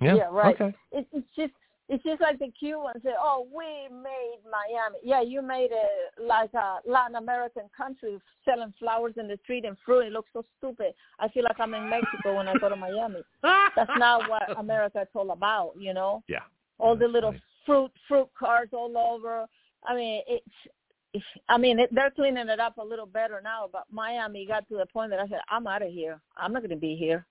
Yeah. 0.00 0.28
right. 0.30 0.54
Okay. 0.54 0.74
It, 0.92 1.06
it's 1.12 1.26
just 1.36 1.52
it's 1.88 2.02
just 2.04 2.22
like 2.22 2.38
the 2.38 2.50
Cubans 2.58 3.02
say, 3.02 3.10
"Oh, 3.18 3.46
we 3.54 3.94
made 3.94 4.38
Miami." 4.50 4.98
Yeah, 5.02 5.20
you 5.20 5.42
made 5.42 5.70
it 5.72 6.22
like 6.22 6.54
a 6.54 6.78
Latin 6.86 7.16
American 7.16 7.64
country 7.76 8.18
selling 8.44 8.72
flowers 8.78 9.14
in 9.18 9.28
the 9.28 9.38
street 9.42 9.64
and 9.64 9.76
fruit. 9.84 10.06
It 10.06 10.12
looks 10.12 10.30
so 10.32 10.44
stupid. 10.58 10.94
I 11.18 11.28
feel 11.28 11.44
like 11.44 11.60
I'm 11.60 11.74
in 11.74 11.90
Mexico 11.90 12.36
when 12.36 12.48
I 12.48 12.54
go 12.54 12.68
to 12.68 12.76
Miami. 12.76 13.20
That's 13.42 13.90
not 13.98 14.28
what 14.30 14.42
America 14.58 15.02
is 15.02 15.08
all 15.14 15.32
about, 15.32 15.72
you 15.78 15.92
know. 15.92 16.22
Yeah. 16.28 16.38
All 16.78 16.96
the 16.96 17.08
little 17.08 17.32
funny. 17.32 17.42
fruit 17.66 17.92
fruit 18.08 18.28
cars 18.38 18.68
all 18.72 18.96
over. 18.96 19.46
I 19.86 19.94
mean, 19.94 20.22
it's. 20.26 20.46
I 21.48 21.58
mean, 21.58 21.78
it, 21.78 21.90
they're 21.92 22.10
cleaning 22.10 22.48
it 22.48 22.60
up 22.60 22.78
a 22.78 22.84
little 22.84 23.06
better 23.06 23.40
now, 23.42 23.68
but 23.70 23.84
Miami 23.90 24.46
got 24.46 24.66
to 24.68 24.76
the 24.76 24.86
point 24.86 25.10
that 25.10 25.20
I 25.20 25.28
said, 25.28 25.40
"I'm 25.50 25.66
out 25.66 25.82
of 25.82 25.92
here. 25.92 26.20
I'm 26.36 26.52
not 26.52 26.62
going 26.62 26.70
to 26.70 26.76
be 26.76 26.96
here. 26.96 27.26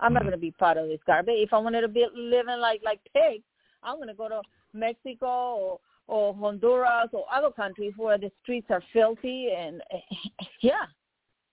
I'm 0.00 0.12
not 0.12 0.22
Mhm. 0.22 0.26
going 0.26 0.32
to 0.32 0.38
be 0.38 0.50
part 0.50 0.76
of 0.76 0.88
this 0.88 1.02
garbage. 1.06 1.38
If 1.38 1.52
I 1.52 1.58
wanted 1.58 1.82
to 1.82 1.88
be 1.88 2.06
living 2.14 2.58
like 2.58 2.82
like 2.84 3.00
pigs, 3.14 3.44
I'm 3.82 3.96
going 3.96 4.08
to 4.08 4.14
go 4.14 4.28
to 4.28 4.42
Mexico 4.72 5.26
or 5.26 5.80
or 6.08 6.34
Honduras 6.34 7.08
or 7.12 7.24
other 7.32 7.50
countries 7.50 7.94
where 7.96 8.18
the 8.18 8.30
streets 8.42 8.66
are 8.70 8.82
filthy 8.92 9.50
and 9.52 9.82
yeah. 10.60 10.86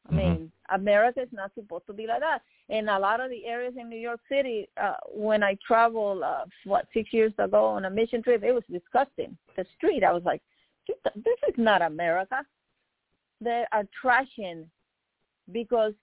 I 0.07 0.11
Mhm. 0.11 0.15
mean, 0.15 0.51
America 0.69 1.21
is 1.21 1.31
not 1.31 1.53
supposed 1.53 1.85
to 1.87 1.93
be 1.93 2.07
like 2.07 2.21
that. 2.21 2.41
In 2.69 2.89
a 2.89 2.97
lot 2.97 3.19
of 3.19 3.29
the 3.29 3.45
areas 3.45 3.75
in 3.77 3.89
New 3.89 3.99
York 3.99 4.21
City, 4.27 4.67
uh, 4.77 4.95
when 5.11 5.43
I 5.43 5.55
traveled, 5.65 6.23
uh, 6.23 6.45
what, 6.63 6.87
six 6.93 7.13
years 7.13 7.33
ago 7.37 7.65
on 7.65 7.85
a 7.85 7.89
mission 7.89 8.23
trip, 8.23 8.43
it 8.43 8.51
was 8.51 8.63
disgusting. 8.71 9.37
The 9.55 9.65
street, 9.75 10.03
I 10.03 10.11
was 10.11 10.23
like, 10.23 10.41
this 11.15 11.37
is 11.47 11.55
not 11.57 11.81
America. 11.81 12.43
They 13.41 13.65
are 13.71 13.85
trashing 14.03 14.65
because 15.51 15.93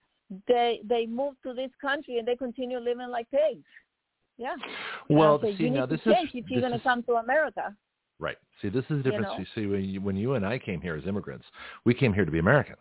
they 0.49 0.81
they 0.85 1.07
moved 1.07 1.39
to 1.45 1.55
this 1.55 1.71
country 1.81 2.19
and 2.19 2.27
they 2.27 2.37
continue 2.37 2.79
living 2.79 3.09
like 3.09 3.31
pigs. 3.31 3.65
Yeah. 4.39 4.57
Well, 5.09 5.41
see 5.41 5.51
you 5.65 5.71
now 5.71 5.87
this 5.87 6.01
is 6.01 6.13
if 6.35 6.45
you're 6.51 6.61
going 6.61 6.73
to 6.73 6.81
come 6.81 7.03
to 7.05 7.15
America. 7.15 7.75
Right. 8.19 8.37
See, 8.63 8.69
this 8.69 8.85
is 8.85 9.03
the 9.03 9.11
difference. 9.11 9.29
know? 9.29 9.39
You 9.39 9.47
see, 9.55 9.67
when 9.67 9.85
you, 9.85 10.01
when 10.01 10.17
you 10.17 10.35
and 10.35 10.47
I 10.47 10.59
came 10.59 10.81
here 10.81 10.97
as 10.97 11.07
immigrants, 11.07 11.45
we 11.85 11.95
came 11.95 12.13
here 12.13 12.25
to 12.25 12.31
be 12.31 12.39
American. 12.39 12.77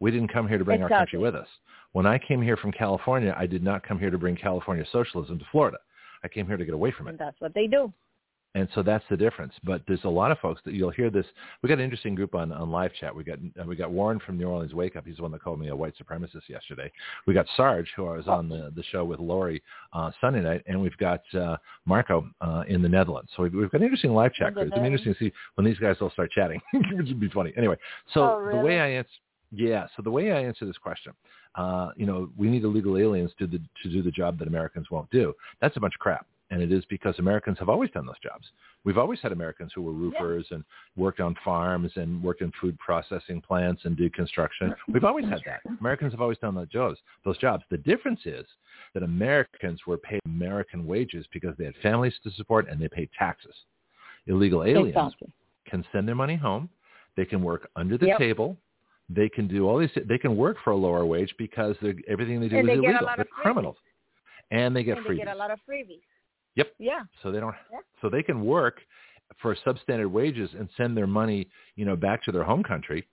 We 0.00 0.10
didn't 0.10 0.32
come 0.32 0.48
here 0.48 0.58
to 0.58 0.64
bring 0.64 0.82
our 0.82 0.88
country 0.88 1.18
with 1.18 1.34
us. 1.34 1.46
When 1.92 2.06
I 2.06 2.18
came 2.18 2.40
here 2.40 2.56
from 2.56 2.72
California, 2.72 3.34
I 3.36 3.46
did 3.46 3.62
not 3.62 3.86
come 3.86 3.98
here 3.98 4.10
to 4.10 4.18
bring 4.18 4.36
California 4.36 4.84
socialism 4.90 5.38
to 5.38 5.44
Florida. 5.52 5.78
I 6.24 6.28
came 6.28 6.46
here 6.46 6.56
to 6.56 6.64
get 6.64 6.74
away 6.74 6.92
from 6.92 7.08
it. 7.08 7.10
And 7.10 7.18
that's 7.18 7.40
what 7.40 7.54
they 7.54 7.66
do. 7.66 7.92
And 8.54 8.68
so 8.74 8.82
that's 8.82 9.04
the 9.08 9.16
difference. 9.16 9.54
But 9.64 9.82
there's 9.88 10.04
a 10.04 10.08
lot 10.08 10.30
of 10.30 10.38
folks 10.38 10.60
that 10.66 10.74
you'll 10.74 10.90
hear 10.90 11.08
this. 11.08 11.24
We 11.62 11.68
got 11.68 11.78
an 11.78 11.84
interesting 11.84 12.14
group 12.14 12.34
on, 12.34 12.52
on 12.52 12.70
live 12.70 12.92
chat. 13.00 13.14
We 13.14 13.24
got 13.24 13.38
uh, 13.58 13.64
we 13.64 13.76
got 13.76 13.90
Warren 13.90 14.20
from 14.20 14.36
New 14.36 14.46
Orleans 14.46 14.74
Wake 14.74 14.94
Up. 14.94 15.06
He's 15.06 15.16
the 15.16 15.22
one 15.22 15.32
that 15.32 15.42
called 15.42 15.58
me 15.58 15.68
a 15.68 15.76
white 15.76 15.94
supremacist 15.96 16.48
yesterday. 16.48 16.92
We 17.26 17.32
got 17.32 17.46
Sarge, 17.56 17.90
who 17.96 18.06
I 18.06 18.16
was 18.16 18.28
on 18.28 18.48
the, 18.48 18.70
the 18.76 18.82
show 18.84 19.04
with 19.04 19.20
Lori 19.20 19.62
uh, 19.94 20.10
Sunday 20.20 20.42
night, 20.42 20.62
and 20.66 20.80
we've 20.80 20.96
got 20.98 21.22
uh, 21.34 21.56
Marco 21.86 22.28
uh, 22.40 22.64
in 22.68 22.82
the 22.82 22.88
Netherlands. 22.88 23.30
So 23.36 23.44
we've, 23.44 23.54
we've 23.54 23.70
got 23.70 23.80
an 23.80 23.84
interesting 23.84 24.12
live 24.12 24.34
chat 24.34 24.52
crew. 24.52 24.62
It's 24.64 24.74
be 24.74 24.84
interesting 24.84 25.14
to 25.14 25.18
see 25.18 25.32
when 25.54 25.64
these 25.64 25.78
guys 25.78 25.96
all 26.00 26.10
start 26.10 26.30
chatting, 26.30 26.60
it 26.72 26.96
would 26.96 27.20
be 27.20 27.28
funny. 27.30 27.52
Anyway, 27.56 27.76
so 28.12 28.22
Oh, 28.22 28.50
the 28.50 28.58
way? 28.58 28.80
I 28.80 28.88
answer, 28.88 29.10
yeah. 29.50 29.86
So 29.96 30.02
the 30.02 30.10
way 30.10 30.32
I 30.32 30.42
answer 30.42 30.66
this 30.66 30.78
question, 30.78 31.12
uh, 31.54 31.90
you 31.96 32.06
know, 32.06 32.30
we 32.36 32.48
need 32.48 32.64
illegal 32.64 32.96
aliens 32.98 33.30
to 33.38 33.46
the, 33.46 33.58
to 33.82 33.88
do 33.90 34.02
the 34.02 34.10
job 34.10 34.38
that 34.38 34.48
Americans 34.48 34.90
won't 34.90 35.10
do. 35.10 35.34
That's 35.60 35.76
a 35.76 35.80
bunch 35.80 35.94
of 35.94 36.00
crap. 36.00 36.26
And 36.52 36.60
it 36.60 36.70
is 36.70 36.84
because 36.90 37.18
Americans 37.18 37.58
have 37.60 37.70
always 37.70 37.90
done 37.92 38.04
those 38.04 38.18
jobs. 38.22 38.44
We've 38.84 38.98
always 38.98 39.18
had 39.20 39.32
Americans 39.32 39.72
who 39.74 39.80
were 39.80 39.92
roofers 39.92 40.46
and 40.50 40.62
worked 40.96 41.18
on 41.18 41.34
farms 41.42 41.90
and 41.96 42.22
worked 42.22 42.42
in 42.42 42.52
food 42.60 42.78
processing 42.78 43.40
plants 43.40 43.80
and 43.86 43.96
did 43.96 44.12
construction. 44.12 44.74
We've 44.86 45.02
always 45.04 45.24
had 45.24 45.40
that. 45.46 45.60
Americans 45.80 46.12
have 46.12 46.20
always 46.20 46.36
done 46.38 46.54
those 46.54 46.68
jobs. 46.68 46.98
Those 47.24 47.38
jobs. 47.38 47.64
The 47.70 47.78
difference 47.78 48.20
is 48.26 48.44
that 48.92 49.02
Americans 49.02 49.80
were 49.86 49.96
paid 49.96 50.20
American 50.26 50.86
wages 50.86 51.24
because 51.32 51.56
they 51.56 51.64
had 51.64 51.74
families 51.82 52.14
to 52.22 52.30
support 52.32 52.68
and 52.68 52.78
they 52.78 52.88
paid 52.88 53.08
taxes. 53.18 53.54
Illegal 54.26 54.62
aliens 54.62 54.94
Exactly. 54.94 55.32
can 55.66 55.84
send 55.90 56.06
their 56.06 56.14
money 56.14 56.36
home. 56.36 56.68
They 57.16 57.24
can 57.24 57.42
work 57.42 57.70
under 57.76 57.96
the 57.96 58.08
Yep. 58.08 58.18
table. 58.18 58.58
They 59.08 59.30
can 59.30 59.48
do 59.48 59.66
all 59.68 59.78
these. 59.78 59.90
They 60.04 60.18
can 60.18 60.36
work 60.36 60.58
for 60.62 60.70
a 60.72 60.76
lower 60.76 61.06
wage 61.06 61.34
because 61.38 61.76
everything 62.08 62.40
they 62.40 62.48
do 62.48 62.56
And 62.58 62.68
is 62.68 62.74
they 62.74 62.84
illegal. 62.86 63.06
They're 63.16 63.24
freebies. 63.24 63.28
criminals, 63.42 63.76
and 64.50 64.76
they 64.76 64.84
get 64.84 64.98
and 64.98 65.06
freebies. 65.06 65.08
they 65.18 65.24
get 65.24 65.28
a 65.34 65.38
lot 65.38 65.50
of 65.50 65.58
freebies. 65.68 66.00
Yep. 66.56 66.74
Yeah. 66.78 67.02
So 67.22 67.32
they 67.32 67.40
don't. 67.40 67.54
Yeah. 67.70 67.78
So 68.00 68.08
they 68.08 68.22
can 68.22 68.44
work 68.44 68.80
for 69.40 69.56
substandard 69.66 70.10
wages 70.10 70.50
and 70.58 70.68
send 70.76 70.96
their 70.96 71.06
money, 71.06 71.48
you 71.76 71.84
know, 71.84 71.96
back 71.96 72.22
to 72.24 72.32
their 72.32 72.44
home 72.44 72.62
country, 72.62 73.06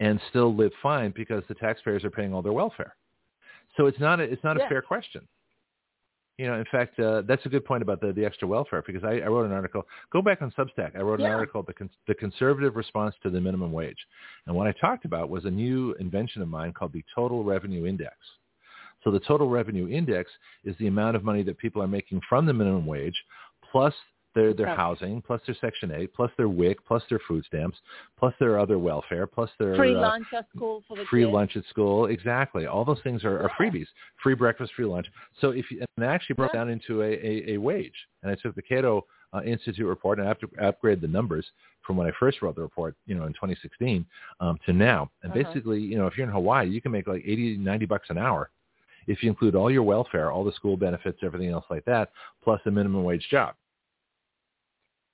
and 0.00 0.20
still 0.30 0.54
live 0.54 0.72
fine 0.82 1.12
because 1.14 1.44
the 1.48 1.54
taxpayers 1.54 2.04
are 2.04 2.10
paying 2.10 2.34
all 2.34 2.42
their 2.42 2.52
welfare. 2.52 2.96
So 3.76 3.86
it's 3.86 4.00
not 4.00 4.18
a, 4.20 4.24
it's 4.24 4.42
not 4.42 4.56
a 4.56 4.60
fair 4.68 4.82
question. 4.82 5.26
You 6.38 6.46
know, 6.46 6.54
in 6.54 6.64
fact, 6.72 6.98
uh, 6.98 7.22
that's 7.28 7.44
a 7.44 7.50
good 7.50 7.66
point 7.66 7.82
about 7.82 8.00
the, 8.00 8.14
the 8.14 8.24
extra 8.24 8.48
welfare 8.48 8.82
because 8.86 9.04
I, 9.04 9.20
I 9.20 9.26
wrote 9.26 9.44
an 9.44 9.52
article. 9.52 9.86
Go 10.10 10.22
back 10.22 10.40
on 10.40 10.50
Substack. 10.58 10.96
I 10.96 11.02
wrote 11.02 11.20
an 11.20 11.26
article, 11.34 11.62
the, 11.62 11.74
con- 11.74 11.90
the 12.08 12.14
conservative 12.14 12.76
response 12.76 13.14
to 13.22 13.30
the 13.30 13.38
minimum 13.38 13.72
wage. 13.72 13.98
And 14.46 14.56
what 14.56 14.66
I 14.66 14.72
talked 14.80 15.04
about 15.04 15.28
was 15.28 15.44
a 15.44 15.50
new 15.50 15.92
invention 16.00 16.40
of 16.40 16.48
mine 16.48 16.72
called 16.72 16.94
the 16.94 17.04
total 17.14 17.44
revenue 17.44 17.84
index. 17.86 18.14
So 19.04 19.10
the 19.10 19.20
total 19.20 19.48
revenue 19.48 19.88
index 19.88 20.30
is 20.64 20.76
the 20.78 20.86
amount 20.86 21.16
of 21.16 21.24
money 21.24 21.42
that 21.44 21.58
people 21.58 21.82
are 21.82 21.88
making 21.88 22.20
from 22.28 22.46
the 22.46 22.52
minimum 22.52 22.86
wage 22.86 23.16
plus 23.70 23.94
their, 24.34 24.54
their 24.54 24.68
Okay. 24.68 24.76
housing, 24.76 25.20
plus 25.22 25.40
their 25.46 25.56
Section 25.60 25.90
8, 25.90 26.14
plus 26.14 26.30
their 26.36 26.48
WIC, 26.48 26.84
plus 26.86 27.02
their 27.10 27.18
food 27.26 27.44
stamps, 27.46 27.78
plus 28.16 28.32
their 28.38 28.58
other 28.60 28.78
welfare, 28.78 29.26
plus 29.26 29.50
their 29.58 29.74
Free 29.76 29.94
uh, 29.96 30.00
lunch 30.00 30.28
at 30.32 30.46
school 30.54 30.84
for 30.86 30.96
the 30.96 31.04
free 31.06 31.22
kids. 31.24 31.32
lunch 31.32 31.56
at 31.56 31.64
school. 31.66 32.06
Exactly. 32.06 32.66
All 32.66 32.84
those 32.84 33.00
things 33.02 33.24
are, 33.24 33.40
are 33.42 33.50
freebies. 33.58 33.86
Free 34.22 34.34
breakfast, 34.34 34.72
free 34.74 34.84
lunch. 34.84 35.06
So 35.40 35.50
if 35.50 35.68
you, 35.70 35.82
and 35.96 36.06
I 36.06 36.14
actually 36.14 36.34
broke 36.34 36.52
Yeah. 36.54 36.60
down 36.60 36.70
into 36.70 37.02
a, 37.02 37.08
a, 37.10 37.54
a 37.54 37.56
wage, 37.58 37.94
and 38.22 38.30
I 38.30 38.36
took 38.36 38.54
the 38.54 38.62
Cato 38.62 39.04
uh, 39.32 39.42
Institute 39.42 39.86
report 39.86 40.18
and 40.18 40.26
I 40.26 40.28
have 40.28 40.38
to 40.40 40.50
upgrade 40.62 41.00
the 41.00 41.08
numbers 41.08 41.46
from 41.84 41.96
when 41.96 42.06
I 42.06 42.12
first 42.18 42.40
wrote 42.42 42.54
the 42.56 42.62
report, 42.62 42.94
you 43.06 43.14
know, 43.16 43.24
in 43.24 43.32
2016 43.32 44.06
um, 44.40 44.58
to 44.66 44.72
now. 44.72 45.10
And 45.22 45.32
Uh-huh. 45.32 45.42
basically, 45.42 45.80
you 45.80 45.96
know, 45.98 46.06
if 46.06 46.16
you're 46.16 46.26
in 46.26 46.32
Hawaii, 46.32 46.68
you 46.68 46.80
can 46.80 46.92
make 46.92 47.06
like 47.08 47.22
80, 47.24 47.56
90 47.58 47.86
bucks 47.86 48.10
an 48.10 48.18
hour 48.18 48.50
if 49.06 49.22
you 49.22 49.28
include 49.30 49.54
all 49.54 49.70
your 49.70 49.82
welfare, 49.82 50.30
all 50.30 50.44
the 50.44 50.52
school 50.52 50.76
benefits, 50.76 51.18
everything 51.22 51.50
else 51.50 51.64
like 51.70 51.84
that, 51.84 52.10
plus 52.42 52.60
a 52.66 52.70
minimum 52.70 53.04
wage 53.04 53.26
job. 53.30 53.54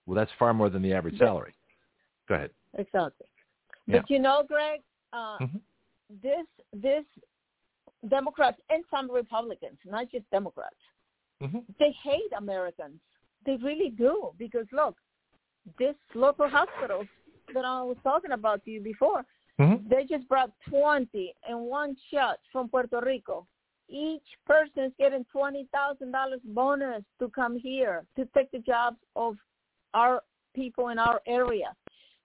Well, 0.06 0.14
that's 0.16 0.30
far 0.38 0.54
more 0.54 0.70
than 0.70 0.82
the 0.82 0.92
average 0.92 1.18
salary. 1.18 1.54
Go 2.28 2.36
ahead. 2.36 2.50
Exactly. 2.78 3.26
Yeah. 3.86 4.00
But 4.00 4.10
you 4.10 4.18
know, 4.18 4.44
Greg, 4.46 4.82
uh, 5.12 5.38
Mhm. 5.38 5.60
this 6.10 6.46
this 6.72 7.04
Democrats 8.08 8.60
and 8.70 8.84
some 8.90 9.10
Republicans, 9.10 9.78
not 9.84 10.08
just 10.10 10.28
Democrats, 10.30 10.76
hmm 11.40 11.58
they 11.78 11.90
hate 11.92 12.32
Americans. 12.36 13.00
They 13.44 13.56
really 13.56 13.90
do 13.90 14.32
because 14.38 14.66
look, 14.72 14.96
this 15.78 15.96
local 16.14 16.48
hospitals 16.48 17.06
that 17.54 17.64
I 17.64 17.82
was 17.82 17.96
talking 18.04 18.32
about 18.32 18.64
to 18.64 18.70
you 18.70 18.80
before, 18.80 19.24
Mm-hmm. 19.58 19.88
They 19.88 20.04
just 20.04 20.28
brought 20.28 20.50
20 20.68 21.34
in 21.48 21.58
one 21.60 21.96
shot 22.12 22.40
from 22.52 22.68
Puerto 22.68 23.00
Rico. 23.00 23.46
Each 23.88 24.26
person 24.46 24.84
is 24.84 24.92
getting 24.98 25.24
$20,000 25.34 26.40
bonus 26.46 27.02
to 27.20 27.28
come 27.28 27.56
here 27.58 28.04
to 28.16 28.26
take 28.34 28.50
the 28.50 28.58
jobs 28.58 28.96
of 29.14 29.36
our 29.94 30.22
people 30.54 30.88
in 30.88 30.98
our 30.98 31.20
area. 31.26 31.72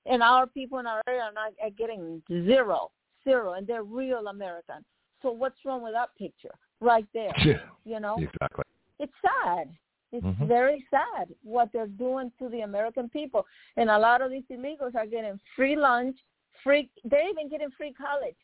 And 0.05 0.23
our 0.23 0.47
people 0.47 0.79
in 0.79 0.87
our 0.87 1.01
area 1.07 1.21
are, 1.21 1.33
not, 1.33 1.53
are 1.61 1.69
getting 1.69 2.23
zero, 2.29 2.91
zero, 3.23 3.53
and 3.53 3.67
they're 3.67 3.83
real 3.83 4.27
American. 4.27 4.83
So 5.21 5.31
what's 5.31 5.63
wrong 5.63 5.83
with 5.83 5.93
that 5.93 6.09
picture 6.17 6.55
right 6.79 7.05
there? 7.13 7.33
Yeah. 7.45 7.59
You 7.85 7.99
know, 7.99 8.17
Exactly. 8.17 8.63
it's 8.99 9.13
sad. 9.21 9.69
It's 10.11 10.25
Mhm. 10.25 10.47
very 10.47 10.85
sad 10.89 11.33
what 11.43 11.71
they're 11.71 11.87
doing 11.87 12.31
to 12.39 12.49
the 12.49 12.61
American 12.61 13.07
people. 13.09 13.45
And 13.77 13.89
a 13.89 13.97
lot 13.97 14.21
of 14.21 14.31
these 14.31 14.43
illegals 14.49 14.95
are 14.95 15.05
getting 15.05 15.39
free 15.55 15.75
lunch, 15.75 16.17
free. 16.63 16.89
They're 17.05 17.29
even 17.29 17.47
getting 17.47 17.71
free 17.71 17.93
college. 17.93 18.35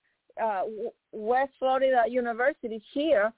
Uh, 0.42 0.62
West 1.12 1.52
Florida 1.60 2.04
University 2.10 2.82
here, 2.94 3.34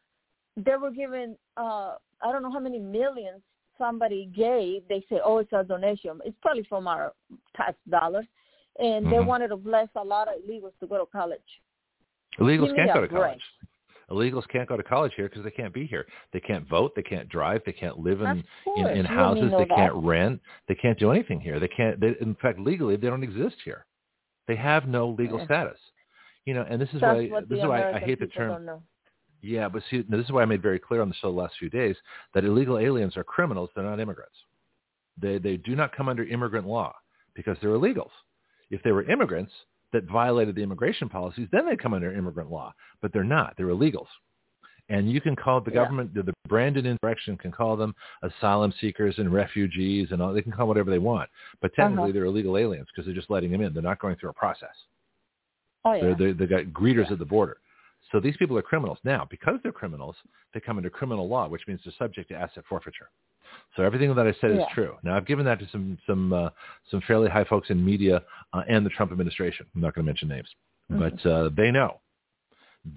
they 0.58 0.76
were 0.76 0.92
given 0.92 1.38
uh, 1.58 1.96
I 2.22 2.32
don't 2.32 2.44
know 2.44 2.52
how 2.52 2.60
many 2.60 2.80
millions 2.80 3.42
somebody 3.78 4.30
gave. 4.36 4.84
They 4.90 5.06
say, 5.10 5.20
oh, 5.24 5.38
it's 5.38 5.54
a 5.54 5.64
donation. 5.64 6.20
It's 6.26 6.36
probably 6.42 6.64
from 6.68 6.88
our 6.88 7.14
tax 7.56 7.78
dollars. 7.90 8.26
And 8.78 9.06
they 9.06 9.18
Mhm. 9.18 9.26
wanted 9.26 9.48
to 9.50 9.58
bless 9.58 9.90
a 9.96 10.04
lot 10.04 10.28
of 10.28 10.36
illegals 10.44 10.78
to 10.80 10.88
go 10.88 10.98
to 10.98 11.06
college. 11.06 11.62
Illegals 12.40 12.76
can't 12.76 12.94
go 12.94 13.02
to 13.02 13.08
break. 13.08 13.12
college. 13.12 13.44
Illegals 14.10 14.48
can't 14.48 14.68
go 14.68 14.76
to 14.76 14.84
college 14.84 15.14
here 15.16 15.30
because 15.30 15.44
they 15.44 15.52
can't 15.52 15.74
be 15.74 15.86
here. 15.86 16.08
They 16.34 16.40
can't 16.40 16.66
vote. 16.68 16.96
They 16.96 17.04
can't 17.04 17.30
drive. 17.30 17.62
They 17.66 17.74
can't 17.74 18.00
live 18.00 18.22
in 18.22 18.28
in, 18.28 18.38
in 18.38 18.44
you 18.78 18.88
and 18.88 19.04
me 19.04 19.16
houses. 19.16 19.52
They 19.52 19.66
that. 19.66 19.76
can't 19.76 19.96
rent. 19.96 20.42
They 20.68 20.76
can't 20.76 20.98
do 20.98 21.12
anything 21.12 21.40
here. 21.40 21.60
They 21.60 21.68
can't. 21.68 22.00
They, 22.00 22.16
in 22.20 22.36
fact, 22.36 22.60
legally, 22.60 22.96
they 22.96 23.08
don't 23.08 23.24
exist 23.24 23.58
here. 23.64 23.86
They 24.48 24.56
have 24.56 24.88
no 24.88 25.10
legal 25.10 25.40
Yeah. 25.40 25.46
status. 25.46 25.89
You 26.50 26.56
know, 26.56 26.66
and 26.68 26.82
this 26.82 26.90
is 26.96 27.02
That's 27.02 27.30
why 27.30 27.42
this 27.48 27.60
is 27.60 27.66
why 27.66 27.92
I 27.92 28.00
hate 28.00 28.20
the 28.20 28.26
term. 28.26 28.82
Yeah, 29.42 29.70
but 29.70 29.84
see, 29.90 30.02
this 30.10 30.26
is 30.26 30.32
why 30.32 30.42
I 30.42 30.46
made 30.46 30.64
very 30.64 30.80
clear 30.80 31.02
on 31.04 31.10
the 31.10 31.16
show 31.22 31.32
the 31.32 31.38
last 31.38 31.54
few 31.60 31.70
days 31.70 31.96
that 32.34 32.44
illegal 32.44 32.80
aliens 32.80 33.16
are 33.18 33.24
criminals. 33.24 33.70
They're 33.76 33.84
not 33.84 34.00
immigrants. 34.00 34.36
They 35.22 35.38
they 35.38 35.58
do 35.58 35.76
not 35.76 35.96
come 35.96 36.10
under 36.10 36.24
immigrant 36.24 36.66
law 36.66 36.96
because 37.36 37.56
they're 37.62 37.70
illegals. 37.70 38.16
If 38.72 38.82
they 38.82 38.92
were 38.92 39.04
immigrants 39.04 39.54
that 39.94 40.06
violated 40.06 40.56
the 40.56 40.64
immigration 40.64 41.08
policies, 41.08 41.48
then 41.52 41.68
they 41.68 41.76
come 41.76 41.94
under 41.94 42.12
immigrant 42.12 42.50
law. 42.50 42.74
But 43.00 43.14
they're 43.14 43.24
not. 43.24 43.54
They're 43.56 43.68
illegals. 43.68 44.08
And 44.90 45.12
you 45.12 45.22
can 45.22 45.36
call 45.36 45.62
the 45.62 45.70
government, 45.70 46.16
the, 46.16 46.24
the 46.24 46.34
Brandon 46.48 46.88
insurrection 46.88 47.38
can 47.38 47.52
call 47.52 47.78
them 47.78 47.94
asylum 48.24 48.74
seekers 48.82 49.20
and 49.20 49.32
refugees 49.32 50.08
and 50.12 50.20
all. 50.20 50.34
They 50.34 50.42
can 50.42 50.52
call 50.52 50.66
them 50.66 50.70
whatever 50.70 50.90
they 50.90 50.98
want. 50.98 51.30
But 51.62 51.72
technically, 51.76 52.06
Uh-huh. 52.06 52.14
they're 52.14 52.26
illegal 52.26 52.58
aliens 52.58 52.88
because 52.90 53.06
they're 53.06 53.14
just 53.22 53.30
letting 53.30 53.52
them 53.52 53.62
in. 53.62 53.72
They're 53.72 53.84
not 53.84 54.00
going 54.00 54.16
through 54.16 54.32
a 54.32 54.34
process. 54.34 54.76
Oh 55.86 55.94
yeah. 55.94 56.14
They're, 56.18 56.34
they've 56.34 56.50
got 56.50 56.66
greeters 56.66 57.06
Yeah. 57.08 57.14
at 57.14 57.20
the 57.20 57.26
border. 57.26 57.58
So 58.12 58.20
these 58.20 58.36
people 58.38 58.58
are 58.58 58.62
criminals. 58.62 58.98
Now, 59.04 59.28
because 59.30 59.60
they're 59.62 59.72
criminals, 59.72 60.16
they 60.54 60.60
come 60.60 60.78
under 60.78 60.90
criminal 60.90 61.28
law, 61.28 61.48
which 61.48 61.62
means 61.68 61.80
they're 61.86 61.94
subject 62.00 62.30
to 62.30 62.36
asset 62.36 62.64
forfeiture. 62.68 63.10
So 63.76 63.84
everything 63.84 64.14
that 64.16 64.28
I 64.28 64.34
said 64.42 64.52
is 64.52 64.60
true. 64.74 64.96
Now, 65.04 65.16
I've 65.18 65.26
given 65.26 65.46
that 65.46 65.60
to 65.60 65.68
some 65.72 65.98
some 66.08 66.34
uh, 66.34 66.50
some 66.90 67.02
fairly 67.08 67.30
high 67.30 67.44
folks 67.46 67.70
in 67.70 67.84
media 67.84 68.22
uh, 68.54 68.64
and 68.70 68.86
the 68.86 68.90
Trump 68.92 69.12
administration. 69.12 69.66
I'm 69.76 69.82
not 69.82 69.94
going 69.96 70.06
to 70.06 70.10
mention 70.10 70.28
names, 70.28 70.48
but 70.90 71.26
uh, 71.26 71.50
they 71.56 71.72
know. 71.72 72.00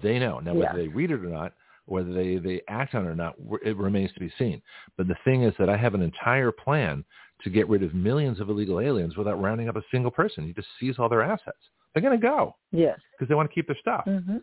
They 0.01 0.19
know. 0.19 0.39
Now, 0.39 0.53
whether 0.53 0.69
Mm-hmm. 0.69 0.77
Yeah. 0.77 0.83
they 0.83 0.87
read 0.89 1.11
it 1.11 1.23
or 1.25 1.29
not, 1.29 1.53
whether 1.85 2.13
they, 2.13 2.37
they 2.37 2.61
act 2.69 2.95
on 2.95 3.05
it 3.05 3.09
or 3.09 3.15
not, 3.15 3.35
it 3.65 3.75
remains 3.77 4.13
to 4.13 4.19
be 4.19 4.31
seen. 4.39 4.61
But 4.97 5.07
the 5.07 5.17
thing 5.25 5.43
is 5.43 5.53
that 5.59 5.69
I 5.69 5.77
have 5.77 5.93
an 5.93 6.01
entire 6.01 6.51
plan 6.51 7.03
to 7.43 7.49
get 7.49 7.67
rid 7.67 7.83
of 7.83 7.93
millions 7.93 8.39
of 8.39 8.49
illegal 8.49 8.79
aliens 8.79 9.17
without 9.17 9.41
rounding 9.41 9.67
up 9.69 9.75
a 9.75 9.83
single 9.91 10.11
person. 10.11 10.47
You 10.47 10.53
just 10.53 10.69
seize 10.79 10.95
all 10.97 11.09
their 11.09 11.23
assets. 11.23 11.57
They're 11.93 12.03
going 12.03 12.19
to 12.19 12.27
go 12.27 12.55
Yes. 12.71 12.99
because 13.11 13.29
they 13.29 13.35
want 13.35 13.49
to 13.49 13.53
keep 13.53 13.67
their 13.67 13.77
stuff 13.79 14.05
hmm 14.05 14.37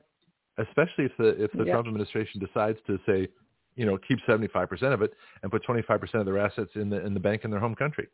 especially 0.58 1.04
if 1.06 1.16
the 1.16 1.42
if 1.42 1.50
the 1.52 1.64
Yeah. 1.64 1.72
Trump 1.72 1.86
administration 1.86 2.38
decides 2.38 2.78
to 2.86 2.98
say, 3.06 3.28
you 3.76 3.86
know, 3.86 3.96
keep 3.96 4.18
75% 4.28 4.92
of 4.92 5.00
it 5.00 5.14
and 5.42 5.50
put 5.50 5.62
25% 5.64 6.14
of 6.14 6.26
their 6.26 6.38
assets 6.38 6.70
in 6.74 6.90
the 6.90 7.04
in 7.06 7.14
the 7.14 7.20
bank 7.20 7.44
in 7.44 7.50
their 7.50 7.60
home 7.60 7.74
country. 7.74 8.08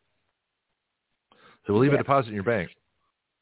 So 1.67 1.73
we'll 1.73 1.83
leave 1.83 1.93
a 1.93 1.99
deposit 1.99 2.29
in 2.29 2.35
your 2.35 2.45
bank, 2.45 2.71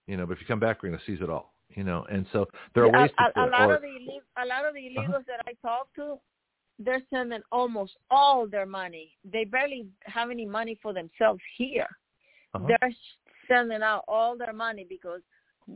you 0.06 0.16
know, 0.16 0.24
but 0.24 0.34
if 0.34 0.40
you 0.40 0.46
come 0.46 0.60
back, 0.60 0.82
we're 0.82 0.88
going 0.88 1.00
to 1.00 1.04
seize 1.04 1.20
it 1.20 1.28
all, 1.28 1.52
you 1.76 1.84
know. 1.84 2.06
And 2.10 2.24
so 2.32 2.46
there 2.74 2.84
are 2.84 2.86
Yeah, 2.86 3.02
ways 3.02 3.10
a, 3.18 3.32
to 3.32 3.40
a, 3.40 3.46
lot 3.50 3.68
or, 3.68 3.74
of 3.74 3.82
the 3.82 3.88
illeg- 3.88 4.42
a 4.42 4.46
lot 4.46 4.64
of 4.64 4.72
the 4.74 4.80
illegals 4.80 5.10
Uh-huh. 5.10 5.22
that 5.26 5.40
I 5.46 5.52
talk 5.60 5.92
to, 5.96 6.18
they're 6.78 7.02
sending 7.10 7.42
almost 7.52 7.98
all 8.10 8.46
their 8.46 8.64
money. 8.64 9.12
They 9.24 9.44
barely 9.44 9.86
have 10.04 10.30
any 10.30 10.46
money 10.46 10.78
for 10.80 10.94
themselves 10.94 11.42
here. 11.58 11.88
uh-huh. 12.54 12.68
They're 12.68 12.94
sending 13.48 13.82
out 13.82 14.04
all 14.08 14.38
their 14.38 14.54
money 14.54 14.86
because 14.88 15.20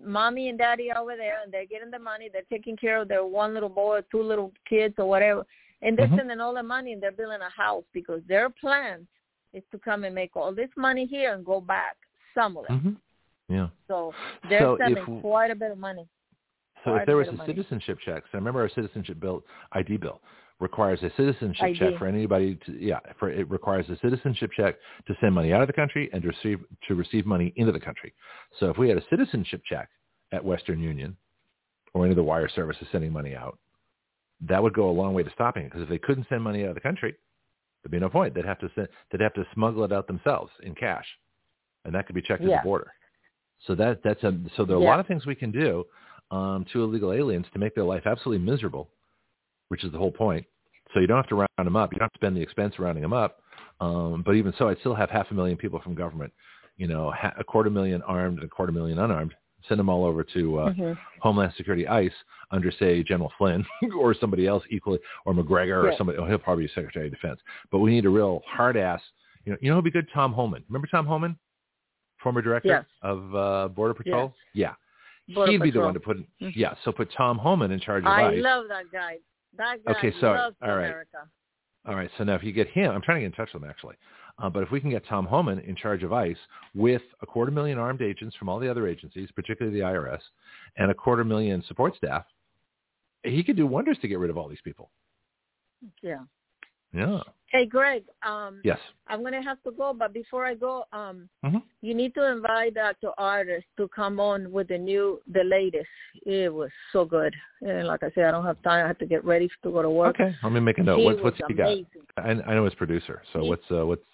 mommy 0.05 0.49
and 0.49 0.59
daddy 0.59 0.91
are 0.91 0.99
over 0.99 1.17
there 1.17 1.43
and 1.43 1.53
they're 1.53 1.67
getting 1.67 1.91
the 1.91 1.99
money. 1.99 2.29
They're 2.33 2.43
taking 2.51 2.77
care 2.77 3.01
of 3.01 3.09
their 3.09 3.25
one 3.25 3.55
little 3.55 3.69
boy 3.69 3.99
or 3.99 4.03
two 4.11 4.23
little 4.23 4.53
kids 4.69 4.95
or 4.99 5.07
whatever. 5.09 5.47
And 5.83 5.97
they're 5.97 6.09
Mhm. 6.09 6.17
sending 6.17 6.41
all 6.41 6.55
the 6.55 6.63
money 6.63 6.93
and 6.93 7.03
they're 7.03 7.13
building 7.13 7.41
a 7.41 7.49
house 7.51 7.85
because 7.93 8.23
their 8.27 8.51
plan 8.51 9.07
is 9.53 9.63
to 9.71 9.79
come 9.79 10.05
and 10.05 10.15
make 10.15 10.37
all 10.37 10.53
this 10.53 10.71
money 10.77 11.07
here 11.07 11.33
and 11.35 11.45
go 11.45 11.61
back, 11.61 11.97
somewhere. 12.35 12.67
Mhm. 12.69 12.97
Yeah. 13.49 13.69
So 13.87 14.13
they're 14.49 14.61
So 14.61 14.77
sending 14.79 15.03
if- 15.03 15.21
quite 15.23 15.51
a 15.51 15.55
bit 15.55 15.71
of 15.71 15.79
money. 15.79 16.07
So 16.85 16.95
if 16.97 17.07
there 17.07 17.17
was 17.17 17.29
a 17.29 17.33
money. 17.33 17.55
citizenship 17.55 17.99
check, 18.01 18.25
so 18.25 18.31
I 18.35 18.37
remember 18.37 18.61
our 18.61 18.69
citizenship 18.69 19.19
bill 19.19 19.45
ID 19.73 19.97
bill 19.97 20.21
requires 20.61 21.01
a 21.03 21.11
citizenship 21.17 21.63
ID. 21.63 21.79
check 21.79 21.99
for 21.99 22.07
anybody 22.07 22.59
to 22.67 22.73
yeah 22.81 22.99
for 23.19 23.31
it 23.31 23.49
requires 23.49 23.89
a 23.91 23.99
citizenship 24.03 24.51
check 24.57 24.77
to 25.07 25.15
send 25.21 25.35
money 25.35 25.53
out 25.53 25.61
of 25.61 25.67
the 25.67 25.73
country 25.73 26.11
and 26.13 26.23
to 26.23 26.29
receive 26.29 26.61
to 26.87 26.95
receive 26.95 27.27
money 27.27 27.53
into 27.57 27.73
the 27.73 27.81
country. 27.81 28.13
So 28.59 28.71
if 28.71 28.79
we 28.79 28.89
had 28.89 28.99
a 28.99 29.05
citizenship 29.09 29.63
check 29.65 29.89
at 30.33 30.45
Western 30.45 30.81
Union 30.81 31.17
or 31.95 32.05
any 32.05 32.13
of 32.13 32.17
the 32.17 32.23
wire 32.23 32.49
services 32.49 32.87
sending 32.91 33.13
money 33.13 33.35
out, 33.37 33.59
that 34.49 34.63
would 34.63 34.75
go 34.75 34.91
a 34.91 34.93
long 34.93 35.15
way 35.15 35.23
to 35.23 35.31
stopping 35.31 35.65
it 35.65 35.71
because 35.71 35.83
if 35.83 35.89
they 35.89 35.99
couldn't 35.99 36.27
send 36.29 36.43
money 36.43 36.65
out 36.65 36.71
of 36.71 36.75
the 36.75 36.81
country, 36.81 37.15
there'd 37.83 37.93
be 37.93 37.99
no 37.99 38.09
point. 38.09 38.35
They'd 38.35 38.45
have 38.45 38.59
to 38.61 38.71
send, 38.75 38.89
they'd 39.11 39.21
have 39.21 39.35
to 39.35 39.45
smuggle 39.55 39.85
it 39.85 39.93
out 39.93 40.07
themselves 40.07 40.51
in 40.63 40.75
cash, 40.75 41.07
and 41.85 41.95
that 41.95 42.07
could 42.07 42.15
be 42.15 42.23
checked 42.23 42.43
at 42.43 42.49
the 42.63 42.69
border. 42.69 42.93
So 43.67 43.75
that 43.77 44.01
that's 44.05 44.23
a 44.23 44.39
so 44.57 44.65
there 44.65 44.77
are 44.77 44.81
a 44.81 44.85
lot 44.85 45.01
of 45.01 45.07
things 45.07 45.27
we 45.27 45.35
can 45.35 45.51
do 45.51 45.85
um, 46.31 46.65
to 46.73 46.83
illegal 46.83 47.13
aliens 47.13 47.47
to 47.53 47.59
make 47.59 47.75
their 47.75 47.85
life 47.85 48.03
absolutely 48.07 48.45
miserable, 48.45 48.91
which 49.69 49.85
is 49.85 49.93
the 49.93 49.99
whole 49.99 50.13
point. 50.13 50.45
So 50.95 51.01
you 51.01 51.07
don't 51.07 51.17
have 51.19 51.29
to 51.29 51.35
round 51.37 51.49
them 51.59 51.77
up. 51.77 51.93
You 51.93 51.99
don't 51.99 52.07
have 52.07 52.13
to 52.13 52.19
spend 52.19 52.37
the 52.37 52.41
expense 52.41 52.79
rounding 52.79 53.03
them 53.03 53.13
up. 53.13 53.41
Um, 53.81 54.23
but 54.25 54.33
even 54.35 54.53
so, 54.59 54.69
I'd 54.69 54.79
still 54.81 54.95
have 54.95 55.11
half 55.11 55.31
a 55.31 55.35
million 55.35 55.57
people 55.57 55.81
from 55.81 55.95
government, 55.95 56.33
you 56.77 56.87
know, 56.89 57.11
ha- 57.17 57.35
a 57.39 57.45
quarter 57.45 57.71
million 57.71 58.03
armed 58.03 58.39
and 58.39 58.47
a 58.47 58.49
quarter 58.49 58.73
million 58.73 58.99
unarmed. 58.99 59.35
Send 59.69 59.79
them 59.79 59.89
all 59.89 60.05
over 60.05 60.25
to 60.25 60.59
uh, 60.61 60.73
Mhm. 60.73 60.99
Homeland 61.21 61.53
Security 61.57 61.87
ICE 61.87 62.13
under, 62.51 62.71
say, 62.71 63.03
General 63.03 63.31
Flynn 63.37 63.67
or 63.99 64.15
somebody 64.15 64.47
else 64.47 64.65
equally, 64.71 64.99
or 65.27 65.35
McGregor 65.35 65.85
or 65.85 65.95
somebody. 65.99 66.19
Oh, 66.19 66.25
he'll 66.27 66.39
probably 66.39 66.65
be 66.65 66.73
Secretary 66.75 67.07
of 67.07 67.13
Defense. 67.13 67.41
But 67.71 67.81
we 67.81 67.91
need 67.91 68.07
a 68.07 68.09
real 68.11 68.43
hard 68.47 68.77
ass. 68.77 69.01
You 69.45 69.53
know, 69.53 69.59
you 69.61 69.69
know 69.71 69.77
who'd 69.77 69.85
be 69.85 69.91
good? 69.91 70.09
Tom 70.15 70.33
Homan. 70.33 70.65
Remember 70.69 70.89
Tom 70.91 71.07
Homan, 71.07 71.39
former 72.23 72.41
director 72.41 72.69
Yes. 72.69 72.85
of 73.03 73.35
uh, 73.35 73.69
Border 73.69 73.95
Patrol? 73.95 74.33
Yeah. 74.55 74.75
Border 75.35 75.53
He'd 75.53 75.61
be 75.63 75.71
the 75.71 75.81
one 75.81 75.93
to 75.95 76.01
put. 76.01 76.17
Mhm. 76.41 76.53
Yeah. 76.57 76.75
So 76.85 76.93
put 76.93 77.13
Tom 77.13 77.37
Homan 77.39 77.71
in 77.71 77.81
charge 77.81 78.05
of 78.05 78.09
I 78.09 78.29
ICE. 78.29 78.39
I 78.39 78.41
love 78.41 78.65
that 78.69 78.91
guy. 78.91 79.19
That 79.57 79.85
guy 79.85 79.93
Okay, 79.93 80.13
so, 80.21 80.33
loves 80.33 80.57
all 80.63 80.77
right. 80.77 80.87
America. 80.87 81.19
All 81.87 81.95
right. 81.95 82.11
So 82.19 82.25
now 82.25 82.35
if 82.35 82.43
you 82.43 82.53
get 82.53 82.69
him, 82.69 82.91
I'm 82.93 83.01
trying 83.01 83.17
to 83.17 83.21
get 83.21 83.27
in 83.27 83.33
touch 83.33 83.55
with 83.55 83.63
him 83.63 83.71
actually. 83.71 83.97
Uh, 84.39 84.49
but 84.49 84.63
if 84.63 84.71
we 84.71 84.81
can 84.81 84.91
get 84.91 85.05
Tom 85.07 85.27
Homan 85.27 85.59
in 85.61 85.75
charge 85.75 86.03
of 86.03 86.13
ICE 86.13 86.37
with 86.75 87.03
a 87.23 87.27
quarter 87.27 87.51
million 87.51 87.79
armed 87.79 88.03
agents 88.03 88.37
from 88.37 88.49
all 88.49 88.59
the 88.61 88.71
other 88.71 88.87
agencies, 88.87 89.29
particularly 89.35 89.79
the 89.79 89.85
IRS, 89.85 90.21
and 90.77 90.91
a 90.91 90.95
quarter 90.95 91.25
million 91.25 91.63
support 91.67 91.97
staff, 91.97 92.25
he 93.25 93.43
could 93.43 93.57
do 93.57 93.67
wonders 93.67 93.99
to 94.01 94.09
get 94.09 94.19
rid 94.19 94.31
of 94.31 94.37
all 94.37 94.49
these 94.49 94.61
people. 94.63 94.91
Yeah. 96.03 96.21
Yeah. 96.93 97.21
Hey, 97.51 97.65
Greg. 97.65 98.05
Um, 98.23 98.61
Yes. 98.63 98.79
I'm 99.07 99.23
gonna 99.23 99.43
have 99.43 99.63
to 99.63 99.71
go, 99.71 99.95
but 99.95 100.13
before 100.13 100.45
I 100.45 100.55
go, 100.55 100.85
um, 100.93 101.29
Mhm. 101.43 101.63
you 101.81 101.95
need 101.95 102.15
to 102.15 102.25
invite 102.31 102.75
Dr. 102.75 103.13
Ardis 103.19 103.65
to 103.79 103.89
come 103.89 104.21
on 104.21 104.53
with 104.53 104.69
the 104.69 104.77
new, 104.77 105.23
the 105.29 105.45
latest. 105.45 105.89
It 106.27 106.53
was 106.53 106.71
so 106.93 107.07
good, 107.07 107.35
and 107.63 107.87
like 107.87 108.03
I 108.03 108.11
said, 108.11 108.25
I 108.27 108.31
don't 108.33 108.45
have 108.45 108.61
time. 108.63 108.85
I 108.85 108.89
have 108.89 108.99
to 108.99 109.07
get 109.07 109.25
ready 109.25 109.49
to 109.49 109.73
go 109.73 109.81
to 109.81 109.89
work. 109.89 110.21
Okay. 110.21 110.35
Let 110.43 110.53
me 110.53 110.61
make 110.61 110.77
a 110.79 110.83
note. 110.83 110.99
He 110.99 111.05
What's 111.07 111.23
what's 111.23 111.39
he 111.49 111.55
got? 111.55 111.69
I, 112.19 112.31
I 112.31 112.55
know 112.55 112.65
his 112.65 112.75
producer. 112.75 113.23
So 113.33 113.41
He- 113.41 113.49
what's 113.49 113.71
uh, 113.71 113.87
what's 113.87 114.05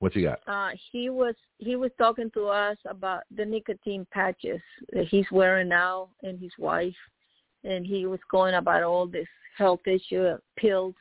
what's 0.00 0.14
he 0.14 0.22
got? 0.22 0.40
Uh, 0.46 0.72
he 0.90 1.08
was 1.08 1.34
he 1.58 1.76
was 1.76 1.92
talking 1.96 2.30
to 2.32 2.48
us 2.48 2.76
about 2.84 3.22
the 3.30 3.44
nicotine 3.44 4.06
patches 4.10 4.60
that 4.92 5.06
he's 5.08 5.30
wearing 5.30 5.68
now 5.68 6.10
and 6.22 6.38
his 6.38 6.52
wife, 6.58 6.96
and 7.64 7.86
he 7.86 8.04
was 8.04 8.20
going 8.30 8.54
about 8.54 8.82
all 8.82 9.06
this 9.06 9.28
health 9.56 9.86
issue 9.86 10.36
pills, 10.56 10.94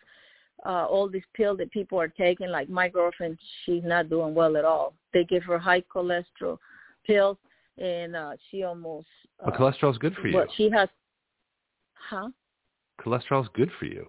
uh, 0.66 0.86
all 0.86 1.10
these 1.10 1.24
pills 1.34 1.58
that 1.60 1.72
people 1.72 2.00
are 2.00 2.08
taking. 2.08 2.50
Like 2.50 2.70
my 2.70 2.88
girlfriend, 2.90 3.38
she's 3.66 3.84
not 3.84 4.10
doing 4.10 4.34
well 4.34 4.58
at 4.58 4.66
all. 4.66 4.94
They 5.14 5.24
give 5.26 5.44
her 5.44 5.58
high 5.58 5.82
cholesterol 5.94 6.58
pills, 7.06 7.38
and 7.78 8.16
uh, 8.16 8.34
she 8.50 8.64
almost. 8.64 9.08
Uh, 9.40 9.52
Well, 9.52 9.72
cholesterol's 9.74 9.98
good 9.98 10.16
for 10.16 10.28
you. 10.28 10.38
Well, 10.38 10.48
she 10.56 10.70
has. 10.70 10.90
Huh? 12.10 12.30
Cholesterol's 13.00 13.50
good 13.54 13.72
for 13.80 13.86
you. 13.86 14.08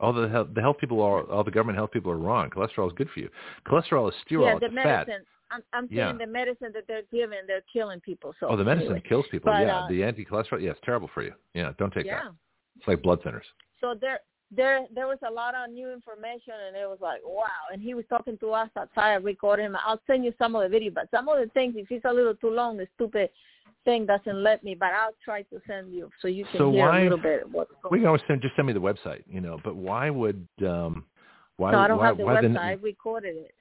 All 0.00 0.12
the 0.12 0.28
health, 0.28 0.48
the 0.54 0.60
health 0.60 0.78
people 0.78 1.00
are 1.00 1.22
all 1.30 1.44
the 1.44 1.50
government 1.50 1.76
health 1.76 1.92
people 1.92 2.10
are 2.10 2.16
wrong. 2.16 2.50
Cholesterol 2.50 2.88
is 2.88 2.92
good 2.96 3.08
for 3.14 3.20
you. 3.20 3.28
Cholesterol 3.66 4.08
is 4.08 4.14
steroid. 4.28 4.54
Yeah, 4.54 4.58
the 4.58 4.66
it's 4.66 4.74
medicine. 4.74 5.06
fat. 5.06 5.20
I'm, 5.52 5.62
I'm 5.72 5.88
saying 5.88 5.98
Yeah. 5.98 6.12
the 6.12 6.26
medicine 6.26 6.70
that 6.74 6.84
they're 6.88 7.02
giving, 7.12 7.38
they're 7.46 7.62
killing 7.72 8.00
people. 8.00 8.34
So 8.40 8.48
Oh, 8.48 8.56
the 8.56 8.64
medicine 8.64 8.92
anyway. 8.92 9.06
kills 9.08 9.26
people. 9.30 9.52
But, 9.52 9.60
yeah, 9.60 9.80
uh, 9.80 9.88
the 9.88 10.02
anti-cholesterol. 10.02 10.62
Yeah, 10.62 10.70
it's 10.70 10.80
terrible 10.82 11.10
for 11.14 11.22
you. 11.22 11.34
Yeah, 11.54 11.72
don't 11.78 11.92
take 11.92 12.06
yeah. 12.06 12.24
that. 12.24 12.32
It's 12.78 12.88
like 12.88 13.02
blood 13.02 13.22
thinners. 13.22 13.44
So 13.80 13.94
there, 14.00 14.20
there, 14.54 14.86
there 14.94 15.06
was 15.06 15.18
a 15.26 15.32
lot 15.32 15.54
of 15.54 15.70
new 15.70 15.90
information, 15.92 16.54
and 16.66 16.76
it 16.76 16.86
was 16.88 16.98
like, 17.00 17.20
wow. 17.24 17.46
And 17.72 17.80
he 17.80 17.94
was 17.94 18.04
talking 18.08 18.36
to 18.38 18.50
us 18.52 18.68
outside. 18.76 19.12
I 19.12 19.14
recorded 19.14 19.62
him. 19.64 19.76
I'll 19.84 20.00
send 20.06 20.24
you 20.24 20.32
some 20.38 20.54
of 20.54 20.62
the 20.62 20.68
video, 20.68 20.90
but 20.92 21.08
some 21.10 21.28
of 21.28 21.38
the 21.40 21.46
things, 21.52 21.74
if 21.76 21.90
it's 21.90 22.04
a 22.04 22.12
little 22.12 22.34
too 22.34 22.50
long, 22.50 22.76
the 22.76 22.86
stupid 22.94 23.30
thing 23.84 24.06
doesn't 24.06 24.42
let 24.42 24.62
me. 24.62 24.74
But 24.74 24.90
I'll 24.92 25.14
try 25.24 25.42
to 25.42 25.60
send 25.66 25.92
you 25.92 26.10
so 26.20 26.28
you 26.28 26.44
can 26.44 26.58
So 26.58 26.70
hear 26.70 26.80
why- 26.86 27.00
a 27.00 27.02
little 27.04 27.18
bit 27.18 27.48
what's 27.50 27.70
We 27.90 27.98
can 27.98 28.06
always 28.06 28.22
send 28.26 28.42
just 28.42 28.54
send 28.56 28.66
me 28.66 28.72
the 28.74 28.80
website, 28.80 29.22
you 29.26 29.40
know. 29.40 29.58
But 29.64 29.76
why 29.76 30.10
would 30.10 30.46
um 30.66 31.06
why 31.56 31.72
No, 31.72 31.78
I 31.80 31.88
don't 31.88 31.98
why 31.98 32.06
have 32.08 32.18
the 32.18 32.24
why 32.26 32.34
website. 32.36 32.52
the 32.54 32.60
I 32.60 32.72
recorded 32.72 33.36
it. 33.36 33.54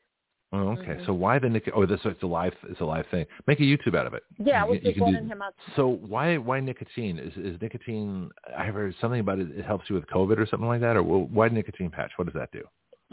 Oh, 0.54 0.70
okay. 0.72 0.96
Mhm. 0.96 1.06
So 1.06 1.14
why 1.14 1.40
the 1.40 1.48
nic- 1.48 1.72
oh 1.74 1.86
this 1.86 2.02
it's 2.04 2.24
a 2.24 2.28
live 2.28 2.54
it's 2.64 2.82
a 2.82 2.86
live 2.86 3.08
thing. 3.08 3.26
Make 3.48 3.60
a 3.62 3.64
YouTube 3.64 3.96
out 3.96 4.06
of 4.06 4.14
it. 4.14 4.24
Yeah, 4.38 4.64
I 4.64 4.66
You 4.66 4.72
was 4.72 4.80
can- 4.80 4.88
you 4.88 4.94
can 4.96 5.14
do- 5.24 5.30
him 5.30 5.42
out. 5.42 5.54
So 5.78 5.88
why 5.88 6.38
why 6.38 6.60
nicotine? 6.60 7.20
Is 7.20 7.36
is 7.38 7.62
nicotine? 7.62 8.30
I 8.58 8.66
heard 8.66 8.94
something 9.00 9.22
about 9.22 9.40
it. 9.40 9.50
It 9.58 9.64
helps 9.66 9.90
you 9.90 9.96
with 9.96 10.06
COVID 10.08 10.38
or 10.38 10.46
something 10.46 10.68
like 10.68 10.82
that. 10.82 10.98
Or 10.98 11.04
why 11.04 11.48
nicotine 11.48 11.90
patch? 11.90 12.12
What 12.18 12.26
does 12.26 12.34
that 12.34 12.52
do? 12.52 12.64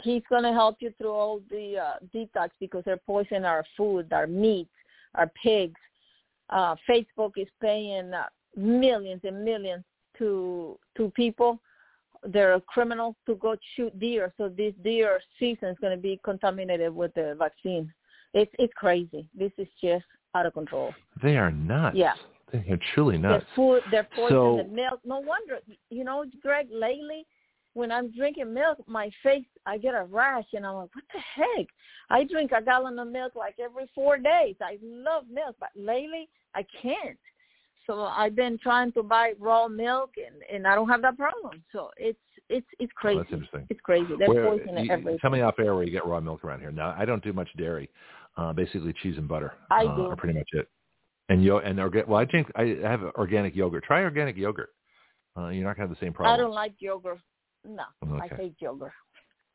He's 0.02 0.22
going 0.28 0.44
to 0.44 0.52
help 0.52 0.76
you 0.80 0.92
through 0.96 1.10
all 1.12 1.40
the 1.50 1.76
uh, 1.78 1.94
detox 2.14 2.50
because 2.60 2.84
they're 2.84 2.96
poisoning 2.98 3.44
our 3.44 3.64
food, 3.76 4.12
our 4.12 4.28
meat, 4.28 4.68
our 5.16 5.28
pigs. 5.42 5.80
Uh, 6.50 6.76
Facebook 6.88 7.32
is 7.36 7.48
paying 7.60 8.14
uh, 8.14 8.26
millions 8.56 9.20
and 9.24 9.44
millions 9.44 9.84
to 10.18 10.78
to 10.96 11.10
people. 11.10 11.60
They're 12.24 12.60
criminals 12.60 13.16
to 13.26 13.34
go 13.36 13.56
shoot 13.74 13.98
deer, 13.98 14.32
so 14.36 14.48
this 14.48 14.74
deer 14.82 15.20
season 15.38 15.68
is 15.68 15.76
going 15.80 15.96
to 15.96 16.02
be 16.02 16.20
contaminated 16.24 16.94
with 16.94 17.14
the 17.14 17.36
vaccine. 17.38 17.92
It's 18.34 18.50
it's 18.58 18.72
crazy. 18.74 19.28
This 19.34 19.52
is 19.58 19.68
just 19.82 20.04
out 20.34 20.46
of 20.46 20.54
control. 20.54 20.92
They 21.22 21.36
are 21.36 21.50
nuts. 21.50 21.96
Yeah. 21.96 22.14
They 22.52 22.58
are 22.70 22.78
truly 22.94 23.18
nuts. 23.18 23.44
The 23.50 23.54
food, 23.56 23.82
they're 23.90 24.08
poisoning 24.14 24.28
So- 24.28 24.56
the 24.62 24.74
milk. 24.74 25.00
No 25.04 25.18
wonder, 25.20 25.58
you 25.90 26.04
know, 26.04 26.24
Greg. 26.42 26.68
Lately, 26.70 27.26
when 27.74 27.92
I'm 27.92 28.10
drinking 28.10 28.52
milk, 28.52 28.78
my 28.86 29.10
face, 29.22 29.44
I 29.66 29.78
get 29.78 29.94
a 29.94 30.04
rash, 30.04 30.46
and 30.52 30.66
I'm 30.66 30.74
like, 30.74 30.94
what 30.94 31.04
the 31.12 31.20
heck? 31.20 31.66
I 32.10 32.24
drink 32.24 32.52
a 32.52 32.62
gallon 32.62 32.98
of 32.98 33.08
milk 33.08 33.34
like 33.36 33.56
every 33.62 33.88
four 33.94 34.18
days. 34.18 34.56
I 34.60 34.78
love 34.82 35.24
milk, 35.30 35.56
but 35.60 35.70
lately 35.76 36.28
I 36.54 36.64
can't. 36.82 37.18
So 37.88 38.02
I've 38.02 38.36
been 38.36 38.58
trying 38.62 38.92
to 38.92 39.02
buy 39.02 39.32
raw 39.38 39.66
milk, 39.66 40.10
and 40.18 40.42
and 40.52 40.66
I 40.66 40.74
don't 40.74 40.88
have 40.88 41.00
that 41.02 41.16
problem. 41.16 41.62
So 41.72 41.90
it's 41.96 42.18
it's 42.50 42.66
it's 42.78 42.92
Oh, 42.96 43.00
crazy. 43.00 43.18
that's 43.18 43.32
interesting. 43.32 43.66
It's 43.70 43.80
crazy. 43.80 44.14
They're 44.18 44.28
Where- 44.28 44.46
poisoning 44.58 44.84
you- 44.84 44.92
everything. 44.92 45.18
Tell 45.20 45.30
me 45.30 45.40
off 45.40 45.58
air 45.58 45.74
where 45.74 45.84
you 45.84 45.90
get 45.90 46.04
raw 46.04 46.20
milk 46.20 46.44
around 46.44 46.60
here. 46.60 46.70
Now 46.70 46.94
I 46.98 47.04
don't 47.06 47.22
do 47.24 47.32
much 47.32 47.48
dairy. 47.56 47.88
Uh, 48.36 48.52
basically 48.52 48.92
cheese 49.02 49.16
and 49.16 49.26
butter. 49.26 49.54
I 49.70 49.86
uh, 49.86 49.96
do. 49.96 50.06
Are 50.06 50.16
pretty 50.16 50.38
much 50.38 50.48
it. 50.52 50.68
And 51.30 51.42
yo 51.42 51.58
and 51.58 51.78
orga- 51.78 52.06
well 52.06 52.20
I 52.20 52.24
drink 52.26 52.50
I 52.54 52.78
have 52.82 53.02
organic 53.16 53.56
yogurt. 53.56 53.84
Try 53.84 54.02
organic 54.02 54.36
yogurt. 54.36 54.70
Uh, 55.36 55.48
you're 55.48 55.64
not 55.64 55.76
gonna 55.76 55.88
have 55.88 55.96
the 55.96 56.04
same 56.04 56.12
problem. 56.12 56.34
I 56.34 56.36
don't 56.36 56.54
like 56.54 56.74
yogurt. 56.78 57.18
No, 57.64 57.84
I 58.20 58.28
hate 58.28 58.54
yogurt. 58.60 58.92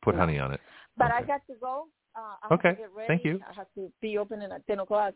Put 0.02 0.14
no. 0.16 0.20
honey 0.22 0.38
on 0.38 0.52
it. 0.52 0.60
But 0.96 1.10
I 1.12 1.22
got 1.22 1.40
to 1.46 1.54
go. 1.60 1.86
Uh, 2.16 2.20
I 2.50 2.54
Okay. 2.54 2.68
Have 2.68 2.76
to 2.76 2.82
get 2.82 2.94
ready. 2.94 3.08
Thank 3.08 3.24
you. 3.24 3.40
I 3.48 3.52
have 3.54 3.66
to 3.76 3.90
be 4.00 4.18
opening 4.18 4.50
at 4.52 4.66
10 4.66 4.80
o'clock. 4.80 5.14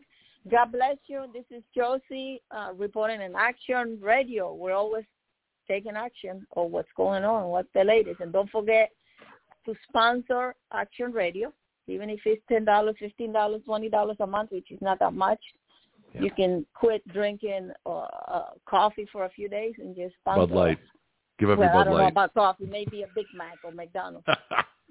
God 0.49 0.71
bless 0.71 0.97
you. 1.07 1.25
This 1.33 1.45
is 1.51 1.63
Josie 1.75 2.41
uh, 2.51 2.71
reporting 2.75 3.21
in 3.21 3.33
Action 3.35 3.99
Radio. 4.01 4.53
We're 4.53 4.73
always 4.73 5.03
taking 5.67 5.95
action 5.95 6.45
on 6.55 6.71
what's 6.71 6.89
going 6.97 7.23
on, 7.23 7.49
what's 7.49 7.69
the 7.73 7.83
latest. 7.83 8.21
And 8.21 8.31
don't 8.33 8.49
forget 8.49 8.89
to 9.65 9.75
sponsor 9.87 10.55
Action 10.73 11.11
Radio, 11.11 11.53
even 11.87 12.09
if 12.09 12.19
it's 12.25 12.41
$10, 12.51 12.65
$15, 12.65 13.63
$20 13.65 14.15
a 14.19 14.27
month, 14.27 14.51
which 14.51 14.71
is 14.71 14.79
not 14.81 14.97
that 14.99 15.13
much. 15.13 15.39
Yeah. 16.15 16.21
You 16.21 16.31
can 16.31 16.65
quit 16.73 17.07
drinking 17.09 17.71
uh, 17.85 17.89
uh, 17.99 18.45
coffee 18.67 19.07
for 19.11 19.25
a 19.25 19.29
few 19.29 19.47
days 19.47 19.73
and 19.77 19.95
just 19.95 20.15
sponsor 20.21 20.47
Bud 20.47 20.51
Light. 20.55 20.79
Give 21.37 21.51
up 21.51 21.59
Well, 21.59 21.67
your 21.67 21.75
I 21.75 21.77
Bud 21.79 21.83
don't 21.83 21.93
know 21.97 22.03
Light. 22.03 22.11
about 22.11 22.33
coffee. 22.33 22.65
Maybe 22.65 23.03
a 23.03 23.07
Big 23.13 23.25
Mac 23.35 23.57
or 23.63 23.71
McDonald's. 23.71 24.25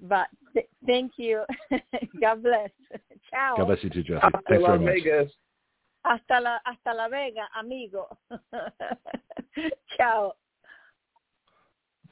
But 0.00 0.28
th- 0.54 0.68
thank 0.86 1.12
you. 1.16 1.44
God 2.20 2.42
bless. 2.42 2.70
Ciao. 3.30 3.56
God 3.56 3.66
bless 3.66 3.84
you 3.84 3.90
too, 3.90 4.02
Jesse. 4.02 4.20
Hasta 4.22 4.40
Thanks 4.48 4.62
Las 4.62 4.80
very 4.80 5.00
much. 5.02 5.30
Hasta 6.04 6.40
la 6.40 6.60
hasta 6.64 6.94
la 6.94 7.08
Vega, 7.08 7.48
amigo. 7.54 8.08
Ciao. 9.96 10.34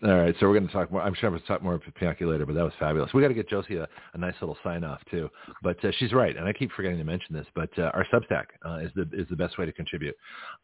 All 0.05 0.15
right, 0.15 0.35
so 0.39 0.47
we're 0.47 0.53
going 0.53 0.67
to 0.67 0.73
talk 0.75 0.93
more. 0.93 1.01
I'm 1.01 1.15
sure 1.15 1.29
I'm 1.29 1.33
going 1.33 1.41
to 1.41 1.49
talk 1.49 1.63
more 1.63 1.79
Pianki 1.79 2.31
later, 2.31 2.45
but 2.45 2.55
that 2.55 2.63
was 2.63 2.75
fabulous. 2.79 3.15
We 3.15 3.23
got 3.23 3.29
to 3.29 3.35
get 3.35 3.49
Josie 3.49 3.77
a, 3.77 3.89
a 4.13 4.19
nice 4.19 4.35
little 4.43 4.59
sign 4.63 4.85
off 4.85 5.01
too. 5.11 5.31
But 5.63 5.83
uh, 5.83 5.91
she's 5.99 6.13
right, 6.13 6.37
and 6.37 6.47
I 6.47 6.53
keep 6.53 6.71
forgetting 6.73 6.99
to 6.99 7.05
mention 7.05 7.35
this. 7.35 7.47
But 7.55 7.71
uh, 7.79 7.93
our 7.95 8.07
Substack 8.13 8.45
uh, 8.67 8.77
is 8.85 8.91
the 8.95 9.09
is 9.15 9.27
the 9.31 9.37
best 9.37 9.57
way 9.57 9.65
to 9.65 9.73
contribute. 9.73 10.15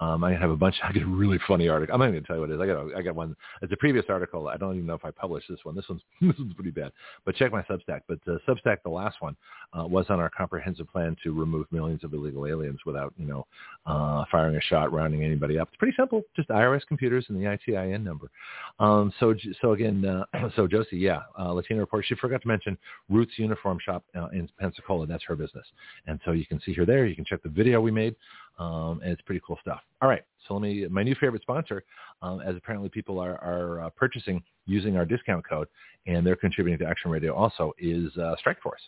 Um, 0.01 0.23
I 0.23 0.35
have 0.35 0.51
a 0.51 0.57
bunch. 0.57 0.75
I 0.85 0.93
get 0.93 1.05
a 1.05 1.07
really 1.07 1.39
funny 1.49 1.67
article. 1.67 1.95
I'm 1.95 2.01
not 2.01 2.09
going 2.09 2.21
to 2.21 2.27
tell 2.27 2.37
you 2.37 2.43
what 2.43 2.51
it 2.51 2.57
is. 2.57 2.61
I 2.61 2.67
got 2.67 2.77
a, 2.77 2.95
I 2.95 3.01
got 3.01 3.15
one. 3.15 3.35
It's 3.63 3.73
a 3.73 3.77
previous 3.79 4.05
article. 4.11 4.49
I 4.49 4.59
don't 4.59 4.75
even 4.75 4.85
know 4.85 4.95
if 4.95 5.05
I 5.05 5.11
published 5.11 5.47
this 5.49 5.61
one. 5.63 5.77
This 5.77 5.87
one's 5.89 6.03
this 6.21 6.39
one's 6.39 6.53
pretty 6.53 6.71
bad. 6.71 6.93
But 7.25 7.35
check 7.37 7.53
my 7.53 7.63
Substack. 7.63 8.03
But 8.07 8.19
uh, 8.29 8.37
Substack, 8.47 8.83
the 8.85 8.91
last 8.91 9.17
one, 9.21 9.35
uh, 9.73 9.87
was 9.87 10.05
on 10.11 10.21
our 10.21 10.29
comprehensive 10.29 10.93
plan 10.93 11.17
to 11.25 11.33
remove 11.33 11.67
millions 11.73 12.05
of 12.05 12.13
illegal 12.13 12.47
aliens 12.47 12.81
without 12.85 13.15
you 13.17 13.27
know 13.27 13.47
uh, 13.87 14.25
firing 14.31 14.57
a 14.57 14.61
shot, 14.61 14.93
rounding 14.93 15.25
anybody 15.25 15.59
up. 15.59 15.69
It's 15.69 15.79
pretty 15.79 15.95
simple. 15.99 16.21
Just 16.37 16.51
IRS 16.51 16.87
computers 16.87 17.25
and 17.31 17.41
the 17.41 17.47
ITIN 17.47 18.05
number. 18.05 18.31
Um, 18.79 19.11
so, 19.23 19.35
so 19.61 19.73
again, 19.73 20.05
uh, 20.05 20.25
so 20.57 20.67
Josie, 20.67 20.97
yeah, 20.97 21.21
uh, 21.39 21.53
Latino 21.53 21.81
Report. 21.81 22.05
She 22.07 22.17
forgot 22.17 22.43
to 22.43 22.49
mention 22.49 22.77
Roots 23.09 23.33
Uniform 23.37 23.79
Shop 23.81 24.05
uh, 24.17 24.29
in 24.33 24.49
Pensacola. 24.59 25.07
That's 25.07 25.23
her 25.25 25.37
business, 25.37 25.65
and 26.07 26.19
so 26.25 26.33
you 26.33 26.45
can 26.45 26.61
see 26.61 26.73
her 26.75 26.85
there. 26.85 27.07
You 27.07 27.15
can 27.15 27.25
check 27.25 27.43
the 27.43 27.49
video 27.49 27.81
we 27.81 27.93
made, 27.93 28.17
um, 28.59 29.01
and 29.03 29.13
it's 29.13 29.23
pretty 29.23 29.41
cool 29.47 29.59
stuff. 29.61 29.81
All 30.03 30.09
right, 30.09 30.23
so 30.47 30.55
let 30.55 30.63
me. 30.63 30.87
My 30.91 31.05
new 31.05 31.15
favorite 31.15 31.43
sponsor, 31.43 31.85
um, 32.21 32.41
as 32.41 32.57
apparently 32.57 32.89
people 32.89 33.21
are 33.21 33.37
are 33.43 33.83
uh, 33.83 33.91
purchasing 33.91 34.43
using 34.67 34.97
our 34.97 35.05
discount 35.05 35.49
code, 35.49 35.69
and 36.07 36.27
they're 36.27 36.37
contributing 36.37 36.85
to 36.85 36.91
Action 36.91 37.11
Radio 37.11 37.33
also 37.33 37.73
is 37.79 38.17
uh, 38.19 38.35
Strike 38.39 38.61
Force. 38.61 38.83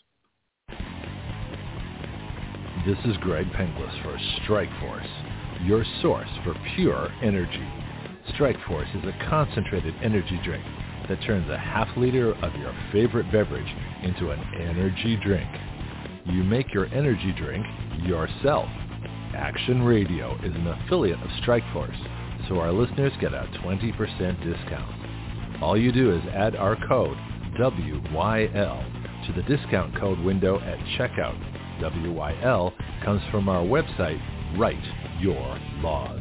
This 2.84 2.98
is 3.06 3.16
Greg 3.18 3.46
Penglis 3.52 4.02
for 4.02 4.18
Strike 4.42 4.68
Force, 4.80 5.06
your 5.62 5.84
source 6.02 6.28
for 6.44 6.54
pure 6.74 7.10
energy. 7.22 7.93
Strike 8.32 8.56
Force 8.66 8.88
is 8.94 9.04
a 9.04 9.28
concentrated 9.28 9.94
energy 10.02 10.40
drink 10.44 10.64
that 11.08 11.22
turns 11.22 11.48
a 11.50 11.58
half 11.58 11.88
liter 11.96 12.32
of 12.32 12.54
your 12.56 12.74
favorite 12.90 13.30
beverage 13.30 13.72
into 14.02 14.30
an 14.30 14.40
energy 14.58 15.18
drink. 15.22 15.48
You 16.26 16.42
make 16.42 16.72
your 16.72 16.86
energy 16.86 17.34
drink 17.36 17.66
yourself. 18.02 18.68
Action 19.36 19.82
Radio 19.82 20.36
is 20.42 20.54
an 20.54 20.66
affiliate 20.66 21.20
of 21.20 21.28
Strike 21.42 21.64
Force, 21.72 21.96
so 22.48 22.58
our 22.58 22.72
listeners 22.72 23.12
get 23.20 23.34
a 23.34 23.48
20% 23.62 23.98
discount. 24.42 25.62
All 25.62 25.76
you 25.76 25.92
do 25.92 26.12
is 26.16 26.22
add 26.32 26.56
our 26.56 26.76
code 26.88 27.16
WYL 27.58 29.26
to 29.26 29.32
the 29.32 29.42
discount 29.42 29.98
code 29.98 30.18
window 30.20 30.60
at 30.60 30.78
checkout. 30.98 31.38
WYL 31.80 32.72
comes 33.04 33.22
from 33.30 33.48
our 33.48 33.64
website, 33.64 34.20
Write 34.58 34.82
Your 35.20 35.58
Laws. 35.82 36.20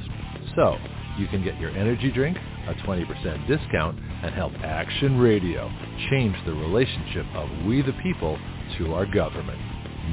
So, 0.56 0.78
you 1.18 1.28
can 1.28 1.44
get 1.44 1.60
your 1.60 1.72
energy 1.72 2.12
drink, 2.12 2.38
a 2.68 2.74
20% 2.86 3.48
discount, 3.48 4.00
and 4.00 4.34
help 4.34 4.54
Action 4.64 5.20
Radio 5.20 5.70
change 6.10 6.36
the 6.46 6.54
relationship 6.54 7.26
of 7.36 7.50
we 7.66 7.82
the 7.82 7.94
people 8.04 8.38
to 8.78 8.94
our 8.94 9.06
government. 9.06 9.60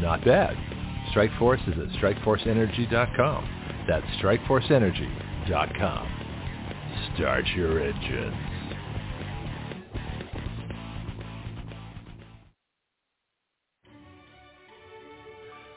Not 0.00 0.24
bad. 0.24 0.56
Strikeforce 1.14 1.66
is 1.68 1.74
at 1.78 1.88
strikeforceenergy.com. 2.00 3.84
That's 3.88 4.06
strikeforceenergy.com. 4.22 6.16
Start 7.16 7.44
your 7.56 7.82
engines. 7.82 8.36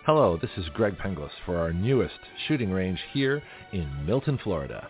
Hello, 0.06 0.38
this 0.42 0.52
is 0.58 0.66
Greg 0.74 0.98
Penglis 0.98 1.30
for 1.46 1.56
our 1.58 1.72
newest 1.72 2.20
shooting 2.48 2.72
range 2.72 3.00
here 3.14 3.42
in 3.72 4.06
Milton, 4.06 4.38
Florida. 4.44 4.90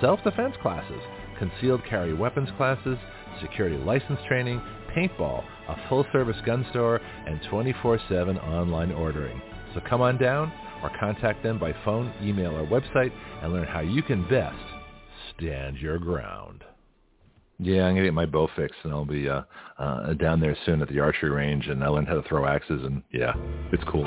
self-defense 0.00 0.56
classes, 0.62 1.00
concealed 1.38 1.82
carry 1.88 2.14
weapons 2.14 2.48
classes, 2.56 2.98
security 3.40 3.76
license 3.76 4.18
training, 4.28 4.60
paintball, 4.96 5.44
a 5.68 5.88
full-service 5.88 6.36
gun 6.44 6.66
store, 6.70 7.00
and 7.26 7.40
24-7 7.42 8.42
online 8.44 8.92
ordering. 8.92 9.40
So 9.74 9.80
come 9.88 10.00
on 10.00 10.18
down 10.18 10.52
or 10.82 10.90
contact 10.98 11.42
them 11.42 11.58
by 11.58 11.74
phone, 11.84 12.12
email, 12.22 12.56
or 12.56 12.66
website 12.66 13.12
and 13.42 13.52
learn 13.52 13.66
how 13.66 13.80
you 13.80 14.02
can 14.02 14.22
best 14.28 14.56
stand 15.36 15.76
your 15.76 15.98
ground. 15.98 16.64
Yeah, 17.58 17.84
I'm 17.84 17.94
gonna 17.94 18.06
get 18.06 18.14
my 18.14 18.26
bow 18.26 18.48
fixed, 18.56 18.78
and 18.84 18.92
I'll 18.92 19.04
be 19.04 19.28
uh, 19.28 19.42
uh, 19.78 20.14
down 20.14 20.40
there 20.40 20.56
soon 20.64 20.80
at 20.80 20.88
the 20.88 21.00
archery 21.00 21.30
range, 21.30 21.66
and 21.68 21.84
I 21.84 21.88
learned 21.88 22.08
how 22.08 22.14
to 22.14 22.26
throw 22.26 22.46
axes, 22.46 22.82
and 22.84 23.02
yeah, 23.12 23.34
it's 23.70 23.84
cool. 23.84 24.06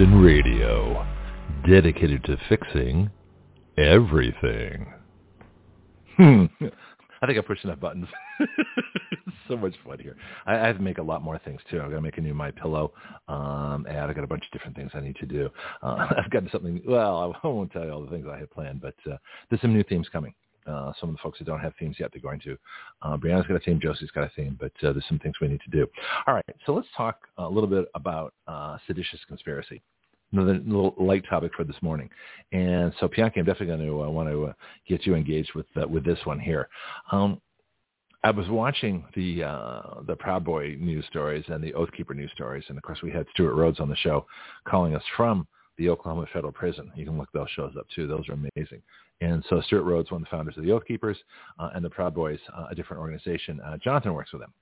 Action 0.00 0.22
Radio, 0.22 1.06
dedicated 1.68 2.24
to 2.24 2.38
fixing 2.48 3.10
everything. 3.76 4.94
Hmm. 6.16 6.44
I 7.20 7.26
think 7.26 7.38
I 7.38 7.42
pushed 7.42 7.64
enough 7.64 7.80
buttons. 7.80 8.06
so 9.48 9.58
much 9.58 9.74
fun 9.84 9.98
here. 9.98 10.16
I, 10.46 10.54
I 10.54 10.66
have 10.68 10.78
to 10.78 10.82
make 10.82 10.96
a 10.96 11.02
lot 11.02 11.22
more 11.22 11.38
things 11.44 11.60
too. 11.70 11.82
I've 11.82 11.90
got 11.90 11.96
to 11.96 12.00
make 12.00 12.16
a 12.16 12.22
new 12.22 12.32
My 12.32 12.50
Pillow 12.50 12.94
um, 13.28 13.86
ad. 13.90 14.08
I've 14.08 14.16
got 14.16 14.24
a 14.24 14.26
bunch 14.26 14.42
of 14.46 14.50
different 14.52 14.74
things 14.74 14.90
I 14.94 15.00
need 15.00 15.16
to 15.16 15.26
do. 15.26 15.50
Uh, 15.82 16.06
I've 16.16 16.30
got 16.30 16.44
something. 16.50 16.80
Well, 16.88 17.36
I 17.44 17.46
won't 17.46 17.70
tell 17.70 17.84
you 17.84 17.90
all 17.90 18.02
the 18.02 18.10
things 18.10 18.24
I 18.26 18.38
have 18.38 18.50
planned, 18.50 18.80
but 18.80 18.94
uh, 19.06 19.18
there's 19.50 19.60
some 19.60 19.74
new 19.74 19.84
themes 19.84 20.08
coming. 20.10 20.32
Uh, 20.70 20.92
some 21.00 21.08
of 21.08 21.16
the 21.16 21.20
folks 21.22 21.38
that 21.38 21.46
don't 21.46 21.60
have 21.60 21.72
themes 21.78 21.96
yet, 21.98 22.10
they're 22.12 22.22
going 22.22 22.40
to. 22.40 22.56
Uh, 23.02 23.16
Brianna's 23.16 23.46
got 23.46 23.56
a 23.56 23.60
theme, 23.60 23.80
Josie's 23.80 24.10
got 24.10 24.24
a 24.24 24.32
theme, 24.36 24.56
but 24.60 24.72
uh, 24.86 24.92
there's 24.92 25.04
some 25.08 25.18
things 25.18 25.34
we 25.40 25.48
need 25.48 25.60
to 25.62 25.70
do. 25.70 25.86
All 26.26 26.34
right, 26.34 26.44
so 26.66 26.72
let's 26.72 26.88
talk 26.96 27.28
a 27.38 27.48
little 27.48 27.68
bit 27.68 27.86
about 27.94 28.34
uh, 28.46 28.78
seditious 28.86 29.20
conspiracy. 29.26 29.82
Another 30.32 30.60
little 30.64 30.94
light 30.96 31.24
topic 31.28 31.50
for 31.56 31.64
this 31.64 31.76
morning, 31.82 32.08
and 32.52 32.94
so 33.00 33.08
Bianchi, 33.08 33.40
I'm 33.40 33.46
definitely 33.46 33.76
going 33.76 33.86
to 33.88 34.04
uh, 34.04 34.10
want 34.10 34.28
to 34.28 34.44
uh, 34.46 34.52
get 34.88 35.04
you 35.04 35.16
engaged 35.16 35.54
with 35.54 35.66
with 35.88 36.04
this 36.04 36.20
one 36.24 36.38
here. 36.38 36.68
Um, 37.10 37.40
I 38.22 38.30
was 38.30 38.48
watching 38.48 39.04
the 39.14 39.44
uh, 39.44 40.02
the 40.06 40.14
Proud 40.14 40.44
Boy 40.44 40.76
news 40.78 41.04
stories 41.08 41.44
and 41.48 41.64
the 41.64 41.72
Oath 41.74 41.90
Keeper 41.96 42.14
news 42.14 42.30
stories, 42.34 42.64
and 42.68 42.76
of 42.76 42.84
course 42.84 43.00
we 43.02 43.10
had 43.10 43.26
Stewart 43.32 43.54
Rhodes 43.54 43.80
on 43.80 43.88
the 43.88 43.96
show 43.96 44.26
calling 44.68 44.94
us 44.94 45.02
from 45.16 45.48
the 45.78 45.88
Oklahoma 45.88 46.26
Federal 46.32 46.52
Prison. 46.52 46.92
You 46.94 47.06
can 47.06 47.16
look 47.16 47.32
those 47.32 47.48
shows 47.56 47.72
up 47.78 47.86
too; 47.94 48.06
those 48.06 48.28
are 48.28 48.34
amazing. 48.34 48.82
And 49.20 49.44
so 49.48 49.60
Stewart 49.62 49.84
Rhodes, 49.84 50.10
one 50.10 50.22
of 50.22 50.26
the 50.26 50.36
founders 50.36 50.56
of 50.56 50.64
the 50.64 50.72
Oath 50.72 50.84
Keepers, 50.86 51.18
uh, 51.58 51.70
and 51.74 51.84
the 51.84 51.90
Proud 51.90 52.14
Boys, 52.14 52.38
uh, 52.56 52.66
a 52.70 52.74
different 52.74 53.00
organization. 53.00 53.60
Uh, 53.60 53.76
Jonathan 53.76 54.14
works 54.14 54.32
with 54.32 54.42
them. 54.42 54.52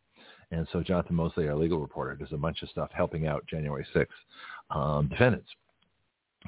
And 0.51 0.67
so 0.73 0.83
Jonathan 0.83 1.15
Moseley, 1.15 1.49
our 1.49 1.55
legal 1.55 1.79
reporter, 1.79 2.17
does 2.17 2.33
a 2.33 2.37
bunch 2.37 2.63
of 2.63 2.69
stuff 2.71 2.91
helping 2.93 3.27
out 3.27 3.47
January 3.47 3.87
6th 3.95 4.07
um, 4.71 5.09
defendants. 5.09 5.49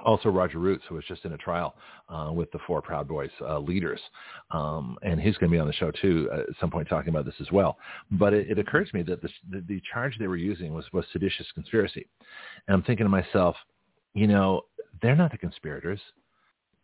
Also, 0.05 0.29
Roger 0.29 0.59
Roots, 0.59 0.85
who 0.89 0.95
was 0.95 1.05
just 1.07 1.25
in 1.25 1.33
a 1.33 1.37
trial 1.37 1.75
uh, 2.09 2.31
with 2.33 2.51
the 2.53 2.61
four 2.67 2.81
Proud 2.81 3.09
Boys 3.09 3.31
uh, 3.43 3.59
leaders, 3.59 4.01
um, 4.53 4.97
and 5.03 5.21
he's 5.21 5.37
going 5.37 5.51
to 5.51 5.55
be 5.55 5.59
on 5.59 5.67
the 5.67 5.73
show 5.73 5.91
too 5.91 6.31
uh, 6.33 6.41
at 6.41 6.47
some 6.61 6.71
point 6.71 6.89
talking 6.89 7.11
about 7.11 7.25
this 7.25 7.35
as 7.41 7.51
well. 7.51 7.77
But 8.13 8.33
it, 8.33 8.51
it 8.51 8.59
occurred 8.59 8.89
to 8.89 8.97
me 8.97 9.03
that 9.03 9.21
the, 9.21 9.29
the 9.51 9.83
charge 9.93 10.17
they 10.19 10.29
were 10.29 10.37
using 10.37 10.73
was, 10.73 10.85
was 10.93 11.05
seditious 11.13 11.47
conspiracy, 11.55 12.07
and 12.69 12.75
I'm 12.75 12.83
thinking 12.85 13.05
to 13.05 13.11
myself, 13.11 13.57
you 14.15 14.29
know, 14.29 14.63
they're 15.03 15.17
not 15.17 15.33
the 15.33 15.39
conspirators. 15.39 16.01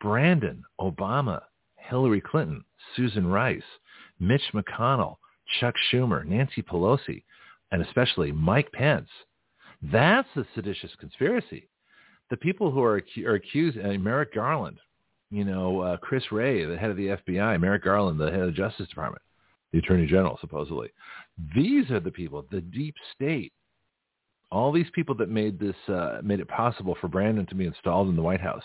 Brandon, 0.00 0.62
Obama, 0.80 1.42
Hillary 1.76 2.20
Clinton, 2.20 2.64
Susan 2.94 3.26
Rice, 3.26 3.62
Mitch 4.18 4.42
McConnell, 4.54 5.16
Chuck 5.60 5.74
Schumer, 5.90 6.24
Nancy 6.24 6.62
Pelosi, 6.62 7.22
and 7.72 7.82
especially 7.82 8.32
Mike 8.32 8.70
Pence. 8.72 9.08
That's 9.82 10.28
the 10.34 10.46
seditious 10.54 10.90
conspiracy. 10.98 11.68
The 12.30 12.36
people 12.36 12.70
who 12.70 12.82
are, 12.82 13.02
are 13.24 13.34
accused, 13.34 13.78
uh, 13.78 13.92
Merrick 13.98 14.34
Garland, 14.34 14.78
you 15.30 15.44
know, 15.44 15.80
uh, 15.80 15.96
Chris 15.98 16.24
Wray, 16.32 16.64
the 16.64 16.76
head 16.76 16.90
of 16.90 16.96
the 16.96 17.18
FBI, 17.28 17.60
Merrick 17.60 17.84
Garland, 17.84 18.18
the 18.18 18.30
head 18.30 18.40
of 18.40 18.46
the 18.46 18.52
Justice 18.52 18.88
Department, 18.88 19.22
the 19.72 19.78
Attorney 19.78 20.06
General, 20.06 20.38
supposedly. 20.40 20.90
These 21.54 21.90
are 21.90 22.00
the 22.00 22.10
people, 22.10 22.44
the 22.50 22.60
deep 22.60 22.94
state, 23.14 23.52
all 24.50 24.72
these 24.72 24.86
people 24.94 25.14
that 25.16 25.28
made 25.28 25.58
this 25.58 25.76
uh, 25.88 26.20
made 26.22 26.40
it 26.40 26.48
possible 26.48 26.96
for 27.00 27.08
Brandon 27.08 27.46
to 27.46 27.54
be 27.54 27.66
installed 27.66 28.08
in 28.08 28.16
the 28.16 28.22
White 28.22 28.40
House. 28.40 28.62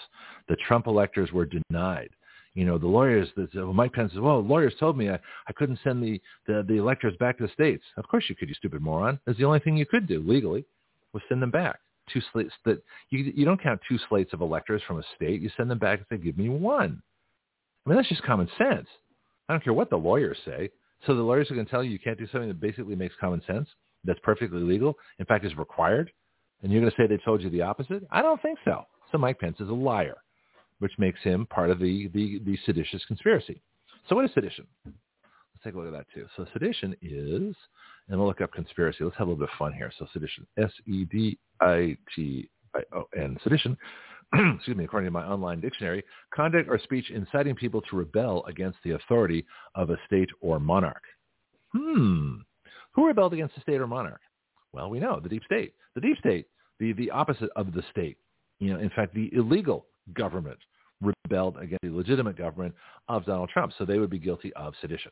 The 0.47 0.57
Trump 0.67 0.87
electors 0.87 1.31
were 1.31 1.45
denied. 1.45 2.09
You 2.53 2.65
know, 2.65 2.77
the 2.77 2.87
lawyers, 2.87 3.29
that, 3.37 3.55
well, 3.55 3.73
Mike 3.73 3.93
Pence 3.93 4.11
says, 4.11 4.19
well, 4.19 4.41
lawyers 4.41 4.73
told 4.77 4.97
me 4.97 5.09
I, 5.09 5.17
I 5.47 5.53
couldn't 5.53 5.79
send 5.83 6.03
the, 6.03 6.19
the, 6.47 6.65
the 6.67 6.77
electors 6.77 7.15
back 7.17 7.37
to 7.37 7.47
the 7.47 7.53
states. 7.53 7.83
Of 7.95 8.07
course 8.09 8.25
you 8.27 8.35
could, 8.35 8.49
you 8.49 8.55
stupid 8.55 8.81
moron. 8.81 9.19
That's 9.25 9.37
the 9.37 9.45
only 9.45 9.59
thing 9.59 9.77
you 9.77 9.85
could 9.85 10.05
do 10.05 10.21
legally 10.25 10.65
was 11.13 11.23
send 11.29 11.41
them 11.41 11.51
back. 11.51 11.79
Two 12.11 12.21
slates 12.33 12.51
that 12.65 12.83
you, 13.09 13.31
you 13.35 13.45
don't 13.45 13.61
count 13.61 13.79
two 13.87 13.97
slates 14.09 14.33
of 14.33 14.41
electors 14.41 14.81
from 14.85 14.99
a 14.99 15.03
state. 15.15 15.41
You 15.41 15.49
send 15.55 15.71
them 15.71 15.79
back 15.79 15.99
and 15.99 16.07
say, 16.09 16.23
give 16.23 16.37
me 16.37 16.49
one. 16.49 17.01
I 17.85 17.89
mean, 17.89 17.95
that's 17.95 18.09
just 18.09 18.23
common 18.23 18.49
sense. 18.57 18.87
I 19.47 19.53
don't 19.53 19.63
care 19.63 19.73
what 19.73 19.89
the 19.89 19.97
lawyers 19.97 20.37
say. 20.45 20.71
So 21.07 21.15
the 21.15 21.21
lawyers 21.21 21.49
are 21.49 21.55
going 21.55 21.65
to 21.65 21.71
tell 21.71 21.83
you 21.83 21.91
you 21.91 21.99
can't 21.99 22.19
do 22.19 22.27
something 22.31 22.49
that 22.49 22.59
basically 22.59 22.95
makes 22.95 23.15
common 23.19 23.41
sense 23.47 23.67
that's 24.03 24.19
perfectly 24.23 24.61
legal, 24.61 24.97
in 25.19 25.25
fact 25.25 25.45
is 25.45 25.55
required, 25.57 26.11
and 26.61 26.71
you're 26.71 26.81
going 26.81 26.91
to 26.91 26.97
say 26.97 27.07
they 27.07 27.21
told 27.23 27.41
you 27.41 27.49
the 27.49 27.61
opposite? 27.61 28.03
I 28.11 28.21
don't 28.21 28.41
think 28.41 28.59
so. 28.65 28.85
So 29.11 29.17
Mike 29.17 29.39
Pence 29.39 29.59
is 29.59 29.69
a 29.69 29.73
liar, 29.73 30.17
which 30.79 30.93
makes 30.97 31.19
him 31.21 31.45
part 31.47 31.69
of 31.69 31.79
the, 31.79 32.09
the, 32.13 32.39
the 32.45 32.57
seditious 32.65 33.03
conspiracy. 33.05 33.61
So 34.07 34.15
what 34.15 34.25
is 34.25 34.31
sedition? 34.33 34.67
Let's 34.85 34.95
take 35.63 35.73
a 35.75 35.77
look 35.77 35.87
at 35.87 35.93
that 35.93 36.07
too. 36.13 36.27
So 36.35 36.45
sedition 36.53 36.95
is, 37.01 37.55
and 38.07 38.17
we'll 38.19 38.27
look 38.27 38.41
up 38.41 38.51
conspiracy. 38.53 39.03
Let's 39.03 39.17
have 39.17 39.27
a 39.27 39.31
little 39.31 39.45
bit 39.45 39.51
of 39.53 39.57
fun 39.57 39.73
here. 39.73 39.91
So 39.97 40.07
sedition, 40.13 40.47
S-E-D-I-T-I-O-N, 40.57 41.37
sedition, 43.43 43.77
excuse 44.55 44.77
me, 44.77 44.85
according 44.85 45.07
to 45.07 45.11
my 45.11 45.25
online 45.25 45.59
dictionary, 45.59 46.03
conduct 46.33 46.69
or 46.69 46.79
speech 46.79 47.11
inciting 47.11 47.55
people 47.55 47.81
to 47.81 47.95
rebel 47.95 48.45
against 48.47 48.77
the 48.83 48.91
authority 48.91 49.45
of 49.75 49.89
a 49.89 49.97
state 50.07 50.29
or 50.39 50.59
monarch. 50.59 51.03
Hmm. 51.73 52.37
Who 52.93 53.07
rebelled 53.07 53.33
against 53.33 53.55
the 53.55 53.61
state 53.61 53.79
or 53.79 53.87
monarch? 53.87 54.21
Well, 54.73 54.89
we 54.89 54.99
know 54.99 55.19
the 55.19 55.29
deep 55.29 55.43
state. 55.43 55.73
The 55.95 56.01
deep 56.01 56.17
state, 56.17 56.47
the, 56.79 56.93
the 56.93 57.11
opposite 57.11 57.49
of 57.55 57.73
the 57.73 57.83
state. 57.91 58.17
You 58.59 58.73
know, 58.73 58.79
in 58.79 58.89
fact, 58.89 59.13
the 59.13 59.29
illegal 59.33 59.85
government 60.13 60.59
rebelled 61.01 61.57
against 61.57 61.81
the 61.81 61.89
legitimate 61.89 62.37
government 62.37 62.75
of 63.07 63.25
Donald 63.25 63.49
Trump. 63.49 63.73
So 63.77 63.85
they 63.85 63.99
would 63.99 64.09
be 64.09 64.19
guilty 64.19 64.53
of 64.53 64.73
sedition. 64.81 65.11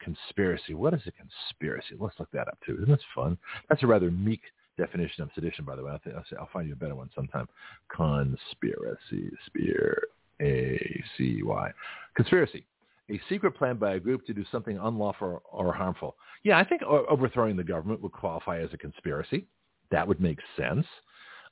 Conspiracy. 0.00 0.74
What 0.74 0.94
is 0.94 1.00
a 1.06 1.12
conspiracy? 1.12 1.94
Let's 1.98 2.18
look 2.18 2.30
that 2.32 2.48
up 2.48 2.58
too. 2.64 2.74
Isn't 2.82 2.88
this 2.88 3.00
fun? 3.14 3.38
That's 3.68 3.82
a 3.82 3.86
rather 3.86 4.10
meek 4.10 4.42
definition 4.76 5.22
of 5.22 5.30
sedition, 5.34 5.64
by 5.64 5.76
the 5.76 5.82
way. 5.82 5.90
I'll, 5.92 6.12
I'll, 6.14 6.24
say, 6.30 6.36
I'll 6.38 6.48
find 6.52 6.66
you 6.66 6.74
a 6.74 6.76
better 6.76 6.94
one 6.94 7.10
sometime. 7.14 7.48
Conspiracy. 7.94 9.30
Spear. 9.46 10.02
A-C-Y. 10.40 11.70
Conspiracy. 12.14 12.66
A 13.08 13.20
secret 13.28 13.52
plan 13.52 13.76
by 13.76 13.94
a 13.94 14.00
group 14.00 14.26
to 14.26 14.34
do 14.34 14.44
something 14.50 14.78
unlawful 14.78 15.42
or 15.44 15.72
harmful. 15.72 16.16
Yeah, 16.42 16.58
I 16.58 16.64
think 16.64 16.82
overthrowing 16.82 17.56
the 17.56 17.64
government 17.64 18.02
would 18.02 18.12
qualify 18.12 18.60
as 18.60 18.70
a 18.72 18.78
conspiracy. 18.78 19.46
That 19.90 20.06
would 20.06 20.20
make 20.20 20.38
sense. 20.56 20.86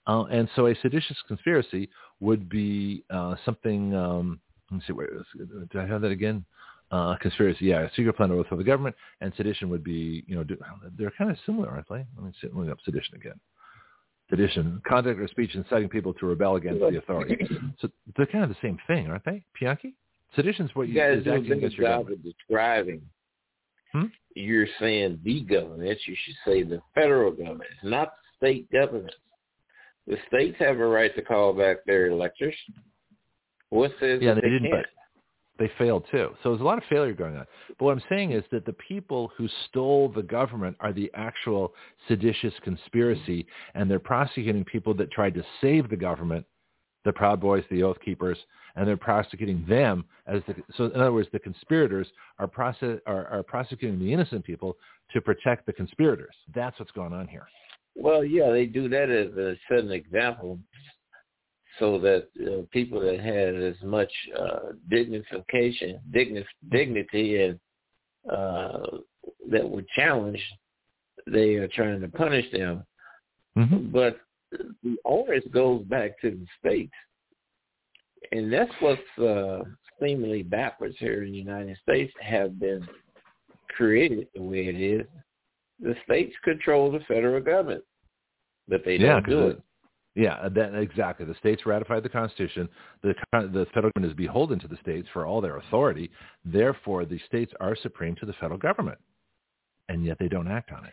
Uh, 0.06 0.24
and 0.24 0.48
so 0.54 0.66
a 0.66 0.74
seditious 0.82 1.16
conspiracy 1.28 1.88
would 2.20 2.48
be 2.48 3.04
uh, 3.10 3.36
something, 3.44 3.94
um, 3.94 4.40
let 4.70 4.78
me 4.78 4.82
see, 4.86 4.92
where, 4.92 5.08
did 5.70 5.80
I 5.80 5.86
have 5.86 6.02
that 6.02 6.10
again? 6.10 6.44
Uh, 6.90 7.16
conspiracy, 7.16 7.66
yeah, 7.66 7.80
a 7.82 7.90
secret 7.96 8.14
plan 8.14 8.28
to 8.28 8.34
overthrow 8.34 8.58
the 8.58 8.64
government, 8.64 8.94
and 9.20 9.32
sedition 9.36 9.68
would 9.70 9.82
be, 9.82 10.22
you 10.26 10.34
know, 10.34 10.44
do, 10.44 10.56
they're 10.98 11.12
kind 11.16 11.30
of 11.30 11.36
similar, 11.46 11.68
aren't 11.68 11.88
they? 11.88 12.04
Let 12.16 12.24
me 12.24 12.32
see, 12.40 12.48
let 12.52 12.66
me 12.66 12.70
up 12.70 12.78
sedition 12.84 13.14
again. 13.16 13.40
Sedition, 14.28 14.80
conduct 14.86 15.18
or 15.20 15.28
speech 15.28 15.54
inciting 15.54 15.88
people 15.88 16.12
to 16.14 16.26
rebel 16.26 16.56
against 16.56 16.80
the 16.80 16.98
authority. 16.98 17.46
So 17.80 17.88
they're 18.16 18.26
kind 18.26 18.44
of 18.44 18.50
the 18.50 18.56
same 18.62 18.78
thing, 18.86 19.08
aren't 19.08 19.24
they, 19.24 19.44
Pianki? 19.60 19.94
Sedition 20.36 20.66
is 20.66 20.74
what 20.74 20.88
you, 20.88 20.94
you 20.94 21.00
guys 21.00 21.18
is 21.18 21.24
do 21.24 21.32
a 21.34 21.40
good 21.40 21.70
job 21.72 21.78
government. 21.80 22.10
of 22.18 22.22
describing. 22.24 23.02
Hmm? 23.92 24.04
You're 24.34 24.66
saying 24.80 25.20
the 25.24 25.42
government. 25.42 25.98
You 26.06 26.16
should 26.24 26.34
say 26.44 26.62
the 26.62 26.80
federal 26.94 27.30
government, 27.30 27.70
not 27.82 28.14
the 28.40 28.46
state 28.46 28.70
government. 28.72 29.14
The 30.06 30.16
states 30.28 30.56
have 30.58 30.78
a 30.80 30.86
right 30.86 31.14
to 31.14 31.22
call 31.22 31.52
back 31.52 31.78
their 31.86 32.08
electors. 32.08 32.54
What 33.70 33.92
says 34.00 34.20
Yeah, 34.20 34.34
they 34.34 34.42
they 34.42 34.50
didn't, 34.50 34.70
can't? 34.70 34.86
they 35.58 35.70
failed 35.78 36.04
too. 36.10 36.30
So 36.42 36.50
there's 36.50 36.60
a 36.60 36.64
lot 36.64 36.78
of 36.78 36.84
failure 36.90 37.14
going 37.14 37.36
on. 37.36 37.46
But 37.78 37.84
what 37.84 37.92
I'm 37.92 38.02
saying 38.08 38.32
is 38.32 38.44
that 38.50 38.66
the 38.66 38.74
people 38.74 39.30
who 39.36 39.48
stole 39.68 40.08
the 40.10 40.22
government 40.22 40.76
are 40.80 40.92
the 40.92 41.10
actual 41.14 41.72
seditious 42.08 42.52
conspiracy, 42.62 43.46
and 43.74 43.90
they're 43.90 43.98
prosecuting 44.00 44.64
people 44.64 44.94
that 44.94 45.10
tried 45.12 45.34
to 45.34 45.44
save 45.60 45.88
the 45.88 45.96
government, 45.96 46.44
the 47.04 47.12
Proud 47.12 47.40
Boys, 47.40 47.64
the 47.70 47.82
Oath 47.82 47.98
Keepers, 48.04 48.38
and 48.76 48.88
they're 48.88 48.96
prosecuting 48.96 49.64
them 49.68 50.04
as 50.26 50.42
the. 50.46 50.54
So 50.76 50.84
in 50.84 51.00
other 51.00 51.12
words, 51.12 51.28
the 51.32 51.38
conspirators 51.38 52.08
are, 52.38 52.46
process, 52.46 52.98
are, 53.06 53.26
are 53.28 53.42
prosecuting 53.42 53.98
the 53.98 54.12
innocent 54.12 54.44
people 54.44 54.76
to 55.12 55.20
protect 55.20 55.66
the 55.66 55.72
conspirators. 55.72 56.34
That's 56.54 56.78
what's 56.78 56.92
going 56.92 57.12
on 57.12 57.28
here. 57.28 57.46
Well, 57.94 58.24
yeah, 58.24 58.50
they 58.50 58.66
do 58.66 58.88
that 58.88 59.10
as 59.10 59.36
a 59.36 59.54
set 59.68 59.84
an 59.84 59.92
example, 59.92 60.58
so 61.78 61.98
that 62.00 62.28
uh, 62.44 62.62
people 62.72 63.00
that 63.00 63.20
had 63.20 63.54
as 63.54 63.76
much 63.82 64.10
uh, 64.38 64.72
dignification, 64.90 66.00
digni- 66.12 66.44
dignity, 66.70 67.42
and 67.42 67.60
uh, 68.30 68.98
that 69.50 69.68
were 69.68 69.84
challenged, 69.94 70.42
they 71.26 71.54
are 71.54 71.68
trying 71.68 72.00
to 72.00 72.08
punish 72.08 72.50
them. 72.52 72.84
Mm-hmm. 73.56 73.90
But 73.92 74.18
the 74.82 74.96
onus 75.04 75.44
goes 75.52 75.82
back 75.84 76.20
to 76.20 76.30
the 76.30 76.46
states, 76.58 76.92
and 78.32 78.52
that's 78.52 78.72
what's 78.80 79.18
uh, 79.18 79.64
seemingly 80.00 80.42
backwards 80.42 80.96
here 80.98 81.22
in 81.24 81.32
the 81.32 81.38
United 81.38 81.76
States. 81.82 82.12
Have 82.20 82.58
been 82.58 82.86
created 83.68 84.28
the 84.34 84.42
way 84.42 84.66
it 84.66 84.80
is. 84.80 85.06
The 85.80 85.94
states 86.04 86.34
control 86.44 86.90
the 86.90 87.00
federal 87.00 87.40
government, 87.40 87.82
but 88.68 88.82
they 88.84 88.96
Yeah, 88.96 89.14
don't 89.14 89.28
do 89.28 89.48
it. 89.48 89.62
Yeah, 90.14 90.48
that 90.48 90.76
exactly. 90.76 91.26
The 91.26 91.34
states 91.34 91.66
ratified 91.66 92.04
the 92.04 92.08
Constitution. 92.08 92.68
The 93.02 93.14
the 93.32 93.66
federal 93.74 93.90
government 93.90 94.12
is 94.12 94.16
beholden 94.16 94.60
to 94.60 94.68
the 94.68 94.76
states 94.76 95.08
for 95.12 95.26
all 95.26 95.40
their 95.40 95.56
authority. 95.56 96.10
Therefore, 96.44 97.04
the 97.04 97.18
states 97.26 97.52
are 97.58 97.74
supreme 97.74 98.14
to 98.16 98.26
the 98.26 98.32
federal 98.34 98.58
government, 98.58 98.98
and 99.88 100.04
yet 100.04 100.16
they 100.20 100.28
don't 100.28 100.46
act 100.46 100.70
on 100.70 100.84
it. 100.84 100.92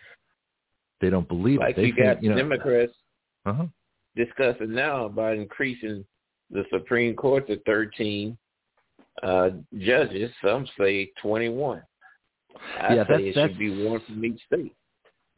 They 1.02 1.12
don't 1.12 1.28
believe 1.28 1.60
Like 1.60 1.78
it. 1.78 1.82
They 1.82 1.88
you 1.88 1.94
think, 1.94 2.06
got 2.06 2.24
you 2.24 2.30
know, 2.32 2.36
Democrats 2.36 2.94
uh-huh. 3.46 3.66
discussing 4.16 4.74
now 4.74 5.06
about 5.06 5.36
increasing 5.36 6.06
the 6.50 6.64
Supreme 6.72 7.16
Court 7.16 7.48
to 7.48 7.60
13 7.66 8.38
uh, 9.24 9.50
judges. 9.78 10.32
Some 10.44 10.68
say 10.80 11.12
21. 11.22 11.82
I 12.80 12.96
Yeah, 12.96 13.08
say 13.08 13.30
it 13.30 13.34
should 13.34 13.58
be 13.58 13.86
one 13.86 14.02
from 14.06 14.24
each 14.26 14.42
state. 14.46 14.76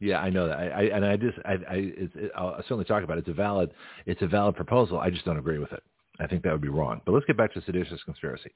Yeah, 0.00 0.20
I 0.20 0.28
know 0.28 0.48
that. 0.48 0.58
I, 0.58 0.66
I 0.66 0.82
and 0.82 1.04
I 1.04 1.16
just 1.16 1.38
I, 1.44 1.52
I 1.52 1.74
it, 1.74 2.32
I'll 2.36 2.56
certainly 2.62 2.84
talk 2.84 3.04
about 3.04 3.16
it. 3.16 3.20
It's 3.20 3.28
a 3.28 3.32
valid 3.32 3.70
it's 4.06 4.20
a 4.22 4.26
valid 4.26 4.56
proposal. 4.56 4.98
I 4.98 5.10
just 5.10 5.24
don't 5.24 5.38
agree 5.38 5.58
with 5.58 5.72
it. 5.72 5.82
I 6.20 6.28
think 6.28 6.44
that 6.44 6.52
would 6.52 6.60
be 6.60 6.68
wrong. 6.68 7.00
But 7.04 7.12
let's 7.12 7.26
get 7.26 7.36
back 7.36 7.52
to 7.54 7.60
the 7.60 7.66
seditious 7.66 8.00
conspiracy. 8.04 8.50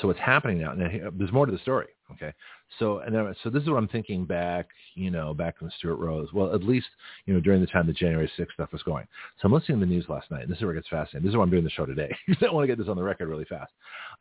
So 0.00 0.08
what's 0.08 0.20
happening 0.20 0.60
now? 0.60 0.74
Here- 0.74 1.10
there's 1.12 1.32
more 1.32 1.44
to 1.44 1.52
the 1.52 1.58
story. 1.58 1.88
Okay. 2.12 2.32
So 2.78 2.98
and 2.98 3.14
then, 3.14 3.34
so 3.42 3.50
this 3.50 3.62
is 3.62 3.68
what 3.68 3.76
I'm 3.76 3.88
thinking 3.88 4.24
back. 4.24 4.68
You 4.94 5.10
know, 5.10 5.34
back 5.34 5.60
when 5.60 5.70
Stewart 5.78 5.98
Rhodes. 5.98 6.32
Well, 6.32 6.54
at 6.54 6.62
least 6.62 6.88
you 7.26 7.34
know 7.34 7.40
during 7.40 7.60
the 7.60 7.66
time 7.66 7.86
the 7.86 7.92
January 7.92 8.30
6th 8.38 8.52
stuff 8.54 8.72
was 8.72 8.82
going. 8.82 9.06
So 9.40 9.46
I'm 9.46 9.52
listening 9.52 9.80
to 9.80 9.86
the 9.86 9.92
news 9.92 10.06
last 10.08 10.30
night. 10.30 10.42
And 10.42 10.50
this 10.50 10.58
is 10.58 10.64
where 10.64 10.72
it 10.72 10.76
gets 10.76 10.88
fascinating. 10.88 11.22
This 11.26 11.32
is 11.32 11.36
why 11.36 11.42
I'm 11.42 11.50
doing 11.50 11.64
the 11.64 11.70
show 11.70 11.86
today. 11.86 12.14
I 12.28 12.52
want 12.52 12.64
to 12.64 12.66
get 12.66 12.78
this 12.78 12.88
on 12.88 12.96
the 12.96 13.02
record 13.02 13.28
really 13.28 13.44
fast. 13.44 13.72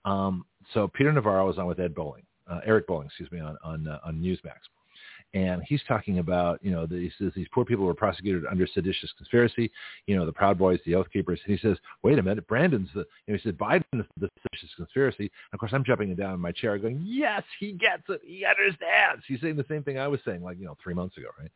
Um, 0.06 0.46
so 0.74 0.88
Peter 0.88 1.12
Navarro 1.12 1.48
was 1.48 1.58
on 1.58 1.68
with 1.68 1.80
Ed 1.80 1.96
Bolling, 1.96 2.24
uh, 2.50 2.60
Eric 2.66 2.88
Bolling, 2.88 3.08
excuse 3.08 3.32
me, 3.32 3.40
on 3.40 3.58
on 3.64 3.88
uh, 3.88 4.00
on 4.04 4.22
Newsmax 4.22 4.60
and 5.34 5.62
he's 5.64 5.82
talking 5.88 6.20
about 6.20 6.60
you 6.64 6.72
know 6.72 6.86
these 6.86 7.14
these 7.36 7.48
poor 7.54 7.66
people 7.66 7.86
were 7.86 7.94
prosecuted 7.94 8.46
under 8.50 8.68
seditious 8.68 9.12
conspiracy, 9.18 9.72
you 10.08 10.16
know 10.16 10.26
the 10.26 10.32
Proud 10.32 10.58
Boys, 10.58 10.80
the 10.86 10.96
Oath 10.96 11.08
Keepers, 11.12 11.40
and 11.46 11.58
he 11.58 11.68
says, 11.68 11.78
wait 12.04 12.20
a 12.20 12.24
minute, 12.24 12.48
Brandon's 12.48 12.90
the 12.94 13.06
you 13.28 13.34
know 13.34 13.40
he 13.42 13.50
said 13.50 13.58
Biden's 13.58 14.08
the 14.18 14.30
seditious 14.44 14.76
conspiracy. 14.76 15.24
And 15.24 15.54
of 15.54 15.60
course, 15.60 15.72
I'm 15.74 15.84
jumping 15.84 16.14
down 16.16 16.34
in 16.34 16.40
my 16.40 16.52
chair, 16.52 16.78
going, 16.78 17.02
yes, 17.06 17.44
he 17.60 17.72
gets 17.74 18.04
it, 18.10 18.22
he 18.26 18.46
understands. 18.46 19.24
He's 19.28 19.42
saying 19.42 19.56
the 19.56 19.66
same 19.70 19.84
thing 19.84 19.98
I 19.98 20.08
was 20.08 20.20
saying 20.26 20.44
like 20.44 20.60
you 20.60 20.66
know 20.66 20.78
three 20.84 20.94
months 20.94 21.18
ago, 21.18 21.28
right? 21.40 21.52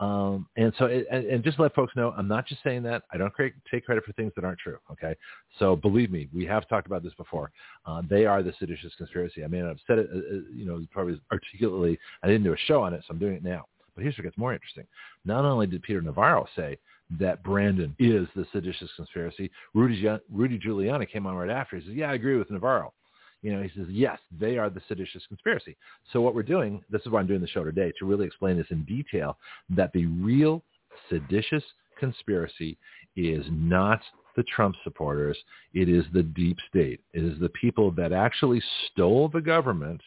Um, 0.00 0.46
and 0.56 0.72
so, 0.78 0.84
it, 0.84 1.06
and, 1.10 1.42
just 1.42 1.58
let 1.58 1.74
folks 1.74 1.96
know, 1.96 2.14
I'm 2.16 2.28
not 2.28 2.46
just 2.46 2.62
saying 2.62 2.84
that. 2.84 3.02
I 3.12 3.16
don't 3.16 3.32
create, 3.32 3.54
take 3.68 3.84
credit 3.84 4.04
for 4.04 4.12
things 4.12 4.32
that 4.36 4.44
aren't 4.44 4.60
true. 4.60 4.78
Okay, 4.92 5.16
so 5.58 5.74
believe 5.74 6.12
me, 6.12 6.28
we 6.32 6.44
have 6.46 6.68
talked 6.68 6.86
about 6.86 7.02
this 7.02 7.14
before. 7.14 7.50
Uh, 7.84 8.02
they 8.08 8.24
are 8.24 8.42
the 8.42 8.52
seditious 8.60 8.92
conspiracy. 8.96 9.42
I 9.42 9.48
not 9.48 9.68
have 9.68 9.78
said 9.86 9.98
it, 9.98 10.08
uh, 10.12 10.18
uh, 10.18 10.40
you 10.54 10.64
know, 10.64 10.84
probably 10.92 11.20
articulately. 11.32 11.98
I 12.22 12.28
didn't 12.28 12.44
do 12.44 12.52
a 12.52 12.58
show 12.66 12.82
on 12.82 12.94
it, 12.94 13.02
so 13.06 13.12
I'm 13.12 13.18
doing 13.18 13.34
it 13.34 13.42
now. 13.42 13.66
But 13.96 14.02
here's 14.02 14.16
what 14.16 14.22
gets 14.22 14.38
more 14.38 14.52
interesting. 14.52 14.86
Not 15.24 15.44
only 15.44 15.66
did 15.66 15.82
Peter 15.82 16.00
Navarro 16.00 16.46
say 16.54 16.78
that 17.18 17.42
Brandon 17.42 17.96
is 17.98 18.28
the 18.36 18.46
seditious 18.52 18.90
conspiracy, 18.94 19.50
Rudy, 19.74 20.08
Rudy 20.30 20.58
Giuliani 20.60 21.10
came 21.10 21.26
on 21.26 21.34
right 21.34 21.50
after. 21.50 21.76
He 21.76 21.86
says, 21.86 21.94
"Yeah, 21.96 22.10
I 22.10 22.14
agree 22.14 22.36
with 22.36 22.50
Navarro." 22.52 22.92
You 23.42 23.54
know, 23.54 23.62
he 23.62 23.70
says, 23.76 23.86
yes, 23.88 24.18
they 24.38 24.58
are 24.58 24.68
the 24.68 24.82
seditious 24.88 25.22
conspiracy. 25.28 25.76
So 26.12 26.20
what 26.20 26.34
we're 26.34 26.42
doing, 26.42 26.82
this 26.90 27.02
is 27.02 27.08
why 27.08 27.20
I'm 27.20 27.26
doing 27.26 27.40
the 27.40 27.48
show 27.48 27.64
today, 27.64 27.92
to 27.98 28.06
really 28.06 28.26
explain 28.26 28.56
this 28.56 28.66
in 28.70 28.84
detail, 28.84 29.38
that 29.70 29.92
the 29.92 30.06
real 30.06 30.62
seditious 31.08 31.62
conspiracy 31.98 32.76
is 33.16 33.44
not 33.50 34.00
the 34.36 34.42
Trump 34.44 34.76
supporters. 34.84 35.36
It 35.74 35.88
is 35.88 36.04
the 36.12 36.22
deep 36.22 36.56
state. 36.68 37.00
It 37.12 37.24
is 37.24 37.38
the 37.40 37.48
people 37.50 37.90
that 37.92 38.12
actually 38.12 38.62
stole 38.90 39.28
the 39.28 39.40
government 39.40 40.00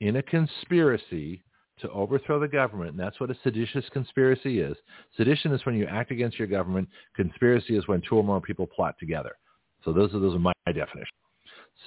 in 0.00 0.16
a 0.16 0.22
conspiracy 0.22 1.42
to 1.80 1.90
overthrow 1.90 2.40
the 2.40 2.48
government. 2.48 2.90
And 2.90 3.00
that's 3.00 3.20
what 3.20 3.30
a 3.30 3.36
seditious 3.42 3.84
conspiracy 3.92 4.60
is. 4.60 4.76
Sedition 5.16 5.52
is 5.52 5.64
when 5.64 5.76
you 5.76 5.86
act 5.86 6.10
against 6.10 6.38
your 6.38 6.48
government. 6.48 6.88
Conspiracy 7.14 7.76
is 7.76 7.86
when 7.86 8.02
two 8.08 8.16
or 8.16 8.24
more 8.24 8.40
people 8.40 8.66
plot 8.66 8.96
together. 8.98 9.36
So 9.84 9.92
those 9.92 10.12
are 10.14 10.18
those 10.18 10.34
are 10.34 10.40
my 10.40 10.52
definitions. 10.66 11.08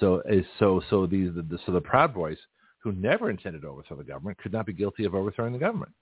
So 0.00 0.22
so 0.58 0.82
so 0.90 1.06
these 1.06 1.30
the, 1.34 1.58
so 1.66 1.72
the 1.72 1.80
Proud 1.80 2.14
Boys 2.14 2.38
who 2.82 2.92
never 2.92 3.30
intended 3.30 3.62
to 3.62 3.68
overthrow 3.68 3.96
the 3.96 4.04
government 4.04 4.38
could 4.38 4.52
not 4.52 4.66
be 4.66 4.72
guilty 4.72 5.04
of 5.04 5.14
overthrowing 5.14 5.52
the 5.52 5.58
government. 5.58 5.92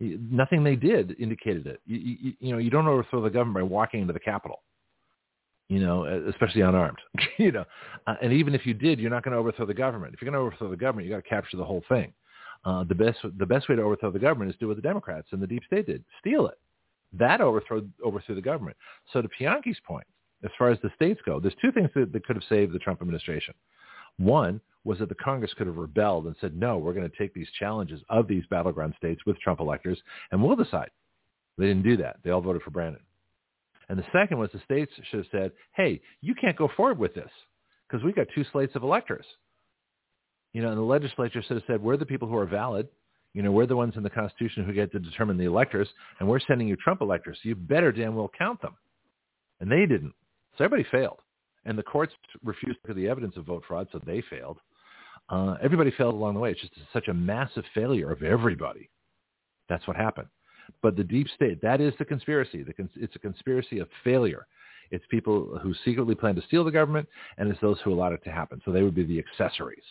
Nothing 0.00 0.64
they 0.64 0.76
did 0.76 1.14
indicated 1.20 1.66
it. 1.66 1.80
You, 1.86 1.98
you, 1.98 2.32
you 2.40 2.52
know, 2.52 2.58
you 2.58 2.70
don't 2.70 2.86
overthrow 2.88 3.22
the 3.22 3.30
government 3.30 3.54
by 3.54 3.62
walking 3.62 4.00
into 4.00 4.12
the 4.12 4.20
Capitol. 4.20 4.62
You 5.68 5.78
know, 5.78 6.04
especially 6.28 6.62
unarmed. 6.62 6.98
you 7.38 7.52
know, 7.52 7.64
uh, 8.06 8.14
and 8.20 8.32
even 8.32 8.54
if 8.54 8.66
you 8.66 8.74
did, 8.74 8.98
you're 8.98 9.10
not 9.10 9.22
going 9.22 9.32
to 9.32 9.38
overthrow 9.38 9.64
the 9.64 9.74
government. 9.74 10.12
If 10.12 10.20
you're 10.20 10.30
going 10.30 10.40
to 10.40 10.44
overthrow 10.46 10.68
the 10.68 10.76
government, 10.76 11.06
you 11.06 11.14
got 11.14 11.22
to 11.22 11.28
capture 11.28 11.56
the 11.56 11.64
whole 11.64 11.82
thing. 11.88 12.12
Uh, 12.64 12.84
the 12.84 12.94
best 12.94 13.18
the 13.38 13.46
best 13.46 13.68
way 13.68 13.76
to 13.76 13.82
overthrow 13.82 14.10
the 14.10 14.18
government 14.18 14.50
is 14.50 14.56
do 14.60 14.68
what 14.68 14.76
the 14.76 14.82
Democrats 14.82 15.28
and 15.32 15.40
the 15.40 15.46
deep 15.46 15.62
state 15.66 15.86
did: 15.86 16.04
steal 16.20 16.46
it. 16.46 16.58
That 17.12 17.40
overthrow 17.40 17.82
overthrew 18.04 18.34
the 18.34 18.42
government. 18.42 18.76
So 19.12 19.22
to 19.22 19.28
Pianki's 19.28 19.80
point, 19.86 20.06
as 20.44 20.50
far 20.58 20.70
as 20.70 20.78
the 20.82 20.90
states 20.96 21.20
go, 21.24 21.40
there's 21.40 21.54
two 21.62 21.72
things 21.72 21.90
that, 21.94 22.12
that 22.12 22.26
could 22.26 22.36
have 22.36 22.44
saved 22.48 22.72
the 22.72 22.78
Trump 22.78 23.00
administration. 23.00 23.54
One 24.18 24.60
was 24.84 24.98
that 24.98 25.08
the 25.08 25.14
Congress 25.14 25.54
could 25.54 25.66
have 25.66 25.76
rebelled 25.76 26.26
and 26.26 26.34
said, 26.40 26.56
no, 26.56 26.76
we're 26.78 26.92
going 26.92 27.08
to 27.08 27.18
take 27.18 27.32
these 27.34 27.48
challenges 27.58 28.00
of 28.08 28.26
these 28.26 28.44
battleground 28.50 28.94
states 28.98 29.20
with 29.26 29.38
Trump 29.40 29.60
electors, 29.60 30.00
and 30.30 30.42
we'll 30.42 30.56
decide. 30.56 30.90
They 31.58 31.66
didn't 31.66 31.84
do 31.84 31.96
that. 31.98 32.16
They 32.24 32.30
all 32.30 32.40
voted 32.40 32.62
for 32.62 32.70
Brandon. 32.70 33.02
And 33.88 33.98
the 33.98 34.04
second 34.12 34.38
was 34.38 34.50
the 34.52 34.60
states 34.64 34.92
should 35.10 35.18
have 35.18 35.26
said, 35.30 35.52
hey, 35.76 36.00
you 36.20 36.34
can't 36.34 36.56
go 36.56 36.68
forward 36.76 36.98
with 36.98 37.14
this 37.14 37.30
because 37.88 38.02
we've 38.04 38.16
got 38.16 38.26
two 38.34 38.44
slates 38.52 38.74
of 38.74 38.82
electors. 38.82 39.26
You 40.52 40.62
know, 40.62 40.68
and 40.68 40.78
the 40.78 40.82
legislature 40.82 41.42
should 41.42 41.56
have 41.56 41.64
said, 41.66 41.82
we're 41.82 41.96
the 41.96 42.06
people 42.06 42.28
who 42.28 42.36
are 42.36 42.46
valid. 42.46 42.88
You 43.34 43.42
know, 43.42 43.52
we're 43.52 43.66
the 43.66 43.76
ones 43.76 43.94
in 43.96 44.02
the 44.02 44.10
Constitution 44.10 44.64
who 44.64 44.72
get 44.72 44.92
to 44.92 44.98
determine 44.98 45.38
the 45.38 45.44
electors, 45.44 45.88
and 46.20 46.28
we're 46.28 46.40
sending 46.40 46.68
you 46.68 46.76
Trump 46.76 47.00
electors. 47.00 47.38
So 47.42 47.48
you 47.48 47.54
better 47.54 47.92
damn 47.92 48.14
well 48.14 48.30
count 48.36 48.60
them. 48.60 48.76
And 49.60 49.70
they 49.70 49.86
didn't. 49.86 50.14
So 50.56 50.64
everybody 50.64 50.88
failed. 50.90 51.20
And 51.64 51.78
the 51.78 51.82
courts 51.82 52.12
refused 52.44 52.78
to 52.82 52.88
look 52.88 52.96
at 52.96 53.02
the 53.02 53.08
evidence 53.08 53.36
of 53.36 53.44
vote 53.44 53.62
fraud, 53.66 53.88
so 53.92 54.00
they 54.04 54.22
failed. 54.28 54.58
Uh, 55.28 55.56
everybody 55.62 55.92
failed 55.92 56.14
along 56.14 56.34
the 56.34 56.40
way. 56.40 56.50
It's 56.50 56.60
just 56.60 56.72
such 56.92 57.08
a 57.08 57.14
massive 57.14 57.64
failure 57.74 58.10
of 58.10 58.22
everybody. 58.22 58.90
That's 59.68 59.86
what 59.86 59.96
happened. 59.96 60.28
But 60.82 60.96
the 60.96 61.04
deep 61.04 61.28
state, 61.34 61.60
that 61.62 61.80
is 61.80 61.94
the 61.98 62.04
conspiracy. 62.04 62.62
The 62.62 62.72
cons- 62.72 62.90
it's 62.96 63.16
a 63.16 63.20
conspiracy 63.20 63.78
of 63.78 63.88
failure. 64.02 64.46
It's 64.90 65.04
people 65.08 65.58
who 65.62 65.72
secretly 65.84 66.14
plan 66.14 66.34
to 66.34 66.42
steal 66.42 66.64
the 66.64 66.70
government, 66.70 67.08
and 67.38 67.48
it's 67.48 67.60
those 67.60 67.80
who 67.80 67.92
allowed 67.92 68.12
it 68.12 68.22
to 68.24 68.30
happen. 68.30 68.60
So 68.64 68.72
they 68.72 68.82
would 68.82 68.94
be 68.94 69.04
the 69.04 69.18
accessories. 69.18 69.84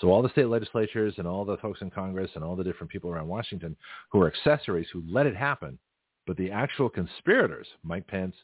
So 0.00 0.08
all 0.08 0.22
the 0.22 0.28
state 0.30 0.48
legislatures 0.48 1.14
and 1.18 1.26
all 1.26 1.44
the 1.44 1.56
folks 1.58 1.80
in 1.80 1.90
Congress 1.90 2.30
and 2.34 2.44
all 2.44 2.56
the 2.56 2.64
different 2.64 2.90
people 2.90 3.10
around 3.10 3.28
Washington 3.28 3.76
who 4.10 4.20
are 4.20 4.26
accessories 4.26 4.88
who 4.92 5.02
let 5.08 5.26
it 5.26 5.36
happen, 5.36 5.78
but 6.26 6.36
the 6.36 6.50
actual 6.50 6.90
conspirators, 6.90 7.66
Mike 7.82 8.06
Pence, 8.06 8.34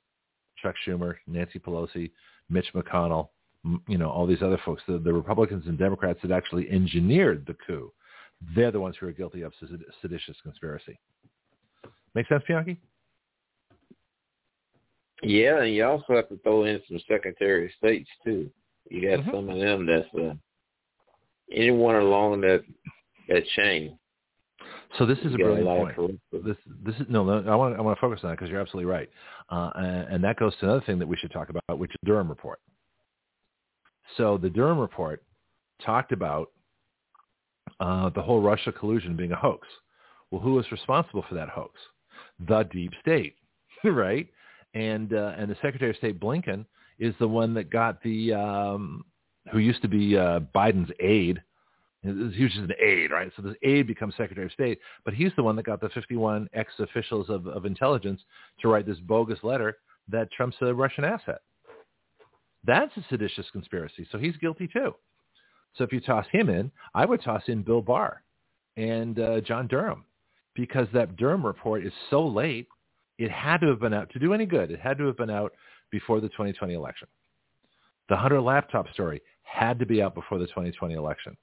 Chuck 0.62 0.74
Schumer, 0.86 1.16
Nancy 1.26 1.58
Pelosi, 1.58 2.10
Mitch 2.48 2.66
McConnell, 2.74 3.28
you 3.88 3.98
know, 3.98 4.10
all 4.10 4.26
these 4.26 4.42
other 4.42 4.60
folks, 4.64 4.82
the, 4.88 4.98
the 4.98 5.12
Republicans 5.12 5.66
and 5.66 5.78
Democrats 5.78 6.20
that 6.22 6.30
actually 6.30 6.68
engineered 6.70 7.44
the 7.46 7.56
coup, 7.66 7.92
they're 8.54 8.72
the 8.72 8.80
ones 8.80 8.96
who 8.98 9.06
are 9.06 9.12
guilty 9.12 9.42
of 9.42 9.52
seditious 10.00 10.36
conspiracy. 10.42 10.98
Make 12.14 12.26
sense, 12.28 12.42
Bianchi? 12.46 12.80
Yeah, 15.22 15.62
and 15.62 15.72
you 15.74 15.84
also 15.84 16.16
have 16.16 16.28
to 16.30 16.38
throw 16.38 16.64
in 16.64 16.80
some 16.88 16.98
Secretary 17.08 17.66
of 17.66 17.70
States 17.78 18.10
too. 18.24 18.50
You 18.90 19.08
got 19.08 19.24
Mhm. 19.24 19.30
some 19.30 19.48
of 19.48 19.58
them 19.58 19.86
that's 19.86 20.12
uh, 20.14 20.34
anyone 21.52 21.94
along 21.94 22.40
that 22.40 22.64
that 23.28 23.46
chain. 23.56 23.98
So 24.98 25.06
this 25.06 25.18
is 25.24 25.34
a 25.34 25.38
brilliant 25.38 25.96
point. 25.96 26.20
This 26.32 26.56
this 26.84 26.94
is 26.96 27.06
no, 27.08 27.24
no 27.24 27.50
I 27.50 27.56
want 27.56 27.76
I 27.76 27.80
want 27.80 27.96
to 27.96 28.00
focus 28.00 28.20
on 28.22 28.30
that 28.30 28.36
because 28.36 28.50
you're 28.50 28.60
absolutely 28.60 28.90
right, 28.90 29.08
uh, 29.50 29.70
and, 29.74 30.14
and 30.14 30.24
that 30.24 30.36
goes 30.36 30.54
to 30.58 30.66
another 30.66 30.84
thing 30.84 30.98
that 30.98 31.08
we 31.08 31.16
should 31.16 31.32
talk 31.32 31.48
about, 31.48 31.78
which 31.78 31.90
is 31.90 31.96
the 32.02 32.08
Durham 32.08 32.28
report. 32.28 32.60
So 34.16 34.36
the 34.36 34.50
Durham 34.50 34.78
report 34.78 35.22
talked 35.84 36.12
about 36.12 36.50
uh, 37.80 38.10
the 38.10 38.22
whole 38.22 38.42
Russia 38.42 38.72
collusion 38.72 39.16
being 39.16 39.32
a 39.32 39.36
hoax. 39.36 39.66
Well, 40.30 40.40
who 40.40 40.54
was 40.54 40.70
responsible 40.70 41.24
for 41.28 41.34
that 41.34 41.48
hoax? 41.48 41.72
The 42.46 42.64
deep 42.64 42.92
state, 43.00 43.36
right? 43.84 44.28
And 44.74 45.12
uh, 45.12 45.32
and 45.36 45.50
the 45.50 45.56
Secretary 45.56 45.90
of 45.90 45.96
State 45.96 46.20
Blinken 46.20 46.64
is 46.98 47.14
the 47.18 47.28
one 47.28 47.54
that 47.54 47.70
got 47.70 48.02
the 48.02 48.32
um, 48.34 49.04
who 49.50 49.58
used 49.58 49.82
to 49.82 49.88
be 49.88 50.16
uh, 50.16 50.40
Biden's 50.54 50.90
aide. 51.00 51.42
He 52.02 52.10
was 52.10 52.32
just 52.34 52.56
an 52.56 52.72
aide, 52.82 53.12
right? 53.12 53.30
So 53.36 53.42
this 53.42 53.54
aide 53.62 53.86
becomes 53.86 54.16
Secretary 54.16 54.46
of 54.46 54.52
State, 54.52 54.80
but 55.04 55.14
he's 55.14 55.30
the 55.36 55.42
one 55.42 55.54
that 55.56 55.64
got 55.64 55.80
the 55.80 55.88
51 55.90 56.48
ex-officials 56.52 57.30
of, 57.30 57.46
of 57.46 57.64
intelligence 57.64 58.20
to 58.60 58.68
write 58.68 58.86
this 58.86 58.98
bogus 58.98 59.38
letter 59.44 59.78
that 60.08 60.32
Trump's 60.32 60.56
a 60.62 60.74
Russian 60.74 61.04
asset. 61.04 61.42
That's 62.64 62.96
a 62.96 63.04
seditious 63.08 63.46
conspiracy, 63.52 64.06
so 64.10 64.18
he's 64.18 64.36
guilty 64.38 64.68
too. 64.68 64.94
So 65.74 65.84
if 65.84 65.92
you 65.92 66.00
toss 66.00 66.26
him 66.32 66.48
in, 66.48 66.70
I 66.94 67.04
would 67.04 67.22
toss 67.22 67.42
in 67.46 67.62
Bill 67.62 67.82
Barr 67.82 68.22
and 68.76 69.18
uh, 69.18 69.40
John 69.40 69.68
Durham 69.68 70.04
because 70.54 70.86
that 70.92 71.16
Durham 71.16 71.44
report 71.46 71.84
is 71.84 71.92
so 72.10 72.26
late, 72.26 72.66
it 73.18 73.30
had 73.30 73.60
to 73.60 73.68
have 73.68 73.80
been 73.80 73.94
out 73.94 74.10
to 74.10 74.18
do 74.18 74.34
any 74.34 74.46
good. 74.46 74.70
It 74.70 74.80
had 74.80 74.98
to 74.98 75.06
have 75.06 75.16
been 75.16 75.30
out 75.30 75.52
before 75.90 76.20
the 76.20 76.28
2020 76.28 76.74
election. 76.74 77.08
The 78.08 78.16
Hunter 78.16 78.40
laptop 78.40 78.92
story 78.92 79.22
had 79.42 79.78
to 79.78 79.86
be 79.86 80.02
out 80.02 80.14
before 80.14 80.38
the 80.38 80.46
2020 80.46 80.94
election. 80.94 81.36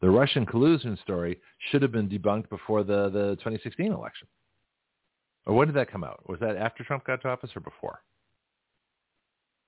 The 0.00 0.08
Russian 0.08 0.46
collusion 0.46 0.98
story 1.02 1.38
should 1.70 1.82
have 1.82 1.92
been 1.92 2.08
debunked 2.08 2.48
before 2.48 2.82
the, 2.82 3.10
the 3.10 3.36
2016 3.36 3.92
election. 3.92 4.26
Or 5.46 5.54
when 5.54 5.68
did 5.68 5.76
that 5.76 5.90
come 5.90 6.04
out? 6.04 6.26
Was 6.28 6.40
that 6.40 6.56
after 6.56 6.84
Trump 6.84 7.04
got 7.04 7.20
to 7.22 7.28
office 7.28 7.50
or 7.54 7.60
before? 7.60 8.00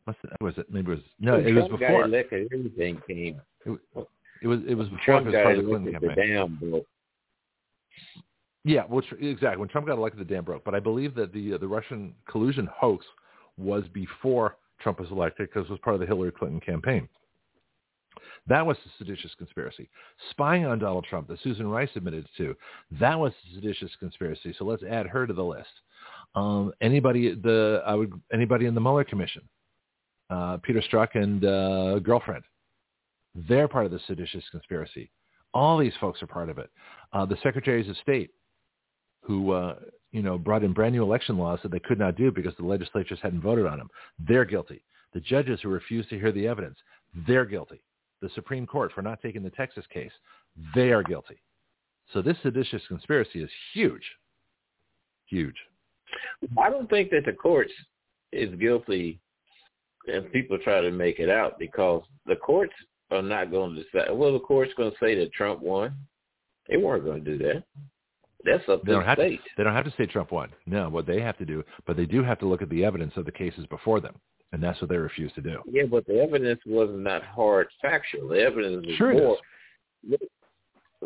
It, 0.08 0.16
was 0.40 0.54
it? 0.56 0.66
Maybe 0.70 0.92
it 0.92 0.96
was 0.96 1.04
no. 1.20 1.34
When 1.34 1.46
It 1.46 1.52
was 1.52 1.66
Trump 1.66 1.80
before. 1.80 2.00
Got 2.00 2.08
elected, 2.08 2.48
everything 2.52 3.00
came. 3.06 3.40
It 3.64 4.48
was 4.48 4.60
it 4.66 4.74
was 4.74 4.88
before 4.88 5.04
Trump 5.04 5.26
it 5.26 5.30
was 5.30 5.42
part 5.42 5.58
of 5.58 5.64
the 5.64 5.70
Clinton 5.70 5.88
elected. 5.94 6.10
The 6.10 6.14
campaign. 6.14 6.70
broke. 6.70 6.86
Yeah, 8.64 8.82
well, 8.88 9.02
tr- 9.02 9.14
exactly. 9.16 9.58
When 9.58 9.68
Trump 9.68 9.86
got 9.86 9.98
elected, 9.98 10.20
the 10.20 10.34
dam 10.34 10.44
broke. 10.44 10.64
But 10.64 10.74
I 10.74 10.80
believe 10.80 11.14
that 11.14 11.32
the 11.32 11.54
uh, 11.54 11.58
the 11.58 11.68
Russian 11.68 12.14
collusion 12.28 12.68
hoax 12.74 13.06
was 13.56 13.84
before 13.92 14.56
Trump 14.80 14.98
was 14.98 15.10
elected 15.10 15.48
because 15.48 15.68
it 15.68 15.70
was 15.70 15.80
part 15.80 15.94
of 15.94 16.00
the 16.00 16.06
Hillary 16.06 16.32
Clinton 16.32 16.60
campaign. 16.60 17.08
That 18.46 18.66
was 18.66 18.76
the 18.84 18.90
seditious 18.98 19.30
conspiracy. 19.38 19.88
Spying 20.30 20.66
on 20.66 20.78
Donald 20.80 21.06
Trump 21.08 21.28
that 21.28 21.38
Susan 21.42 21.68
Rice 21.68 21.90
admitted 21.94 22.26
to, 22.38 22.56
that 23.00 23.18
was 23.18 23.32
the 23.44 23.60
seditious 23.60 23.90
conspiracy. 24.00 24.54
So 24.58 24.64
let's 24.64 24.82
add 24.82 25.06
her 25.06 25.26
to 25.26 25.32
the 25.32 25.44
list. 25.44 25.70
Um, 26.34 26.72
anybody 26.80 27.34
the 27.34 27.82
I 27.86 27.94
would 27.94 28.12
anybody 28.32 28.66
in 28.66 28.74
the 28.74 28.80
Mueller 28.80 29.04
commission, 29.04 29.42
uh, 30.30 30.56
Peter 30.58 30.82
Strzok 30.82 31.14
and 31.14 31.44
uh, 31.44 31.98
girlfriend, 32.00 32.42
they're 33.34 33.68
part 33.68 33.86
of 33.86 33.92
the 33.92 34.00
seditious 34.06 34.44
conspiracy. 34.50 35.10
All 35.54 35.78
these 35.78 35.92
folks 36.00 36.22
are 36.22 36.26
part 36.26 36.48
of 36.48 36.58
it. 36.58 36.70
Uh, 37.12 37.26
the 37.26 37.36
secretaries 37.42 37.88
of 37.88 37.96
state 37.98 38.30
who 39.20 39.52
uh, 39.52 39.76
you 40.10 40.22
know 40.22 40.36
brought 40.36 40.64
in 40.64 40.72
brand 40.72 40.94
new 40.94 41.02
election 41.02 41.38
laws 41.38 41.60
that 41.62 41.70
they 41.70 41.78
could 41.80 41.98
not 41.98 42.16
do 42.16 42.32
because 42.32 42.54
the 42.58 42.66
legislatures 42.66 43.20
hadn't 43.22 43.42
voted 43.42 43.66
on 43.66 43.78
them. 43.78 43.90
They're 44.18 44.44
guilty. 44.44 44.82
The 45.12 45.20
judges 45.20 45.60
who 45.62 45.68
refused 45.68 46.08
to 46.08 46.18
hear 46.18 46.32
the 46.32 46.48
evidence, 46.48 46.78
they're 47.26 47.44
guilty. 47.44 47.82
The 48.22 48.30
Supreme 48.34 48.66
Court 48.66 48.92
for 48.94 49.02
not 49.02 49.20
taking 49.20 49.42
the 49.42 49.50
Texas 49.50 49.84
case, 49.92 50.12
they 50.74 50.92
are 50.92 51.02
guilty. 51.02 51.42
So 52.12 52.22
this 52.22 52.36
seditious 52.42 52.82
conspiracy 52.88 53.42
is 53.42 53.50
huge, 53.74 54.04
huge. 55.26 55.56
I 56.58 56.70
don't 56.70 56.88
think 56.88 57.10
that 57.10 57.24
the 57.26 57.32
courts 57.32 57.72
is 58.32 58.54
guilty 58.60 59.18
if 60.06 60.30
people 60.32 60.58
try 60.58 60.80
to 60.80 60.90
make 60.90 61.18
it 61.18 61.28
out 61.28 61.58
because 61.58 62.02
the 62.26 62.36
courts 62.36 62.72
are 63.10 63.22
not 63.22 63.50
going 63.50 63.74
to 63.74 63.82
decide. 63.82 64.12
Well, 64.12 64.32
the 64.32 64.40
court's 64.40 64.74
going 64.74 64.90
to 64.90 64.96
say 65.00 65.14
that 65.16 65.32
Trump 65.32 65.60
won. 65.60 65.94
They 66.68 66.76
weren't 66.76 67.04
going 67.04 67.24
to 67.24 67.38
do 67.38 67.44
that. 67.44 67.64
That's 68.44 68.68
up 68.68 68.84
to 68.84 68.86
They 68.92 68.98
the 68.98 69.04
have 69.04 69.18
to, 69.18 69.24
state. 69.24 69.40
they 69.56 69.64
don't 69.64 69.74
have 69.74 69.84
to 69.84 69.94
say 69.96 70.06
Trump 70.06 70.32
won. 70.32 70.50
No, 70.66 70.88
what 70.88 71.06
they 71.06 71.20
have 71.20 71.38
to 71.38 71.44
do, 71.44 71.62
but 71.86 71.96
they 71.96 72.06
do 72.06 72.22
have 72.22 72.38
to 72.40 72.46
look 72.46 72.62
at 72.62 72.68
the 72.70 72.84
evidence 72.84 73.12
of 73.16 73.24
the 73.24 73.32
cases 73.32 73.66
before 73.66 74.00
them, 74.00 74.16
and 74.52 74.62
that's 74.62 74.80
what 74.80 74.90
they 74.90 74.96
refuse 74.96 75.32
to 75.34 75.40
do. 75.40 75.58
Yeah, 75.66 75.84
but 75.90 76.06
the 76.06 76.20
evidence 76.20 76.60
was 76.66 76.90
not 76.92 77.22
hard 77.24 77.68
factual. 77.80 78.28
The 78.28 78.40
evidence 78.40 78.86
was 78.86 78.96
Sure 78.96 79.12
more. 79.14 79.38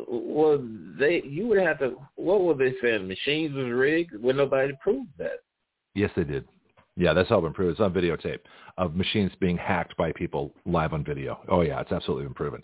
Well, 0.09 0.63
they 0.99 1.23
you 1.25 1.47
would 1.47 1.59
have 1.59 1.79
to. 1.79 1.97
What 2.17 2.43
were 2.43 2.55
they 2.55 2.75
saying? 2.83 3.09
Machines 3.09 3.55
was 3.55 3.71
rigged. 3.71 4.13
Well, 4.21 4.37
nobody 4.37 4.75
proved 4.83 5.09
that. 5.19 5.39
Yes, 5.95 6.11
they 6.15 6.25
did. 6.25 6.45
Yeah, 6.97 7.13
that's 7.13 7.31
all 7.31 7.41
been 7.41 7.55
proven. 7.55 7.73
It's 7.73 7.81
on 7.81 7.93
videotape 7.93 8.41
of 8.79 8.95
machines 8.95 9.33
being 9.41 9.57
hacked 9.57 9.97
by 9.97 10.13
people 10.13 10.53
live 10.67 10.93
on 10.93 11.05
video. 11.05 11.41
Oh 11.49 11.63
yeah, 11.63 11.81
it's 11.81 11.93
absolutely 11.93 12.25
been 12.25 12.35
proven. 12.35 12.63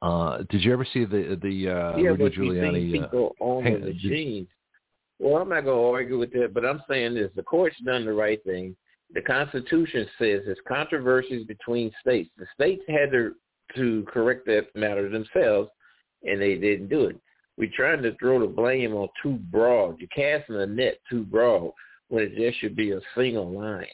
Uh, 0.00 0.38
did 0.48 0.62
you 0.62 0.72
ever 0.72 0.86
see 0.90 1.04
the 1.04 1.38
the 1.42 1.70
uh, 1.70 1.96
yeah, 1.96 2.10
Rudy 2.10 2.30
Giuliani? 2.36 3.12
uh, 3.12 3.16
on 3.40 3.64
hang 3.64 3.80
the 3.80 3.92
machines. 3.92 4.48
Well, 5.18 5.36
I'm 5.42 5.50
not 5.50 5.64
going 5.64 5.76
to 5.76 5.94
argue 5.94 6.18
with 6.18 6.32
that, 6.32 6.54
but 6.54 6.64
I'm 6.64 6.82
saying 6.88 7.14
this: 7.14 7.30
the 7.36 7.42
court's 7.42 7.76
done 7.84 8.06
the 8.06 8.12
right 8.12 8.42
thing. 8.44 8.74
The 9.14 9.22
Constitution 9.22 10.06
says 10.18 10.42
there's 10.44 10.58
controversies 10.68 11.46
between 11.46 11.92
states. 12.00 12.30
The 12.38 12.46
states 12.54 12.82
had 12.88 13.10
to 13.12 13.34
to 13.76 14.04
correct 14.08 14.46
that 14.46 14.74
matter 14.74 15.08
themselves, 15.08 15.70
and 16.24 16.40
they 16.40 16.56
didn't 16.56 16.88
do 16.88 17.04
it. 17.04 17.16
We're 17.56 17.70
trying 17.74 18.02
to 18.02 18.16
throw 18.16 18.40
the 18.40 18.46
blame 18.46 18.94
on 18.94 19.08
too 19.22 19.38
broad. 19.50 19.98
You're 20.00 20.08
casting 20.08 20.56
a 20.56 20.66
net 20.66 20.98
too 21.08 21.24
broad 21.24 21.72
when 22.08 22.24
it 22.24 22.36
just 22.36 22.58
should 22.58 22.74
be 22.74 22.92
a 22.92 23.00
single 23.14 23.50
line. 23.50 23.86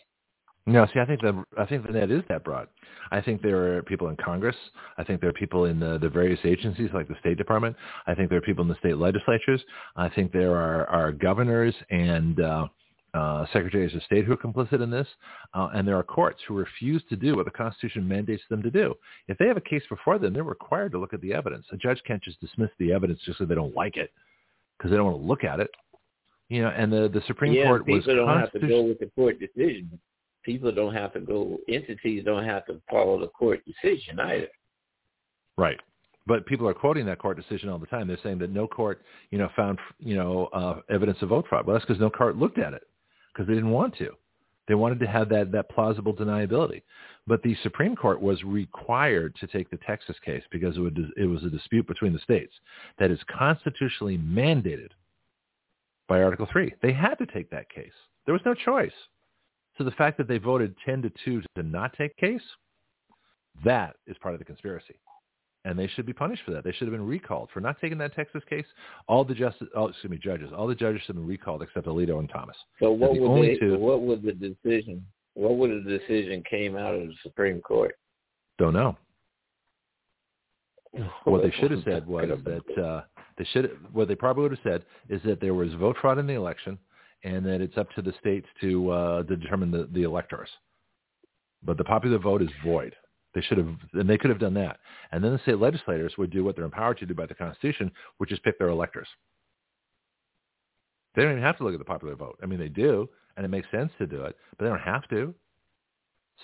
No, 0.69 0.85
see, 0.87 0.99
I 0.99 1.05
think 1.05 1.21
the 1.21 1.45
I 1.57 1.65
think 1.65 1.87
the 1.87 1.93
net 1.93 2.11
is 2.11 2.23
that 2.29 2.43
broad. 2.43 2.69
I 3.13 3.21
think 3.21 3.41
there 3.41 3.77
are 3.77 3.83
people 3.83 4.09
in 4.09 4.17
Congress. 4.17 4.57
I 4.99 5.05
think 5.05 5.21
there 5.21 5.31
are 5.31 5.35
people 5.35 5.67
in 5.67 5.79
the, 5.79 5.99
the 5.99 6.09
various 6.09 6.41
agencies 6.45 6.91
like 6.93 7.07
the 7.07 7.15
State 7.21 7.39
Department. 7.39 7.77
I 8.09 8.15
think 8.17 8.31
there 8.31 8.39
are 8.39 8.43
people 8.43 8.63
in 8.63 8.69
the 8.69 8.77
state 8.77 8.97
legislatures. 8.97 9.63
I 9.95 10.09
think 10.09 10.33
there 10.33 10.57
are, 10.57 10.87
are 10.87 11.13
governors 11.13 11.75
and 11.91 12.41
uh, 12.41 12.67
uh, 13.17 13.47
secretaries 13.53 13.95
of 13.95 14.03
state 14.03 14.25
who 14.25 14.33
are 14.33 14.37
complicit 14.37 14.83
in 14.83 14.91
this, 14.91 15.07
uh, 15.55 15.69
and 15.75 15.87
there 15.87 15.97
are 15.97 16.03
courts 16.03 16.41
who 16.47 16.55
refuse 16.55 17.03
to 17.09 17.17
do 17.17 17.37
what 17.37 17.45
the 17.45 17.51
Constitution 17.51 18.07
mandates 18.07 18.43
them 18.51 18.63
to 18.63 18.71
do. 18.71 18.95
If 19.29 19.39
they 19.39 19.47
have 19.47 19.57
a 19.57 19.63
case 19.63 19.83
before 19.89 20.19
them, 20.19 20.35
they're 20.35 20.43
required 20.43 20.93
to 20.93 20.99
look 20.99 21.15
at 21.15 21.21
the 21.21 21.33
evidence. 21.33 21.67
A 21.73 21.77
judge 21.77 22.01
can't 22.07 22.23
just 22.23 22.41
dismiss 22.41 22.71
the 22.79 22.93
evidence 22.93 23.21
just 23.25 23.39
so 23.39 23.45
they 23.45 23.55
don't 23.55 23.75
like 23.75 23.97
it 23.97 24.11
because 24.77 24.91
they 24.91 24.97
don't 24.97 25.07
want 25.07 25.21
to 25.21 25.27
look 25.27 25.45
at 25.45 25.61
it. 25.61 25.71
You 26.49 26.63
know, 26.63 26.69
and 26.69 26.93
the 26.93 27.09
the 27.13 27.23
Supreme 27.27 27.55
yeah, 27.55 27.65
Court 27.65 27.87
was 27.89 28.05
people 28.05 28.27
don't 28.27 28.39
have 28.39 28.53
to 28.53 28.61
go 28.61 28.83
with 28.83 29.01
the 29.01 29.11
court 29.17 29.41
decision. 29.41 29.99
People 30.45 30.71
don't 30.71 30.95
have 30.95 31.13
to 31.15 31.21
go. 31.21 31.59
Entities 31.69 32.23
don't 32.25 32.45
have 32.45 32.67
to 32.67 32.81
follow 32.89 33.19
the 33.19 33.27
court 33.29 33.63
decision 33.65 34.21
either. 34.21 34.49
Right. 35.59 35.79
But 36.29 36.47
people 36.47 36.69
are 36.69 36.75
quoting 36.75 37.07
that 37.07 37.19
court 37.19 37.37
decision 37.37 37.69
all 37.69 37.79
the 37.79 37.87
time. 37.87 38.07
They're 38.07 38.19
saying 38.23 38.39
that 38.39 38.51
no 38.51 38.67
court, 38.67 39.03
you 39.31 39.39
know, 39.39 39.49
found, 39.57 39.79
you 39.99 40.17
know, 40.17 40.47
uh, 40.53 40.81
evidence 40.91 41.19
of 41.23 41.31
vote 41.31 41.47
fraud. 41.49 41.67
Well, 41.67 41.75
that's 41.75 41.85
because 41.85 42.01
no 42.01 42.11
court 42.11 42.37
looked 42.37 42.59
at 42.59 42.75
it 42.75 42.83
because 43.37 43.49
they 43.49 43.55
didn't 43.55 43.71
want 43.71 43.97
to. 43.99 44.11
They 44.67 44.75
wanted 44.75 44.99
to 45.01 45.07
have 45.07 45.29
that, 45.29 45.53
that 45.53 45.71
plausible 45.71 46.15
deniability. 46.15 46.83
But 47.27 47.43
the 47.43 47.55
Supreme 47.63 47.95
Court 47.95 48.21
was 48.21 48.43
required 48.43 49.37
to 49.37 49.47
take 49.47 49.71
the 49.71 49.79
Texas 49.87 50.17
case 50.25 50.43
because 50.51 50.77
it, 50.77 50.81
would, 50.81 50.99
it 51.17 51.27
was 51.27 51.45
a 51.45 51.51
dispute 51.51 51.87
between 51.87 52.13
the 52.13 52.19
states 52.21 52.53
that 52.99 53.11
is 53.11 53.21
constitutionally 53.29 54.19
mandated 54.19 54.91
by 56.09 56.23
Article 56.23 56.49
3. 56.51 56.73
They 56.83 56.93
had 56.93 57.17
to 57.17 57.27
take 57.27 57.51
that 57.51 57.69
case. 57.69 57.93
There 58.25 58.33
was 58.33 58.43
no 58.45 58.55
choice. 58.55 58.93
So 59.79 59.85
the 59.85 59.91
fact 59.93 60.19
that 60.19 60.27
they 60.29 60.39
voted 60.39 60.75
10 60.85 61.03
to 61.03 61.13
2 61.25 61.43
to 61.57 61.63
not 61.63 61.93
take 61.97 62.17
case, 62.17 62.43
that 63.65 63.97
is 64.07 64.17
part 64.19 64.35
of 64.35 64.39
the 64.39 64.45
conspiracy. 64.45 64.95
And 65.67 65.77
they 65.77 65.89
should 65.89 66.07
be 66.07 66.13
punished 66.13 66.43
for 66.45 66.53
that. 66.53 66.63
They 66.63 66.71
should 66.71 66.87
have 66.87 66.93
been 66.93 67.07
recalled 67.07 67.49
for 67.53 67.61
not 67.61 67.81
taking 67.81 67.99
that 67.99 68.15
Texas 68.15 68.43
case. 68.49 68.65
All 69.09 69.25
the 69.25 69.35
justice, 69.35 69.67
oh, 69.75 69.89
excuse 69.89 70.09
me, 70.13 70.17
judges, 70.17 70.51
all 70.57 70.69
the 70.69 70.77
judges 70.77 71.01
should 71.01 71.17
have 71.17 71.23
been 71.23 71.27
recalled 71.27 71.61
except 71.61 71.89
Alito 71.89 72.21
and 72.21 72.31
Thomas. 72.31 72.57
So 72.81 72.93
what 72.93 73.15
the 73.15 73.21
would 73.21 73.43
they, 73.43 73.57
two- 73.57 73.77
what 73.77 74.01
would 74.01 74.23
the 74.23 74.33
decision 74.33 75.05
what 75.35 75.57
would 75.57 75.85
the 75.85 75.99
decision 75.99 76.43
came 76.49 76.77
out 76.77 76.95
of 76.95 77.01
the 77.09 77.15
Supreme 77.23 77.61
Court? 77.61 77.97
Don't 78.59 78.73
know. 78.73 78.97
What 81.25 81.43
they 81.43 81.51
should 81.51 81.73
have 81.73 81.83
said 81.85 82.07
was 82.07 82.31
that 82.45 82.83
uh, 82.83 83.03
they 83.37 83.45
should 83.53 83.77
what 83.93 84.09
they 84.09 84.15
probably 84.15 84.45
would 84.45 84.53
have 84.53 84.61
said 84.63 84.83
is 85.11 85.21
that 85.27 85.41
there 85.43 85.53
was 85.53 85.75
vote 85.75 85.97
fraud 86.01 86.19
in 86.19 86.27
the 86.27 86.33
election 86.33 86.79
and 87.23 87.45
that 87.45 87.61
it's 87.61 87.77
up 87.77 87.91
to 87.97 88.03
the 88.03 88.15
states 88.19 88.47
to 88.63 88.91
uh, 88.91 89.23
to 89.25 89.37
determine 89.37 89.71
the, 89.71 89.89
the 89.93 90.05
electors. 90.05 90.49
But 91.63 91.77
the 91.77 91.85
popular 91.85 92.19
vote 92.19 92.41
is 92.41 92.49
void. 92.65 92.95
They 93.37 93.43
should 93.43 93.59
have, 93.59 93.69
and 93.93 94.09
they 94.09 94.17
could 94.17 94.31
have 94.31 94.39
done 94.39 94.55
that. 94.55 94.79
And 95.13 95.23
then 95.23 95.31
the 95.31 95.39
state 95.41 95.59
legislators 95.59 96.15
would 96.17 96.31
do 96.31 96.43
what 96.43 96.57
they're 96.57 96.65
empowered 96.65 96.97
to 97.01 97.07
do 97.07 97.13
by 97.13 97.27
the 97.27 97.35
Constitution, 97.35 97.93
which 98.17 98.33
is 98.33 98.39
pick 98.39 98.59
their 98.59 98.71
electors. 98.71 99.07
They 101.15 101.21
don't 101.21 101.33
even 101.33 101.43
have 101.43 101.59
to 101.59 101.65
look 101.65 101.75
at 101.75 101.79
the 101.79 101.85
popular 101.85 102.15
vote. 102.15 102.39
I 102.43 102.47
mean, 102.47 102.59
they 102.59 102.71
do, 102.71 103.07
and 103.37 103.45
it 103.45 103.51
makes 103.51 103.71
sense 103.71 103.93
to 103.99 104.07
do 104.07 104.23
it, 104.23 104.39
but 104.57 104.65
they 104.65 104.71
don't 104.71 104.81
have 104.81 105.07
to. 105.11 105.35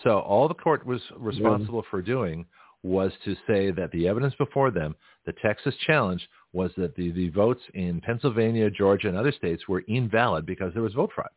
So 0.05 0.19
all 0.19 0.49
the 0.49 0.55
court 0.55 0.85
was 0.85 1.01
responsible 1.17 1.83
for 1.91 2.03
doing 2.03 2.45
was 2.83 3.11
to 3.25 3.35
say 3.47 3.71
that 3.71 3.91
the 3.93 4.07
evidence 4.07 4.35
before 4.35 4.71
them, 4.71 4.95
the 5.25 5.33
Texas 5.43 5.75
challenge, 5.87 6.29
was 6.53 6.73
that 6.77 6.95
the, 6.95 7.11
the 7.13 7.31
votes 7.31 7.63
in 7.73 8.03
Pennsylvania, 8.03 8.69
Georgia, 8.69 9.09
and 9.09 9.17
other 9.17 9.33
states 9.33 9.67
were 9.67 9.83
invalid 9.89 10.45
because 10.45 10.75
there 10.75 10.83
was 10.83 10.93
vote 10.93 11.11
fraud. 11.15 11.31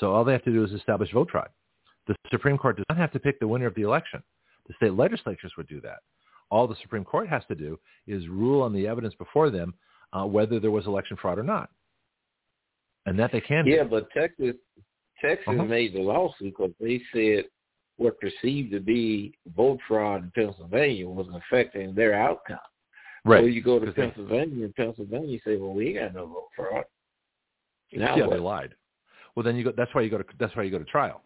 So 0.00 0.14
all 0.14 0.24
they 0.24 0.32
have 0.32 0.44
to 0.44 0.52
do 0.52 0.64
is 0.64 0.72
establish 0.72 1.12
vote 1.12 1.28
fraud. 1.30 1.50
The 2.06 2.14
Supreme 2.30 2.56
Court 2.56 2.76
does 2.76 2.86
not 2.88 2.96
have 2.96 3.12
to 3.12 3.20
pick 3.20 3.40
the 3.40 3.48
winner 3.48 3.66
of 3.66 3.74
the 3.74 3.82
election. 3.82 4.22
The 4.68 4.74
state 4.74 4.94
legislatures 4.94 5.52
would 5.56 5.68
do 5.68 5.80
that. 5.80 5.98
All 6.50 6.66
the 6.66 6.76
Supreme 6.82 7.04
Court 7.04 7.28
has 7.28 7.42
to 7.48 7.54
do 7.54 7.78
is 8.06 8.28
rule 8.28 8.62
on 8.62 8.72
the 8.72 8.86
evidence 8.86 9.14
before 9.14 9.50
them 9.50 9.74
uh, 10.12 10.24
whether 10.24 10.60
there 10.60 10.70
was 10.70 10.86
election 10.86 11.16
fraud 11.20 11.38
or 11.38 11.42
not. 11.42 11.70
And 13.06 13.18
that 13.18 13.32
they 13.32 13.40
can 13.40 13.66
Yeah, 13.66 13.84
do. 13.84 13.88
but 13.88 14.10
Texas 14.10 14.56
Texas 15.20 15.48
Uh-huh. 15.48 15.64
made 15.64 15.92
the 15.94 16.00
lawsuit 16.00 16.54
because 16.56 16.72
they 16.80 17.00
said 17.12 17.48
what 17.96 18.18
perceived 18.20 18.72
to 18.72 18.80
be 18.80 19.38
vote 19.46 19.80
fraud 19.86 20.24
in 20.24 20.30
Pennsylvania 20.32 21.08
was 21.08 21.28
affecting 21.28 21.94
their 21.94 22.14
outcome. 22.14 22.58
Right. 23.24 23.42
So 23.42 23.46
you 23.46 23.62
go 23.62 23.78
to 23.78 23.92
Pennsylvania, 23.92 24.64
and 24.64 24.74
Pennsylvania 24.74 25.38
say, 25.44 25.56
"Well, 25.56 25.74
we 25.74 25.88
ain't 25.88 25.98
got 25.98 26.14
no 26.14 26.26
vote 26.26 26.48
fraud." 26.56 26.84
Now 27.92 28.16
yeah, 28.16 28.26
what? 28.26 28.34
they 28.34 28.40
lied. 28.40 28.74
Well, 29.36 29.44
then 29.44 29.54
you 29.54 29.64
go. 29.64 29.72
That's 29.76 29.94
why 29.94 30.02
you 30.02 30.10
go 30.10 30.18
to. 30.18 30.24
That's 30.38 30.54
why 30.56 30.64
you 30.64 30.70
go 30.70 30.78
to 30.78 30.84
trial. 30.84 31.22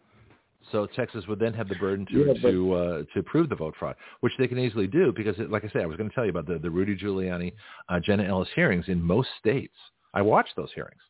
So 0.71 0.85
Texas 0.85 1.25
would 1.27 1.39
then 1.39 1.53
have 1.53 1.69
the 1.69 1.75
burden 1.75 2.05
to 2.07 2.19
Yeah, 2.25 2.33
but- 2.41 2.51
to 2.51 2.73
uh, 2.73 3.03
to 3.13 3.23
prove 3.23 3.49
the 3.49 3.55
vote 3.55 3.75
fraud, 3.79 3.95
which 4.19 4.33
they 4.37 4.47
can 4.47 4.59
easily 4.59 4.87
do 4.87 5.13
because, 5.13 5.39
it, 5.39 5.49
like 5.49 5.63
I 5.63 5.69
say, 5.69 5.81
I 5.81 5.85
was 5.85 5.97
going 5.97 6.09
to 6.09 6.15
tell 6.15 6.25
you 6.25 6.31
about 6.31 6.45
the 6.47 6.59
the 6.59 6.69
Rudy 6.69 6.95
Giuliani, 6.95 7.53
uh, 7.89 7.99
Jenna 7.99 8.23
Ellis 8.23 8.49
hearings 8.55 8.85
in 8.87 9.01
most 9.01 9.29
states. 9.39 9.75
I 10.13 10.21
watched 10.21 10.55
those 10.55 10.71
hearings, 10.73 11.01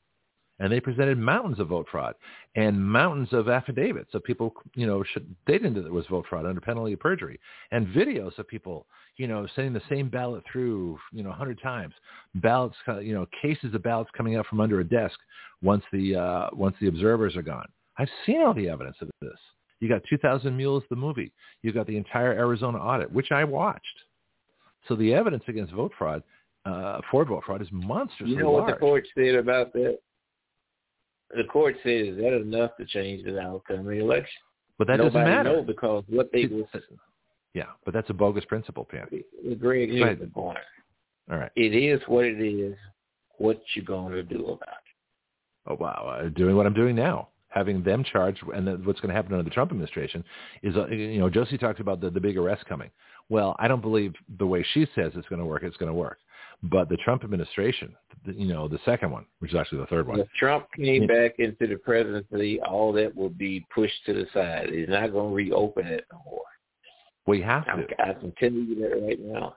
and 0.60 0.72
they 0.72 0.80
presented 0.80 1.18
mountains 1.18 1.60
of 1.60 1.70
vote 1.70 1.88
fraud 1.90 2.16
and 2.56 2.84
mountains 2.84 3.30
of 3.32 3.48
affidavits 3.48 4.14
of 4.14 4.24
people, 4.24 4.54
you 4.76 4.86
know, 4.86 5.04
should, 5.04 5.34
they 5.46 5.54
didn't 5.54 5.74
know 5.76 5.84
there 5.84 5.92
was 5.94 6.06
vote 6.08 6.26
fraud 6.30 6.46
under 6.46 6.60
penalty 6.62 6.94
of 6.94 7.00
perjury, 7.00 7.40
and 7.72 7.88
videos 7.88 8.38
of 8.40 8.48
people, 8.48 8.86
you 9.16 9.28
know, 9.28 9.48
sending 9.56 9.74
the 9.74 9.82
same 9.90 10.10
ballot 10.10 10.44
through, 10.52 11.00
you 11.12 11.24
know, 11.24 11.30
a 11.30 11.34
hundred 11.34 11.62
times, 11.62 11.94
ballots, 12.36 12.76
uh, 12.88 13.00
you 13.00 13.14
know, 13.14 13.26
cases 13.42 13.74
of 13.74 13.82
ballots 13.82 14.10
coming 14.16 14.36
out 14.36 14.46
from 14.48 14.60
under 14.60 14.80
a 14.82 14.84
desk 14.84 15.18
once 15.62 15.84
the 15.94 16.16
uh, 16.16 16.50
once 16.54 16.76
the 16.82 16.88
observers 16.88 17.36
are 17.36 17.42
gone. 17.42 17.68
I've 17.98 18.10
seen 18.26 18.42
all 18.42 18.54
the 18.54 18.70
evidence 18.70 18.98
of 19.02 19.10
this. 19.22 19.38
You 19.80 19.90
got 19.90 20.02
2,000 20.10 20.56
Mules, 20.56 20.84
the 20.90 20.96
movie. 20.96 21.32
You 21.62 21.72
got 21.72 21.88
the 21.88 21.98
entire 21.98 22.32
Arizona 22.32 22.78
audit, 22.78 23.12
which 23.12 23.32
I 23.32 23.44
watched. 23.44 23.86
So 24.88 24.96
the 24.96 25.14
evidence 25.14 25.44
against 25.48 25.74
vote 25.74 25.92
fraud, 25.98 26.24
uh, 26.66 27.00
for 27.12 27.26
vote 27.26 27.44
fraud, 27.46 27.62
is 27.62 27.68
monstrous. 27.72 28.30
You 28.30 28.38
know 28.38 28.52
what 28.52 28.64
large. 28.64 28.76
the 28.76 28.80
court 28.80 29.08
said 29.16 29.36
about 29.36 29.74
that? 29.74 30.00
The 31.36 31.44
court 31.44 31.76
said, 31.84 32.08
"Is 32.08 32.18
that 32.18 32.34
enough 32.34 32.78
to 32.78 32.86
change 32.86 33.26
the 33.26 33.40
outcome 33.40 33.80
of 33.80 33.86
the 33.86 34.00
election?" 34.00 34.42
but 34.78 34.88
that 34.88 34.98
Nobody 34.98 35.14
doesn't 35.14 35.30
matter. 35.30 35.58
know 35.58 35.64
because 35.64 36.04
what 36.08 36.32
they 36.32 36.46
was 36.46 36.66
yeah, 37.54 37.66
but 37.86 37.94
that's 37.94 38.10
a 38.10 38.14
bogus 38.14 38.46
principle, 38.46 38.86
Pam. 38.86 39.08
Greg 39.60 39.90
here's 39.90 40.20
the 40.20 40.28
point. 40.28 40.60
All 41.32 41.38
right. 41.38 41.52
It 41.56 41.74
is 41.74 42.00
what 42.08 42.26
it 42.26 42.40
is. 42.40 42.78
What 43.40 43.60
you 43.74 43.82
gonna 43.82 44.22
do 44.22 44.46
about 44.46 44.62
it? 44.62 45.68
Oh 45.68 45.76
wow, 45.80 46.20
uh, 46.20 46.30
doing 46.30 46.56
what 46.56 46.66
I'm 46.66 46.74
doing 46.74 46.96
now, 46.96 47.30
having 47.58 47.82
them 47.84 48.04
charged, 48.04 48.42
and 48.54 48.86
what's 48.86 49.00
going 49.00 49.10
to 49.10 49.16
happen 49.16 49.34
under 49.34 49.44
the 49.44 49.50
Trump 49.50 49.72
administration 49.72 50.24
is, 50.62 50.76
uh, 50.76 50.88
you 50.88 51.20
know, 51.20 51.30
Josie 51.30 51.58
talked 51.58 51.80
about 51.80 52.00
the, 52.00 52.10
the 52.10 52.20
big 52.20 52.38
arrest 52.38 52.66
coming. 52.66 52.92
Well, 53.30 53.56
I 53.60 53.68
don't 53.68 53.82
believe 53.82 54.14
the 54.38 54.46
way 54.46 54.64
she 54.74 54.88
says 54.96 55.12
it's 55.16 55.28
going 55.28 55.40
to 55.40 55.46
work. 55.46 55.64
It's 55.64 55.76
going 55.78 55.92
to 55.92 55.98
work, 55.98 56.20
but 56.64 56.88
the 56.88 56.98
Trump 56.98 57.24
administration, 57.24 57.96
you 58.26 58.48
know, 58.54 58.68
the 58.68 58.80
second 58.86 59.12
one, 59.12 59.26
which 59.40 59.52
is 59.52 59.58
actually 59.60 59.80
the 59.80 59.88
third 59.88 60.08
one, 60.08 60.20
If 60.20 60.30
Trump 60.40 60.68
came 60.76 61.02
Yeah. 61.04 61.08
back 61.08 61.40
into 61.40 61.68
the 61.68 61.78
presidency, 61.78 62.62
all 62.62 62.94
that 62.94 63.14
will 63.16 63.30
be 63.30 63.66
pushed 63.74 64.06
to 64.06 64.14
the 64.14 64.28
side. 64.34 64.70
He's 64.72 64.88
not 64.88 65.12
going 65.12 65.30
to 65.32 65.36
reopen 65.36 65.88
it 65.88 66.06
no 66.12 66.22
more. 66.30 66.42
we 67.26 67.42
have 67.42 67.66
to. 67.66 67.86
I 68.00 68.14
can 68.14 68.32
tell 68.40 68.52
you 68.52 68.76
that 68.82 69.02
right 69.06 69.20
now. 69.20 69.56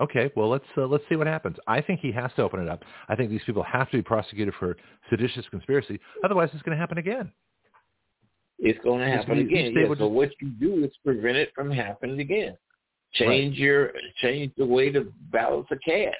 Okay, 0.00 0.30
well 0.36 0.48
let's 0.48 0.64
uh, 0.76 0.86
let's 0.86 1.02
see 1.08 1.16
what 1.16 1.26
happens. 1.26 1.56
I 1.66 1.80
think 1.80 2.00
he 2.00 2.12
has 2.12 2.30
to 2.36 2.42
open 2.42 2.60
it 2.60 2.68
up. 2.68 2.84
I 3.08 3.16
think 3.16 3.30
these 3.30 3.42
people 3.44 3.64
have 3.64 3.90
to 3.90 3.96
be 3.96 4.02
prosecuted 4.02 4.54
for 4.58 4.76
seditious 5.10 5.44
conspiracy. 5.50 5.98
Otherwise, 6.24 6.50
it's 6.52 6.62
going 6.62 6.76
to 6.76 6.80
happen 6.80 6.98
again. 6.98 7.32
It's 8.60 8.78
going 8.84 9.00
to 9.00 9.06
happen 9.06 9.38
again. 9.38 9.72
would 9.88 9.98
so 9.98 10.04
just- 10.04 10.14
what 10.14 10.30
you 10.40 10.48
do 10.50 10.84
is 10.84 10.92
prevent 11.04 11.36
it 11.36 11.52
from 11.54 11.70
happening 11.70 12.20
again. 12.20 12.56
Change 13.14 13.56
your 13.58 13.92
change 14.20 14.52
the 14.56 14.66
way 14.66 14.90
the 14.90 15.10
ballots 15.32 15.68
are 15.72 15.76
cast. 15.78 16.16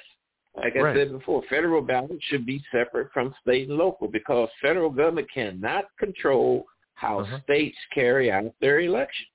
Like 0.55 0.75
I 0.75 0.79
Right. 0.79 0.95
said 0.95 1.11
before, 1.11 1.43
federal 1.43 1.81
ballots 1.81 2.23
should 2.25 2.45
be 2.45 2.61
separate 2.71 3.11
from 3.13 3.33
state 3.41 3.69
and 3.69 3.77
local 3.77 4.07
because 4.07 4.49
federal 4.61 4.89
government 4.89 5.29
cannot 5.31 5.85
control 5.97 6.65
how 6.95 7.19
Uh-huh. 7.19 7.39
states 7.41 7.77
carry 7.93 8.31
out 8.31 8.51
their 8.59 8.79
elections. 8.81 9.29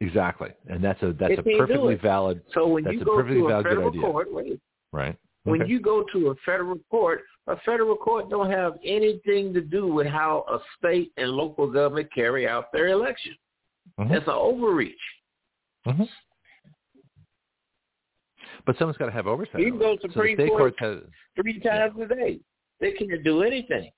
Exactly, 0.00 0.50
and 0.68 0.84
that's 0.84 1.02
a 1.02 1.12
that's 1.18 1.38
a 1.38 1.42
perfectly 1.42 1.94
valid 1.94 2.42
So 2.52 2.66
when 2.68 2.84
That's 2.84 2.96
you 2.96 3.00
a 3.00 3.04
go 3.04 3.14
perfectly 3.16 3.40
to 3.40 3.44
a 3.46 3.48
valid 3.48 3.64
federal 3.66 3.88
idea. 3.88 4.00
court, 4.02 4.32
wait, 4.32 4.60
right. 4.92 5.16
when 5.44 5.62
Okay. 5.62 5.70
you 5.70 5.80
go 5.80 6.04
to 6.12 6.28
a 6.30 6.34
federal 6.44 6.78
court, 6.90 7.22
a 7.46 7.56
federal 7.64 7.96
court 7.96 8.28
don't 8.28 8.50
have 8.50 8.74
anything 8.84 9.54
to 9.54 9.62
do 9.62 9.86
with 9.86 10.06
how 10.06 10.44
a 10.48 10.58
state 10.76 11.12
and 11.16 11.30
local 11.30 11.66
government 11.70 12.12
carry 12.12 12.46
out 12.46 12.70
their 12.72 12.88
election. 12.88 13.34
Mhm. 13.98 14.10
That's 14.10 14.26
an 14.26 14.34
overreach. 14.34 15.00
Mhm. 15.86 16.08
But 18.66 18.76
someone's 18.78 18.98
got 18.98 19.06
to 19.06 19.12
have 19.12 19.26
oversight. 19.26 19.60
You 19.60 19.70
can 19.70 19.78
go 19.78 19.96
to 19.96 20.02
so 20.02 20.08
Supreme 20.08 20.36
state 20.36 20.48
Court. 20.50 20.74
have, 20.80 21.04
Three 21.36 21.60
times 21.60 21.98
a 22.00 22.06
day. 22.06 22.40
They 22.80 22.92
can't 22.92 23.22
do 23.24 23.42
anything. 23.42 23.90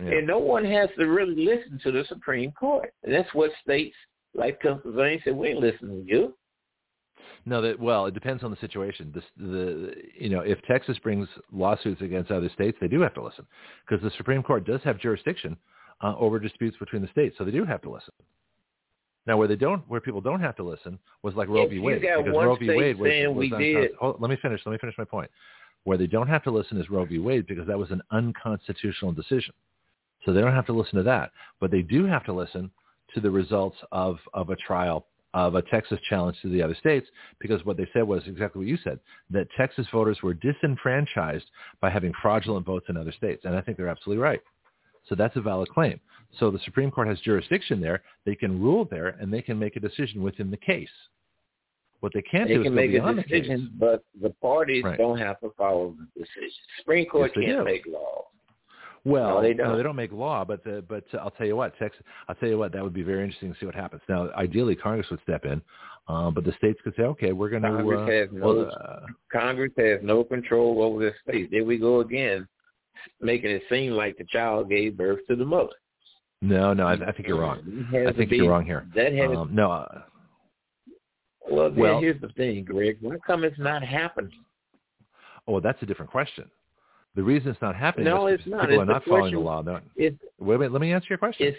yeah. 0.00 0.10
And 0.18 0.26
no 0.26 0.38
one 0.38 0.64
has 0.64 0.90
to 0.98 1.06
really 1.06 1.44
listen 1.44 1.78
to 1.84 1.90
the 1.92 2.04
Supreme 2.04 2.52
Court. 2.52 2.92
And 3.02 3.12
that's 3.14 3.32
what 3.34 3.50
states 3.62 3.96
like 4.34 4.60
Pennsylvania 4.60 5.18
said, 5.24 5.36
we 5.36 5.48
ain't 5.48 5.60
listening 5.60 6.04
to 6.04 6.10
you. 6.10 6.34
No, 7.46 7.60
that 7.60 7.78
well, 7.78 8.06
it 8.06 8.14
depends 8.14 8.42
on 8.42 8.50
the 8.50 8.56
situation. 8.56 9.12
This, 9.14 9.24
the 9.36 9.92
you 10.18 10.30
know, 10.30 10.40
if 10.40 10.60
Texas 10.62 10.98
brings 10.98 11.28
lawsuits 11.52 12.00
against 12.00 12.30
other 12.30 12.48
states, 12.54 12.76
they 12.80 12.88
do 12.88 13.00
have 13.00 13.14
to 13.14 13.22
listen 13.22 13.46
because 13.86 14.02
the 14.02 14.10
Supreme 14.16 14.42
Court 14.42 14.66
does 14.66 14.80
have 14.84 14.98
jurisdiction 14.98 15.56
uh, 16.02 16.14
over 16.18 16.38
disputes 16.38 16.76
between 16.78 17.02
the 17.02 17.08
states, 17.08 17.36
so 17.36 17.44
they 17.44 17.50
do 17.50 17.64
have 17.64 17.82
to 17.82 17.90
listen. 17.90 18.12
Now, 19.26 19.38
where 19.38 19.48
they 19.48 19.56
don't, 19.56 19.82
where 19.88 20.00
people 20.00 20.20
don't 20.20 20.40
have 20.40 20.56
to 20.56 20.62
listen, 20.62 20.98
was 21.22 21.34
like 21.34 21.48
Roe 21.48 21.66
v. 21.66 21.78
Wade, 21.78 22.00
because 22.02 22.26
Roe 22.26 22.56
v. 22.56 22.68
Wade 22.68 22.98
was, 22.98 23.10
was 23.28 23.36
we 23.36 23.48
did- 23.50 23.90
Hold, 23.98 24.20
let 24.20 24.30
me 24.30 24.36
finish. 24.36 24.60
Let 24.66 24.72
me 24.72 24.78
finish 24.78 24.96
my 24.98 25.04
point. 25.04 25.30
Where 25.84 25.98
they 25.98 26.06
don't 26.06 26.28
have 26.28 26.42
to 26.44 26.50
listen 26.50 26.78
is 26.78 26.90
Roe 26.90 27.04
v. 27.04 27.18
Wade 27.18 27.46
because 27.46 27.66
that 27.66 27.78
was 27.78 27.90
an 27.90 28.02
unconstitutional 28.10 29.12
decision, 29.12 29.54
so 30.24 30.32
they 30.32 30.40
don't 30.40 30.54
have 30.54 30.66
to 30.66 30.72
listen 30.72 30.96
to 30.96 31.02
that. 31.04 31.30
But 31.60 31.70
they 31.70 31.82
do 31.82 32.04
have 32.06 32.24
to 32.24 32.32
listen 32.32 32.70
to 33.14 33.20
the 33.20 33.30
results 33.30 33.76
of 33.92 34.18
of 34.34 34.50
a 34.50 34.56
trial 34.56 35.06
of 35.34 35.56
a 35.56 35.62
Texas 35.62 35.98
challenge 36.08 36.36
to 36.42 36.48
the 36.48 36.62
other 36.62 36.76
states 36.76 37.08
because 37.40 37.64
what 37.64 37.76
they 37.76 37.88
said 37.92 38.04
was 38.04 38.22
exactly 38.26 38.60
what 38.60 38.68
you 38.68 38.78
said, 38.84 39.00
that 39.30 39.48
Texas 39.56 39.84
voters 39.92 40.22
were 40.22 40.32
disenfranchised 40.32 41.46
by 41.80 41.90
having 41.90 42.12
fraudulent 42.22 42.64
votes 42.64 42.86
in 42.88 42.96
other 42.96 43.10
states. 43.10 43.44
And 43.44 43.56
I 43.56 43.60
think 43.60 43.76
they're 43.76 43.88
absolutely 43.88 44.22
right. 44.22 44.40
So 45.08 45.16
that's 45.16 45.34
a 45.36 45.40
valid 45.40 45.68
claim. 45.70 45.98
So 46.38 46.52
the 46.52 46.60
Supreme 46.60 46.90
Court 46.90 47.08
has 47.08 47.18
jurisdiction 47.20 47.80
there. 47.80 48.02
They 48.24 48.36
can 48.36 48.62
rule 48.62 48.86
there 48.88 49.08
and 49.20 49.32
they 49.32 49.42
can 49.42 49.58
make 49.58 49.74
a 49.74 49.80
decision 49.80 50.22
within 50.22 50.52
the 50.52 50.56
case. 50.56 50.88
What 51.98 52.12
they 52.14 52.22
can't 52.22 52.48
They 52.48 52.54
do 52.54 52.60
is 52.60 52.64
can 52.66 52.74
go 52.74 52.80
make 52.80 52.90
a 52.90 52.92
beyond 52.92 53.18
the 53.18 53.22
case. 53.24 53.42
decision, 53.42 53.72
but 53.78 54.04
the 54.20 54.30
parties 54.40 54.84
Right. 54.84 54.98
don't 54.98 55.18
have 55.18 55.40
to 55.40 55.50
follow 55.58 55.96
the 55.98 56.20
decision. 56.20 56.50
Supreme 56.78 57.06
Court 57.06 57.32
Yes, 57.36 57.46
can't 57.56 57.64
make 57.64 57.86
laws. 57.86 58.26
Well, 59.04 59.36
No, 59.36 59.42
they 59.42 59.52
don't. 59.52 59.68
No, 59.68 59.76
they 59.76 59.82
don't 59.82 59.96
make 59.96 60.12
law, 60.12 60.44
but 60.44 60.64
the, 60.64 60.82
but 60.88 61.04
uh, 61.12 61.18
I'll 61.18 61.30
tell 61.30 61.46
you 61.46 61.56
what, 61.56 61.76
Texas. 61.78 62.02
I'll 62.28 62.34
tell 62.36 62.48
you 62.48 62.58
what, 62.58 62.72
that 62.72 62.82
would 62.82 62.94
be 62.94 63.02
very 63.02 63.22
interesting 63.22 63.52
to 63.52 63.58
see 63.58 63.66
what 63.66 63.74
happens. 63.74 64.02
Now, 64.08 64.30
ideally, 64.36 64.74
Congress 64.74 65.06
would 65.10 65.20
step 65.22 65.44
in, 65.44 65.60
uh, 66.08 66.30
but 66.30 66.44
the 66.44 66.52
states 66.52 66.80
could 66.82 66.94
say, 66.96 67.02
okay, 67.02 67.32
we're 67.32 67.50
going 67.50 67.62
to. 67.62 67.68
Congress 67.68 68.00
Uh, 68.00 68.12
has 68.12 68.28
no 68.32 68.60
uh, 68.60 69.06
Congress 69.30 69.72
has 69.76 70.00
no 70.02 70.24
control 70.24 70.82
over 70.82 71.04
the 71.04 71.12
state. 71.28 71.50
There 71.50 71.64
we 71.64 71.76
go 71.76 72.00
again, 72.00 72.48
making 73.20 73.50
it 73.50 73.62
seem 73.68 73.92
like 73.92 74.16
the 74.16 74.24
child 74.24 74.70
gave 74.70 74.96
birth 74.96 75.20
to 75.28 75.36
the 75.36 75.44
mother. 75.44 75.72
No, 76.40 76.72
no, 76.72 76.86
I, 76.86 76.92
I 76.92 77.12
think 77.12 77.28
you're 77.28 77.40
wrong. 77.40 77.86
I 77.92 78.12
think 78.12 78.30
be, 78.30 78.36
you're 78.36 78.50
wrong 78.50 78.64
here. 78.64 78.86
That 78.94 79.12
has, 79.14 79.36
um, 79.36 79.54
no. 79.54 79.70
Uh, 79.70 80.02
well, 81.50 81.70
well, 81.76 82.00
here's 82.00 82.20
the 82.20 82.28
thing, 82.28 82.64
Greg. 82.64 82.98
Why 83.00 83.16
come 83.26 83.44
it's 83.44 83.58
not 83.58 83.82
happening? 83.82 84.32
Oh, 85.46 85.60
that's 85.60 85.82
a 85.82 85.86
different 85.86 86.10
question. 86.10 86.50
The 87.16 87.22
reason 87.22 87.50
it's 87.50 87.62
not 87.62 87.76
happening 87.76 88.06
no, 88.06 88.26
is 88.26 88.40
it's 88.40 88.48
not. 88.48 88.62
people 88.62 88.82
it's 88.82 88.82
are 88.82 88.92
not 88.92 89.04
following 89.04 89.34
the 89.34 89.40
law. 89.40 89.62
It's, 89.94 90.18
wait, 90.40 90.56
wait, 90.58 90.72
let 90.72 90.80
me 90.80 90.92
answer 90.92 91.06
your 91.10 91.18
question. 91.18 91.54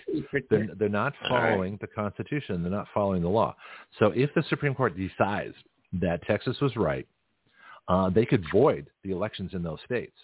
They're, 0.50 0.68
they're 0.78 0.90
not 0.90 1.14
following 1.30 1.72
right. 1.74 1.82
the 1.82 1.88
Constitution. 1.88 2.62
They're 2.62 2.72
not 2.72 2.88
following 2.94 3.22
the 3.22 3.30
law. 3.30 3.56
So 4.00 4.08
if 4.08 4.34
the 4.34 4.44
Supreme 4.50 4.76
Court 4.76 4.98
decides 4.98 5.56
that 5.94 6.22
Texas 6.24 6.58
was 6.62 6.76
right, 6.76 7.08
uh, 7.88 8.10
they 8.10 8.26
could 8.26 8.44
void 8.52 8.88
the 9.04 9.12
elections 9.12 9.52
in 9.54 9.64
those 9.64 9.80
states, 9.86 10.18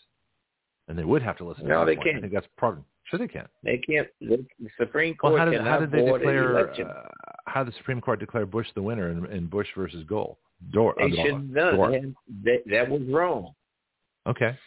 and 0.89 0.97
they 0.97 1.05
would 1.05 1.21
have 1.21 1.37
to 1.37 1.45
listen. 1.45 1.65
No, 1.65 1.85
to 1.85 1.85
they 1.85 1.95
can't. 1.95 2.17
I 2.17 2.21
think 2.21 2.33
that's 2.33 2.47
problem. 2.57 2.83
Sure, 3.05 3.19
they 3.19 3.27
can. 3.27 3.47
They 3.63 3.77
can't. 3.77 4.07
The 4.19 4.45
Supreme 4.77 5.15
Court 5.15 5.33
well, 5.33 5.45
how 5.45 5.49
did, 5.49 5.61
how 5.61 5.79
did 5.79 5.91
they 5.91 6.03
declare? 6.03 6.69
Uh, 6.69 7.01
how 7.45 7.63
did 7.63 7.73
the 7.73 7.77
Supreme 7.77 8.01
Court 8.01 8.19
declare 8.19 8.45
Bush 8.45 8.67
the 8.75 8.81
winner 8.81 9.11
in, 9.11 9.25
in 9.27 9.47
Bush 9.47 9.67
versus 9.77 10.03
Gore? 10.07 10.35
Door, 10.73 10.95
They 10.97 11.05
uh, 11.05 11.23
shouldn't 11.23 11.57
have 11.57 11.77
done 11.77 12.15
That, 12.43 12.63
that 12.69 12.89
was 12.89 13.01
wrong. 13.09 13.53
Okay. 14.27 14.57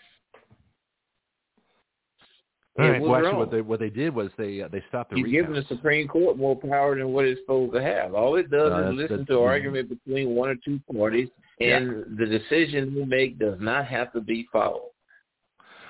It 2.77 2.83
All 2.83 2.91
right. 2.91 3.01
Well, 3.01 3.15
actually, 3.15 3.35
what 3.37 3.51
they 3.53 3.61
what 3.61 3.79
they 3.81 3.91
did 3.91 4.15
was 4.15 4.31
they 4.37 4.61
uh, 4.63 4.69
they 4.69 4.83
stopped 4.89 5.11
the 5.13 5.19
You're 5.19 5.29
giving 5.29 5.55
the. 5.55 5.65
Supreme 5.69 6.09
Court 6.09 6.37
more 6.37 6.57
power 6.57 6.97
than 6.99 7.13
what 7.13 7.25
it's 7.25 7.41
supposed 7.41 7.73
to 7.75 7.83
have. 7.83 8.15
All 8.15 8.35
it 8.37 8.51
does 8.51 8.71
No, 8.73 8.91
is 8.91 8.97
listen 8.97 9.17
that's- 9.19 9.27
to 9.29 9.39
an 9.43 9.45
argument 9.49 9.89
between 9.89 10.31
one 10.31 10.49
or 10.49 10.57
two 10.57 10.81
parties, 10.93 11.29
Yeah. 11.61 11.77
and 11.77 12.19
the 12.19 12.27
decision 12.27 12.95
we 12.95 13.05
make 13.05 13.39
does 13.39 13.61
not 13.61 13.87
have 13.87 14.13
to 14.13 14.21
be 14.21 14.49
followed. 14.51 14.91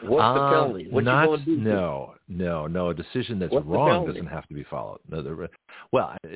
What's 0.03 0.37
the 0.37 0.43
Um, 0.43 0.53
penalty? 0.53 0.89
What 0.91 1.05
not, 1.05 1.23
you 1.23 1.27
going 1.29 1.41
to 1.41 1.45
do? 1.47 1.57
No, 1.57 2.15
no, 2.29 2.67
no. 2.67 2.91
A 2.91 2.95
decision 2.95 3.39
that's 3.39 3.53
What's 3.53 3.67
wrong 3.67 4.07
doesn't 4.07 4.27
have 4.27 4.47
to 4.49 4.55
be 4.55 4.65
followed. 4.65 5.01
No, 5.09 5.23
the, 5.23 5.49
well, 5.91 6.15
uh, 6.25 6.29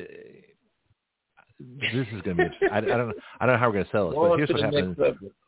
this 1.60 2.06
is 2.12 2.22
going 2.22 2.36
to 2.36 2.48
be. 2.50 2.66
I, 2.72 2.78
I 2.78 2.80
don't. 2.80 3.08
know- 3.08 3.14
I 3.40 3.46
don't 3.46 3.54
know 3.54 3.58
how 3.58 3.66
we're 3.68 3.72
going 3.74 3.84
to 3.84 3.90
sell 3.90 4.10
this, 4.10 4.16
but 4.16 4.36
here's 4.36 4.48
what 4.50 4.60
happened. 4.60 4.96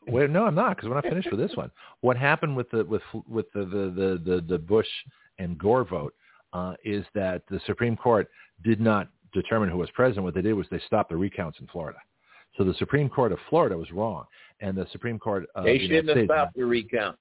Wait, 0.07 0.29
no, 0.29 0.45
I'm 0.45 0.55
not 0.55 0.75
because 0.75 0.89
we're 0.89 0.95
not 0.95 1.03
finished 1.05 1.29
with 1.31 1.39
this 1.39 1.55
one. 1.55 1.71
What 2.01 2.17
happened 2.17 2.55
with 2.55 2.69
the 2.71 2.83
with 2.85 3.01
with 3.27 3.51
the 3.53 3.61
the 3.65 4.21
the, 4.25 4.41
the, 4.47 4.57
Bush 4.57 4.87
and 5.39 5.57
Gore 5.57 5.83
vote 5.85 6.13
uh, 6.53 6.73
is 6.83 7.05
that 7.15 7.43
the 7.49 7.59
Supreme 7.65 7.95
Court 7.95 8.29
did 8.63 8.81
not 8.81 9.09
determine 9.33 9.69
who 9.69 9.77
was 9.77 9.89
president. 9.91 10.25
What 10.25 10.33
they 10.33 10.41
did 10.41 10.53
was 10.53 10.67
they 10.69 10.81
stopped 10.85 11.09
the 11.09 11.17
recounts 11.17 11.59
in 11.59 11.67
Florida. 11.67 11.99
So 12.57 12.65
the 12.65 12.73
Supreme 12.73 13.07
Court 13.07 13.31
of 13.31 13.39
Florida 13.49 13.77
was 13.77 13.89
wrong, 13.91 14.25
and 14.59 14.77
the 14.77 14.85
Supreme 14.91 15.17
Court 15.17 15.47
of 15.55 15.63
They 15.63 15.77
the 15.77 15.87
shouldn't 15.87 15.91
United 15.91 16.07
have 16.07 16.17
States. 16.17 16.31
stopped 16.33 16.55
the 16.57 16.65
recounts. 16.65 17.19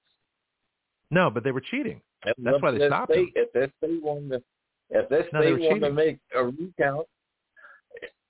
No, 1.12 1.30
but 1.30 1.44
they 1.44 1.52
were 1.52 1.60
cheating. 1.60 2.00
If 2.24 2.36
That's 2.38 2.60
why 2.60 2.72
they 2.72 2.86
stopped 2.88 3.12
state, 3.12 3.32
If 3.36 3.52
that 3.52 3.70
state 3.78 4.02
wanted 4.02 4.28
to, 4.30 4.42
if 4.90 5.08
that 5.08 5.32
No, 5.32 5.40
they 5.42 5.52
wanted 5.52 5.80
to 5.80 5.92
make 5.92 6.18
a 6.34 6.44
recount, 6.44 7.06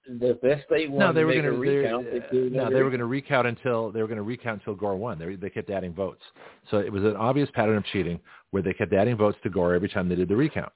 that 0.09 0.63
state 0.67 0.91
wanted 0.91 1.07
No, 1.07 1.13
they 1.13 1.25
were 1.25 1.33
going 1.33 1.45
to. 1.45 1.51
recount, 1.53 2.07
they 2.11 2.39
No, 2.51 2.71
they 2.71 2.83
were 2.83 2.91
going 2.91 3.01
to 3.01 3.07
recount 3.07 3.47
until 3.47 3.91
they 3.93 4.01
were 4.01 4.09
going 4.09 4.17
to 4.17 4.23
recount 4.23 4.61
until 4.61 4.75
Gore 4.75 4.97
won. 4.97 5.19
They 5.19 5.37
they 5.37 5.51
kept 5.51 5.71
adding 5.71 5.93
votes, 5.95 6.23
so 6.71 6.79
it 6.79 6.93
was 6.93 7.05
an 7.05 7.17
obvious 7.17 7.49
pattern 7.53 7.77
of 7.77 7.85
cheating 7.87 8.19
where 8.51 8.63
they 8.63 8.73
kept 8.73 8.93
adding 8.93 9.17
votes 9.17 9.39
to 9.43 9.51
Gore 9.51 9.75
every 9.75 9.89
time 9.89 10.09
they 10.09 10.15
did 10.17 10.29
the 10.29 10.37
recount. 10.37 10.73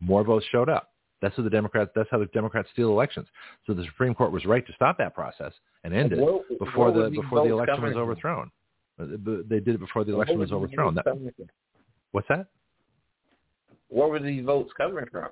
More 0.00 0.24
votes 0.24 0.44
showed 0.50 0.68
up. 0.68 0.90
That's 1.22 1.34
how 1.36 1.42
the 1.44 1.50
Democrats. 1.50 1.90
That's 1.94 2.08
how 2.10 2.18
the 2.18 2.26
Democrats 2.26 2.68
steal 2.72 2.90
elections. 2.90 3.28
So 3.66 3.72
the 3.74 3.84
Supreme 3.84 4.14
Court 4.14 4.32
was 4.32 4.44
right 4.44 4.66
to 4.66 4.72
stop 4.74 4.98
that 4.98 5.14
process 5.14 5.52
and 5.84 5.94
end 5.94 6.12
it 6.12 6.18
What- 6.18 6.46
before 6.58 6.92
the 6.92 7.08
before 7.10 7.46
the 7.46 7.52
election 7.54 7.82
was 7.82 7.94
overthrown. 7.96 8.50
Uh, 8.98 9.06
They 9.48 9.60
did 9.60 9.68
it 9.76 9.80
before 9.80 10.04
the 10.04 10.12
election 10.12 10.38
was 10.38 10.52
overthrown. 10.52 10.94
votes 10.94 11.04
That, 11.04 11.10
coming 11.12 11.32
what's 12.12 12.28
that? 12.28 12.46
Where 13.88 14.08
were 14.08 14.18
these 14.20 14.44
votes 14.44 14.72
coming 14.76 15.06
from? 15.10 15.28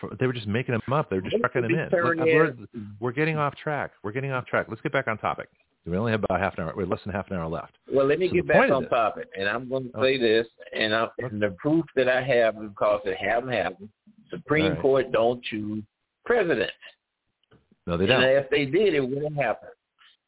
For, 0.00 0.10
they 0.18 0.26
were 0.26 0.32
just 0.32 0.46
making 0.46 0.72
them 0.72 0.92
up. 0.92 1.08
They 1.10 1.16
were 1.16 1.22
just 1.22 1.36
trucking 1.40 1.62
them 1.62 1.70
in. 1.70 1.88
Look, 1.90 2.16
we're, 2.18 2.54
we're 3.00 3.12
getting 3.12 3.36
off 3.36 3.54
track. 3.56 3.92
We're 4.02 4.12
getting 4.12 4.32
off 4.32 4.46
track. 4.46 4.66
Let's 4.68 4.80
get 4.82 4.92
back 4.92 5.06
on 5.08 5.18
topic. 5.18 5.48
We 5.86 5.96
only 5.96 6.12
have 6.12 6.24
about 6.24 6.40
half 6.40 6.56
an 6.56 6.64
hour. 6.64 6.72
We're 6.74 6.86
less 6.86 7.00
than 7.04 7.12
half 7.12 7.30
an 7.30 7.36
hour 7.36 7.46
left. 7.46 7.74
Well, 7.92 8.06
let 8.06 8.18
me 8.18 8.28
So 8.28 8.34
get 8.34 8.48
back 8.48 8.70
on 8.70 8.88
topic, 8.88 9.28
and 9.38 9.48
I'm 9.48 9.68
going 9.68 9.84
to 9.84 9.88
Okay. 9.90 9.98
Oh. 9.98 10.02
say 10.02 10.18
this, 10.18 10.46
and, 10.74 10.94
I, 10.94 11.08
and 11.18 11.40
the 11.42 11.54
proof 11.58 11.84
that 11.94 12.08
I 12.08 12.22
have 12.22 12.58
because 12.58 13.02
it 13.04 13.18
haven't 13.18 13.52
happened. 13.52 13.90
Supreme 14.30 14.72
right. 14.72 14.80
Court 14.80 15.12
don't 15.12 15.42
choose 15.44 15.82
president, 16.24 16.70
No, 17.86 17.96
they 17.98 18.06
don't. 18.06 18.22
if 18.22 18.48
they 18.48 18.64
did, 18.64 18.94
it 18.94 19.00
wouldn't 19.06 19.36
happen. 19.36 19.68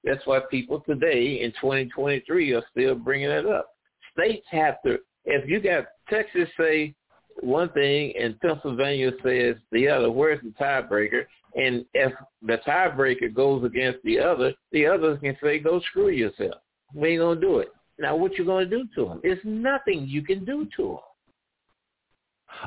That's 0.05 0.25
why 0.26 0.41
people 0.50 0.81
today 0.86 1.41
in 1.42 1.52
2023 1.52 2.52
are 2.52 2.62
still 2.70 2.94
bringing 2.94 3.31
it 3.31 3.47
up. 3.47 3.70
States 4.12 4.47
have 4.50 4.76
to. 4.84 4.99
If 5.25 5.49
you 5.49 5.58
got 5.60 5.86
Texas 6.08 6.49
say 6.60 6.94
one 7.40 7.68
thing 7.70 8.12
and 8.20 8.39
Pennsylvania 8.40 9.12
says 9.23 9.56
the 9.73 9.89
other, 9.89 10.10
where's 10.10 10.40
the 10.42 10.52
tiebreaker? 10.60 11.24
And 11.55 11.84
if 11.94 12.12
the 12.42 12.58
tiebreaker 12.66 13.32
goes 13.32 13.65
against 13.65 14.02
the 14.05 14.18
other, 14.18 14.52
the 14.73 14.86
others 14.86 15.18
can 15.20 15.36
say, 15.42 15.58
"Go 15.58 15.81
screw 15.81 16.08
yourself. 16.08 16.56
We 16.94 17.10
ain't 17.10 17.20
gonna 17.20 17.40
do 17.40 17.58
it." 17.60 17.68
Now, 17.98 18.15
what 18.15 18.36
you 18.36 18.44
gonna 18.44 18.66
do 18.66 18.86
to 18.94 19.06
them? 19.06 19.20
It's 19.24 19.40
nothing 19.44 20.06
you 20.06 20.23
can 20.23 20.44
do 20.44 20.68
to 20.76 20.82
them. 20.82 20.98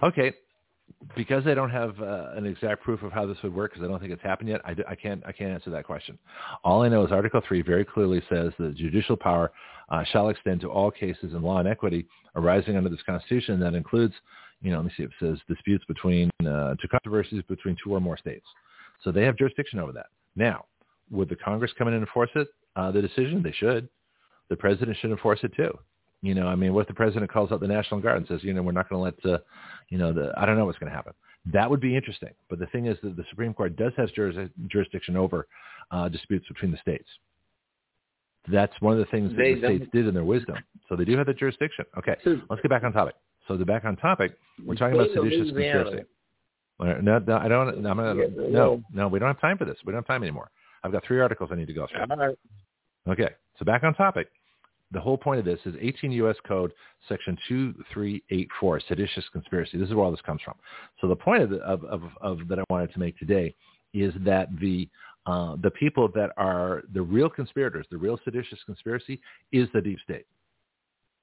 Okay, 0.02 0.34
because 1.16 1.46
I 1.46 1.54
don't 1.54 1.70
have 1.70 2.00
uh, 2.02 2.32
an 2.36 2.46
exact 2.46 2.84
proof 2.84 3.04
of 3.04 3.12
how 3.12 3.26
this 3.26 3.38
would 3.44 3.54
work, 3.54 3.72
because 3.72 3.86
I 3.86 3.88
don't 3.88 4.00
think 4.00 4.12
it's 4.12 4.24
happened 4.24 4.50
yet. 4.50 4.62
I, 4.66 4.76
I 4.88 4.96
can't 4.96 5.24
I 5.26 5.32
can't 5.32 5.52
answer 5.52 5.70
that 5.70 5.86
question. 5.86 6.18
All 6.64 6.82
I 6.82 6.90
know 6.90 7.06
is 7.06 7.12
Article 7.12 7.42
Three 7.48 7.62
very 7.62 7.86
clearly 7.86 8.22
says 8.30 8.54
that 8.58 8.76
judicial 8.76 9.16
power 9.16 9.52
uh, 9.90 10.04
shall 10.12 10.30
extend 10.30 10.62
to 10.62 10.70
all 10.70 10.90
cases 10.92 11.34
in 11.34 11.42
law 11.42 11.60
and 11.60 11.68
equity 11.68 12.08
arising 12.36 12.76
under 12.76 12.90
this 12.90 13.02
Constitution. 13.06 13.60
That 13.60 13.76
includes, 13.76 14.14
you 14.62 14.72
know, 14.72 14.78
let 14.78 14.86
me 14.86 14.92
see, 14.98 15.04
it 15.04 15.12
says 15.20 15.38
disputes 15.48 15.84
between 15.88 16.30
uh, 16.42 16.76
to 16.76 16.88
controversies 16.90 17.44
between 17.48 17.78
two 17.84 17.94
or 17.94 18.00
more 18.00 18.18
states. 18.18 18.46
So 19.04 19.12
they 19.12 19.24
have 19.24 19.38
jurisdiction 19.38 19.80
over 19.80 19.92
that. 19.94 20.08
Now, 20.36 20.66
would 21.10 21.30
the 21.30 21.36
Congress 21.36 21.72
come 21.78 21.88
in 21.88 21.94
and 21.94 22.04
enforce 22.04 22.30
it? 22.36 22.48
Uh, 22.76 22.92
the 22.92 23.02
decision 23.02 23.42
they 23.42 23.52
should. 23.52 23.90
The 24.50 24.56
president 24.56 24.98
should 25.00 25.12
enforce 25.12 25.40
it 25.44 25.54
too. 25.56 25.78
You 26.22 26.34
know, 26.34 26.48
I 26.48 26.56
mean, 26.56 26.74
what 26.74 26.82
if 26.82 26.88
the 26.88 26.94
president 26.94 27.32
calls 27.32 27.52
out 27.52 27.62
the 27.62 27.68
National 27.68 28.02
Guard 28.02 28.18
and 28.18 28.28
says, 28.28 28.44
you 28.44 28.54
know, 28.54 28.62
we're 28.62 28.74
not 28.74 28.90
going 28.90 29.14
to 29.14 29.28
let, 29.28 29.34
uh, 29.34 29.40
you 29.90 29.98
know, 29.98 30.12
the 30.12 30.34
I 30.36 30.46
don't 30.46 30.58
know 30.58 30.66
what's 30.66 30.78
going 30.78 30.90
to 30.92 30.96
happen. 30.96 31.14
That 31.46 31.70
would 31.70 31.80
be 31.80 31.96
interesting. 31.96 32.32
But 32.50 32.60
the 32.60 32.66
thing 32.68 32.88
is 32.88 32.98
that 33.04 33.16
the 33.16 33.24
Supreme 33.30 33.54
Court 33.54 33.78
does 33.78 33.94
have 33.96 34.14
juris- 34.14 34.50
jurisdiction 34.68 35.16
over 35.16 35.48
uh, 35.92 36.10
disputes 36.10 36.46
between 36.50 36.72
the 36.72 36.78
states. 36.78 37.08
That's 38.52 38.74
one 38.82 38.94
of 38.94 39.00
the 39.00 39.06
things 39.06 39.32
that 39.32 39.38
They 39.38 39.54
the 39.56 39.68
states 39.68 39.86
did 39.94 40.08
in 40.08 40.14
their 40.14 40.24
wisdom. 40.24 40.58
So 40.90 40.96
they 40.96 41.06
do 41.06 41.18
have 41.18 41.28
the 41.28 41.34
jurisdiction. 41.34 41.86
Okay, 41.98 42.16
So, 42.24 42.42
let's 42.50 42.62
get 42.62 42.70
back 42.70 42.84
on 42.84 42.92
topic. 42.92 43.16
So 43.50 43.58
the 43.58 43.66
back 43.66 43.84
on 43.84 43.98
topic, 43.98 44.38
we're 44.64 44.76
talking 44.76 44.96
about 44.96 45.10
seditious 45.14 45.48
conspiracy. 45.48 46.04
No, 46.80 47.20
no, 47.20 47.38
I 47.38 47.48
don't. 47.48 47.82
No, 47.82 47.90
I'm 47.90 47.98
gonna, 47.98 48.14
no, 48.38 48.82
no, 48.94 49.08
we 49.08 49.18
don't 49.18 49.28
have 49.28 49.42
time 49.42 49.58
for 49.58 49.66
this. 49.66 49.76
We 49.86 49.92
don't 49.92 49.98
have 49.98 50.08
time 50.08 50.22
anymore. 50.22 50.52
I've 50.84 50.92
got 50.92 51.04
three 51.04 51.20
articles 51.20 51.50
I 51.52 51.56
need 51.56 51.68
to 51.68 51.74
go 51.74 51.88
through. 51.92 52.00
Okay, 53.10 53.30
so 53.58 53.66
back 53.66 53.84
on 53.84 53.96
topic. 53.96 54.28
The 54.92 55.00
whole 55.00 55.18
point 55.18 55.40
of 55.40 55.46
this 55.46 55.60
is 55.66 55.76
18 55.80 56.12
U.S. 56.14 56.36
Code 56.48 56.72
Section 57.08 57.38
2384, 57.48 58.82
seditious 58.88 59.26
conspiracy. 59.32 59.78
This 59.78 59.90
is 59.90 59.96
where 59.96 60.06
all 60.06 60.12
this 60.12 60.22
comes 60.22 60.42
from. 60.44 60.56
So 61.00 61.08
the 61.08 61.16
point 61.16 61.44
of, 61.44 61.50
the, 61.52 61.58
of, 61.58 61.84
of, 61.86 62.02
of 62.22 62.48
that 62.48 62.58
I 62.60 62.64
wanted 62.72 62.92
to 62.94 63.00
make 63.00 63.18
today 63.18 63.54
is 63.94 64.14
that 64.22 64.48
the 64.62 64.88
uh, 65.26 65.58
the 65.62 65.72
people 65.72 66.08
that 66.16 66.32
are 66.38 66.84
the 66.94 67.02
real 67.02 67.30
conspirators, 67.30 67.86
the 67.92 67.98
real 67.98 68.20
seditious 68.24 68.60
conspiracy, 68.66 69.20
is 69.52 69.68
the 69.74 69.82
deep 69.82 70.00
state. 70.04 70.26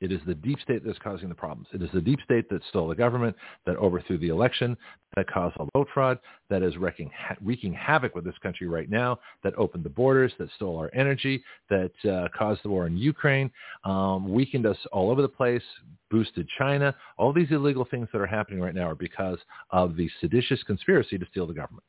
It 0.00 0.12
is 0.12 0.20
the 0.26 0.34
deep 0.34 0.60
state 0.60 0.84
that's 0.84 0.98
causing 0.98 1.30
the 1.30 1.34
problems. 1.34 1.68
It 1.72 1.80
is 1.82 1.88
the 1.94 2.02
deep 2.02 2.20
state 2.22 2.50
that 2.50 2.60
stole 2.68 2.88
the 2.88 2.94
government, 2.94 3.34
that 3.64 3.76
overthrew 3.76 4.18
the 4.18 4.28
election, 4.28 4.76
that 5.16 5.30
caused 5.30 5.56
all 5.56 5.68
vote 5.72 5.88
fraud, 5.94 6.18
that 6.50 6.62
is 6.62 6.76
wreaking, 6.76 7.10
wreaking 7.42 7.72
havoc 7.72 8.14
with 8.14 8.24
this 8.24 8.36
country 8.42 8.68
right 8.68 8.90
now, 8.90 9.18
that 9.42 9.54
opened 9.56 9.84
the 9.84 9.90
borders, 9.90 10.32
that 10.38 10.50
stole 10.56 10.76
our 10.78 10.90
energy, 10.92 11.42
that 11.70 11.92
uh, 12.04 12.28
caused 12.36 12.62
the 12.62 12.68
war 12.68 12.86
in 12.86 12.98
Ukraine, 12.98 13.50
um, 13.84 14.30
weakened 14.30 14.66
us 14.66 14.76
all 14.92 15.10
over 15.10 15.22
the 15.22 15.28
place, 15.28 15.62
boosted 16.10 16.46
China. 16.58 16.94
All 17.16 17.32
these 17.32 17.50
illegal 17.50 17.86
things 17.90 18.08
that 18.12 18.20
are 18.20 18.26
happening 18.26 18.60
right 18.60 18.74
now 18.74 18.90
are 18.90 18.94
because 18.94 19.38
of 19.70 19.96
the 19.96 20.10
seditious 20.20 20.62
conspiracy 20.64 21.16
to 21.16 21.26
steal 21.30 21.46
the 21.46 21.54
government. 21.54 21.84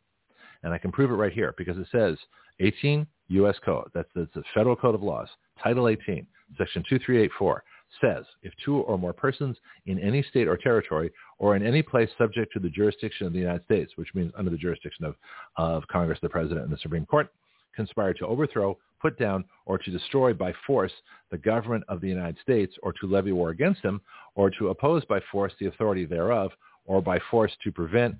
And 0.64 0.74
I 0.74 0.77
can 0.77 0.94
prove 0.94 1.11
it 1.11 1.16
right 1.16 1.34
here 1.34 1.53
because 1.58 1.77
it 1.77 1.88
says 1.92 2.18
18 2.61 3.06
U.S. 3.30 3.56
Code. 3.66 3.90
That's, 3.94 4.10
that's 4.16 4.34
the 4.34 4.44
Federal 4.53 4.77
Code 4.77 4.95
of 4.95 5.03
Laws, 5.03 5.27
Title 5.61 5.90
18, 5.90 6.26
Section 6.58 6.84
2384 6.90 7.64
says 8.01 8.25
if 8.43 8.53
two 8.64 8.77
or 8.77 8.98
more 8.98 9.14
persons 9.14 9.57
in 9.85 9.99
any 9.99 10.22
state 10.24 10.48
or 10.48 10.57
territory 10.57 11.11
or 11.40 11.56
in 11.56 11.66
any 11.66 11.82
place 11.82 12.09
subject 12.17 12.53
to 12.53 12.59
the 12.59 12.69
jurisdiction 12.69 13.27
of 13.27 13.33
the 13.33 13.40
United 13.40 13.64
States, 13.66 13.93
which 13.95 14.14
means 14.14 14.32
under 14.38 14.51
the 14.51 14.57
jurisdiction 14.57 15.06
of, 15.06 15.16
of 15.57 15.88
Congress, 15.88 16.19
the 16.22 16.30
President, 16.30 16.66
and 16.66 16.72
the 16.72 16.77
Supreme 16.77 17.06
Court, 17.06 17.32
conspire 17.75 18.14
to 18.14 18.25
overthrow, 18.25 18.77
put 19.01 19.17
down, 19.19 19.45
or 19.66 19.77
to 19.77 19.91
destroy 19.91 20.33
by 20.33 20.51
force 20.66 20.91
the 21.32 21.38
government 21.38 21.83
of 21.88 22.01
the 22.01 22.07
United 22.07 22.38
States 22.41 22.75
or 22.82 22.91
to 22.93 23.07
levy 23.07 23.32
war 23.32 23.51
against 23.51 23.83
them 23.83 24.01
or 24.35 24.49
to 24.49 24.69
oppose 24.69 25.06
by 25.06 25.19
force 25.32 25.53
the 25.59 25.67
authority 25.67 26.06
thereof 26.06 26.51
or 26.85 27.01
by 27.01 27.19
force 27.30 27.51
to 27.64 27.72
prevent, 27.72 28.16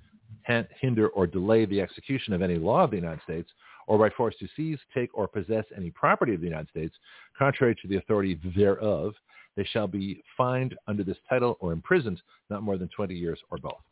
hinder, 0.80 1.08
or 1.08 1.26
delay 1.26 1.64
the 1.64 1.80
execution 1.80 2.32
of 2.32 2.42
any 2.42 2.56
law 2.56 2.84
of 2.84 2.90
the 2.90 2.96
United 2.96 3.22
States 3.22 3.50
or 3.88 3.98
by 3.98 4.10
force 4.10 4.34
to 4.38 4.46
seize, 4.54 4.78
take, 4.94 5.10
or 5.14 5.26
possess 5.26 5.64
any 5.76 5.90
property 5.90 6.34
of 6.34 6.40
the 6.40 6.46
United 6.46 6.68
States, 6.68 6.94
contrary 7.36 7.74
to 7.74 7.88
the 7.88 7.96
authority 7.96 8.38
thereof, 8.54 9.14
they 9.58 9.64
shall 9.64 9.88
be 9.88 10.22
fined 10.36 10.76
under 10.86 11.02
this 11.02 11.16
title 11.28 11.56
or 11.58 11.72
imprisoned 11.72 12.22
not 12.48 12.62
more 12.62 12.78
than 12.78 12.88
20 12.94 13.12
years 13.12 13.40
or 13.50 13.58
both. 13.58 13.82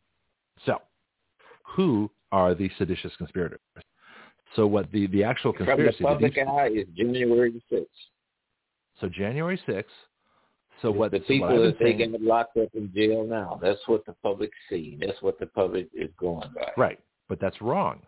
So 0.65 0.81
who 1.65 2.09
are 2.31 2.55
the 2.55 2.71
seditious 2.79 3.11
conspirators. 3.19 3.59
So 4.55 4.65
what 4.65 4.91
the, 4.93 5.09
the 5.09 5.25
actual 5.25 5.53
conspiracy... 5.53 6.05
From 6.05 6.23
the 6.23 6.29
public 6.29 6.35
the 6.37 6.41
eye 6.43 6.69
is 6.69 6.87
January 6.97 7.61
6th. 7.71 7.87
So 9.01 9.09
January 9.09 9.61
6th. 9.67 9.83
So 10.83 10.91
It's 10.91 10.99
what 10.99 11.11
the 11.11 11.19
people 11.19 11.49
what 11.49 11.63
that 11.63 11.79
they 11.81 11.97
saying- 11.97 12.13
get 12.13 12.23
locked 12.23 12.57
up 12.59 12.69
in 12.75 12.93
jail 12.95 13.27
now. 13.27 13.59
That's 13.61 13.81
what 13.87 14.07
the 14.07 14.15
public 14.23 14.53
see. 14.71 14.99
That's 15.01 15.21
what 15.21 15.41
the 15.41 15.47
public 15.47 15.89
is 15.93 16.11
going 16.17 16.49
by. 16.55 16.71
Right, 16.77 17.01
but 17.29 17.41
that's 17.41 17.61
wrong. 17.61 18.03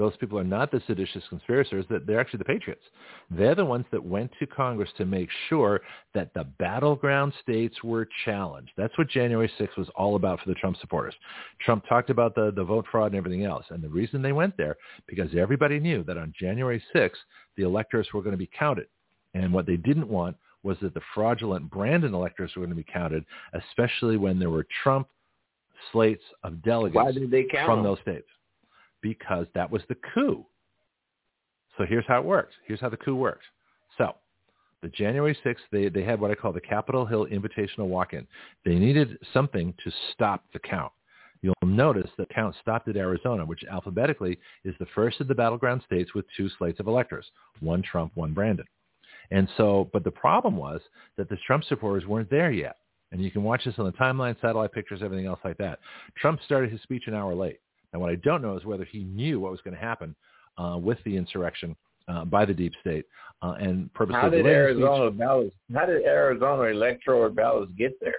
Those 0.00 0.16
people 0.16 0.38
are 0.38 0.44
not 0.44 0.70
the 0.70 0.80
seditious 0.86 1.22
conspirators. 1.28 1.84
That 1.90 2.06
they're 2.06 2.18
actually 2.18 2.38
the 2.38 2.46
patriots. 2.46 2.80
They're 3.30 3.54
the 3.54 3.66
ones 3.66 3.84
that 3.92 4.02
went 4.02 4.30
to 4.38 4.46
Congress 4.46 4.88
to 4.96 5.04
make 5.04 5.28
sure 5.50 5.82
that 6.14 6.32
the 6.32 6.44
battleground 6.58 7.34
states 7.42 7.84
were 7.84 8.08
challenged. 8.24 8.72
That's 8.78 8.96
what 8.96 9.10
January 9.10 9.52
6th 9.60 9.76
was 9.76 9.90
all 9.94 10.16
about 10.16 10.40
for 10.40 10.48
the 10.48 10.54
Trump 10.54 10.78
supporters. 10.80 11.12
Trump 11.60 11.84
talked 11.86 12.08
about 12.08 12.34
the, 12.34 12.50
the 12.56 12.64
vote 12.64 12.86
fraud 12.90 13.12
and 13.12 13.16
everything 13.16 13.44
else. 13.44 13.66
And 13.68 13.82
the 13.82 13.90
reason 13.90 14.22
they 14.22 14.32
went 14.32 14.56
there, 14.56 14.78
because 15.06 15.28
everybody 15.36 15.78
knew 15.78 16.02
that 16.04 16.16
on 16.16 16.32
January 16.40 16.82
6th, 16.94 17.10
the 17.58 17.64
electors 17.64 18.08
were 18.14 18.22
going 18.22 18.32
to 18.32 18.38
be 18.38 18.48
counted. 18.58 18.86
And 19.34 19.52
what 19.52 19.66
they 19.66 19.76
didn't 19.76 20.08
want 20.08 20.34
was 20.62 20.78
that 20.80 20.94
the 20.94 21.02
fraudulent 21.14 21.70
Brandon 21.70 22.14
electors 22.14 22.52
were 22.56 22.60
going 22.60 22.70
to 22.70 22.82
be 22.82 22.90
counted, 22.90 23.26
especially 23.52 24.16
when 24.16 24.38
there 24.38 24.48
were 24.48 24.66
Trump 24.82 25.08
slates 25.92 26.24
of 26.42 26.62
delegates 26.62 26.96
Why 26.96 27.12
did 27.12 27.30
they 27.30 27.44
count 27.44 27.66
from 27.66 27.78
them? 27.80 27.84
those 27.84 27.98
states 28.00 28.26
because 29.02 29.46
that 29.54 29.70
was 29.70 29.82
the 29.88 29.96
coup. 30.14 30.44
So 31.78 31.84
here's 31.86 32.04
how 32.06 32.18
it 32.18 32.24
worked. 32.24 32.54
Here's 32.66 32.80
how 32.80 32.88
the 32.88 32.96
coup 32.96 33.16
worked. 33.16 33.44
So 33.96 34.14
the 34.82 34.88
January 34.88 35.36
6th, 35.44 35.56
they, 35.70 35.88
they 35.88 36.02
had 36.02 36.20
what 36.20 36.30
I 36.30 36.34
call 36.34 36.52
the 36.52 36.60
Capitol 36.60 37.06
Hill 37.06 37.26
Invitational 37.26 37.86
Walk-In. 37.86 38.26
They 38.64 38.74
needed 38.74 39.18
something 39.32 39.74
to 39.84 39.92
stop 40.12 40.44
the 40.52 40.58
count. 40.58 40.92
You'll 41.42 41.54
notice 41.64 42.10
the 42.18 42.26
count 42.26 42.54
stopped 42.60 42.88
at 42.88 42.96
Arizona, 42.96 43.44
which 43.46 43.64
alphabetically 43.70 44.38
is 44.64 44.74
the 44.78 44.86
first 44.94 45.20
of 45.20 45.28
the 45.28 45.34
battleground 45.34 45.82
states 45.86 46.14
with 46.14 46.26
two 46.36 46.50
slates 46.58 46.80
of 46.80 46.86
electors, 46.86 47.26
one 47.60 47.82
Trump, 47.82 48.12
one 48.14 48.34
Brandon. 48.34 48.66
And 49.30 49.48
so, 49.56 49.88
but 49.92 50.04
the 50.04 50.10
problem 50.10 50.56
was 50.56 50.80
that 51.16 51.28
the 51.28 51.38
Trump 51.46 51.64
supporters 51.64 52.06
weren't 52.06 52.30
there 52.30 52.50
yet. 52.50 52.76
And 53.12 53.22
you 53.22 53.30
can 53.30 53.42
watch 53.42 53.64
this 53.64 53.74
on 53.78 53.86
the 53.86 53.92
timeline, 53.92 54.40
satellite 54.40 54.72
pictures, 54.72 55.00
everything 55.02 55.26
else 55.26 55.40
like 55.44 55.58
that. 55.58 55.80
Trump 56.16 56.40
started 56.44 56.70
his 56.70 56.82
speech 56.82 57.04
an 57.06 57.14
hour 57.14 57.34
late. 57.34 57.60
And 57.92 58.00
what 58.00 58.10
I 58.10 58.16
don't 58.16 58.42
know 58.42 58.56
is 58.56 58.64
whether 58.64 58.84
he 58.84 59.04
knew 59.04 59.40
what 59.40 59.50
was 59.50 59.60
going 59.62 59.74
to 59.74 59.80
happen 59.80 60.14
uh, 60.58 60.78
with 60.80 60.98
the 61.04 61.16
insurrection 61.16 61.76
uh, 62.08 62.24
by 62.24 62.44
the 62.44 62.54
deep 62.54 62.72
state 62.80 63.04
uh, 63.42 63.54
and 63.60 63.92
purposely 63.94 64.20
How 64.20 64.28
did 64.28 64.42
delayed 64.42 64.46
the 64.46 64.72
speech. 64.72 64.84
Arizona 64.84 65.10
ballots? 65.10 65.54
How 65.74 65.86
did 65.86 66.04
Arizona 66.04 66.62
electoral 66.64 67.30
ballots 67.30 67.72
get 67.76 67.92
there? 68.00 68.14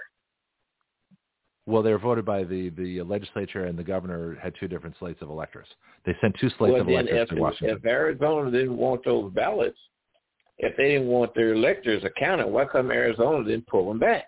Well, 1.66 1.82
they 1.82 1.92
were 1.92 1.98
voted 1.98 2.24
by 2.24 2.42
the, 2.42 2.70
the 2.70 3.02
legislature 3.02 3.66
and 3.66 3.78
the 3.78 3.84
governor 3.84 4.36
had 4.42 4.54
two 4.58 4.66
different 4.66 4.96
slates 4.98 5.22
of 5.22 5.30
electors. 5.30 5.68
They 6.04 6.16
sent 6.20 6.36
two 6.40 6.48
slates 6.58 6.72
well, 6.72 6.80
of 6.80 6.88
electors 6.88 7.22
if, 7.22 7.28
to 7.28 7.40
Washington. 7.40 7.76
if 7.76 7.84
Arizona 7.84 8.50
didn't 8.50 8.76
want 8.76 9.04
those 9.04 9.32
ballots, 9.32 9.78
if 10.58 10.76
they 10.76 10.90
didn't 10.92 11.06
want 11.06 11.34
their 11.34 11.54
electors 11.54 12.02
accounted, 12.04 12.46
why 12.46 12.64
come 12.64 12.90
Arizona 12.90 13.44
didn't 13.44 13.66
pull 13.68 13.88
them 13.88 14.00
back? 14.00 14.24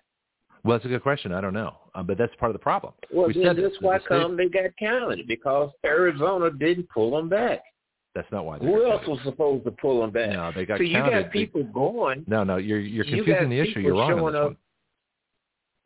Well, 0.65 0.76
that's 0.76 0.84
a 0.86 0.89
good 0.89 1.02
question. 1.02 1.33
I 1.33 1.41
don't 1.41 1.52
know. 1.55 1.76
Uh, 1.94 2.02
but 2.02 2.18
that's 2.18 2.34
part 2.36 2.51
of 2.51 2.55
the 2.55 2.59
problem. 2.62 2.93
Well, 3.12 3.28
we 3.28 3.34
then 3.34 3.44
said 3.44 3.57
that's 3.57 3.75
this. 3.75 3.83
why 3.83 3.99
The 3.99 4.05
come 4.09 4.36
they 4.36 4.49
got 4.49 4.70
counted 4.78 5.26
because 5.28 5.70
Arizona 5.84 6.51
didn't 6.51 6.89
pull 6.89 7.10
them 7.17 7.28
back. 7.28 7.60
That's 8.15 8.31
not 8.33 8.44
why. 8.47 8.59
Who 8.59 8.84
else 8.84 9.01
counted. 9.01 9.10
was 9.10 9.20
supposed 9.25 9.65
to 9.65 9.70
pull 9.73 10.01
them 10.01 10.10
back? 10.10 10.31
No, 10.31 10.51
they 10.55 10.65
got 10.65 10.78
so 10.78 10.84
you 10.84 10.94
got 10.99 11.31
people 11.31 11.65
going. 11.65 12.25
No, 12.26 12.44
no, 12.44 12.57
you're 12.57 12.78
you're 12.81 13.05
confusing 13.05 13.34
got 13.34 13.49
the 13.49 13.60
issue. 13.60 13.81
You're 13.81 13.94
wrong 13.94 14.18
on 14.20 14.33
this 14.33 14.39
up- 14.39 14.44
one. 14.47 14.57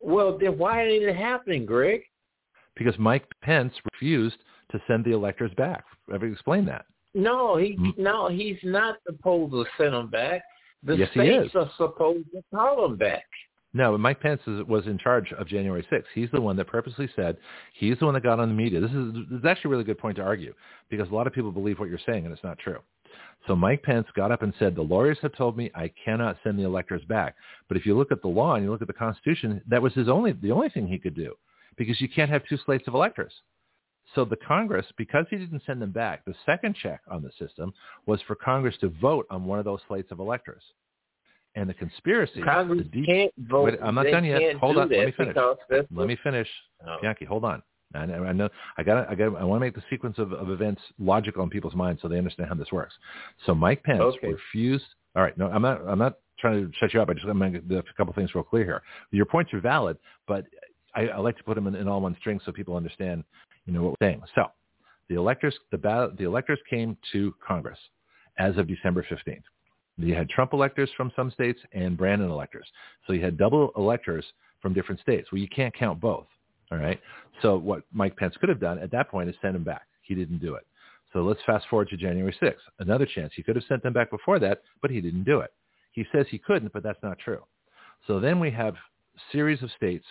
Well, 0.01 0.37
then 0.37 0.57
why 0.57 0.83
ain't 0.87 1.03
it 1.03 1.15
happening, 1.15 1.65
Greg? 1.65 2.01
Because 2.75 2.97
Mike 2.97 3.25
Pence 3.41 3.73
refused 3.93 4.37
to 4.71 4.81
send 4.87 5.03
the 5.03 5.11
electors 5.11 5.51
back. 5.57 5.83
I've 6.13 6.23
explained 6.23 6.67
that. 6.69 6.85
No, 7.13 7.57
he 7.57 7.75
Mm. 7.75 7.97
no, 7.97 8.27
he's 8.27 8.59
not 8.63 8.97
supposed 9.05 9.51
to 9.51 9.65
send 9.77 9.93
them 9.93 10.07
back. 10.07 10.41
The 10.83 10.95
Yes, 10.95 11.09
he 11.13 11.19
states 11.19 11.55
are 11.55 11.69
supposed 11.75 12.31
to 12.31 12.43
call 12.55 12.87
them 12.87 12.95
back. 12.95 13.25
No, 13.73 13.95
Mike 13.97 14.19
Pence 14.19 14.41
is, 14.47 14.63
was 14.63 14.87
in 14.87 14.97
charge 14.97 15.31
of 15.33 15.47
January 15.47 15.85
6th. 15.91 16.05
He's 16.15 16.31
the 16.31 16.41
one 16.41 16.55
that 16.57 16.65
purposely 16.65 17.07
said, 17.15 17.37
he's 17.73 17.99
the 17.99 18.05
one 18.05 18.15
that 18.15 18.23
got 18.23 18.39
on 18.39 18.49
the 18.49 18.55
media. 18.55 18.79
This 18.79 18.91
is, 18.91 19.13
this 19.29 19.39
is 19.39 19.45
actually 19.45 19.69
a 19.69 19.71
really 19.71 19.83
good 19.83 19.99
point 19.99 20.17
to 20.17 20.23
argue 20.23 20.53
because 20.89 21.09
a 21.09 21.13
lot 21.13 21.27
of 21.27 21.33
people 21.33 21.51
believe 21.51 21.77
what 21.79 21.89
you're 21.89 21.99
saying 22.05 22.25
and 22.25 22.33
it's 22.33 22.43
not 22.43 22.57
true. 22.57 22.79
So 23.47 23.55
Mike 23.55 23.83
Pence 23.83 24.07
got 24.15 24.31
up 24.31 24.41
and 24.41 24.53
said, 24.59 24.75
the 24.75 24.81
lawyers 24.81 25.17
have 25.21 25.35
told 25.35 25.55
me 25.55 25.71
I 25.75 25.91
cannot 26.03 26.37
send 26.43 26.57
the 26.57 26.63
electors 26.63 27.03
back. 27.05 27.35
But 27.67 27.77
if 27.77 27.85
you 27.85 27.95
look 27.95 28.11
at 28.11 28.21
the 28.21 28.27
law 28.27 28.55
and 28.55 28.63
you 28.63 28.71
look 28.71 28.81
at 28.81 28.87
the 28.87 28.93
Constitution, 28.93 29.61
that 29.67 29.81
was 29.81 29.93
his 29.93 30.09
only, 30.09 30.33
the 30.33 30.51
only 30.51 30.69
thing 30.69 30.87
he 30.87 30.99
could 30.99 31.15
do 31.15 31.35
because 31.77 32.01
you 32.01 32.09
can't 32.09 32.29
have 32.29 32.43
two 32.47 32.57
slates 32.65 32.87
of 32.87 32.93
electors. 32.93 33.33
So 34.15 34.25
the 34.25 34.35
Congress, 34.35 34.85
because 34.97 35.25
he 35.29 35.37
didn't 35.37 35.63
send 35.65 35.81
them 35.81 35.91
back, 35.91 36.25
the 36.25 36.33
second 36.45 36.75
check 36.75 37.01
on 37.09 37.21
the 37.21 37.31
system 37.39 37.73
was 38.05 38.19
for 38.23 38.35
Congress 38.35 38.75
to 38.81 38.89
vote 39.01 39.27
on 39.29 39.45
one 39.45 39.59
of 39.59 39.65
those 39.65 39.79
slates 39.87 40.11
of 40.11 40.19
electors. 40.19 40.63
And 41.55 41.67
the 41.69 41.73
conspiracy, 41.73 42.41
Congress 42.43 42.83
the 42.83 42.83
deep, 42.85 43.05
can't 43.07 43.33
vote. 43.39 43.63
Wait, 43.63 43.79
I'm 43.81 43.95
not 43.95 44.03
they 44.03 44.11
done 44.11 44.23
yet. 44.23 44.55
Hold 44.57 44.77
on, 44.77 44.89
let 44.89 45.05
me 45.05 45.11
finish. 45.11 45.35
let 45.91 46.07
me 46.07 46.17
finish. 46.23 46.47
Oh. 46.87 46.97
Bianchi, 47.01 47.25
hold 47.25 47.43
on. 47.43 47.63
I 47.95 48.05
know, 48.05 48.23
I 48.23 48.33
know, 48.33 48.49
I 48.77 48.83
got, 48.83 49.09
I 49.09 49.15
got, 49.15 49.35
I 49.35 49.43
want 49.43 49.59
to 49.59 49.65
make 49.65 49.73
the 49.73 49.81
sequence 49.89 50.19
of, 50.19 50.31
of 50.31 50.51
events 50.51 50.79
logical 50.99 51.43
in 51.43 51.49
people's 51.49 51.73
minds 51.73 52.01
so 52.03 52.07
they 52.07 52.19
understand 52.19 52.49
how 52.49 52.55
this 52.55 52.71
works. 52.71 52.93
So 53.47 53.55
Mike 53.55 53.83
Pence 53.83 54.01
Okay. 54.01 54.27
refused. 54.27 54.85
All 55.15 55.23
right, 55.23 55.35
no, 55.39 55.47
I'm 55.47 55.63
not, 55.63 55.81
I'm 55.87 55.97
not 55.97 56.17
trying 56.39 56.67
to 56.67 56.71
shut 56.77 56.93
you 56.93 57.01
up. 57.01 57.09
I 57.09 57.13
just 57.13 57.25
want 57.25 57.39
to 57.39 57.49
make 57.49 57.85
a 57.85 57.93
couple 57.97 58.13
things 58.13 58.35
real 58.35 58.43
clear 58.43 58.63
here. 58.63 58.81
Your 59.11 59.25
points 59.25 59.51
are 59.53 59.59
valid, 59.59 59.97
but 60.27 60.45
I, 60.95 61.07
I 61.07 61.17
like 61.17 61.37
to 61.37 61.43
put 61.43 61.55
them 61.55 61.65
in, 61.65 61.73
in 61.75 61.87
all 61.87 61.99
one 62.01 62.15
string 62.19 62.39
so 62.45 62.51
people 62.51 62.75
understand, 62.75 63.23
you 63.65 63.73
know, 63.73 63.81
what 63.81 63.95
we're 63.99 64.07
saying. 64.07 64.21
So 64.35 64.45
the 65.09 65.15
electors, 65.15 65.55
the 65.71 65.77
ballot, 65.77 66.15
the 66.17 66.25
electors 66.25 66.59
came 66.69 66.95
to 67.11 67.33
Congress 67.45 67.79
as 68.37 68.55
of 68.57 68.67
December 68.67 69.03
15th. 69.09 69.41
You 69.99 70.15
had 70.15 70.29
Trump 70.29 70.53
electors 70.53 70.89
from 70.95 71.11
some 71.15 71.31
states 71.31 71.59
and 71.73 71.97
Brandon 71.97 72.29
electors. 72.29 72.67
So 73.05 73.13
you 73.13 73.23
had 73.23 73.37
double 73.37 73.71
electors 73.75 74.25
from 74.61 74.73
different 74.73 75.01
states. 75.01 75.31
Well, 75.31 75.41
you 75.41 75.47
can't 75.47 75.75
count 75.75 75.99
both. 75.99 76.27
All 76.71 76.77
right. 76.77 76.99
So 77.41 77.57
what 77.57 77.83
Mike 77.91 78.15
Pence 78.15 78.35
could 78.39 78.49
have 78.49 78.59
done 78.59 78.79
at 78.79 78.91
that 78.91 79.09
point 79.09 79.29
is 79.29 79.35
send 79.41 79.55
them 79.55 79.63
back. 79.63 79.87
He 80.01 80.15
didn't 80.15 80.39
do 80.39 80.55
it. 80.55 80.65
So 81.11 81.21
let's 81.21 81.39
fast 81.45 81.65
forward 81.69 81.89
to 81.89 81.97
January 81.97 82.35
6th. 82.41 82.55
Another 82.79 83.05
chance. 83.05 83.33
He 83.35 83.43
could 83.43 83.55
have 83.55 83.65
sent 83.67 83.81
them 83.81 83.93
back 83.93 84.11
before 84.11 84.39
that, 84.39 84.61
but 84.81 84.91
he 84.91 85.01
didn't 85.01 85.23
do 85.23 85.39
it. 85.39 85.51
He 85.91 86.05
says 86.11 86.27
he 86.29 86.37
couldn't, 86.37 86.71
but 86.71 86.83
that's 86.83 87.01
not 87.01 87.17
true. 87.17 87.43
So 88.05 88.19
then 88.19 88.39
we 88.39 88.51
have 88.51 88.75
series 89.31 89.61
of 89.63 89.71
states 89.75 90.05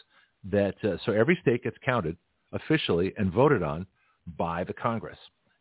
that, 0.51 0.75
uh, 0.85 0.97
so 1.07 1.13
every 1.13 1.39
state 1.41 1.63
gets 1.63 1.77
counted 1.85 2.17
officially 2.53 3.15
and 3.17 3.33
voted 3.33 3.63
on 3.63 3.87
by 4.37 4.65
the 4.65 4.73
Congress. 4.73 5.19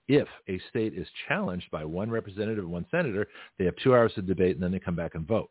If 0.08 0.28
a 0.48 0.60
state 0.70 0.94
is 0.94 1.08
challenged 1.28 1.70
by 1.72 1.84
one 1.84 2.10
representative 2.10 2.64
and 2.64 2.72
one 2.72 2.86
senator, 2.90 3.28
they 3.58 3.66
have 3.66 3.76
two 3.84 3.94
hours 3.94 4.14
of 4.18 4.26
debate 4.26 4.56
and 4.56 4.64
then 4.64 4.72
they 4.72 4.80
come 4.80 4.96
back 4.96 5.16
and 5.16 5.28
vote. 5.28 5.50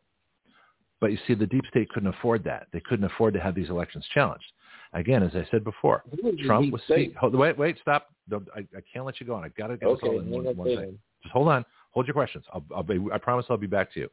But 1.00 1.12
you 1.12 1.18
see, 1.26 1.34
the 1.34 1.46
deep 1.46 1.64
state 1.68 1.90
couldn't 1.90 2.08
afford 2.08 2.42
that. 2.44 2.68
They 2.72 2.80
couldn't 2.80 3.04
afford 3.04 3.34
to 3.34 3.40
have 3.40 3.54
these 3.54 3.68
elections 3.68 4.06
challenged. 4.14 4.46
Again, 4.94 5.22
as 5.22 5.32
I 5.34 5.46
said 5.50 5.62
before, 5.62 6.04
Trump 6.46 6.72
was 6.72 6.80
speaking. 6.84 7.14
Hold, 7.20 7.34
wait, 7.34 7.58
wait, 7.58 7.76
stop! 7.82 8.08
I, 8.32 8.60
I 8.60 8.80
can't 8.90 9.04
let 9.04 9.20
you 9.20 9.26
go 9.26 9.34
on. 9.34 9.44
I 9.44 9.48
got 9.48 9.66
to 9.66 9.76
get 9.76 9.88
this 9.88 9.98
Okay, 9.98 10.08
all 10.08 10.20
in 10.20 10.30
one, 10.30 10.44
one 10.56 10.68
thing. 10.68 10.98
Just 11.22 11.32
hold 11.32 11.48
on. 11.48 11.64
Hold 11.90 12.06
your 12.06 12.14
questions. 12.14 12.44
I'll, 12.52 12.64
I'll 12.74 12.82
be, 12.82 12.98
I 13.12 13.18
promise 13.18 13.46
I'll 13.50 13.56
be 13.58 13.66
back 13.66 13.92
to 13.94 14.00
you. 14.00 14.08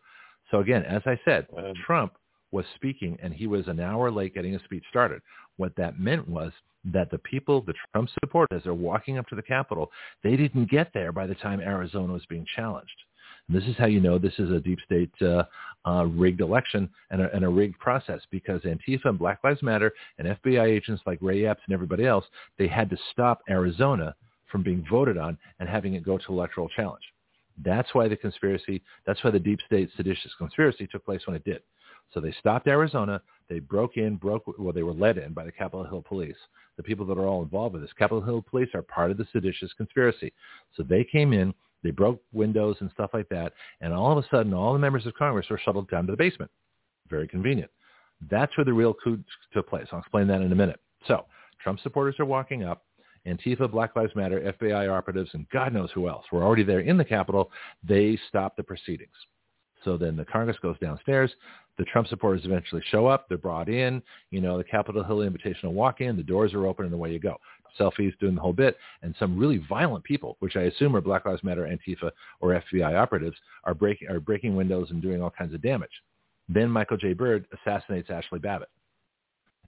So 0.51 0.59
again, 0.59 0.83
as 0.83 1.01
I 1.05 1.17
said, 1.23 1.47
Um, 1.57 1.73
Trump 1.85 2.13
was 2.51 2.65
speaking 2.75 3.17
and 3.22 3.33
he 3.33 3.47
was 3.47 3.67
an 3.67 3.80
hour 3.80 4.11
late 4.11 4.35
getting 4.35 4.53
his 4.53 4.61
speech 4.63 4.83
started. 4.89 5.22
What 5.57 5.75
that 5.77 5.99
meant 5.99 6.27
was 6.27 6.51
that 6.85 7.09
the 7.11 7.17
people, 7.19 7.61
the 7.61 7.73
Trump 7.91 8.09
supporters, 8.23 8.63
they're 8.63 8.73
walking 8.73 9.17
up 9.17 9.27
to 9.27 9.35
the 9.35 9.41
Capitol, 9.41 9.91
they 10.23 10.35
didn't 10.35 10.69
get 10.69 10.91
there 10.93 11.11
by 11.11 11.27
the 11.27 11.35
time 11.35 11.59
Arizona 11.59 12.13
was 12.13 12.25
being 12.27 12.45
challenged. 12.55 13.03
And 13.47 13.57
this 13.57 13.67
is 13.67 13.75
how 13.77 13.87
you 13.87 13.99
know 13.99 14.17
this 14.17 14.37
is 14.39 14.51
a 14.51 14.59
deep 14.59 14.79
state 14.85 15.11
uh, 15.21 15.43
uh, 15.85 16.05
rigged 16.05 16.41
election 16.41 16.89
and 17.11 17.21
a, 17.21 17.33
and 17.35 17.43
a 17.43 17.49
rigged 17.49 17.77
process 17.79 18.21
because 18.31 18.61
Antifa 18.61 19.05
and 19.05 19.19
Black 19.19 19.43
Lives 19.43 19.61
Matter 19.61 19.93
and 20.17 20.27
FBI 20.27 20.65
agents 20.65 21.01
like 21.05 21.19
Ray 21.21 21.45
Epps 21.45 21.61
and 21.65 21.73
everybody 21.73 22.05
else, 22.05 22.25
they 22.57 22.67
had 22.67 22.89
to 22.89 22.97
stop 23.11 23.41
Arizona 23.49 24.15
from 24.51 24.63
being 24.63 24.85
voted 24.89 25.17
on 25.17 25.37
and 25.59 25.67
having 25.67 25.95
it 25.95 26.05
go 26.05 26.17
to 26.17 26.25
electoral 26.29 26.69
challenge. 26.69 27.03
That's 27.63 27.93
why 27.93 28.07
the 28.07 28.15
conspiracy, 28.15 28.81
that's 29.05 29.23
why 29.23 29.31
the 29.31 29.39
deep 29.39 29.59
state 29.65 29.89
seditious 29.95 30.31
conspiracy 30.37 30.87
took 30.87 31.05
place 31.05 31.21
when 31.25 31.35
it 31.35 31.43
did. 31.43 31.61
So 32.14 32.19
they 32.19 32.33
stopped 32.40 32.67
Arizona. 32.67 33.22
They 33.50 33.59
broke 33.59 33.98
in, 33.98 34.16
broke, 34.16 34.43
well, 34.58 34.74
they 34.74 34.83
were 34.83 34.93
led 34.93 35.17
in 35.17 35.33
by 35.33 35.43
the 35.43 35.51
Capitol 35.51 35.83
Hill 35.83 36.03
Police. 36.08 36.38
The 36.77 36.83
people 36.83 37.06
that 37.08 37.17
are 37.17 37.27
all 37.27 37.43
involved 37.43 37.74
with 37.74 37.83
this, 37.83 37.93
Capitol 37.93 38.22
Hill 38.22 38.43
Police 38.48 38.69
are 38.74 38.82
part 38.82 39.11
of 39.11 39.17
the 39.17 39.27
seditious 39.32 39.72
conspiracy. 39.74 40.33
So 40.75 40.83
they 40.83 41.03
came 41.03 41.33
in, 41.33 41.53
they 41.83 41.92
broke 41.92 42.22
windows 42.32 42.77
and 42.80 42.90
stuff 42.92 43.11
like 43.14 43.30
that, 43.30 43.53
and 43.82 43.93
all 43.93 44.17
of 44.17 44.24
a 44.24 44.27
sudden, 44.30 44.53
all 44.53 44.74
the 44.74 44.80
members 44.80 45.06
of 45.06 45.14
Congress 45.16 45.50
were 45.50 45.59
shuttled 45.64 45.90
down 45.90 46.06
to 46.06 46.11
the 46.11 46.17
basement. 46.17 46.50
Very 47.09 47.27
convenient. 47.27 47.69
That's 48.30 48.56
where 48.58 48.66
the 48.66 48.74
real 48.74 48.93
coup 48.93 49.19
took 49.53 49.69
place. 49.69 49.88
I'll 49.92 50.00
explain 50.00 50.27
that 50.27 50.42
in 50.42 50.51
a 50.51 50.56
minute. 50.56 50.80
So 51.08 51.25
Trump 51.61 51.80
supporters 51.82 52.16
are 52.19 52.25
walking 52.25 52.64
up. 52.64 52.85
Antifa, 53.27 53.72
Black 53.72 53.95
Lives 53.95 54.16
Matter, 54.16 54.53
FBI 54.59 54.92
operatives, 54.92 55.30
and 55.33 55.50
God 55.50 55.74
knows 55.74 55.90
who 55.93 56.09
else 56.09 56.25
were 56.32 56.43
already 56.43 56.64
there 56.64 56.82
in 56.82 56.98
the 56.98 57.06
Capitol. 57.06 57.51
They 57.83 58.19
stopped 58.27 58.58
the 58.58 58.64
proceedings. 58.64 59.14
So 59.83 59.97
then 59.97 60.15
the 60.15 60.25
Congress 60.25 60.57
goes 60.61 60.77
downstairs. 60.79 61.31
The 61.77 61.85
Trump 61.85 62.07
supporters 62.07 62.45
eventually 62.45 62.83
show 62.89 63.07
up. 63.07 63.27
They're 63.27 63.37
brought 63.37 63.69
in. 63.69 64.01
You 64.31 64.41
know, 64.41 64.57
the 64.57 64.63
Capitol 64.63 65.03
Hill 65.03 65.17
Invitational 65.17 65.71
walk 65.71 66.01
in. 66.01 66.15
The 66.15 66.23
doors 66.23 66.53
are 66.53 66.67
open 66.67 66.85
and 66.85 66.93
away 66.93 67.11
you 67.11 67.19
go. 67.19 67.37
selfies, 67.79 68.17
doing 68.19 68.35
the 68.35 68.41
whole 68.41 68.53
bit, 68.53 68.77
and 69.01 69.15
some 69.17 69.37
really 69.37 69.57
violent 69.67 70.03
people, 70.03 70.37
which 70.39 70.55
I 70.55 70.63
assume 70.63 70.95
are 70.95 71.01
Black 71.01 71.25
Lives 71.25 71.43
Matter, 71.43 71.63
Antifa, 71.63 72.11
or 72.39 72.61
FBI 72.71 72.95
operatives, 72.95 73.37
are 73.63 73.73
breaking 73.73 74.09
are 74.09 74.19
breaking 74.19 74.55
windows 74.55 74.91
and 74.91 75.01
doing 75.01 75.23
all 75.23 75.31
kinds 75.31 75.53
of 75.53 75.61
damage. 75.61 75.89
Then 76.47 76.69
Michael 76.69 76.97
J. 76.97 77.13
Byrd 77.13 77.47
assassinates 77.53 78.09
Ashli 78.09 78.41
Babbitt 78.41 78.69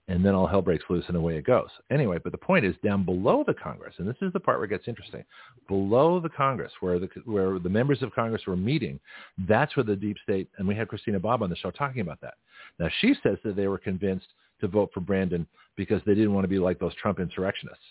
and 0.08 0.24
then 0.24 0.36
all 0.36 0.46
hell 0.46 0.62
breaks 0.62 0.86
loose 0.90 1.06
and 1.08 1.18
away 1.18 1.38
it 1.38 1.46
goes. 1.46 1.70
Anyway, 1.90 2.20
but 2.24 2.32
the 2.32 2.38
point 2.38 2.66
is 2.66 2.76
down 2.84 3.04
below 3.04 3.44
the 3.46 3.54
Congress, 3.54 3.96
and 3.98 4.08
this 4.08 4.18
is 4.22 4.32
the 4.34 4.40
part 4.40 4.60
where 4.60 4.66
it 4.66 4.70
gets 4.70 4.88
interesting. 4.88 5.24
Below 5.68 6.20
the 6.20 6.30
Congress, 6.30 6.72
where 6.80 7.00
the 7.00 7.10
where 7.26 7.58
the 7.60 7.70
members 7.70 8.02
of 8.02 8.14
Congress 8.14 8.44
were 8.46 8.56
meeting, 8.56 9.00
that's 9.48 9.76
where 9.76 9.84
the 9.84 9.96
deep 9.96 10.18
state, 10.24 10.50
and 10.58 10.68
we 10.68 10.76
had 10.76 10.88
Christina 10.88 11.20
Bobb 11.20 11.42
on 11.42 11.50
the 11.50 11.56
show 11.56 11.72
talking 11.72 12.02
about 12.02 12.22
that. 12.22 12.36
Now 12.80 12.90
she 13.02 13.16
says 13.24 13.38
that 13.44 13.56
they 13.56 13.68
were 13.68 13.78
convinced 13.78 14.28
to 14.62 14.68
vote 14.68 14.92
for 14.94 15.02
Brandon 15.02 15.46
because 15.76 16.02
they 16.06 16.16
didn't 16.16 16.34
want 16.34 16.44
to 16.46 16.50
be 16.50 16.60
like 16.60 16.80
those 16.80 16.96
Trump 16.96 17.20
insurrectionists. 17.20 17.84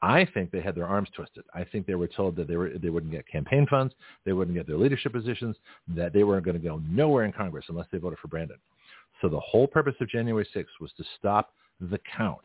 I 0.00 0.26
think 0.34 0.50
they 0.50 0.60
had 0.60 0.74
their 0.74 0.86
arms 0.86 1.08
twisted. 1.14 1.44
I 1.54 1.62
think 1.62 1.86
they 1.86 1.94
were 1.94 2.08
told 2.08 2.34
that 2.36 2.48
they 2.48 2.56
were 2.56 2.70
they 2.70 2.88
wouldn't 2.88 3.12
get 3.12 3.28
campaign 3.28 3.66
funds, 3.70 3.94
they 4.24 4.32
wouldn't 4.32 4.56
get 4.56 4.66
their 4.66 4.78
leadership 4.78 5.12
positions, 5.12 5.56
that 5.88 6.12
they 6.12 6.24
weren't 6.24 6.44
going 6.44 6.60
to 6.60 6.66
go 6.66 6.80
nowhere 6.88 7.24
in 7.24 7.32
Congress 7.32 7.66
unless 7.68 7.86
they 7.92 7.98
voted 7.98 8.18
for 8.18 8.28
Brandon. 8.28 8.56
So 9.22 9.28
the 9.28 9.40
whole 9.40 9.66
purpose 9.66 9.94
of 10.00 10.10
January 10.10 10.46
6th 10.54 10.80
was 10.80 10.90
to 10.98 11.04
stop 11.18 11.54
the 11.80 12.00
count, 12.16 12.42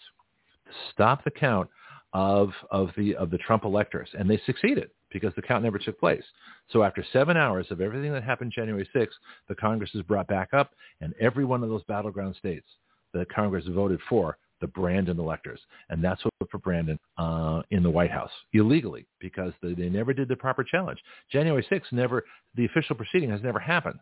to 0.65 0.71
stop 0.93 1.23
the 1.23 1.31
count 1.31 1.69
of 2.13 2.51
of 2.71 2.91
the 2.95 3.15
of 3.15 3.31
the 3.31 3.37
Trump 3.39 3.65
electors, 3.65 4.07
and 4.17 4.29
they 4.29 4.39
succeeded 4.45 4.91
because 5.11 5.33
the 5.35 5.41
count 5.41 5.63
never 5.63 5.79
took 5.79 5.99
place. 5.99 6.23
So 6.71 6.83
after 6.83 7.03
seven 7.11 7.35
hours 7.35 7.67
of 7.69 7.81
everything 7.81 8.13
that 8.13 8.23
happened 8.23 8.53
January 8.55 8.87
6th, 8.95 9.07
the 9.49 9.55
Congress 9.55 9.89
is 9.93 10.01
brought 10.03 10.27
back 10.27 10.53
up, 10.53 10.71
and 11.01 11.13
every 11.19 11.45
one 11.45 11.63
of 11.63 11.69
those 11.69 11.83
battleground 11.83 12.35
states, 12.35 12.67
that 13.13 13.29
Congress 13.29 13.65
voted 13.67 13.99
for 14.09 14.37
the 14.59 14.67
Brandon 14.67 15.19
electors, 15.19 15.59
and 15.89 16.03
that's 16.03 16.23
what 16.23 16.49
for 16.49 16.57
Brandon 16.57 16.99
uh, 17.17 17.61
in 17.71 17.83
the 17.83 17.89
White 17.89 18.11
House 18.11 18.31
illegally 18.53 19.05
because 19.19 19.53
they, 19.61 19.73
they 19.73 19.89
never 19.89 20.13
did 20.13 20.27
the 20.27 20.35
proper 20.35 20.63
challenge. 20.63 20.99
January 21.31 21.65
6th 21.69 21.91
never, 21.91 22.25
the 22.55 22.65
official 22.65 22.95
proceeding 22.95 23.29
has 23.29 23.41
never 23.41 23.59
happened. 23.59 23.99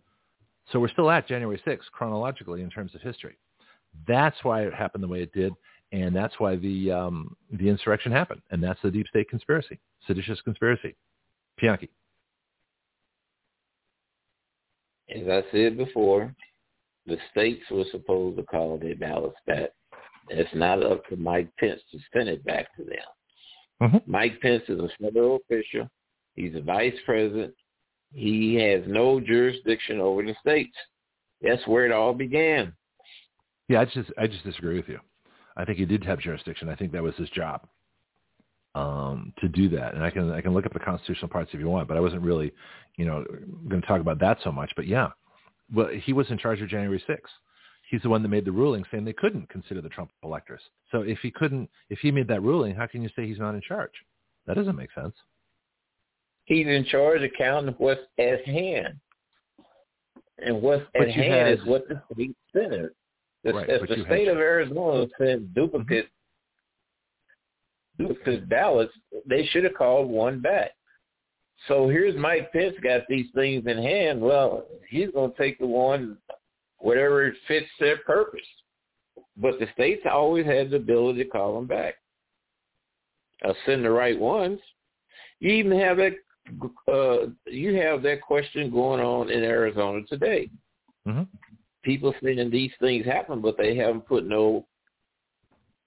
So 0.71 0.79
we're 0.79 0.89
still 0.89 1.11
at 1.11 1.27
January 1.27 1.61
6th 1.65 1.91
chronologically 1.91 2.61
in 2.61 2.69
terms 2.69 2.95
of 2.95 3.01
history. 3.01 3.37
That's 4.07 4.35
why 4.43 4.63
it 4.63 4.73
happened 4.73 5.03
the 5.03 5.07
way 5.07 5.21
it 5.21 5.31
did, 5.31 5.53
and 5.91 6.15
that's 6.15 6.33
why 6.37 6.55
the 6.55 6.91
um, 6.91 7.35
the 7.51 7.69
insurrection 7.69 8.11
happened, 8.11 8.41
and 8.51 8.61
that's 8.61 8.79
the 8.83 8.91
deep 8.91 9.07
state 9.07 9.29
conspiracy, 9.29 9.79
seditious 10.05 10.41
conspiracy. 10.41 10.95
Pianki. 11.61 11.89
As 15.09 15.27
I 15.29 15.43
said 15.51 15.77
before, 15.77 16.35
the 17.05 17.17
states 17.31 17.63
were 17.71 17.85
supposed 17.91 18.37
to 18.37 18.43
call 18.43 18.77
their 18.77 18.95
ballots 18.95 19.37
back. 19.45 19.69
It's 20.29 20.49
not 20.55 20.83
up 20.83 21.05
to 21.07 21.15
Mike 21.15 21.49
Pence 21.57 21.81
to 21.91 21.99
send 22.13 22.27
it 22.27 22.43
back 22.43 22.75
to 22.75 22.83
them. 22.83 22.97
Mm-hmm. 23.81 24.11
Mike 24.11 24.41
Pence 24.41 24.63
is 24.67 24.79
a 24.79 24.89
federal 24.99 25.37
official. 25.49 25.87
He's 26.35 26.55
a 26.55 26.61
vice 26.61 26.95
president. 27.05 27.53
He 28.13 28.55
has 28.55 28.83
no 28.87 29.19
jurisdiction 29.19 29.99
over 29.99 30.23
the 30.23 30.35
states. 30.39 30.75
That's 31.41 31.65
where 31.67 31.85
it 31.85 31.91
all 31.91 32.13
began. 32.13 32.73
Yeah, 33.67 33.81
I 33.81 33.85
just 33.85 34.11
I 34.17 34.27
just 34.27 34.43
disagree 34.43 34.77
with 34.77 34.87
you. 34.87 34.99
I 35.57 35.65
think 35.65 35.77
he 35.77 35.85
did 35.85 36.03
have 36.03 36.19
jurisdiction. 36.19 36.69
I 36.69 36.75
think 36.75 36.91
that 36.91 37.03
was 37.03 37.15
his 37.15 37.29
job 37.29 37.67
um, 38.75 39.33
to 39.39 39.47
do 39.47 39.69
that. 39.69 39.95
And 39.95 40.03
I 40.03 40.09
can 40.09 40.31
I 40.31 40.41
can 40.41 40.53
look 40.53 40.65
up 40.65 40.73
the 40.73 40.79
constitutional 40.79 41.29
parts 41.29 41.51
if 41.53 41.59
you 41.59 41.69
want, 41.69 41.87
but 41.87 41.97
I 41.97 42.01
wasn't 42.01 42.21
really, 42.21 42.51
you 42.97 43.05
know, 43.05 43.23
going 43.67 43.81
to 43.81 43.87
talk 43.87 44.01
about 44.01 44.19
that 44.19 44.37
so 44.43 44.51
much. 44.51 44.71
But 44.75 44.87
yeah, 44.87 45.09
well, 45.73 45.87
he 45.87 46.13
was 46.13 46.29
in 46.29 46.37
charge 46.37 46.61
of 46.61 46.69
January 46.69 47.03
6th. 47.09 47.19
He's 47.89 48.01
the 48.01 48.09
one 48.09 48.21
that 48.23 48.29
made 48.29 48.45
the 48.45 48.51
ruling 48.51 48.83
saying 48.91 49.05
they 49.05 49.13
couldn't 49.13 49.49
consider 49.49 49.81
the 49.81 49.89
Trump 49.89 50.11
electors. 50.23 50.61
So 50.91 51.01
if 51.01 51.19
he 51.19 51.31
couldn't, 51.31 51.69
if 51.89 51.99
he 51.99 52.11
made 52.11 52.27
that 52.27 52.41
ruling, 52.41 52.75
how 52.75 52.87
can 52.87 53.01
you 53.01 53.09
say 53.15 53.27
he's 53.27 53.39
not 53.39 53.55
in 53.55 53.61
charge? 53.61 53.91
That 54.47 54.55
doesn't 54.55 54.75
make 54.75 54.91
sense. 54.93 55.13
He's 56.45 56.67
in 56.67 56.85
charge 56.85 57.21
of 57.23 57.31
counting 57.37 57.73
what's 57.77 58.01
at 58.19 58.45
hand. 58.45 58.99
And 60.37 60.61
what's 60.61 60.83
at 60.95 61.09
hand 61.09 61.33
had, 61.33 61.59
is 61.59 61.65
what 61.65 61.87
the 61.87 62.01
state 62.13 62.35
senate. 62.53 62.91
The, 63.43 63.53
right, 63.53 63.69
if 63.69 63.87
the 63.87 64.03
state 64.05 64.27
had, 64.27 64.35
of 64.35 64.41
Arizona 64.41 65.07
sent 65.17 65.53
duplicate 65.53 66.05
mm-hmm. 67.99 68.07
duplicate 68.07 68.49
ballots, 68.49 68.93
they 69.25 69.45
should 69.47 69.63
have 69.63 69.75
called 69.75 70.09
one 70.09 70.41
back. 70.41 70.71
So 71.67 71.87
here's 71.87 72.15
Mike 72.15 72.51
Pence 72.51 72.75
got 72.83 73.01
these 73.07 73.27
things 73.33 73.65
in 73.65 73.77
hand. 73.77 74.21
Well, 74.21 74.65
he's 74.89 75.09
going 75.11 75.31
to 75.31 75.37
take 75.37 75.57
the 75.57 75.65
one, 75.65 76.17
whatever 76.77 77.33
fits 77.47 77.67
their 77.79 77.97
purpose. 77.97 78.45
But 79.37 79.59
the 79.59 79.67
states 79.73 80.03
always 80.09 80.45
had 80.45 80.69
the 80.69 80.77
ability 80.77 81.23
to 81.23 81.29
call 81.29 81.55
them 81.55 81.65
back. 81.65 81.95
I'll 83.43 83.55
send 83.65 83.83
the 83.83 83.89
right 83.89 84.19
ones. 84.19 84.59
You 85.39 85.51
even 85.51 85.77
have 85.79 85.97
that 85.97 86.13
uh, 86.87 87.27
you 87.45 87.75
have 87.75 88.01
that 88.03 88.21
question 88.21 88.71
going 88.71 89.01
on 89.01 89.29
in 89.29 89.43
Arizona 89.43 90.01
today. 90.07 90.49
Mm-hmm. 91.07 91.23
People 91.83 92.13
saying 92.23 92.49
these 92.49 92.71
things 92.79 93.05
happen, 93.05 93.41
but 93.41 93.57
they 93.57 93.75
haven't 93.75 94.07
put 94.07 94.25
no 94.25 94.65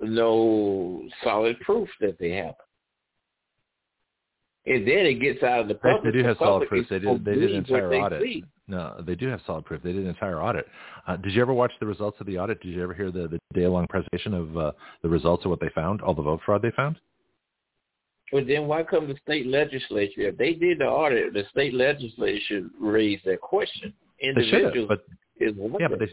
no 0.01 1.03
solid 1.25 1.59
proof 1.61 1.89
that 2.01 2.19
they 2.19 2.31
happen. 2.31 2.55
And 4.67 4.87
then 4.87 5.07
it 5.07 5.15
gets 5.15 5.43
out 5.43 5.61
of 5.61 5.69
the 5.69 5.75
public. 5.75 6.05
They 6.05 6.21
do 6.21 6.25
have 6.27 6.39
the 6.39 6.45
solid 6.45 6.69
proof. 6.69 6.87
They 6.89 6.99
did. 6.99 7.25
They 7.25 7.35
did 7.35 7.51
an 7.53 7.57
entire 7.57 7.95
audit. 7.95 8.23
See. 8.23 8.45
No, 8.69 9.03
they 9.05 9.15
do 9.15 9.29
have 9.29 9.41
solid 9.47 9.65
proof. 9.65 9.83
They 9.83 9.93
did 9.93 10.03
an 10.03 10.09
entire 10.09 10.43
audit. 10.43 10.67
Uh, 11.07 11.17
did 11.17 11.33
you 11.33 11.41
ever 11.41 11.55
watch 11.55 11.73
the 11.81 11.87
results 11.87 12.19
of 12.21 12.27
the 12.27 12.39
audit? 12.39 12.61
Did 12.61 12.75
you 12.75 12.83
ever 12.83 12.93
hear 12.93 13.11
the, 13.11 13.27
the 13.29 13.39
day-long 13.55 13.87
presentation 13.89 14.35
of 14.35 14.57
uh, 14.57 14.73
the 15.03 15.09
results 15.09 15.47
of 15.47 15.51
what 15.51 15.61
they 15.61 15.71
found, 15.75 16.03
all 16.03 16.13
the 16.15 16.21
vote 16.21 16.41
fraud 16.45 16.61
they 16.61 16.71
found? 16.77 16.97
But 18.33 18.47
then 18.47 18.67
why 18.67 18.83
come 18.83 19.09
the 19.09 19.17
state 19.23 19.47
legislature? 19.47 20.29
If 20.29 20.37
they 20.37 20.53
did 20.53 20.81
the 20.81 20.87
audit, 20.87 21.33
the 21.33 21.45
state 21.51 21.75
legislature 21.75 22.39
should 22.47 22.71
raise 22.79 23.21
that 23.25 23.41
question. 23.41 23.93
Individuals 24.21 24.89
but 24.89 25.05
is 25.41 25.55
yeah, 25.79 25.89
but 25.89 25.99
they 25.99 26.09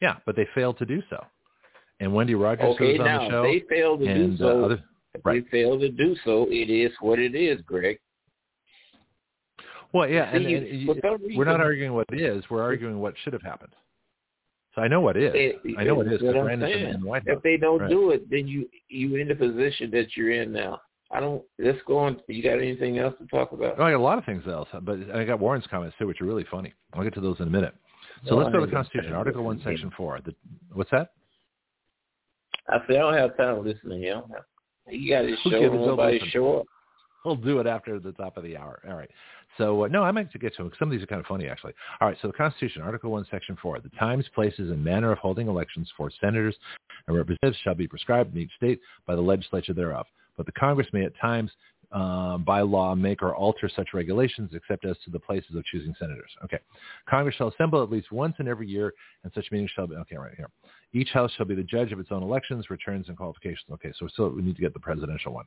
yeah, 0.00 0.16
but 0.26 0.36
they 0.36 0.46
failed 0.54 0.78
to 0.78 0.84
do 0.84 1.02
so. 1.08 1.24
And 2.00 2.12
Wendy 2.12 2.34
Rogers 2.34 2.74
okay, 2.74 2.92
was 2.92 3.00
on 3.00 3.06
now, 3.06 3.24
the 3.24 3.30
show. 3.30 3.42
they 3.42 3.62
failed 3.68 4.00
to 4.00 4.06
and, 4.06 4.32
do 4.32 4.36
so. 4.36 4.46
Uh, 4.46 4.64
other, 4.66 4.84
right. 5.24 5.44
they 5.44 5.50
failed 5.50 5.80
to 5.80 5.88
do 5.88 6.14
so, 6.24 6.46
it 6.50 6.70
is 6.70 6.92
what 7.00 7.18
it 7.18 7.34
is, 7.34 7.60
Greg. 7.62 7.98
Well, 9.92 10.08
yeah, 10.08 10.30
See, 10.30 10.36
and, 10.36 10.46
and, 10.46 10.88
and 10.98 11.36
we're 11.38 11.44
not 11.44 11.60
arguing 11.60 11.94
what 11.94 12.06
it 12.12 12.20
is. 12.20 12.44
We're 12.50 12.62
arguing 12.62 13.00
what 13.00 13.14
should 13.24 13.32
have 13.32 13.42
happened. 13.42 13.72
So 14.74 14.82
I 14.82 14.88
know 14.88 15.00
what 15.00 15.16
is. 15.16 15.32
It, 15.34 15.56
I 15.78 15.84
know 15.84 15.94
what 15.94 16.06
it 16.06 16.14
is 16.14 16.20
because 16.20 16.34
Brandon's 16.34 16.94
in 16.94 17.00
the 17.00 17.06
White 17.06 17.26
House. 17.26 17.38
If 17.38 17.42
they 17.42 17.56
don't 17.56 17.80
right. 17.80 17.90
do 17.90 18.10
it, 18.10 18.28
then 18.30 18.46
you 18.46 18.68
you 18.88 19.16
in 19.16 19.28
the 19.28 19.34
position 19.34 19.90
that 19.92 20.08
you're 20.14 20.32
in 20.32 20.52
now. 20.52 20.82
I 21.10 21.20
don't. 21.20 21.42
Let's 21.58 21.78
go 21.86 21.98
on. 21.98 22.20
You 22.28 22.42
got 22.42 22.58
anything 22.58 22.98
else 22.98 23.14
to 23.20 23.26
talk 23.26 23.52
about? 23.52 23.76
Oh, 23.78 23.84
I 23.84 23.92
got 23.92 23.98
a 23.98 24.02
lot 24.02 24.18
of 24.18 24.24
things 24.24 24.42
else, 24.48 24.68
but 24.82 24.98
I 25.14 25.24
got 25.24 25.38
Warren's 25.38 25.66
comments 25.70 25.96
too, 25.98 26.06
which 26.06 26.20
are 26.20 26.24
really 26.24 26.46
funny. 26.50 26.74
I'll 26.94 27.04
get 27.04 27.14
to 27.14 27.20
those 27.20 27.38
in 27.38 27.46
a 27.46 27.50
minute. 27.50 27.74
So 28.26 28.34
let's 28.34 28.50
go 28.50 28.60
to 28.60 28.66
the 28.66 28.72
Constitution, 28.72 29.12
Article 29.12 29.44
One, 29.44 29.60
Section 29.62 29.90
Four. 29.96 30.20
The, 30.24 30.34
what's 30.72 30.90
that? 30.90 31.12
I 32.68 32.78
said 32.86 32.96
I 32.96 33.00
don't 33.00 33.14
have 33.14 33.36
time 33.36 33.56
to 33.56 33.60
listen 33.60 33.90
to 33.90 33.96
him. 33.96 34.22
You 34.88 35.10
got 35.10 35.24
his 35.24 35.38
show. 35.40 35.60
Nobody 35.60 36.20
show 36.30 36.60
up. 36.60 36.66
We'll 37.24 37.36
do 37.36 37.58
it 37.58 37.66
after 37.66 37.98
the 37.98 38.12
top 38.12 38.36
of 38.36 38.44
the 38.44 38.56
hour. 38.56 38.80
All 38.88 38.96
right. 38.96 39.10
So 39.58 39.84
uh, 39.84 39.88
no, 39.88 40.02
I 40.02 40.10
meant 40.12 40.32
to 40.32 40.38
get 40.38 40.56
to 40.56 40.64
them. 40.64 40.72
Some 40.78 40.88
of 40.88 40.92
these 40.92 41.02
are 41.02 41.06
kind 41.06 41.20
of 41.20 41.26
funny, 41.26 41.48
actually. 41.48 41.72
All 42.00 42.08
right. 42.08 42.16
So 42.20 42.28
the 42.28 42.34
Constitution, 42.34 42.82
Article 42.82 43.12
One, 43.12 43.24
Section 43.30 43.56
Four: 43.62 43.78
the 43.80 43.90
times, 43.90 44.24
places, 44.34 44.70
and 44.70 44.82
manner 44.82 45.12
of 45.12 45.18
holding 45.18 45.46
elections 45.46 45.90
for 45.96 46.10
senators 46.20 46.56
and 47.06 47.16
representatives 47.16 47.58
shall 47.62 47.74
be 47.74 47.86
prescribed 47.86 48.34
in 48.34 48.42
each 48.42 48.52
state 48.56 48.80
by 49.06 49.14
the 49.14 49.20
legislature 49.20 49.72
thereof 49.72 50.06
but 50.36 50.46
the 50.46 50.52
Congress 50.52 50.86
may 50.92 51.04
at 51.04 51.12
times 51.20 51.50
uh, 51.92 52.36
by 52.38 52.60
law 52.60 52.94
make 52.94 53.22
or 53.22 53.34
alter 53.34 53.70
such 53.74 53.94
regulations 53.94 54.50
except 54.54 54.84
as 54.84 54.96
to 55.04 55.10
the 55.10 55.20
places 55.20 55.54
of 55.54 55.64
choosing 55.64 55.94
senators. 55.98 56.30
Okay. 56.44 56.58
Congress 57.08 57.36
shall 57.36 57.48
assemble 57.48 57.82
at 57.82 57.90
least 57.90 58.10
once 58.10 58.34
in 58.38 58.48
every 58.48 58.68
year, 58.68 58.92
and 59.22 59.32
such 59.34 59.50
meetings 59.52 59.70
shall 59.74 59.86
be, 59.86 59.94
okay, 59.94 60.16
right 60.16 60.34
here. 60.36 60.50
Each 60.92 61.10
house 61.10 61.30
shall 61.36 61.46
be 61.46 61.54
the 61.54 61.62
judge 61.62 61.92
of 61.92 62.00
its 62.00 62.10
own 62.10 62.22
elections, 62.22 62.70
returns, 62.70 63.08
and 63.08 63.16
qualifications. 63.16 63.66
Okay, 63.72 63.92
so 63.98 64.04
we 64.04 64.10
still 64.10 64.30
we 64.30 64.42
need 64.42 64.56
to 64.56 64.62
get 64.62 64.74
the 64.74 64.80
presidential 64.80 65.32
one. 65.32 65.44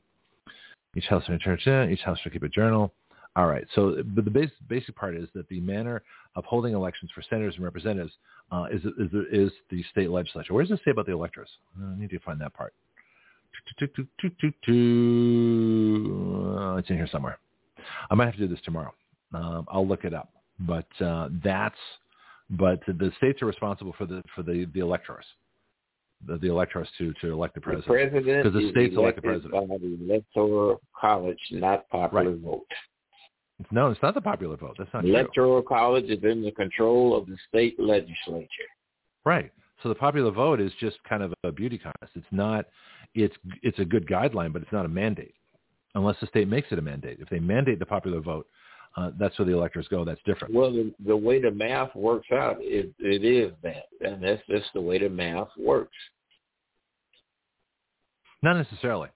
Each 0.96 1.06
house 1.06 1.24
shall 1.26 1.38
church 1.38 1.68
each 1.68 2.02
house 2.02 2.18
shall 2.20 2.32
keep 2.32 2.44
a 2.44 2.50
journal. 2.50 2.94
All 3.36 3.46
right. 3.46 3.66
So, 3.76 4.02
but 4.16 4.26
the 4.26 4.32
basic, 4.32 4.56
basic 4.68 4.96
part 4.96 5.16
is 5.16 5.30
that 5.36 5.48
the 5.50 5.60
manner 5.60 6.02
of 6.36 6.46
holding 6.46 6.74
elections 6.74 7.12
for 7.14 7.22
senators 7.30 7.56
and 7.56 7.64
representatives 7.64 8.14
uh, 8.52 8.66
is, 8.72 8.82
is, 8.84 9.12
is 9.32 9.52
the 9.70 9.84
state 9.92 10.10
legislature. 10.10 10.54
Where 10.54 10.64
does 10.64 10.72
it 10.72 10.82
say 10.84 10.92
about 10.92 11.06
the 11.06 11.14
electors? 11.14 11.50
I 11.80 12.00
need 12.00 12.10
to 12.10 12.20
find 12.20 12.42
that 12.42 12.54
part. 12.54 12.74
It's 16.78 16.90
in 16.90 16.96
here 16.96 17.10
somewhere. 17.12 17.40
I 18.10 18.16
might 18.16 18.26
have 18.26 18.36
to 18.36 18.40
do 18.40 18.48
this 18.48 18.62
tomorrow. 18.64 18.94
Um, 19.34 19.66
I'll 19.70 19.88
look 19.88 20.06
it 20.06 20.14
up. 20.14 20.32
But 20.60 20.88
uh, 21.02 21.30
that's 21.44 21.78
but 22.50 22.82
the 22.88 23.12
states 23.18 23.42
are 23.42 23.46
responsible 23.46 23.94
for 23.98 24.06
the 24.06 24.24
for 24.36 24.44
the 24.44 24.66
the 24.74 24.80
electors, 24.80 25.26
the, 26.26 26.38
the 26.38 26.48
electors 26.48 26.88
to 26.98 27.14
to 27.22 27.32
elect 27.32 27.56
the 27.56 27.62
president. 27.62 27.88
The 27.88 27.94
president 27.94 28.44
because 28.44 28.62
the 28.62 28.72
states 28.72 28.96
elect 28.98 29.18
the 29.18 29.22
president 29.22 29.70
by 29.70 29.78
the 29.78 29.98
electoral 30.02 30.82
college, 31.00 31.40
not 31.52 31.88
popular 31.90 32.32
right. 32.32 32.42
vote. 32.42 32.66
No, 33.72 33.92
it's 33.92 34.02
not 34.02 34.14
the 34.14 34.22
popular 34.22 34.56
vote. 34.56 34.76
That's 34.78 34.92
not 34.94 35.06
electoral 35.06 35.62
true. 35.62 35.68
college 35.68 36.06
is 36.06 36.24
in 36.24 36.42
the 36.42 36.52
control 36.52 37.16
of 37.16 37.28
the 37.28 37.38
state 37.48 37.80
legislature. 37.80 38.48
Right. 39.26 39.52
So 39.84 39.90
the 39.90 39.96
popular 39.96 40.32
vote 40.32 40.60
is 40.60 40.72
just 40.80 40.98
kind 41.08 41.24
of 41.24 41.34
a 41.44 41.52
beauty 41.52 41.78
contest. 41.78 42.14
It's 42.16 42.26
not 42.32 42.66
it's 43.16 43.36
it's 43.62 43.80
a 43.80 43.86
good 43.86 44.08
guideline, 44.08 44.54
but 44.54 44.62
it's 44.62 44.72
not 44.72 44.86
a 44.86 44.90
mandate 44.90 45.34
unless 45.96 46.16
the 46.22 46.28
state 46.28 46.48
makes 46.48 46.68
it 46.72 46.80
a 46.80 46.82
mandate. 46.82 47.18
If 47.20 47.30
they 47.30 47.40
mandate 47.40 47.80
the 47.80 47.86
popular 47.86 48.22
vote, 48.22 48.48
uh, 48.98 49.12
that's 49.20 49.38
where 49.38 49.46
the 49.46 49.54
electors 49.54 49.88
go. 49.90 50.04
That's 50.04 50.22
different. 50.26 50.54
Well, 50.54 50.72
the, 50.72 50.94
the 51.06 51.16
way 51.16 51.42
the 51.42 51.52
math 51.52 51.96
works 51.96 52.28
out, 52.32 52.58
it, 52.60 52.94
it 53.00 53.24
is 53.24 53.52
that, 53.64 53.86
and 54.02 54.24
that's 54.24 54.42
just 54.50 54.68
the 54.74 54.82
way 54.82 55.00
the 55.00 55.10
math 55.10 55.50
works. 55.58 55.96
Not 58.42 58.58
necessarily. 58.58 59.10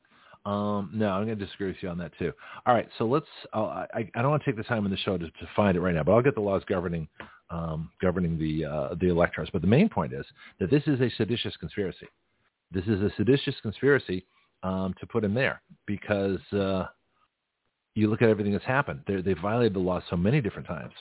Um, 0.46 0.92
no, 0.94 1.10
I'm 1.10 1.26
going 1.26 1.40
to 1.40 1.46
disagree 1.46 1.68
with 1.68 1.78
you 1.82 1.88
on 1.88 1.98
that 2.00 2.12
too. 2.20 2.34
All 2.66 2.74
right, 2.74 2.88
so 2.98 3.06
let's. 3.06 3.26
Uh, 3.54 3.86
I, 3.94 4.10
I 4.14 4.22
don't 4.22 4.30
want 4.30 4.44
to 4.44 4.52
take 4.52 4.58
the 4.58 4.64
time 4.64 4.84
in 4.86 4.92
the 4.92 4.98
show 4.98 5.18
to, 5.18 5.26
to 5.26 5.50
find 5.56 5.78
it 5.78 5.80
right 5.80 5.96
now, 5.96 6.04
but 6.04 6.12
I'll 6.12 6.22
get 6.22 6.36
the 6.36 6.42
laws 6.42 6.64
governing 6.68 7.08
um, 7.50 7.90
governing 8.02 8.38
the 8.38 8.66
uh, 8.66 8.96
the 9.00 9.08
electors. 9.08 9.50
But 9.54 9.62
the 9.62 9.68
main 9.68 9.88
point 9.88 10.12
is 10.12 10.26
that 10.60 10.70
this 10.70 10.84
is 10.86 11.00
a 11.00 11.10
seditious 11.18 11.56
conspiracy. 11.58 12.08
This 12.74 12.86
is 12.86 13.02
a 13.02 13.12
seditious 13.18 13.56
conspiracy 13.62 14.26
um, 14.64 14.96
to 15.00 15.06
put 15.06 15.24
him 15.24 15.34
there 15.34 15.62
because 15.86 16.40
uh, 16.54 16.86
you 17.96 18.10
look 18.10 18.22
at 18.22 18.30
everything 18.30 18.54
that's 18.54 18.66
happened. 18.66 19.02
They're, 19.06 19.22
they 19.22 19.34
violated 19.34 19.76
the 19.76 19.80
law 19.80 20.02
so 20.10 20.18
many 20.18 20.42
different 20.42 20.68
times 20.68 20.94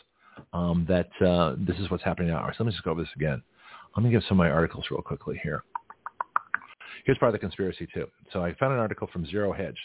um, 0.52 0.86
that 0.89 1.09
uh, 1.26 1.57
this 1.59 1.78
is 1.78 1.91
what's 1.91 2.05
happening 2.05 2.28
now. 2.28 2.47
So 2.49 2.57
let 2.60 2.67
me 2.67 2.73
just 2.73 2.84
go 2.84 2.91
over 2.91 3.02
this 3.02 3.10
again. 3.17 3.42
Let 3.97 4.05
me 4.05 4.10
give 4.10 4.23
some 4.28 4.41
of 4.41 4.44
my 4.44 4.51
articles 4.51 4.86
real 4.91 5.02
quickly 5.02 5.41
here. 5.42 5.65
Here's 7.05 7.18
part 7.18 7.31
of 7.31 7.32
the 7.32 7.39
conspiracy 7.39 7.86
too. 7.92 8.06
So 8.32 8.44
I 8.44 8.55
found 8.55 8.72
an 8.72 8.78
article 8.78 9.08
from 9.12 9.26
Zero 9.26 9.52
Hedge. 9.52 9.76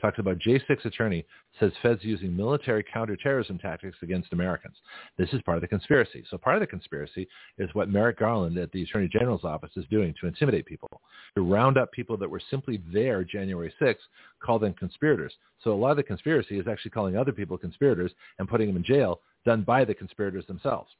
Talks 0.00 0.18
about 0.18 0.38
J6 0.38 0.84
attorney 0.84 1.24
says 1.60 1.72
Feds 1.82 2.02
using 2.02 2.36
military 2.36 2.82
counterterrorism 2.82 3.58
tactics 3.58 3.96
against 4.02 4.32
Americans. 4.32 4.74
This 5.16 5.32
is 5.32 5.40
part 5.42 5.56
of 5.56 5.60
the 5.60 5.68
conspiracy. 5.68 6.24
So 6.30 6.36
part 6.36 6.56
of 6.56 6.60
the 6.60 6.66
conspiracy 6.66 7.28
is 7.58 7.70
what 7.74 7.88
Merrick 7.88 8.18
Garland 8.18 8.58
at 8.58 8.72
the 8.72 8.82
Attorney 8.82 9.08
General's 9.08 9.44
office 9.44 9.70
is 9.76 9.84
doing 9.88 10.14
to 10.20 10.26
intimidate 10.26 10.66
people, 10.66 11.00
to 11.36 11.42
round 11.42 11.78
up 11.78 11.92
people 11.92 12.16
that 12.16 12.30
were 12.30 12.42
simply 12.50 12.82
there 12.92 13.22
January 13.22 13.72
6th, 13.80 13.96
call 14.40 14.58
them 14.58 14.74
conspirators. 14.74 15.32
So 15.62 15.72
a 15.72 15.74
lot 15.74 15.92
of 15.92 15.96
the 15.96 16.02
conspiracy 16.02 16.58
is 16.58 16.66
actually 16.66 16.90
calling 16.90 17.16
other 17.16 17.32
people 17.32 17.56
conspirators 17.56 18.12
and 18.38 18.48
putting 18.48 18.66
them 18.66 18.76
in 18.76 18.84
jail, 18.84 19.20
done 19.46 19.62
by 19.62 19.84
the 19.84 19.94
conspirators 19.94 20.46
themselves. 20.46 20.90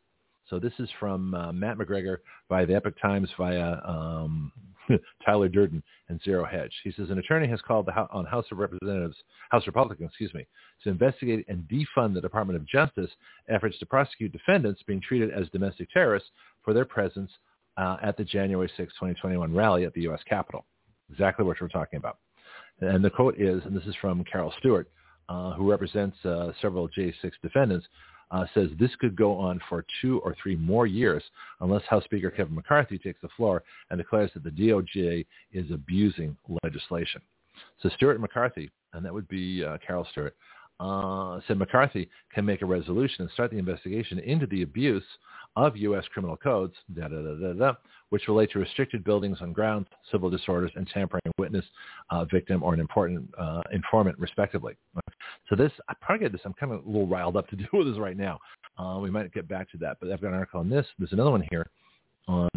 So 0.48 0.58
this 0.58 0.72
is 0.78 0.88
from 1.00 1.34
uh, 1.34 1.52
Matt 1.52 1.78
McGregor 1.78 2.18
by 2.48 2.64
the 2.64 2.74
Epoch 2.74 2.94
Times 3.00 3.30
via 3.38 3.78
um, 3.84 4.52
Tyler 5.24 5.48
Durden 5.48 5.82
and 6.08 6.20
Zero 6.22 6.44
Hedge. 6.44 6.72
He 6.82 6.92
says 6.92 7.10
an 7.10 7.18
attorney 7.18 7.48
has 7.48 7.60
called 7.60 7.88
on 8.12 8.24
House 8.24 8.46
of 8.52 8.58
Representatives, 8.58 9.16
House 9.50 9.66
Republicans, 9.66 10.10
excuse 10.10 10.34
me, 10.34 10.46
to 10.82 10.90
investigate 10.90 11.44
and 11.48 11.68
defund 11.68 12.14
the 12.14 12.20
Department 12.20 12.56
of 12.56 12.66
Justice 12.66 13.10
efforts 13.48 13.78
to 13.78 13.86
prosecute 13.86 14.32
defendants 14.32 14.82
being 14.86 15.00
treated 15.00 15.30
as 15.30 15.48
domestic 15.50 15.88
terrorists 15.92 16.30
for 16.62 16.74
their 16.74 16.84
presence 16.84 17.30
uh, 17.76 17.96
at 18.02 18.16
the 18.16 18.24
January 18.24 18.70
6, 18.76 18.92
2021 18.94 19.54
rally 19.54 19.84
at 19.84 19.94
the 19.94 20.02
U.S. 20.02 20.20
Capitol. 20.28 20.64
Exactly 21.10 21.44
what 21.44 21.60
we're 21.60 21.68
talking 21.68 21.98
about. 21.98 22.18
And 22.80 23.04
the 23.04 23.10
quote 23.10 23.40
is, 23.40 23.62
and 23.64 23.76
this 23.76 23.84
is 23.84 23.94
from 24.00 24.24
Carol 24.24 24.52
Stewart, 24.58 24.88
uh, 25.28 25.52
who 25.52 25.70
represents 25.70 26.16
uh, 26.24 26.52
several 26.60 26.88
J6 26.88 27.32
defendants, 27.42 27.86
uh, 28.34 28.44
says 28.52 28.68
this 28.80 28.90
could 28.96 29.14
go 29.14 29.38
on 29.38 29.60
for 29.68 29.84
two 30.02 30.18
or 30.20 30.34
three 30.42 30.56
more 30.56 30.88
years 30.88 31.22
unless 31.60 31.82
House 31.84 32.02
Speaker 32.02 32.30
Kevin 32.30 32.54
McCarthy 32.54 32.98
takes 32.98 33.20
the 33.22 33.28
floor 33.36 33.62
and 33.90 33.98
declares 33.98 34.30
that 34.34 34.42
the 34.42 34.50
DOJ 34.50 35.24
is 35.52 35.70
abusing 35.70 36.36
legislation. 36.64 37.22
So 37.80 37.88
Stewart 37.90 38.20
McCarthy, 38.20 38.72
and 38.92 39.04
that 39.04 39.14
would 39.14 39.28
be 39.28 39.64
uh, 39.64 39.78
Carol 39.86 40.06
Stewart, 40.10 40.34
uh, 40.80 41.40
said 41.46 41.58
McCarthy 41.58 42.08
can 42.32 42.44
make 42.44 42.62
a 42.62 42.66
resolution 42.66 43.22
and 43.22 43.30
start 43.30 43.50
the 43.50 43.58
investigation 43.58 44.18
into 44.18 44.46
the 44.46 44.62
abuse 44.62 45.04
of 45.56 45.76
U.S. 45.76 46.04
criminal 46.12 46.36
codes, 46.36 46.74
da, 46.96 47.06
da, 47.06 47.52
da, 47.52 47.72
which 48.10 48.26
relate 48.26 48.50
to 48.52 48.58
restricted 48.58 49.04
buildings 49.04 49.38
on 49.40 49.52
grounds, 49.52 49.86
civil 50.10 50.28
disorders, 50.28 50.72
and 50.74 50.88
tampering 50.88 51.22
witness, 51.38 51.64
uh, 52.10 52.24
victim, 52.24 52.62
or 52.62 52.74
an 52.74 52.80
important 52.80 53.28
uh, 53.38 53.62
informant, 53.72 54.18
respectively. 54.18 54.74
So 55.48 55.54
this, 55.54 55.70
I 55.88 55.94
probably 56.00 56.24
get 56.24 56.32
this. 56.32 56.40
I'm 56.44 56.54
kind 56.54 56.72
of 56.72 56.84
a 56.84 56.88
little 56.88 57.06
riled 57.06 57.36
up 57.36 57.48
to 57.48 57.56
do 57.56 57.66
with 57.72 57.86
this 57.86 57.98
right 57.98 58.16
now. 58.16 58.40
Uh, 58.76 58.98
we 59.00 59.10
might 59.10 59.32
get 59.32 59.48
back 59.48 59.70
to 59.70 59.78
that, 59.78 59.98
but 60.00 60.10
I've 60.10 60.20
got 60.20 60.28
an 60.28 60.34
article 60.34 60.60
on 60.60 60.68
this. 60.68 60.86
There's 60.98 61.12
another 61.12 61.30
one 61.30 61.46
here 61.50 61.70
on 62.26 62.48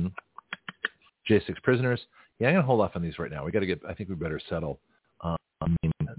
J6 1.29 1.61
prisoners. 1.61 1.99
Yeah, 2.39 2.49
I'm 2.49 2.55
gonna 2.55 2.65
hold 2.65 2.81
off 2.81 2.91
on 2.95 3.01
these 3.01 3.19
right 3.19 3.31
now. 3.31 3.45
We 3.45 3.51
got 3.51 3.59
to 3.61 3.65
get. 3.65 3.81
I 3.87 3.93
think 3.93 4.09
we 4.09 4.15
better 4.15 4.39
settle 4.49 4.79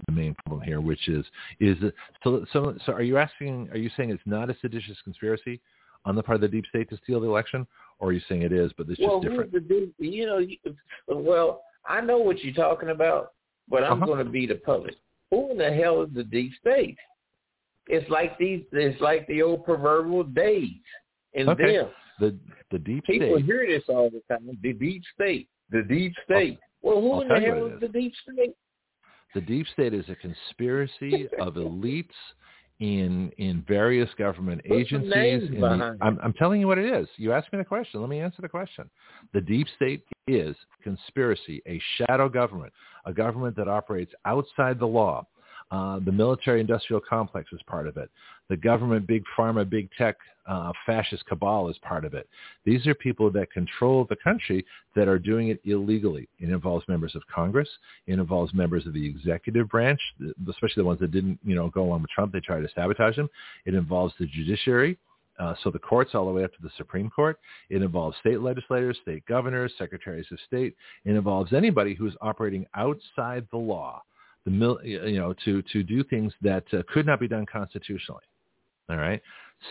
the 0.09 0.21
main 0.21 0.35
problem 0.45 0.61
here, 0.61 0.81
which 0.81 1.07
is 1.07 1.25
is 1.59 1.77
so 2.23 2.45
so. 2.51 2.75
So 2.85 2.93
are 2.93 3.01
you 3.01 3.17
asking? 3.17 3.69
Are 3.71 3.77
you 3.77 3.89
saying 3.95 4.09
it's 4.09 4.21
not 4.25 4.49
a 4.49 4.55
seditious 4.61 4.97
conspiracy? 5.03 5.61
on 6.05 6.15
the 6.15 6.23
part 6.23 6.35
of 6.35 6.41
the 6.41 6.47
deep 6.47 6.65
state 6.67 6.89
to 6.89 6.97
steal 7.03 7.19
the 7.19 7.27
election, 7.27 7.67
or 7.99 8.09
are 8.09 8.11
you 8.13 8.21
saying 8.29 8.41
it 8.41 8.53
is, 8.53 8.71
but 8.77 8.87
it's 8.89 8.99
well, 8.99 9.19
just 9.19 9.29
different? 9.29 9.51
The 9.51 9.59
deep, 9.59 9.93
you 9.99 10.25
know, 10.25 10.45
well, 11.07 11.63
I 11.85 12.01
know 12.01 12.17
what 12.17 12.43
you're 12.43 12.53
talking 12.53 12.89
about, 12.89 13.33
but 13.67 13.83
I'm 13.83 14.01
uh-huh. 14.03 14.05
going 14.05 14.25
to 14.25 14.31
be 14.31 14.47
the 14.47 14.55
public. 14.55 14.95
Who 15.31 15.51
in 15.51 15.57
the 15.57 15.71
hell 15.71 16.01
is 16.03 16.09
the 16.13 16.23
deep 16.23 16.53
state? 16.59 16.97
It's 17.87 18.09
like 18.09 18.37
these. 18.37 18.63
It's 18.71 18.99
like 19.01 19.27
the 19.27 19.41
old 19.41 19.65
proverbial 19.65 20.23
days 20.23 20.69
in 21.33 21.49
okay. 21.49 21.77
them. 21.77 21.89
The 22.19 22.35
the 22.71 22.79
deep 22.79 23.03
People 23.05 23.27
state. 23.27 23.35
People 23.37 23.41
hear 23.41 23.67
this 23.67 23.83
all 23.89 24.09
the 24.09 24.21
time. 24.29 24.57
The 24.61 24.73
deep 24.73 25.03
state. 25.13 25.47
The 25.71 25.83
deep 25.83 26.13
state. 26.23 26.59
well, 26.81 27.01
who 27.01 27.13
I'll 27.13 27.21
in 27.21 27.27
the 27.27 27.39
hell 27.39 27.65
is 27.67 27.79
the 27.79 27.87
deep 27.87 28.13
state? 28.23 28.55
The 29.35 29.41
deep 29.41 29.67
state 29.73 29.93
is 29.93 30.05
a 30.09 30.15
conspiracy 30.15 31.27
of 31.39 31.53
elites 31.55 32.09
in 32.79 33.31
in 33.37 33.63
various 33.67 34.09
government 34.17 34.61
agencies. 34.65 35.49
the- 35.51 35.97
I'm, 36.01 36.17
I'm 36.23 36.33
telling 36.33 36.61
you 36.61 36.67
what 36.67 36.77
it 36.77 36.85
is. 36.85 37.07
You 37.17 37.33
asked 37.33 37.51
me 37.51 37.59
the 37.59 37.65
question. 37.65 37.99
Let 37.99 38.09
me 38.09 38.19
answer 38.19 38.41
the 38.41 38.49
question. 38.49 38.89
The 39.33 39.41
deep 39.41 39.67
state 39.75 40.03
is 40.27 40.55
conspiracy, 40.83 41.61
a 41.67 41.81
shadow 41.97 42.29
government, 42.29 42.71
a 43.05 43.13
government 43.13 43.55
that 43.57 43.67
operates 43.67 44.13
outside 44.25 44.79
the 44.79 44.87
law. 44.87 45.27
Uh, 45.71 45.99
the 45.99 46.11
military-industrial 46.11 47.01
complex 47.07 47.51
is 47.53 47.61
part 47.67 47.87
of 47.87 47.97
it. 47.97 48.09
The 48.49 48.57
government, 48.57 49.05
big 49.05 49.23
pharma, 49.37 49.69
big 49.69 49.89
tech, 49.97 50.15
uh, 50.47 50.71
fascist 50.85 51.23
cabal 51.27 51.69
is 51.69 51.77
part 51.79 52.03
of 52.03 52.15
it. 52.15 52.27
These 52.65 52.87
are 52.87 52.95
people 52.95 53.29
that 53.31 53.51
control 53.51 54.07
the 54.09 54.15
country 54.15 54.65
that 54.95 55.07
are 55.07 55.19
doing 55.19 55.49
it 55.49 55.61
illegally. 55.65 56.27
It 56.39 56.49
involves 56.49 56.87
members 56.87 57.15
of 57.15 57.21
Congress. 57.33 57.69
It 58.07 58.13
involves 58.13 58.51
members 58.53 58.87
of 58.87 58.93
the 58.93 59.05
executive 59.05 59.69
branch, 59.69 59.99
especially 60.49 60.81
the 60.81 60.85
ones 60.85 60.99
that 61.01 61.11
didn't, 61.11 61.37
you 61.43 61.53
know, 61.53 61.69
go 61.69 61.83
along 61.83 62.01
with 62.01 62.09
Trump. 62.09 62.33
They 62.33 62.39
tried 62.39 62.61
to 62.61 62.69
sabotage 62.73 63.15
him. 63.15 63.29
It 63.65 63.75
involves 63.75 64.15
the 64.19 64.25
judiciary. 64.25 64.97
Uh, 65.39 65.53
so 65.63 65.69
the 65.69 65.79
courts 65.79 66.15
all 66.15 66.25
the 66.25 66.33
way 66.33 66.43
up 66.43 66.51
to 66.51 66.61
the 66.61 66.71
Supreme 66.77 67.09
Court. 67.09 67.39
It 67.69 67.81
involves 67.81 68.17
state 68.19 68.41
legislators, 68.41 68.97
state 69.03 69.25
governors, 69.25 69.71
secretaries 69.77 70.25
of 70.31 70.39
state. 70.47 70.75
It 71.05 71.11
involves 71.11 71.53
anybody 71.53 71.93
who's 71.93 72.15
operating 72.21 72.65
outside 72.73 73.47
the 73.51 73.57
law 73.57 74.01
the 74.45 74.51
mil, 74.51 74.79
you 74.83 75.19
know, 75.19 75.33
to 75.45 75.61
to 75.73 75.83
do 75.83 76.03
things 76.03 76.33
that 76.41 76.63
uh, 76.73 76.81
could 76.91 77.05
not 77.05 77.19
be 77.19 77.27
done 77.27 77.45
constitutionally. 77.51 78.23
All 78.89 78.97
right, 78.97 79.21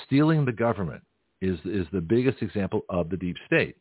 stealing 0.06 0.44
the 0.44 0.52
government 0.52 1.02
is 1.40 1.58
is 1.64 1.86
the 1.92 2.00
biggest 2.00 2.42
example 2.42 2.82
of 2.88 3.10
the 3.10 3.16
deep 3.16 3.36
state. 3.46 3.76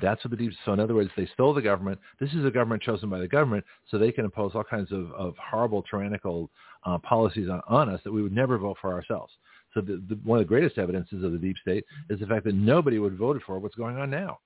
That's 0.00 0.22
what 0.24 0.30
the 0.30 0.36
deep. 0.36 0.52
So 0.64 0.72
in 0.72 0.80
other 0.80 0.94
words, 0.94 1.10
they 1.16 1.26
stole 1.34 1.54
the 1.54 1.62
government. 1.62 1.98
This 2.20 2.32
is 2.32 2.44
a 2.44 2.50
government 2.50 2.82
chosen 2.82 3.10
by 3.10 3.18
the 3.18 3.28
government, 3.28 3.64
so 3.90 3.98
they 3.98 4.12
can 4.12 4.24
impose 4.24 4.52
all 4.54 4.64
kinds 4.64 4.92
of, 4.92 5.10
of 5.12 5.34
horrible 5.38 5.82
tyrannical 5.82 6.50
uh, 6.84 6.98
policies 6.98 7.48
on, 7.48 7.60
on 7.68 7.88
us 7.88 8.00
that 8.04 8.12
we 8.12 8.22
would 8.22 8.34
never 8.34 8.58
vote 8.58 8.76
for 8.80 8.92
ourselves. 8.92 9.32
So 9.74 9.80
the, 9.80 10.02
the, 10.08 10.18
one 10.24 10.38
of 10.38 10.44
the 10.44 10.48
greatest 10.48 10.78
evidences 10.78 11.22
of 11.24 11.32
the 11.32 11.38
deep 11.38 11.56
state 11.60 11.84
is 12.08 12.20
the 12.20 12.26
fact 12.26 12.44
that 12.44 12.54
nobody 12.54 12.98
would 12.98 13.12
have 13.12 13.18
voted 13.18 13.42
for 13.42 13.58
what's 13.58 13.74
going 13.74 13.96
on 13.96 14.10
now. 14.10 14.38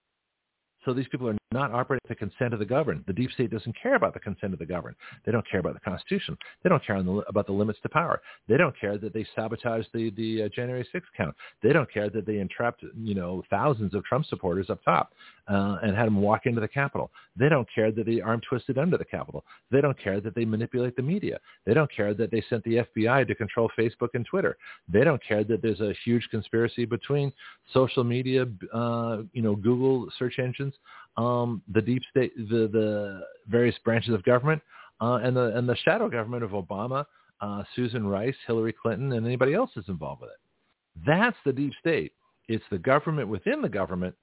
So 0.84 0.92
these 0.92 1.08
people 1.08 1.28
are 1.28 1.36
not 1.54 1.72
operating 1.72 2.00
at 2.04 2.08
the 2.08 2.14
consent 2.14 2.52
of 2.52 2.58
the 2.58 2.64
governed. 2.66 3.04
The 3.06 3.12
deep 3.12 3.30
state 3.30 3.50
doesn't 3.50 3.76
care 3.80 3.94
about 3.94 4.12
the 4.12 4.20
consent 4.20 4.52
of 4.52 4.58
the 4.58 4.66
governed. 4.66 4.96
They 5.24 5.32
don't 5.32 5.48
care 5.48 5.60
about 5.60 5.74
the 5.74 5.80
Constitution. 5.80 6.36
They 6.62 6.68
don't 6.68 6.84
care 6.84 7.02
the, 7.02 7.22
about 7.28 7.46
the 7.46 7.52
limits 7.52 7.78
to 7.82 7.88
power. 7.88 8.20
They 8.48 8.56
don't 8.56 8.78
care 8.78 8.98
that 8.98 9.14
they 9.14 9.24
sabotaged 9.34 9.88
the, 9.94 10.10
the 10.10 10.44
uh, 10.44 10.48
January 10.48 10.86
6th 10.92 11.02
count. 11.16 11.34
They 11.62 11.72
don't 11.72 11.90
care 11.90 12.10
that 12.10 12.26
they 12.26 12.38
entrapped, 12.38 12.84
you 12.96 13.14
know, 13.14 13.42
thousands 13.48 13.94
of 13.94 14.04
Trump 14.04 14.26
supporters 14.26 14.68
up 14.68 14.80
top 14.84 15.12
uh, 15.48 15.78
and 15.82 15.96
had 15.96 16.06
them 16.06 16.20
walk 16.20 16.46
into 16.46 16.60
the 16.60 16.68
Capitol. 16.68 17.10
They 17.36 17.48
don't 17.48 17.68
care 17.72 17.92
that 17.92 18.04
they 18.04 18.20
arm 18.20 18.40
twisted 18.48 18.76
under 18.76 18.98
the 18.98 19.04
Capitol. 19.04 19.44
They 19.70 19.80
don't 19.80 19.98
care 19.98 20.20
that 20.20 20.34
they 20.34 20.44
manipulate 20.44 20.96
the 20.96 21.02
media. 21.02 21.38
They 21.66 21.74
don't 21.74 21.90
care 21.94 22.14
that 22.14 22.30
they 22.30 22.42
sent 22.50 22.64
the 22.64 22.84
FBI 22.96 23.26
to 23.28 23.34
control 23.34 23.70
Facebook 23.78 24.10
and 24.14 24.26
Twitter. 24.26 24.56
They 24.88 25.04
don't 25.04 25.22
care 25.26 25.44
that 25.44 25.62
there's 25.62 25.80
a 25.80 25.94
huge 26.04 26.26
conspiracy 26.30 26.84
between 26.84 27.32
social 27.72 28.04
media, 28.04 28.46
uh, 28.72 29.18
you 29.32 29.42
know, 29.42 29.54
Google 29.54 30.08
search 30.18 30.38
engines, 30.38 30.73
um, 31.16 31.62
the 31.72 31.82
deep 31.82 32.02
state, 32.10 32.36
the, 32.36 32.68
the 32.72 33.20
various 33.48 33.76
branches 33.84 34.14
of 34.14 34.22
government, 34.24 34.60
uh, 35.00 35.20
and 35.22 35.36
the 35.36 35.56
and 35.56 35.68
the 35.68 35.76
shadow 35.76 36.08
government 36.08 36.42
of 36.42 36.50
Obama, 36.50 37.04
uh, 37.40 37.62
Susan 37.74 38.06
Rice, 38.06 38.36
Hillary 38.46 38.72
Clinton, 38.72 39.12
and 39.12 39.26
anybody 39.26 39.54
else 39.54 39.70
that's 39.74 39.88
involved 39.88 40.22
with 40.22 40.30
it. 40.30 41.04
That's 41.06 41.36
the 41.44 41.52
deep 41.52 41.72
state. 41.80 42.12
It's 42.48 42.64
the 42.70 42.78
government 42.78 43.28
within 43.28 43.62
the 43.62 43.68
government 43.68 44.14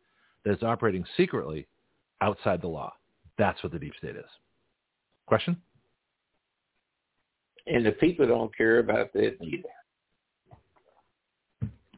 that's 0.45 0.63
operating 0.63 1.05
secretly 1.17 1.67
outside 2.21 2.61
the 2.61 2.67
law. 2.67 2.93
That's 3.38 3.61
what 3.63 3.71
the 3.71 3.80
deep 3.80 3.93
state 3.97 4.15
is. 4.15 4.25
Question? 5.27 5.57
And 7.67 7.85
the 7.85 7.91
people 7.91 8.27
don't 8.27 8.55
care 8.55 8.80
about 8.80 9.13
that 9.13 9.38
either. 9.41 9.69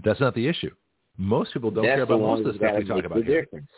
That's 0.04 0.20
not 0.20 0.36
the 0.36 0.48
issue. 0.48 0.72
Most 1.18 1.54
people 1.54 1.72
don't 1.72 1.86
That's 1.86 1.96
care 1.96 2.04
about 2.04 2.20
most 2.20 2.46
of 2.46 2.54
the 2.54 2.58
stuff 2.58 2.76
we 2.78 2.86
talk 2.86 3.06
about 3.06 3.24
here. 3.24 3.44
difference. 3.44 3.70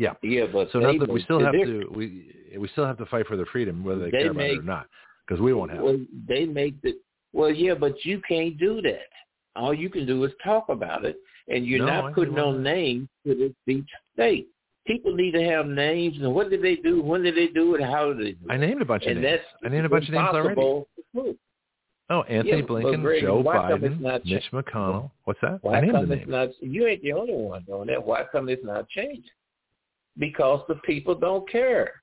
Yeah. 0.00 0.14
Yeah, 0.22 0.46
but 0.50 0.68
So 0.72 0.78
not 0.78 0.98
that 0.98 1.10
we 1.10 1.22
still 1.22 1.40
have 1.40 1.52
to 1.52 1.84
we 1.94 2.34
we 2.58 2.68
still 2.68 2.86
have 2.86 2.96
to 2.98 3.06
fight 3.06 3.26
for 3.26 3.36
their 3.36 3.44
freedom 3.46 3.84
whether 3.84 4.00
they, 4.00 4.10
They 4.10 4.22
care 4.22 4.30
about 4.30 4.44
it 4.44 4.58
or 4.60 4.62
not 4.62 4.86
because 5.26 5.42
we 5.42 5.52
won't 5.52 5.70
have. 5.70 5.82
Well, 5.82 5.94
it. 5.96 6.26
they 6.26 6.46
make 6.46 6.80
the 6.80 6.94
well, 7.34 7.50
yeah, 7.50 7.74
but 7.74 8.02
you 8.06 8.22
can't 8.26 8.58
do 8.58 8.80
that. 8.80 9.10
All 9.56 9.74
you 9.74 9.90
can 9.90 10.06
do 10.06 10.24
is 10.24 10.32
talk 10.42 10.70
about 10.70 11.04
it, 11.04 11.16
and 11.48 11.66
you're 11.66 11.80
No, 11.80 11.86
not 11.86 12.10
see 12.10 12.14
putting 12.14 12.34
no 12.34 12.50
names 12.56 13.08
to 13.26 13.34
this 13.34 13.52
each 13.66 13.90
state. 14.14 14.48
People 14.86 15.14
need 15.14 15.32
to 15.32 15.44
have 15.44 15.66
names, 15.66 16.16
and 16.16 16.34
what 16.34 16.48
did 16.48 16.62
they 16.62 16.76
do? 16.76 17.02
When 17.02 17.22
did 17.22 17.36
they 17.36 17.48
do 17.48 17.74
it? 17.74 17.82
How 17.82 18.06
did 18.08 18.18
they 18.20 18.32
do 18.32 18.46
it? 18.48 18.52
I 18.52 18.56
named 18.56 18.80
a 18.80 18.86
bunch 18.86 19.02
of 19.04 19.10
and 19.10 19.20
names. 19.20 19.38
that's 19.38 19.64
I 19.64 19.68
named 19.68 19.84
a 19.84 19.88
bunch 19.90 20.08
of 20.08 20.14
names 20.14 20.28
already. 20.32 20.60
Oh, 22.12 22.22
Anthony 22.22 22.56
Yeah, 22.56 22.66
Blinken, 22.66 23.02
Greg, 23.02 23.22
Joe 23.22 23.40
why 23.40 23.68
come 23.68 23.84
it's 23.84 23.94
Biden, 23.94 24.00
not 24.00 24.24
Mitch? 24.24 24.44
McConnell. 24.52 25.10
What's 25.24 25.40
that? 25.42 25.58
Why 25.62 25.76
I 25.76 25.80
named 25.82 25.92
come 25.92 26.08
the 26.08 26.14
it's 26.14 26.20
names. 26.26 26.30
not? 26.30 26.48
You 26.60 26.86
ain't 26.86 27.02
the 27.02 27.12
only 27.12 27.34
one 27.34 27.62
doing 27.64 27.86
that. 27.88 28.04
Why 28.04 28.24
come 28.32 28.48
it's 28.48 28.64
not 28.64 28.88
changing? 28.88 29.30
Because 30.18 30.60
the 30.68 30.76
people 30.76 31.14
don't 31.14 31.48
care. 31.50 32.02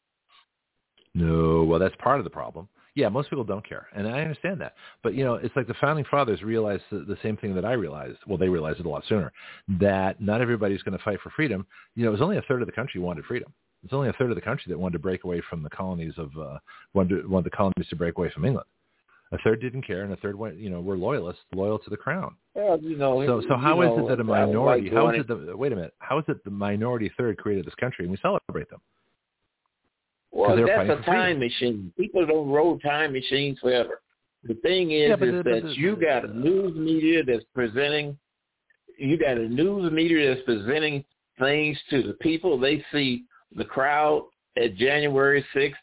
No, 1.13 1.63
well, 1.63 1.79
that's 1.79 1.95
part 1.97 2.19
of 2.19 2.23
the 2.23 2.29
problem. 2.29 2.67
Yeah, 2.95 3.09
most 3.09 3.29
people 3.29 3.43
don't 3.43 3.67
care, 3.67 3.87
and 3.95 4.07
I 4.07 4.21
understand 4.21 4.59
that. 4.61 4.73
But 5.03 5.13
you 5.13 5.23
know, 5.23 5.35
it's 5.35 5.55
like 5.55 5.67
the 5.67 5.75
founding 5.79 6.05
fathers 6.09 6.41
realized 6.41 6.81
the, 6.91 6.99
the 6.99 7.17
same 7.21 7.37
thing 7.37 7.53
that 7.53 7.65
I 7.65 7.73
realized. 7.73 8.17
Well, 8.25 8.39
they 8.39 8.49
realized 8.49 8.79
it 8.79 8.87
a 8.87 8.89
lot 8.89 9.03
sooner 9.07 9.31
that 9.79 10.19
not 10.19 10.41
everybody's 10.41 10.81
going 10.81 10.97
to 10.97 11.03
fight 11.03 11.19
for 11.21 11.29
freedom. 11.31 11.67
You 11.95 12.03
know, 12.03 12.09
it 12.09 12.13
was 12.13 12.21
only 12.21 12.37
a 12.37 12.41
third 12.43 12.61
of 12.61 12.67
the 12.67 12.71
country 12.71 12.99
wanted 12.99 13.25
freedom. 13.25 13.53
It's 13.83 13.93
only 13.93 14.09
a 14.09 14.13
third 14.13 14.31
of 14.31 14.35
the 14.35 14.41
country 14.41 14.65
that 14.69 14.79
wanted 14.79 14.93
to 14.93 14.99
break 14.99 15.23
away 15.23 15.43
from 15.47 15.61
the 15.61 15.69
colonies 15.69 16.13
of 16.17 16.31
uh, 16.39 16.57
wanted, 16.93 17.27
wanted 17.29 17.45
the 17.45 17.55
colonies 17.55 17.87
to 17.89 17.95
break 17.95 18.17
away 18.17 18.31
from 18.31 18.45
England. 18.45 18.67
A 19.33 19.37
third 19.39 19.59
didn't 19.59 19.81
care, 19.81 20.03
and 20.03 20.13
a 20.13 20.15
third 20.17 20.37
went, 20.37 20.57
you 20.57 20.69
know, 20.69 20.79
were 20.79 20.97
loyalists, 20.97 21.41
loyal 21.53 21.77
to 21.79 21.89
the 21.89 21.97
crown. 21.97 22.35
Well, 22.53 22.79
you 22.81 22.95
know. 22.95 23.25
So, 23.25 23.41
so 23.49 23.57
how 23.57 23.81
is 23.81 23.89
know, 23.89 24.05
it 24.05 24.09
that 24.09 24.19
a 24.21 24.23
minority? 24.23 24.89
How 24.89 25.07
going 25.07 25.19
it? 25.19 25.27
The, 25.27 25.55
wait 25.55 25.73
a 25.73 25.75
minute. 25.75 25.93
How 25.99 26.19
is 26.19 26.25
it 26.29 26.43
the 26.45 26.49
minority 26.49 27.11
third 27.17 27.37
created 27.37 27.65
this 27.65 27.75
country, 27.75 28.05
and 28.05 28.11
we 28.11 28.17
celebrate 28.21 28.69
them? 28.69 28.79
Well, 30.31 30.55
that's 30.55 30.89
a 30.89 31.03
time 31.03 31.39
machine. 31.39 31.91
People 31.97 32.25
don't 32.25 32.49
roll 32.49 32.79
time 32.79 33.11
machines 33.11 33.59
forever. 33.59 34.01
The 34.43 34.53
thing 34.55 34.91
is, 34.91 35.09
Yeah, 35.09 35.15
but 35.15 35.27
is 35.27 35.43
but 35.43 35.63
that 35.63 35.75
you 35.75 35.95
got 35.95 36.23
a 36.23 36.33
news 36.33 36.75
media 36.75 37.23
that's 37.23 37.43
presenting. 37.53 38.17
You 38.97 39.17
got 39.17 39.37
a 39.37 39.47
news 39.47 39.91
media 39.91 40.33
that's 40.33 40.45
presenting 40.45 41.03
things 41.37 41.77
to 41.89 42.03
the 42.03 42.13
people. 42.13 42.59
They 42.59 42.83
see 42.91 43.25
the 43.55 43.65
crowd 43.65 44.23
at 44.61 44.75
January 44.75 45.45
6th. 45.55 45.73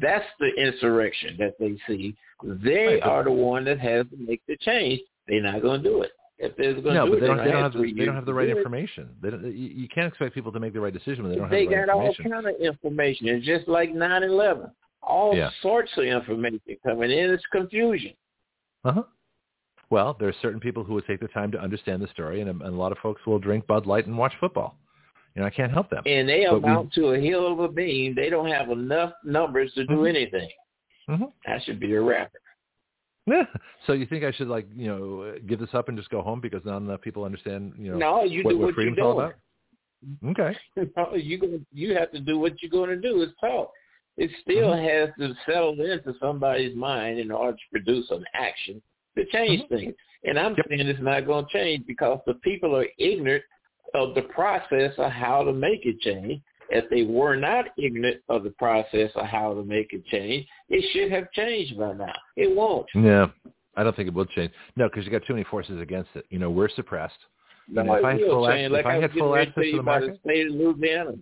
That's 0.00 0.24
the 0.38 0.48
insurrection 0.56 1.36
that 1.38 1.54
they 1.58 1.76
see. 1.86 2.14
They 2.44 3.00
are 3.00 3.24
the 3.24 3.32
one 3.32 3.64
that 3.64 3.78
has 3.80 4.06
to 4.10 4.16
make 4.16 4.40
the 4.46 4.56
change. 4.58 5.00
They're 5.28 5.42
not 5.42 5.62
going 5.62 5.82
to 5.82 5.88
do 5.88 6.02
it. 6.02 6.12
If 6.38 6.56
they're 6.56 6.72
going 6.74 6.94
to 6.94 7.04
do 7.04 7.10
but 7.10 7.16
it, 7.18 7.20
they 7.20 7.26
don't. 7.26 7.36
They 7.44 7.50
don't 7.52 7.62
have. 7.62 7.72
The, 7.72 7.92
they 7.96 8.04
don't 8.04 8.14
have 8.14 8.26
the 8.26 8.34
right 8.34 8.48
information. 8.48 9.10
They 9.22 9.30
don't, 9.30 9.44
you, 9.54 9.88
can't 9.88 10.08
expect 10.08 10.34
people 10.34 10.50
to 10.52 10.58
make 10.60 10.72
the 10.72 10.80
right 10.80 10.92
decision 10.92 11.22
when 11.24 11.32
they 11.32 11.38
don't 11.38 11.50
they 11.50 11.62
have 11.62 11.70
the 11.70 11.76
right 11.76 11.86
got 11.86 11.94
all 11.94 12.06
information. 12.06 12.32
kind 12.32 12.46
of 12.46 12.60
information. 12.60 13.28
It's 13.28 13.46
just 13.46 13.68
like 13.68 13.94
nine 13.94 14.22
eleven. 14.24 14.70
All 15.02 15.34
Yeah. 15.36 15.50
sorts 15.62 15.90
of 15.96 16.04
information 16.04 16.60
coming 16.84 17.10
in. 17.10 17.30
It's 17.30 17.44
confusion. 17.52 18.12
Uh 18.84 18.92
huh. 18.92 19.02
Well, 19.90 20.16
there 20.18 20.28
are 20.28 20.34
certain 20.40 20.58
people 20.58 20.84
who 20.84 20.94
would 20.94 21.06
take 21.06 21.20
the 21.20 21.28
time 21.28 21.52
to 21.52 21.60
understand 21.60 22.00
the 22.02 22.08
story, 22.08 22.40
and, 22.40 22.48
a- 22.48 22.64
and 22.64 22.74
a 22.74 22.78
lot 22.78 22.92
of 22.92 22.98
folks 22.98 23.20
will 23.26 23.38
drink 23.38 23.66
Bud 23.66 23.86
Light 23.86 24.06
and 24.06 24.16
watch 24.16 24.32
football. 24.40 24.78
You 25.34 25.40
know, 25.42 25.46
I 25.46 25.50
can't 25.50 25.72
help 25.72 25.88
them. 25.90 26.02
And 26.06 26.28
they 26.28 26.44
But 26.44 26.62
we- 26.62 26.68
amount 26.68 26.92
to 26.94 27.08
a 27.12 27.18
hill 27.18 27.50
of 27.50 27.58
a 27.60 27.68
beam. 27.68 28.14
They 28.14 28.28
don't 28.28 28.48
have 28.48 28.70
enough 28.70 29.12
numbers 29.24 29.72
to 29.74 29.84
do 29.86 29.94
Mhm. 29.98 30.08
anything. 30.08 30.50
hmm 31.08 31.24
I 31.46 31.58
should 31.60 31.80
be 31.80 31.94
a 31.94 32.00
rapper. 32.00 32.38
Yeah. 33.26 33.46
So 33.86 33.92
you 33.92 34.06
think 34.06 34.24
I 34.24 34.30
should 34.32 34.48
like 34.48 34.66
you 34.74 34.86
know 34.88 35.38
give 35.46 35.58
this 35.58 35.74
up 35.74 35.88
and 35.88 35.96
just 35.98 36.10
go 36.10 36.22
home 36.22 36.40
because 36.40 36.64
not 36.64 36.78
enough 36.78 37.00
people 37.00 37.24
understand 37.24 37.74
you 37.78 37.90
know 37.92 37.98
no, 37.98 38.22
you 38.24 38.42
what, 38.44 38.50
do 38.50 38.58
what 38.58 38.66
what 38.66 38.74
freedom's 38.74 38.98
all 39.00 39.20
about? 39.20 39.34
Okay. 40.26 40.56
No, 40.96 41.14
you 41.14 41.38
going 41.38 41.64
you 41.72 41.94
have 41.96 42.10
to 42.12 42.20
do 42.20 42.38
what 42.38 42.60
you're 42.62 42.70
going 42.70 42.90
to 42.90 42.96
do. 43.00 43.22
Is 43.22 43.30
talk. 43.40 43.72
It 44.16 44.30
still 44.42 44.70
Mhm. 44.72 44.82
has 44.88 45.10
to 45.18 45.34
settle 45.46 45.80
into 45.80 46.14
somebody's 46.20 46.74
mind 46.76 47.18
in 47.18 47.30
order 47.30 47.56
to 47.56 47.62
produce 47.70 48.10
an 48.10 48.24
action 48.34 48.82
to 49.16 49.24
change 49.26 49.62
Mhm. 49.62 49.68
things. 49.68 49.94
And 50.24 50.38
I'm 50.38 50.54
Yep. 50.56 50.66
saying 50.68 50.86
it's 50.88 51.00
not 51.00 51.24
going 51.26 51.46
to 51.46 51.50
change 51.52 51.86
because 51.86 52.20
the 52.26 52.34
people 52.34 52.76
are 52.76 52.86
ignorant 52.98 53.44
of 53.94 54.14
the 54.14 54.22
process 54.22 54.92
of 54.98 55.10
how 55.10 55.42
to 55.44 55.52
make 55.52 55.84
a 55.86 55.92
change. 56.00 56.40
If 56.70 56.88
they 56.88 57.02
were 57.02 57.36
not 57.36 57.66
ignorant 57.76 58.22
of 58.30 58.44
the 58.44 58.50
process 58.50 59.10
of 59.14 59.26
how 59.26 59.52
to 59.54 59.62
make 59.62 59.92
a 59.92 59.98
change, 60.10 60.46
it 60.70 60.82
should 60.92 61.10
have 61.12 61.30
changed 61.32 61.78
by 61.78 61.92
now. 61.92 62.12
It 62.36 62.54
won't. 62.56 62.86
Yeah. 62.94 63.26
I 63.76 63.82
don't 63.82 63.94
think 63.94 64.08
it 64.08 64.14
will 64.14 64.24
change. 64.26 64.52
No, 64.76 64.88
because 64.88 65.04
you 65.04 65.10
got 65.10 65.24
too 65.26 65.34
many 65.34 65.44
forces 65.44 65.80
against 65.80 66.10
it. 66.14 66.24
You 66.30 66.38
know, 66.38 66.50
we're 66.50 66.68
suppressed. 66.70 67.18
No, 67.68 67.82
if 67.94 68.04
I 68.04 68.18
full 68.18 68.48
ac- 68.48 68.56
change. 68.56 68.66
if 68.66 68.72
Like 68.72 68.86
I 68.86 68.96
I 68.96 69.00
had 69.00 69.12
full 69.12 69.36
access 69.36 69.54
to 69.64 69.72
the 69.72 69.78
about 69.78 70.00
the 70.02 70.18
state 70.24 70.46
of 70.46 70.54
Louisiana. 70.54 71.12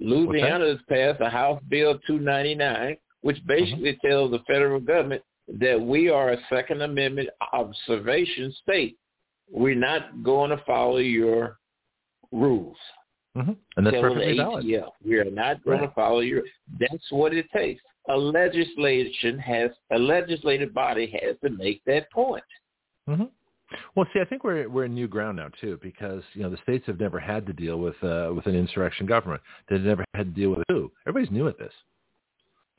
Louisiana 0.00 0.66
has 0.66 0.78
passed 0.88 1.20
a 1.20 1.28
House 1.28 1.60
Bill 1.68 1.98
299, 2.06 2.96
which 3.22 3.36
Mm-hmm. 3.38 3.46
basically 3.48 3.98
tells 4.04 4.30
the 4.30 4.38
federal 4.46 4.80
government 4.80 5.22
that 5.58 5.78
we 5.80 6.08
are 6.08 6.30
a 6.30 6.38
Second 6.48 6.80
Amendment 6.82 7.28
observation 7.52 8.52
state. 8.62 8.96
We're 9.50 9.74
not 9.74 10.22
going 10.22 10.50
to 10.50 10.62
follow 10.66 10.98
your 10.98 11.58
rules. 12.32 12.76
hmm 13.34 13.52
And 13.76 13.86
that's 13.86 13.96
perfectly 14.00 14.36
valid. 14.36 14.64
ATF, 14.64 14.90
we 15.04 15.18
are 15.18 15.24
not 15.24 15.62
going 15.64 15.80
Right. 15.80 15.88
to 15.88 15.94
follow 15.94 16.20
your. 16.20 16.42
That's 16.78 17.10
what 17.10 17.32
it 17.34 17.46
takes. 17.54 17.82
A 18.08 18.16
legislation 18.16 19.38
has 19.38 19.70
a 19.92 19.98
legislative 19.98 20.72
body 20.74 21.06
has 21.22 21.36
to 21.44 21.50
make 21.50 21.82
that 21.84 22.10
point. 22.10 22.44
hmm 23.06 23.24
Well, 23.94 24.06
see, 24.12 24.20
I 24.20 24.24
think 24.24 24.42
we're 24.42 24.68
we're 24.68 24.86
in 24.86 24.94
new 24.94 25.06
ground 25.06 25.36
now 25.36 25.48
too, 25.60 25.78
because 25.82 26.22
you 26.34 26.42
know 26.42 26.50
the 26.50 26.56
states 26.62 26.86
have 26.86 26.98
never 26.98 27.20
had 27.20 27.46
to 27.46 27.52
deal 27.52 27.78
with 27.78 28.02
uh, 28.02 28.32
with 28.34 28.46
an 28.46 28.54
insurrection 28.56 29.06
government. 29.06 29.42
They've 29.68 29.80
never 29.80 30.04
had 30.14 30.34
to 30.34 30.40
deal 30.40 30.50
with 30.50 30.64
who. 30.68 30.90
Everybody's 31.06 31.30
new 31.32 31.46
at 31.46 31.58
this, 31.58 31.72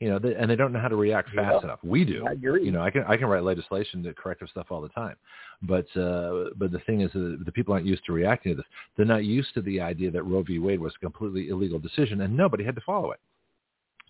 you 0.01 0.09
know, 0.09 0.17
they, 0.17 0.33
and 0.35 0.49
they 0.49 0.55
don't 0.55 0.73
know 0.73 0.79
how 0.79 0.87
to 0.87 0.95
react 0.95 1.29
fast 1.29 1.57
Yeah. 1.59 1.63
enough. 1.63 1.79
We 1.83 2.03
do. 2.03 2.25
I 2.27 2.31
agree. 2.31 2.65
You 2.65 2.71
know, 2.71 2.81
I 2.81 2.89
can 2.89 3.03
I 3.07 3.15
can 3.17 3.27
write 3.27 3.43
legislation 3.43 4.01
to 4.03 4.13
correct 4.13 4.41
stuff 4.49 4.67
all 4.71 4.81
the 4.81 4.89
time, 4.89 5.15
but 5.61 5.85
uh, 5.95 6.49
but 6.57 6.71
the 6.71 6.79
thing 6.87 7.01
is, 7.01 7.11
uh, 7.15 7.37
the 7.45 7.51
people 7.53 7.73
aren't 7.73 7.85
used 7.85 8.03
to 8.05 8.11
reacting 8.11 8.53
to 8.53 8.55
this. 8.57 8.65
They're 8.97 9.05
not 9.05 9.23
used 9.25 9.53
to 9.53 9.61
the 9.61 9.79
idea 9.79 10.09
that 10.11 10.23
Roe 10.23 10.41
v. 10.41 10.57
Wade 10.59 10.79
was 10.79 10.93
a 10.95 10.99
completely 10.99 11.49
illegal 11.49 11.77
decision, 11.77 12.21
and 12.21 12.35
nobody 12.35 12.63
had 12.63 12.73
to 12.75 12.81
follow 12.81 13.11
it 13.11 13.19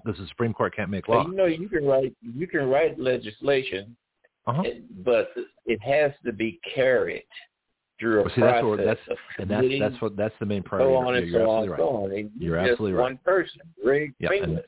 because 0.03 0.17
the 0.19 0.27
Supreme 0.27 0.53
Court 0.53 0.73
can't 0.75 0.89
make 0.89 1.07
law. 1.09 1.27
you 1.27 1.35
know, 1.35 1.45
you 1.45 1.67
can 1.67 1.85
write 1.85 2.15
you 2.21 2.47
can 2.47 2.69
write 2.69 2.97
legislation 2.97 3.95
Uh-huh. 4.47 4.63
but 5.05 5.29
it 5.65 5.79
has 5.81 6.11
to 6.25 6.31
be 6.31 6.59
carried 6.73 7.25
through 7.99 8.21
a 8.21 8.23
Well, 8.23 8.31
see, 8.33 8.41
that's 8.41 8.63
what- 8.65 8.77
process 8.77 8.97
that's- 9.07 9.17
And 9.39 9.49
that's 9.51 9.79
that's 9.79 10.01
what 10.01 10.15
that's 10.15 10.33
the 10.39 10.45
main 10.45 10.63
so 10.69 10.95
on 10.95 11.07
You're, 11.07 11.15
and 11.15 11.31
so 11.33 11.49
on 11.49 11.69
right. 11.69 11.79
so 11.79 11.89
on. 11.89 12.11
And 12.13 12.31
You're 12.39 12.57
absolutely 12.57 12.93
right. 12.93 13.03
one 13.03 13.17
person, 13.25 13.61
Greg 13.83 14.13
and- 14.21 14.63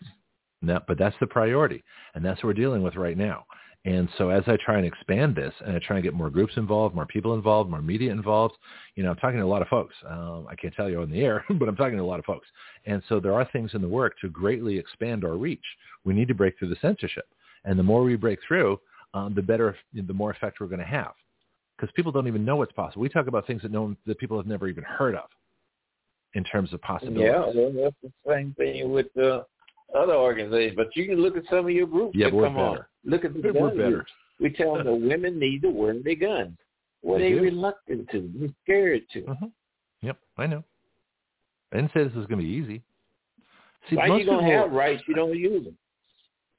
No, 0.63 0.79
but 0.87 0.97
that's 0.97 1.15
the 1.19 1.27
priority, 1.27 1.83
and 2.15 2.23
that's 2.23 2.37
what 2.37 2.47
we're 2.47 2.53
dealing 2.53 2.81
with 2.81 2.95
right 2.95 3.17
now. 3.17 3.45
And 3.85 4.07
so 4.17 4.29
as 4.29 4.43
I 4.47 4.57
try 4.63 4.77
and 4.77 4.85
expand 4.85 5.35
this, 5.35 5.53
and 5.65 5.75
I 5.75 5.79
try 5.79 5.97
and 5.97 6.03
get 6.03 6.13
more 6.13 6.29
groups 6.29 6.53
involved, 6.55 6.95
more 6.95 7.05
people 7.05 7.33
involved, 7.33 7.69
more 7.69 7.81
media 7.81 8.13
involved, 8.13 8.55
you 8.95 9.03
know, 9.03 9.09
I'm 9.09 9.17
talking 9.17 9.39
to 9.39 9.43
a 9.43 9.45
lot 9.45 9.61
of 9.61 9.67
folks. 9.67 9.93
Um, 10.09 10.47
I 10.49 10.55
can't 10.55 10.73
tell 10.73 10.89
you 10.89 11.01
on 11.01 11.11
the 11.11 11.19
air, 11.19 11.43
but 11.59 11.67
I'm 11.67 11.75
talking 11.75 11.97
to 11.97 12.03
a 12.03 12.05
lot 12.05 12.19
of 12.19 12.23
folks. 12.23 12.47
And 12.85 13.03
so 13.09 13.19
there 13.19 13.33
are 13.33 13.47
things 13.51 13.71
in 13.73 13.81
the 13.81 13.87
work 13.89 14.13
to 14.21 14.29
greatly 14.29 14.77
expand 14.77 15.25
our 15.25 15.35
reach. 15.35 15.65
We 16.05 16.13
need 16.13 16.29
to 16.29 16.33
break 16.33 16.57
through 16.57 16.69
the 16.69 16.77
censorship, 16.81 17.25
and 17.65 17.77
the 17.77 17.83
more 17.83 18.03
we 18.03 18.15
break 18.15 18.39
through, 18.47 18.79
um, 19.13 19.33
the 19.35 19.41
better, 19.41 19.75
the 19.93 20.13
more 20.13 20.31
effect 20.31 20.61
we're 20.61 20.67
going 20.67 20.79
to 20.79 20.85
have, 20.85 21.11
because 21.75 21.91
people 21.93 22.13
don't 22.13 22.27
even 22.27 22.45
know 22.45 22.55
what's 22.55 22.71
possible. 22.71 23.01
We 23.01 23.09
talk 23.09 23.27
about 23.27 23.45
things 23.45 23.63
that 23.63 23.71
no 23.71 23.83
one, 23.83 23.97
that 24.05 24.17
people 24.17 24.37
have 24.37 24.47
never 24.47 24.69
even 24.69 24.85
heard 24.85 25.15
of, 25.15 25.29
in 26.35 26.45
terms 26.45 26.71
of 26.71 26.81
possibilities. 26.81 27.25
Yeah, 27.25 27.51
well, 27.53 27.73
that's 27.75 27.95
the 28.01 28.11
same 28.25 28.53
thing 28.57 28.91
with 28.91 29.07
the 29.13 29.45
other 29.95 30.13
organizations. 30.15 30.75
But 30.75 30.95
you 30.95 31.05
can 31.05 31.17
look 31.21 31.37
at 31.37 31.43
some 31.49 31.65
of 31.65 31.71
your 31.71 31.87
groups 31.87 32.15
Yeah, 32.15 32.27
that 32.27 32.35
we're 32.35 32.45
come 32.45 32.57
on. 32.57 32.79
Look 33.05 33.25
at 33.25 33.33
the 33.33 33.41
We're 33.41 33.53
gun 33.53 33.77
better. 33.77 34.05
We 34.39 34.49
tell 34.49 34.75
them 34.75 34.85
that 34.85 34.93
women 34.95 35.39
need 35.39 35.61
to 35.61 35.69
wear 35.69 35.93
their 36.01 36.15
guns. 36.15 36.57
Well, 37.01 37.19
They 37.19 37.33
they 37.33 37.39
reluctant 37.39 38.09
to. 38.11 38.31
They're 38.35 38.49
scared 38.63 39.01
to. 39.13 39.21
hmm 39.21 39.45
Yep, 40.01 40.17
I 40.37 40.47
know. 40.47 40.63
I 41.71 41.77
didn't 41.77 41.91
say 41.93 42.03
this 42.03 42.13
was 42.13 42.25
going 42.27 42.39
to 42.39 42.45
be 42.45 42.51
easy. 42.51 42.81
See, 43.89 43.95
Why 43.95 44.07
most 44.07 44.19
you 44.19 44.25
people- 44.25 44.43
have 44.43 44.71
rights 44.71 45.03
you 45.07 45.13
don't 45.15 45.37
use 45.37 45.63
them? 45.65 45.77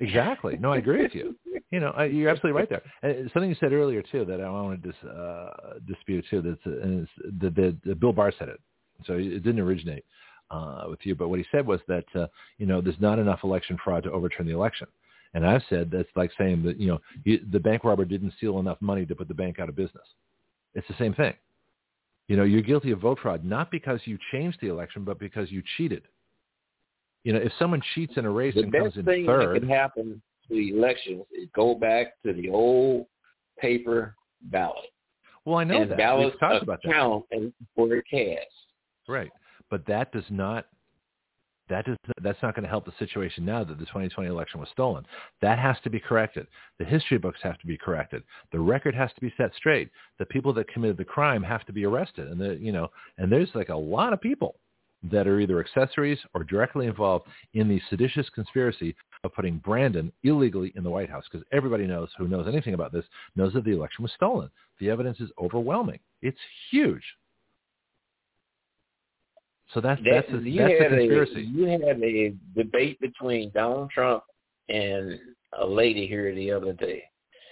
Exactly. 0.00 0.56
No, 0.58 0.72
I 0.72 0.78
agree 0.78 1.02
with 1.02 1.14
you. 1.14 1.36
You 1.70 1.80
know, 1.80 1.90
I, 1.96 2.04
you're 2.04 2.28
absolutely 2.28 2.60
right 2.60 2.68
there. 2.70 2.82
And 3.02 3.28
something 3.32 3.48
you 3.50 3.56
said 3.58 3.72
earlier 3.72 4.00
too 4.00 4.24
that 4.26 4.40
I 4.40 4.48
want 4.48 4.80
to 4.80 4.88
dis, 4.92 5.10
uh, 5.10 5.50
dispute 5.88 6.24
too. 6.30 6.40
That's 6.40 6.60
uh, 6.64 6.80
and 6.82 7.00
it's, 7.02 7.10
the, 7.40 7.50
the, 7.50 7.76
the 7.84 7.94
Bill 7.96 8.12
Barr 8.12 8.32
said 8.38 8.48
it, 8.48 8.60
so 9.04 9.14
it 9.14 9.42
didn't 9.42 9.58
originate 9.58 10.04
uh, 10.54 10.84
with 10.88 11.00
you. 11.02 11.14
But 11.14 11.28
what 11.28 11.38
he 11.38 11.46
said 11.50 11.66
was 11.66 11.80
that 11.88 12.04
uh, 12.14 12.26
you 12.58 12.66
know 12.66 12.80
there's 12.80 13.00
not 13.00 13.18
enough 13.18 13.40
election 13.44 13.78
fraud 13.82 14.04
to 14.04 14.12
overturn 14.12 14.46
the 14.46 14.54
election. 14.54 14.86
And 15.34 15.44
I've 15.44 15.62
said 15.68 15.90
that's 15.90 16.08
like 16.14 16.30
saying 16.38 16.62
that 16.64 16.78
you 16.80 16.88
know 16.88 17.00
you, 17.24 17.40
the 17.50 17.60
bank 17.60 17.84
robber 17.84 18.04
didn't 18.04 18.34
steal 18.36 18.58
enough 18.60 18.78
money 18.80 19.04
to 19.06 19.14
put 19.14 19.28
the 19.28 19.34
bank 19.34 19.58
out 19.58 19.68
of 19.68 19.76
business. 19.76 20.06
It's 20.74 20.86
the 20.88 20.94
same 20.98 21.14
thing. 21.14 21.34
You 22.28 22.36
know, 22.36 22.44
you're 22.44 22.62
guilty 22.62 22.90
of 22.92 23.00
vote 23.00 23.18
fraud 23.20 23.44
not 23.44 23.70
because 23.70 24.00
you 24.04 24.18
changed 24.32 24.58
the 24.60 24.68
election, 24.68 25.04
but 25.04 25.18
because 25.18 25.50
you 25.50 25.62
cheated. 25.76 26.02
You 27.24 27.32
know, 27.32 27.40
if 27.40 27.52
someone 27.58 27.82
cheats 27.94 28.14
in 28.16 28.24
a 28.26 28.30
race 28.30 28.54
The 28.54 28.62
and 28.62 28.72
comes 28.72 28.96
in 28.96 29.04
third. 29.04 29.14
The 29.14 29.26
best 29.26 29.26
thing 29.26 29.52
that 29.54 29.60
can 29.60 29.68
happen 29.68 30.22
to 30.48 30.54
the 30.54 30.70
elections 30.70 31.24
is 31.32 31.48
go 31.54 31.74
back 31.74 32.20
to 32.24 32.32
the 32.32 32.50
old 32.50 33.06
paper 33.58 34.14
ballot. 34.42 34.90
well, 35.44 35.58
I 35.58 35.64
know 35.64 35.82
and 35.82 35.90
that 35.90 35.98
ballots 35.98 36.34
we've 36.34 36.40
talked 36.40 36.62
about 36.62 36.80
that. 36.84 36.92
count 36.92 37.24
and 37.30 37.52
for 37.74 37.88
cast. 38.02 38.46
Right. 39.08 39.30
But 39.70 39.86
that 39.86 40.12
does 40.12 40.24
not 40.30 40.66
that 41.68 41.88
is, 41.88 41.96
that's 42.22 42.42
not 42.42 42.54
going 42.54 42.64
to 42.64 42.68
help 42.68 42.84
the 42.84 42.92
situation 42.98 43.44
now 43.44 43.64
that 43.64 43.78
the 43.78 43.86
2020 43.86 44.28
election 44.28 44.60
was 44.60 44.68
stolen. 44.70 45.06
That 45.40 45.58
has 45.58 45.76
to 45.84 45.90
be 45.90 45.98
corrected. 45.98 46.46
The 46.78 46.84
history 46.84 47.16
books 47.16 47.40
have 47.42 47.58
to 47.58 47.66
be 47.66 47.78
corrected. 47.78 48.22
The 48.52 48.60
record 48.60 48.94
has 48.94 49.10
to 49.14 49.20
be 49.20 49.32
set 49.36 49.50
straight. 49.56 49.88
The 50.18 50.26
people 50.26 50.52
that 50.54 50.68
committed 50.68 50.98
the 50.98 51.04
crime 51.04 51.42
have 51.42 51.64
to 51.66 51.72
be 51.72 51.86
arrested. 51.86 52.28
And 52.28 52.38
the, 52.40 52.58
you 52.60 52.72
know, 52.72 52.88
and 53.16 53.32
there's 53.32 53.48
like 53.54 53.70
a 53.70 53.76
lot 53.76 54.12
of 54.12 54.20
people 54.20 54.56
that 55.10 55.26
are 55.26 55.40
either 55.40 55.60
accessories 55.60 56.18
or 56.34 56.44
directly 56.44 56.86
involved 56.86 57.26
in 57.54 57.68
the 57.68 57.80
seditious 57.90 58.28
conspiracy 58.34 58.94
of 59.22 59.34
putting 59.34 59.58
Brandon 59.58 60.12
illegally 60.22 60.72
in 60.76 60.84
the 60.84 60.90
White 60.90 61.10
House 61.10 61.24
because 61.30 61.46
everybody 61.52 61.86
knows 61.86 62.08
who 62.16 62.28
knows 62.28 62.46
anything 62.46 62.74
about 62.74 62.92
this 62.92 63.04
knows 63.36 63.52
that 63.52 63.64
the 63.64 63.72
election 63.72 64.02
was 64.02 64.12
stolen. 64.12 64.50
The 64.80 64.90
evidence 64.90 65.20
is 65.20 65.30
overwhelming. 65.38 66.00
It's 66.22 66.38
huge. 66.70 67.02
So 69.74 69.80
that's 69.80 70.00
that's 70.04 70.28
a, 70.28 70.32
that's 70.32 70.40
a 70.40 70.88
conspiracy. 70.88 71.40
A, 71.40 71.40
you 71.40 71.64
had 71.66 72.00
a 72.02 72.34
debate 72.56 72.98
between 73.00 73.50
Donald 73.50 73.90
Trump 73.90 74.22
and 74.68 75.18
a 75.58 75.66
lady 75.66 76.06
here 76.06 76.32
the 76.32 76.52
other 76.52 76.72
day. 76.72 77.02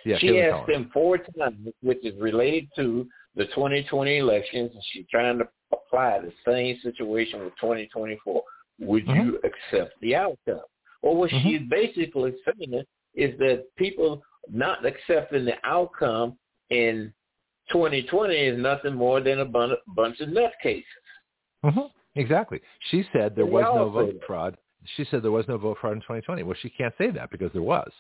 Yeah, 0.05 0.19
she 0.19 0.41
asked 0.41 0.71
him 0.71 0.89
four 0.93 1.19
times, 1.19 1.69
which 1.83 2.05
is 2.05 2.19
related 2.21 2.69
to 2.77 3.07
the 3.35 3.47
2020 3.47 4.19
elections, 4.19 4.71
and 4.73 4.83
she's 4.93 5.05
trying 5.11 5.39
to 5.39 5.49
apply 5.73 6.21
the 6.21 6.33
same 6.47 6.79
situation 6.83 7.41
with 7.41 7.55
2024. 7.61 8.43
Would 8.81 9.07
mm-hmm. 9.07 9.21
you 9.21 9.41
accept 9.45 10.01
the 10.01 10.15
outcome? 10.15 10.61
Or 11.03 11.17
what 11.17 11.31
mm-hmm. 11.31 11.49
she's 11.49 11.61
basically 11.69 12.35
saying 12.45 12.83
is 13.15 13.39
that 13.39 13.65
people 13.77 14.23
not 14.51 14.85
accepting 14.85 15.45
the 15.45 15.55
outcome 15.65 16.37
in 16.71 17.13
2020 17.73 18.35
is 18.35 18.59
nothing 18.59 18.95
more 18.95 19.21
than 19.21 19.41
a 19.41 19.45
bunch 19.45 20.21
of 20.21 20.29
nutcases. 20.29 20.83
Mm-hmm. 21.65 21.81
Exactly. 22.15 22.61
She 22.91 23.05
said 23.13 23.35
there 23.35 23.47
was 23.47 23.65
no 23.75 23.91
vote 23.91 24.21
fraud. 24.27 24.57
She 24.97 25.05
said 25.11 25.23
there 25.23 25.31
was 25.31 25.47
no 25.49 25.59
vote 25.59 25.79
fraud 25.81 25.95
in 25.95 26.01
2020. 26.01 26.43
Well, 26.43 26.57
she 26.61 26.71
can't 26.71 26.95
say 26.99 27.11
that 27.11 27.31
because 27.31 27.51
there 27.53 27.63
was. 27.63 27.91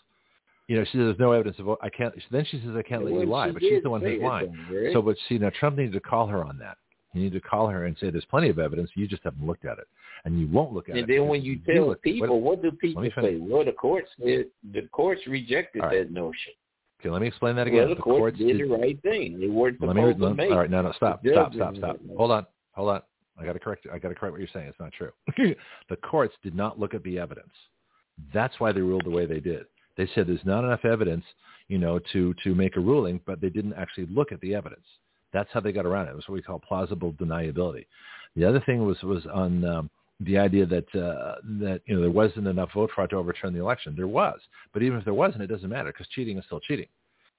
You 0.68 0.78
know, 0.78 0.84
she 0.84 0.92
says 0.92 1.00
there's 1.00 1.18
no 1.18 1.32
evidence 1.32 1.58
of 1.58 1.66
vote. 1.66 1.78
I 1.82 1.88
can't. 1.88 2.14
Then 2.30 2.44
she 2.50 2.58
says 2.60 2.70
I 2.76 2.82
can't 2.82 3.04
let 3.04 3.14
you 3.14 3.26
lie, 3.26 3.50
but 3.50 3.62
she's 3.62 3.82
the 3.82 3.90
one 3.90 4.00
who's 4.00 4.20
lying. 4.22 4.54
So, 4.92 5.02
but 5.02 5.16
see, 5.28 5.38
now 5.38 5.50
Trump 5.58 5.76
needed 5.76 5.92
to 5.92 6.00
call 6.00 6.26
her 6.26 6.44
on 6.44 6.58
that. 6.58 6.76
You 7.12 7.22
need 7.22 7.32
to 7.32 7.40
call 7.40 7.68
her 7.68 7.84
and 7.84 7.96
say 8.00 8.10
there's 8.10 8.24
plenty 8.26 8.48
of 8.48 8.58
evidence. 8.58 8.90
You 8.94 9.06
just 9.06 9.22
haven't 9.22 9.46
looked 9.46 9.66
at 9.66 9.78
it, 9.78 9.86
and 10.24 10.40
you 10.40 10.46
won't 10.48 10.72
look 10.72 10.88
at 10.88 10.96
and 10.96 10.98
it. 10.98 11.02
And 11.02 11.10
then 11.10 11.28
when 11.28 11.42
you 11.42 11.58
tell 11.58 11.88
look, 11.88 12.02
people, 12.02 12.40
what, 12.40 12.58
what 12.58 12.62
do 12.62 12.72
people 12.72 13.06
say? 13.20 13.36
Well, 13.38 13.64
the 13.64 13.72
courts 13.72 14.08
the 14.18 14.48
courts 14.92 15.20
rejected 15.26 15.82
right. 15.82 16.06
that 16.06 16.12
notion. 16.12 16.54
Okay, 17.00 17.10
let 17.10 17.20
me 17.20 17.28
explain 17.28 17.56
that 17.56 17.66
again. 17.66 17.80
Well, 17.80 17.88
the, 17.88 17.94
the 17.96 18.00
courts, 18.00 18.20
courts 18.20 18.38
did, 18.38 18.58
did 18.58 18.70
the 18.70 18.74
right 18.74 19.02
thing. 19.02 19.40
They 19.40 19.48
weren't 19.48 19.80
let 19.82 19.96
me, 19.96 20.02
let, 20.04 20.52
All 20.52 20.58
right, 20.58 20.70
no, 20.70 20.82
no, 20.82 20.92
stop, 20.92 21.20
stop, 21.28 21.52
stop, 21.52 21.76
stop. 21.76 21.98
Hold 22.16 22.30
on, 22.30 22.46
hold 22.72 22.90
on. 22.90 23.02
I 23.38 23.44
got 23.44 23.54
to 23.54 23.58
correct. 23.58 23.86
I 23.92 23.98
got 23.98 24.08
to 24.08 24.14
correct 24.14 24.32
what 24.32 24.40
you're 24.40 24.48
saying. 24.52 24.68
It's 24.68 24.80
not 24.80 24.92
true. 24.92 25.10
the 25.88 25.96
courts 25.96 26.34
did 26.42 26.54
not 26.54 26.78
look 26.78 26.94
at 26.94 27.02
the 27.02 27.18
evidence. 27.18 27.52
That's 28.32 28.58
why 28.58 28.72
they 28.72 28.80
ruled 28.80 29.04
the 29.04 29.10
way 29.10 29.26
they 29.26 29.40
did. 29.40 29.64
They 29.96 30.08
said 30.14 30.26
there's 30.26 30.44
not 30.44 30.64
enough 30.64 30.84
evidence, 30.84 31.24
you 31.68 31.78
know, 31.78 31.98
to 32.12 32.34
to 32.44 32.54
make 32.54 32.76
a 32.76 32.80
ruling, 32.80 33.20
but 33.26 33.40
they 33.40 33.48
didn't 33.48 33.74
actually 33.74 34.06
look 34.06 34.32
at 34.32 34.40
the 34.40 34.54
evidence. 34.54 34.84
That's 35.32 35.50
how 35.52 35.60
they 35.60 35.72
got 35.72 35.86
around 35.86 36.08
it. 36.08 36.10
It 36.10 36.16
was 36.16 36.28
what 36.28 36.34
we 36.34 36.42
call 36.42 36.58
plausible 36.58 37.12
deniability. 37.14 37.86
The 38.36 38.44
other 38.44 38.60
thing 38.60 38.86
was 38.86 39.02
was 39.02 39.26
on 39.32 39.64
um, 39.64 39.90
the 40.20 40.38
idea 40.38 40.66
that 40.66 40.94
uh, 40.94 41.36
that 41.60 41.80
you 41.86 41.94
know 41.94 42.02
there 42.02 42.10
wasn't 42.10 42.46
enough 42.46 42.70
vote 42.74 42.90
fraud 42.94 43.10
to 43.10 43.16
overturn 43.16 43.52
the 43.52 43.60
election. 43.60 43.94
There 43.96 44.06
was, 44.06 44.40
but 44.72 44.82
even 44.82 44.98
if 44.98 45.04
there 45.04 45.14
wasn't, 45.14 45.42
it 45.42 45.48
doesn't 45.48 45.68
matter 45.68 45.92
because 45.92 46.08
cheating 46.08 46.38
is 46.38 46.44
still 46.44 46.60
cheating. 46.60 46.86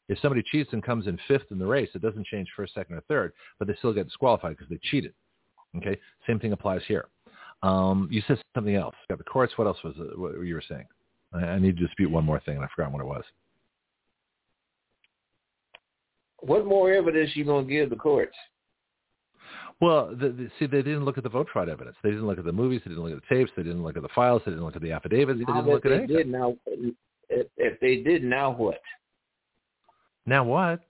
If 0.09 0.19
somebody 0.19 0.43
cheats 0.43 0.73
and 0.73 0.83
comes 0.83 1.07
in 1.07 1.17
fifth 1.27 1.51
in 1.51 1.59
the 1.59 1.65
race, 1.65 1.89
it 1.95 2.01
doesn't 2.01 2.27
change 2.27 2.49
first, 2.55 2.73
second, 2.73 2.97
or 2.97 3.01
third, 3.01 3.31
but 3.57 3.67
they 3.67 3.75
still 3.75 3.93
get 3.93 4.07
disqualified 4.07 4.57
because 4.57 4.69
they 4.69 4.79
cheated. 4.83 5.13
Okay, 5.77 5.99
same 6.27 6.39
thing 6.39 6.51
applies 6.51 6.81
here. 6.87 7.07
Um, 7.63 8.07
you 8.11 8.21
said 8.27 8.39
something 8.53 8.75
else. 8.75 8.95
Got 9.09 9.17
the 9.17 9.23
courts. 9.23 9.53
What 9.57 9.67
else 9.67 9.77
was 9.83 9.95
it, 9.97 10.17
what 10.19 10.33
you 10.41 10.53
were 10.53 10.63
saying? 10.67 10.85
I, 11.33 11.39
I 11.39 11.59
need 11.59 11.77
to 11.77 11.85
dispute 11.85 12.11
one 12.11 12.25
more 12.25 12.39
thing, 12.41 12.55
and 12.55 12.65
I 12.65 12.67
forgot 12.75 12.91
what 12.91 13.01
it 13.01 13.07
was. 13.07 13.23
What 16.39 16.65
more 16.65 16.91
evidence 16.91 17.31
you 17.35 17.45
gonna 17.45 17.65
give 17.65 17.89
the 17.89 17.95
courts? 17.95 18.35
Well, 19.79 20.15
the, 20.15 20.29
the, 20.29 20.49
see, 20.59 20.65
they 20.65 20.81
didn't 20.81 21.05
look 21.05 21.17
at 21.17 21.23
the 21.23 21.29
vote 21.29 21.47
fraud 21.51 21.69
evidence. 21.69 21.95
They 22.03 22.09
didn't 22.09 22.27
look 22.27 22.37
at 22.37 22.45
the 22.45 22.51
movies. 22.51 22.81
They 22.85 22.89
didn't 22.89 23.03
look 23.03 23.13
at 23.13 23.21
the 23.27 23.35
tapes. 23.35 23.51
They 23.55 23.63
didn't 23.63 23.83
look 23.83 23.97
at 23.97 24.03
the 24.03 24.09
files. 24.09 24.41
They 24.45 24.51
didn't 24.51 24.65
look 24.65 24.75
at 24.75 24.81
the 24.81 24.91
affidavits. 24.91 25.39
They 25.39 25.45
didn't 25.45 25.65
look 25.65 25.85
at 25.85 25.91
anything. 25.91 26.15
Did 26.15 26.27
now, 26.29 26.55
if, 27.29 27.47
if 27.57 27.79
they 27.79 27.97
did, 27.97 28.23
now 28.23 28.51
what? 28.51 28.79
Now 30.25 30.43
what? 30.43 30.81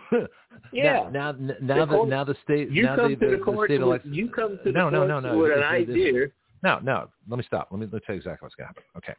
yeah. 0.72 1.08
Now, 1.12 1.32
now, 1.32 1.54
now 1.60 1.84
the, 1.84 2.04
now 2.04 2.24
the 2.24 2.36
state. 2.44 2.70
You 2.70 2.84
now 2.84 2.96
come 2.96 3.10
the, 3.10 3.16
to 3.16 3.30
the, 3.30 3.36
the 3.36 3.42
court. 3.42 3.68
State 3.68 3.86
with, 3.86 4.02
you 4.04 4.28
come 4.28 4.58
to 4.64 4.72
no, 4.72 4.90
the 4.90 4.90
no, 4.90 5.06
no, 5.06 5.20
no, 5.20 5.38
with 5.38 5.56
an 5.56 5.62
idea. 5.62 6.28
No, 6.62 6.78
no. 6.82 7.08
Let 7.28 7.38
me 7.38 7.44
stop. 7.46 7.68
Let 7.70 7.80
me 7.80 7.86
let 7.86 7.94
me 7.94 8.00
tell 8.06 8.14
you 8.14 8.20
exactly 8.20 8.44
what's 8.44 8.54
going 8.54 8.68
to 8.68 8.68
happen. 8.68 8.82
Okay. 8.96 9.14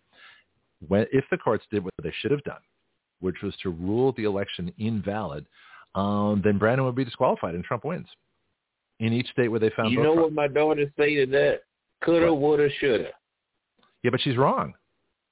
When 0.87 1.05
if 1.11 1.25
the 1.31 1.37
courts 1.37 1.63
did 1.71 1.83
what 1.83 1.93
they 2.01 2.13
should 2.21 2.31
have 2.31 2.43
done, 2.43 2.61
which 3.19 3.37
was 3.43 3.55
to 3.63 3.69
rule 3.69 4.13
the 4.17 4.23
election 4.23 4.73
invalid, 4.77 5.45
um, 5.95 6.41
then 6.43 6.57
Brandon 6.57 6.85
would 6.85 6.95
be 6.95 7.05
disqualified 7.05 7.55
and 7.55 7.63
Trump 7.63 7.85
wins. 7.85 8.07
In 8.99 9.11
each 9.11 9.27
state 9.31 9.49
where 9.49 9.59
they 9.59 9.71
found 9.71 9.91
you 9.91 10.01
know 10.01 10.13
fraud. 10.13 10.25
what 10.25 10.33
my 10.33 10.47
daughter 10.47 10.91
say 10.97 11.15
to 11.15 11.25
that? 11.31 11.61
Coulda, 12.03 12.33
woulda, 12.33 12.69
shoulda. 12.79 13.09
Yeah, 14.03 14.11
but 14.11 14.21
she's 14.21 14.37
wrong. 14.37 14.73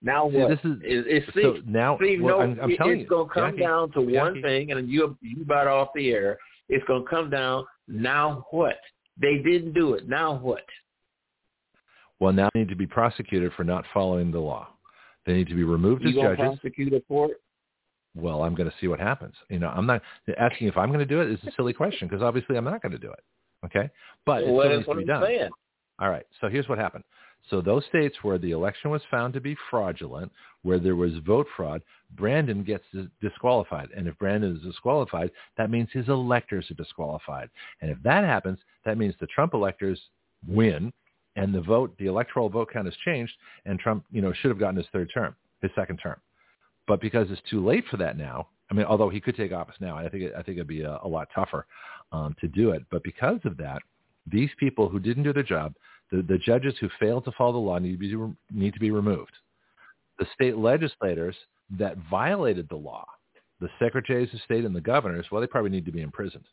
Now 0.01 0.29
see, 0.29 0.37
what? 0.37 0.49
This 0.49 0.59
is, 0.63 0.77
it's, 0.83 1.25
it's 1.27 1.35
so 1.35 1.57
now. 1.65 1.97
Steve, 1.97 2.21
well, 2.21 2.39
no, 2.39 2.43
I'm, 2.43 2.59
I'm 2.59 2.75
telling 2.77 3.01
it's 3.01 3.09
going 3.09 3.27
to 3.27 3.33
come 3.33 3.51
Jackie, 3.51 3.61
down 3.61 3.91
to 3.91 4.01
Jackie. 4.01 4.17
one 4.17 4.41
thing, 4.41 4.71
and 4.71 4.89
you 4.89 5.17
you 5.21 5.45
got 5.45 5.67
off 5.67 5.89
the 5.93 6.09
air. 6.11 6.37
It's 6.69 6.83
going 6.85 7.03
to 7.03 7.09
come 7.09 7.29
down. 7.29 7.65
Now 7.87 8.45
what? 8.51 8.77
They 9.19 9.37
didn't 9.37 9.73
do 9.73 9.93
it. 9.93 10.07
Now 10.07 10.37
what? 10.37 10.63
Well, 12.19 12.33
now 12.33 12.49
they 12.53 12.61
need 12.61 12.69
to 12.69 12.75
be 12.75 12.87
prosecuted 12.87 13.51
for 13.57 13.63
not 13.63 13.85
following 13.93 14.31
the 14.31 14.39
law. 14.39 14.69
They 15.25 15.33
need 15.33 15.47
to 15.49 15.55
be 15.55 15.63
removed 15.63 16.03
you 16.03 16.09
as 16.09 16.15
gonna 16.15 16.29
judges. 16.37 16.59
prosecute 16.59 16.93
it 16.93 17.05
for 17.07 17.31
it? 17.31 17.41
Well, 18.15 18.43
I'm 18.43 18.55
going 18.55 18.69
to 18.69 18.75
see 18.81 18.87
what 18.87 18.99
happens. 18.99 19.33
You 19.49 19.59
know, 19.59 19.69
I'm 19.69 19.85
not 19.85 20.01
asking 20.37 20.67
if 20.67 20.77
I'm 20.77 20.89
going 20.89 20.99
to 20.99 21.05
do 21.05 21.21
it. 21.21 21.29
it. 21.29 21.33
Is 21.33 21.39
a 21.47 21.51
silly 21.55 21.73
question 21.73 22.07
because 22.07 22.23
obviously 22.23 22.57
I'm 22.57 22.65
not 22.65 22.81
going 22.81 22.91
to 22.91 22.97
do 22.97 23.11
it. 23.11 23.23
Okay, 23.65 23.89
but 24.25 24.45
well, 24.45 24.61
it 24.61 24.65
still 24.65 24.77
needs 24.77 24.87
what 24.87 24.93
to 24.95 25.05
be 25.05 25.11
I'm 25.11 25.19
done. 25.19 25.29
saying. 25.29 25.49
All 25.99 26.09
right. 26.09 26.25
So 26.41 26.49
here's 26.49 26.67
what 26.67 26.79
happened. 26.79 27.03
So 27.49 27.59
those 27.61 27.85
states 27.85 28.17
where 28.21 28.37
the 28.37 28.51
election 28.51 28.91
was 28.91 29.01
found 29.09 29.33
to 29.33 29.41
be 29.41 29.57
fraudulent, 29.69 30.31
where 30.61 30.79
there 30.79 30.95
was 30.95 31.13
vote 31.25 31.47
fraud, 31.55 31.81
Brandon 32.11 32.63
gets 32.63 32.83
disqualified. 33.21 33.89
And 33.95 34.07
if 34.07 34.17
Brandon 34.19 34.55
is 34.55 34.63
disqualified, 34.63 35.31
that 35.57 35.69
means 35.71 35.89
his 35.91 36.07
electors 36.07 36.69
are 36.69 36.75
disqualified. 36.75 37.49
And 37.81 37.89
if 37.91 37.97
that 38.03 38.23
happens, 38.23 38.59
that 38.85 38.97
means 38.97 39.15
the 39.19 39.27
Trump 39.27 39.53
electors 39.53 39.99
win 40.47 40.93
and 41.35 41.53
the 41.53 41.61
vote, 41.61 41.95
the 41.97 42.07
electoral 42.07 42.49
vote 42.49 42.69
count 42.71 42.85
has 42.85 42.95
changed 43.05 43.33
and 43.65 43.79
Trump, 43.79 44.05
you 44.11 44.21
know, 44.21 44.33
should 44.33 44.49
have 44.49 44.59
gotten 44.59 44.75
his 44.77 44.87
third 44.91 45.09
term, 45.13 45.35
his 45.61 45.71
second 45.75 45.97
term. 45.97 46.19
But 46.87 47.01
because 47.01 47.29
it's 47.31 47.41
too 47.49 47.65
late 47.65 47.85
for 47.89 47.97
that 47.97 48.17
now, 48.17 48.47
I 48.69 48.73
mean, 48.73 48.85
although 48.85 49.09
he 49.09 49.21
could 49.21 49.35
take 49.35 49.51
office 49.51 49.75
now, 49.79 49.97
I 49.97 50.07
think 50.09 50.23
it, 50.23 50.33
I 50.37 50.41
think 50.41 50.57
it'd 50.57 50.67
be 50.67 50.81
a, 50.81 50.99
a 51.03 51.07
lot 51.07 51.27
tougher 51.33 51.65
um, 52.11 52.35
to 52.39 52.47
do 52.47 52.71
it. 52.71 52.83
But 52.89 53.03
because 53.03 53.39
of 53.45 53.57
that, 53.57 53.81
these 54.25 54.49
people 54.59 54.87
who 54.87 54.99
didn't 54.99 55.23
do 55.23 55.33
their 55.33 55.43
job, 55.43 55.73
the, 56.11 56.21
the 56.21 56.37
judges 56.37 56.73
who 56.79 56.89
failed 56.99 57.25
to 57.25 57.31
follow 57.37 57.53
the 57.53 57.57
law 57.57 57.79
need 57.79 57.93
to 57.93 57.97
be 57.97 58.35
need 58.51 58.73
to 58.73 58.79
be 58.79 58.91
removed. 58.91 59.31
The 60.19 60.25
state 60.33 60.57
legislators 60.57 61.35
that 61.77 61.97
violated 62.09 62.67
the 62.69 62.75
law, 62.75 63.05
the 63.59 63.69
secretaries 63.79 64.33
of 64.33 64.41
state 64.41 64.65
and 64.65 64.75
the 64.75 64.81
governors, 64.81 65.25
well, 65.31 65.41
they 65.41 65.47
probably 65.47 65.71
need 65.71 65.85
to 65.85 65.91
be 65.91 66.01
imprisoned. 66.01 66.45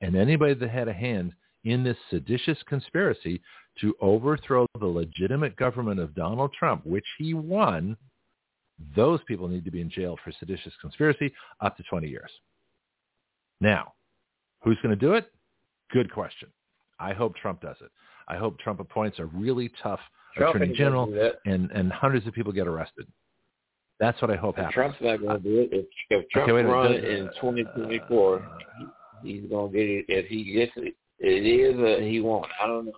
And 0.00 0.16
anybody 0.16 0.54
that 0.54 0.70
had 0.70 0.88
a 0.88 0.92
hand 0.92 1.32
in 1.64 1.82
this 1.82 1.96
seditious 2.10 2.58
conspiracy 2.68 3.42
to 3.80 3.94
overthrow 4.00 4.66
the 4.78 4.86
legitimate 4.86 5.56
government 5.56 6.00
of 6.00 6.14
Donald 6.14 6.52
Trump, 6.58 6.86
which 6.86 7.04
he 7.18 7.34
won, 7.34 7.96
those 8.94 9.20
people 9.26 9.48
need 9.48 9.64
to 9.64 9.70
be 9.70 9.80
in 9.80 9.90
jail 9.90 10.16
for 10.22 10.32
seditious 10.38 10.72
conspiracy 10.80 11.32
up 11.60 11.76
to 11.76 11.82
20 11.84 12.08
years. 12.08 12.30
Now, 13.60 13.94
who's 14.62 14.78
going 14.82 14.96
to 14.96 15.00
do 15.00 15.14
it? 15.14 15.30
Good 15.92 16.12
question. 16.12 16.48
I 16.98 17.12
hope 17.12 17.36
Trump 17.36 17.60
does 17.62 17.76
it. 17.80 17.90
I 18.28 18.36
hope 18.36 18.58
Trump 18.58 18.80
appoints 18.80 19.18
a 19.18 19.26
really 19.26 19.70
tough 19.82 20.00
Trump 20.36 20.56
attorney 20.56 20.74
general 20.74 21.12
and, 21.46 21.70
and 21.70 21.92
hundreds 21.92 22.26
of 22.26 22.34
people 22.34 22.52
get 22.52 22.66
arrested. 22.66 23.06
That's 23.98 24.20
what 24.20 24.30
I 24.30 24.36
hope 24.36 24.56
happens. 24.56 24.74
Trump's 24.74 24.98
not 25.00 25.20
going 25.20 25.42
to 25.42 25.48
do 25.48 25.60
it. 25.60 25.68
If, 25.72 25.86
if 26.10 26.28
Trump 26.30 26.50
okay, 26.50 26.62
runs 26.62 26.96
in 26.96 27.30
2024, 27.40 28.38
uh, 28.38 28.86
he's 29.22 29.48
going 29.48 29.72
to 29.72 29.78
get 29.78 29.88
it. 29.88 30.04
If 30.08 30.26
he 30.26 30.52
gets 30.52 30.72
it, 30.76 30.94
it 31.18 31.46
is 31.46 31.80
a 31.80 32.06
he 32.06 32.20
won't. 32.20 32.46
I 32.62 32.66
don't 32.66 32.86
know. 32.86 32.92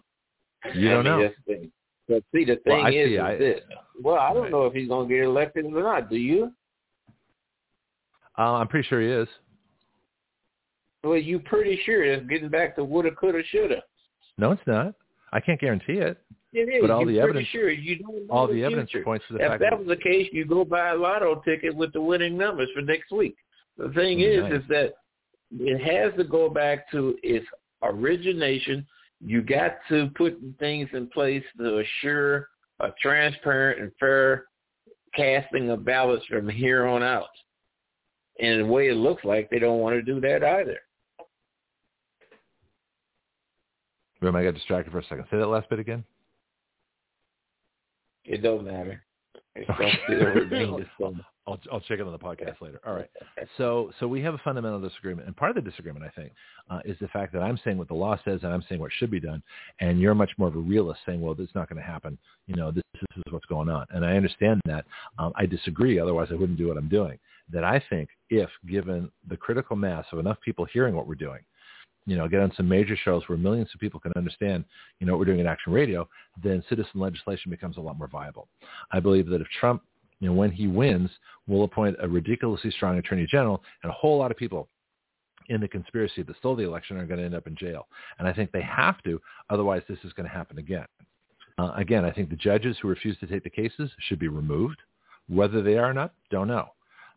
You 0.74 0.90
don't 0.90 1.06
I 1.06 1.10
mean, 1.10 1.20
know. 1.20 1.22
That's 1.22 1.34
the. 1.46 1.70
But 2.08 2.24
see, 2.34 2.44
the 2.44 2.56
thing 2.64 2.82
well, 2.82 2.86
is, 2.86 2.92
see, 2.92 3.14
is 3.14 3.20
I, 3.20 3.36
this. 3.36 3.60
Well, 4.02 4.16
I 4.16 4.32
don't 4.32 4.44
right. 4.44 4.50
know 4.50 4.64
if 4.64 4.72
he's 4.72 4.88
going 4.88 5.08
to 5.08 5.14
get 5.14 5.24
elected 5.24 5.66
or 5.66 5.82
not. 5.82 6.08
Do 6.08 6.16
you? 6.16 6.52
Uh, 8.36 8.54
I'm 8.54 8.68
pretty 8.68 8.88
sure 8.88 9.00
he 9.00 9.08
is. 9.08 9.28
Well, 11.04 11.16
you 11.16 11.38
pretty 11.40 11.78
sure 11.84 12.02
it's 12.02 12.26
getting 12.28 12.48
back 12.48 12.74
to 12.76 12.84
woulda, 12.84 13.10
coulda, 13.12 13.42
shoulda. 13.50 13.82
No, 14.36 14.52
it's 14.52 14.62
not. 14.66 14.94
I 15.32 15.40
can't 15.40 15.60
guarantee 15.60 15.98
it. 15.98 16.18
It 16.52 16.68
is. 16.68 16.80
But 16.80 16.90
all 16.90 17.02
You're 17.02 17.12
the 17.12 17.20
evidence, 17.20 17.48
sure 17.48 17.70
you 17.70 17.98
don't 17.98 18.26
know 18.26 18.34
all 18.34 18.46
the, 18.46 18.54
the 18.54 18.64
evidence 18.64 18.90
points 19.04 19.24
to 19.28 19.34
the 19.34 19.44
if 19.44 19.50
fact 19.50 19.62
that 19.62 19.78
was 19.78 19.86
the 19.86 19.96
case, 19.96 20.28
you 20.32 20.46
go 20.46 20.64
buy 20.64 20.90
a 20.90 20.96
lotto 20.96 21.42
ticket 21.44 21.74
with 21.74 21.92
the 21.92 22.00
winning 22.00 22.38
numbers 22.38 22.70
for 22.74 22.80
next 22.80 23.10
week. 23.12 23.36
The 23.76 23.90
thing 23.90 24.20
is, 24.20 24.44
is 24.52 24.62
that 24.68 24.94
it 25.52 25.80
has 25.80 26.16
to 26.16 26.24
go 26.24 26.48
back 26.48 26.90
to 26.90 27.16
its 27.22 27.46
origination 27.82 28.86
You 29.20 29.42
got 29.42 29.76
to 29.88 30.10
put 30.16 30.38
things 30.58 30.88
in 30.92 31.08
place 31.08 31.44
to 31.58 31.78
assure 31.78 32.48
a 32.80 32.90
transparent 33.00 33.80
and 33.80 33.92
fair 33.98 34.46
casting 35.14 35.70
of 35.70 35.84
ballots 35.84 36.24
from 36.26 36.48
here 36.48 36.86
on 36.86 37.02
out. 37.02 37.28
And 38.40 38.60
the 38.60 38.66
way 38.66 38.88
it 38.88 38.94
looks 38.94 39.24
like, 39.24 39.50
they 39.50 39.58
don't 39.58 39.80
want 39.80 39.96
to 39.96 40.02
do 40.02 40.20
that 40.20 40.44
either. 40.44 40.78
Remember, 44.20 44.40
I 44.40 44.44
got 44.44 44.54
distracted 44.54 44.90
for 44.90 44.98
a 44.98 45.04
second. 45.04 45.24
Say 45.30 45.38
that 45.38 45.46
last 45.46 45.68
bit 45.70 45.78
again. 45.78 46.04
It 48.24 48.42
don't 48.42 48.64
matter. 48.64 49.02
I'll, 51.48 51.58
I'll 51.72 51.80
check 51.80 51.98
it 51.98 52.02
on 52.02 52.12
the 52.12 52.18
podcast 52.18 52.60
later. 52.60 52.80
All 52.86 52.94
right. 52.94 53.10
So 53.56 53.90
so 53.98 54.06
we 54.06 54.20
have 54.22 54.34
a 54.34 54.38
fundamental 54.38 54.80
disagreement, 54.80 55.26
and 55.26 55.36
part 55.36 55.56
of 55.56 55.64
the 55.64 55.68
disagreement, 55.68 56.04
I 56.04 56.10
think, 56.20 56.32
uh, 56.70 56.80
is 56.84 56.96
the 57.00 57.08
fact 57.08 57.32
that 57.32 57.40
I'm 57.40 57.58
saying 57.64 57.78
what 57.78 57.88
the 57.88 57.94
law 57.94 58.16
says 58.24 58.40
and 58.42 58.52
I'm 58.52 58.62
saying 58.68 58.80
what 58.80 58.90
should 58.98 59.10
be 59.10 59.20
done, 59.20 59.42
and 59.80 60.00
you're 60.00 60.14
much 60.14 60.30
more 60.38 60.48
of 60.48 60.56
a 60.56 60.58
realist, 60.58 61.00
saying, 61.06 61.20
well, 61.20 61.34
this 61.34 61.48
is 61.48 61.54
not 61.54 61.68
going 61.68 61.80
to 61.80 61.86
happen. 61.86 62.18
You 62.46 62.56
know, 62.56 62.70
this, 62.70 62.82
this 62.92 63.16
is 63.16 63.32
what's 63.32 63.46
going 63.46 63.68
on, 63.68 63.86
and 63.90 64.04
I 64.04 64.16
understand 64.16 64.60
that. 64.66 64.84
Um, 65.18 65.32
I 65.36 65.46
disagree. 65.46 65.98
Otherwise, 65.98 66.28
I 66.30 66.34
wouldn't 66.34 66.58
do 66.58 66.68
what 66.68 66.76
I'm 66.76 66.88
doing. 66.88 67.18
That 67.50 67.64
I 67.64 67.82
think, 67.88 68.10
if 68.28 68.50
given 68.68 69.10
the 69.28 69.36
critical 69.36 69.76
mass 69.76 70.04
of 70.12 70.18
enough 70.18 70.38
people 70.44 70.66
hearing 70.66 70.94
what 70.94 71.06
we're 71.06 71.14
doing, 71.14 71.40
you 72.08 72.16
know, 72.16 72.26
get 72.26 72.40
on 72.40 72.50
some 72.56 72.66
major 72.66 72.96
shows 72.96 73.22
where 73.26 73.36
millions 73.36 73.68
of 73.74 73.80
people 73.80 74.00
can 74.00 74.12
understand, 74.16 74.64
you 74.98 75.06
know, 75.06 75.12
what 75.12 75.18
we're 75.18 75.26
doing 75.26 75.40
in 75.40 75.46
Action 75.46 75.74
Radio, 75.74 76.08
then 76.42 76.64
citizen 76.66 76.98
legislation 76.98 77.50
becomes 77.50 77.76
a 77.76 77.80
lot 77.80 77.98
more 77.98 78.08
viable. 78.08 78.48
I 78.90 78.98
believe 78.98 79.28
that 79.28 79.42
if 79.42 79.46
Trump, 79.60 79.82
you 80.18 80.28
know, 80.28 80.34
when 80.34 80.50
he 80.50 80.66
wins, 80.66 81.10
will 81.46 81.64
appoint 81.64 81.98
a 82.00 82.08
ridiculously 82.08 82.70
strong 82.70 82.96
attorney 82.96 83.26
general 83.30 83.62
and 83.82 83.90
a 83.90 83.94
whole 83.94 84.18
lot 84.18 84.30
of 84.30 84.38
people 84.38 84.68
in 85.50 85.60
the 85.60 85.68
conspiracy 85.68 86.22
that 86.22 86.36
stole 86.38 86.56
the 86.56 86.64
election 86.64 86.96
are 86.96 87.04
going 87.04 87.20
to 87.20 87.26
end 87.26 87.34
up 87.34 87.46
in 87.46 87.54
jail. 87.54 87.86
And 88.18 88.26
I 88.26 88.32
think 88.32 88.52
they 88.52 88.62
have 88.62 89.02
to, 89.02 89.20
otherwise 89.50 89.82
this 89.86 89.98
is 90.02 90.14
going 90.14 90.28
to 90.28 90.34
happen 90.34 90.56
again. 90.56 90.86
Uh, 91.58 91.72
again, 91.76 92.06
I 92.06 92.10
think 92.10 92.30
the 92.30 92.36
judges 92.36 92.78
who 92.80 92.88
refuse 92.88 93.18
to 93.18 93.26
take 93.26 93.44
the 93.44 93.50
cases 93.50 93.90
should 94.08 94.18
be 94.18 94.28
removed. 94.28 94.78
Whether 95.28 95.60
they 95.60 95.76
are 95.76 95.90
or 95.90 95.94
not, 95.94 96.14
don't 96.30 96.48
know. 96.48 96.68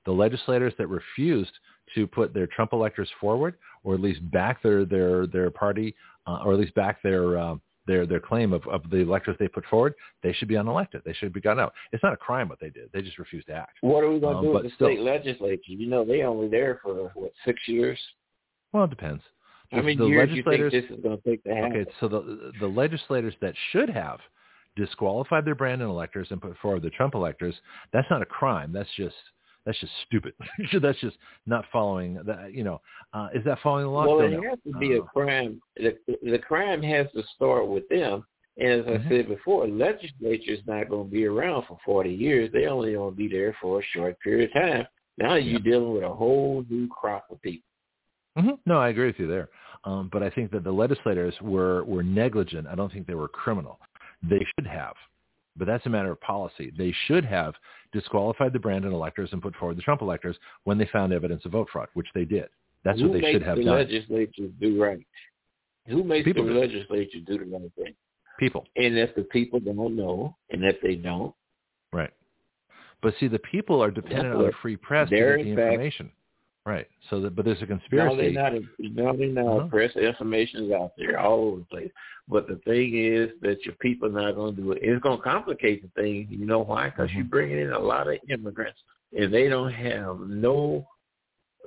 The 0.05 0.11
legislators 0.11 0.73
that 0.77 0.87
refused 0.87 1.51
to 1.95 2.07
put 2.07 2.33
their 2.33 2.47
Trump 2.47 2.73
electors 2.73 3.09
forward, 3.19 3.55
or 3.83 3.93
at 3.93 4.01
least 4.01 4.19
back 4.31 4.61
their 4.63 4.85
their 4.85 5.27
their 5.27 5.49
party, 5.51 5.95
uh, 6.27 6.39
or 6.45 6.53
at 6.53 6.59
least 6.59 6.73
back 6.75 7.01
their 7.03 7.37
uh, 7.37 7.55
their 7.87 8.05
their 8.05 8.19
claim 8.19 8.53
of, 8.53 8.65
of 8.67 8.89
the 8.89 8.97
electors 8.97 9.35
they 9.39 9.47
put 9.47 9.65
forward, 9.65 9.93
they 10.23 10.33
should 10.33 10.47
be 10.47 10.55
unelected. 10.55 11.03
They 11.03 11.13
should 11.13 11.33
be 11.33 11.41
gotten 11.41 11.59
out. 11.63 11.73
It's 11.91 12.03
not 12.03 12.13
a 12.13 12.17
crime 12.17 12.47
what 12.49 12.59
they 12.59 12.69
did. 12.69 12.89
They 12.93 13.01
just 13.01 13.19
refused 13.19 13.47
to 13.47 13.53
act. 13.53 13.77
What 13.81 14.03
are 14.03 14.11
we 14.11 14.19
going 14.19 14.33
to 14.33 14.39
Um, 14.39 14.45
do 14.45 14.51
with 14.53 14.63
the 14.63 14.69
still- 14.71 14.87
state 14.87 15.01
legislature? 15.01 15.61
You 15.67 15.87
know, 15.87 16.03
they 16.05 16.23
only 16.23 16.47
there 16.47 16.79
for 16.83 17.11
what 17.15 17.33
six 17.45 17.67
years. 17.67 17.99
Well, 18.71 18.85
it 18.85 18.89
depends. 18.91 19.23
How 19.71 19.77
The- 19.77 19.83
many 19.83 19.95
the 19.97 20.05
years 20.05 20.29
do 20.29 20.35
you 20.35 20.43
think 20.43 20.71
this 20.71 20.85
is 20.85 21.01
going 21.01 21.17
to 21.17 21.23
take 21.29 21.43
to 21.43 21.55
happen? 21.55 21.77
Okay, 21.81 21.91
so 21.99 22.07
the 22.07 22.51
the 22.59 22.67
legislators 22.67 23.35
that 23.41 23.55
should 23.71 23.89
have 23.89 24.19
disqualified 24.75 25.43
their 25.45 25.55
Brandon 25.55 25.89
electors 25.89 26.31
and 26.31 26.41
put 26.41 26.57
forward 26.59 26.81
the 26.81 26.89
Trump 26.89 27.13
electors, 27.15 27.59
that's 27.91 28.09
not 28.09 28.21
a 28.21 28.25
crime. 28.25 28.71
That's 28.71 28.89
just 28.95 29.15
that's 29.65 29.79
just 29.79 29.91
stupid. 30.07 30.33
that's 30.81 30.99
just 30.99 31.17
not 31.45 31.65
following 31.71 32.15
that. 32.25 32.53
you 32.53 32.63
know. 32.63 32.81
Uh, 33.13 33.27
is 33.33 33.43
that 33.45 33.59
following 33.61 33.83
the 33.85 33.89
law? 33.91 34.05
Well, 34.07 34.21
it 34.21 34.33
has 34.43 34.57
to 34.65 34.79
be 34.79 34.95
a 34.95 35.01
Uh, 35.01 35.05
crime. 35.05 35.61
The, 35.75 35.97
the 36.23 36.39
crime 36.39 36.81
has 36.83 37.07
to 37.13 37.23
start 37.35 37.67
with 37.67 37.87
them. 37.89 38.25
And 38.57 38.81
as 38.81 38.85
I 38.87 38.97
Mhm. 38.97 39.09
said 39.09 39.27
before, 39.27 39.67
legislature's 39.67 40.65
not 40.67 40.89
going 40.89 41.07
to 41.07 41.11
be 41.11 41.25
around 41.25 41.63
for 41.67 41.77
40 41.85 42.09
years. 42.11 42.51
They 42.51 42.65
only 42.67 42.93
going 42.93 43.11
to 43.11 43.15
be 43.17 43.27
there 43.27 43.55
for 43.61 43.79
a 43.79 43.83
short 43.93 44.19
period 44.19 44.49
of 44.49 44.61
time. 44.61 44.87
Now 45.17 45.35
you're 45.35 45.59
dealing 45.59 45.93
with 45.93 46.03
a 46.03 46.09
whole 46.13 46.65
new 46.69 46.87
crop 46.87 47.25
of 47.29 47.41
people. 47.41 47.67
mhm. 48.37 48.57
No, 48.65 48.77
I 48.79 48.89
agree 48.89 49.07
with 49.07 49.19
you 49.19 49.27
there. 49.27 49.49
Um, 49.83 50.09
but 50.11 50.21
I 50.23 50.29
think 50.29 50.51
that 50.51 50.63
the 50.63 50.71
legislators 50.71 51.35
were 51.41 51.83
were 51.85 52.03
negligent. 52.03 52.67
I 52.67 52.75
don't 52.75 52.91
think 52.91 53.07
they 53.07 53.13
were 53.15 53.27
criminal. 53.27 53.79
They 54.23 54.45
should 54.55 54.67
have, 54.67 54.95
but 55.57 55.65
that's 55.67 55.85
a 55.85 55.89
matter 55.89 56.11
of 56.11 56.21
policy. 56.21 56.71
They 56.77 56.93
should 57.07 57.25
have 57.25 57.53
disqualified 57.93 58.53
the 58.53 58.59
Brandon 58.59 58.93
electors 58.93 59.29
and 59.33 59.41
put 59.41 59.55
forward 59.55 59.77
the 59.77 59.81
Trump 59.81 60.01
electors 60.01 60.37
when 60.63 60.77
they 60.77 60.85
found 60.87 61.11
evidence 61.13 61.43
of 61.45 61.51
vote 61.51 61.67
fraud, 61.71 61.89
which 61.93 62.07
they 62.15 62.25
did. 62.25 62.47
That's 62.83 62.99
Who 62.99 63.09
what 63.09 63.21
they 63.21 63.31
should 63.33 63.43
have 63.43 63.57
the 63.57 63.65
done. 63.65 63.75
legislature 63.75 64.47
do 64.59 64.81
right? 64.81 65.05
Who 65.87 66.03
makes 66.03 66.25
People 66.25 66.45
the 66.45 66.53
do. 66.53 66.59
legislature 66.59 67.19
do 67.25 67.37
the 67.39 67.45
right 67.45 67.71
thing? 67.75 67.93
People. 68.39 68.65
And 68.75 68.97
if 68.97 69.13
the 69.15 69.23
people 69.23 69.59
don't 69.59 69.95
know, 69.95 70.35
and 70.49 70.63
if 70.63 70.79
they 70.81 70.95
don't, 70.95 71.33
Right. 71.93 72.11
But 73.01 73.13
see, 73.19 73.27
the 73.27 73.39
people 73.39 73.83
are 73.83 73.91
dependent 73.91 74.35
on 74.35 74.43
the 74.45 74.51
free 74.61 74.77
press 74.77 75.09
to 75.09 75.15
get 75.15 75.37
the 75.43 75.55
fact- 75.55 75.73
information. 75.73 76.11
Right. 76.65 76.87
So, 77.09 77.19
that, 77.21 77.35
but 77.35 77.45
there's 77.45 77.57
a 77.61 77.65
no, 77.65 77.77
conspiracy. 77.77 78.33
they're 78.33 78.51
not. 78.51 78.53
No, 78.79 79.17
they're 79.17 79.27
not. 79.29 79.57
Uh-huh. 79.57 79.67
Press 79.69 79.95
information 79.95 80.65
is 80.65 80.71
out 80.71 80.91
there 80.97 81.19
all 81.19 81.39
over 81.39 81.57
the 81.59 81.65
place. 81.65 81.91
But 82.27 82.47
the 82.47 82.57
thing 82.65 82.95
is 83.03 83.31
that 83.41 83.65
your 83.65 83.73
people 83.75 84.07
are 84.15 84.21
not 84.21 84.35
going 84.35 84.55
to 84.55 84.61
do 84.61 84.71
it. 84.71 84.79
It's 84.83 85.01
going 85.01 85.17
to 85.17 85.23
complicate 85.23 85.81
the 85.81 86.01
thing. 86.01 86.27
You 86.29 86.45
know 86.45 86.59
why? 86.59 86.89
Because 86.89 87.09
Mhm. 87.09 87.15
you're 87.15 87.23
bringing 87.25 87.59
in 87.59 87.71
a 87.71 87.79
lot 87.79 88.07
of 88.07 88.17
immigrants, 88.29 88.79
and 89.17 89.33
they 89.33 89.49
don't 89.49 89.71
have 89.71 90.19
no 90.19 90.85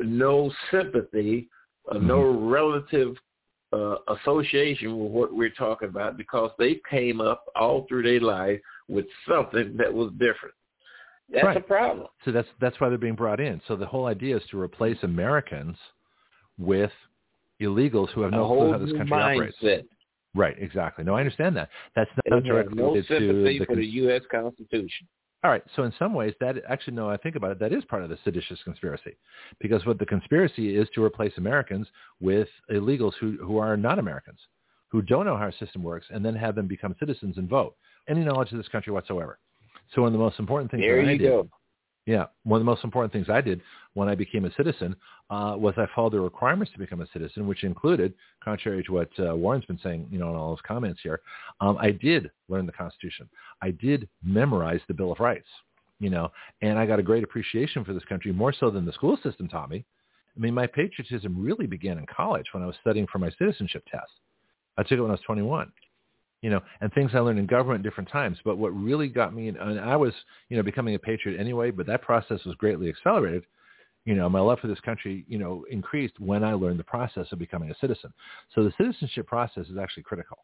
no 0.01 0.53
sympathy, 0.71 1.49
uh, 1.91 1.99
no 1.99 2.19
Mm-hmm. 2.19 2.49
relative 2.49 3.17
uh, 3.73 3.97
association 4.09 4.99
with 4.99 5.11
what 5.11 5.35
we're 5.35 5.51
talking 5.51 5.89
about 5.89 6.17
because 6.17 6.51
they 6.59 6.81
came 6.89 7.21
up 7.21 7.45
all 7.57 7.85
through 7.89 8.03
their 8.05 8.21
life 8.21 8.61
with 8.89 9.07
something 9.29 9.77
that 9.77 9.93
was 9.93 10.11
different. 10.13 10.55
That's 11.31 11.45
Right. 11.45 11.57
a 11.57 11.61
problem. 11.61 12.07
So 12.25 12.33
that's 12.33 12.49
that's 12.61 12.79
why 12.81 12.89
they're 12.89 12.99
being 12.99 13.15
brought 13.15 13.41
in. 13.41 13.61
So 13.67 13.77
the 13.77 13.87
whole 13.87 14.07
idea 14.07 14.37
is 14.37 14.43
to 14.51 14.61
replace 14.61 15.03
Americans 15.03 15.77
with 16.59 16.93
illegals 17.61 18.11
who 18.11 18.23
have 18.23 18.33
no 18.33 18.47
clue 18.47 18.73
how 18.73 18.79
this 18.79 18.93
country 18.93 19.17
operates. 19.17 19.57
Right. 20.35 20.57
Exactly. 20.59 21.05
No, 21.05 21.15
I 21.15 21.21
understand 21.21 21.57
that. 21.57 21.69
That's 21.95 22.11
not 22.27 22.35
have 22.37 22.45
directly 22.45 22.77
no 22.77 22.89
related 22.89 23.07
to 23.21 23.45
the 23.45 23.65
for 23.65 23.77
the 23.77 23.87
U.S. 23.87 24.23
Constitution. 24.31 25.07
All 25.45 25.51
right. 25.51 25.63
So 25.77 25.85
in 25.85 25.93
some 25.99 26.15
ways, 26.15 26.35
that 26.41 26.57
actually, 26.69 26.95
no, 26.95 27.09
I 27.09 27.17
think 27.19 27.37
about 27.37 27.53
it, 27.53 27.59
that 27.61 27.73
is 27.73 27.85
part 27.85 28.03
of 28.03 28.09
the 28.09 28.19
seditious 28.25 28.59
conspiracy, 28.65 29.17
because 29.61 29.85
what 29.87 29.99
the 29.99 30.07
conspiracy 30.07 30.77
is 30.77 30.89
to 30.95 31.05
replace 31.05 31.33
Americans 31.37 31.87
with 32.21 32.49
illegals 32.71 33.13
who 33.21 33.37
who 33.41 33.59
are 33.59 33.77
not 33.77 33.99
Americans, 33.99 34.41
who 34.89 35.03
don't 35.03 35.25
know 35.27 35.37
how 35.37 35.45
our 35.45 35.53
system 35.53 35.83
works, 35.83 36.07
and 36.11 36.25
then 36.25 36.35
have 36.35 36.55
them 36.55 36.67
become 36.67 36.97
citizens 36.99 37.39
and 37.39 37.49
vote, 37.49 37.77
any 38.09 38.25
knowledge 38.25 38.51
of 38.53 38.59
this 38.59 38.69
country 38.69 38.93
whatsoever. 38.93 39.39
So 39.95 40.03
one 40.03 40.09
of 40.09 40.13
the 40.13 40.19
most 40.19 40.39
important 40.39 40.71
things 40.71 40.83
There 40.83 41.03
that 41.03 41.09
I 41.09 41.17
did, 41.17 41.29
go. 41.29 41.49
yeah, 42.07 42.27
one 42.43 42.61
of 42.61 42.65
the 42.65 42.71
most 42.71 42.85
important 42.85 43.13
things 43.13 43.29
I 43.29 43.41
did 43.41 43.61
when 43.95 44.09
I 44.09 44.15
became 44.15 44.45
a 44.45 44.55
citizen 44.55 44.97
uh, 45.31 45.55
was 45.57 45.75
I 45.77 45.87
followed 45.95 46.13
the 46.13 46.21
requirements 46.21 46.73
to 46.73 46.79
become 46.79 47.01
a 47.01 47.07
citizen, 47.13 47.47
which 47.47 47.65
included, 47.65 48.15
contrary 48.43 48.83
to 48.85 48.93
what 48.93 49.11
uh, 49.19 49.35
Warren's 49.37 49.65
been 49.65 49.79
saying, 49.83 50.09
you 50.11 50.19
know, 50.19 50.31
in 50.31 50.37
all 50.37 50.55
his 50.55 50.61
comments 50.67 51.01
here, 51.03 51.21
um, 51.61 51.79
I 51.81 51.91
did 51.93 52.31
learn 52.49 52.67
the 52.67 52.73
Constitution. 52.73 53.29
I 53.63 53.71
did 53.71 54.09
memorize 54.23 54.81
the 54.89 54.95
Bill 54.95 55.13
of 55.13 55.21
Rights, 55.21 55.49
you 56.01 56.11
know, 56.11 56.31
and 56.61 56.79
I 56.79 56.87
got 56.87 56.99
a 56.99 57.03
great 57.03 57.25
appreciation 57.25 57.85
for 57.85 57.93
this 57.95 58.05
country 58.05 58.33
more 58.33 58.53
so 58.53 58.71
than 58.71 58.85
the 58.85 58.93
school 58.93 59.19
system 59.23 59.49
taught 59.49 59.71
me. 59.71 59.85
I 60.37 60.41
mean, 60.41 60.55
my 60.55 60.67
patriotism 60.67 61.41
really 61.41 61.67
began 61.67 61.99
in 61.99 62.07
college 62.07 62.47
when 62.53 62.63
I 62.63 62.67
was 62.67 62.75
studying 62.81 63.07
for 63.07 63.19
my 63.19 63.31
citizenship 63.39 63.85
test. 63.91 64.11
I 64.77 64.83
took 64.83 64.99
it 64.99 65.01
when 65.01 65.11
I 65.11 65.15
was 65.15 65.21
21 65.21 65.71
you 66.45 66.51
know, 66.51 66.61
and 66.83 66.93
things 66.93 67.13
I 67.15 67.21
learned 67.21 67.39
in 67.39 67.47
government 67.47 67.79
at 67.81 67.89
different 67.89 68.11
times. 68.11 68.37
But 68.45 68.59
what 68.59 68.69
really 68.69 69.09
got 69.09 69.35
me, 69.35 69.49
and 69.49 69.81
I 69.81 69.97
was, 69.97 70.13
you 70.51 70.59
know, 70.59 70.63
becoming 70.63 70.95
a 70.95 70.99
patriot 70.99 71.41
anyway, 71.41 71.71
but 71.71 71.87
that 71.87 72.03
process 72.03 72.45
was 72.45 72.55
greatly 72.57 72.91
accelerated. 72.91 73.45
You 74.05 74.15
know, 74.15 74.29
my 74.29 74.41
love 74.41 74.59
for 74.61 74.67
this 74.67 74.79
country, 74.81 75.25
you 75.27 75.39
know, 75.39 75.65
increased 75.71 76.21
when 76.21 76.45
I 76.45 76.53
learned 76.53 76.79
the 76.79 76.85
process 76.85 77.29
of 77.33 77.39
becoming 77.39 77.71
a 77.71 77.75
citizen. 77.81 78.13
So 78.55 78.63
the 78.63 78.75
citizenship 78.77 79.27
process 79.27 79.69
is 79.69 79.79
actually 79.79 80.03
critical. 80.03 80.37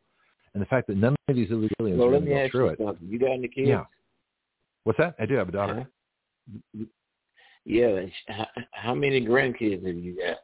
And 0.55 0.63
the 0.63 0.67
fact 0.67 0.87
that 0.87 0.97
none 0.97 1.15
of 1.29 1.37
these 1.37 1.51
illegal 1.51 1.77
aliens 1.81 1.99
Well, 1.99 2.09
are 2.09 2.13
let 2.13 2.21
going 2.21 2.31
me 2.31 2.31
go 2.31 2.45
ask 2.45 2.51
through 2.51 2.65
you 2.65 2.71
it. 2.71 2.79
something. 2.79 3.07
You 3.07 3.19
got 3.19 3.33
any 3.33 3.49
kids? 3.49 3.69
Yeah. 3.69 3.85
What's 4.85 4.99
that? 5.01 5.17
I 5.19 5.27
do 5.27 5.35
have 5.35 5.51
a 5.51 5.53
daughter. 5.53 5.87
Huh? 6.75 6.85
Yeah. 7.67 8.07
How, 8.73 8.95
many 8.95 9.21
grandkids 9.21 9.87
have 9.87 9.97
you 9.97 10.17
got? 10.17 10.39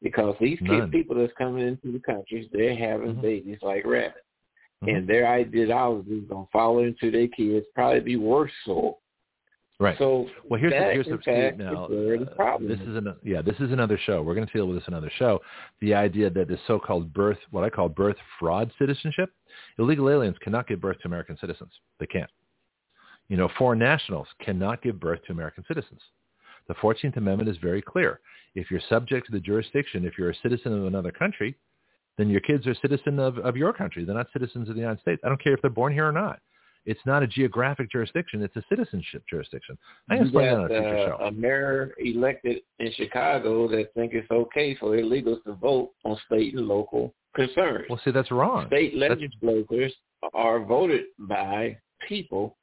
Because 0.00 0.34
these 0.40 0.58
None. 0.62 0.80
kid, 0.80 0.92
people 0.92 1.14
that's 1.14 1.34
coming 1.36 1.68
into 1.68 1.92
the 1.92 1.98
countries, 2.00 2.48
they're 2.54 2.74
having 2.74 3.16
Mhm. 3.16 3.20
babies 3.20 3.58
like 3.60 3.84
rabbits. 3.84 4.23
Mhm. 4.84 4.96
And 4.96 5.08
their 5.08 5.26
ideology 5.26 6.18
is 6.18 6.28
going 6.28 6.46
to 6.46 6.50
follow 6.52 6.80
into 6.80 7.10
their 7.10 7.28
kids, 7.28 7.66
probably 7.74 8.00
be 8.00 8.16
worse 8.16 8.52
so. 8.64 8.98
Right. 9.80 9.98
So 9.98 10.30
Well, 10.44 10.60
here's 10.60 10.72
the, 10.72 10.78
here's 10.92 11.06
the 11.06 11.18
fact, 11.18 11.58
now. 11.58 11.86
is 11.86 11.90
where 11.90 12.18
the 12.18 12.30
uh, 12.30 12.34
problem 12.34 12.68
this 12.70 12.80
is. 12.80 12.88
is 12.88 12.96
an, 12.96 13.14
yeah, 13.24 13.42
this 13.42 13.56
is 13.58 13.72
another 13.72 13.98
show. 13.98 14.22
We're 14.22 14.34
going 14.34 14.46
to 14.46 14.52
deal 14.52 14.66
with 14.66 14.78
this 14.78 14.86
another 14.86 15.10
show. 15.16 15.40
The 15.80 15.94
idea 15.94 16.30
that 16.30 16.46
this 16.46 16.60
so-called 16.68 17.12
birth, 17.12 17.38
what 17.50 17.64
I 17.64 17.70
call 17.70 17.88
birth 17.88 18.16
fraud 18.38 18.70
citizenship, 18.78 19.30
illegal 19.78 20.08
aliens 20.10 20.36
cannot 20.40 20.68
give 20.68 20.80
birth 20.80 20.98
to 21.00 21.08
American 21.08 21.36
citizens. 21.38 21.72
They 21.98 22.06
can't. 22.06 22.30
You 23.28 23.36
know, 23.36 23.48
foreign 23.58 23.80
nationals 23.80 24.28
cannot 24.38 24.80
give 24.80 25.00
birth 25.00 25.20
to 25.26 25.32
American 25.32 25.64
citizens. 25.66 26.00
The 26.68 26.74
14th 26.74 27.16
Amendment 27.16 27.48
is 27.48 27.56
very 27.58 27.82
clear. 27.82 28.20
If 28.54 28.70
you're 28.70 28.80
subject 28.88 29.26
to 29.26 29.32
the 29.32 29.40
jurisdiction, 29.40 30.04
if 30.04 30.16
you're 30.16 30.30
a 30.30 30.36
citizen 30.36 30.72
of 30.72 30.86
another 30.86 31.10
country, 31.10 31.56
then 32.18 32.28
your 32.28 32.40
kids 32.40 32.66
are 32.66 32.74
citizen 32.74 33.18
of, 33.18 33.38
of 33.38 33.56
your 33.56 33.72
country. 33.72 34.04
They're 34.04 34.14
not 34.14 34.28
citizens 34.32 34.68
of 34.68 34.74
the 34.74 34.80
United 34.80 35.00
States. 35.00 35.20
I 35.24 35.28
don't 35.28 35.42
care 35.42 35.54
if 35.54 35.60
they're 35.62 35.70
born 35.70 35.92
here 35.92 36.08
or 36.08 36.12
not. 36.12 36.40
It's 36.86 37.00
not 37.06 37.22
a 37.22 37.26
geographic 37.26 37.90
jurisdiction. 37.90 38.42
It's 38.42 38.56
a 38.56 38.62
citizenship 38.68 39.24
jurisdiction. 39.28 39.78
I 40.10 40.16
can 40.16 40.24
explain 40.24 40.46
that 40.46 40.68
got 40.68 40.70
on 40.70 40.70
a 40.70 40.80
future 40.80 41.14
uh, 41.14 41.18
show. 41.18 41.24
a 41.24 41.32
mayor 41.32 41.94
elected 41.98 42.58
in 42.78 42.92
Chicago 42.92 43.66
that 43.68 43.94
think 43.94 44.12
it's 44.12 44.30
okay 44.30 44.74
for 44.74 44.90
illegals 44.96 45.42
to 45.44 45.54
vote 45.54 45.92
on 46.04 46.18
state 46.26 46.54
and 46.54 46.68
local 46.68 47.14
concerns. 47.34 47.86
Well, 47.88 48.00
see, 48.04 48.10
that's 48.10 48.30
wrong. 48.30 48.66
State 48.66 48.98
That's- 48.98 49.18
legislators 49.18 49.94
are 50.34 50.62
voted 50.62 51.04
by 51.18 51.78
people, 52.06 52.56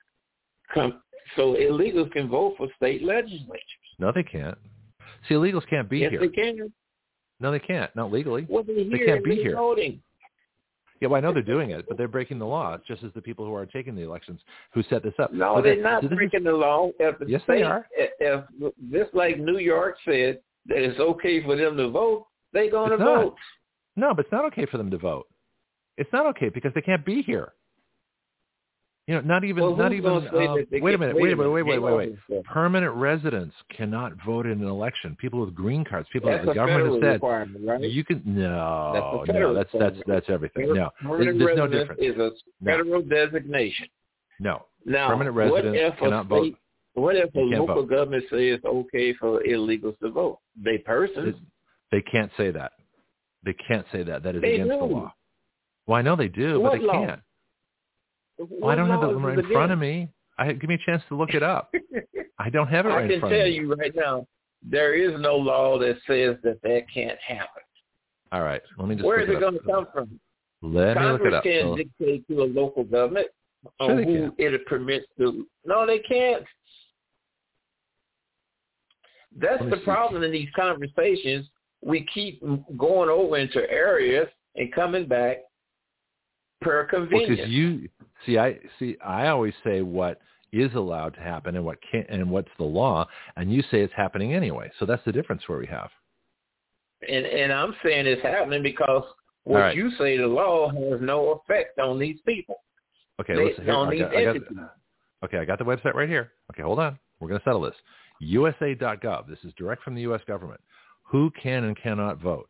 come, 0.74 1.02
so 1.36 1.56
illegals 1.56 2.12
can 2.12 2.28
vote 2.30 2.56
for 2.58 2.68
state 2.76 3.04
legislatures. 3.04 3.62
No, 3.98 4.12
they 4.14 4.24
can't. 4.24 4.58
See, 5.28 5.36
illegals 5.36 5.68
can't 5.68 5.90
be 5.90 6.00
yes, 6.00 6.12
here. 6.12 6.20
they 6.20 6.28
can. 6.28 6.72
No, 7.42 7.52
they 7.52 7.60
can't. 7.60 7.94
Not 7.96 8.12
legally. 8.12 8.46
Well, 8.48 8.64
they're 8.64 8.76
They 8.76 9.06
can't 9.06 9.24
be 9.24 9.36
here. 9.36 9.56
Voting. 9.56 10.02
Yeah, 11.00 11.08
well, 11.08 11.18
I 11.18 11.22
know 11.22 11.34
they're 11.34 11.42
doing 11.42 11.72
it, 11.72 11.86
but 11.88 11.98
they're 11.98 12.08
breaking 12.08 12.38
the 12.38 12.46
law, 12.46 12.78
just 12.88 13.02
as 13.04 13.12
the 13.16 13.22
people 13.22 13.44
who 13.44 13.56
are 13.56 13.66
taking 13.66 13.96
the 13.96 14.04
elections 14.04 14.40
who 14.72 14.84
set 14.84 15.02
this 15.02 15.16
up. 15.18 15.34
No, 15.34 15.56
But 15.56 15.64
they're 15.64 15.82
not 15.82 16.04
this 16.04 16.12
is- 16.12 16.16
breaking 16.16 16.44
the 16.44 16.54
law. 16.54 16.92
If 17.00 17.18
the 17.18 17.26
Yes, 17.26 17.42
they 17.48 17.64
are. 17.64 17.88
If, 17.92 18.12
if 18.20 18.74
just 18.92 19.14
like 19.16 19.40
New 19.40 19.58
York 19.58 19.98
said 20.06 20.40
that 20.68 20.78
it's 20.78 21.00
okay 21.00 21.44
for 21.44 21.56
them 21.56 21.76
to 21.78 21.90
vote, 21.90 22.28
they're 22.54 22.70
going 22.70 22.92
to 22.92 22.98
vote. 22.98 23.36
No, 23.96 24.14
but 24.14 24.26
it's 24.26 24.32
not 24.32 24.46
okay 24.46 24.68
for 24.68 24.78
them 24.78 24.92
to 24.92 24.98
vote. 25.00 25.28
It's 25.98 26.12
not 26.14 26.28
okay 26.28 26.50
because 26.50 26.72
they 26.76 26.82
can't 26.82 27.04
be 27.04 27.24
here. 27.24 27.54
You 29.12 29.18
know, 29.18 29.28
not 29.28 29.44
even, 29.44 29.62
Well, 29.64 29.76
not 29.76 29.92
even. 29.92 30.10
uh, 30.10 30.20
wait 30.22 30.32
a 30.32 30.48
minute. 30.48 30.70
wait 30.72 30.82
Wait 30.82 30.92
a 30.94 30.96
a 30.96 30.98
minute. 30.98 31.16
Wait, 31.18 31.38
minute, 31.38 31.52
wait, 31.52 31.64
wait, 31.64 31.80
wait. 31.80 32.16
hang. 32.30 32.44
Permanent 32.44 32.94
residents 32.96 33.54
cannot 33.76 34.14
vote 34.26 34.46
in 34.46 34.62
an 34.62 34.68
election. 34.68 35.18
People 35.20 35.42
with 35.42 35.54
green 35.54 35.84
cards. 35.84 36.08
People 36.14 36.30
That's 36.30 36.46
the 36.46 36.52
a 36.52 36.56
government 36.56 36.94
has 36.94 37.02
said 37.02 37.14
requirement, 37.16 37.68
right? 37.68 37.82
you 37.82 38.06
can. 38.06 38.22
No, 38.26 38.92
That's 39.26 39.34
no, 39.38 39.54
that's 39.54 39.70
that's 39.78 39.98
that's 40.08 40.26
everything. 40.30 40.74
No, 40.74 40.92
Permanent 41.02 41.40
there's 41.40 41.58
no 41.58 41.68
difference. 41.68 42.02
is 42.02 42.16
a 42.16 42.32
No. 42.62 42.72
federal 42.72 43.02
designation. 43.02 43.88
No, 44.40 44.66
Now, 44.86 45.10
permanent 45.10 45.36
residents 45.36 45.78
a 45.78 46.00
cannot 46.00 46.28
state, 46.28 46.30
vote. 46.30 46.56
What 46.94 47.16
if 47.18 47.36
a 47.36 47.40
local 47.40 47.76
vote. 47.82 47.90
government 47.90 48.24
says 48.30 48.40
it's 48.40 48.64
okay 48.66 49.14
for 49.16 49.42
illegals 49.44 50.00
to 50.00 50.10
vote? 50.10 50.40
They 50.56 50.78
persons. 50.78 51.36
They 51.92 52.02
can't 52.02 52.32
say 52.38 52.52
that. 52.52 52.72
They 53.44 53.56
can't 53.68 53.86
say 53.92 54.04
that. 54.04 54.24
That 54.24 54.36
is 54.38 54.42
They 54.42 54.54
against 54.56 54.70
the 54.80 54.86
law. 54.86 55.14
Well, 55.86 55.98
I 55.98 56.02
know 56.02 56.16
they 56.16 56.30
do, 56.30 56.62
What 56.62 56.72
but 56.72 56.80
they 56.80 56.86
law? 56.86 57.06
can't. 57.06 57.22
Well, 58.50 58.72
I 58.72 58.76
don't 58.76 58.90
have 58.90 59.04
it 59.04 59.14
right 59.14 59.38
in 59.40 59.46
front 59.52 59.72
of 59.72 59.80
me. 59.80 60.10
I 60.38 60.52
give 60.54 60.70
me 60.70 60.76
a 60.76 60.86
chance 60.90 61.04
to 61.10 61.16
look 61.16 61.34
it 61.34 61.44
up. 61.44 61.72
I 62.40 62.50
don't 62.50 62.68
have 62.68 62.86
it 62.86 62.90
right 62.90 63.02
I 63.02 63.04
in 63.04 63.10
can 63.12 63.20
front 63.20 63.34
tell 63.34 63.42
of 63.42 63.48
me. 63.48 63.56
you 63.56 63.74
right 63.76 63.96
now, 63.96 64.28
there 64.64 64.94
is 64.94 65.20
no 65.20 65.36
law 65.36 65.78
that 65.80 65.98
says 66.08 66.38
that 66.44 66.62
that 66.64 66.84
can't 66.94 67.20
happen. 67.20 67.64
All 68.32 68.42
right, 68.44 68.62
let 68.78 68.88
me 68.88 68.96
just. 68.96 69.06
Where 69.06 69.20
is 69.20 69.30
it 69.30 69.36
up. 69.36 69.42
going 69.42 69.54
to 69.56 69.60
come 69.60 69.88
from? 69.94 70.20
Let 70.62 70.96
me 70.98 71.04
look 71.04 71.22
Congress 71.22 71.28
it 71.28 71.34
up. 71.34 71.44
can't 71.44 71.64
So- 71.68 71.76
dictate 71.76 72.28
to 72.30 72.44
a 72.44 72.46
local 72.46 72.84
government 72.84 73.28
Sure 73.80 74.04
who 74.04 74.34
it 74.40 74.66
permits 74.66 75.06
to. 75.20 75.46
No, 75.66 75.86
they 75.86 76.00
can't. 76.00 76.44
That's 79.38 79.64
the 79.70 79.78
see. 79.78 79.84
problem 79.84 80.24
in 80.24 80.32
these 80.32 80.50
conversations. 80.56 81.48
We 81.84 82.06
keep 82.14 82.42
going 82.78 83.10
over 83.10 83.38
into 83.38 83.70
areas 83.72 84.28
and 84.56 84.74
coming 84.74 85.08
back 85.08 85.38
per 86.62 86.88
Well, 86.92 87.02
convenience. 87.02 87.36
because 87.38 87.52
you 87.52 87.90
see, 88.26 88.38
I 88.38 88.58
see. 88.80 88.98
I 89.06 89.28
always 89.28 89.54
say 89.64 89.82
what 89.82 90.20
is 90.52 90.74
allowed 90.76 91.14
to 91.16 91.22
happen 91.22 91.56
and 91.56 91.64
what 91.66 91.78
can't, 91.92 92.08
and 92.10 92.30
what's 92.30 92.52
the 92.58 92.64
law, 92.64 93.08
and 93.38 93.52
you 93.54 93.62
say 93.72 93.82
it's 93.82 93.94
happening 93.96 94.34
anyway. 94.34 94.70
So 94.80 94.86
that's 94.86 95.04
the 95.06 95.12
difference 95.12 95.44
where 95.48 95.58
we 95.58 95.68
have. 95.68 95.90
and 97.08 97.26
and 97.26 97.52
I'm 97.54 97.74
saying 97.84 98.06
it's 98.08 98.22
happening 98.22 98.62
because 98.64 99.04
what 99.44 99.60
right. 99.60 99.76
you 99.76 99.92
say 99.98 100.18
the 100.18 100.28
law 100.28 100.70
has 100.70 101.02
no 101.02 101.32
effect 101.32 101.80
on 101.80 101.98
these 101.98 102.20
people. 102.26 102.56
Okay, 103.20 103.36
They- 103.36 103.46
listen. 103.46 103.64
Here, 103.66 103.74
on 103.74 103.88
I 103.88 103.92
these 103.92 104.02
got, 104.02 104.16
I 104.16 104.24
got, 104.26 104.36
okay, 105.26 105.38
I 105.38 105.46
got 105.46 105.58
the 105.60 105.66
website 105.66 105.94
right 105.94 106.10
here. 106.10 106.32
Okay, 106.52 106.64
hold 106.64 106.80
on. 106.80 106.98
We're 107.20 107.28
going 107.28 107.40
to 107.40 107.44
settle 107.44 107.62
this. 107.62 107.76
USA.gov. 108.20 109.28
This 109.28 109.40
is 109.44 109.54
direct 109.58 109.84
from 109.84 109.96
the 109.96 110.02
U.S. 110.02 110.22
government. 110.28 110.60
Who 111.04 111.32
can 111.42 111.66
and 111.66 111.76
cannot 111.78 112.20
vote? 112.20 112.50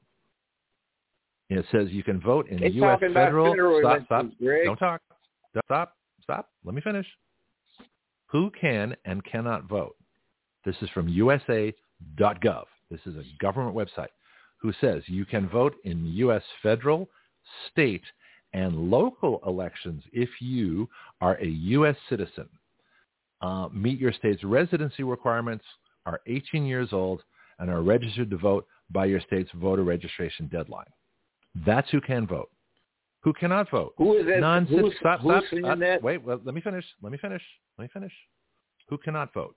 And 1.49 1.59
it 1.59 1.65
says 1.71 1.89
you 1.91 2.03
can 2.03 2.19
vote 2.21 2.47
in 2.49 2.59
They're 2.59 2.69
U.S. 2.69 2.99
federal. 3.13 3.51
federal 3.51 3.79
stop, 3.81 4.05
stop. 4.05 4.25
Don't 4.65 4.77
talk. 4.77 5.01
Stop, 5.65 5.95
stop. 6.23 6.49
Let 6.63 6.75
me 6.75 6.81
finish. 6.81 7.07
Who 8.27 8.51
can 8.59 8.95
and 9.05 9.23
cannot 9.25 9.65
vote? 9.65 9.95
This 10.65 10.75
is 10.81 10.89
from 10.89 11.07
USA.gov. 11.09 12.65
This 12.89 13.01
is 13.05 13.15
a 13.15 13.23
government 13.39 13.75
website 13.75 14.09
who 14.57 14.71
says 14.79 15.03
you 15.07 15.25
can 15.25 15.49
vote 15.49 15.75
in 15.83 16.05
U.S. 16.05 16.43
federal, 16.61 17.09
state, 17.71 18.03
and 18.53 18.91
local 18.91 19.41
elections 19.45 20.03
if 20.11 20.29
you 20.39 20.87
are 21.19 21.35
a 21.35 21.47
U.S. 21.47 21.95
citizen, 22.09 22.47
uh, 23.41 23.69
meet 23.73 23.99
your 23.99 24.13
state's 24.13 24.43
residency 24.43 25.03
requirements, 25.03 25.65
are 26.05 26.21
18 26.27 26.65
years 26.65 26.89
old, 26.91 27.23
and 27.59 27.69
are 27.69 27.81
registered 27.81 28.29
to 28.29 28.37
vote 28.37 28.67
by 28.89 29.05
your 29.05 29.21
state's 29.21 29.49
voter 29.55 29.83
registration 29.83 30.47
deadline. 30.47 30.85
That's 31.65 31.89
who 31.89 32.01
can 32.01 32.27
vote. 32.27 32.49
Who 33.23 33.33
cannot 33.33 33.69
vote? 33.69 33.93
Who 33.97 34.15
is 34.17 34.25
that? 34.25 34.65
who's, 34.67 34.93
stop, 34.99 35.19
who's 35.21 35.43
stop, 35.59 35.79
that? 35.79 36.01
Wait, 36.01 36.23
well, 36.23 36.39
let 36.43 36.55
me 36.55 36.61
finish. 36.61 36.85
Let 37.03 37.11
me 37.11 37.17
finish. 37.19 37.41
Let 37.77 37.83
me 37.85 37.89
finish. 37.93 38.11
Who 38.89 38.97
cannot 38.97 39.33
vote? 39.33 39.55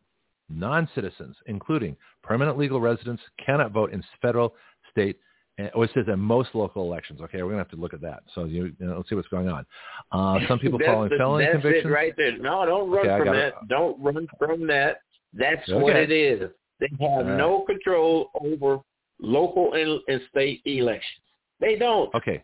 Non-citizens, 0.51 1.37
including 1.47 1.97
permanent 2.23 2.59
legal 2.59 2.81
residents, 2.81 3.23
cannot 3.45 3.73
vote 3.73 3.93
in 3.93 4.05
federal, 4.21 4.55
state, 4.91 5.19
and 5.57 5.71
oh, 5.75 5.83
it 5.83 5.91
says 5.95 6.05
in 6.09 6.19
most 6.19 6.51
local 6.55 6.83
elections. 6.85 7.21
Okay, 7.23 7.39
we're 7.39 7.51
going 7.53 7.55
to 7.55 7.59
have 7.65 7.71
to 7.71 7.77
look 7.77 7.95
at 7.95 8.01
that. 8.03 8.23
So 8.35 8.45
you, 8.45 8.75
you 8.79 8.87
know, 8.87 8.97
let's 8.97 9.09
see 9.09 9.15
what's 9.15 9.29
going 9.29 9.49
on. 9.49 9.65
Uh, 10.13 10.41
some 10.47 10.59
people 10.59 10.79
That's 10.81 10.91
following 10.91 11.11
the- 11.11 11.17
felony 11.17 11.45
that's 11.45 11.63
convictions. 11.63 11.87
it 11.87 11.95
right 11.95 12.13
there. 12.17 12.37
No, 12.39 12.67
don't 12.67 12.91
run 12.91 13.07
Okay, 13.09 13.25
from 13.25 13.35
that. 13.37 13.47
it. 13.47 13.55
Don't 13.69 14.03
run 14.03 14.27
from 14.39 14.67
that. 14.67 14.99
That's 15.33 15.69
Okay. 15.69 15.83
what 15.83 15.97
it 15.97 16.11
is. 16.11 16.51
They 16.81 16.89
have 17.01 17.25
right. 17.27 17.37
no 17.39 17.61
control 17.67 18.31
over 18.41 18.81
local 19.21 19.73
and, 19.75 20.01
and 20.09 20.21
state 20.31 20.61
elections. 20.67 21.23
They 21.61 21.77
don't. 21.77 22.13
Okay, 22.15 22.43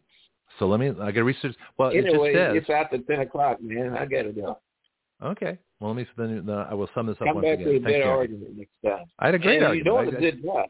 so 0.58 0.66
let 0.66 0.80
me. 0.80 0.88
I 0.88 0.92
got 1.06 1.12
to 1.12 1.24
research. 1.24 1.54
Well, 1.78 1.90
anyway, 1.90 2.30
it 2.30 2.32
just 2.32 2.34
says. 2.34 2.56
it's 2.56 2.70
after 2.70 2.98
ten 2.98 3.20
o'clock, 3.20 3.58
man. 3.62 3.96
I 3.96 4.04
gotta 4.06 4.32
go. 4.32 4.58
Okay. 5.22 5.58
Well, 5.80 5.94
let 5.94 5.96
me. 5.96 6.06
Then 6.16 6.48
uh, 6.48 6.66
I 6.70 6.74
will 6.74 6.88
sum 6.94 7.06
this 7.06 7.16
up 7.20 7.26
Come 7.26 7.36
once 7.36 7.46
back 7.46 7.60
again. 7.60 7.66
to 7.68 7.76
a 7.76 7.80
better 7.80 8.10
argument 8.10 8.56
next 8.56 8.70
time. 8.84 9.06
I 9.18 9.26
had 9.26 9.34
a 9.34 9.38
great 9.38 9.56
and 9.56 9.66
argument. 9.66 9.86
You're 9.86 10.02
doing 10.04 10.14
I- 10.14 10.18
a 10.18 10.20
good 10.32 10.42
job. 10.42 10.66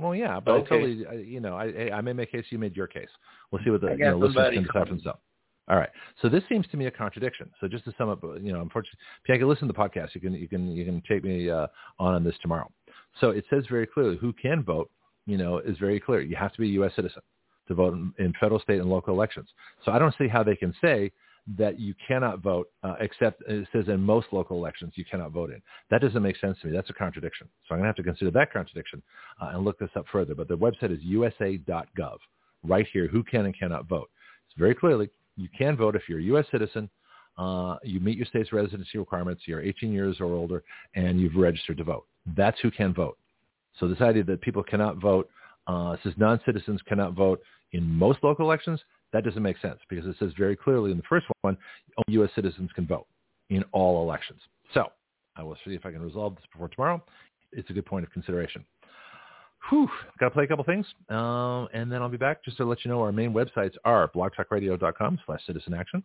Well, 0.00 0.14
yeah, 0.14 0.40
but 0.40 0.52
Okay. 0.52 0.64
I 0.66 0.68
totally, 0.68 1.06
I- 1.06 1.12
you 1.14 1.38
know, 1.40 1.54
I, 1.56 1.90
I 1.96 2.00
made 2.00 2.16
my 2.16 2.24
case, 2.24 2.44
you 2.50 2.58
made 2.58 2.74
your 2.74 2.88
case. 2.88 3.08
We'll 3.52 3.62
see 3.62 3.70
what 3.70 3.80
the 3.80 3.92
you 3.92 3.98
know, 3.98 4.18
listeners 4.18 4.52
can 4.52 4.64
decide 4.64 4.88
themselves. 4.88 5.20
All 5.68 5.76
right. 5.76 5.88
So 6.20 6.28
this 6.28 6.42
seems 6.48 6.66
to 6.72 6.76
me 6.76 6.86
a 6.86 6.90
contradiction. 6.90 7.48
So 7.60 7.68
just 7.68 7.84
to 7.84 7.94
sum 7.96 8.08
up, 8.08 8.20
you 8.42 8.52
know, 8.52 8.60
unfortunately, 8.60 8.98
if 9.22 9.28
you 9.28 9.38
can 9.38 9.48
listen 9.48 9.68
to 9.68 9.72
the 9.72 9.78
podcast, 9.78 10.14
you 10.14 10.20
can 10.20 10.34
you 10.34 10.48
can 10.48 10.72
you 10.72 10.84
can 10.84 11.00
take 11.08 11.22
me 11.24 11.48
uh, 11.48 11.68
on 11.98 12.14
on 12.14 12.24
this 12.24 12.34
tomorrow. 12.42 12.70
So 13.20 13.30
it 13.30 13.44
says 13.48 13.64
very 13.70 13.86
clearly 13.86 14.16
who 14.16 14.32
can 14.32 14.62
vote. 14.62 14.90
You 15.26 15.38
know, 15.38 15.58
is 15.58 15.78
very 15.78 16.00
clear. 16.00 16.20
You 16.20 16.36
have 16.36 16.52
to 16.52 16.60
be 16.60 16.68
a 16.68 16.72
U.S. 16.72 16.92
citizen 16.96 17.22
to 17.68 17.74
vote 17.74 17.94
in, 17.94 18.12
in 18.18 18.32
federal, 18.40 18.60
state, 18.60 18.80
and 18.80 18.88
local 18.88 19.14
elections. 19.14 19.48
So 19.84 19.92
I 19.92 19.98
don't 19.98 20.14
see 20.18 20.28
how 20.28 20.42
they 20.42 20.56
can 20.56 20.74
say 20.80 21.12
that 21.58 21.78
you 21.78 21.94
cannot 22.06 22.40
vote, 22.40 22.70
uh, 22.82 22.94
except 23.00 23.42
it 23.46 23.68
says 23.72 23.84
in 23.88 24.00
most 24.00 24.28
local 24.32 24.56
elections 24.56 24.94
you 24.96 25.04
cannot 25.04 25.32
vote 25.32 25.50
in. 25.50 25.60
That 25.90 26.00
doesn't 26.00 26.22
make 26.22 26.38
sense 26.38 26.56
to 26.60 26.68
me. 26.68 26.72
That's 26.72 26.88
a 26.88 26.94
contradiction. 26.94 27.48
So 27.68 27.74
I'm 27.74 27.80
going 27.80 27.84
to 27.84 27.88
have 27.88 27.96
to 27.96 28.02
consider 28.02 28.30
that 28.30 28.52
contradiction 28.52 29.02
uh, 29.40 29.50
and 29.52 29.64
look 29.64 29.78
this 29.78 29.90
up 29.96 30.06
further. 30.10 30.34
But 30.34 30.48
the 30.48 30.56
website 30.56 30.92
is 30.92 31.02
usa.gov. 31.02 32.18
Right 32.66 32.86
here, 32.92 33.08
who 33.08 33.22
can 33.22 33.44
and 33.44 33.58
cannot 33.58 33.86
vote. 33.86 34.08
It's 34.48 34.58
very 34.58 34.74
clearly 34.74 35.10
you 35.36 35.48
can 35.56 35.76
vote 35.76 35.96
if 35.96 36.02
you're 36.08 36.20
a 36.20 36.24
U.S. 36.24 36.46
citizen, 36.50 36.88
uh, 37.36 37.76
you 37.82 38.00
meet 38.00 38.16
your 38.16 38.26
state's 38.26 38.52
residency 38.52 38.98
requirements, 38.98 39.42
you're 39.46 39.60
18 39.60 39.92
years 39.92 40.16
or 40.20 40.26
older, 40.26 40.62
and 40.94 41.20
you've 41.20 41.34
registered 41.34 41.76
to 41.78 41.84
vote. 41.84 42.06
That's 42.36 42.58
who 42.60 42.70
can 42.70 42.94
vote. 42.94 43.18
So 43.80 43.88
this 43.88 44.00
idea 44.00 44.22
that 44.24 44.40
people 44.40 44.62
cannot 44.62 44.98
vote, 44.98 45.28
uh, 45.66 45.96
says 46.02 46.12
non-citizens 46.16 46.80
cannot 46.86 47.14
vote 47.14 47.40
in 47.72 47.84
most 47.84 48.20
local 48.22 48.46
elections, 48.46 48.80
that 49.12 49.24
doesn't 49.24 49.42
make 49.42 49.58
sense 49.58 49.78
because 49.88 50.06
it 50.06 50.16
says 50.18 50.32
very 50.38 50.56
clearly 50.56 50.90
in 50.90 50.96
the 50.96 51.02
first 51.08 51.26
one, 51.42 51.56
only 51.96 52.18
U.S. 52.20 52.30
citizens 52.34 52.70
can 52.74 52.86
vote 52.86 53.06
in 53.50 53.62
all 53.72 54.02
elections. 54.02 54.40
So 54.72 54.86
I 55.36 55.42
will 55.42 55.56
see 55.64 55.74
if 55.74 55.84
I 55.86 55.92
can 55.92 56.02
resolve 56.02 56.34
this 56.36 56.44
before 56.52 56.68
tomorrow. 56.68 57.02
It's 57.52 57.68
a 57.70 57.72
good 57.72 57.86
point 57.86 58.04
of 58.04 58.12
consideration. 58.12 58.64
Whew, 59.70 59.88
got 60.20 60.28
to 60.28 60.34
play 60.34 60.44
a 60.44 60.46
couple 60.46 60.62
things, 60.64 60.84
um, 61.08 61.68
and 61.72 61.90
then 61.90 62.02
I'll 62.02 62.10
be 62.10 62.18
back 62.18 62.44
just 62.44 62.58
to 62.58 62.66
let 62.66 62.84
you 62.84 62.90
know 62.90 63.00
our 63.00 63.12
main 63.12 63.32
websites 63.32 63.72
are 63.86 64.10
blogtalkradio.com 64.14 65.20
slash 65.24 65.40
citizen 65.46 65.72
action. 65.72 66.02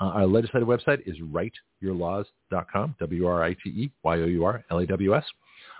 Uh, 0.00 0.04
our 0.04 0.24
legislative 0.26 0.68
website 0.68 1.00
is 1.04 1.16
writeyourlaws.com, 1.18 2.94
W-R-I-T-E-Y-O-U-R-L-A-W-S. 3.00 5.24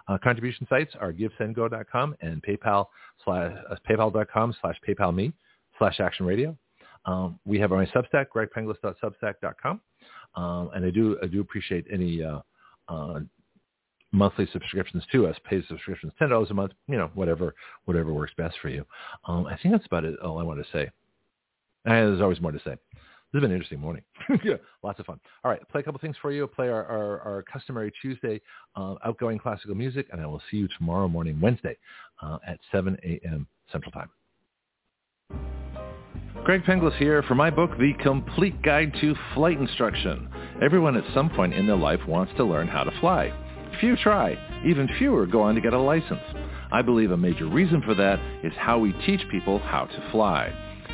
Uh, 0.08 0.18
contribution 0.18 0.66
sites 0.68 0.92
are 1.00 1.12
givesendgo.com 1.12 2.16
and 2.20 2.42
PayPal 2.42 2.86
slash, 3.24 3.52
uh, 3.70 3.76
paypal.com 3.88 4.54
slash 4.60 4.76
paypalme 4.86 5.32
slash 5.78 6.00
action 6.00 6.26
radio. 6.26 6.56
Um, 7.04 7.38
we 7.44 7.58
have 7.58 7.72
our 7.72 7.84
Substack, 7.86 8.26
gregpenglis.substack.com. 8.34 9.80
Um, 10.34 10.70
and 10.74 10.84
I 10.84 10.90
do, 10.90 11.18
I 11.22 11.26
do 11.26 11.40
appreciate 11.40 11.86
any 11.92 12.22
uh, 12.22 12.40
uh, 12.88 13.20
monthly 14.12 14.48
subscriptions 14.52 15.02
to 15.12 15.26
us, 15.26 15.36
paid 15.48 15.64
subscriptions, 15.68 16.12
ten 16.18 16.30
dollars 16.30 16.50
a 16.50 16.54
month, 16.54 16.72
you 16.88 16.96
know, 16.96 17.10
whatever, 17.14 17.54
whatever 17.84 18.12
works 18.12 18.32
best 18.36 18.56
for 18.62 18.68
you. 18.68 18.84
Um, 19.26 19.46
I 19.46 19.56
think 19.56 19.74
that's 19.74 19.86
about 19.86 20.04
it. 20.04 20.18
All 20.20 20.38
I 20.38 20.42
want 20.42 20.64
to 20.64 20.70
say. 20.72 20.90
And 21.84 21.94
there's 21.94 22.20
always 22.20 22.40
more 22.40 22.52
to 22.52 22.60
say. 22.64 22.76
This 23.32 23.40
has 23.40 23.44
been 23.44 23.50
an 23.52 23.56
interesting 23.56 23.80
morning. 23.80 24.02
yeah, 24.44 24.56
lots 24.82 25.00
of 25.00 25.06
fun. 25.06 25.18
All 25.42 25.50
right, 25.50 25.66
play 25.70 25.80
a 25.80 25.84
couple 25.84 25.98
things 26.00 26.16
for 26.20 26.32
you. 26.32 26.46
Play 26.46 26.68
our, 26.68 26.84
our, 26.84 27.20
our 27.20 27.44
customary 27.50 27.90
Tuesday 28.02 28.42
uh, 28.76 28.96
outgoing 29.06 29.38
classical 29.38 29.74
music, 29.74 30.06
and 30.12 30.20
I 30.20 30.26
will 30.26 30.42
see 30.50 30.58
you 30.58 30.68
tomorrow 30.76 31.08
morning, 31.08 31.40
Wednesday, 31.40 31.78
uh, 32.22 32.38
at 32.46 32.58
7 32.70 32.94
a.m. 33.02 33.46
Central 33.70 33.90
Time. 33.90 34.10
Greg 36.44 36.62
Penglis 36.64 36.94
here 36.98 37.22
for 37.22 37.34
my 37.34 37.48
book, 37.48 37.70
The 37.78 37.94
Complete 38.02 38.60
Guide 38.62 38.92
to 39.00 39.14
Flight 39.32 39.58
Instruction. 39.58 40.28
Everyone 40.60 40.96
at 40.96 41.14
some 41.14 41.30
point 41.30 41.54
in 41.54 41.66
their 41.66 41.76
life 41.76 42.00
wants 42.06 42.32
to 42.36 42.44
learn 42.44 42.68
how 42.68 42.84
to 42.84 43.00
fly. 43.00 43.32
Few 43.80 43.96
try. 43.96 44.36
Even 44.66 44.90
fewer 44.98 45.24
go 45.24 45.40
on 45.40 45.54
to 45.54 45.62
get 45.62 45.72
a 45.72 45.78
license. 45.78 46.20
I 46.70 46.82
believe 46.82 47.12
a 47.12 47.16
major 47.16 47.46
reason 47.46 47.80
for 47.80 47.94
that 47.94 48.20
is 48.44 48.52
how 48.58 48.78
we 48.78 48.92
teach 49.06 49.22
people 49.30 49.58
how 49.58 49.86
to 49.86 50.10
fly. 50.10 50.71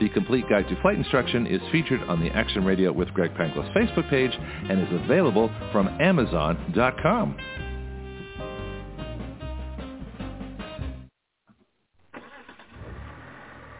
The 0.00 0.08
complete 0.08 0.48
guide 0.48 0.66
to 0.68 0.80
flight 0.80 0.96
instruction 0.96 1.46
is 1.46 1.60
featured 1.70 2.00
on 2.04 2.20
the 2.20 2.30
Action 2.30 2.64
Radio 2.64 2.90
with 2.90 3.12
Greg 3.12 3.32
Penglis 3.34 3.70
Facebook 3.74 4.08
page 4.08 4.32
and 4.34 4.80
is 4.80 5.00
available 5.04 5.50
from 5.72 5.88
Amazon.com. 6.00 7.36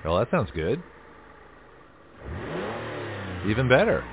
Well, 0.05 0.19
that 0.19 0.31
sounds 0.31 0.51
good. 0.55 0.83
Even 3.49 3.69
better. 3.69 4.05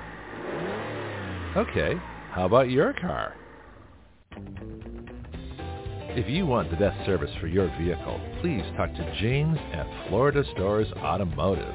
Okay, 1.56 1.94
how 2.30 2.46
about 2.46 2.70
your 2.70 2.94
car? 2.94 3.34
If 6.10 6.28
you 6.28 6.46
want 6.46 6.70
the 6.70 6.76
best 6.76 7.04
service 7.06 7.30
for 7.40 7.46
your 7.46 7.68
vehicle, 7.78 8.20
please 8.40 8.64
talk 8.76 8.92
to 8.94 9.16
James 9.20 9.58
at 9.72 9.86
Florida 10.08 10.42
Stores 10.52 10.88
Automotive, 10.96 11.74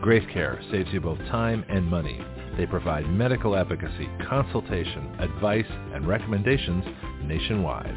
Graith 0.00 0.28
Care 0.32 0.60
saves 0.70 0.88
you 0.92 1.00
both 1.00 1.18
time 1.30 1.64
and 1.68 1.84
money. 1.84 2.24
They 2.56 2.66
provide 2.66 3.10
medical 3.10 3.56
advocacy, 3.56 4.08
consultation, 4.28 5.16
advice, 5.20 5.66
and 5.94 6.06
recommendations 6.06 6.84
nationwide. 7.24 7.96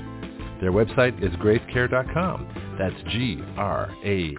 Their 0.62 0.72
website 0.72 1.24
is 1.24 1.32
graithcare.com. 1.38 2.48
That's 2.78 2.96
G-R-A-I-T-H 3.12 4.32